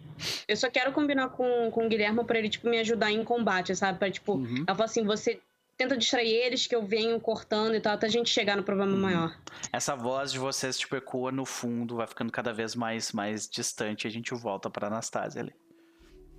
Eu 0.47 0.55
só 0.55 0.69
quero 0.69 0.91
combinar 0.91 1.29
com, 1.29 1.71
com 1.71 1.87
o 1.87 1.89
Guilherme 1.89 2.23
pra 2.23 2.37
ele, 2.37 2.49
tipo, 2.49 2.69
me 2.69 2.77
ajudar 2.77 3.11
em 3.11 3.23
combate, 3.23 3.75
sabe? 3.75 3.97
Pra, 3.97 4.11
tipo, 4.11 4.35
uhum. 4.35 4.65
ela 4.67 4.75
fala 4.75 4.85
assim, 4.85 5.03
você 5.03 5.41
tenta 5.75 5.97
distrair 5.97 6.33
eles, 6.33 6.67
que 6.67 6.75
eu 6.75 6.85
venho 6.85 7.19
cortando 7.19 7.75
e 7.75 7.81
tal, 7.81 7.93
até 7.93 8.05
a 8.05 8.09
gente 8.09 8.29
chegar 8.29 8.55
no 8.55 8.63
problema 8.63 8.91
uhum. 8.91 8.99
maior. 8.99 9.35
Essa 9.71 9.95
voz 9.95 10.31
de 10.31 10.39
vocês, 10.39 10.77
tipo, 10.77 10.95
ecoa 10.95 11.31
no 11.31 11.45
fundo, 11.45 11.95
vai 11.95 12.07
ficando 12.07 12.31
cada 12.31 12.53
vez 12.53 12.75
mais, 12.75 13.11
mais 13.11 13.47
distante 13.49 14.05
e 14.05 14.07
a 14.07 14.11
gente 14.11 14.33
volta 14.33 14.69
pra 14.69 14.87
Anastasia 14.87 15.41
ali. 15.41 15.53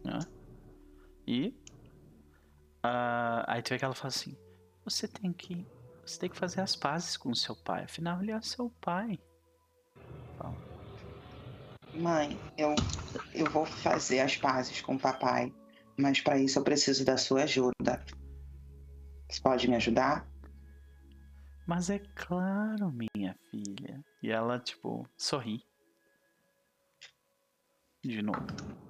Né? 0.04 0.18
E 1.26 1.48
uh, 2.84 3.44
aí 3.46 3.62
tu 3.62 3.70
vê 3.70 3.78
que 3.78 3.84
ela 3.84 3.94
fala 3.94 4.08
assim: 4.08 4.36
você 4.84 5.08
tem 5.08 5.32
que 5.32 5.66
você 6.04 6.18
tem 6.18 6.28
que 6.28 6.36
fazer 6.36 6.60
as 6.60 6.76
pazes 6.76 7.16
com 7.16 7.30
o 7.30 7.36
seu 7.36 7.56
pai. 7.56 7.84
Afinal, 7.84 8.20
ele 8.20 8.32
é 8.32 8.40
seu 8.42 8.70
pai. 8.80 9.18
Mãe, 11.94 12.38
eu 12.58 12.74
eu 13.34 13.50
vou 13.50 13.64
fazer 13.64 14.20
as 14.20 14.36
pazes 14.36 14.80
com 14.80 14.96
o 14.96 15.00
papai, 15.00 15.52
mas 15.96 16.20
para 16.20 16.38
isso 16.38 16.58
eu 16.58 16.64
preciso 16.64 17.04
da 17.04 17.16
sua 17.16 17.44
ajuda. 17.44 18.04
Você 19.30 19.40
pode 19.40 19.68
me 19.68 19.76
ajudar? 19.76 20.28
Mas 21.66 21.88
é 21.88 21.98
claro, 22.14 22.92
minha 22.92 23.34
filha. 23.50 24.04
E 24.22 24.30
ela, 24.30 24.58
tipo, 24.58 25.08
sorri. 25.16 25.64
De 28.04 28.20
novo. 28.20 28.83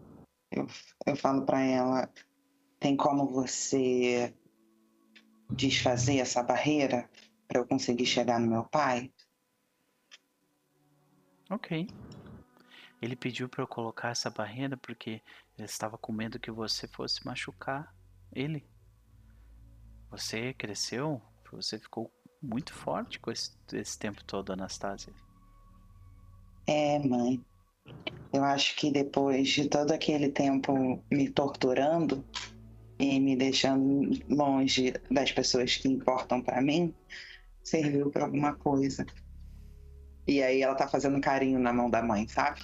Eu, 0.54 0.68
eu 1.04 1.16
falo 1.16 1.44
para 1.44 1.60
ela: 1.60 2.08
tem 2.78 2.96
como 2.96 3.26
você 3.26 4.32
desfazer 5.50 6.18
essa 6.18 6.42
barreira 6.42 7.10
para 7.48 7.60
eu 7.60 7.66
conseguir 7.66 8.06
chegar 8.06 8.38
no 8.38 8.46
meu 8.46 8.64
pai? 8.64 9.12
Ok. 11.50 11.88
Ele 13.02 13.16
pediu 13.16 13.48
para 13.48 13.62
eu 13.62 13.66
colocar 13.66 14.10
essa 14.10 14.30
barreira 14.30 14.76
porque 14.76 15.20
ele 15.58 15.66
estava 15.66 15.98
com 15.98 16.12
medo 16.12 16.38
que 16.38 16.50
você 16.50 16.86
fosse 16.86 17.26
machucar 17.26 17.92
ele. 18.32 18.64
Você 20.10 20.54
cresceu, 20.54 21.20
você 21.50 21.78
ficou 21.78 22.10
muito 22.40 22.72
forte 22.72 23.18
com 23.18 23.30
esse, 23.30 23.50
esse 23.72 23.98
tempo 23.98 24.22
todo, 24.24 24.52
Anastasia. 24.52 25.12
É, 26.66 26.98
mãe. 27.00 27.44
Eu 28.32 28.42
acho 28.42 28.74
que 28.76 28.90
depois 28.90 29.48
de 29.48 29.68
todo 29.68 29.92
aquele 29.92 30.28
tempo 30.28 31.02
me 31.10 31.30
torturando 31.30 32.24
e 32.98 33.20
me 33.20 33.36
deixando 33.36 34.10
longe 34.28 34.92
das 35.10 35.30
pessoas 35.30 35.76
que 35.76 35.88
importam 35.88 36.42
para 36.42 36.60
mim, 36.60 36.92
serviu 37.62 38.10
para 38.10 38.24
alguma 38.24 38.54
coisa. 38.54 39.06
E 40.26 40.42
aí 40.42 40.62
ela 40.62 40.74
tá 40.74 40.88
fazendo 40.88 41.20
carinho 41.20 41.58
na 41.58 41.72
mão 41.72 41.88
da 41.88 42.02
mãe, 42.02 42.26
sabe? 42.26 42.60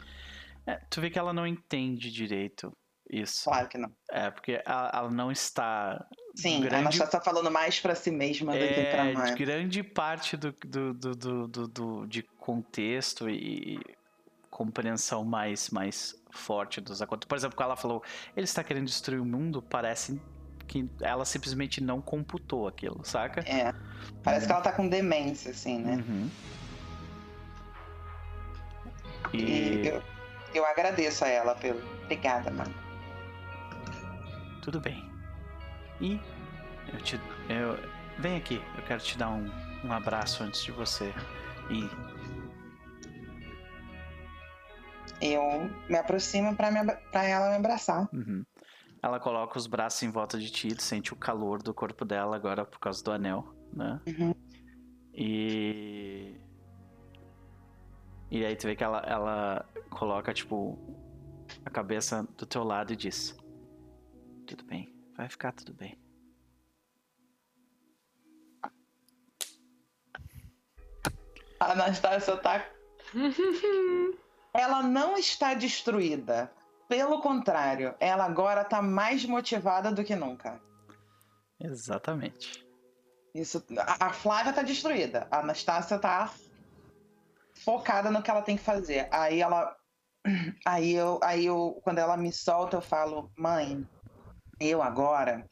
É, 0.66 0.80
tu 0.90 1.00
vê 1.00 1.10
que 1.10 1.18
ela 1.18 1.32
não 1.32 1.46
entende 1.46 2.10
direito 2.10 2.72
isso. 3.08 3.44
Claro 3.44 3.68
que 3.68 3.78
não. 3.78 3.92
É, 4.10 4.30
porque 4.30 4.62
ela, 4.64 4.90
ela 4.94 5.10
não 5.10 5.30
está. 5.30 6.04
Sim, 6.34 6.62
grande... 6.62 6.96
ela 6.96 7.04
está 7.06 7.20
falando 7.20 7.50
mais 7.50 7.78
para 7.78 7.94
si 7.94 8.10
mesma 8.10 8.52
do 8.52 8.58
é, 8.58 8.72
que 8.72 8.90
pra 8.90 9.04
mãe. 9.04 9.34
Grande 9.34 9.82
parte 9.82 10.36
do, 10.36 10.52
do, 10.64 10.94
do, 10.94 11.14
do, 11.14 11.48
do, 11.48 11.68
do 11.68 12.06
de 12.06 12.22
contexto 12.22 13.28
e 13.28 13.78
compreensão 14.60 15.24
mais, 15.24 15.70
mais 15.70 16.14
forte 16.30 16.82
dos 16.82 17.00
acontecimentos. 17.00 17.26
Por 17.26 17.36
exemplo, 17.38 17.56
quando 17.56 17.68
ela 17.68 17.76
falou, 17.76 18.02
ele 18.36 18.44
está 18.44 18.62
querendo 18.62 18.84
destruir 18.84 19.18
o 19.18 19.24
mundo, 19.24 19.62
parece 19.62 20.20
que 20.68 20.86
ela 21.00 21.24
simplesmente 21.24 21.82
não 21.82 22.02
computou 22.02 22.68
aquilo, 22.68 23.00
saca? 23.02 23.40
É. 23.48 23.74
Parece 24.22 24.44
que 24.44 24.52
ela 24.52 24.60
tá 24.60 24.70
com 24.70 24.86
demência, 24.86 25.52
assim, 25.52 25.78
né? 25.78 26.04
Uhum. 26.06 26.30
E, 29.32 29.38
e 29.38 29.88
eu, 29.88 30.02
eu 30.54 30.66
agradeço 30.66 31.24
a 31.24 31.28
ela 31.28 31.54
pelo. 31.54 31.80
Obrigada, 32.04 32.50
mano. 32.50 32.74
Tudo 34.60 34.78
bem. 34.78 35.10
E 36.02 36.20
eu 36.92 37.00
te. 37.00 37.18
Eu, 37.48 37.78
vem 38.18 38.36
aqui, 38.36 38.62
eu 38.76 38.84
quero 38.84 39.00
te 39.00 39.16
dar 39.16 39.30
um, 39.30 39.50
um 39.82 39.90
abraço 39.90 40.42
antes 40.42 40.62
de 40.62 40.70
você 40.70 41.14
ir. 41.70 42.09
Eu 45.20 45.70
me 45.88 45.96
aproximo 45.96 46.56
para 46.56 46.68
ela 47.24 47.50
me 47.50 47.56
abraçar. 47.56 48.08
Uhum. 48.12 48.44
Ela 49.02 49.18
coloca 49.18 49.58
os 49.58 49.66
braços 49.66 50.02
em 50.02 50.10
volta 50.10 50.38
de 50.38 50.50
ti, 50.50 50.74
tu 50.74 50.82
sente 50.82 51.12
o 51.12 51.16
calor 51.16 51.62
do 51.62 51.72
corpo 51.72 52.04
dela 52.04 52.36
agora 52.36 52.64
por 52.64 52.78
causa 52.78 53.02
do 53.02 53.10
anel, 53.10 53.54
né? 53.72 54.00
Uhum. 54.06 54.34
E 55.14 56.40
e 58.30 58.44
aí 58.44 58.54
tu 58.54 58.66
vê 58.66 58.76
que 58.76 58.84
ela, 58.84 59.00
ela 59.00 59.68
coloca, 59.90 60.32
tipo, 60.32 60.78
a 61.64 61.70
cabeça 61.70 62.22
do 62.38 62.46
teu 62.46 62.62
lado 62.62 62.92
e 62.92 62.96
diz: 62.96 63.36
Tudo 64.46 64.64
bem, 64.64 64.94
vai 65.16 65.28
ficar 65.28 65.52
tudo 65.52 65.74
bem. 65.74 65.98
A 71.58 71.72
Anastácia 71.72 72.36
tá. 72.36 72.64
ela 74.52 74.82
não 74.82 75.16
está 75.16 75.54
destruída. 75.54 76.52
Pelo 76.88 77.20
contrário, 77.20 77.94
ela 78.00 78.24
agora 78.24 78.64
tá 78.64 78.82
mais 78.82 79.24
motivada 79.24 79.92
do 79.92 80.02
que 80.02 80.16
nunca. 80.16 80.60
Exatamente. 81.60 82.66
Isso, 83.34 83.64
a 84.00 84.12
Flávia 84.12 84.52
tá 84.52 84.62
destruída. 84.62 85.28
A 85.30 85.38
Anastácia 85.38 85.98
tá 85.98 86.32
focada 87.54 88.10
no 88.10 88.22
que 88.22 88.30
ela 88.30 88.42
tem 88.42 88.56
que 88.56 88.62
fazer. 88.62 89.08
Aí 89.10 89.40
ela. 89.40 89.76
Aí 90.66 90.92
eu, 90.92 91.18
aí 91.22 91.46
eu, 91.46 91.80
quando 91.82 91.96
ela 91.96 92.14
me 92.14 92.30
solta, 92.30 92.76
eu 92.76 92.82
falo, 92.82 93.32
mãe, 93.38 93.88
eu 94.60 94.82
agora 94.82 95.46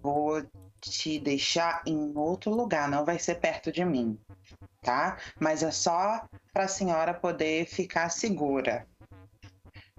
vou 0.00 0.40
te 0.80 1.18
deixar 1.18 1.82
em 1.84 2.16
outro 2.16 2.52
lugar, 2.52 2.88
não 2.88 3.04
vai 3.04 3.18
ser 3.18 3.40
perto 3.40 3.72
de 3.72 3.84
mim, 3.84 4.16
tá? 4.84 5.16
Mas 5.40 5.62
é 5.62 5.70
só 5.70 6.24
para 6.52 6.64
a 6.64 6.68
senhora 6.68 7.12
poder 7.12 7.66
ficar 7.66 8.08
segura, 8.10 8.86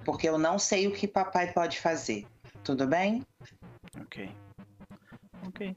porque 0.05 0.29
eu 0.29 0.37
não 0.37 0.57
sei 0.57 0.87
o 0.87 0.93
que 0.93 1.07
papai 1.07 1.51
pode 1.51 1.79
fazer. 1.81 2.25
Tudo 2.63 2.87
bem? 2.87 3.25
Ok. 3.99 4.31
Ok. 5.47 5.75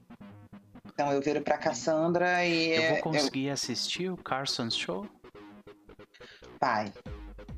Então 0.87 1.12
eu 1.12 1.20
viro 1.20 1.41
para 1.43 1.59
Cassandra 1.59 2.45
e 2.45 2.70
eu 2.70 2.89
vou 2.91 2.99
conseguir 2.99 3.47
eu... 3.47 3.55
assistir 3.55 4.11
o 4.11 4.17
Carson's 4.17 4.77
Show? 4.77 5.09
Pai, 6.59 6.93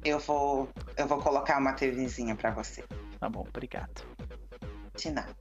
eu 0.04 0.18
vou, 0.18 0.68
eu 0.96 1.06
vou 1.06 1.18
colocar 1.18 1.58
uma 1.58 1.72
TVzinha 1.72 2.36
para 2.36 2.50
você. 2.50 2.84
Tá 3.18 3.28
bom, 3.28 3.46
obrigado. 3.48 4.04
De 4.96 5.10
nada. 5.10 5.34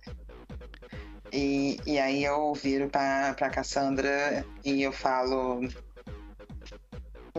E, 1.32 1.78
e 1.86 2.00
aí 2.00 2.24
eu 2.24 2.54
viro 2.54 2.90
pra 2.90 3.34
Cassandra 3.34 4.46
e 4.64 4.82
eu 4.82 4.92
falo. 4.92 5.62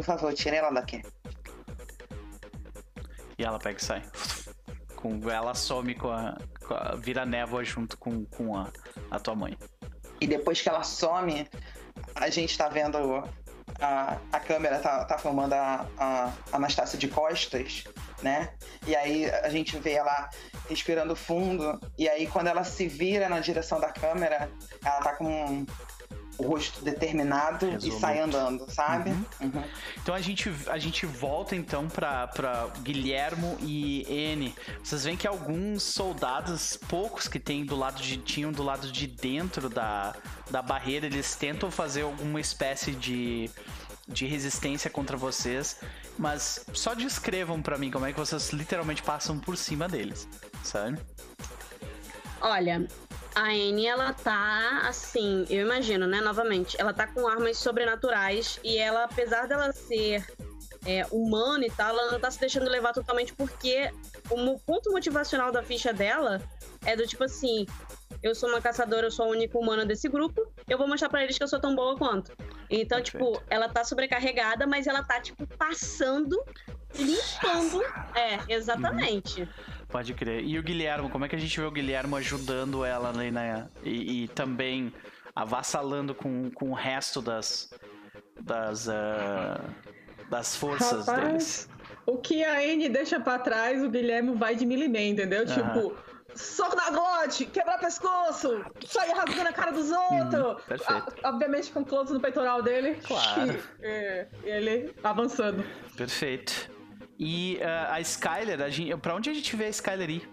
Por 0.01 0.05
favor, 0.05 0.33
tire 0.33 0.57
ela 0.57 0.71
daqui. 0.71 1.03
E 3.37 3.45
ela 3.45 3.59
pega 3.59 3.79
e 3.79 3.85
sai. 3.85 4.03
Com, 4.97 5.21
ela 5.31 5.55
some 5.55 5.95
com 5.95 6.11
a, 6.11 6.39
com 6.67 6.73
a. 6.73 6.97
vira 6.97 7.27
névoa 7.27 7.63
junto 7.63 7.99
com, 7.99 8.25
com 8.25 8.57
a, 8.57 8.71
a 9.11 9.21
tua 9.21 9.35
mãe. 9.35 9.59
E 10.19 10.27
depois 10.27 10.63
que 10.63 10.71
ela 10.71 10.83
some, 10.83 11.47
a 12.15 12.31
gente 12.31 12.57
tá 12.57 12.71
vendo 12.71 12.97
a, 13.79 14.17
a 14.33 14.41
câmera 14.41 14.79
tá, 14.79 15.05
tá 15.05 15.19
filmando 15.19 15.55
a, 15.55 15.87
a 15.99 16.33
Anastácia 16.51 16.99
de 16.99 17.09
costas, 17.09 17.85
né? 18.23 18.55
E 18.87 18.97
aí 18.97 19.31
a 19.31 19.51
gente 19.51 19.79
vê 19.79 19.93
ela 19.93 20.31
respirando 20.67 21.15
fundo, 21.15 21.79
e 21.99 22.09
aí 22.09 22.27
quando 22.27 22.47
ela 22.47 22.65
se 22.65 22.89
vira 22.89 23.29
na 23.29 23.41
direção 23.41 23.79
da 23.79 23.93
câmera, 23.93 24.51
ela 24.83 25.01
tá 25.01 25.15
com 25.15 25.67
rosto 26.43 26.85
determinado 26.85 27.67
Resoluto. 27.67 27.97
e 27.97 28.01
sai 28.01 28.21
andando, 28.21 28.71
sabe? 28.71 29.11
Uhum. 29.11 29.25
Uhum. 29.41 29.65
Então 30.03 30.15
a 30.15 30.21
gente, 30.21 30.53
a 30.69 30.79
gente 30.79 31.07
volta 31.07 31.55
então 31.55 31.89
para 31.89 32.69
Guilhermo 32.83 33.57
e 33.61 34.05
N. 34.09 34.55
Vocês 34.83 35.05
veem 35.05 35.17
que 35.17 35.27
alguns 35.27 35.83
soldados, 35.83 36.77
poucos 36.89 37.29
que 37.29 37.39
tem 37.39 37.65
do 37.65 37.77
lado 37.77 38.01
de 38.01 38.17
tinham 38.19 38.53
do 38.53 38.63
lado 38.63 38.91
de 38.91 39.07
dentro 39.07 39.69
da, 39.69 40.15
da 40.51 40.63
barreira, 40.63 41.07
eles 41.07 41.35
tentam 41.35 41.71
fazer 41.71 42.03
alguma 42.03 42.41
espécie 42.41 42.93
de 42.93 43.51
de 44.11 44.27
resistência 44.27 44.91
contra 44.91 45.17
vocês, 45.17 45.79
mas 46.19 46.67
só 46.73 46.95
descrevam 46.95 47.63
para 47.63 47.79
mim 47.79 47.91
como 47.91 48.07
é 48.07 48.13
que 48.13 48.19
vocês 48.19 48.51
literalmente 48.51 49.03
passam 49.03 49.39
por 49.39 49.57
cima 49.57 49.89
deles, 49.89 50.29
sabe? 50.65 50.99
Olha, 52.41 52.87
a 53.35 53.49
Anne, 53.51 53.87
ela 53.87 54.13
tá 54.13 54.83
assim, 54.89 55.45
eu 55.49 55.63
imagino, 55.63 56.07
né, 56.07 56.21
novamente, 56.21 56.77
ela 56.79 56.93
tá 56.93 57.07
com 57.07 57.27
armas 57.27 57.59
sobrenaturais 57.59 58.59
e 58.65 58.77
ela, 58.77 59.05
apesar 59.05 59.47
dela 59.47 59.73
ser 59.73 60.25
é, 60.85 61.07
humana 61.11 61.67
e 61.67 61.71
tal, 61.71 61.91
ela 61.91 62.13
não 62.13 62.21
tá 62.21 62.31
se 62.31 62.41
deixando 62.41 62.69
levar 62.69 62.93
totalmente 62.93 63.33
porque 63.35 63.91
o 64.31 64.59
ponto 64.61 64.91
motivacional 64.91 65.51
da 65.51 65.63
ficha 65.63 65.93
dela 65.93 66.41
é 66.85 66.97
do 66.97 67.07
tipo 67.07 67.25
assim: 67.25 67.67
eu 68.23 68.35
sou 68.35 68.49
uma 68.49 68.61
caçadora, 68.61 69.07
eu 69.07 69.11
sou 69.11 69.27
a 69.27 69.29
única 69.29 69.59
humana 69.59 69.85
desse 69.85 70.09
grupo, 70.09 70.47
eu 70.69 70.77
vou 70.79 70.87
mostrar 70.87 71.09
para 71.09 71.23
eles 71.25 71.37
que 71.37 71.45
eu 71.45 71.49
sou 71.49 71.61
tão 71.61 71.75
boa 71.75 71.97
quanto. 71.97 72.33
Então, 72.69 73.01
Perfeito. 73.01 73.33
tipo, 73.33 73.43
ela 73.49 73.69
tá 73.69 73.85
sobrecarregada, 73.85 74.67
mas 74.67 74.87
ela 74.87 75.03
tá, 75.03 75.21
tipo, 75.21 75.47
passando, 75.57 76.43
limpando. 76.95 77.83
É, 78.15 78.39
exatamente. 78.53 79.43
Uhum. 79.43 79.49
Pode 79.89 80.15
crer. 80.15 80.45
E 80.45 80.59
o 80.59 80.63
Guilhermo, 80.63 81.11
como 81.11 81.25
é 81.25 81.29
que 81.29 81.37
a 81.37 81.39
gente 81.39 81.59
vê 81.59 81.67
o 81.67 81.71
Guilhermo 81.71 82.17
ajudando 82.17 82.85
ela 82.85 83.09
ali, 83.11 83.31
né? 83.31 83.69
E, 83.83 84.25
e 84.25 84.29
também 84.29 84.93
avassalando 85.35 86.15
com, 86.15 86.51
com 86.51 86.71
o 86.71 86.75
resto 86.75 87.21
das. 87.21 87.71
das. 88.41 88.87
Uh, 88.87 89.91
das 90.31 90.55
forças 90.55 91.07
Rapaz, 91.07 91.29
deles. 91.29 91.70
O 92.11 92.19
que 92.19 92.43
a 92.43 92.59
Anne 92.59 92.89
deixa 92.89 93.21
para 93.21 93.39
trás, 93.39 93.83
o 93.85 93.89
Guilherme 93.89 94.35
vai 94.35 94.57
de 94.57 94.67
milimê, 94.67 95.09
entendeu? 95.09 95.45
Uhum. 95.47 95.55
Tipo, 95.55 95.97
soco 96.35 96.75
na 96.75 96.91
glote, 96.91 97.47
quebrar 97.47 97.79
pescoço, 97.79 98.65
sair 98.85 99.13
rasgando 99.13 99.49
a 99.49 99.53
cara 99.53 99.71
dos 99.71 99.91
outros. 99.91 100.41
Hum, 100.41 100.57
perfeito. 100.67 101.15
A, 101.23 101.29
obviamente 101.29 101.71
com 101.71 101.85
close 101.85 102.13
no 102.13 102.21
peitoral 102.21 102.63
dele. 102.63 102.99
Claro. 103.07 103.53
E, 103.53 103.87
é, 103.87 104.29
ele 104.43 104.93
avançando. 105.05 105.65
Perfeito. 105.97 106.71
E 107.17 107.59
uh, 107.61 107.93
a 107.93 108.01
Skyler, 108.01 108.61
a 108.61 108.71
gente, 108.71 108.97
pra 108.97 109.15
onde 109.15 109.31
a 109.31 109.35
gente 109.35 109.55
vê 109.55 109.67
a 109.67 109.71
Skyler 109.71 110.11
ir? 110.11 110.29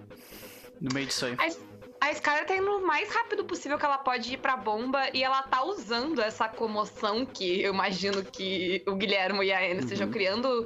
No 0.81 0.93
meio 0.93 1.05
disso 1.05 1.25
aí. 1.25 1.35
A, 1.37 2.07
A 2.07 2.11
Skylar 2.11 2.45
tá 2.45 2.55
indo 2.55 2.77
o 2.77 2.87
mais 2.87 3.09
rápido 3.09 3.43
possível 3.43 3.77
que 3.77 3.85
ela 3.85 3.97
pode 3.97 4.33
ir 4.33 4.37
pra 4.37 4.55
bomba 4.55 5.09
e 5.13 5.23
ela 5.23 5.43
tá 5.43 5.63
usando 5.63 6.21
essa 6.21 6.47
comoção 6.47 7.25
que 7.25 7.61
eu 7.61 7.73
imagino 7.73 8.23
que 8.23 8.83
o 8.87 8.95
Guilherme 8.95 9.45
e 9.45 9.51
a 9.51 9.59
Anne 9.59 9.73
uhum. 9.73 9.79
estejam 9.79 10.09
criando 10.09 10.65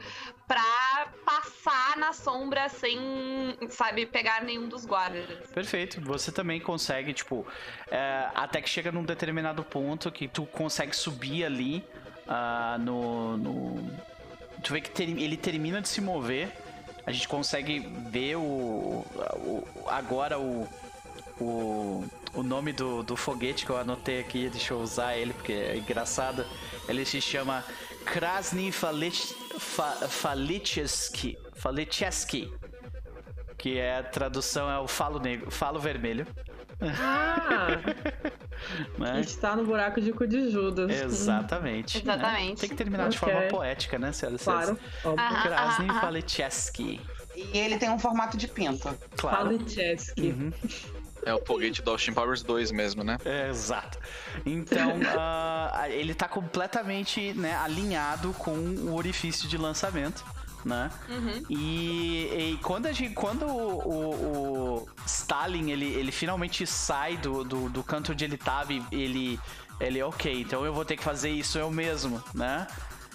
pra 0.51 1.07
passar 1.25 1.95
na 1.95 2.11
sombra 2.11 2.67
sem, 2.67 2.99
sabe, 3.69 4.05
pegar 4.05 4.43
nenhum 4.43 4.67
dos 4.67 4.85
guardas. 4.85 5.25
Perfeito. 5.53 6.01
Você 6.01 6.30
também 6.30 6.59
consegue, 6.59 7.13
tipo, 7.13 7.47
é, 7.89 8.27
até 8.35 8.61
que 8.61 8.69
chega 8.69 8.91
num 8.91 9.05
determinado 9.05 9.63
ponto 9.63 10.11
que 10.11 10.27
tu 10.27 10.45
consegue 10.45 10.93
subir 10.93 11.45
ali 11.45 11.85
uh, 12.27 12.77
no, 12.80 13.38
no. 13.38 13.91
Tu 14.61 14.73
vê 14.73 14.81
que 14.81 14.89
ter, 14.89 15.03
ele 15.03 15.38
termina 15.38 15.81
de 15.81 15.88
se 15.88 16.01
mover. 16.01 16.51
A 17.05 17.13
gente 17.13 17.30
consegue 17.30 17.80
ver 18.09 18.35
o, 18.35 18.41
o 18.41 19.67
agora 19.88 20.38
o 20.38 20.67
o, 21.41 22.05
o 22.35 22.43
nome 22.43 22.71
do, 22.71 23.01
do 23.01 23.17
foguete 23.17 23.65
que 23.65 23.71
eu 23.71 23.77
anotei 23.77 24.19
aqui, 24.19 24.47
deixa 24.47 24.73
eu 24.73 24.80
usar 24.80 25.17
ele 25.17 25.33
porque 25.33 25.53
é 25.53 25.77
engraçado. 25.77 26.45
Ele 26.88 27.03
se 27.03 27.19
chama 27.19 27.65
Krasny 28.05 28.71
Falitcheski, 30.09 31.38
Falitcheski, 31.55 32.53
que 33.57 33.77
é 33.77 33.97
a 33.97 34.03
tradução 34.03 34.69
é 34.69 34.80
o 34.80 34.88
falo 34.88 35.19
negro, 35.19 35.51
falo 35.51 35.80
vermelho. 35.80 36.25
Ah! 36.81 37.67
né? 38.97 39.21
Está 39.21 39.55
no 39.55 39.65
buraco 39.65 40.01
de 40.01 40.11
cu 40.11 40.25
de 40.25 40.49
Judas. 40.49 40.89
Exatamente. 40.91 41.99
Exatamente. 41.99 42.49
Né? 42.49 42.55
Tem 42.59 42.69
que 42.69 42.75
terminar 42.75 43.03
okay. 43.03 43.11
de 43.11 43.19
forma 43.19 43.41
poética, 43.49 43.99
né, 43.99 44.11
senhoras 44.11 44.43
Claro. 44.43 44.80
Krasny 45.43 45.88
Falitcheski. 45.88 46.99
E 47.35 47.57
ele 47.57 47.77
tem 47.77 47.89
um 47.89 47.99
formato 47.99 48.35
de 48.35 48.47
pinta. 48.47 48.97
Claro. 49.15 49.38
Falitcheski. 49.38 50.30
Uhum. 50.30 50.51
É 51.25 51.33
o 51.33 51.43
foguete 51.45 51.82
do 51.82 51.91
Austin 51.91 52.14
Powers 52.14 52.41
2 52.43 52.72
mesmo, 52.72 53.03
né? 53.03 53.17
É, 53.25 53.50
exato. 53.50 53.98
Então, 54.45 54.98
uh, 54.98 55.85
ele 55.90 56.14
tá 56.14 56.27
completamente 56.27 57.33
né, 57.33 57.56
alinhado 57.56 58.33
com 58.33 58.51
o 58.51 58.95
orifício 58.95 59.48
de 59.48 59.58
lançamento. 59.58 60.24
Né? 60.64 60.91
Uhum. 61.09 61.43
E, 61.50 62.53
e, 62.53 62.59
quando, 62.61 62.85
a 62.85 62.91
gente, 62.91 63.16
quando 63.16 63.48
o, 63.48 63.80
o, 63.80 64.77
o, 64.83 64.90
Stalin 65.08 65.72
ele, 65.72 65.88
ele 65.88 66.11
finalmente 66.11 66.67
sai 66.67 67.17
do, 67.17 67.43
do, 67.43 67.67
do 67.67 67.83
canto 67.83 68.11
onde 68.11 68.24
ele 68.24 68.38
tava, 68.38 68.72
ele, 68.91 69.40
ele, 69.80 70.03
ok, 70.03 70.40
então 70.40 70.64
eu 70.64 70.72
vou 70.72 70.85
ter 70.85 70.98
que 70.98 71.03
fazer 71.03 71.32
isso 71.32 71.58
eu 71.58 71.72
mesmo, 71.72 72.24
né? 72.35 72.67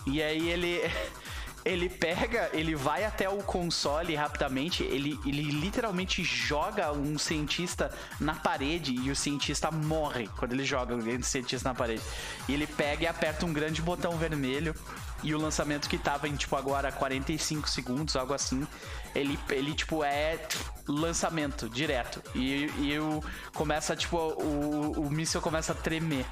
E 0.06 0.22
aí 0.22 0.48
ele. 0.48 0.80
ele 1.66 1.88
pega, 1.88 2.48
ele 2.52 2.76
vai 2.76 3.04
até 3.04 3.28
o 3.28 3.38
console 3.38 4.14
rapidamente, 4.14 4.84
ele, 4.84 5.18
ele 5.26 5.42
literalmente 5.42 6.22
joga 6.22 6.92
um 6.92 7.18
cientista 7.18 7.92
na 8.20 8.36
parede 8.36 8.94
e 8.94 9.10
o 9.10 9.16
cientista 9.16 9.68
morre 9.72 10.28
quando 10.38 10.52
ele 10.52 10.64
joga 10.64 10.94
o 10.94 11.22
cientista 11.24 11.68
na 11.68 11.74
parede. 11.74 12.02
E 12.48 12.54
ele 12.54 12.68
pega 12.68 13.02
e 13.02 13.06
aperta 13.08 13.44
um 13.44 13.52
grande 13.52 13.82
botão 13.82 14.16
vermelho 14.16 14.76
e 15.24 15.34
o 15.34 15.38
lançamento 15.38 15.88
que 15.88 15.98
tava 15.98 16.28
em, 16.28 16.36
tipo, 16.36 16.54
agora 16.54 16.92
45 16.92 17.68
segundos, 17.68 18.14
algo 18.14 18.32
assim, 18.32 18.64
ele, 19.12 19.36
ele 19.50 19.74
tipo, 19.74 20.04
é 20.04 20.38
lançamento 20.86 21.68
direto. 21.68 22.22
E, 22.32 22.66
e 22.78 22.96
o, 23.00 23.20
começa, 23.52 23.96
tipo, 23.96 24.16
o, 24.16 24.92
o 24.92 25.10
míssil 25.10 25.40
começa 25.40 25.72
a 25.72 25.74
tremer. 25.74 26.26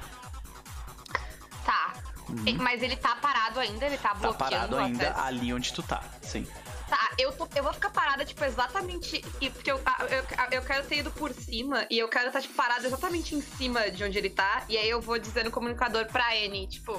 Uhum. 2.29 2.57
Mas 2.59 2.81
ele 2.81 2.95
tá 2.95 3.15
parado 3.15 3.59
ainda, 3.59 3.85
ele 3.85 3.97
tá, 3.97 4.09
tá 4.09 4.15
bloqueando. 4.15 4.37
Tá 4.37 4.49
parado 4.49 4.77
ainda 4.77 5.21
ali 5.21 5.53
onde 5.53 5.73
tu 5.73 5.83
tá, 5.83 6.03
sim. 6.21 6.47
Tá, 6.89 7.11
eu, 7.17 7.31
tô, 7.31 7.47
eu 7.55 7.63
vou 7.63 7.73
ficar 7.73 7.89
parada, 7.89 8.23
tipo, 8.23 8.43
exatamente. 8.43 9.19
Porque 9.53 9.71
eu, 9.71 9.77
eu, 9.77 10.49
eu 10.51 10.61
quero 10.61 10.85
ter 10.85 10.99
ido 10.99 11.11
por 11.11 11.33
cima 11.33 11.85
e 11.89 11.97
eu 11.97 12.07
quero 12.07 12.27
estar, 12.27 12.39
tá, 12.39 12.41
tipo, 12.41 12.53
parada 12.53 12.85
exatamente 12.85 13.35
em 13.35 13.41
cima 13.41 13.89
de 13.89 14.03
onde 14.03 14.17
ele 14.17 14.29
tá. 14.29 14.63
E 14.69 14.77
aí 14.77 14.89
eu 14.89 15.01
vou 15.01 15.17
dizer 15.17 15.43
no 15.43 15.51
comunicador 15.51 16.05
pra 16.05 16.29
Annie, 16.29 16.67
tipo, 16.67 16.91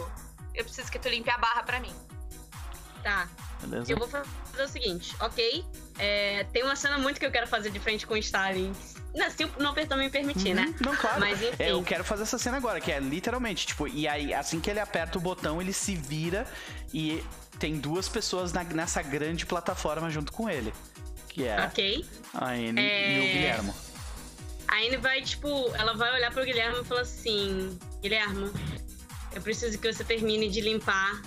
eu 0.54 0.64
preciso 0.64 0.90
que 0.90 0.98
tu 0.98 1.08
limpe 1.08 1.30
a 1.30 1.38
barra 1.38 1.62
pra 1.62 1.78
mim. 1.78 1.94
Tá. 3.02 3.28
Beleza. 3.60 3.92
Eu 3.92 3.98
vou 3.98 4.08
fazer 4.08 4.62
o 4.62 4.68
seguinte, 4.68 5.14
ok? 5.20 5.64
É, 5.98 6.44
tem 6.52 6.64
uma 6.64 6.74
cena 6.74 6.98
muito 6.98 7.20
que 7.20 7.26
eu 7.26 7.30
quero 7.30 7.46
fazer 7.46 7.70
de 7.70 7.78
frente 7.78 8.06
com 8.06 8.14
o 8.14 8.16
Stalin 8.16 8.72
não, 9.16 9.30
se 9.30 9.44
o 9.44 9.68
apertar 9.68 9.96
me 9.96 10.10
permitir, 10.10 10.52
né? 10.52 10.66
uhum. 10.66 10.70
né? 10.70 10.76
Não, 10.80 10.94
claro. 10.94 11.20
Mas 11.20 11.40
enfim. 11.40 11.56
Eu 11.58 11.82
quero 11.82 12.04
fazer 12.04 12.24
essa 12.24 12.38
cena 12.38 12.58
agora, 12.58 12.80
que 12.80 12.92
é 12.92 13.00
literalmente, 13.00 13.66
tipo, 13.66 13.88
e 13.88 14.06
aí, 14.06 14.34
assim 14.34 14.60
que 14.60 14.68
ele 14.68 14.78
aperta 14.78 15.16
o 15.16 15.20
botão, 15.20 15.60
ele 15.60 15.72
se 15.72 15.96
vira 15.96 16.46
e 16.92 17.24
tem 17.58 17.78
duas 17.78 18.08
pessoas 18.08 18.52
na, 18.52 18.62
nessa 18.62 19.00
grande 19.02 19.46
plataforma 19.46 20.10
junto 20.10 20.30
com 20.32 20.50
ele. 20.50 20.72
Que 21.28 21.46
é 21.46 21.64
okay. 21.64 22.04
a 22.34 22.50
Anne 22.50 22.80
é... 22.80 23.16
e 23.16 23.18
o 23.18 23.32
Guilhermo. 23.32 23.74
A 24.68 24.76
Anne 24.76 24.96
vai, 24.98 25.22
tipo, 25.22 25.48
ela 25.74 25.94
vai 25.94 26.12
olhar 26.14 26.30
pro 26.30 26.44
Guilhermo 26.44 26.82
e 26.82 26.84
falar 26.84 27.02
assim: 27.02 27.78
Guilhermo, 28.02 28.52
eu 29.32 29.40
preciso 29.40 29.78
que 29.78 29.90
você 29.92 30.04
termine 30.04 30.50
de 30.50 30.60
limpar 30.60 31.22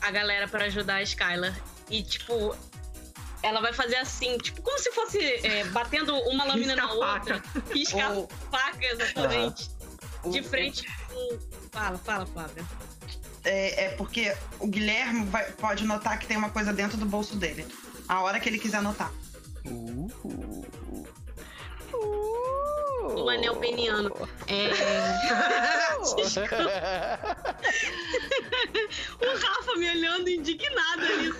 a 0.00 0.10
galera 0.10 0.48
para 0.48 0.64
ajudar 0.64 0.96
a 0.96 1.02
Skylar. 1.02 1.54
E, 1.88 2.02
tipo, 2.02 2.56
ela 3.42 3.60
vai 3.60 3.72
fazer 3.72 3.96
assim, 3.96 4.38
tipo, 4.38 4.62
como 4.62 4.78
se 4.78 4.92
fosse 4.92 5.18
é, 5.46 5.64
batendo 5.64 6.14
uma 6.28 6.44
lâmina 6.44 6.76
na 6.76 6.92
outra. 6.92 7.42
Risca 7.72 8.12
oh. 8.12 8.28
faca, 8.50 8.84
exatamente. 8.84 9.70
Uhum. 10.24 10.30
De 10.30 10.42
frente 10.42 10.86
com. 11.08 11.38
Fala, 11.72 11.98
fala, 11.98 12.26
Flávia. 12.26 12.64
É, 13.44 13.84
é, 13.84 13.88
porque 13.90 14.34
o 14.60 14.68
Guilherme 14.68 15.24
vai, 15.26 15.50
pode 15.52 15.84
notar 15.84 16.18
que 16.18 16.26
tem 16.26 16.36
uma 16.36 16.50
coisa 16.50 16.72
dentro 16.72 16.96
do 16.96 17.04
bolso 17.04 17.34
dele. 17.36 17.66
A 18.08 18.22
hora 18.22 18.38
que 18.38 18.48
ele 18.48 18.58
quiser 18.58 18.80
notar. 18.82 19.10
Uh, 19.64 20.10
uh, 20.24 20.66
o 23.20 23.28
anel 23.28 23.56
peniano. 23.56 24.12
É... 24.46 24.68
o 29.20 29.26
Rafa 29.38 29.76
me 29.76 29.90
olhando 29.90 30.28
indignado 30.28 31.02
ali. 31.02 31.32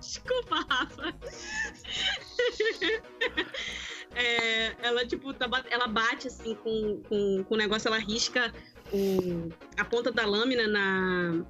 Desculpa, 0.00 0.66
Rafa. 0.68 1.14
É, 4.14 4.74
ela, 4.82 5.06
tipo, 5.06 5.32
tá, 5.32 5.48
ela 5.70 5.86
bate 5.86 6.26
assim 6.26 6.54
com, 6.56 7.00
com, 7.08 7.44
com 7.44 7.54
o 7.54 7.56
negócio, 7.56 7.86
ela 7.86 7.98
risca 7.98 8.52
o, 8.92 9.48
a 9.76 9.84
ponta 9.84 10.10
da 10.10 10.26
lâmina 10.26 10.66
na, 10.66 11.44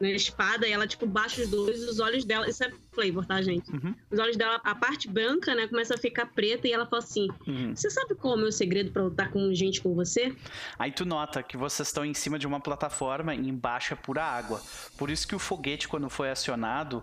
na 0.00 0.10
espada 0.10 0.68
e 0.68 0.72
ela, 0.72 0.86
tipo, 0.86 1.06
baixa 1.06 1.42
os 1.42 1.48
dois 1.48 1.82
os 1.88 1.98
olhos 1.98 2.24
dela. 2.24 2.48
Isso 2.48 2.62
é 2.64 2.70
flavor, 2.92 3.26
tá, 3.26 3.42
gente? 3.42 3.70
Uhum. 3.70 3.94
Os 4.10 4.18
olhos 4.18 4.36
dela, 4.36 4.60
a 4.62 4.74
parte 4.74 5.08
branca, 5.08 5.54
né, 5.54 5.66
começa 5.66 5.94
a 5.94 5.98
ficar 5.98 6.26
preta 6.26 6.68
e 6.68 6.72
ela 6.72 6.86
fala 6.86 7.02
assim: 7.02 7.28
uhum. 7.46 7.74
Você 7.74 7.90
sabe 7.90 8.14
qual 8.14 8.34
é 8.34 8.36
o 8.36 8.40
meu 8.40 8.52
segredo 8.52 8.92
para 8.92 9.02
lutar 9.02 9.30
com 9.30 9.52
gente 9.52 9.80
com 9.80 9.94
você? 9.94 10.34
Aí 10.78 10.92
tu 10.92 11.04
nota 11.04 11.42
que 11.42 11.56
vocês 11.56 11.88
estão 11.88 12.04
em 12.04 12.14
cima 12.14 12.38
de 12.38 12.46
uma 12.46 12.60
plataforma 12.60 13.34
e 13.34 13.48
embaixo 13.48 13.94
é 13.94 13.96
pura 13.96 14.22
água. 14.22 14.62
Por 14.96 15.10
isso 15.10 15.26
que 15.26 15.34
o 15.34 15.38
foguete, 15.38 15.88
quando 15.88 16.08
foi 16.08 16.30
acionado, 16.30 17.02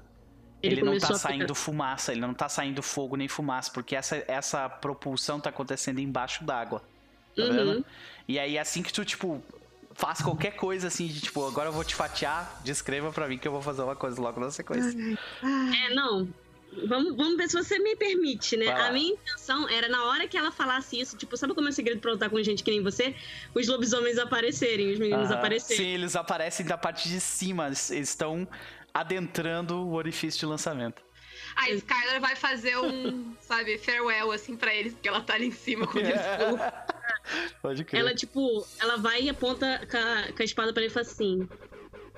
ele, 0.63 0.75
ele 0.75 0.83
não 0.83 0.97
tá 0.97 1.13
saindo 1.15 1.53
fumaça, 1.53 2.13
ele 2.13 2.21
não 2.21 2.33
tá 2.33 2.47
saindo 2.47 2.81
fogo 2.81 3.17
nem 3.17 3.27
fumaça, 3.27 3.69
porque 3.71 3.95
essa, 3.95 4.23
essa 4.27 4.69
propulsão 4.69 5.39
tá 5.39 5.49
acontecendo 5.49 5.99
embaixo 5.99 6.43
d'água. 6.45 6.81
Tá 7.35 7.43
uhum. 7.43 7.53
vendo? 7.53 7.85
E 8.27 8.39
aí, 8.39 8.57
assim 8.57 8.81
que 8.81 8.93
tu, 8.93 9.03
tipo, 9.03 9.43
faz 9.91 10.21
qualquer 10.21 10.55
coisa 10.55 10.87
assim, 10.87 11.07
de 11.07 11.19
tipo, 11.19 11.45
agora 11.45 11.67
eu 11.67 11.73
vou 11.73 11.83
te 11.83 11.93
fatiar, 11.93 12.61
descreva 12.63 13.11
para 13.11 13.27
mim 13.27 13.37
que 13.37 13.47
eu 13.47 13.51
vou 13.51 13.61
fazer 13.61 13.81
uma 13.81 13.95
coisa 13.95 14.21
logo 14.21 14.39
na 14.39 14.51
sequência. 14.51 14.97
É, 15.43 15.93
não. 15.93 16.29
Vamos, 16.87 17.15
vamos 17.15 17.37
ver 17.37 17.47
se 17.49 17.55
você 17.55 17.77
me 17.77 17.95
permite, 17.95 18.57
né? 18.57 18.71
A 18.71 18.91
minha 18.91 19.13
intenção 19.13 19.69
era, 19.69 19.87
na 19.87 20.05
hora 20.05 20.27
que 20.27 20.35
ela 20.35 20.49
falasse 20.49 20.99
isso, 20.99 21.15
tipo, 21.15 21.37
sabe 21.37 21.53
como 21.53 21.67
é 21.67 21.69
o 21.69 21.73
segredo 21.73 21.99
pra 21.99 22.13
lutar 22.13 22.29
com 22.29 22.41
gente 22.41 22.63
que 22.63 22.71
nem 22.71 22.81
você? 22.81 23.13
Os 23.53 23.67
lobisomens 23.67 24.17
aparecerem, 24.17 24.91
os 24.91 24.97
meninos 24.97 25.29
aparecerem. 25.29 25.83
Sim, 25.83 25.89
eles 25.91 26.15
aparecem 26.15 26.65
da 26.65 26.77
parte 26.77 27.07
de 27.09 27.19
cima, 27.19 27.67
eles 27.67 27.91
estão 27.91 28.47
adentrando 28.93 29.77
o 29.77 29.93
orifício 29.93 30.39
de 30.39 30.45
lançamento. 30.45 31.01
A 31.55 31.69
Skylar 31.69 32.19
vai 32.19 32.35
fazer 32.35 32.77
um, 32.77 33.35
sabe, 33.41 33.77
farewell, 33.77 34.31
assim, 34.31 34.55
pra 34.55 34.73
eles, 34.73 34.93
porque 34.93 35.07
ela 35.07 35.21
tá 35.21 35.35
ali 35.35 35.47
em 35.47 35.51
cima 35.51 35.87
com 35.87 35.99
eles 35.99 36.13
Pode 37.61 37.83
crer. 37.85 38.01
Ela, 38.01 38.13
tipo, 38.13 38.65
ela 38.79 38.97
vai 38.97 39.23
e 39.23 39.29
aponta 39.29 39.85
com 39.89 39.97
a, 39.97 40.33
com 40.33 40.41
a 40.41 40.45
espada 40.45 40.73
pra 40.73 40.83
ele 40.83 40.91
e 40.91 40.93
fala 40.93 41.05
assim: 41.05 41.47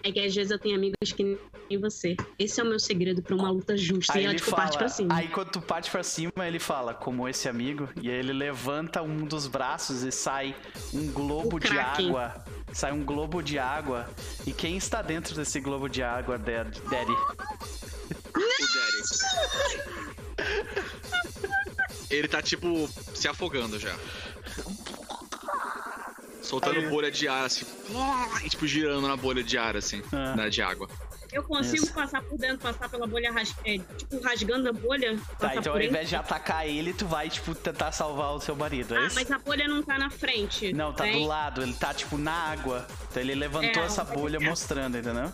é 0.03 0.11
que 0.11 0.19
às 0.19 0.33
vezes 0.35 0.51
eu 0.51 0.59
tenho 0.59 0.75
amigos 0.75 1.11
que 1.11 1.37
nem 1.69 1.79
você. 1.79 2.15
Esse 2.37 2.59
é 2.59 2.63
o 2.63 2.67
meu 2.67 2.79
segredo 2.79 3.21
pra 3.21 3.35
uma 3.35 3.49
luta 3.49 3.75
justa. 3.75 4.13
Aí 4.13 4.23
e 4.23 4.25
ela, 4.25 4.35
tipo, 4.35 4.49
fala, 4.49 4.63
parte 4.63 4.77
pra 4.77 4.89
cima. 4.89 5.15
Aí 5.15 5.27
quando 5.27 5.49
tu 5.49 5.61
parte 5.61 5.91
pra 5.91 6.03
cima, 6.03 6.47
ele 6.47 6.59
fala, 6.59 6.93
como 6.93 7.27
esse 7.27 7.49
amigo, 7.49 7.89
e 8.01 8.09
aí 8.09 8.15
ele 8.15 8.33
levanta 8.33 9.01
um 9.01 9.25
dos 9.25 9.47
braços 9.47 10.03
e 10.03 10.11
sai 10.11 10.55
um 10.93 11.11
globo 11.11 11.59
de 11.59 11.77
água. 11.77 12.45
Sai 12.71 12.91
um 12.91 13.03
globo 13.03 13.41
de 13.41 13.57
água. 13.57 14.09
E 14.45 14.51
quem 14.51 14.77
está 14.77 15.01
dentro 15.01 15.35
desse 15.35 15.59
globo 15.59 15.89
de 15.89 16.03
água, 16.03 16.37
Daddy? 16.37 16.79
O 16.79 16.89
Daddy. 16.89 17.15
Ele 22.09 22.27
tá, 22.27 22.41
tipo, 22.41 22.87
se 23.13 23.27
afogando 23.27 23.79
já 23.79 23.95
soltando 26.45 26.79
Aí. 26.79 26.89
bolha 26.89 27.11
de 27.11 27.27
ar, 27.27 27.45
assim, 27.45 27.65
e, 28.43 28.49
tipo, 28.49 28.65
girando 28.67 29.07
na 29.07 29.17
bolha 29.17 29.43
de 29.43 29.57
ar, 29.57 29.75
assim, 29.75 30.01
ah. 30.11 30.35
né, 30.35 30.49
de 30.49 30.61
água. 30.61 30.87
Eu 31.35 31.43
consigo 31.43 31.83
Isso. 31.83 31.93
passar 31.93 32.21
por 32.21 32.37
dentro, 32.37 32.59
passar 32.59 32.87
pela 32.87 33.05
bolha, 33.05 33.29
ras... 33.29 33.53
é, 33.65 33.77
tipo, 33.77 34.21
rasgando 34.21 34.69
a 34.69 34.71
bolha. 34.71 35.19
Tá, 35.37 35.53
então 35.53 35.73
ao 35.73 35.81
invés 35.81 36.07
de 36.07 36.15
atacar 36.15 36.65
ele, 36.65 36.93
tu 36.93 37.05
vai, 37.05 37.29
tipo, 37.29 37.53
tentar 37.53 37.91
salvar 37.91 38.33
o 38.33 38.39
seu 38.39 38.55
marido, 38.55 38.95
é 38.95 38.99
ah, 38.99 39.07
isso? 39.07 39.15
mas 39.15 39.29
a 39.29 39.37
bolha 39.37 39.67
não 39.67 39.83
tá 39.83 39.97
na 39.97 40.09
frente. 40.09 40.71
Não, 40.71 40.93
tá 40.93 41.05
do 41.05 41.25
lado, 41.25 41.61
ele 41.61 41.73
tá, 41.73 41.93
tipo, 41.93 42.17
na 42.17 42.31
água. 42.31 42.87
Então 43.11 43.21
ele 43.21 43.35
levantou 43.35 43.83
é, 43.83 43.85
essa 43.85 44.05
bolha 44.05 44.39
mostrando, 44.39 44.97
entendeu? 44.97 45.29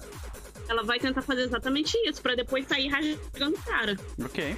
Ela 0.68 0.84
vai 0.84 1.00
tentar 1.00 1.22
fazer 1.22 1.44
exatamente 1.44 1.96
isso, 2.08 2.20
para 2.20 2.34
depois 2.34 2.66
sair 2.68 2.88
rasgando 2.88 3.56
o 3.58 3.62
cara. 3.62 3.96
Ok. 4.24 4.58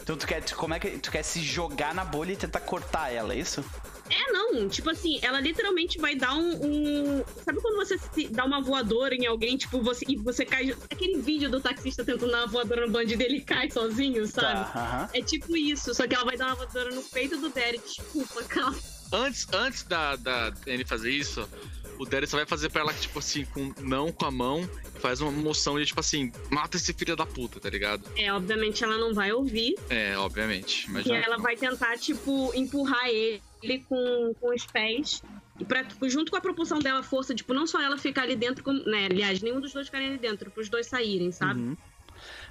Então 0.00 0.16
tu 0.16 0.26
quer, 0.26 0.42
tu, 0.42 0.54
como 0.54 0.74
é 0.74 0.78
que 0.78 0.90
tu 0.98 1.10
quer 1.10 1.24
se 1.24 1.40
jogar 1.40 1.92
na 1.92 2.04
bolha 2.04 2.34
e 2.34 2.36
tentar 2.36 2.60
cortar 2.60 3.12
ela, 3.12 3.32
é 3.34 3.38
isso? 3.38 3.64
É, 4.10 4.32
não. 4.32 4.68
Tipo 4.68 4.90
assim, 4.90 5.18
ela 5.22 5.40
literalmente 5.40 5.98
vai 5.98 6.14
dar 6.14 6.34
um. 6.34 6.50
um... 6.64 7.24
Sabe 7.44 7.60
quando 7.60 7.76
você 7.76 7.98
dá 8.30 8.44
uma 8.44 8.60
voadora 8.60 9.14
em 9.14 9.26
alguém, 9.26 9.56
tipo, 9.56 9.80
você, 9.80 10.04
e 10.08 10.16
você 10.16 10.44
cai. 10.44 10.74
Aquele 10.90 11.20
vídeo 11.20 11.50
do 11.50 11.60
taxista 11.60 12.04
tentando 12.04 12.30
dar 12.30 12.38
uma 12.38 12.46
voadora 12.46 12.86
no 12.86 12.92
bandido 12.92 13.22
e 13.22 13.26
ele 13.26 13.40
cai 13.40 13.70
sozinho, 13.70 14.26
sabe? 14.26 14.72
Tá, 14.72 15.08
uh 15.10 15.14
-huh. 15.14 15.18
É 15.18 15.22
tipo 15.22 15.56
isso, 15.56 15.94
só 15.94 16.06
que 16.06 16.14
ela 16.14 16.24
vai 16.24 16.36
dar 16.36 16.46
uma 16.46 16.56
voadora 16.56 16.94
no 16.94 17.02
peito 17.02 17.36
do 17.38 17.48
Derek. 17.48 17.84
Desculpa, 17.84 18.42
calma. 18.44 18.78
Antes, 19.12 19.46
antes 19.52 19.84
da, 19.84 20.16
da 20.16 20.52
ele 20.66 20.84
fazer 20.84 21.10
isso, 21.10 21.48
o 21.98 22.04
Derek 22.04 22.30
só 22.30 22.36
vai 22.36 22.46
fazer 22.46 22.70
pra 22.70 22.82
ela, 22.82 22.92
tipo 22.92 23.18
assim, 23.18 23.44
com 23.46 23.72
não 23.80 24.12
com 24.12 24.24
a 24.24 24.30
mão, 24.30 24.68
faz 25.00 25.20
uma 25.20 25.30
moção 25.30 25.78
de, 25.78 25.86
tipo 25.86 26.00
assim, 26.00 26.32
mata 26.50 26.76
esse 26.76 26.92
filho 26.92 27.16
da 27.16 27.26
puta, 27.26 27.60
tá 27.60 27.70
ligado? 27.70 28.04
É, 28.16 28.32
obviamente 28.32 28.82
ela 28.82 28.98
não 28.98 29.14
vai 29.14 29.32
ouvir. 29.32 29.74
É, 29.88 30.16
obviamente. 30.16 30.90
Mas 30.90 31.06
e 31.06 31.12
ela 31.12 31.38
vai 31.38 31.56
tentar, 31.56 31.98
tipo, 31.98 32.52
empurrar 32.54 33.08
ele 33.08 33.42
ele 33.64 33.84
com, 33.88 34.34
com 34.40 34.54
os 34.54 34.66
pés. 34.66 35.22
E 35.58 35.64
pra, 35.64 35.84
junto 36.02 36.30
com 36.30 36.36
a 36.36 36.40
propulsão 36.40 36.78
dela, 36.78 37.02
força, 37.02 37.34
tipo, 37.34 37.54
não 37.54 37.66
só 37.66 37.80
ela 37.80 37.96
ficar 37.96 38.22
ali 38.22 38.36
dentro, 38.36 38.62
como, 38.62 38.78
né? 38.84 39.06
Aliás, 39.06 39.40
nenhum 39.40 39.60
dos 39.60 39.72
dois 39.72 39.86
ficarem 39.86 40.08
ali 40.08 40.18
dentro, 40.18 40.50
pros 40.50 40.68
dois 40.68 40.86
saírem, 40.86 41.32
sabe? 41.32 41.60
Uhum. 41.60 41.76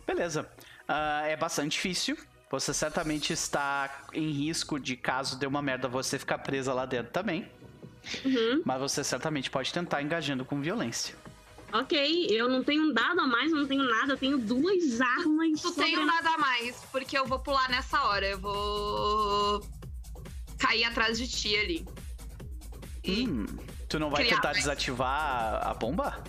Beleza. 0.06 0.50
Uh, 0.90 1.26
é 1.26 1.38
bastante 1.38 1.74
difícil. 1.74 2.18
Você 2.50 2.74
certamente 2.74 3.34
está 3.34 4.06
em 4.14 4.30
risco 4.32 4.80
de, 4.80 4.96
caso 4.96 5.38
dê 5.38 5.46
uma 5.46 5.62
merda, 5.62 5.88
você 5.88 6.20
ficar 6.20 6.38
presa 6.40 6.74
lá 6.74 6.86
dentro 6.86 7.12
também. 7.12 7.48
Uhum. 8.26 8.62
Mas 8.66 8.80
você 8.80 9.04
certamente 9.04 9.50
pode 9.50 9.72
tentar 9.72 10.02
engajando 10.02 10.46
com 10.46 10.62
violência. 10.62 11.16
Ok, 11.74 12.28
eu 12.30 12.48
não 12.48 12.64
tenho 12.64 12.84
um 12.84 12.94
dado 12.94 13.20
a 13.20 13.26
mais, 13.26 13.52
não 13.52 13.66
tenho 13.66 13.84
nada, 13.84 14.14
eu 14.14 14.18
tenho 14.18 14.38
duas 14.38 15.02
armas. 15.02 15.60
Tu 15.60 15.70
sobre... 15.70 15.86
tem 15.86 15.98
um 15.98 16.06
dado 16.06 16.28
a 16.28 16.38
mais, 16.38 16.76
porque 16.92 17.18
eu 17.18 17.26
vou 17.26 17.40
pular 17.40 17.68
nessa 17.70 18.04
hora. 18.04 18.28
Eu 18.28 18.40
vou 18.40 19.68
cair 20.60 20.84
atrás 20.84 21.18
de 21.18 21.28
ti 21.28 21.58
ali. 21.58 21.88
Hum, 23.08 23.46
tu 23.90 23.98
não 23.98 24.12
vai 24.12 24.24
tentar 24.24 24.54
desativar 24.54 25.68
a 25.68 25.74
bomba? 25.74 26.24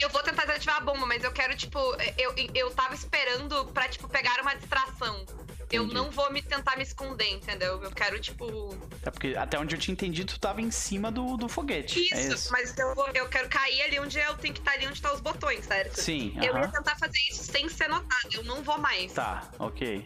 Eu 0.00 0.08
vou 0.08 0.22
tentar 0.22 0.46
desativar 0.46 0.78
a 0.78 0.80
bomba, 0.80 1.06
mas 1.06 1.22
eu 1.22 1.30
quero, 1.30 1.54
tipo, 1.54 1.78
eu, 2.16 2.34
eu 2.54 2.70
tava 2.70 2.94
esperando 2.94 3.66
pra, 3.66 3.88
tipo, 3.88 4.08
pegar 4.08 4.40
uma 4.40 4.54
distração. 4.54 5.26
Entendi. 5.66 5.76
Eu 5.76 5.86
não 5.86 6.10
vou 6.10 6.32
me 6.32 6.40
tentar 6.40 6.76
me 6.76 6.84
esconder, 6.84 7.28
entendeu? 7.28 7.82
Eu 7.82 7.90
quero, 7.90 8.20
tipo. 8.20 8.76
É 9.02 9.10
porque 9.10 9.34
até 9.36 9.58
onde 9.58 9.74
eu 9.74 9.78
tinha 9.78 9.92
entendido, 9.92 10.32
tu 10.32 10.40
tava 10.40 10.62
em 10.62 10.70
cima 10.70 11.10
do, 11.10 11.36
do 11.36 11.48
foguete. 11.48 12.00
Isso, 12.00 12.14
é 12.14 12.28
isso. 12.28 12.52
mas 12.52 12.76
eu, 12.78 12.94
vou, 12.94 13.08
eu 13.08 13.28
quero 13.28 13.48
cair 13.48 13.82
ali 13.82 13.98
onde 13.98 14.18
eu 14.18 14.36
tenho 14.36 14.54
que 14.54 14.60
estar 14.60 14.72
ali 14.72 14.86
onde 14.86 15.02
tá 15.02 15.12
os 15.12 15.20
botões, 15.20 15.64
certo? 15.64 16.00
Sim. 16.00 16.32
Eu 16.36 16.54
uh 16.54 16.58
-huh. 16.58 16.62
ia 16.62 16.68
tentar 16.68 16.96
fazer 16.96 17.18
isso 17.30 17.44
sem 17.44 17.68
ser 17.68 17.88
notado, 17.88 18.28
eu 18.32 18.44
não 18.44 18.62
vou 18.62 18.78
mais. 18.78 19.12
Tá, 19.12 19.50
ok. 19.58 20.04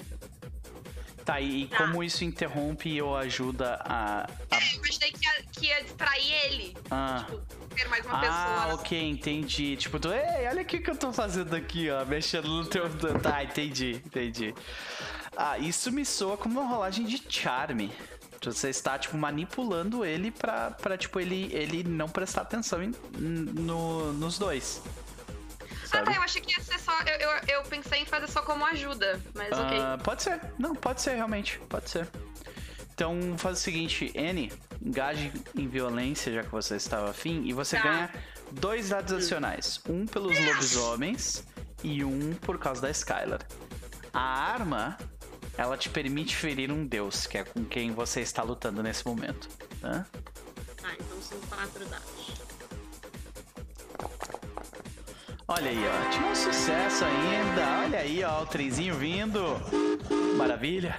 Tá, 1.24 1.40
e 1.40 1.66
tá. 1.66 1.76
como 1.76 2.02
isso 2.02 2.24
interrompe 2.24 3.00
ou 3.00 3.16
ajuda 3.16 3.80
a. 3.84 4.22
a... 4.50 4.56
É, 4.56 4.74
eu 4.74 4.78
imaginei 4.78 5.12
que 5.12 5.24
ia, 5.24 5.42
que 5.52 5.66
ia 5.66 5.82
distrair 5.82 6.32
ele. 6.46 6.76
Ah. 6.90 7.24
Tipo, 7.26 7.40
ter 7.76 7.88
mais 7.88 8.04
uma 8.06 8.16
ah, 8.16 8.20
pessoa. 8.20 8.36
Ah, 8.38 8.74
ok, 8.74 9.10
entendi. 9.10 9.76
Tipo, 9.76 10.00
tu, 10.00 10.10
ei, 10.10 10.48
olha 10.48 10.62
o 10.62 10.64
que, 10.64 10.78
que 10.80 10.90
eu 10.90 10.96
tô 10.96 11.12
fazendo 11.12 11.54
aqui, 11.54 11.90
ó. 11.90 12.04
Mexendo 12.04 12.48
no 12.48 12.66
teu. 12.66 12.88
Tá, 13.22 13.44
entendi, 13.44 14.02
entendi. 14.04 14.54
Ah, 15.42 15.56
isso 15.56 15.90
me 15.90 16.04
soa 16.04 16.36
como 16.36 16.60
uma 16.60 16.68
rolagem 16.68 17.06
de 17.06 17.16
charme. 17.26 17.90
Você 18.42 18.68
está, 18.68 18.98
tipo, 18.98 19.16
manipulando 19.16 20.04
ele 20.04 20.30
pra, 20.30 20.72
pra 20.72 20.98
tipo, 20.98 21.18
ele, 21.18 21.50
ele 21.54 21.82
não 21.82 22.10
prestar 22.10 22.42
atenção 22.42 22.82
em, 22.82 22.92
no, 23.18 24.12
nos 24.12 24.38
dois. 24.38 24.82
Sabe? 25.86 26.10
Ah, 26.10 26.12
tá, 26.12 26.16
eu 26.18 26.22
achei 26.22 26.42
que 26.42 26.52
ia 26.52 26.62
ser 26.62 26.78
só. 26.78 26.92
Eu, 27.04 27.18
eu, 27.18 27.30
eu 27.48 27.62
pensei 27.62 28.02
em 28.02 28.04
fazer 28.04 28.28
só 28.28 28.42
como 28.42 28.66
ajuda, 28.66 29.18
mas 29.34 29.48
uh, 29.56 29.62
ok. 29.62 29.78
Pode 30.04 30.22
ser. 30.24 30.40
Não, 30.58 30.74
pode 30.74 31.00
ser 31.00 31.14
realmente. 31.14 31.58
Pode 31.70 31.88
ser. 31.88 32.06
Então 32.92 33.18
faz 33.38 33.58
o 33.58 33.60
seguinte, 33.62 34.12
N, 34.14 34.52
engaje 34.84 35.32
em 35.56 35.66
violência, 35.66 36.30
já 36.30 36.42
que 36.42 36.50
você 36.50 36.76
estava 36.76 37.08
afim, 37.08 37.44
e 37.46 37.54
você 37.54 37.78
tá. 37.78 37.82
ganha 37.82 38.10
dois 38.52 38.90
dados 38.90 39.10
adicionais. 39.10 39.80
Um 39.88 40.04
pelos 40.04 40.38
lobisomens 40.38 41.46
e 41.82 42.04
um 42.04 42.34
por 42.34 42.58
causa 42.58 42.82
da 42.82 42.90
Skylar. 42.90 43.40
A 44.12 44.20
arma, 44.20 44.98
ela 45.60 45.76
te 45.76 45.90
permite 45.90 46.34
ferir 46.34 46.72
um 46.72 46.86
deus, 46.86 47.26
que 47.26 47.36
é 47.36 47.44
com 47.44 47.62
quem 47.66 47.92
você 47.92 48.22
está 48.22 48.42
lutando 48.42 48.82
nesse 48.82 49.06
momento. 49.06 49.46
Tá? 49.78 50.06
Ah, 50.82 50.94
então 50.98 51.20
são 51.20 51.38
quatro 51.50 51.84
dados. 51.84 52.30
Olha 55.46 55.70
aí, 55.70 55.78
ó. 55.86 56.10
Tinha 56.10 56.26
um 56.28 56.34
sucesso 56.34 57.04
ainda. 57.04 57.82
Olha 57.84 57.98
aí, 57.98 58.24
ó. 58.24 58.42
O 58.42 58.46
trenzinho 58.46 58.94
vindo. 58.94 59.42
Maravilha. 60.38 60.98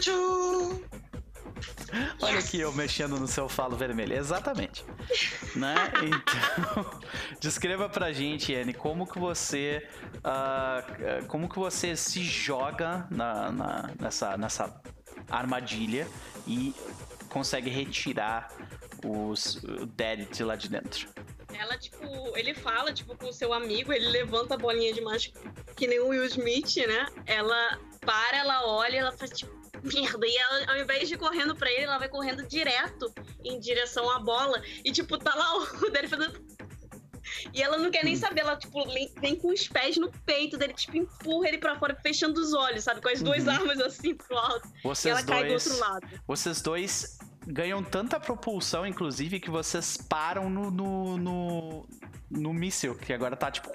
Tchau, 0.00 0.80
Olha 2.20 2.38
aqui 2.38 2.60
eu 2.60 2.72
mexendo 2.72 3.18
no 3.18 3.26
seu 3.26 3.48
falo 3.48 3.76
vermelho. 3.76 4.14
Exatamente. 4.14 4.84
né? 5.56 5.74
Então, 6.02 7.00
descreva 7.40 7.88
pra 7.88 8.12
gente, 8.12 8.54
Anne, 8.54 8.74
como 8.74 9.06
que 9.06 9.18
você. 9.18 9.86
Uh, 10.18 11.26
como 11.26 11.48
que 11.48 11.58
você 11.58 11.96
se 11.96 12.22
joga 12.22 13.06
na, 13.10 13.50
na, 13.50 13.90
nessa, 14.00 14.36
nessa 14.36 14.80
armadilha 15.30 16.06
e 16.46 16.74
consegue 17.28 17.70
retirar 17.70 18.48
os, 19.04 19.56
o 19.56 19.86
Dead 19.86 20.28
de 20.30 20.44
lá 20.44 20.56
de 20.56 20.68
dentro. 20.68 21.08
Ela, 21.54 21.76
tipo, 21.76 22.06
ele 22.36 22.54
fala, 22.54 22.92
tipo, 22.92 23.16
com 23.16 23.26
o 23.26 23.32
seu 23.32 23.52
amigo, 23.52 23.92
ele 23.92 24.08
levanta 24.08 24.54
a 24.54 24.58
bolinha 24.58 24.92
de 24.92 25.00
mágica, 25.00 25.40
que 25.74 25.86
nem 25.86 25.98
o 25.98 26.08
Will 26.08 26.24
Smith, 26.24 26.76
né? 26.86 27.06
Ela 27.26 27.78
para, 28.00 28.38
ela 28.38 28.66
olha, 28.66 28.98
ela 28.98 29.12
faz, 29.12 29.30
tipo, 29.30 29.57
merda. 29.82 30.26
E 30.26 30.36
ela, 30.36 30.72
ao 30.72 30.78
invés 30.78 31.08
de 31.08 31.14
ir 31.14 31.18
correndo 31.18 31.54
pra 31.54 31.70
ele, 31.70 31.84
ela 31.84 31.98
vai 31.98 32.08
correndo 32.08 32.46
direto 32.46 33.12
em 33.44 33.58
direção 33.58 34.10
à 34.10 34.18
bola. 34.18 34.62
E, 34.84 34.92
tipo, 34.92 35.18
tá 35.18 35.34
lá 35.34 35.56
o 35.56 35.90
dele 35.90 36.08
fazendo. 36.08 36.40
E 37.52 37.62
ela 37.62 37.78
não 37.78 37.90
quer 37.90 38.04
nem 38.04 38.16
saber, 38.16 38.40
ela, 38.40 38.56
tipo, 38.56 38.84
vem 39.20 39.36
com 39.36 39.52
os 39.52 39.68
pés 39.68 39.96
no 39.96 40.10
peito 40.24 40.56
dele, 40.56 40.72
tipo, 40.72 40.96
empurra 40.96 41.48
ele 41.48 41.58
pra 41.58 41.78
fora, 41.78 41.96
fechando 42.02 42.40
os 42.40 42.52
olhos, 42.52 42.84
sabe? 42.84 43.00
Com 43.00 43.08
as 43.08 43.22
duas 43.22 43.44
uhum. 43.44 43.52
armas 43.52 43.80
assim 43.80 44.14
pro 44.14 44.36
alto. 44.36 44.68
Vocês 44.82 45.04
e 45.04 45.08
ela 45.10 45.22
dois, 45.22 45.38
cai 45.38 45.48
do 45.48 45.54
outro 45.54 45.78
lado. 45.78 46.08
Vocês 46.26 46.62
dois 46.62 47.18
ganham 47.46 47.82
tanta 47.82 48.18
propulsão, 48.20 48.86
inclusive, 48.86 49.40
que 49.40 49.50
vocês 49.50 49.96
param 49.96 50.50
no, 50.50 50.70
no, 50.70 51.18
no, 51.18 51.88
no 52.30 52.52
míssil, 52.52 52.94
que 52.94 53.12
agora 53.12 53.36
tá, 53.36 53.50
tipo, 53.50 53.70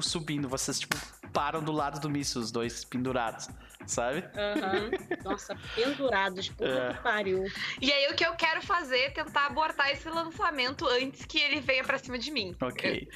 subindo. 0.00 0.48
Vocês, 0.48 0.78
tipo, 0.78 0.96
param 1.36 1.62
do 1.62 1.70
lado 1.70 2.00
do 2.00 2.08
míssil, 2.08 2.40
os 2.40 2.50
dois 2.50 2.82
pendurados 2.82 3.50
sabe? 3.86 4.18
Uhum. 4.18 5.24
Nossa, 5.24 5.56
pendurados, 5.74 6.48
puta 6.48 6.68
é. 6.68 6.94
que 6.94 7.02
pariu. 7.02 7.44
E 7.80 7.92
aí, 7.92 8.08
o 8.10 8.14
que 8.14 8.24
eu 8.24 8.34
quero 8.34 8.62
fazer 8.62 8.98
é 8.98 9.10
tentar 9.10 9.46
abortar 9.46 9.90
esse 9.90 10.08
lançamento 10.08 10.86
antes 10.86 11.24
que 11.24 11.38
ele 11.38 11.60
venha 11.60 11.84
pra 11.84 11.98
cima 11.98 12.18
de 12.18 12.30
mim. 12.30 12.54
Ok. 12.60 13.08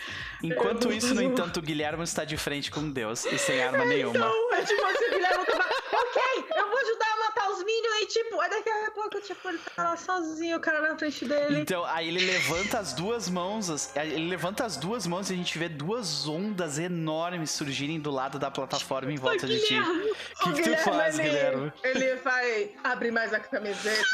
Enquanto 0.43 0.93
isso, 0.93 1.15
no 1.15 1.23
entanto, 1.23 1.59
o 1.59 1.63
Guilherme 1.63 2.05
está 2.05 2.25
de 2.25 2.37
frente 2.37 2.71
com 2.71 2.91
Deus 2.91 3.25
e 3.25 3.39
sem 3.39 3.63
arma 3.63 3.83
é, 3.85 3.87
nenhuma. 3.87 4.17
Então, 4.17 4.55
é 4.55 4.63
tipo 4.63 4.85
assim, 4.85 5.05
o 5.05 5.11
Guilherme 5.11 5.47
tava, 5.47 5.65
ok, 5.93 6.23
eu 6.57 6.69
vou 6.69 6.79
ajudar 6.79 7.07
a 7.07 7.19
matar 7.19 7.51
os 7.51 7.65
Minions 7.65 8.03
e 8.03 8.07
tipo, 8.07 8.41
aí 8.41 8.51
daqui 8.51 8.71
a 8.71 8.91
pouco, 8.91 9.21
tipo, 9.21 9.49
ele 9.49 9.59
tá 9.59 9.83
lá 9.83 9.97
sozinho, 9.97 10.57
o 10.57 10.61
cara 10.61 10.81
na 10.81 10.97
frente 10.97 11.25
dele. 11.25 11.61
Então, 11.61 11.85
aí 11.85 12.09
ele 12.09 12.25
levanta 12.25 12.79
as 12.79 12.93
duas 12.93 13.29
mãos, 13.29 13.95
ele 13.97 14.29
levanta 14.29 14.65
as 14.65 14.77
duas 14.77 15.07
mãos 15.07 15.31
e 15.31 15.35
a 15.35 15.37
gente 15.37 15.59
vê 15.59 15.69
duas 15.69 16.29
ondas 16.29 16.79
enormes 16.79 17.51
surgirem 17.51 18.01
do 18.01 18.10
lado 18.11 18.39
da 18.39 18.51
plataforma 18.51 19.13
em 19.13 19.17
volta 19.17 19.47
de 19.47 19.61
ti. 19.67 19.79
O 19.79 20.53
que, 20.53 20.63
que 20.63 20.77
tu 20.77 20.83
faz, 20.83 21.19
ele, 21.19 21.29
Guilherme? 21.29 21.73
Ele 21.83 22.15
vai 22.17 22.73
abrir 22.85 23.11
mais 23.11 23.33
a 23.33 23.41
camiseta. 23.41 24.05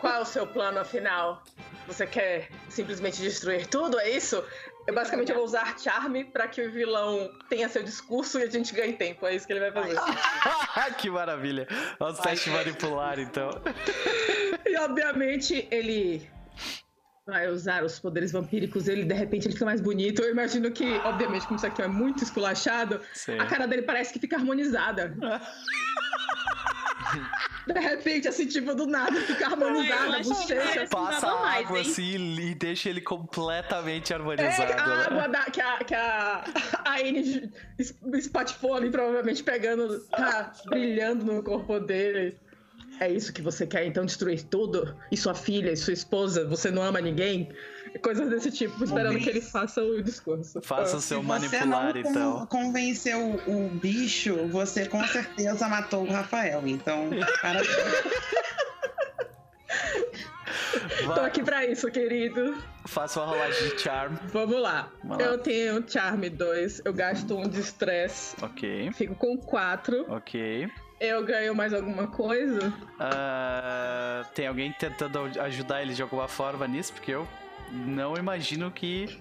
Qual 0.00 0.14
é 0.14 0.20
o 0.20 0.24
seu 0.24 0.46
plano 0.46 0.78
afinal? 0.80 1.42
Você 1.86 2.06
quer 2.06 2.48
simplesmente 2.68 3.20
destruir 3.20 3.66
tudo? 3.66 3.98
É 3.98 4.10
isso? 4.10 4.44
Eu 4.86 4.94
basicamente 4.94 5.30
eu 5.30 5.36
vou 5.36 5.44
usar 5.44 5.78
charme 5.78 6.24
para 6.24 6.48
que 6.48 6.62
o 6.62 6.72
vilão 6.72 7.30
tenha 7.48 7.68
seu 7.68 7.82
discurso 7.82 8.38
e 8.38 8.44
a 8.44 8.50
gente 8.50 8.74
ganhe 8.74 8.94
tempo. 8.94 9.26
É 9.26 9.34
isso 9.34 9.46
que 9.46 9.52
ele 9.52 9.70
vai 9.70 9.72
fazer. 9.72 9.98
que 10.96 11.10
maravilha. 11.10 11.68
Nosso 12.00 12.22
teste 12.22 12.48
manipular, 12.48 13.18
então. 13.18 13.50
E 14.64 14.76
obviamente 14.78 15.68
ele 15.70 16.26
vai 17.28 17.46
usar 17.48 17.84
os 17.84 17.98
poderes 18.00 18.32
vampíricos, 18.32 18.88
ele 18.88 19.04
de 19.04 19.12
repente 19.14 19.46
ele 19.46 19.52
fica 19.52 19.66
mais 19.66 19.82
bonito. 19.82 20.22
Eu 20.22 20.30
imagino 20.30 20.70
que, 20.70 20.94
obviamente, 21.04 21.46
como 21.46 21.56
isso 21.56 21.66
aqui 21.66 21.82
é 21.82 21.86
muito 21.86 22.24
esculachado, 22.24 23.00
Sim. 23.12 23.38
a 23.38 23.44
cara 23.44 23.66
dele 23.66 23.82
parece 23.82 24.12
que 24.14 24.18
fica 24.18 24.36
harmonizada. 24.36 25.14
De 27.66 27.78
repente, 27.78 28.26
assim, 28.28 28.46
tipo, 28.46 28.74
do 28.74 28.86
nada, 28.86 29.20
fica 29.20 29.46
harmonizada, 29.46 30.16
Ai, 30.16 30.22
bochecha. 30.22 30.86
Passa 30.90 31.26
mais, 31.36 31.66
água 31.66 31.78
hein? 31.78 31.86
assim 31.86 32.16
e 32.40 32.54
deixa 32.54 32.88
ele 32.88 33.00
completamente 33.02 34.10
É, 34.10 34.16
harmonizado. 34.16 34.72
a 34.72 34.86
né? 34.86 35.04
água 35.06 35.28
da, 35.28 35.44
que 35.44 35.60
a, 35.60 35.78
que 35.84 35.94
a, 35.94 36.44
a 36.84 36.94
Anne 36.98 37.52
es- 37.78 37.94
espatifou 38.14 38.74
ali, 38.74 38.90
provavelmente 38.90 39.42
pegando, 39.42 40.00
tá 40.08 40.54
brilhando 40.66 41.26
no 41.26 41.42
corpo 41.42 41.78
dele. 41.78 42.38
É 43.00 43.08
isso 43.10 43.32
que 43.32 43.40
você 43.40 43.66
quer, 43.66 43.86
então, 43.86 44.04
destruir 44.04 44.42
tudo? 44.44 44.96
E 45.10 45.16
sua 45.16 45.34
filha, 45.34 45.70
e 45.70 45.76
sua 45.76 45.92
esposa, 45.92 46.44
você 46.46 46.70
não 46.70 46.82
ama 46.82 47.00
ninguém? 47.00 47.48
Coisas 48.02 48.28
desse 48.28 48.50
tipo, 48.50 48.82
esperando 48.84 49.18
que 49.18 49.28
ele 49.30 49.40
faça 49.40 49.82
o 49.82 50.02
discurso. 50.02 50.60
Faça 50.60 50.96
o 50.96 51.00
Se 51.00 51.08
seu 51.08 51.22
você 51.22 51.26
manipular, 51.26 51.94
não 51.94 52.02
con- 52.02 52.10
então. 52.10 52.46
convenceu 52.46 53.40
o 53.46 53.68
bicho, 53.70 54.34
você 54.48 54.86
com 54.86 55.02
certeza 55.06 55.68
matou 55.68 56.04
o 56.04 56.10
Rafael. 56.10 56.62
Então. 56.66 57.08
Tô 61.14 61.20
aqui 61.20 61.42
pra 61.42 61.64
isso, 61.66 61.90
querido. 61.90 62.56
faça 62.86 63.20
uma 63.20 63.28
rolagem 63.28 63.68
de 63.70 63.80
charm. 63.80 64.16
Vamos 64.32 64.60
lá. 64.60 64.90
Vamos 65.02 65.18
lá. 65.18 65.24
Eu 65.32 65.38
tenho 65.38 65.84
Charm 65.88 66.22
2, 66.28 66.82
eu 66.84 66.92
gasto 66.92 67.36
um 67.36 67.48
de 67.48 67.60
stress, 67.60 68.34
Ok, 68.42 68.90
fico 68.92 69.14
com 69.14 69.36
4. 69.36 70.04
ok. 70.12 70.68
Eu 71.00 71.24
ganho 71.24 71.54
mais 71.54 71.72
alguma 71.72 72.08
coisa? 72.08 72.72
Ah, 72.98 74.24
tem 74.34 74.46
alguém 74.46 74.72
tentando 74.72 75.18
ajudar 75.42 75.80
ele 75.82 75.94
de 75.94 76.02
alguma 76.02 76.26
forma 76.26 76.66
nisso? 76.66 76.92
Porque 76.92 77.12
eu 77.12 77.26
não 77.70 78.16
imagino 78.16 78.70
que. 78.70 79.18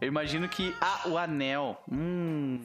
Eu 0.00 0.06
imagino 0.08 0.48
que. 0.48 0.74
Ah, 0.80 1.02
o 1.06 1.18
anel. 1.18 1.82
Hum. 1.90 2.60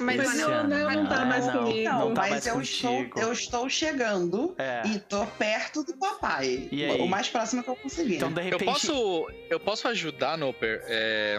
Mas 0.00 0.16
Mas 0.16 0.28
o 0.28 0.32
esse 0.32 0.44
o 0.44 0.54
anel- 0.54 0.90
não 0.90 1.06
tá 1.06 1.24
mais 1.26 1.46
não, 1.46 1.52
comigo. 1.64 1.88
Não 1.90 2.14
tá 2.14 2.20
mas 2.22 2.30
mais 2.30 2.46
eu 2.46 2.60
estou, 2.60 3.06
eu 3.16 3.32
estou 3.32 3.68
chegando 3.68 4.54
É. 4.58 4.82
e 4.86 4.98
tô 4.98 5.24
perto 5.26 5.84
do 5.84 5.96
papai. 5.96 6.66
E 6.72 6.84
aí? 6.84 7.00
O 7.00 7.06
mais 7.06 7.28
próximo 7.28 7.62
que 7.62 7.68
eu 7.70 7.76
conseguir. 7.76 8.16
Então, 8.16 8.32
de 8.32 8.40
Eu 8.40 8.44
repente. 8.44 8.64
posso, 8.64 9.28
eu 9.50 9.60
posso 9.60 9.86
ajudar, 9.88 10.36
Noper, 10.38 10.82
é, 10.86 11.38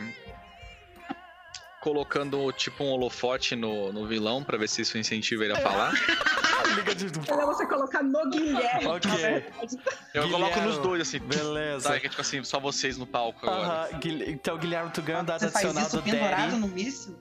colocando 1.83 2.49
tipo 2.53 2.81
um 2.81 2.91
holofote 2.91 3.57
no, 3.57 3.91
no 3.91 4.07
vilão 4.07 4.41
pra 4.41 4.57
ver 4.57 4.69
se 4.69 4.81
isso 4.83 4.97
incentiva 4.97 5.43
ele 5.43 5.51
a 5.51 5.59
falar. 5.59 5.91
Liga 6.77 6.95
de. 6.95 7.05
Melhor 7.29 7.45
você 7.45 7.65
colocar 7.67 8.01
no 8.01 8.29
Guilherme. 8.29 8.87
Ok. 8.87 9.11
na 9.11 9.17
verdade. 9.17 9.77
Eu 10.13 10.23
coloco 10.29 10.53
Guilherme, 10.53 10.67
nos 10.69 10.77
dois, 10.77 11.01
assim. 11.01 11.19
Beleza. 11.19 11.89
Tá, 11.89 11.99
que 11.99 12.05
é 12.07 12.09
tipo 12.09 12.21
assim, 12.21 12.41
só 12.45 12.57
vocês 12.57 12.97
no 12.97 13.05
palco 13.05 13.45
agora. 13.49 13.67
Aham, 13.91 13.99
Guil- 13.99 14.29
Então, 14.29 14.57
Guilherme, 14.57 14.91
tu 14.91 15.01
ganha 15.01 15.19
um 15.19 15.25
dado 15.25 15.41
Você 15.41 15.51
faz 15.51 15.65
adicional 15.65 15.89
do 15.89 16.01
pendurado 16.01 16.39
Daddy. 16.51 16.55
no 16.61 16.67
míssil? 16.69 17.15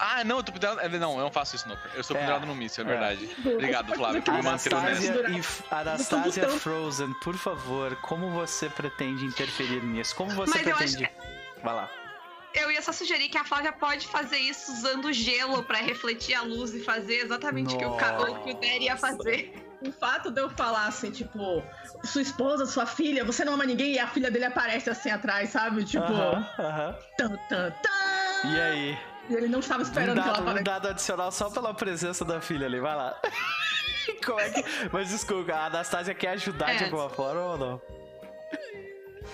Ah, 0.00 0.24
não, 0.24 0.38
eu 0.38 0.42
tô 0.42 0.50
pendurado. 0.52 0.80
é, 0.80 0.88
Não, 0.88 1.12
eu 1.16 1.20
não 1.20 1.30
faço 1.30 1.54
isso, 1.54 1.68
Noper. 1.68 1.90
Eu 1.94 2.00
estou 2.00 2.16
É. 2.16 2.20
pendurado 2.20 2.44
no 2.44 2.54
míssil, 2.56 2.82
é 2.84 2.86
É. 2.86 2.90
verdade. 2.90 3.30
Obrigado, 3.46 3.94
Flávio, 3.94 4.20
por 4.20 4.34
me 4.34 4.42
manter 4.42 4.74
honesto. 4.74 5.64
Anastasia, 5.70 6.46
e. 6.48 6.58
Frozen, 6.58 7.14
por 7.22 7.36
favor, 7.36 7.94
como 8.02 8.30
você 8.30 8.68
pretende 8.68 9.24
interferir 9.24 9.82
nisso? 9.84 10.14
Como 10.16 10.32
você 10.32 10.58
Mas 10.58 10.66
eu 10.66 10.74
acho 10.74 10.96
pretende. 10.96 11.10
Vai 11.62 11.74
lá. 11.74 11.88
Eu 12.56 12.70
ia 12.70 12.80
só 12.80 12.90
sugerir 12.92 13.28
que 13.28 13.36
a 13.36 13.44
Flávia 13.44 13.72
pode 13.72 14.06
fazer 14.08 14.38
isso 14.38 14.72
usando 14.72 15.12
gelo 15.12 15.62
pra 15.62 15.78
refletir 15.78 16.34
a 16.34 16.42
luz 16.42 16.72
e 16.74 16.80
fazer 16.82 17.16
exatamente 17.16 17.74
o 17.74 17.78
que 17.78 17.84
o, 17.84 17.96
ca- 17.96 18.18
o 18.20 18.42
que 18.42 18.50
o 18.52 18.54
Derry 18.58 18.84
ia 18.84 18.96
fazer. 18.96 19.52
O 19.86 19.92
fato 19.92 20.30
de 20.30 20.40
eu 20.40 20.48
falar 20.48 20.86
assim, 20.86 21.10
tipo, 21.10 21.62
sua 22.02 22.22
esposa, 22.22 22.64
sua 22.64 22.86
filha, 22.86 23.24
você 23.24 23.44
não 23.44 23.52
ama 23.54 23.66
ninguém 23.66 23.92
e 23.92 23.98
a 23.98 24.06
filha 24.08 24.30
dele 24.30 24.46
aparece 24.46 24.88
assim 24.88 25.10
atrás, 25.10 25.50
sabe? 25.50 25.84
Tipo, 25.84 26.04
Aham, 26.04 26.48
aham. 26.58 26.98
tan, 27.18 27.28
tan, 27.48 27.70
tan. 27.70 28.48
E 28.48 28.60
aí? 28.60 28.98
E 29.28 29.34
ele 29.34 29.48
não 29.48 29.58
estava 29.60 29.80
Um 29.80 29.82
esperando 29.82 30.14
que 30.14 30.20
ela 30.20 30.32
dado, 30.32 30.38
um 30.38 30.42
aparecesse. 30.50 30.64
dado 30.64 30.88
adicional 30.88 31.30
só 31.32 31.50
pela 31.50 31.74
presença 31.74 32.24
da 32.24 32.40
filha 32.40 32.66
ali, 32.66 32.80
vai 32.80 32.96
lá. 32.96 33.20
Como 34.24 34.40
é 34.40 34.50
que. 34.50 34.64
Mas 34.92 35.10
desculpa, 35.10 35.52
a 35.52 35.66
Anastasia 35.66 36.14
quer 36.14 36.30
ajudar 36.30 36.74
de 36.74 36.82
É. 36.82 36.86
alguma 36.86 37.10
forma 37.10 37.40
ou 37.42 37.58
não? 37.58 37.82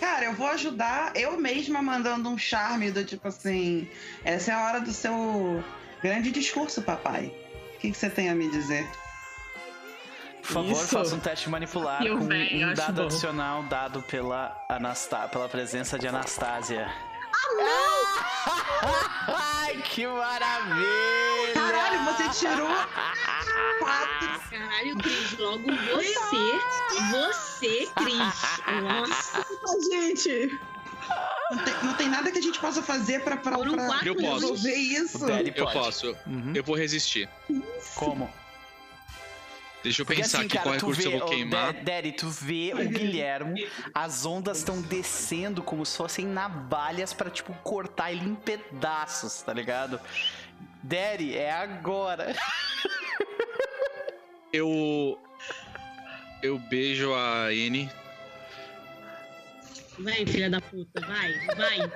Cara, 0.03 0.25
eu 0.25 0.35
vou 0.35 0.49
ajudar 0.49 1.13
eu 1.15 1.39
mesma 1.39 1.81
mandando 1.81 2.29
um 2.29 2.37
charme 2.37 2.91
do 2.91 3.05
tipo 3.05 3.29
assim. 3.29 3.89
Essa 4.25 4.51
é 4.51 4.55
a 4.55 4.65
hora 4.65 4.81
do 4.81 4.93
seu 4.93 5.63
grande 6.03 6.33
discurso, 6.33 6.83
papai. 6.83 7.33
O 7.77 7.79
que, 7.79 7.93
que 7.93 7.97
você 7.97 8.11
tem 8.11 8.29
a 8.29 8.35
me 8.35 8.51
dizer? 8.51 8.85
Por 10.43 10.55
favor, 10.55 10.73
Isso. 10.73 10.89
faça 10.89 11.15
um 11.15 11.21
teste 11.21 11.49
manipular 11.49 12.05
Eu 12.05 12.19
com 12.19 12.27
venho, 12.27 12.71
um 12.71 12.75
dado 12.75 12.95
bom. 12.95 13.05
adicional 13.05 13.63
dado 13.63 14.03
pela, 14.03 14.61
Anasta 14.69 15.29
pela 15.29 15.49
presença 15.49 15.97
de 15.97 16.09
Anastasia. 16.09 16.91
Ai, 19.29 19.77
que 19.85 20.05
maravilha! 20.05 21.62
Tirou 22.33 22.69
Caralho, 24.51 24.97
Cris, 24.99 25.39
logo 25.39 25.65
você. 25.71 26.61
Você, 27.11 27.89
Cris. 27.97 28.17
Nossa. 28.83 29.47
gente! 29.91 30.59
Não 31.51 31.59
tem, 31.65 31.75
não 31.83 31.95
tem 31.95 32.09
nada 32.09 32.31
que 32.31 32.39
a 32.39 32.43
gente 32.43 32.59
possa 32.59 32.83
fazer 32.83 33.23
pra, 33.23 33.37
pra, 33.37 33.53
Foram 33.57 33.73
pra 33.75 33.87
quatro 33.87 34.09
Eu 34.09 34.15
posso. 34.17 34.41
resolver 34.53 34.75
isso. 34.75 35.19
Eu 35.55 35.67
posso, 35.67 36.17
Uhum. 36.27 36.53
eu 36.55 36.65
vou 36.65 36.77
resistir. 36.77 37.29
Como? 37.97 38.33
Deixa 39.83 40.03
eu 40.03 40.07
Porque 40.07 40.23
pensar 40.23 40.39
assim, 40.39 40.47
aqui 40.47 40.57
cara, 40.57 40.65
qual 40.69 40.75
recurso 40.77 41.01
vê, 41.03 41.09
eu 41.09 41.19
vou 41.19 41.29
queimar. 41.29 41.73
Da- 41.73 41.81
Daddy, 41.83 42.13
tu 42.13 42.29
vê 42.29 42.73
o 42.73 42.89
Guilhermo, 42.89 43.55
as 43.93 44.25
ondas 44.25 44.59
estão 44.59 44.81
descendo 44.81 45.61
como 45.61 45.85
se 45.85 45.97
fossem 45.97 46.25
navalhas 46.25 47.13
pra, 47.13 47.29
tipo, 47.29 47.53
cortar 47.65 48.13
ele 48.13 48.25
em 48.25 48.35
pedaços, 48.37 49.43
tá 49.43 49.53
ligado? 49.53 50.01
Daddy, 50.83 51.37
é 51.37 51.53
agora. 51.53 52.35
Eu. 54.53 55.19
Eu 56.43 56.59
beijo 56.59 57.15
a 57.15 57.53
N. 57.53 57.89
Vai, 59.99 60.27
filha 60.27 60.51
da 60.51 60.61
puta, 60.61 61.01
vai, 61.01 61.33
vai. 61.57 61.93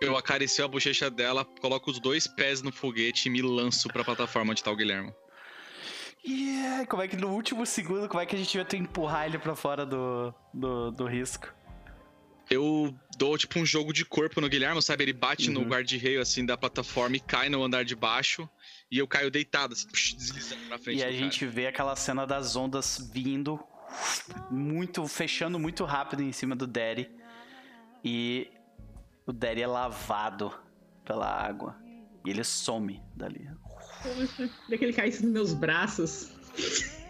Eu 0.00 0.16
acaricio 0.16 0.64
a 0.64 0.68
bochecha 0.68 1.08
dela, 1.08 1.44
coloco 1.60 1.90
os 1.90 2.00
dois 2.00 2.26
pés 2.26 2.60
no 2.60 2.72
foguete 2.72 3.28
e 3.28 3.30
me 3.30 3.40
lanço 3.40 3.88
pra 3.88 4.02
plataforma 4.02 4.50
onde 4.50 4.62
tá 4.62 4.70
o 4.70 4.76
Guilherme. 4.76 5.14
Yeah, 6.26 6.86
como 6.86 7.02
é 7.02 7.08
que 7.08 7.16
no 7.16 7.28
último 7.28 7.64
segundo, 7.64 8.08
como 8.08 8.20
é 8.20 8.26
que 8.26 8.34
a 8.34 8.38
gente 8.38 8.56
vai 8.56 8.66
ter 8.66 8.76
que 8.76 8.82
empurrar 8.82 9.26
ele 9.26 9.38
pra 9.38 9.54
fora 9.54 9.86
do, 9.86 10.34
do, 10.52 10.90
do 10.90 11.06
risco? 11.06 11.48
Eu 12.52 12.94
dou 13.16 13.38
tipo 13.38 13.58
um 13.58 13.64
jogo 13.64 13.92
de 13.92 14.04
corpo 14.04 14.40
no 14.40 14.48
Guilherme, 14.48 14.82
sabe? 14.82 15.04
Ele 15.04 15.12
bate 15.12 15.50
no 15.50 15.60
Uhum. 15.60 15.68
guarda-reio 15.68 16.20
assim 16.20 16.44
da 16.44 16.56
plataforma 16.56 17.16
e 17.16 17.20
cai 17.20 17.48
no 17.48 17.62
andar 17.64 17.84
de 17.84 17.94
baixo. 17.96 18.48
E 18.90 18.98
eu 18.98 19.06
caio 19.08 19.30
deitado, 19.30 19.72
assim, 19.72 19.86
psh, 19.92 20.14
deslizando 20.16 20.62
pra 20.68 20.78
frente. 20.78 20.98
E 21.00 21.04
a 21.04 21.10
do 21.10 21.16
gente 21.16 21.46
vê 21.46 21.66
aquela 21.66 21.96
cena 21.96 22.26
das 22.26 22.54
ondas 22.56 23.10
vindo, 23.12 23.58
muito, 24.50 25.06
fechando 25.08 25.58
muito 25.58 25.84
rápido 25.84 26.22
em 26.22 26.32
cima 26.32 26.54
do 26.54 26.66
Daddy. 26.66 27.10
E 28.04 28.50
o 29.26 29.32
Daddy 29.32 29.62
é 29.62 29.66
lavado 29.66 30.52
pela 31.04 31.26
água. 31.26 31.76
E 32.24 32.30
ele 32.30 32.44
some 32.44 33.00
dali. 33.16 33.48
Queria 34.66 34.78
que 34.78 34.84
ele 34.84 34.92
caísse 34.92 35.22
nos 35.24 35.32
meus 35.32 35.54
braços. 35.54 36.30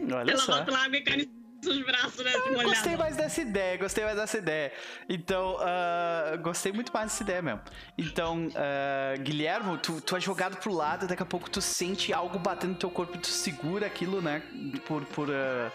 Olha 0.01 0.31
Ela 0.33 0.41
só. 0.41 0.59
bota 0.59 0.71
lá 0.71 0.89
e 0.89 1.01
cai 1.03 1.29
nos 1.63 1.85
braços, 1.85 2.25
né? 2.25 2.33
Eu 2.35 2.63
gostei 2.63 2.97
mais 2.97 3.17
dessa 3.17 3.41
ideia, 3.41 3.77
gostei 3.77 4.05
mais 4.05 4.17
dessa 4.17 4.39
ideia. 4.39 4.73
Então, 5.09 5.57
ah, 5.61 6.37
gostei 6.43 6.73
muito 6.73 6.93
mais 6.93 7.07
dessa 7.11 7.23
ideia 7.23 7.43
mesmo. 7.43 7.61
Então, 7.97 8.49
ah, 8.55 9.17
Guilhermo, 9.19 9.79
tu, 9.79 10.01
tu 10.01 10.17
é 10.17 10.21
jogado 10.21 10.57
pro 10.57 10.73
lado, 10.73 11.07
daqui 11.07 11.23
a 11.23 11.27
pouco 11.27 11.49
tu 11.49 11.61
sente 11.61 12.13
algo 12.13 12.39
batendo 12.39 12.73
no 12.73 12.79
teu 12.79 12.91
corpo, 12.91 13.17
tu 13.19 13.29
segura 13.29 13.87
aquilo, 13.87 14.21
né? 14.21 14.43
Por, 14.87 15.05
por, 15.07 15.29
ah, 15.31 15.71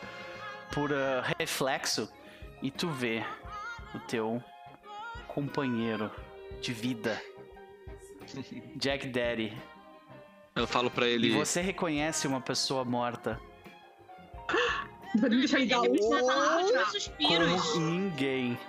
por 0.74 0.91
reflexo. 1.40 2.11
E 2.61 2.72
tu 2.72 2.90
vê 2.90 3.24
o 3.93 3.99
teu 3.99 4.43
companheiro 5.27 6.11
de 6.59 6.74
vida, 6.74 7.22
Jack 8.75 9.07
Daddy. 9.07 9.56
Eu 10.56 10.66
falo 10.66 10.90
pra 10.90 11.07
ele. 11.07 11.27
E 11.27 11.32
você 11.32 11.61
reconhece 11.61 12.27
uma 12.27 12.41
pessoa 12.41 12.83
morta 12.83 13.40
Vai 15.16 15.30
me 15.30 15.38
deixar 15.38 15.58
Ele 15.58 15.66
ligar 15.66 15.82
precisa 15.82 16.24
o... 16.24 16.27
dar 16.27 16.58
últimos 16.64 16.92
suspiros. 16.92 17.61
como 17.72 17.86
ninguém. 17.86 18.60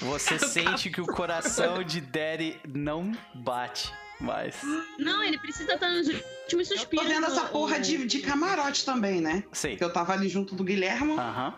Você 0.00 0.38
sente 0.38 0.90
que 0.90 1.00
o 1.00 1.06
coração 1.06 1.82
de 1.82 2.00
Daddy 2.00 2.60
não 2.68 3.12
bate 3.34 3.92
mais. 4.20 4.56
Não, 4.98 5.22
ele 5.22 5.38
precisa 5.38 5.74
estar 5.74 5.88
nos 5.90 6.06
últimos 6.08 6.70
Eu 6.70 6.76
suspiros. 6.78 7.06
tô 7.06 7.12
vendo 7.12 7.26
essa 7.26 7.44
porra 7.46 7.80
de, 7.80 8.06
de 8.06 8.20
camarote 8.20 8.84
também, 8.84 9.20
né? 9.20 9.42
Porque 9.50 9.82
eu 9.82 9.92
tava 9.92 10.12
ali 10.12 10.28
junto 10.28 10.54
do 10.54 10.62
Guilhermo. 10.64 11.18
Aham. 11.18 11.54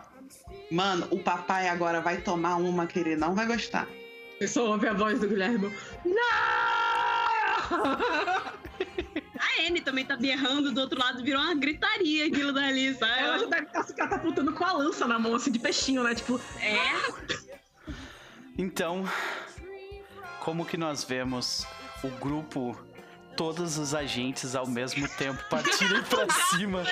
Mano, 0.71 1.07
o 1.11 1.19
papai 1.19 1.67
agora 1.69 2.01
vai 2.01 2.17
tomar 2.21 2.55
uma 2.55 2.87
que 2.87 2.97
ele 2.99 3.15
não 3.15 3.35
vai 3.35 3.45
gostar. 3.45 3.87
Eu 4.39 4.47
só 4.47 4.65
ouve 4.71 4.87
a 4.87 4.93
voz 4.93 5.19
do 5.19 5.27
Guilherme. 5.27 5.71
Não! 6.05 6.21
A 9.41 9.67
Anne 9.67 9.81
também 9.81 10.05
tá 10.05 10.15
berrando 10.15 10.71
do 10.71 10.79
outro 10.81 10.99
lado, 10.99 11.23
virou 11.23 11.41
uma 11.41 11.55
gritaria 11.55 12.27
aquilo 12.27 12.53
dali, 12.53 12.93
sabe? 12.93 13.19
Ela 13.19 13.39
já 13.39 13.45
deve 13.47 13.65
estar 13.65 13.83
se 13.83 13.93
catapultando 13.95 14.53
com 14.53 14.63
a 14.63 14.71
lança 14.73 15.07
na 15.07 15.17
mão, 15.17 15.33
assim, 15.35 15.51
de 15.51 15.57
peixinho, 15.59 16.03
né? 16.03 16.13
Tipo, 16.13 16.39
É, 16.59 16.77
Então, 18.57 19.03
como 20.41 20.63
que 20.65 20.77
nós 20.77 21.03
vemos 21.03 21.65
o 22.03 22.09
grupo 22.09 22.77
todos 23.35 23.77
os 23.79 23.95
agentes 23.95 24.55
ao 24.55 24.67
mesmo 24.67 25.07
tempo 25.17 25.43
partirem 25.49 26.03
pra 26.05 26.27
cima. 26.51 26.83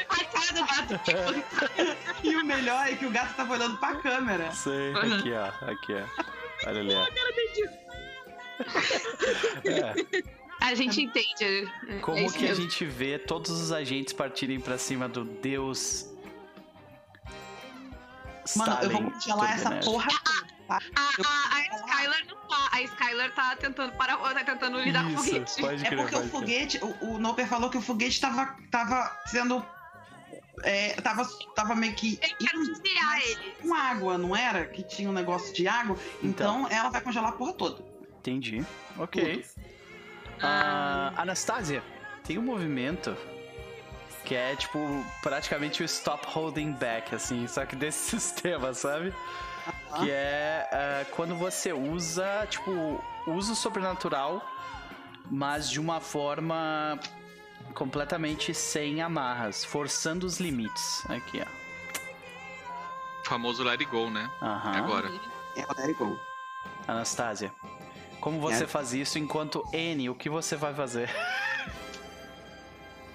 e 2.24 2.36
o 2.36 2.46
melhor 2.46 2.88
é 2.88 2.96
que 2.96 3.06
o 3.06 3.12
gato 3.12 3.36
tava 3.36 3.54
olhando 3.54 3.78
pra 3.78 3.96
câmera. 3.98 4.52
Sei, 4.52 4.92
aqui 4.96 5.32
ó, 5.34 5.46
aqui 5.72 5.94
ó. 5.94 6.68
Olha 6.68 6.80
ali. 6.80 6.94
Ó. 6.96 7.08
É. 9.66 9.94
A 10.60 10.76
gente 10.76 11.02
entende. 11.02 11.72
Como 12.02 12.18
é 12.18 12.30
que 12.30 12.42
mesmo. 12.42 12.52
a 12.52 12.54
gente 12.56 12.86
vê 12.86 13.18
todos 13.18 13.50
os 13.50 13.72
agentes 13.72 14.14
partirem 14.14 14.60
pra 14.60 14.78
cima 14.78 15.08
do 15.08 15.24
Deus 15.24 16.10
Mano, 18.56 18.74
Stalin, 18.74 18.84
eu 18.84 18.90
vou 18.90 19.12
congelar 19.12 19.54
essa 19.54 19.72
porra 19.78 20.08
Tá? 20.70 20.80
A, 20.96 21.02
a, 21.02 21.58
a 21.58 21.76
Skylar 21.76 22.26
não 22.28 22.36
tá. 22.48 22.70
A 22.72 22.82
Skylar 22.84 23.34
tá 23.34 23.56
tentando, 23.56 23.92
para, 23.94 24.16
tá 24.18 24.44
tentando 24.44 24.80
lidar 24.80 25.04
Isso, 25.06 25.16
com 25.16 25.22
o 25.22 25.26
foguete. 25.26 25.62
Pode 25.62 25.84
crer, 25.84 25.94
é 25.94 26.02
porque 26.04 26.16
o 26.16 26.30
foguete, 26.30 26.80
o, 26.84 27.06
o 27.16 27.18
Noper 27.18 27.48
falou 27.48 27.72
que 27.72 27.78
o 27.80 27.82
foguete 27.82 28.22
tava, 28.22 28.56
tava 28.70 29.20
sendo. 29.26 29.66
É, 30.62 30.90
tava, 31.02 31.28
tava 31.56 31.74
meio 31.74 31.96
que. 31.96 32.20
Eu 32.22 32.38
quero 32.38 32.64
desviar 32.68 33.20
ele. 33.20 33.52
Com 33.60 33.74
água, 33.74 34.18
não 34.20 34.36
era? 34.36 34.64
Que 34.68 34.84
tinha 34.84 35.10
um 35.10 35.14
negócio 35.14 35.52
de 35.56 35.68
água. 35.68 35.98
Então, 36.22 36.66
então 36.66 36.78
ela 36.78 36.90
vai 36.90 37.02
congelar 37.02 37.30
a 37.32 37.34
porra 37.34 37.54
toda. 37.54 37.84
Entendi. 38.20 38.64
Ok. 39.00 39.44
Uh, 40.40 41.14
Anastasia, 41.18 41.84
tem 42.24 42.38
um 42.38 42.42
movimento 42.42 43.16
que 44.24 44.36
é 44.36 44.56
tipo 44.56 44.80
praticamente 45.22 45.82
o 45.82 45.86
stop 45.86 46.26
holding 46.28 46.74
back, 46.74 47.14
assim, 47.14 47.48
só 47.48 47.66
que 47.66 47.76
desse 47.76 48.12
sistema, 48.20 48.74
sabe? 48.74 49.14
Que 49.98 50.12
é 50.12 50.70
uh, 50.72 51.16
quando 51.16 51.36
você 51.36 51.74
usa, 51.74 52.48
tipo, 52.50 53.04
uso 53.28 53.56
sobrenatural, 53.56 54.42
mas 55.30 55.70
de 55.70 55.80
uma 55.80 56.00
forma 56.00 57.00
completamente 57.74 58.54
sem 58.54 59.02
amarras, 59.02 59.64
forçando 59.64 60.26
os 60.26 60.40
limites. 60.40 61.04
Aqui, 61.10 61.42
ó. 61.42 63.22
O 63.22 63.28
famoso 63.28 63.64
let 63.64 63.80
it 63.80 63.86
go, 63.86 64.10
né? 64.10 64.30
Aham. 64.42 64.78
Agora. 64.78 65.08
É 65.56 65.64
o 65.64 65.68
let 65.78 65.90
it 65.90 65.94
go. 65.94 66.18
Anastasia, 66.88 67.54
como 68.20 68.40
você 68.40 68.64
é. 68.64 68.68
faz 68.68 68.94
isso 68.94 69.18
enquanto 69.18 69.64
N, 69.74 70.10
o 70.10 70.16
que 70.16 70.30
você 70.30 70.56
vai 70.56 70.74
fazer? 70.74 71.10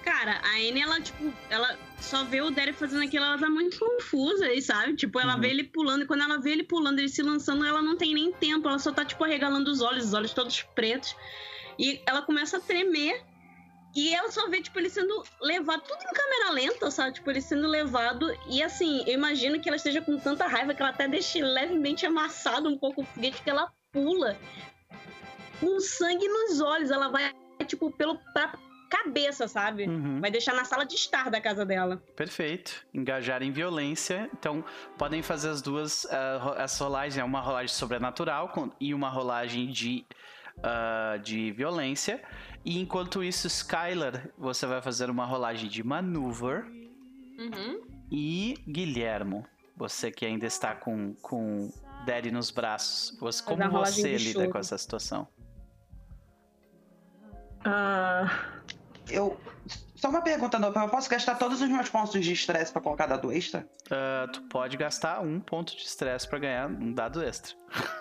Cara, 0.05 0.39
a 0.43 0.57
Anne, 0.57 0.81
ela, 0.81 1.01
tipo, 1.01 1.33
ela 1.49 1.77
só 1.99 2.23
vê 2.23 2.39
o 2.39 2.51
Derek 2.51 2.77
fazendo 2.77 3.03
aquilo, 3.03 3.25
ela 3.25 3.39
tá 3.39 3.49
muito 3.49 3.79
confusa 3.79 4.45
aí, 4.45 4.61
sabe? 4.61 4.95
Tipo, 4.95 5.19
ela 5.19 5.33
uhum. 5.33 5.41
vê 5.41 5.49
ele 5.49 5.63
pulando, 5.63 6.03
e 6.03 6.05
quando 6.05 6.21
ela 6.21 6.39
vê 6.39 6.51
ele 6.51 6.63
pulando, 6.63 6.99
ele 6.99 7.09
se 7.09 7.23
lançando, 7.23 7.65
ela 7.65 7.81
não 7.81 7.97
tem 7.97 8.13
nem 8.13 8.31
tempo, 8.31 8.67
ela 8.67 8.77
só 8.77 8.91
tá, 8.91 9.03
tipo, 9.03 9.23
arregalando 9.23 9.69
os 9.69 9.81
olhos, 9.81 10.05
os 10.05 10.13
olhos 10.13 10.31
todos 10.31 10.61
pretos. 10.61 11.15
E 11.77 12.01
ela 12.05 12.21
começa 12.21 12.57
a 12.57 12.59
tremer. 12.59 13.23
E 13.95 14.13
ela 14.13 14.29
só 14.29 14.47
vê, 14.49 14.61
tipo, 14.61 14.77
ele 14.77 14.89
sendo 14.89 15.23
levado, 15.41 15.81
tudo 15.81 16.01
em 16.01 16.13
câmera 16.13 16.51
lenta, 16.51 16.91
sabe? 16.91 17.13
Tipo, 17.13 17.31
ele 17.31 17.41
sendo 17.41 17.67
levado. 17.67 18.27
E 18.47 18.61
assim, 18.61 19.03
eu 19.07 19.13
imagino 19.13 19.59
que 19.59 19.69
ela 19.69 19.77
esteja 19.77 20.01
com 20.01 20.19
tanta 20.19 20.45
raiva 20.45 20.73
que 20.73 20.81
ela 20.81 20.91
até 20.91 21.07
deixa 21.07 21.39
levemente 21.39 22.05
amassado 22.05 22.69
um 22.69 22.77
pouco 22.77 23.01
o 23.01 23.05
foguete, 23.05 23.41
que 23.41 23.49
ela 23.49 23.71
pula 23.91 24.37
com 25.59 25.79
sangue 25.79 26.27
nos 26.27 26.61
olhos. 26.61 26.91
Ela 26.91 27.09
vai, 27.09 27.33
tipo, 27.65 27.91
pelo, 27.91 28.17
pra, 28.33 28.53
cabeça, 28.89 29.47
sabe? 29.47 29.87
Uhum. 29.87 30.19
Vai 30.21 30.31
deixar 30.31 30.53
na 30.53 30.63
sala 30.63 30.85
de 30.85 30.95
estar 30.95 31.29
da 31.29 31.41
casa 31.41 31.65
dela. 31.65 32.01
Perfeito. 32.15 32.85
Engajar 32.93 33.41
em 33.41 33.51
violência. 33.51 34.29
Então, 34.33 34.63
podem 34.97 35.21
fazer 35.21 35.49
as 35.49 35.61
duas. 35.61 36.05
Uh, 36.05 36.55
essa 36.57 36.83
rolagem 36.83 37.21
é 37.21 37.23
uma 37.23 37.41
rolagem 37.41 37.73
sobrenatural 37.75 38.51
e 38.79 38.93
uma 38.93 39.09
rolagem 39.09 39.67
de, 39.67 40.05
uh, 40.59 41.19
de 41.19 41.51
violência. 41.51 42.21
E 42.63 42.79
enquanto 42.79 43.23
isso, 43.23 43.47
Skylar, 43.47 44.29
você 44.37 44.65
vai 44.65 44.81
fazer 44.81 45.09
uma 45.09 45.25
rolagem 45.25 45.69
de 45.69 45.83
maneuver. 45.83 46.65
Uhum. 47.37 47.81
E 48.11 48.55
Guilhermo, 48.67 49.45
você 49.75 50.11
que 50.11 50.25
ainda 50.25 50.45
está 50.45 50.73
com, 50.73 51.13
com 51.15 51.71
Daddy 52.05 52.31
nos 52.31 52.49
braços, 52.49 53.17
você, 53.19 53.43
como 53.43 53.69
você 53.69 54.15
lida 54.15 54.47
com 54.47 54.57
essa 54.57 54.77
situação? 54.77 55.27
Ah, 57.65 58.29
eu. 59.09 59.39
Só 59.95 60.09
uma 60.09 60.21
pergunta, 60.21 60.59
não. 60.59 60.71
Eu 60.71 60.89
posso 60.89 61.09
gastar 61.09 61.35
todos 61.35 61.61
os 61.61 61.69
meus 61.69 61.89
pontos 61.89 62.23
de 62.23 62.31
estresse 62.31 62.71
pra 62.71 62.81
colocar 62.81 63.07
dado 63.07 63.31
extra? 63.31 63.67
Uh, 63.87 64.31
tu 64.31 64.41
pode 64.43 64.77
gastar 64.77 65.21
um 65.21 65.39
ponto 65.39 65.75
de 65.75 65.83
estresse 65.83 66.27
pra 66.27 66.37
ganhar 66.37 66.69
um 66.69 66.93
dado 66.93 67.23
extra. 67.23 67.55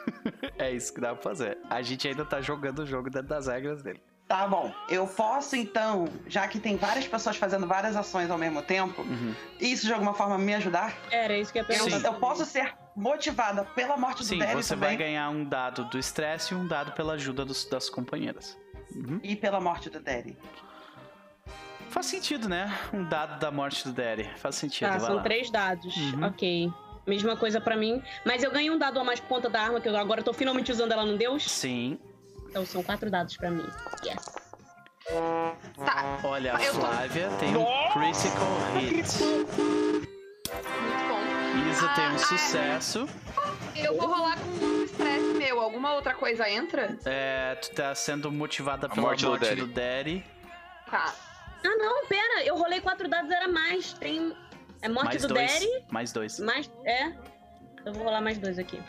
é 0.58 0.70
isso 0.72 0.92
que 0.92 1.00
dá 1.00 1.14
pra 1.14 1.22
fazer. 1.22 1.58
A 1.70 1.80
gente 1.80 2.06
ainda 2.06 2.24
tá 2.24 2.40
jogando 2.40 2.80
o 2.80 2.86
jogo 2.86 3.08
dentro 3.08 3.28
das 3.28 3.46
regras 3.46 3.82
dele. 3.82 4.02
Tá 4.26 4.46
bom. 4.48 4.72
Eu 4.88 5.06
posso, 5.06 5.54
então, 5.54 6.08
já 6.26 6.48
que 6.48 6.58
tem 6.58 6.76
várias 6.76 7.06
pessoas 7.06 7.36
fazendo 7.36 7.66
várias 7.66 7.94
ações 7.94 8.30
ao 8.30 8.38
mesmo 8.38 8.62
tempo, 8.62 9.02
uhum. 9.02 9.34
isso 9.60 9.86
de 9.86 9.92
alguma 9.92 10.14
forma 10.14 10.38
me 10.38 10.54
ajudar? 10.54 10.96
Era 11.10 11.36
isso 11.36 11.52
que 11.52 11.58
eu 11.58 11.62
ia 11.62 11.68
perguntar. 11.68 11.98
Eu, 11.98 12.12
eu 12.12 12.14
posso 12.14 12.44
ser 12.46 12.74
motivada 12.96 13.64
pela 13.64 13.96
morte 13.96 14.24
Sim, 14.24 14.38
do 14.38 14.40
Derry 14.40 14.54
você 14.54 14.74
também? 14.74 14.90
vai 14.90 14.96
ganhar 14.96 15.28
um 15.28 15.44
dado 15.44 15.84
do 15.84 15.98
estresse 15.98 16.54
e 16.54 16.56
um 16.56 16.66
dado 16.66 16.92
pela 16.92 17.14
ajuda 17.14 17.44
dos, 17.44 17.66
das 17.66 17.90
companheiras. 17.90 18.58
Uhum. 18.94 19.20
E 19.22 19.36
pela 19.36 19.60
morte 19.60 19.90
do 19.90 20.00
Derry? 20.00 20.36
Faz 21.90 22.06
sentido, 22.06 22.48
né? 22.48 22.72
Um 22.92 23.04
dado 23.04 23.38
da 23.38 23.50
morte 23.50 23.84
do 23.84 23.92
Derry. 23.92 24.28
Faz 24.36 24.56
sentido. 24.56 24.88
Tá, 24.88 24.98
são 24.98 25.16
lá. 25.16 25.22
três 25.22 25.50
dados. 25.50 25.96
Uhum. 25.96 26.24
Ok. 26.26 26.72
Mesma 27.06 27.36
coisa 27.36 27.60
para 27.60 27.76
mim. 27.76 28.02
Mas 28.24 28.42
eu 28.42 28.50
ganho 28.50 28.74
um 28.74 28.78
dado 28.78 28.98
a 28.98 29.04
mais 29.04 29.20
ponta 29.20 29.48
da 29.50 29.60
arma, 29.60 29.80
que 29.80 29.88
eu 29.88 29.96
agora 29.96 30.22
tô 30.22 30.32
finalmente 30.32 30.72
usando 30.72 30.92
ela 30.92 31.04
no 31.04 31.16
Deus? 31.18 31.50
Sim. 31.50 31.98
Então 32.48 32.64
são 32.64 32.82
quatro 32.82 33.10
dados 33.10 33.36
para 33.36 33.50
mim. 33.50 33.66
Yes. 34.04 34.24
Tá. 35.76 36.18
Olha, 36.24 36.54
a 36.54 36.58
Flávia 36.58 37.28
tô... 37.28 37.36
tem 37.36 37.56
um 37.56 37.64
critical 37.92 38.48
hit. 38.74 39.22
Muito 39.22 40.04
bom. 41.08 41.70
Isa 41.70 41.86
ah, 41.86 41.94
tem 41.94 42.08
um 42.08 42.18
sucesso. 42.18 43.08
Eu 43.76 43.96
vou 43.96 44.08
rolar 44.08 44.38
com. 44.38 44.63
Alguma 45.64 45.94
outra 45.94 46.14
coisa 46.14 46.48
entra? 46.48 46.96
É, 47.06 47.54
tu 47.54 47.70
tá 47.70 47.94
sendo 47.94 48.30
motivada 48.30 48.88
pela 48.88 49.00
morte, 49.00 49.24
morte 49.24 49.54
do 49.54 49.66
Derry. 49.66 50.24
Tá. 50.90 51.14
Ah, 51.64 51.76
não, 51.76 52.06
pera. 52.06 52.44
Eu 52.44 52.56
rolei 52.56 52.80
quatro 52.80 53.08
dados, 53.08 53.30
era 53.30 53.48
mais. 53.48 53.94
Tem. 53.94 54.36
É 54.82 54.88
morte 54.88 55.06
mais 55.06 55.22
do 55.22 55.28
dois. 55.28 55.52
Derry. 55.52 55.84
Mais 55.90 56.12
dois. 56.12 56.38
Mais. 56.40 56.70
É. 56.84 57.06
Eu 57.86 57.92
vou 57.94 58.04
rolar 58.04 58.20
mais 58.20 58.36
dois 58.38 58.58
aqui. 58.58 58.80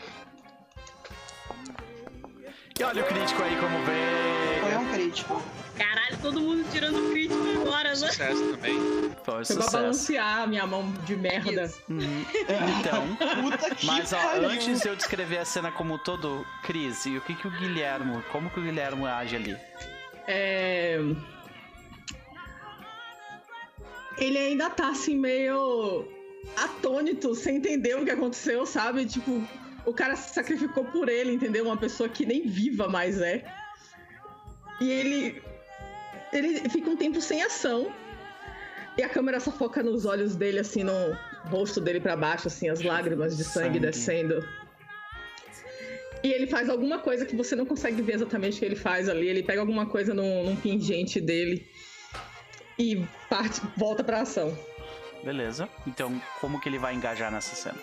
E 2.78 2.84
olha 2.84 3.02
o 3.02 3.06
crítico 3.06 3.42
aí 3.42 3.56
como 3.56 3.78
vem. 3.84 4.60
Foi 4.60 4.76
um 4.76 4.92
crítico. 4.92 5.42
Caralho, 5.76 6.18
todo 6.22 6.40
mundo 6.40 6.64
tirando 6.72 7.10
crítico 7.12 7.42
agora, 7.60 7.90
né? 7.90 7.94
Sucesso 7.94 8.52
também. 8.52 8.78
Foi, 9.22 9.44
Foi 9.44 9.56
pra 9.56 9.70
balancear 9.70 10.42
a 10.42 10.46
minha 10.46 10.66
mão 10.66 10.90
de 11.04 11.16
merda. 11.16 11.70
Uhum. 11.88 12.24
Então, 12.80 13.04
mas 13.84 14.12
ó, 14.12 14.20
antes 14.46 14.80
de 14.80 14.88
eu 14.88 14.96
descrever 14.96 15.38
a 15.38 15.44
cena 15.44 15.70
como 15.70 15.94
um 15.94 15.98
todo, 15.98 16.46
Cris, 16.62 17.06
e 17.06 17.16
o 17.16 17.20
que 17.20 17.34
que 17.34 17.46
o 17.46 17.50
Guilhermo, 17.50 18.22
como 18.32 18.48
que 18.50 18.60
o 18.60 18.62
Guilhermo 18.62 19.06
age 19.06 19.36
ali? 19.36 19.56
É 20.26 20.98
ele 24.18 24.38
ainda 24.38 24.70
tá 24.70 24.88
assim 24.88 25.16
meio 25.16 26.08
atônito, 26.56 27.34
sem 27.34 27.56
entender 27.56 27.96
o 27.96 28.04
que 28.04 28.10
aconteceu, 28.10 28.64
sabe? 28.64 29.04
Tipo, 29.04 29.42
o 29.84 29.92
cara 29.92 30.16
se 30.16 30.32
sacrificou 30.34 30.84
por 30.84 31.08
ele, 31.08 31.32
entendeu? 31.32 31.66
Uma 31.66 31.76
pessoa 31.76 32.08
que 32.08 32.24
nem 32.24 32.46
viva 32.46 32.88
mais 32.88 33.20
é. 33.20 33.44
E 34.80 34.90
ele. 34.90 35.42
Ele 36.32 36.68
fica 36.68 36.90
um 36.90 36.96
tempo 36.96 37.20
sem 37.20 37.42
ação. 37.42 37.92
E 38.98 39.02
a 39.02 39.08
câmera 39.08 39.38
só 39.40 39.52
foca 39.52 39.82
nos 39.82 40.06
olhos 40.06 40.34
dele, 40.34 40.58
assim, 40.58 40.82
no 40.82 40.92
rosto 41.50 41.80
dele 41.80 42.00
para 42.00 42.16
baixo, 42.16 42.48
assim, 42.48 42.68
as 42.70 42.80
lágrimas 42.80 43.36
de 43.36 43.44
sangue, 43.44 43.66
sangue, 43.66 43.80
descendo. 43.80 44.48
E 46.22 46.32
ele 46.32 46.46
faz 46.46 46.70
alguma 46.70 46.98
coisa 46.98 47.26
que 47.26 47.36
você 47.36 47.54
não 47.54 47.66
consegue 47.66 48.00
ver 48.00 48.14
exatamente 48.14 48.56
o 48.56 48.58
que 48.58 48.64
ele 48.64 48.74
faz 48.74 49.08
ali. 49.08 49.28
Ele 49.28 49.42
pega 49.42 49.60
alguma 49.60 49.86
coisa 49.86 50.14
num, 50.14 50.44
num 50.44 50.56
pingente 50.56 51.20
dele 51.20 51.66
e 52.78 53.04
parte, 53.28 53.60
volta 53.76 54.02
pra 54.02 54.22
ação. 54.22 54.56
Beleza. 55.22 55.68
Então, 55.86 56.20
como 56.40 56.60
que 56.60 56.68
ele 56.68 56.78
vai 56.78 56.94
engajar 56.94 57.30
nessa 57.30 57.54
cena? 57.54 57.78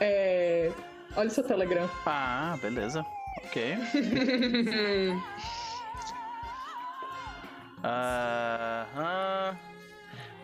É. 0.00 0.72
Olha 1.16 1.28
o 1.28 1.30
seu 1.30 1.44
Telegram. 1.44 1.88
Ah, 2.04 2.58
beleza. 2.60 3.06
Ok. 3.44 3.76
uh, 7.82 9.56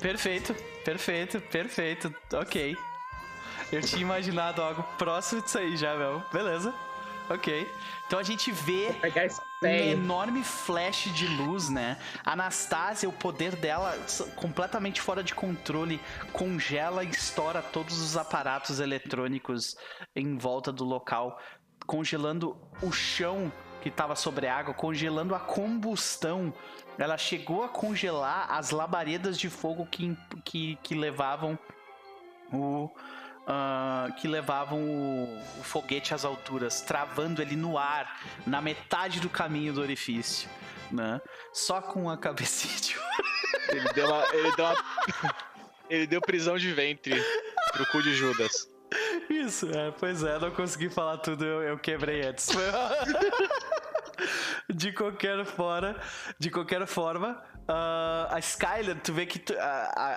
perfeito, 0.01 0.55
perfeito, 0.85 1.41
perfeito. 1.41 2.15
Ok. 2.33 2.77
Eu 3.71 3.83
tinha 3.83 4.03
imaginado 4.03 4.63
algo 4.63 4.83
próximo 4.97 5.43
disso 5.43 5.59
aí 5.59 5.77
já, 5.77 5.95
meu. 5.97 6.23
Beleza. 6.33 6.73
Ok. 7.29 7.71
Então 8.07 8.19
a 8.19 8.23
gente 8.23 8.51
vê 8.51 8.89
um 9.63 9.67
enorme 9.67 10.43
flash 10.43 11.13
de 11.13 11.27
luz, 11.27 11.69
né? 11.69 11.99
Anastasia, 12.25 13.07
o 13.07 13.13
poder 13.13 13.55
dela 13.55 13.99
completamente 14.37 15.01
fora 15.03 15.23
de 15.23 15.35
controle, 15.35 16.01
congela 16.33 17.05
e 17.05 17.11
estoura 17.11 17.61
todos 17.61 18.01
os 18.01 18.17
aparatos 18.17 18.81
eletrônicos 18.81 19.77
em 20.17 20.39
volta 20.39 20.73
do 20.73 20.85
local, 20.85 21.39
congelando 21.87 22.57
o 22.81 22.91
chão 22.91 23.53
que 23.83 23.89
que 23.89 23.95
estava 23.95 24.15
sobre 24.15 24.47
a 24.47 24.57
água, 24.57 24.75
congelando 24.75 25.35
a 25.35 25.41
combustão. 25.41 26.53
Ela 26.99 27.17
chegou 27.17 27.63
a 27.63 27.69
congelar 27.69 28.51
as 28.51 28.71
labaredas 28.71 29.39
de 29.39 29.49
fogo 29.49 29.87
que, 29.87 30.17
que, 30.45 30.79
que 30.83 30.95
levavam 30.95 31.59
o. 32.53 32.91
Uh, 33.49 34.13
que 34.17 34.29
levavam 34.29 34.79
o, 34.79 35.43
o, 35.59 35.63
foguete 35.63 36.13
às 36.13 36.23
alturas, 36.23 36.83
travando 36.83 37.41
ele 37.41 37.57
no 37.57 37.79
ar, 37.79 38.21
na 38.47 38.61
metade 38.61 39.21
do 39.21 39.31
caminho 39.31 39.73
do 39.73 39.81
orifício, 39.81 40.51
né? 40.91 41.19
Só 41.51 41.81
com 41.81 42.11
a 42.11 42.19
cabecinha 42.19 42.75
de 42.79 42.95
Ele 43.71 43.89
deu 43.95 44.07
uma, 44.07 44.27
ele 44.35 44.55
deu 44.55 44.65
uma, 44.67 44.85
ele 45.89 46.07
deu 46.07 46.21
prisão 46.21 46.59
de 46.59 46.71
ventre 46.75 47.15
pro 47.73 47.87
cu 47.87 48.03
de 48.03 48.15
Judas. 48.15 48.69
Isso, 49.31 49.71
é, 49.71 49.93
pois 49.93 50.23
é, 50.23 50.39
não 50.39 50.51
consegui 50.51 50.91
falar 50.91 51.17
tudo, 51.19 51.45
eu, 51.45 51.63
eu 51.63 51.79
quebrei 51.79 52.27
antes. 52.27 52.49
de 54.73 54.93
qualquer 54.93 55.45
forma, 55.45 55.97
de 56.39 56.51
qualquer 56.51 56.87
forma, 56.87 57.43
uh, 57.69 58.35
a 58.35 58.39
Skyler, 58.39 59.01
tu 59.01 59.13
vê 59.13 59.27
que 59.27 59.39
tu, 59.39 59.53
uh, 59.53 59.57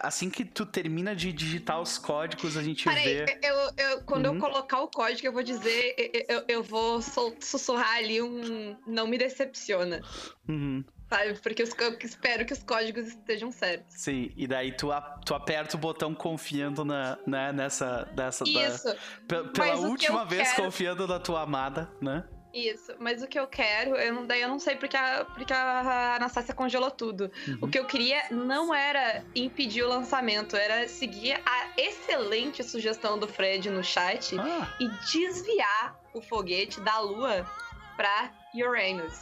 assim 0.03 0.29
que 0.29 0.45
tu 0.45 0.65
termina 0.65 1.15
de 1.15 1.31
digitar 1.31 1.79
os 1.81 1.97
códigos, 1.97 2.57
a 2.57 2.63
gente 2.63 2.85
Peraí, 2.85 3.25
vê. 3.25 3.39
Eu, 3.43 3.55
eu, 3.77 4.01
quando 4.03 4.27
uhum. 4.27 4.35
eu 4.35 4.39
colocar 4.39 4.81
o 4.81 4.87
código, 4.87 5.27
eu 5.27 5.33
vou 5.33 5.43
dizer, 5.43 5.95
eu, 6.27 6.43
eu 6.47 6.63
vou 6.63 7.01
sussurrar 7.01 7.97
ali 7.97 8.21
um. 8.21 8.77
Não 8.87 9.07
me 9.07 9.17
decepciona. 9.17 10.01
Uhum 10.47 10.83
sabe? 11.11 11.33
Porque 11.41 11.61
os, 11.61 11.71
eu 11.77 11.97
espero 12.01 12.45
que 12.45 12.53
os 12.53 12.63
códigos 12.63 13.07
estejam 13.07 13.51
certos. 13.51 13.97
Sim, 13.97 14.31
e 14.37 14.47
daí 14.47 14.71
tu, 14.71 14.87
tu 15.25 15.35
aperta 15.35 15.75
o 15.75 15.79
botão 15.79 16.15
confiando 16.15 16.85
na, 16.85 17.17
né, 17.27 17.51
nessa. 17.51 18.05
Dessa, 18.15 18.45
Isso. 18.47 18.95
Da, 19.27 19.43
pela 19.43 19.75
última 19.75 20.25
vez 20.25 20.49
quero... 20.51 20.63
confiando 20.63 21.05
na 21.05 21.19
tua 21.19 21.41
amada, 21.41 21.91
né? 22.01 22.23
Isso, 22.53 22.93
mas 22.99 23.23
o 23.23 23.27
que 23.27 23.39
eu 23.39 23.47
quero, 23.47 23.95
eu 23.95 24.13
não, 24.13 24.25
daí 24.25 24.41
eu 24.41 24.49
não 24.49 24.59
sei 24.59 24.75
porque 24.75 24.97
a, 24.97 25.23
porque 25.23 25.53
a 25.53 26.15
Anastácia 26.15 26.53
congelou 26.53 26.91
tudo. 26.91 27.31
Uhum. 27.47 27.57
O 27.61 27.67
que 27.67 27.79
eu 27.79 27.85
queria 27.85 28.23
não 28.29 28.73
era 28.73 29.23
impedir 29.33 29.83
o 29.83 29.87
lançamento, 29.87 30.57
era 30.57 30.87
seguir 30.87 31.41
a 31.45 31.69
excelente 31.77 32.61
sugestão 32.63 33.17
do 33.17 33.27
Fred 33.27 33.69
no 33.69 33.83
chat 33.83 34.37
ah. 34.37 34.67
e 34.81 34.89
desviar 34.89 35.97
o 36.13 36.21
foguete 36.21 36.81
da 36.81 36.99
Lua 36.99 37.49
pra 37.95 38.31
Uranus. 38.53 39.21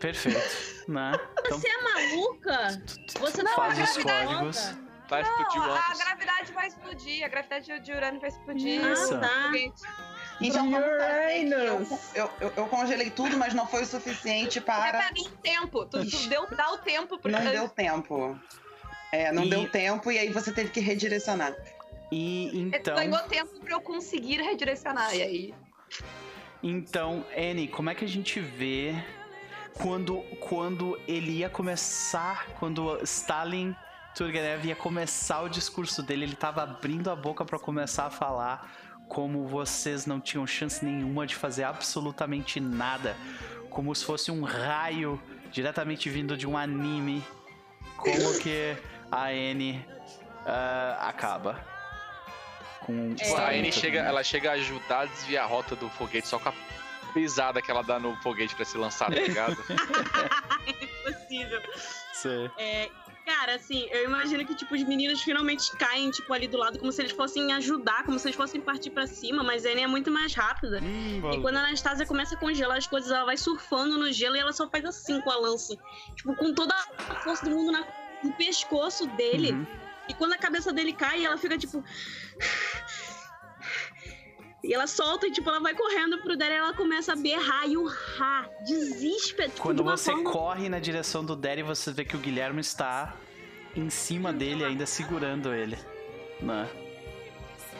Perfeito, 0.00 0.40
né? 0.90 1.12
Então, 1.38 1.58
Você 1.58 1.68
é 1.68 1.82
maluca? 1.82 2.82
Você 3.20 3.42
não 3.44 3.54
faz 3.54 3.78
os 3.78 4.02
códigos. 4.02 4.74
Vai 5.08 5.22
explodir 5.22 5.62
não, 5.62 5.74
a 5.74 5.94
gravidade 5.96 6.52
vai 6.52 6.66
explodir, 6.66 7.24
a 7.24 7.28
gravidade 7.28 7.80
de 7.80 7.92
Urano 7.92 8.20
vai 8.20 8.28
explodir. 8.28 8.84
Isso. 8.84 9.14
Ah, 9.14 9.18
tá. 9.20 9.50
Então, 10.40 10.68
Uranus. 10.68 11.88
Eu, 12.14 12.30
eu, 12.40 12.52
eu, 12.56 12.66
congelei 12.66 13.10
tudo, 13.10 13.36
mas 13.36 13.54
não 13.54 13.66
foi 13.66 13.82
o 13.82 13.86
suficiente 13.86 14.60
para. 14.60 14.88
É 14.88 14.90
pra 14.90 15.12
mim 15.12 15.28
tempo. 15.42 15.84
Tu, 15.84 16.08
tu 16.08 16.28
deu, 16.28 16.46
dá 16.56 16.72
o 16.72 16.78
tempo 16.78 17.18
pra... 17.18 17.30
Não 17.32 17.50
deu 17.50 17.68
tempo. 17.68 18.38
É, 19.12 19.32
não 19.32 19.44
e... 19.44 19.50
deu 19.50 19.68
tempo 19.68 20.12
e 20.12 20.18
aí 20.18 20.30
você 20.30 20.52
teve 20.52 20.70
que 20.70 20.80
redirecionar. 20.80 21.54
E 22.10 22.50
então. 22.58 22.94
Ganhou 22.94 23.18
tempo 23.22 23.58
pra 23.60 23.72
eu 23.72 23.80
conseguir 23.80 24.40
redirecionar, 24.40 25.14
e 25.14 25.22
aí. 25.22 25.54
Então, 26.62 27.24
Annie, 27.36 27.68
como 27.68 27.90
é 27.90 27.94
que 27.94 28.04
a 28.04 28.08
gente 28.08 28.40
vê 28.40 28.94
quando, 29.74 30.22
quando 30.40 30.98
ele 31.06 31.38
ia 31.38 31.48
começar, 31.48 32.46
quando 32.58 32.98
Stalin 33.02 33.74
Turgenev 34.14 34.66
ia 34.66 34.74
começar 34.74 35.42
o 35.42 35.48
discurso 35.48 36.02
dele, 36.02 36.24
ele 36.24 36.32
estava 36.32 36.62
abrindo 36.62 37.10
a 37.10 37.16
boca 37.16 37.44
para 37.44 37.58
começar 37.58 38.06
a 38.06 38.10
falar 38.10 38.70
como 39.08 39.46
vocês 39.46 40.06
não 40.06 40.20
tinham 40.20 40.46
chance 40.46 40.84
nenhuma 40.84 41.26
de 41.26 41.34
fazer 41.34 41.64
absolutamente 41.64 42.60
nada, 42.60 43.16
como 43.70 43.94
se 43.94 44.04
fosse 44.04 44.30
um 44.30 44.42
raio 44.42 45.20
diretamente 45.50 46.08
vindo 46.10 46.36
de 46.36 46.46
um 46.46 46.56
anime, 46.56 47.24
como 47.96 48.38
que 48.38 48.76
a 49.10 49.32
N 49.32 49.84
uh, 50.44 51.00
acaba. 51.00 51.64
Com 52.80 53.14
é. 53.18 53.36
A 53.36 53.54
N 53.54 53.72
chega, 53.72 54.00
ela 54.00 54.22
chega 54.22 54.50
a 54.50 54.54
ajudar 54.54 55.00
a 55.00 55.04
desviar 55.06 55.44
a 55.44 55.46
rota 55.46 55.74
do 55.74 55.88
foguete 55.90 56.28
só 56.28 56.38
com 56.38 56.50
a 56.50 56.54
pisada 57.12 57.62
que 57.62 57.70
ela 57.70 57.82
dá 57.82 57.98
no 57.98 58.14
foguete 58.16 58.54
pra 58.54 58.64
se 58.64 58.76
lançar, 58.76 59.06
tá 59.06 59.20
ligado? 59.20 59.56
Impossível. 60.68 61.62
Sim. 62.12 62.50
É, 62.58 62.90
cara, 63.28 63.56
assim, 63.56 63.86
eu 63.90 64.04
imagino 64.04 64.42
que, 64.46 64.54
tipo, 64.54 64.74
os 64.74 64.82
meninos 64.84 65.20
finalmente 65.20 65.70
caem, 65.76 66.10
tipo, 66.10 66.32
ali 66.32 66.48
do 66.48 66.56
lado, 66.56 66.78
como 66.78 66.90
se 66.90 67.02
eles 67.02 67.12
fossem 67.12 67.52
ajudar, 67.52 68.02
como 68.04 68.18
se 68.18 68.26
eles 68.26 68.36
fossem 68.36 68.58
partir 68.58 68.88
para 68.88 69.06
cima, 69.06 69.42
mas 69.42 69.66
a 69.66 69.68
Annie 69.70 69.84
é 69.84 69.86
muito 69.86 70.10
mais 70.10 70.32
rápida. 70.32 70.80
Hum, 70.82 71.30
e 71.34 71.40
quando 71.42 71.56
a 71.58 71.60
Anastasia 71.60 72.06
começa 72.06 72.36
a 72.36 72.38
congelar 72.38 72.78
as 72.78 72.86
coisas, 72.86 73.10
ela 73.10 73.26
vai 73.26 73.36
surfando 73.36 73.98
no 73.98 74.10
gelo 74.10 74.34
e 74.34 74.38
ela 74.38 74.52
só 74.54 74.66
faz 74.70 74.82
assim 74.86 75.20
com 75.20 75.30
a 75.30 75.36
lança. 75.36 75.76
Tipo, 76.16 76.34
com 76.36 76.54
toda 76.54 76.74
a 76.74 77.14
força 77.16 77.44
do 77.44 77.50
mundo 77.50 77.70
na, 77.70 77.86
no 78.24 78.32
pescoço 78.32 79.06
dele. 79.08 79.52
Uhum. 79.52 79.66
E 80.08 80.14
quando 80.14 80.32
a 80.32 80.38
cabeça 80.38 80.72
dele 80.72 80.94
cai, 80.94 81.22
ela 81.22 81.36
fica, 81.36 81.58
tipo... 81.58 81.84
E 84.62 84.74
ela 84.74 84.86
solta 84.86 85.26
e, 85.26 85.30
tipo, 85.30 85.48
ela 85.48 85.60
vai 85.60 85.74
correndo 85.74 86.18
pro 86.18 86.36
Derry 86.36 86.54
e 86.54 86.56
ela 86.56 86.74
começa 86.74 87.12
a 87.12 87.16
berrar 87.16 87.68
e 87.68 87.76
urrar. 87.76 88.50
Desespero. 88.64 89.50
Tipo, 89.50 89.62
Quando 89.62 89.84
você 89.84 90.10
forma... 90.10 90.30
corre 90.30 90.68
na 90.68 90.80
direção 90.80 91.24
do 91.24 91.36
Derry, 91.36 91.62
você 91.62 91.92
vê 91.92 92.04
que 92.04 92.16
o 92.16 92.18
Guilherme 92.18 92.60
está 92.60 93.14
em 93.76 93.88
cima 93.88 94.32
dele, 94.32 94.64
ainda 94.64 94.84
segurando 94.84 95.54
ele. 95.54 95.78
Né? 96.40 96.68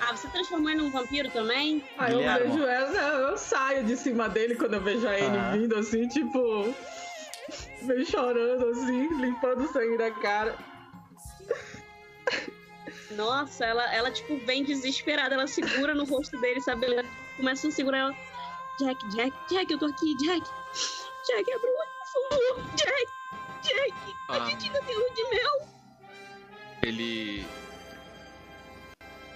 Ah, 0.00 0.14
você 0.14 0.28
transformou 0.28 0.70
ele 0.70 0.82
num 0.82 0.90
vampiro 0.90 1.28
também? 1.30 1.82
Ah, 1.98 2.12
eu 2.12 2.20
vejo 2.20 2.64
ela, 2.64 3.30
eu 3.30 3.36
saio 3.36 3.84
de 3.84 3.96
cima 3.96 4.28
dele 4.28 4.54
quando 4.54 4.74
eu 4.74 4.80
vejo 4.80 5.06
a 5.06 5.10
Anne 5.10 5.38
ah. 5.38 5.52
vindo 5.52 5.76
assim, 5.76 6.06
tipo. 6.06 6.72
Vem 7.82 8.04
chorando 8.04 8.68
assim, 8.68 9.08
limpando 9.20 9.64
o 9.64 9.72
sangue 9.72 9.96
da 9.96 10.10
cara. 10.10 10.56
Nossa, 13.12 13.64
ela, 13.64 13.94
ela, 13.94 14.10
tipo, 14.10 14.36
vem 14.44 14.64
desesperada, 14.64 15.34
ela 15.34 15.46
segura 15.46 15.94
no 15.94 16.04
rosto 16.04 16.38
dele, 16.40 16.60
sabe? 16.60 16.86
Ela 16.86 17.04
começa 17.36 17.68
a 17.68 17.70
segurar 17.70 17.98
ela. 17.98 18.16
Jack, 18.78 19.08
Jack, 19.08 19.36
Jack, 19.48 19.72
eu 19.72 19.78
tô 19.78 19.86
aqui, 19.86 20.14
Jack. 20.16 20.46
Jack, 21.26 21.52
abre 21.52 21.68
o 21.68 21.78
olho, 21.78 21.90
por 21.98 22.30
favor. 22.30 22.76
Jack, 22.76 23.06
Jack, 23.62 24.16
a 24.28 24.34
ah. 24.34 24.50
gente 24.50 24.66
ainda 24.66 24.82
tem 24.82 24.96
lua 24.96 25.10
de 25.14 25.28
mel. 25.30 25.68
Ele. 26.82 27.46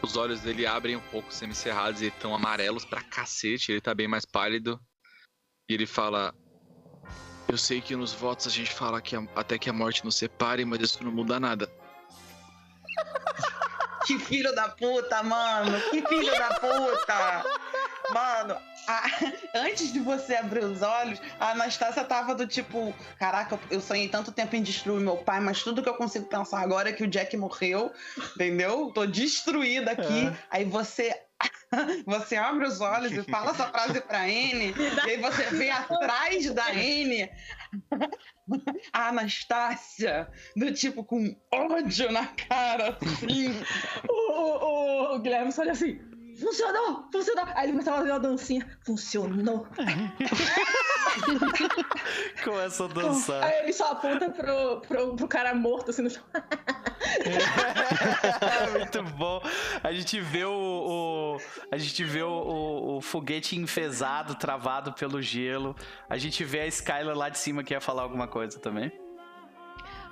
Os 0.02 0.16
olhos 0.16 0.40
dele 0.40 0.66
abrem 0.66 0.96
um 0.96 1.00
pouco 1.00 1.32
semicerrados 1.32 2.02
e 2.02 2.06
estão 2.06 2.34
amarelos 2.34 2.84
pra 2.84 3.02
cacete, 3.02 3.72
ele 3.72 3.80
tá 3.80 3.94
bem 3.94 4.06
mais 4.06 4.24
pálido. 4.24 4.80
E 5.68 5.74
ele 5.74 5.86
fala: 5.86 6.34
Eu 7.48 7.56
sei 7.56 7.80
que 7.80 7.96
nos 7.96 8.12
votos 8.12 8.46
a 8.46 8.50
gente 8.50 8.72
fala 8.72 9.00
que 9.00 9.16
a, 9.16 9.22
até 9.34 9.58
que 9.58 9.70
a 9.70 9.72
morte 9.72 10.04
nos 10.04 10.16
separe, 10.16 10.64
mas 10.64 10.80
isso 10.80 11.02
não 11.02 11.10
muda 11.10 11.40
nada. 11.40 11.68
Que 14.06 14.18
filho 14.18 14.54
da 14.54 14.68
puta, 14.68 15.22
mano. 15.22 15.80
Que 15.90 16.06
filho 16.06 16.32
da 16.38 16.48
puta. 16.54 17.44
Mano, 18.12 18.56
a... 18.86 19.02
antes 19.54 19.92
de 19.92 20.00
você 20.00 20.34
abrir 20.34 20.64
os 20.64 20.82
olhos, 20.82 21.20
a 21.38 21.50
Anastácia 21.50 22.04
tava 22.04 22.34
do 22.34 22.46
tipo: 22.46 22.94
Caraca, 23.18 23.58
eu 23.70 23.80
sonhei 23.80 24.08
tanto 24.08 24.32
tempo 24.32 24.56
em 24.56 24.62
destruir 24.62 25.00
meu 25.00 25.16
pai, 25.16 25.40
mas 25.40 25.62
tudo 25.62 25.82
que 25.82 25.88
eu 25.88 25.94
consigo 25.94 26.26
pensar 26.26 26.60
agora 26.60 26.90
é 26.90 26.92
que 26.92 27.04
o 27.04 27.08
Jack 27.08 27.36
morreu, 27.36 27.92
entendeu? 28.34 28.90
Tô 28.94 29.06
destruída 29.06 29.92
aqui. 29.92 30.26
É. 30.26 30.36
Aí 30.50 30.64
você 30.64 31.14
você 32.06 32.36
abre 32.36 32.66
os 32.66 32.80
olhos 32.80 33.12
e 33.12 33.22
fala 33.30 33.50
essa 33.50 33.66
frase 33.68 34.00
pra 34.00 34.28
N, 34.28 34.74
e 35.06 35.10
aí 35.10 35.16
você 35.16 35.44
vê 35.44 35.70
atrás 35.70 36.52
da 36.52 36.74
N 36.74 37.30
a 38.92 39.08
Anastácia, 39.08 40.28
do 40.56 40.72
tipo 40.72 41.04
com 41.04 41.34
ódio 41.52 42.10
na 42.12 42.26
cara, 42.26 42.98
assim. 43.00 43.48
o, 44.08 44.12
o, 44.12 45.14
o 45.16 45.18
Guilherme 45.20 45.52
só 45.52 45.62
olha 45.62 45.72
assim. 45.72 45.98
Funcionou! 46.42 47.08
Funcionou! 47.12 47.44
Aí 47.54 47.64
ele 47.64 47.72
começava 47.72 47.96
a 47.96 48.00
fazer 48.00 48.12
uma 48.12 48.20
dancinha. 48.20 48.78
Funcionou! 48.84 49.66
Começa 52.42 52.84
a 52.84 52.88
dançar. 52.88 53.44
Aí 53.44 53.62
ele 53.62 53.72
só 53.72 53.92
aponta 53.92 54.28
pro, 54.30 54.80
pro, 54.80 55.16
pro 55.16 55.28
cara 55.28 55.54
morto 55.54 55.90
assim 55.90 56.02
no 56.02 56.10
chão. 56.10 56.22
muito 58.72 59.02
bom. 59.16 59.40
A 59.82 59.92
gente 59.92 60.20
vê 60.20 60.44
o, 60.44 60.52
o 60.52 61.36
a 61.70 61.78
gente 61.78 62.04
vê 62.04 62.22
o, 62.22 62.30
o, 62.30 62.96
o, 62.96 63.00
foguete 63.00 63.56
enfesado, 63.56 64.34
travado 64.34 64.92
pelo 64.92 65.22
gelo. 65.22 65.76
A 66.08 66.16
gente 66.16 66.44
vê 66.44 66.60
a 66.60 66.66
Skylar 66.66 67.16
lá 67.16 67.28
de 67.28 67.38
cima 67.38 67.62
que 67.62 67.74
ia 67.74 67.80
falar 67.80 68.02
alguma 68.02 68.26
coisa 68.26 68.58
também. 68.58 68.90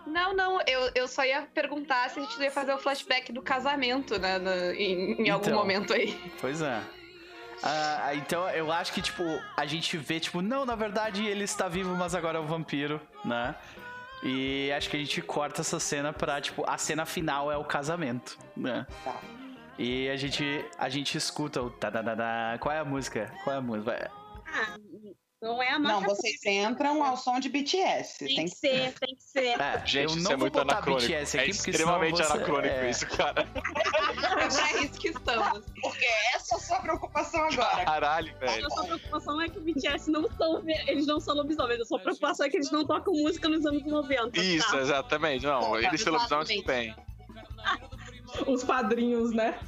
Não, 0.06 0.34
não, 0.34 0.60
eu, 0.66 0.90
eu 0.94 1.08
só 1.08 1.24
ia 1.24 1.42
perguntar 1.54 2.10
se 2.10 2.18
a 2.18 2.22
gente 2.22 2.40
ia 2.40 2.50
fazer 2.50 2.72
o 2.72 2.78
flashback 2.78 3.32
do 3.32 3.42
casamento, 3.42 4.18
né, 4.18 4.38
no, 4.38 4.50
em, 4.72 5.12
em 5.12 5.22
então, 5.22 5.34
algum 5.34 5.54
momento 5.54 5.92
aí. 5.92 6.18
Pois 6.40 6.60
é. 6.62 6.78
Uh, 7.62 8.16
então 8.16 8.48
eu 8.50 8.72
acho 8.72 8.92
que, 8.92 9.02
tipo, 9.02 9.22
a 9.56 9.66
gente 9.66 9.96
vê, 9.96 10.18
tipo, 10.18 10.40
não, 10.40 10.64
na 10.64 10.74
verdade 10.74 11.26
ele 11.26 11.44
está 11.44 11.68
vivo, 11.68 11.94
mas 11.94 12.14
agora 12.14 12.38
é 12.38 12.40
um 12.40 12.46
vampiro, 12.46 13.00
né? 13.24 13.54
E 14.22 14.70
acho 14.72 14.88
que 14.90 14.96
a 14.96 15.00
gente 15.00 15.20
corta 15.22 15.60
essa 15.60 15.78
cena 15.78 16.12
pra, 16.12 16.40
tipo, 16.40 16.64
a 16.68 16.76
cena 16.78 17.04
final 17.06 17.52
é 17.52 17.56
o 17.56 17.64
casamento, 17.64 18.38
né? 18.56 18.86
Tá. 19.04 19.20
E 19.78 20.10
a 20.10 20.16
gente, 20.16 20.64
a 20.78 20.88
gente 20.88 21.16
escuta 21.16 21.62
o 21.62 21.70
Qual 22.60 22.74
é 22.74 22.78
a 22.78 22.84
música? 22.84 23.32
Qual 23.44 23.54
é 23.54 23.58
a 23.58 23.62
música? 23.62 24.10
Ah, 24.46 24.76
Não 25.42 25.62
é 25.62 25.70
a 25.70 25.78
marca 25.78 26.00
Não, 26.00 26.06
vocês 26.06 26.44
entram 26.44 27.02
ao 27.02 27.16
som 27.16 27.40
de 27.40 27.48
BTS. 27.48 28.18
Tem, 28.18 28.36
tem 28.36 28.44
que 28.44 28.54
ser, 28.54 28.92
tem 29.00 29.16
que 29.16 29.22
ser. 29.22 29.58
É, 29.58 29.86
gente, 29.86 30.18
isso 30.18 30.30
é 30.30 30.36
muito 30.36 30.60
anacrônico. 30.60 31.06
BTS 31.06 31.38
aqui, 31.38 31.46
é 31.46 31.50
extremamente 31.50 32.18
você... 32.18 32.32
anacrônico 32.32 32.74
é... 32.74 32.90
isso, 32.90 33.06
cara. 33.06 33.48
é 34.74 34.84
isso 34.84 35.00
que 35.00 35.08
estamos. 35.08 35.64
Porque 35.80 36.04
essa 36.34 36.54
é 36.54 36.58
a 36.58 36.60
sua 36.60 36.80
preocupação 36.80 37.44
agora. 37.44 37.84
Caralho, 37.86 38.38
velho. 38.38 38.66
A 38.66 38.70
sua 38.70 38.84
preocupação 38.84 39.40
é 39.40 39.48
que 39.48 39.58
o 39.58 39.62
BTS 39.62 40.10
não 40.10 40.30
são, 40.30 40.62
eles 40.68 41.06
não 41.06 41.18
são 41.18 41.34
lobisomens. 41.34 41.80
A 41.80 41.84
sua 41.86 41.98
preocupação 41.98 42.44
é 42.44 42.50
que 42.50 42.58
eles 42.58 42.70
não 42.70 42.84
tocam 42.84 43.14
música 43.14 43.48
nos 43.48 43.64
anos 43.64 43.82
90. 43.86 44.32
Tá? 44.32 44.42
Isso, 44.42 44.70
tá? 44.70 44.78
exatamente. 44.78 45.46
Não, 45.46 45.78
eles 45.78 46.02
são 46.02 46.12
lobisomens 46.12 46.50
tudo 46.50 46.66
bem. 46.66 46.94
Os 48.46 48.62
padrinhos, 48.62 49.32
né? 49.32 49.58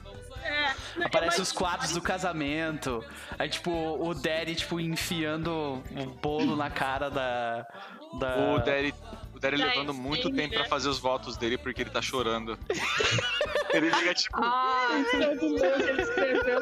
É, 0.42 1.04
Aparece 1.04 1.40
os 1.40 1.52
quadros 1.52 1.92
do 1.92 2.00
casamento. 2.00 3.04
Aí, 3.38 3.48
tipo, 3.48 3.70
o 3.70 4.14
Daddy, 4.14 4.54
tipo, 4.56 4.80
enfiando 4.80 5.50
o 5.50 6.06
bolo 6.20 6.56
na 6.56 6.70
cara 6.70 7.08
da. 7.08 7.66
da... 8.18 8.54
O 8.54 8.58
Daddy. 8.58 8.94
O 9.34 9.38
Daddy 9.38 9.56
levando 9.56 9.94
muito 9.94 10.28
sim, 10.28 10.34
tempo 10.34 10.54
né? 10.54 10.60
pra 10.60 10.68
fazer 10.68 10.88
os 10.88 10.98
votos 10.98 11.36
dele 11.36 11.56
porque 11.56 11.82
ele 11.82 11.90
tá 11.90 12.02
chorando. 12.02 12.58
ele 13.72 13.90
fica 13.90 14.14
tipo. 14.14 14.36
Ah, 14.36 14.88
ele 15.12 16.02
escreveu. 16.02 16.60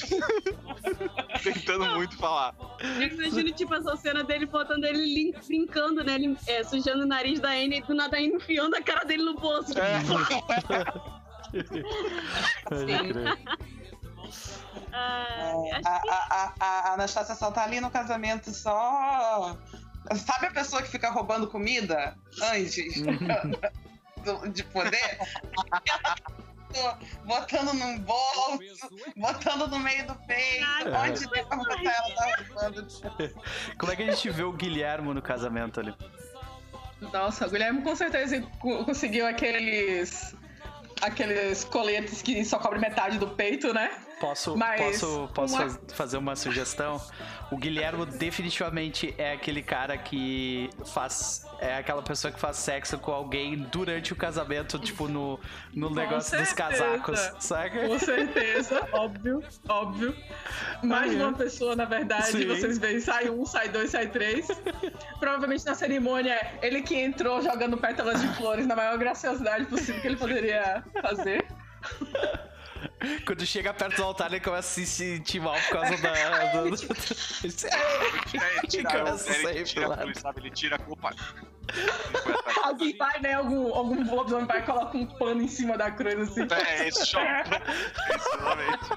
Tentando 1.42 1.86
muito 1.94 2.16
falar. 2.16 2.54
Eu 2.80 3.08
imagino, 3.08 3.52
tipo, 3.52 3.74
essa 3.74 3.96
cena 3.96 4.24
dele 4.24 4.46
botando 4.46 4.84
ele 4.84 5.34
brincando, 5.46 6.02
né? 6.02 6.14
Ele, 6.14 6.36
é, 6.46 6.64
sujando 6.64 7.04
o 7.04 7.06
nariz 7.06 7.40
da 7.40 7.50
Anne 7.50 7.78
e 7.78 7.82
do 7.82 7.94
nada 7.94 8.20
enfiando 8.20 8.74
a 8.74 8.82
cara 8.82 9.04
dele 9.04 9.22
no 9.22 9.34
bolso. 9.34 9.72
É. 9.78 10.00
É, 14.92 15.80
a, 15.84 16.02
a, 16.20 16.54
a, 16.60 16.94
Anastácia 16.94 17.34
só 17.34 17.50
tá 17.50 17.64
ali 17.64 17.80
no 17.80 17.90
casamento 17.90 18.52
só. 18.52 19.56
Sabe 20.16 20.46
a 20.46 20.50
pessoa 20.50 20.82
que 20.82 20.88
fica 20.88 21.10
roubando 21.10 21.48
comida 21.48 22.16
antes 22.42 22.94
de 24.52 24.64
poder? 24.64 25.18
botando 27.24 27.74
num 27.74 27.98
bolso, 27.98 28.88
botando 29.16 29.66
no 29.68 29.78
meio 29.78 30.06
do 30.06 30.14
peito, 30.26 30.64
monte 30.88 31.20
de 31.20 31.28
coisa 31.28 31.48
ela 31.84 32.14
tá 32.14 32.44
roubando. 32.48 32.86
Como 33.78 33.92
é 33.92 33.96
que 33.96 34.02
a 34.02 34.06
gente 34.06 34.30
vê 34.30 34.44
o 34.44 34.52
Guilhermo 34.52 35.12
no 35.12 35.20
casamento 35.20 35.80
ali? 35.80 35.94
Nossa, 37.12 37.46
o 37.46 37.50
Guilherme 37.50 37.82
com 37.82 37.96
certeza 37.96 38.40
conseguiu 38.60 39.26
aqueles 39.26 40.36
aqueles 41.00 41.64
coletes 41.64 42.22
que 42.22 42.44
só 42.44 42.58
cobrem 42.58 42.80
metade 42.80 43.18
do 43.18 43.28
peito, 43.28 43.72
né? 43.72 43.90
Posso, 44.20 44.56
Mas 44.56 45.00
posso, 45.00 45.30
posso 45.34 45.54
uma... 45.54 45.80
fazer 45.94 46.16
uma 46.18 46.36
sugestão? 46.36 47.00
O 47.50 47.56
Guilhermo 47.56 48.04
definitivamente 48.04 49.14
é 49.16 49.32
aquele 49.32 49.62
cara 49.62 49.96
que 49.96 50.68
faz. 50.84 51.46
É 51.60 51.76
aquela 51.76 52.00
pessoa 52.02 52.32
que 52.32 52.40
faz 52.40 52.56
sexo 52.56 52.98
com 52.98 53.12
alguém 53.12 53.54
durante 53.54 54.14
o 54.14 54.16
casamento, 54.16 54.78
tipo 54.78 55.06
no, 55.06 55.38
no 55.74 55.90
negócio 55.90 56.30
certeza. 56.30 56.50
dos 56.50 56.52
casacos, 56.54 57.32
saca? 57.38 57.86
Com 57.86 57.98
certeza, 57.98 58.88
óbvio, 58.92 59.44
óbvio. 59.68 60.16
Mais 60.82 61.14
uma 61.14 61.34
pessoa, 61.34 61.76
na 61.76 61.84
verdade, 61.84 62.28
Sim. 62.28 62.46
vocês 62.46 62.78
veem, 62.78 62.98
sai 62.98 63.28
um, 63.28 63.44
sai 63.44 63.68
dois, 63.68 63.90
sai 63.90 64.08
três. 64.08 64.48
Provavelmente 65.18 65.66
na 65.66 65.74
cerimônia, 65.74 66.40
ele 66.62 66.80
que 66.80 66.96
entrou 66.96 67.42
jogando 67.42 67.76
pétalas 67.76 68.22
de 68.22 68.28
flores 68.36 68.66
na 68.66 68.74
maior 68.74 68.96
graciosidade 68.96 69.66
possível 69.66 70.00
que 70.00 70.06
ele 70.06 70.16
poderia 70.16 70.82
fazer. 71.02 71.46
Quando 73.26 73.46
chega 73.46 73.72
perto 73.72 73.96
do 73.96 74.04
altar, 74.04 74.30
ele 74.30 74.40
começa 74.40 74.68
a 74.68 74.84
se 74.84 74.86
sentir 74.86 75.40
mal 75.40 75.54
por 75.54 75.70
causa 75.70 75.96
da. 75.98 76.12
ele, 76.64 76.76
tira, 77.52 77.76
ele, 78.56 79.64
tira, 79.64 80.02
ele, 80.02 80.14
sabe, 80.14 80.40
ele 80.40 80.50
tira 80.50 80.76
a 80.76 80.78
culpa. 80.78 81.14
Alguém 82.62 82.96
vai, 82.96 83.20
né? 83.20 83.34
Algum, 83.34 83.74
algum 83.74 84.14
lobisomem 84.14 84.46
vai 84.46 84.58
e 84.60 84.62
coloca 84.62 84.96
um 84.96 85.06
pano 85.06 85.42
em 85.42 85.48
cima 85.48 85.76
da 85.76 85.90
cruz 85.90 86.30
assim. 86.30 86.46
É, 86.50 86.88
esse 86.88 87.06
show. 87.06 87.20
Exatamente. 87.20 88.90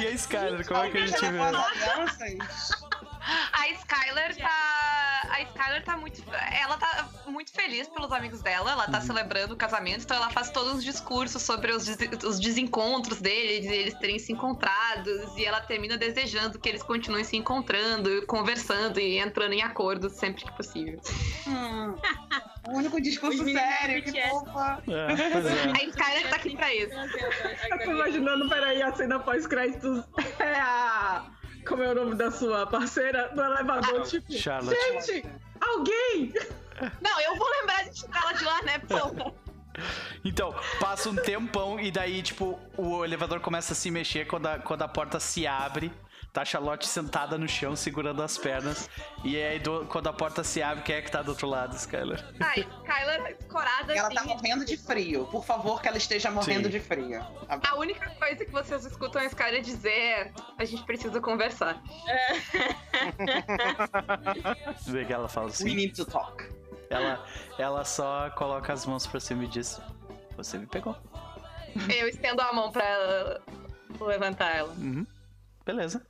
E 0.00 0.06
a 0.06 0.10
Skyler, 0.12 0.66
como 0.66 0.80
é 0.80 0.90
que 0.90 0.98
a 0.98 1.06
gente 1.06 1.20
vê? 1.20 1.38
A 3.52 3.68
Skyler 3.70 4.36
tá. 4.36 5.28
A 5.30 5.42
Skyler 5.42 5.84
tá 5.84 5.96
muito. 5.96 6.22
Ela 6.52 6.76
tá 6.76 7.08
muito 7.26 7.50
feliz 7.52 7.88
pelos 7.88 8.12
amigos 8.12 8.40
dela. 8.42 8.70
Ela 8.72 8.86
tá 8.86 8.98
uhum. 8.98 9.04
celebrando 9.04 9.54
o 9.54 9.56
casamento, 9.56 10.04
então 10.04 10.16
ela 10.16 10.30
faz 10.30 10.50
todos 10.50 10.76
os 10.76 10.84
discursos 10.84 11.42
sobre 11.42 11.72
os, 11.72 11.86
os 12.24 12.38
desencontros 12.38 13.20
deles, 13.20 13.66
eles 13.66 13.94
terem 13.94 14.18
se 14.18 14.32
encontrados. 14.32 15.36
E 15.36 15.44
ela 15.44 15.60
termina 15.60 15.96
desejando 15.96 16.58
que 16.58 16.68
eles 16.68 16.82
continuem 16.82 17.24
se 17.24 17.36
encontrando, 17.36 18.24
conversando 18.26 19.00
e 19.00 19.18
entrando 19.18 19.52
em 19.52 19.62
acordo 19.62 20.08
sempre 20.08 20.44
que 20.44 20.52
possível. 20.52 21.00
Hum. 21.46 21.94
O 22.68 22.78
único 22.78 23.00
discurso 23.00 23.44
sério, 23.44 24.02
que 24.02 24.20
fofa. 24.28 24.82
É, 24.88 25.12
é. 25.72 25.84
A 25.84 25.88
Skyler 25.88 26.28
tá 26.28 26.36
aqui 26.36 26.56
pra 26.56 26.74
isso. 26.74 26.94
Eu 27.70 27.78
tô 27.78 27.90
imaginando, 27.92 28.48
peraí, 28.48 28.82
a 28.82 28.92
cena 28.92 29.20
pós-créditos 29.20 30.04
é 30.40 30.54
a 30.54 31.24
como 31.66 31.82
é 31.82 31.90
o 31.90 31.94
nome 31.94 32.14
da 32.14 32.30
sua 32.30 32.66
parceira, 32.66 33.30
no 33.34 33.42
elevador, 33.42 34.00
ah, 34.00 34.04
tipo, 34.04 34.32
Charlotte. 34.32 34.76
gente, 34.80 35.26
alguém! 35.60 36.32
Não, 37.00 37.20
eu 37.20 37.36
vou 37.36 37.48
lembrar 37.60 37.84
de 37.84 37.90
tirar 37.90 38.22
ela 38.22 38.32
de 38.32 38.44
lá, 38.44 38.62
né, 38.62 38.78
porra? 38.78 39.32
Então, 40.24 40.54
passa 40.80 41.10
um 41.10 41.16
tempão 41.16 41.78
e 41.78 41.90
daí, 41.90 42.22
tipo, 42.22 42.58
o 42.76 43.04
elevador 43.04 43.40
começa 43.40 43.72
a 43.72 43.76
se 43.76 43.90
mexer 43.90 44.26
quando 44.26 44.46
a, 44.46 44.58
quando 44.58 44.82
a 44.82 44.88
porta 44.88 45.20
se 45.20 45.46
abre 45.46 45.92
Tá 46.36 46.42
a 46.42 46.44
Charlotte 46.44 46.86
sentada 46.86 47.38
no 47.38 47.48
chão, 47.48 47.74
segurando 47.74 48.22
as 48.22 48.36
pernas. 48.36 48.90
E 49.24 49.42
aí, 49.42 49.58
do, 49.58 49.86
quando 49.86 50.08
a 50.08 50.12
porta 50.12 50.44
se 50.44 50.62
abre, 50.62 50.84
quem 50.84 50.96
é 50.96 51.00
que 51.00 51.10
tá 51.10 51.22
do 51.22 51.30
outro 51.30 51.48
lado, 51.48 51.74
Skyler? 51.74 52.22
Ai, 52.38 52.60
Skyler 52.60 53.36
escorada. 53.40 53.94
Ela 53.96 54.10
tá 54.10 54.20
assim. 54.20 54.28
morrendo 54.28 54.62
de 54.66 54.76
frio. 54.76 55.24
Por 55.28 55.42
favor, 55.46 55.80
que 55.80 55.88
ela 55.88 55.96
esteja 55.96 56.30
morrendo 56.30 56.64
Sim. 56.64 56.72
de 56.72 56.80
frio. 56.80 57.24
A 57.48 57.76
única 57.76 58.10
coisa 58.16 58.44
que 58.44 58.50
vocês 58.50 58.84
escutam 58.84 59.22
a 59.22 59.24
Skyler 59.24 59.62
dizer 59.62 59.88
é: 59.88 60.32
a 60.58 60.64
gente 60.66 60.84
precisa 60.84 61.18
conversar. 61.22 61.82
É. 62.06 62.34
Vê 64.92 65.06
que 65.06 65.14
ela 65.14 65.28
fala 65.28 65.46
assim. 65.46 65.64
We 65.64 65.74
need 65.74 65.94
to 65.94 66.04
talk. 66.04 66.44
Ela, 66.90 67.24
ela 67.56 67.82
só 67.82 68.28
coloca 68.36 68.74
as 68.74 68.84
mãos 68.84 69.06
pra 69.06 69.20
cima 69.20 69.44
e 69.44 69.48
diz: 69.48 69.80
Você 70.36 70.58
me 70.58 70.66
pegou. 70.66 70.94
Eu 71.98 72.06
estendo 72.06 72.42
a 72.42 72.52
mão 72.52 72.70
pra 72.70 73.40
levantar 74.02 74.54
ela. 74.54 74.74
Uhum. 74.74 75.06
Beleza. 75.64 76.06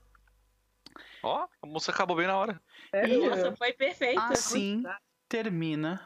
Ó, 1.26 1.48
a 1.60 1.66
moça 1.66 1.90
acabou 1.90 2.16
bem 2.16 2.26
na 2.26 2.36
hora. 2.36 2.60
É, 2.92 3.06
Nossa, 3.06 3.56
foi 3.56 3.72
perfeito. 3.72 4.20
Assim 4.20 4.84
termina. 5.28 6.00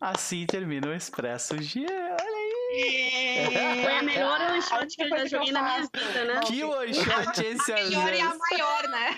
Assim 0.00 0.44
termina 0.44 0.88
o 0.88 0.94
Expresso 0.94 1.60
G. 1.62 1.86
Olha 1.86 2.16
aí! 2.20 3.80
Foi 3.82 3.98
a 3.98 4.02
melhor 4.02 4.40
one 4.40 4.60
shot 4.62 4.86
que 4.88 5.02
eu 5.02 5.08
já 5.08 5.26
joguei 5.26 5.52
na 5.52 5.62
minha 5.62 5.80
vida, 5.80 6.24
né? 6.24 6.40
Que 6.40 6.64
one 6.64 6.92
shot 6.92 7.44
esse, 7.44 7.72
A 7.72 7.76
melhor 7.76 8.12
e 8.12 8.20
a 8.20 8.34
maior, 8.34 8.88
né? 8.88 9.16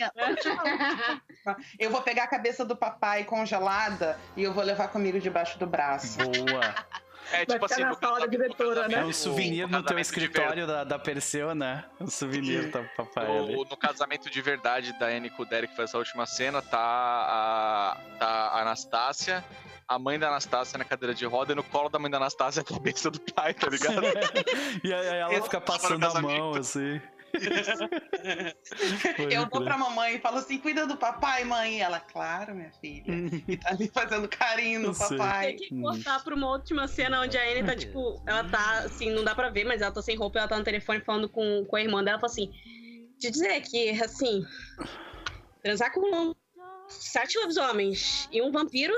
Eu 1.78 1.90
vou 1.90 2.02
pegar 2.02 2.24
a 2.24 2.28
cabeça 2.28 2.64
do 2.64 2.76
papai 2.76 3.24
congelada 3.24 4.18
e 4.36 4.42
eu 4.42 4.52
vou 4.52 4.62
levar 4.62 4.88
comigo 4.88 5.18
debaixo 5.18 5.58
do 5.58 5.66
braço. 5.66 6.18
Boa! 6.18 6.74
É 7.32 7.46
tipo 7.46 7.64
assim. 7.64 7.82
Na 7.82 7.94
sala 7.94 8.20
da 8.20 8.26
diretora, 8.26 8.88
né? 8.88 9.00
É 9.00 9.04
um 9.04 9.12
souvenir 9.12 9.68
no 9.68 9.82
teu 9.82 9.98
escritório 9.98 10.66
da, 10.66 10.84
da 10.84 10.98
Perseu, 10.98 11.54
né? 11.54 11.84
Um 12.00 12.08
souvenir 12.08 12.70
do 12.70 12.84
papai 12.96 13.26
no, 13.26 13.44
ali. 13.44 13.56
No 13.56 13.76
casamento 13.76 14.30
de 14.30 14.42
verdade 14.42 14.92
da 14.98 15.06
Annie 15.06 15.30
com 15.30 15.42
o 15.42 15.46
Derek, 15.46 15.68
que 15.68 15.76
foi 15.76 15.84
essa 15.84 15.98
última 15.98 16.26
cena, 16.26 16.60
tá 16.60 16.78
a, 16.78 17.96
tá 18.18 18.26
a 18.26 18.60
Anastácia, 18.62 19.44
a 19.86 19.98
mãe 19.98 20.18
da 20.18 20.28
Anastácia 20.28 20.78
na 20.78 20.84
cadeira 20.84 21.14
de 21.14 21.24
roda 21.24 21.52
e 21.52 21.54
no 21.54 21.62
colo 21.64 21.88
da 21.88 21.98
mãe 21.98 22.10
da 22.10 22.16
Anastácia 22.16 22.62
a 22.62 22.64
cabeça 22.64 23.10
do 23.10 23.20
pai, 23.20 23.54
tá 23.54 23.68
ligado? 23.68 24.02
e 24.84 24.92
aí 24.92 25.06
ela 25.18 25.42
fica 25.42 25.60
passando 25.60 26.04
a 26.04 26.20
mão, 26.20 26.54
assim. 26.54 27.00
Eu 29.30 29.48
vou 29.48 29.62
pra 29.62 29.78
mamãe 29.78 30.16
e 30.16 30.20
falo 30.20 30.38
assim: 30.38 30.58
cuida 30.58 30.86
do 30.86 30.96
papai, 30.96 31.44
mãe. 31.44 31.78
E 31.78 31.80
ela, 31.80 32.00
claro, 32.00 32.54
minha 32.54 32.72
filha. 32.72 33.04
e 33.46 33.56
tá 33.56 33.70
ali 33.70 33.88
fazendo 33.88 34.28
carinho 34.28 34.80
no 34.80 34.94
papai. 34.96 35.54
Tem 35.54 35.68
que 35.68 35.80
cortar 35.80 36.22
pra 36.22 36.34
uma 36.34 36.48
última 36.48 36.88
cena 36.88 37.20
onde 37.20 37.36
a 37.38 37.42
Anne 37.42 37.64
tá, 37.64 37.76
tipo, 37.76 38.22
ela 38.26 38.44
tá 38.44 38.80
assim, 38.80 39.10
não 39.10 39.24
dá 39.24 39.34
pra 39.34 39.50
ver, 39.50 39.64
mas 39.64 39.80
ela 39.80 39.92
tá 39.92 40.02
sem 40.02 40.16
roupa, 40.16 40.38
ela 40.38 40.48
tá 40.48 40.58
no 40.58 40.64
telefone 40.64 41.00
falando 41.00 41.28
com, 41.28 41.64
com 41.64 41.76
a 41.76 41.80
irmã 41.80 42.02
dela. 42.02 42.18
Ela 42.18 42.20
fala 42.20 42.32
assim: 42.32 42.50
te 43.18 43.30
dizer 43.30 43.60
que, 43.62 43.90
assim, 44.02 44.44
transar 45.62 45.92
com 45.92 46.34
sete 46.88 47.38
lobisomens 47.38 48.28
e 48.32 48.42
um 48.42 48.50
vampiro 48.50 48.94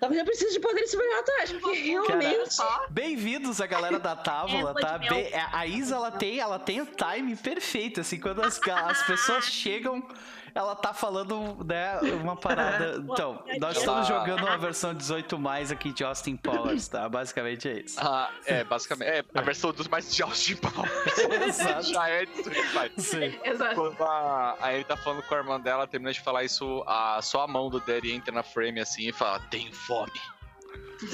Talvez 0.00 0.20
eu 0.20 0.24
precise 0.24 0.52
de 0.52 0.60
poderes 0.60 0.90
sobrenaturais, 0.90 1.52
porque 1.52 1.72
realmente. 1.72 2.56
Bem-vindos 2.88 3.60
a 3.60 3.66
galera 3.66 3.98
da 3.98 4.14
Távola, 4.14 4.72
é, 4.76 4.80
tá? 4.80 4.98
Bem, 4.98 5.30
a 5.52 5.66
Isa, 5.66 5.96
ela 5.96 6.10
tem, 6.12 6.38
ela 6.38 6.58
tem 6.58 6.80
o 6.80 6.86
time 6.86 7.34
perfeito, 7.34 8.00
assim, 8.00 8.20
quando 8.20 8.40
as, 8.42 8.60
as 8.62 9.02
pessoas 9.02 9.46
chegam 9.46 10.06
ela 10.54 10.74
tá 10.74 10.92
falando, 10.92 11.64
né, 11.64 11.98
uma 12.20 12.36
parada. 12.36 12.98
Então, 13.18 13.42
nós 13.60 13.76
estamos 13.76 14.06
jogando 14.06 14.44
uma 14.44 14.58
versão 14.58 14.94
18 14.94 15.38
mais 15.38 15.72
aqui 15.72 15.92
de 15.92 16.04
Austin 16.04 16.36
Powers, 16.36 16.88
tá? 16.88 17.08
Basicamente 17.08 17.68
é 17.68 17.80
isso. 17.80 17.98
Ah, 18.00 18.30
é, 18.44 18.64
basicamente. 18.64 19.08
É, 19.08 19.24
a 19.34 19.40
versão 19.40 19.72
dos 19.72 19.88
mais 19.88 20.14
de 20.14 20.22
Austin 20.22 20.56
Powers. 20.56 21.18
Exato. 21.46 21.92
Já 21.92 22.08
é 22.08 22.26
18 22.26 22.74
mais. 22.74 22.92
Sim. 22.98 23.38
Exato. 23.44 23.74
Quando 23.74 24.02
a, 24.02 24.56
a 24.60 24.74
ele 24.74 24.84
tá 24.84 24.96
falando 24.96 25.22
com 25.22 25.34
a 25.34 25.38
irmã 25.38 25.60
dela, 25.60 25.86
termina 25.86 26.12
de 26.12 26.20
falar 26.20 26.44
isso, 26.44 26.84
a, 26.86 27.20
só 27.22 27.42
a 27.42 27.48
mão 27.48 27.70
do 27.70 27.80
Daddy 27.80 28.12
entra 28.12 28.32
na 28.32 28.42
frame 28.42 28.80
assim 28.80 29.08
e 29.08 29.12
fala: 29.12 29.40
tem 29.50 29.72
fome. 29.72 30.20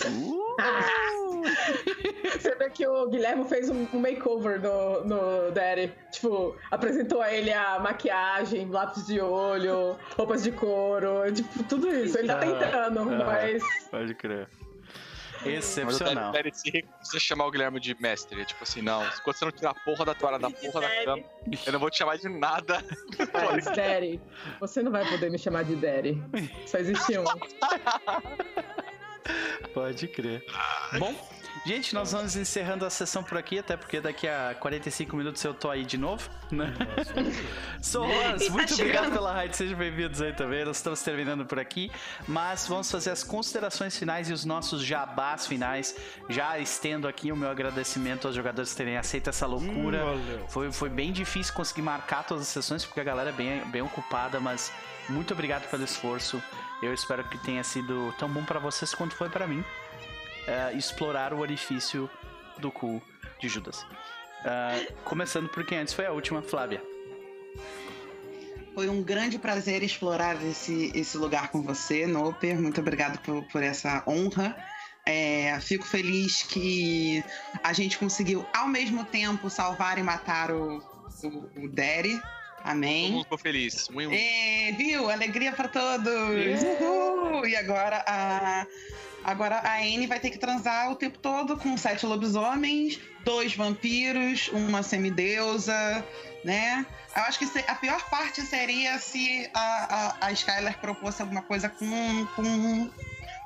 Uh! 0.06 1.42
Você 2.32 2.54
vê 2.54 2.70
que 2.70 2.86
o 2.86 3.06
Guilherme 3.08 3.44
fez 3.44 3.68
um 3.68 3.86
makeover 3.92 4.60
no, 4.60 5.04
no 5.04 5.50
Daddy. 5.52 5.92
Tipo, 6.10 6.56
apresentou 6.70 7.20
a 7.20 7.32
ele 7.32 7.52
a 7.52 7.78
maquiagem, 7.78 8.68
lápis 8.68 9.06
de 9.06 9.20
olho, 9.20 9.96
roupas 10.16 10.42
de 10.42 10.52
couro, 10.52 11.30
tipo, 11.32 11.62
tudo 11.64 11.88
isso. 11.90 12.18
Ele 12.18 12.28
tá 12.28 12.38
tentando, 12.38 13.00
ah, 13.00 13.24
mas. 13.26 13.62
Pode 13.90 14.14
crer. 14.14 14.48
Excepcional. 15.44 16.32
Mas 16.32 16.56
o 16.56 16.58
se 16.58 16.70
recusa 16.70 17.20
chamar 17.20 17.46
o 17.46 17.50
Guilherme 17.50 17.78
de 17.78 17.94
mestre. 18.00 18.40
É 18.40 18.44
tipo 18.44 18.62
assim, 18.62 18.80
não. 18.80 19.04
Quando 19.22 19.36
você 19.36 19.44
não 19.44 19.52
tirar 19.52 19.70
a 19.70 19.74
porra 19.74 20.04
da 20.06 20.14
toalha 20.14 20.38
da 20.38 20.50
porra 20.50 20.80
da 20.80 21.04
cama, 21.04 21.22
eu 21.66 21.72
não 21.72 21.78
vou 21.78 21.90
te 21.90 21.98
chamar 21.98 22.16
de 22.16 22.28
nada. 22.28 22.82
Mas, 23.32 23.64
Daddy, 23.66 24.20
você 24.58 24.82
não 24.82 24.90
vai 24.90 25.06
poder 25.06 25.30
me 25.30 25.38
chamar 25.38 25.64
de 25.64 25.76
Daddy. 25.76 26.22
Só 26.66 26.78
existe 26.78 27.18
um. 27.18 27.24
Pode 29.72 30.08
crer. 30.08 30.44
Bom, 30.98 31.14
gente, 31.66 31.94
nós 31.94 32.12
vamos 32.12 32.36
encerrando 32.36 32.84
a 32.84 32.90
sessão 32.90 33.22
por 33.22 33.38
aqui, 33.38 33.58
até 33.58 33.76
porque 33.76 34.00
daqui 34.00 34.28
a 34.28 34.54
45 34.58 35.16
minutos 35.16 35.42
eu 35.44 35.54
tô 35.54 35.70
aí 35.70 35.84
de 35.84 35.96
novo, 35.96 36.28
né? 36.50 36.74
Sou 37.80 38.06
Lance, 38.06 38.50
muito 38.50 38.74
obrigado 38.74 39.12
pela 39.12 39.32
raid, 39.32 39.56
sejam 39.56 39.76
bem-vindos 39.76 40.20
aí 40.20 40.32
também. 40.32 40.64
Nós 40.64 40.76
estamos 40.76 41.02
terminando 41.02 41.44
por 41.46 41.58
aqui, 41.58 41.90
mas 42.28 42.66
vamos 42.68 42.90
fazer 42.90 43.10
as 43.10 43.24
considerações 43.24 43.96
finais 43.98 44.28
e 44.28 44.32
os 44.32 44.44
nossos 44.44 44.82
jabás 44.82 45.46
finais. 45.46 45.96
Já 46.28 46.58
estendo 46.58 47.08
aqui 47.08 47.32
o 47.32 47.36
meu 47.36 47.50
agradecimento 47.50 48.26
aos 48.26 48.36
jogadores 48.36 48.74
terem 48.74 48.96
aceito 48.96 49.30
essa 49.30 49.46
loucura. 49.46 50.04
Hum, 50.04 50.44
foi, 50.48 50.70
foi 50.70 50.88
bem 50.88 51.12
difícil 51.12 51.54
conseguir 51.54 51.82
marcar 51.82 52.24
todas 52.24 52.42
as 52.42 52.48
sessões, 52.48 52.84
porque 52.84 53.00
a 53.00 53.04
galera 53.04 53.30
é 53.30 53.32
bem, 53.32 53.64
bem 53.70 53.82
ocupada, 53.82 54.38
mas 54.38 54.72
muito 55.08 55.32
obrigado 55.32 55.68
pelo 55.70 55.84
esforço. 55.84 56.42
Eu 56.84 56.92
espero 56.92 57.24
que 57.24 57.38
tenha 57.38 57.64
sido 57.64 58.14
tão 58.18 58.28
bom 58.28 58.44
para 58.44 58.60
vocês 58.60 58.94
quanto 58.94 59.16
foi 59.16 59.30
para 59.30 59.46
mim 59.46 59.60
uh, 59.60 60.76
explorar 60.76 61.32
o 61.32 61.38
orifício 61.38 62.10
do 62.58 62.70
cu 62.70 63.02
de 63.40 63.48
Judas. 63.48 63.82
Uh, 63.82 64.92
começando 65.02 65.48
por 65.48 65.64
quem 65.64 65.78
antes 65.78 65.94
foi 65.94 66.04
a 66.04 66.12
última, 66.12 66.42
Flávia. 66.42 66.82
Foi 68.74 68.86
um 68.90 69.02
grande 69.02 69.38
prazer 69.38 69.82
explorar 69.82 70.36
esse, 70.44 70.92
esse 70.94 71.16
lugar 71.16 71.50
com 71.50 71.62
você, 71.62 72.06
Noper. 72.06 72.60
Muito 72.60 72.82
obrigado 72.82 73.18
por, 73.20 73.42
por 73.44 73.62
essa 73.62 74.04
honra. 74.06 74.54
É, 75.06 75.58
fico 75.60 75.86
feliz 75.86 76.42
que 76.42 77.24
a 77.62 77.72
gente 77.72 77.96
conseguiu, 77.96 78.44
ao 78.54 78.68
mesmo 78.68 79.04
tempo, 79.06 79.48
salvar 79.48 79.96
e 79.96 80.02
matar 80.02 80.50
o, 80.50 80.82
o, 81.22 81.64
o 81.64 81.68
Derry. 81.68 82.20
Amém. 82.64 83.04
Todo 83.04 83.12
mundo 83.12 83.24
ficou 83.24 83.38
feliz. 83.38 83.88
É, 84.10 84.72
viu? 84.72 85.10
Alegria 85.10 85.52
para 85.52 85.68
todos. 85.68 86.62
Uhul. 86.80 87.46
E 87.46 87.54
agora 87.54 88.02
a. 88.08 88.66
Agora 89.22 89.56
a 89.56 89.78
Anne 89.78 90.06
vai 90.06 90.20
ter 90.20 90.30
que 90.30 90.38
transar 90.38 90.90
o 90.90 90.96
tempo 90.96 91.18
todo 91.18 91.56
com 91.56 91.78
sete 91.78 92.04
lobisomens, 92.04 93.00
dois 93.24 93.54
vampiros, 93.56 94.48
uma 94.48 94.82
semideusa, 94.82 96.04
né? 96.44 96.84
Eu 97.16 97.22
acho 97.22 97.38
que 97.38 97.46
a 97.66 97.74
pior 97.74 98.02
parte 98.10 98.42
seria 98.42 98.98
se 98.98 99.48
a, 99.54 100.16
a, 100.20 100.26
a 100.26 100.32
Skylar 100.32 100.78
propôs 100.78 101.18
alguma 101.22 101.40
coisa 101.40 101.70
com, 101.70 102.26
com 102.36 102.90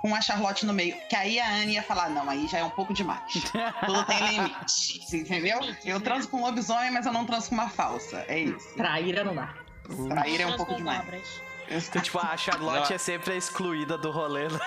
com 0.00 0.14
a 0.14 0.20
Charlotte 0.20 0.64
no 0.64 0.72
meio. 0.72 0.96
Que 1.08 1.16
aí 1.16 1.38
a 1.38 1.48
Anne 1.48 1.74
ia 1.74 1.82
falar: 1.82 2.08
não, 2.10 2.28
aí 2.28 2.46
já 2.46 2.58
é 2.58 2.64
um 2.64 2.70
pouco 2.70 2.92
demais. 2.92 3.32
Tudo 3.86 4.04
tem 4.04 4.26
limite. 4.28 5.16
Entendeu? 5.16 5.60
Eu 5.84 6.00
transo 6.00 6.28
com 6.28 6.38
um 6.38 6.42
lobisomem, 6.42 6.90
mas 6.90 7.06
eu 7.06 7.12
não 7.12 7.24
transo 7.24 7.48
com 7.48 7.54
uma 7.54 7.68
falsa. 7.68 8.24
É 8.28 8.38
isso. 8.40 8.74
Traíra 8.76 9.24
não 9.24 9.34
dá. 9.34 9.54
Traíra 10.08 10.44
é 10.44 10.46
um 10.46 10.56
pouco 10.56 10.74
demais. 10.74 11.47
Então, 11.70 12.02
tipo, 12.02 12.18
a 12.18 12.36
Charlotte 12.36 12.92
é 12.92 12.98
sempre 12.98 13.32
a 13.32 13.36
excluída 13.36 13.98
do 13.98 14.10
rolê. 14.10 14.48
Né? 14.48 14.58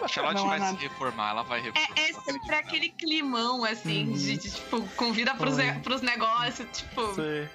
A 0.00 0.08
Charlotte 0.08 0.36
não, 0.36 0.48
vai 0.48 0.58
não. 0.58 0.76
se 0.76 0.82
reformar, 0.82 1.30
ela 1.30 1.42
vai 1.42 1.60
reformar. 1.62 1.88
É, 1.96 2.10
é 2.10 2.12
sempre 2.12 2.54
aquele 2.54 2.90
climão, 2.90 3.64
assim, 3.64 4.08
uhum. 4.08 4.12
de, 4.12 4.36
de, 4.36 4.50
tipo, 4.50 4.82
convida 4.96 5.34
pros, 5.34 5.56
ne 5.56 5.72
pros 5.80 6.02
negócios, 6.02 6.68
tipo. 6.72 7.14
Sim. 7.14 7.48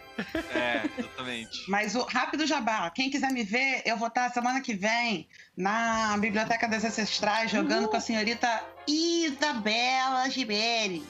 É, 0.54 0.90
exatamente. 0.98 1.70
Mas 1.70 1.96
o 1.96 2.04
rápido 2.04 2.46
jabá, 2.48 2.90
quem 2.90 3.10
quiser 3.10 3.32
me 3.32 3.44
ver, 3.44 3.84
eu 3.86 3.96
vou 3.96 4.08
estar 4.08 4.30
semana 4.32 4.62
que 4.62 4.74
vem 4.74 5.30
na 5.56 6.18
Biblioteca 6.18 6.68
das 6.68 6.84
Ancestrais 6.84 7.52
jogando 7.52 7.84
uhum. 7.84 7.90
com 7.90 7.98
a 7.98 8.02
senhorita 8.02 8.64
Isabela 8.88 10.30
Gimenez. 10.30 11.04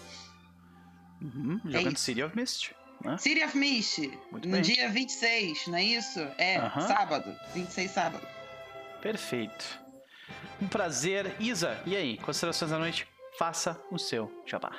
Uhum, 1.22 1.60
é 1.68 1.72
jogando 1.72 1.98
City 1.98 2.22
of 2.22 2.36
Mist. 2.36 2.72
Né? 3.04 3.18
City 3.18 3.44
of 3.44 3.58
Mist, 3.58 4.12
no 4.32 4.62
dia 4.62 4.90
26, 4.90 5.68
não 5.68 5.78
é 5.78 5.84
isso? 5.84 6.20
É, 6.38 6.60
uhum. 6.60 6.82
sábado, 6.82 7.36
26 7.54 7.92
sábado. 7.92 8.28
Perfeito. 9.02 9.80
Um 10.62 10.68
prazer. 10.68 11.34
Isa, 11.40 11.82
e 11.86 11.96
aí? 11.96 12.18
Considerações 12.18 12.72
da 12.72 12.78
noite? 12.78 13.08
Faça 13.38 13.82
o 13.90 13.98
seu 13.98 14.44
jabá. 14.46 14.72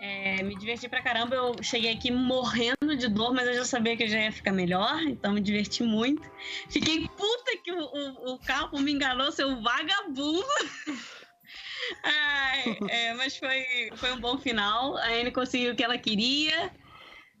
É, 0.00 0.42
me 0.42 0.56
diverti 0.56 0.88
pra 0.88 1.02
caramba. 1.02 1.34
Eu 1.34 1.56
cheguei 1.62 1.90
aqui 1.90 2.10
morrendo 2.10 2.96
de 2.96 3.08
dor, 3.08 3.32
mas 3.32 3.48
eu 3.48 3.54
já 3.54 3.64
sabia 3.64 3.96
que 3.96 4.04
eu 4.04 4.08
já 4.08 4.20
ia 4.20 4.32
ficar 4.32 4.52
melhor, 4.52 5.00
então 5.02 5.32
me 5.32 5.40
diverti 5.40 5.82
muito. 5.82 6.30
Fiquei 6.68 7.08
puta 7.08 7.56
que 7.62 7.72
o, 7.72 7.80
o, 7.80 8.34
o 8.34 8.38
Capo 8.38 8.78
me 8.78 8.92
enganou, 8.92 9.32
seu 9.32 9.60
vagabundo. 9.60 10.44
Ai, 12.02 12.78
é, 12.88 13.14
mas 13.14 13.36
foi, 13.36 13.90
foi 13.96 14.12
um 14.12 14.20
bom 14.20 14.38
final. 14.38 14.96
A 14.98 15.08
Anne 15.08 15.30
conseguiu 15.30 15.72
o 15.72 15.76
que 15.76 15.82
ela 15.82 15.98
queria. 15.98 16.70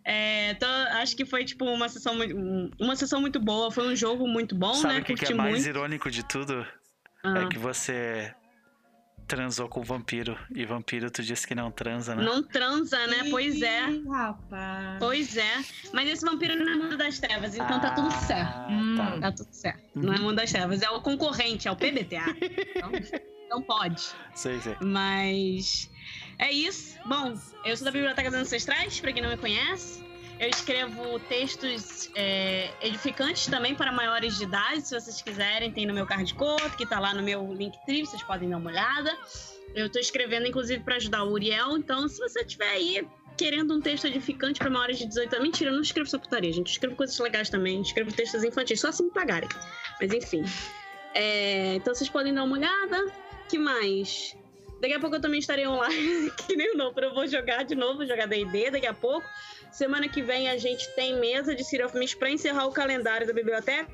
É, 0.04 0.54
tô, 0.54 0.66
acho 0.66 1.16
que 1.16 1.24
foi 1.24 1.44
tipo 1.44 1.64
uma 1.64 1.88
sessão, 1.88 2.14
uma 2.78 2.94
sessão 2.94 3.20
muito 3.20 3.40
boa, 3.40 3.70
foi 3.70 3.88
um 3.88 3.96
jogo 3.96 4.28
muito 4.28 4.54
bom, 4.54 4.74
Sabe 4.74 4.94
né? 4.94 5.00
o 5.00 5.04
que, 5.04 5.14
que, 5.14 5.32
é 5.32 5.34
mais 5.34 5.66
irônico 5.66 6.10
de 6.10 6.22
tudo? 6.22 6.66
Ah. 7.22 7.38
É 7.38 7.48
que 7.48 7.58
você 7.58 8.34
transou 9.26 9.68
com 9.68 9.82
vampiro. 9.82 10.38
E 10.54 10.64
vampiro 10.64 11.10
tu 11.10 11.22
disse 11.22 11.46
que 11.46 11.54
não 11.54 11.70
transa, 11.70 12.14
né? 12.14 12.22
Não 12.22 12.42
transa, 12.42 13.06
né? 13.06 13.22
Ih, 13.24 13.30
pois 13.30 13.62
é. 13.62 13.80
Rapaz. 14.08 14.98
Pois 14.98 15.36
é. 15.36 15.64
Mas 15.92 16.08
esse 16.08 16.24
vampiro 16.24 16.56
não 16.56 16.72
é 16.72 16.76
mundo 16.76 16.96
das 16.96 17.18
trevas, 17.18 17.54
então 17.54 17.76
ah, 17.76 17.80
tá 17.80 17.90
tudo 17.92 18.10
certo. 18.12 18.52
Tá. 18.52 18.68
Hum, 18.68 19.20
tá 19.20 19.32
tudo 19.32 19.52
certo. 19.52 19.96
Uhum. 19.96 20.02
Não 20.02 20.14
é 20.14 20.18
mundo 20.18 20.36
das 20.36 20.52
trevas, 20.52 20.82
é 20.82 20.90
o 20.90 21.00
concorrente, 21.00 21.66
é 21.66 21.70
o 21.70 21.76
PBTA. 21.76 22.24
então, 22.76 22.90
não 23.48 23.62
pode. 23.62 24.02
Sei, 24.34 24.60
sei. 24.60 24.76
Mas. 24.82 25.90
É 26.38 26.50
isso. 26.50 26.98
Bom, 27.06 27.34
eu 27.64 27.76
sou 27.76 27.84
da 27.84 27.90
Biblioteca 27.90 28.30
dos 28.30 28.40
Ancestrais, 28.40 29.00
pra 29.00 29.12
quem 29.12 29.22
não 29.22 29.30
me 29.30 29.36
conhece. 29.36 30.04
Eu 30.38 30.48
escrevo 30.48 31.18
textos 31.20 32.10
é, 32.14 32.68
edificantes 32.80 33.46
também 33.46 33.74
para 33.74 33.92
maiores 33.92 34.36
de 34.36 34.44
idade. 34.44 34.82
Se 34.82 34.98
vocês 34.98 35.22
quiserem, 35.22 35.70
tem 35.72 35.86
no 35.86 35.94
meu 35.94 36.06
card 36.06 36.34
code, 36.34 36.76
que 36.76 36.82
está 36.82 36.98
lá 36.98 37.14
no 37.14 37.22
meu 37.22 37.52
Linktree, 37.54 38.04
vocês 38.04 38.22
podem 38.24 38.50
dar 38.50 38.56
uma 38.56 38.70
olhada. 38.70 39.16
Eu 39.74 39.86
estou 39.86 40.00
escrevendo, 40.00 40.46
inclusive, 40.46 40.82
para 40.82 40.96
ajudar 40.96 41.24
o 41.24 41.32
Uriel. 41.32 41.76
Então, 41.76 42.08
se 42.08 42.18
você 42.18 42.44
tiver 42.44 42.68
aí 42.68 43.06
querendo 43.36 43.74
um 43.74 43.80
texto 43.80 44.06
edificante 44.06 44.58
para 44.58 44.70
maiores 44.70 44.98
de 44.98 45.06
18 45.06 45.34
anos, 45.34 45.44
mentira, 45.44 45.70
eu 45.70 45.74
não 45.74 45.82
escrevo 45.82 46.08
só 46.08 46.18
putaria, 46.18 46.52
gente. 46.52 46.68
Eu 46.68 46.72
escrevo 46.72 46.96
coisas 46.96 47.18
legais 47.18 47.48
também, 47.48 47.80
escrevo 47.80 48.12
textos 48.12 48.42
infantis, 48.44 48.80
só 48.80 48.88
assim 48.88 49.04
me 49.04 49.10
pagarem. 49.10 49.48
Mas 50.00 50.12
enfim. 50.12 50.44
É, 51.14 51.76
então 51.76 51.94
vocês 51.94 52.10
podem 52.10 52.34
dar 52.34 52.42
uma 52.42 52.56
olhada. 52.56 53.06
Que 53.48 53.58
mais? 53.58 54.36
Daqui 54.80 54.94
a 54.94 55.00
pouco 55.00 55.16
eu 55.16 55.20
também 55.20 55.40
estarei 55.40 55.66
online, 55.66 56.30
que 56.46 56.56
nem 56.56 56.74
o 56.74 56.76
novo, 56.76 56.98
eu 57.00 57.14
vou 57.14 57.26
jogar 57.26 57.64
de 57.64 57.74
novo, 57.74 58.04
jogar 58.04 58.26
D&D 58.26 58.70
daqui 58.70 58.86
a 58.86 58.94
pouco. 58.94 59.26
Semana 59.72 60.08
que 60.08 60.22
vem 60.22 60.48
a 60.48 60.56
gente 60.56 60.88
tem 60.94 61.18
mesa 61.18 61.54
de 61.54 61.64
City 61.64 61.82
of 61.82 61.96
Mist 61.98 62.16
para 62.16 62.30
encerrar 62.30 62.66
o 62.66 62.72
calendário 62.72 63.26
da 63.26 63.32
biblioteca. 63.32 63.88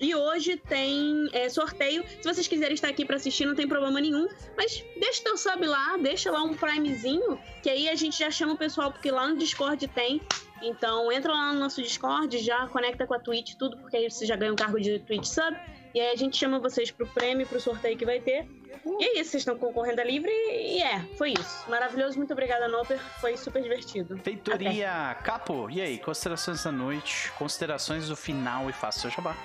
E 0.00 0.16
hoje 0.16 0.56
tem 0.56 1.28
é, 1.32 1.48
sorteio. 1.48 2.04
Se 2.20 2.24
vocês 2.24 2.48
quiserem 2.48 2.74
estar 2.74 2.88
aqui 2.88 3.04
para 3.04 3.14
assistir, 3.14 3.46
não 3.46 3.54
tem 3.54 3.68
problema 3.68 4.00
nenhum. 4.00 4.26
Mas 4.56 4.84
deixa 4.98 5.22
teu 5.22 5.36
sub 5.36 5.64
lá, 5.64 5.96
deixa 5.96 6.30
lá 6.30 6.42
um 6.42 6.54
primezinho, 6.54 7.38
que 7.62 7.70
aí 7.70 7.88
a 7.88 7.94
gente 7.94 8.18
já 8.18 8.28
chama 8.28 8.54
o 8.54 8.58
pessoal, 8.58 8.90
porque 8.90 9.12
lá 9.12 9.28
no 9.28 9.36
Discord 9.36 9.86
tem. 9.88 10.20
Então 10.60 11.12
entra 11.12 11.32
lá 11.32 11.52
no 11.52 11.60
nosso 11.60 11.80
Discord, 11.80 12.36
já 12.38 12.66
conecta 12.66 13.06
com 13.06 13.14
a 13.14 13.20
Twitch, 13.20 13.54
tudo, 13.54 13.76
porque 13.76 13.96
aí 13.96 14.10
você 14.10 14.26
já 14.26 14.34
ganha 14.34 14.52
um 14.52 14.56
cargo 14.56 14.80
de 14.80 14.98
Twitch 14.98 15.26
sub. 15.26 15.56
E 15.94 16.00
aí 16.00 16.10
a 16.10 16.16
gente 16.16 16.36
chama 16.36 16.58
vocês 16.58 16.90
pro 16.90 17.06
prêmio, 17.06 17.46
pro 17.46 17.60
sorteio 17.60 17.96
que 17.96 18.04
vai 18.04 18.20
ter. 18.20 18.46
E 18.84 19.04
é 19.04 19.20
isso, 19.20 19.30
vocês 19.30 19.42
estão 19.42 19.56
concorrendo 19.56 20.00
a 20.00 20.04
livre 20.04 20.30
e 20.30 20.82
é, 20.82 21.00
foi 21.16 21.32
isso. 21.32 21.68
Maravilhoso, 21.70 22.16
muito 22.16 22.32
obrigada, 22.32 22.66
Noper. 22.66 22.98
Foi 23.20 23.36
super 23.36 23.62
divertido. 23.62 24.16
Feitoria 24.18 25.10
Até. 25.10 25.22
Capo, 25.22 25.70
e 25.70 25.80
aí? 25.80 25.98
Considerações 25.98 26.64
da 26.64 26.72
noite, 26.72 27.30
considerações 27.32 28.08
do 28.08 28.16
final 28.16 28.68
e 28.70 28.72
faça 28.72 29.00
seu 29.00 29.10
jabá. 29.10 29.36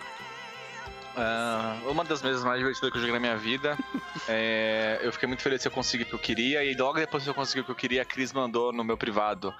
uh, 1.15 1.91
uma 1.91 2.03
das 2.03 2.21
mesas 2.21 2.43
mais 2.43 2.59
divertidas 2.59 2.89
que 2.91 2.97
eu 2.97 3.01
joguei 3.01 3.13
na 3.13 3.19
minha 3.19 3.37
vida. 3.37 3.77
é, 4.27 4.99
eu 5.01 5.11
fiquei 5.11 5.27
muito 5.27 5.43
feliz 5.43 5.61
que 5.61 5.67
eu 5.67 5.71
consegui 5.71 6.03
o 6.03 6.07
que 6.07 6.13
eu 6.13 6.19
queria, 6.19 6.63
e 6.63 6.73
logo 6.73 6.97
depois 6.97 7.23
que 7.23 7.29
eu 7.29 7.35
consegui 7.35 7.61
o 7.61 7.65
que 7.65 7.71
eu 7.71 7.75
queria, 7.75 8.01
a 8.01 8.05
Cris 8.05 8.31
mandou 8.31 8.71
no 8.71 8.83
meu 8.83 8.97
privado: 8.97 9.53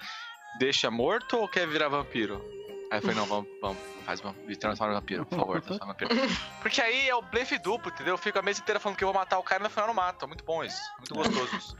Deixa 0.58 0.90
morto 0.90 1.36
ou 1.36 1.46
quer 1.46 1.68
virar 1.68 1.88
vampiro? 1.88 2.42
Aí 2.90 2.98
eu 2.98 3.02
falei: 3.02 3.16
Não, 3.16 3.26
vamos, 3.26 3.48
vamos 3.60 3.78
faz 4.08 4.22
me 4.22 4.56
transforma 4.56 4.94
em 4.94 4.96
vampiro, 4.96 5.26
por 5.26 5.38
favor, 5.38 5.60
transforma 5.62 5.94
em 6.00 6.06
vampiro. 6.06 6.30
Porque 6.62 6.80
aí 6.80 7.08
é 7.08 7.14
o 7.14 7.20
blefe 7.20 7.58
duplo, 7.58 7.92
entendeu? 7.92 8.14
Eu 8.14 8.18
fico 8.18 8.38
a 8.38 8.42
mesa 8.42 8.60
inteira 8.60 8.80
falando 8.80 8.96
que 8.96 9.04
eu 9.04 9.08
vou 9.08 9.14
matar 9.14 9.38
o 9.38 9.42
cara 9.42 9.60
e 9.60 9.64
no 9.64 9.70
final 9.70 9.84
eu 9.84 9.88
não 9.88 9.94
mato. 9.94 10.24
É 10.24 10.28
muito 10.28 10.44
bom 10.44 10.64
isso, 10.64 10.80
muito 10.96 11.14
gostoso 11.14 11.56
isso. 11.56 11.76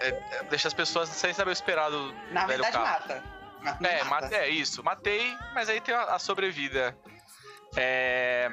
É, 0.00 0.08
é, 0.08 0.44
deixa 0.50 0.66
as 0.66 0.74
pessoas 0.74 1.08
sem 1.08 1.32
saber 1.32 1.50
o 1.50 1.52
esperado. 1.52 2.12
Na 2.32 2.46
verdade, 2.46 2.72
carro. 2.72 2.84
mata. 2.84 3.88
É, 3.88 4.04
mata. 4.04 4.34
é 4.34 4.48
isso. 4.48 4.82
Matei, 4.82 5.32
mas 5.54 5.68
aí 5.68 5.80
tem 5.80 5.94
a, 5.94 6.02
a 6.14 6.18
sobrevida. 6.18 6.96
É... 7.76 8.52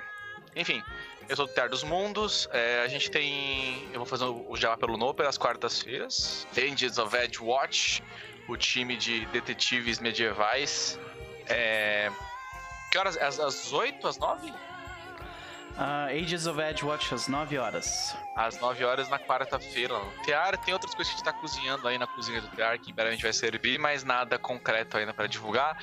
Enfim, 0.55 0.83
eu 1.27 1.35
sou 1.35 1.47
do 1.47 1.53
Terra 1.53 1.67
dos 1.67 1.83
Mundos. 1.83 2.47
É, 2.51 2.83
a 2.83 2.87
gente 2.87 3.09
tem. 3.09 3.89
Eu 3.91 3.99
vou 3.99 4.05
fazer 4.05 4.25
o 4.25 4.55
Java 4.55 4.77
pelo 4.77 4.97
Noper 4.97 5.27
às 5.27 5.37
quartas-feiras. 5.37 6.47
Angels 6.57 6.97
of 6.97 7.15
Edge 7.17 7.41
Watch, 7.41 8.03
o 8.47 8.55
time 8.55 8.95
de 8.95 9.25
detetives 9.27 9.99
medievais. 9.99 10.99
É... 11.51 12.11
Que 12.91 12.97
horas? 12.97 13.17
Às, 13.17 13.39
às 13.39 13.71
8, 13.71 14.07
às 14.07 14.17
9? 14.17 14.53
Uh, 15.77 16.11
Ages 16.11 16.45
of 16.47 16.59
Edge 16.59 16.83
Watch 16.83 17.13
às 17.13 17.27
9 17.27 17.57
horas. 17.57 18.15
Às 18.35 18.59
9 18.59 18.83
horas 18.83 19.09
na 19.09 19.17
quarta-feira. 19.17 19.95
Tear 20.25 20.57
tem 20.57 20.73
outras 20.73 20.93
coisas 20.93 21.13
que 21.13 21.21
a 21.21 21.23
gente 21.23 21.33
tá 21.33 21.39
cozinhando 21.39 21.88
aí 21.88 21.97
na 21.97 22.07
cozinha 22.07 22.41
do 22.41 22.47
Tear, 22.49 22.80
que 22.80 22.91
em 22.91 22.93
breve 22.93 23.09
a 23.09 23.13
gente 23.13 23.23
vai 23.23 23.33
servir, 23.33 23.80
mas 23.80 24.03
nada 24.03 24.38
concreto 24.38 24.97
ainda 24.97 25.13
para 25.13 25.27
divulgar. 25.27 25.77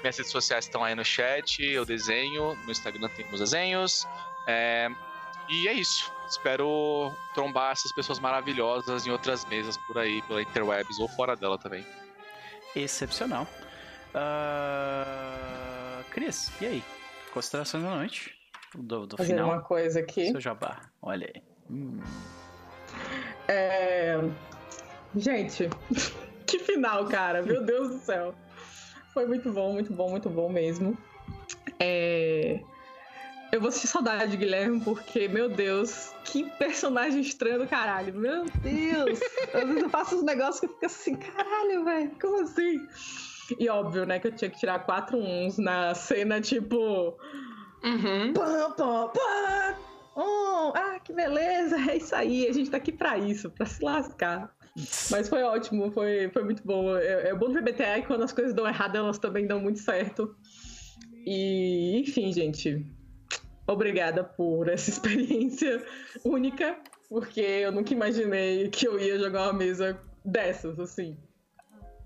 Minhas 0.00 0.16
redes 0.16 0.32
sociais 0.32 0.64
estão 0.64 0.82
aí 0.82 0.94
no 0.94 1.04
chat, 1.04 1.62
eu 1.62 1.84
desenho, 1.84 2.56
no 2.64 2.70
Instagram 2.70 3.08
tem 3.08 3.26
meus 3.26 3.40
desenhos. 3.40 4.06
É... 4.46 4.88
E 5.48 5.68
é 5.68 5.72
isso. 5.74 6.10
Espero 6.26 7.12
trombar 7.34 7.72
essas 7.72 7.92
pessoas 7.92 8.18
maravilhosas 8.18 9.06
em 9.06 9.10
outras 9.10 9.44
mesas 9.44 9.76
por 9.76 9.98
aí, 9.98 10.22
pela 10.22 10.40
interwebs 10.40 10.98
ou 10.98 11.06
fora 11.06 11.36
dela 11.36 11.58
também. 11.58 11.86
Excepcional. 12.74 13.46
Uh... 14.14 16.04
Cris, 16.10 16.50
e 16.60 16.66
aí? 16.66 16.84
Considerações 17.32 17.82
da 17.82 17.90
noite? 17.90 18.34
do, 18.74 19.06
do 19.06 19.16
Fazer 19.16 19.34
final. 19.34 19.50
uma 19.50 19.60
coisa 19.60 20.00
aqui. 20.00 20.30
Seu 20.30 20.40
jabá, 20.40 20.80
olha 21.00 21.30
aí. 21.32 21.42
Hum. 21.70 22.00
É... 23.48 24.18
Gente, 25.16 25.68
que 26.46 26.58
final, 26.58 27.06
cara. 27.06 27.42
Meu 27.42 27.64
Deus 27.64 27.90
do 27.90 27.98
céu. 27.98 28.34
Foi 29.12 29.26
muito 29.26 29.52
bom, 29.52 29.72
muito 29.72 29.92
bom, 29.92 30.10
muito 30.10 30.28
bom 30.28 30.48
mesmo. 30.48 30.96
É... 31.78 32.60
Eu 33.52 33.60
vou 33.60 33.70
sentir 33.70 33.86
saudade 33.86 34.32
de 34.32 34.36
Guilherme, 34.36 34.80
porque, 34.80 35.28
meu 35.28 35.48
Deus, 35.48 36.12
que 36.24 36.50
personagem 36.58 37.20
estranho 37.20 37.60
do 37.60 37.68
caralho. 37.68 38.12
Meu 38.12 38.46
Deus! 38.46 39.20
Às 39.54 39.68
vezes 39.68 39.82
eu 39.82 39.90
faço 39.90 40.16
uns 40.16 40.24
negócios 40.24 40.58
que 40.58 40.66
eu 40.66 40.70
fico 40.70 40.86
assim, 40.86 41.14
caralho, 41.14 41.84
velho, 41.84 42.10
como 42.20 42.42
assim? 42.42 42.84
E 43.58 43.68
óbvio, 43.68 44.06
né, 44.06 44.18
que 44.18 44.28
eu 44.28 44.32
tinha 44.32 44.50
que 44.50 44.58
tirar 44.58 44.80
quatro 44.80 45.18
uns 45.18 45.58
na 45.58 45.94
cena, 45.94 46.40
tipo. 46.40 47.16
Uhum. 47.82 48.32
Pá, 48.32 48.70
pá, 48.76 49.08
pá. 49.08 49.78
Oh, 50.16 50.72
ah, 50.74 51.00
que 51.00 51.12
beleza, 51.12 51.76
é 51.90 51.96
isso 51.96 52.14
aí, 52.14 52.46
a 52.46 52.52
gente 52.52 52.70
tá 52.70 52.76
aqui 52.76 52.92
pra 52.92 53.18
isso, 53.18 53.50
pra 53.50 53.66
se 53.66 53.82
lascar. 53.84 54.54
Mas 55.10 55.28
foi 55.28 55.42
ótimo, 55.42 55.90
foi, 55.90 56.28
foi 56.30 56.44
muito 56.44 56.62
bom. 56.64 56.96
É, 56.96 57.28
é 57.28 57.34
bom 57.34 57.48
do 57.48 57.54
VBTA 57.54 58.00
que 58.00 58.06
quando 58.06 58.22
as 58.22 58.32
coisas 58.32 58.54
dão 58.54 58.66
errado, 58.66 58.96
elas 58.96 59.18
também 59.18 59.46
dão 59.46 59.60
muito 59.60 59.80
certo. 59.80 60.34
E, 61.26 62.00
enfim, 62.00 62.32
gente, 62.32 62.84
obrigada 63.66 64.22
por 64.22 64.68
essa 64.68 64.90
experiência 64.90 65.84
única, 66.24 66.78
porque 67.08 67.40
eu 67.40 67.72
nunca 67.72 67.92
imaginei 67.92 68.68
que 68.68 68.86
eu 68.86 68.98
ia 68.98 69.18
jogar 69.18 69.44
uma 69.44 69.52
mesa 69.52 70.00
dessas, 70.24 70.78
assim. 70.78 71.16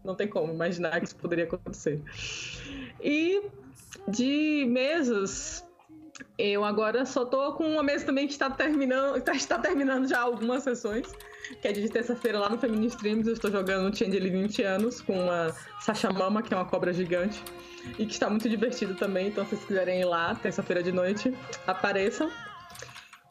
Não 0.05 0.15
tem 0.15 0.29
como 0.29 0.53
imaginar 0.53 0.99
que 1.01 1.07
isso 1.07 1.17
poderia 1.17 1.45
acontecer. 1.45 2.01
E 3.03 3.43
de 4.09 4.67
mesas 4.69 5.65
eu 6.37 6.65
agora 6.65 7.05
só 7.05 7.25
tô 7.25 7.53
com 7.55 7.65
uma 7.65 7.83
mesa 7.83 8.07
também 8.07 8.27
que 8.27 8.33
está 8.33 8.51
terminando, 8.51 9.17
está 9.17 9.59
terminando 9.59 10.09
já 10.09 10.21
algumas 10.21 10.63
sessões. 10.63 11.13
Que 11.63 11.69
é 11.69 11.73
de 11.73 11.89
terça-feira 11.89 12.39
lá 12.39 12.51
no 12.51 12.59
Feminine 12.59 12.89
Streams. 12.89 13.27
Eu 13.27 13.35
estou 13.35 13.51
jogando 13.51 13.97
Changeling 13.97 14.43
20 14.43 14.63
anos 14.63 15.01
com 15.01 15.31
a 15.31 15.53
Sasha 15.81 16.11
Mama, 16.11 16.43
que 16.43 16.53
é 16.53 16.57
uma 16.57 16.67
cobra 16.67 16.93
gigante. 16.93 17.43
E 17.99 18.05
que 18.05 18.13
está 18.13 18.29
muito 18.29 18.49
divertido 18.49 18.95
também. 18.95 19.29
Então, 19.29 19.45
se 19.45 19.51
vocês 19.51 19.65
quiserem 19.65 20.01
ir 20.01 20.05
lá, 20.05 20.35
terça-feira 20.35 20.83
de 20.83 20.93
noite, 20.93 21.33
apareçam. 21.67 22.31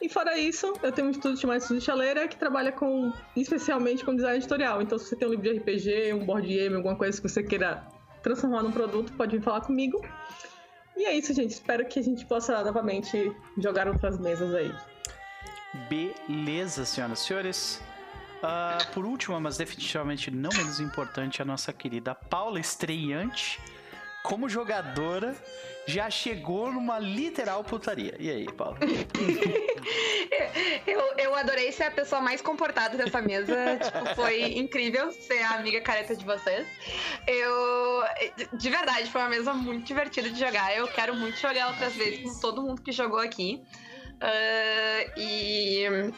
E 0.01 0.07
fora 0.07 0.37
isso, 0.37 0.73
eu 0.83 0.91
tenho 0.91 1.07
um 1.07 1.11
estúdio 1.11 1.37
chamado 1.37 1.57
Estúdio 1.57 1.81
Chaleira 1.81 2.27
que 2.27 2.37
trabalha 2.37 2.71
com, 2.71 3.11
especialmente 3.35 4.05
com 4.05 4.15
design 4.15 4.37
editorial. 4.37 4.81
Então, 4.81 4.97
se 4.99 5.05
você 5.05 5.15
tem 5.15 5.27
um 5.27 5.31
livro 5.31 5.43
de 5.43 5.57
RPG, 5.57 6.13
um 6.13 6.25
board 6.25 6.47
game, 6.47 6.75
alguma 6.75 6.95
coisa 6.95 7.19
que 7.19 7.27
você 7.27 7.41
queira 7.41 7.87
transformar 8.21 8.61
num 8.61 8.71
produto, 8.71 9.11
pode 9.13 9.37
vir 9.37 9.43
falar 9.43 9.61
comigo. 9.61 9.99
E 10.95 11.05
é 11.05 11.15
isso, 11.15 11.33
gente. 11.33 11.51
Espero 11.51 11.85
que 11.85 11.99
a 11.99 12.03
gente 12.03 12.25
possa 12.25 12.63
novamente 12.63 13.31
jogar 13.57 13.87
outras 13.87 14.19
mesas 14.19 14.53
aí. 14.53 14.71
Beleza, 15.89 16.85
senhoras 16.85 17.21
e 17.21 17.25
senhores. 17.25 17.81
Uh, 18.37 18.93
por 18.93 19.03
último, 19.03 19.39
mas 19.41 19.57
definitivamente 19.57 20.29
não 20.29 20.51
menos 20.55 20.79
importante, 20.79 21.41
a 21.41 21.45
nossa 21.45 21.73
querida 21.73 22.13
Paula, 22.13 22.59
estreante 22.59 23.59
como 24.23 24.49
jogadora, 24.49 25.35
já 25.87 26.09
chegou 26.09 26.71
numa 26.71 26.99
literal 26.99 27.63
putaria. 27.63 28.15
E 28.19 28.29
aí, 28.29 28.51
Paula? 28.51 28.77
eu, 30.85 31.01
eu 31.17 31.33
adorei 31.33 31.71
ser 31.71 31.85
a 31.85 31.91
pessoa 31.91 32.21
mais 32.21 32.41
comportada 32.41 32.97
dessa 32.97 33.21
mesa. 33.21 33.55
tipo, 33.81 34.15
foi 34.15 34.57
incrível 34.57 35.11
ser 35.13 35.41
a 35.43 35.55
amiga 35.55 35.79
careta 35.81 36.15
de 36.15 36.25
vocês. 36.25 36.67
Eu. 37.25 38.03
De 38.53 38.69
verdade, 38.69 39.09
foi 39.09 39.21
uma 39.21 39.29
mesa 39.29 39.53
muito 39.53 39.85
divertida 39.85 40.29
de 40.29 40.37
jogar. 40.37 40.75
Eu 40.75 40.87
quero 40.89 41.15
muito 41.15 41.39
jogar 41.39 41.69
outras 41.69 41.95
vezes 41.95 42.21
com 42.21 42.39
todo 42.39 42.61
mundo 42.61 42.81
que 42.81 42.91
jogou 42.91 43.19
aqui. 43.19 43.63
Uh, 44.17 45.19
e 45.19 46.11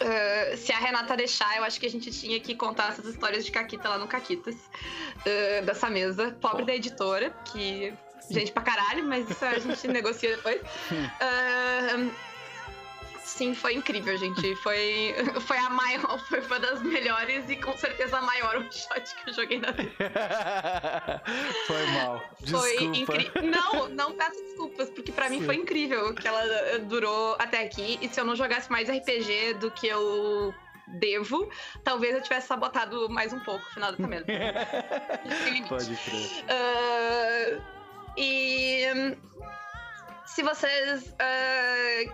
Uh, 0.00 0.56
se 0.56 0.72
a 0.72 0.78
Renata 0.78 1.16
deixar, 1.16 1.56
eu 1.56 1.64
acho 1.64 1.80
que 1.80 1.86
a 1.86 1.90
gente 1.90 2.10
tinha 2.12 2.38
que 2.38 2.54
contar 2.54 2.90
essas 2.90 3.04
histórias 3.06 3.44
de 3.44 3.50
Caquita 3.50 3.88
lá 3.88 3.98
no 3.98 4.06
Caquitas, 4.06 4.54
uh, 4.54 5.66
dessa 5.66 5.90
mesa. 5.90 6.36
Pobre 6.40 6.64
da 6.64 6.74
editora, 6.74 7.30
que. 7.46 7.92
Gente 8.30 8.52
pra 8.52 8.62
caralho, 8.62 9.04
mas 9.04 9.28
isso 9.28 9.44
a 9.44 9.58
gente 9.58 9.88
negocia 9.88 10.36
depois. 10.36 10.60
Uh, 10.60 12.10
sim, 13.24 13.54
foi 13.54 13.74
incrível, 13.74 14.16
gente. 14.18 14.54
Foi, 14.56 15.14
foi 15.40 15.56
a 15.56 15.70
maior, 15.70 16.18
foi 16.28 16.40
uma 16.40 16.58
das 16.58 16.82
melhores 16.82 17.48
e 17.48 17.56
com 17.56 17.76
certeza 17.76 18.18
a 18.18 18.22
maior 18.22 18.58
um 18.58 18.68
shot 18.72 19.14
que 19.16 19.30
eu 19.30 19.34
joguei 19.34 19.58
na 19.60 19.70
vida. 19.70 21.22
foi 21.66 21.86
mal. 21.86 22.22
Desculpa. 22.40 22.66
Foi 22.66 22.84
incrível. 22.84 23.42
Não, 23.42 23.88
não 23.88 24.12
peço 24.12 24.42
desculpas, 24.42 24.90
porque 24.90 25.12
para 25.12 25.30
mim 25.30 25.42
foi 25.42 25.56
incrível 25.56 26.14
que 26.14 26.26
ela 26.26 26.44
eh, 26.44 26.78
durou 26.78 27.36
até 27.38 27.64
aqui. 27.64 27.98
E 28.02 28.08
se 28.08 28.20
eu 28.20 28.24
não 28.24 28.36
jogasse 28.36 28.70
mais 28.70 28.88
RPG 28.88 29.54
do 29.54 29.70
que 29.70 29.86
eu 29.86 30.54
devo, 30.86 31.50
talvez 31.84 32.14
eu 32.14 32.22
tivesse 32.22 32.46
sabotado 32.46 33.08
mais 33.08 33.32
um 33.32 33.40
pouco 33.40 33.64
o 33.64 33.74
final 33.74 33.92
da 33.92 34.06
mesa. 34.06 34.24
Pode 35.68 35.96
crer. 35.96 36.44
Uh, 36.48 37.77
e 38.18 39.16
se 40.26 40.42
vocês 40.42 41.04
uh, 41.06 42.12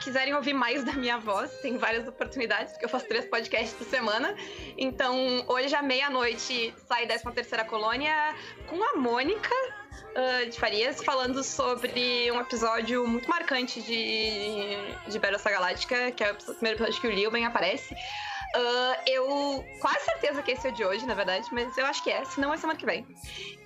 quiserem 0.00 0.34
ouvir 0.34 0.54
mais 0.54 0.82
da 0.82 0.92
minha 0.94 1.18
voz, 1.18 1.52
tem 1.60 1.76
várias 1.76 2.08
oportunidades, 2.08 2.72
porque 2.72 2.86
eu 2.86 2.88
faço 2.88 3.06
três 3.06 3.26
podcasts 3.26 3.74
por 3.74 3.86
semana. 3.86 4.34
Então, 4.78 5.44
hoje 5.46 5.74
à 5.74 5.82
meia-noite 5.82 6.74
sai 6.88 7.06
13 7.06 7.24
terceira 7.34 7.64
colônia 7.64 8.34
com 8.66 8.82
a 8.82 8.96
Mônica 8.96 9.54
uh, 9.54 10.50
de 10.50 10.58
Farias, 10.58 11.02
falando 11.04 11.44
sobre 11.44 12.30
um 12.32 12.40
episódio 12.40 13.06
muito 13.06 13.28
marcante 13.28 13.82
de, 13.82 15.10
de 15.10 15.18
Battlestar 15.18 15.52
Galáctica, 15.52 16.12
que 16.12 16.24
é 16.24 16.32
o 16.32 16.34
primeiro 16.34 16.78
episódio 16.78 17.00
que 17.00 17.08
o 17.08 17.10
Lilben 17.10 17.44
aparece. 17.44 17.94
Uh, 18.54 19.02
eu 19.06 19.64
quase 19.80 20.04
certeza 20.04 20.42
que 20.42 20.52
esse 20.52 20.66
é 20.66 20.70
o 20.70 20.72
de 20.72 20.84
hoje, 20.84 21.06
na 21.06 21.14
verdade, 21.14 21.46
mas 21.52 21.76
eu 21.76 21.84
acho 21.86 22.02
que 22.02 22.10
é, 22.10 22.24
senão 22.24 22.54
é 22.54 22.56
semana 22.56 22.78
que 22.78 22.86
vem. 22.86 23.06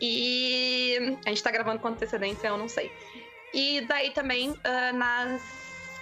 E 0.00 1.16
a 1.24 1.28
gente 1.28 1.42
tá 1.42 1.50
gravando 1.50 1.80
com 1.80 1.88
antecedência, 1.88 2.48
eu 2.48 2.56
não 2.56 2.68
sei. 2.68 2.90
E 3.52 3.82
daí 3.82 4.10
também, 4.10 4.50
uh, 4.50 4.94
nas 4.94 5.59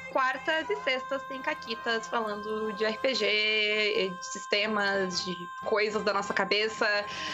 quartas 0.09 0.69
e 0.71 0.77
sextas 0.83 1.23
tem 1.25 1.41
caquitas 1.41 2.07
falando 2.09 2.73
de 2.73 2.85
RPG, 2.85 4.11
de 4.19 4.27
sistemas, 4.27 5.25
de 5.25 5.37
coisas 5.65 6.03
da 6.03 6.13
nossa 6.13 6.33
cabeça. 6.33 6.87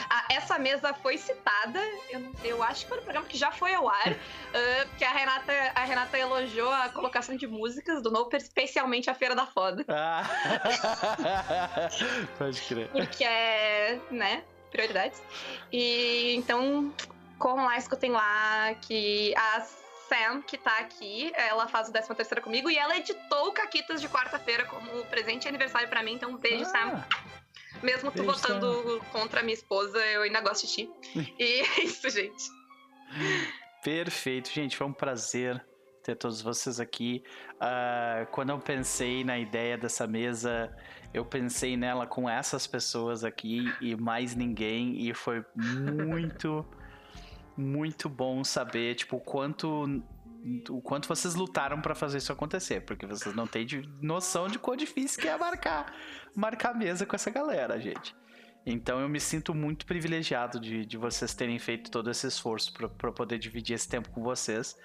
Ah, 0.08 0.24
essa 0.30 0.58
mesa 0.58 0.94
foi 0.94 1.18
citada, 1.18 1.80
eu, 2.10 2.32
eu, 2.44 2.62
acho 2.62 2.82
que 2.82 2.88
foi 2.88 2.98
no 2.98 3.02
programa 3.02 3.26
que 3.26 3.36
já 3.36 3.50
foi 3.52 3.74
ao 3.74 3.88
ar, 3.88 4.12
uh, 4.12 4.88
que 4.98 5.04
a 5.04 5.12
Renata, 5.12 5.52
a 5.74 5.84
Renata 5.84 6.18
elogiou 6.18 6.70
a 6.70 6.88
colocação 6.88 7.36
de 7.36 7.46
músicas 7.46 8.02
do 8.02 8.10
Noper, 8.10 8.40
especialmente 8.40 9.10
a 9.10 9.14
Feira 9.14 9.34
da 9.34 9.46
Foda. 9.46 9.84
Ah. 9.88 10.24
Pode 12.38 12.60
crer. 12.62 12.88
Porque 12.88 13.24
é, 13.24 13.98
né, 14.10 14.42
prioridades. 14.70 15.22
E 15.72 16.34
então, 16.34 16.92
corram 17.38 17.66
lá, 17.66 17.76
escutem 17.76 18.10
lá, 18.10 18.74
que 18.80 19.34
as 19.36 19.83
Sam, 20.14 20.42
que 20.42 20.56
tá 20.56 20.78
aqui. 20.78 21.32
Ela 21.34 21.66
faz 21.66 21.88
o 21.88 21.92
13 21.92 22.14
terceira 22.14 22.40
comigo 22.40 22.70
e 22.70 22.78
ela 22.78 22.96
editou 22.96 23.48
o 23.48 23.52
Caquitas 23.52 24.00
de 24.00 24.08
quarta-feira 24.08 24.64
como 24.64 25.04
presente 25.06 25.42
de 25.42 25.48
aniversário 25.48 25.88
para 25.88 26.02
mim. 26.02 26.12
Então, 26.12 26.30
um 26.30 26.36
beijo, 26.36 26.64
ah. 26.64 26.66
Sam. 26.66 27.04
Mesmo 27.82 28.10
tu 28.12 28.22
votando 28.22 29.02
contra 29.12 29.40
a 29.40 29.42
minha 29.42 29.54
esposa, 29.54 29.98
eu 30.06 30.22
ainda 30.22 30.40
gosto 30.40 30.66
de 30.66 30.72
ti. 30.72 30.90
e 31.38 31.60
é 31.60 31.84
isso, 31.84 32.08
gente. 32.08 32.44
Perfeito, 33.82 34.50
gente. 34.50 34.76
Foi 34.76 34.86
um 34.86 34.92
prazer 34.92 35.62
ter 36.02 36.14
todos 36.14 36.40
vocês 36.40 36.78
aqui. 36.78 37.22
Uh, 37.54 38.26
quando 38.30 38.50
eu 38.50 38.58
pensei 38.58 39.24
na 39.24 39.38
ideia 39.38 39.76
dessa 39.76 40.06
mesa, 40.06 40.74
eu 41.12 41.24
pensei 41.24 41.76
nela 41.76 42.06
com 42.06 42.28
essas 42.28 42.66
pessoas 42.66 43.24
aqui 43.24 43.72
e 43.80 43.96
mais 43.96 44.34
ninguém, 44.34 45.08
e 45.08 45.14
foi 45.14 45.44
muito, 45.56 46.64
muito 47.56 48.08
bom 48.08 48.42
saber, 48.44 48.94
tipo, 48.94 49.16
o 49.16 49.20
quanto 49.20 50.02
o 50.68 50.82
quanto 50.82 51.08
vocês 51.08 51.34
lutaram 51.34 51.80
para 51.80 51.94
fazer 51.94 52.18
isso 52.18 52.30
acontecer, 52.30 52.82
porque 52.82 53.06
vocês 53.06 53.34
não 53.34 53.46
têm 53.46 53.66
noção 54.02 54.46
de 54.46 54.58
quão 54.58 54.76
difícil 54.76 55.18
que 55.22 55.26
é 55.26 55.36
marcar, 55.38 55.94
marcar 56.34 56.74
mesa 56.74 57.06
com 57.06 57.16
essa 57.16 57.30
galera, 57.30 57.80
gente. 57.80 58.14
Então 58.66 59.00
eu 59.00 59.08
me 59.08 59.20
sinto 59.20 59.54
muito 59.54 59.86
privilegiado 59.86 60.58
de, 60.58 60.84
de 60.84 60.96
vocês 60.96 61.34
terem 61.34 61.58
feito 61.58 61.90
todo 61.90 62.10
esse 62.10 62.26
esforço 62.26 62.72
para 62.72 63.12
poder 63.12 63.38
dividir 63.38 63.74
esse 63.74 63.88
tempo 63.88 64.10
com 64.10 64.22
vocês. 64.22 64.76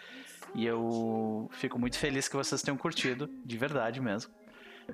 E 0.55 0.65
eu 0.65 1.49
fico 1.53 1.77
muito 1.77 1.97
feliz 1.97 2.27
que 2.27 2.35
vocês 2.35 2.61
tenham 2.61 2.77
curtido, 2.77 3.29
de 3.45 3.57
verdade 3.57 4.01
mesmo. 4.01 4.31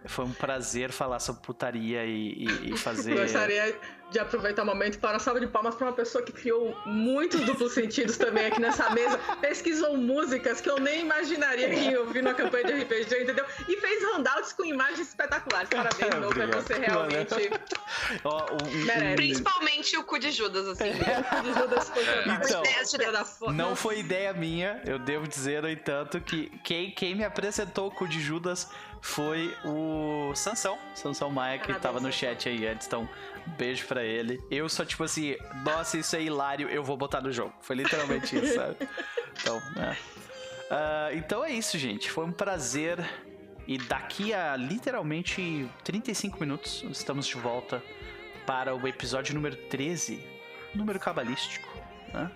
Foi 0.05 0.25
um 0.25 0.33
prazer 0.33 0.91
falar 0.91 1.19
sobre 1.19 1.41
putaria 1.41 2.05
e, 2.05 2.45
e, 2.45 2.73
e 2.73 2.77
fazer. 2.77 3.15
Gostaria 3.15 3.79
de 4.11 4.19
aproveitar 4.19 4.63
o 4.63 4.65
momento 4.65 4.99
dar 4.99 5.11
uma 5.11 5.19
salva 5.19 5.39
de 5.39 5.47
palmas 5.47 5.75
para 5.75 5.87
uma 5.87 5.93
pessoa 5.93 6.23
que 6.23 6.31
criou 6.31 6.75
muitos 6.85 7.41
duplos 7.41 7.73
sentidos 7.73 8.17
também 8.17 8.45
aqui 8.45 8.61
nessa 8.61 8.89
mesa. 8.91 9.17
Pesquisou 9.41 9.97
músicas 9.97 10.61
que 10.61 10.69
eu 10.69 10.79
nem 10.79 11.01
imaginaria 11.01 11.69
que 11.69 11.89
ia 11.89 11.99
ouvir 11.99 12.21
na 12.21 12.33
campanha 12.33 12.65
de 12.65 12.83
RPG, 12.83 13.23
entendeu? 13.23 13.45
E 13.67 13.77
fez 13.77 14.03
handouts 14.03 14.53
com 14.53 14.63
imagens 14.63 15.07
espetaculares. 15.07 15.69
Parabéns, 15.69 16.15
meu, 16.19 16.29
pra 16.29 16.45
você 16.47 16.73
realmente. 16.75 17.35
merece. 18.85 19.15
Principalmente 19.15 19.97
o 19.97 20.03
cu 20.03 20.19
de 20.19 20.31
Judas, 20.31 20.67
assim. 20.67 20.85
É. 20.85 21.25
O 21.25 21.37
cu 21.37 21.41
de 21.43 21.59
Judas 21.59 21.89
foi 21.89 22.03
então, 22.27 23.53
Não 23.53 23.75
foi 23.75 23.99
ideia 23.99 24.33
minha, 24.33 24.81
eu 24.85 24.99
devo 24.99 25.27
dizer, 25.27 25.61
no 25.61 25.69
entanto, 25.69 26.19
que 26.21 26.49
quem, 26.63 26.91
quem 26.91 27.15
me 27.15 27.23
apresentou 27.23 27.87
o 27.87 27.91
cu 27.91 28.07
de 28.07 28.19
Judas 28.21 28.69
foi 29.05 29.55
o 29.63 30.33
Sansão. 30.33 30.79
Sansão 30.95 31.29
Maia, 31.29 31.59
que 31.59 31.71
tava 31.75 31.99
no 31.99 32.11
chat 32.11 32.49
aí 32.49 32.65
antes. 32.65 32.87
Então, 32.87 33.07
beijo 33.55 33.85
pra 33.85 34.03
ele. 34.03 34.43
Eu 34.49 34.67
só, 34.67 34.83
tipo 34.83 35.03
assim, 35.03 35.37
nossa, 35.63 35.95
isso 35.99 36.15
é 36.15 36.23
hilário, 36.23 36.67
eu 36.67 36.83
vou 36.83 36.97
botar 36.97 37.21
no 37.21 37.31
jogo. 37.31 37.53
Foi 37.61 37.75
literalmente 37.75 38.35
isso, 38.35 38.55
sabe? 38.57 38.75
Então, 39.39 39.61
é. 39.77 39.91
Uh, 39.91 41.17
então 41.17 41.45
é 41.45 41.51
isso, 41.51 41.77
gente. 41.77 42.09
Foi 42.09 42.25
um 42.25 42.31
prazer. 42.31 42.97
E 43.67 43.77
daqui 43.77 44.33
a 44.33 44.55
literalmente 44.55 45.69
35 45.83 46.39
minutos, 46.39 46.83
estamos 46.89 47.27
de 47.27 47.35
volta 47.35 47.83
para 48.45 48.75
o 48.75 48.87
episódio 48.87 49.35
número 49.35 49.55
13, 49.55 50.19
número 50.73 50.99
cabalístico, 50.99 51.71
né? 52.11 52.31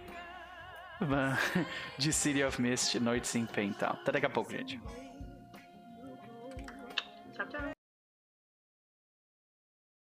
De 1.97 2.13
City 2.13 2.43
of 2.43 2.61
Mist, 2.61 2.99
Noites 2.99 3.33
em 3.35 3.45
Pain. 3.45 3.75
Até 3.81 4.11
daqui 4.11 4.25
a 4.27 4.29
pouco, 4.29 4.51
gente. 4.51 4.79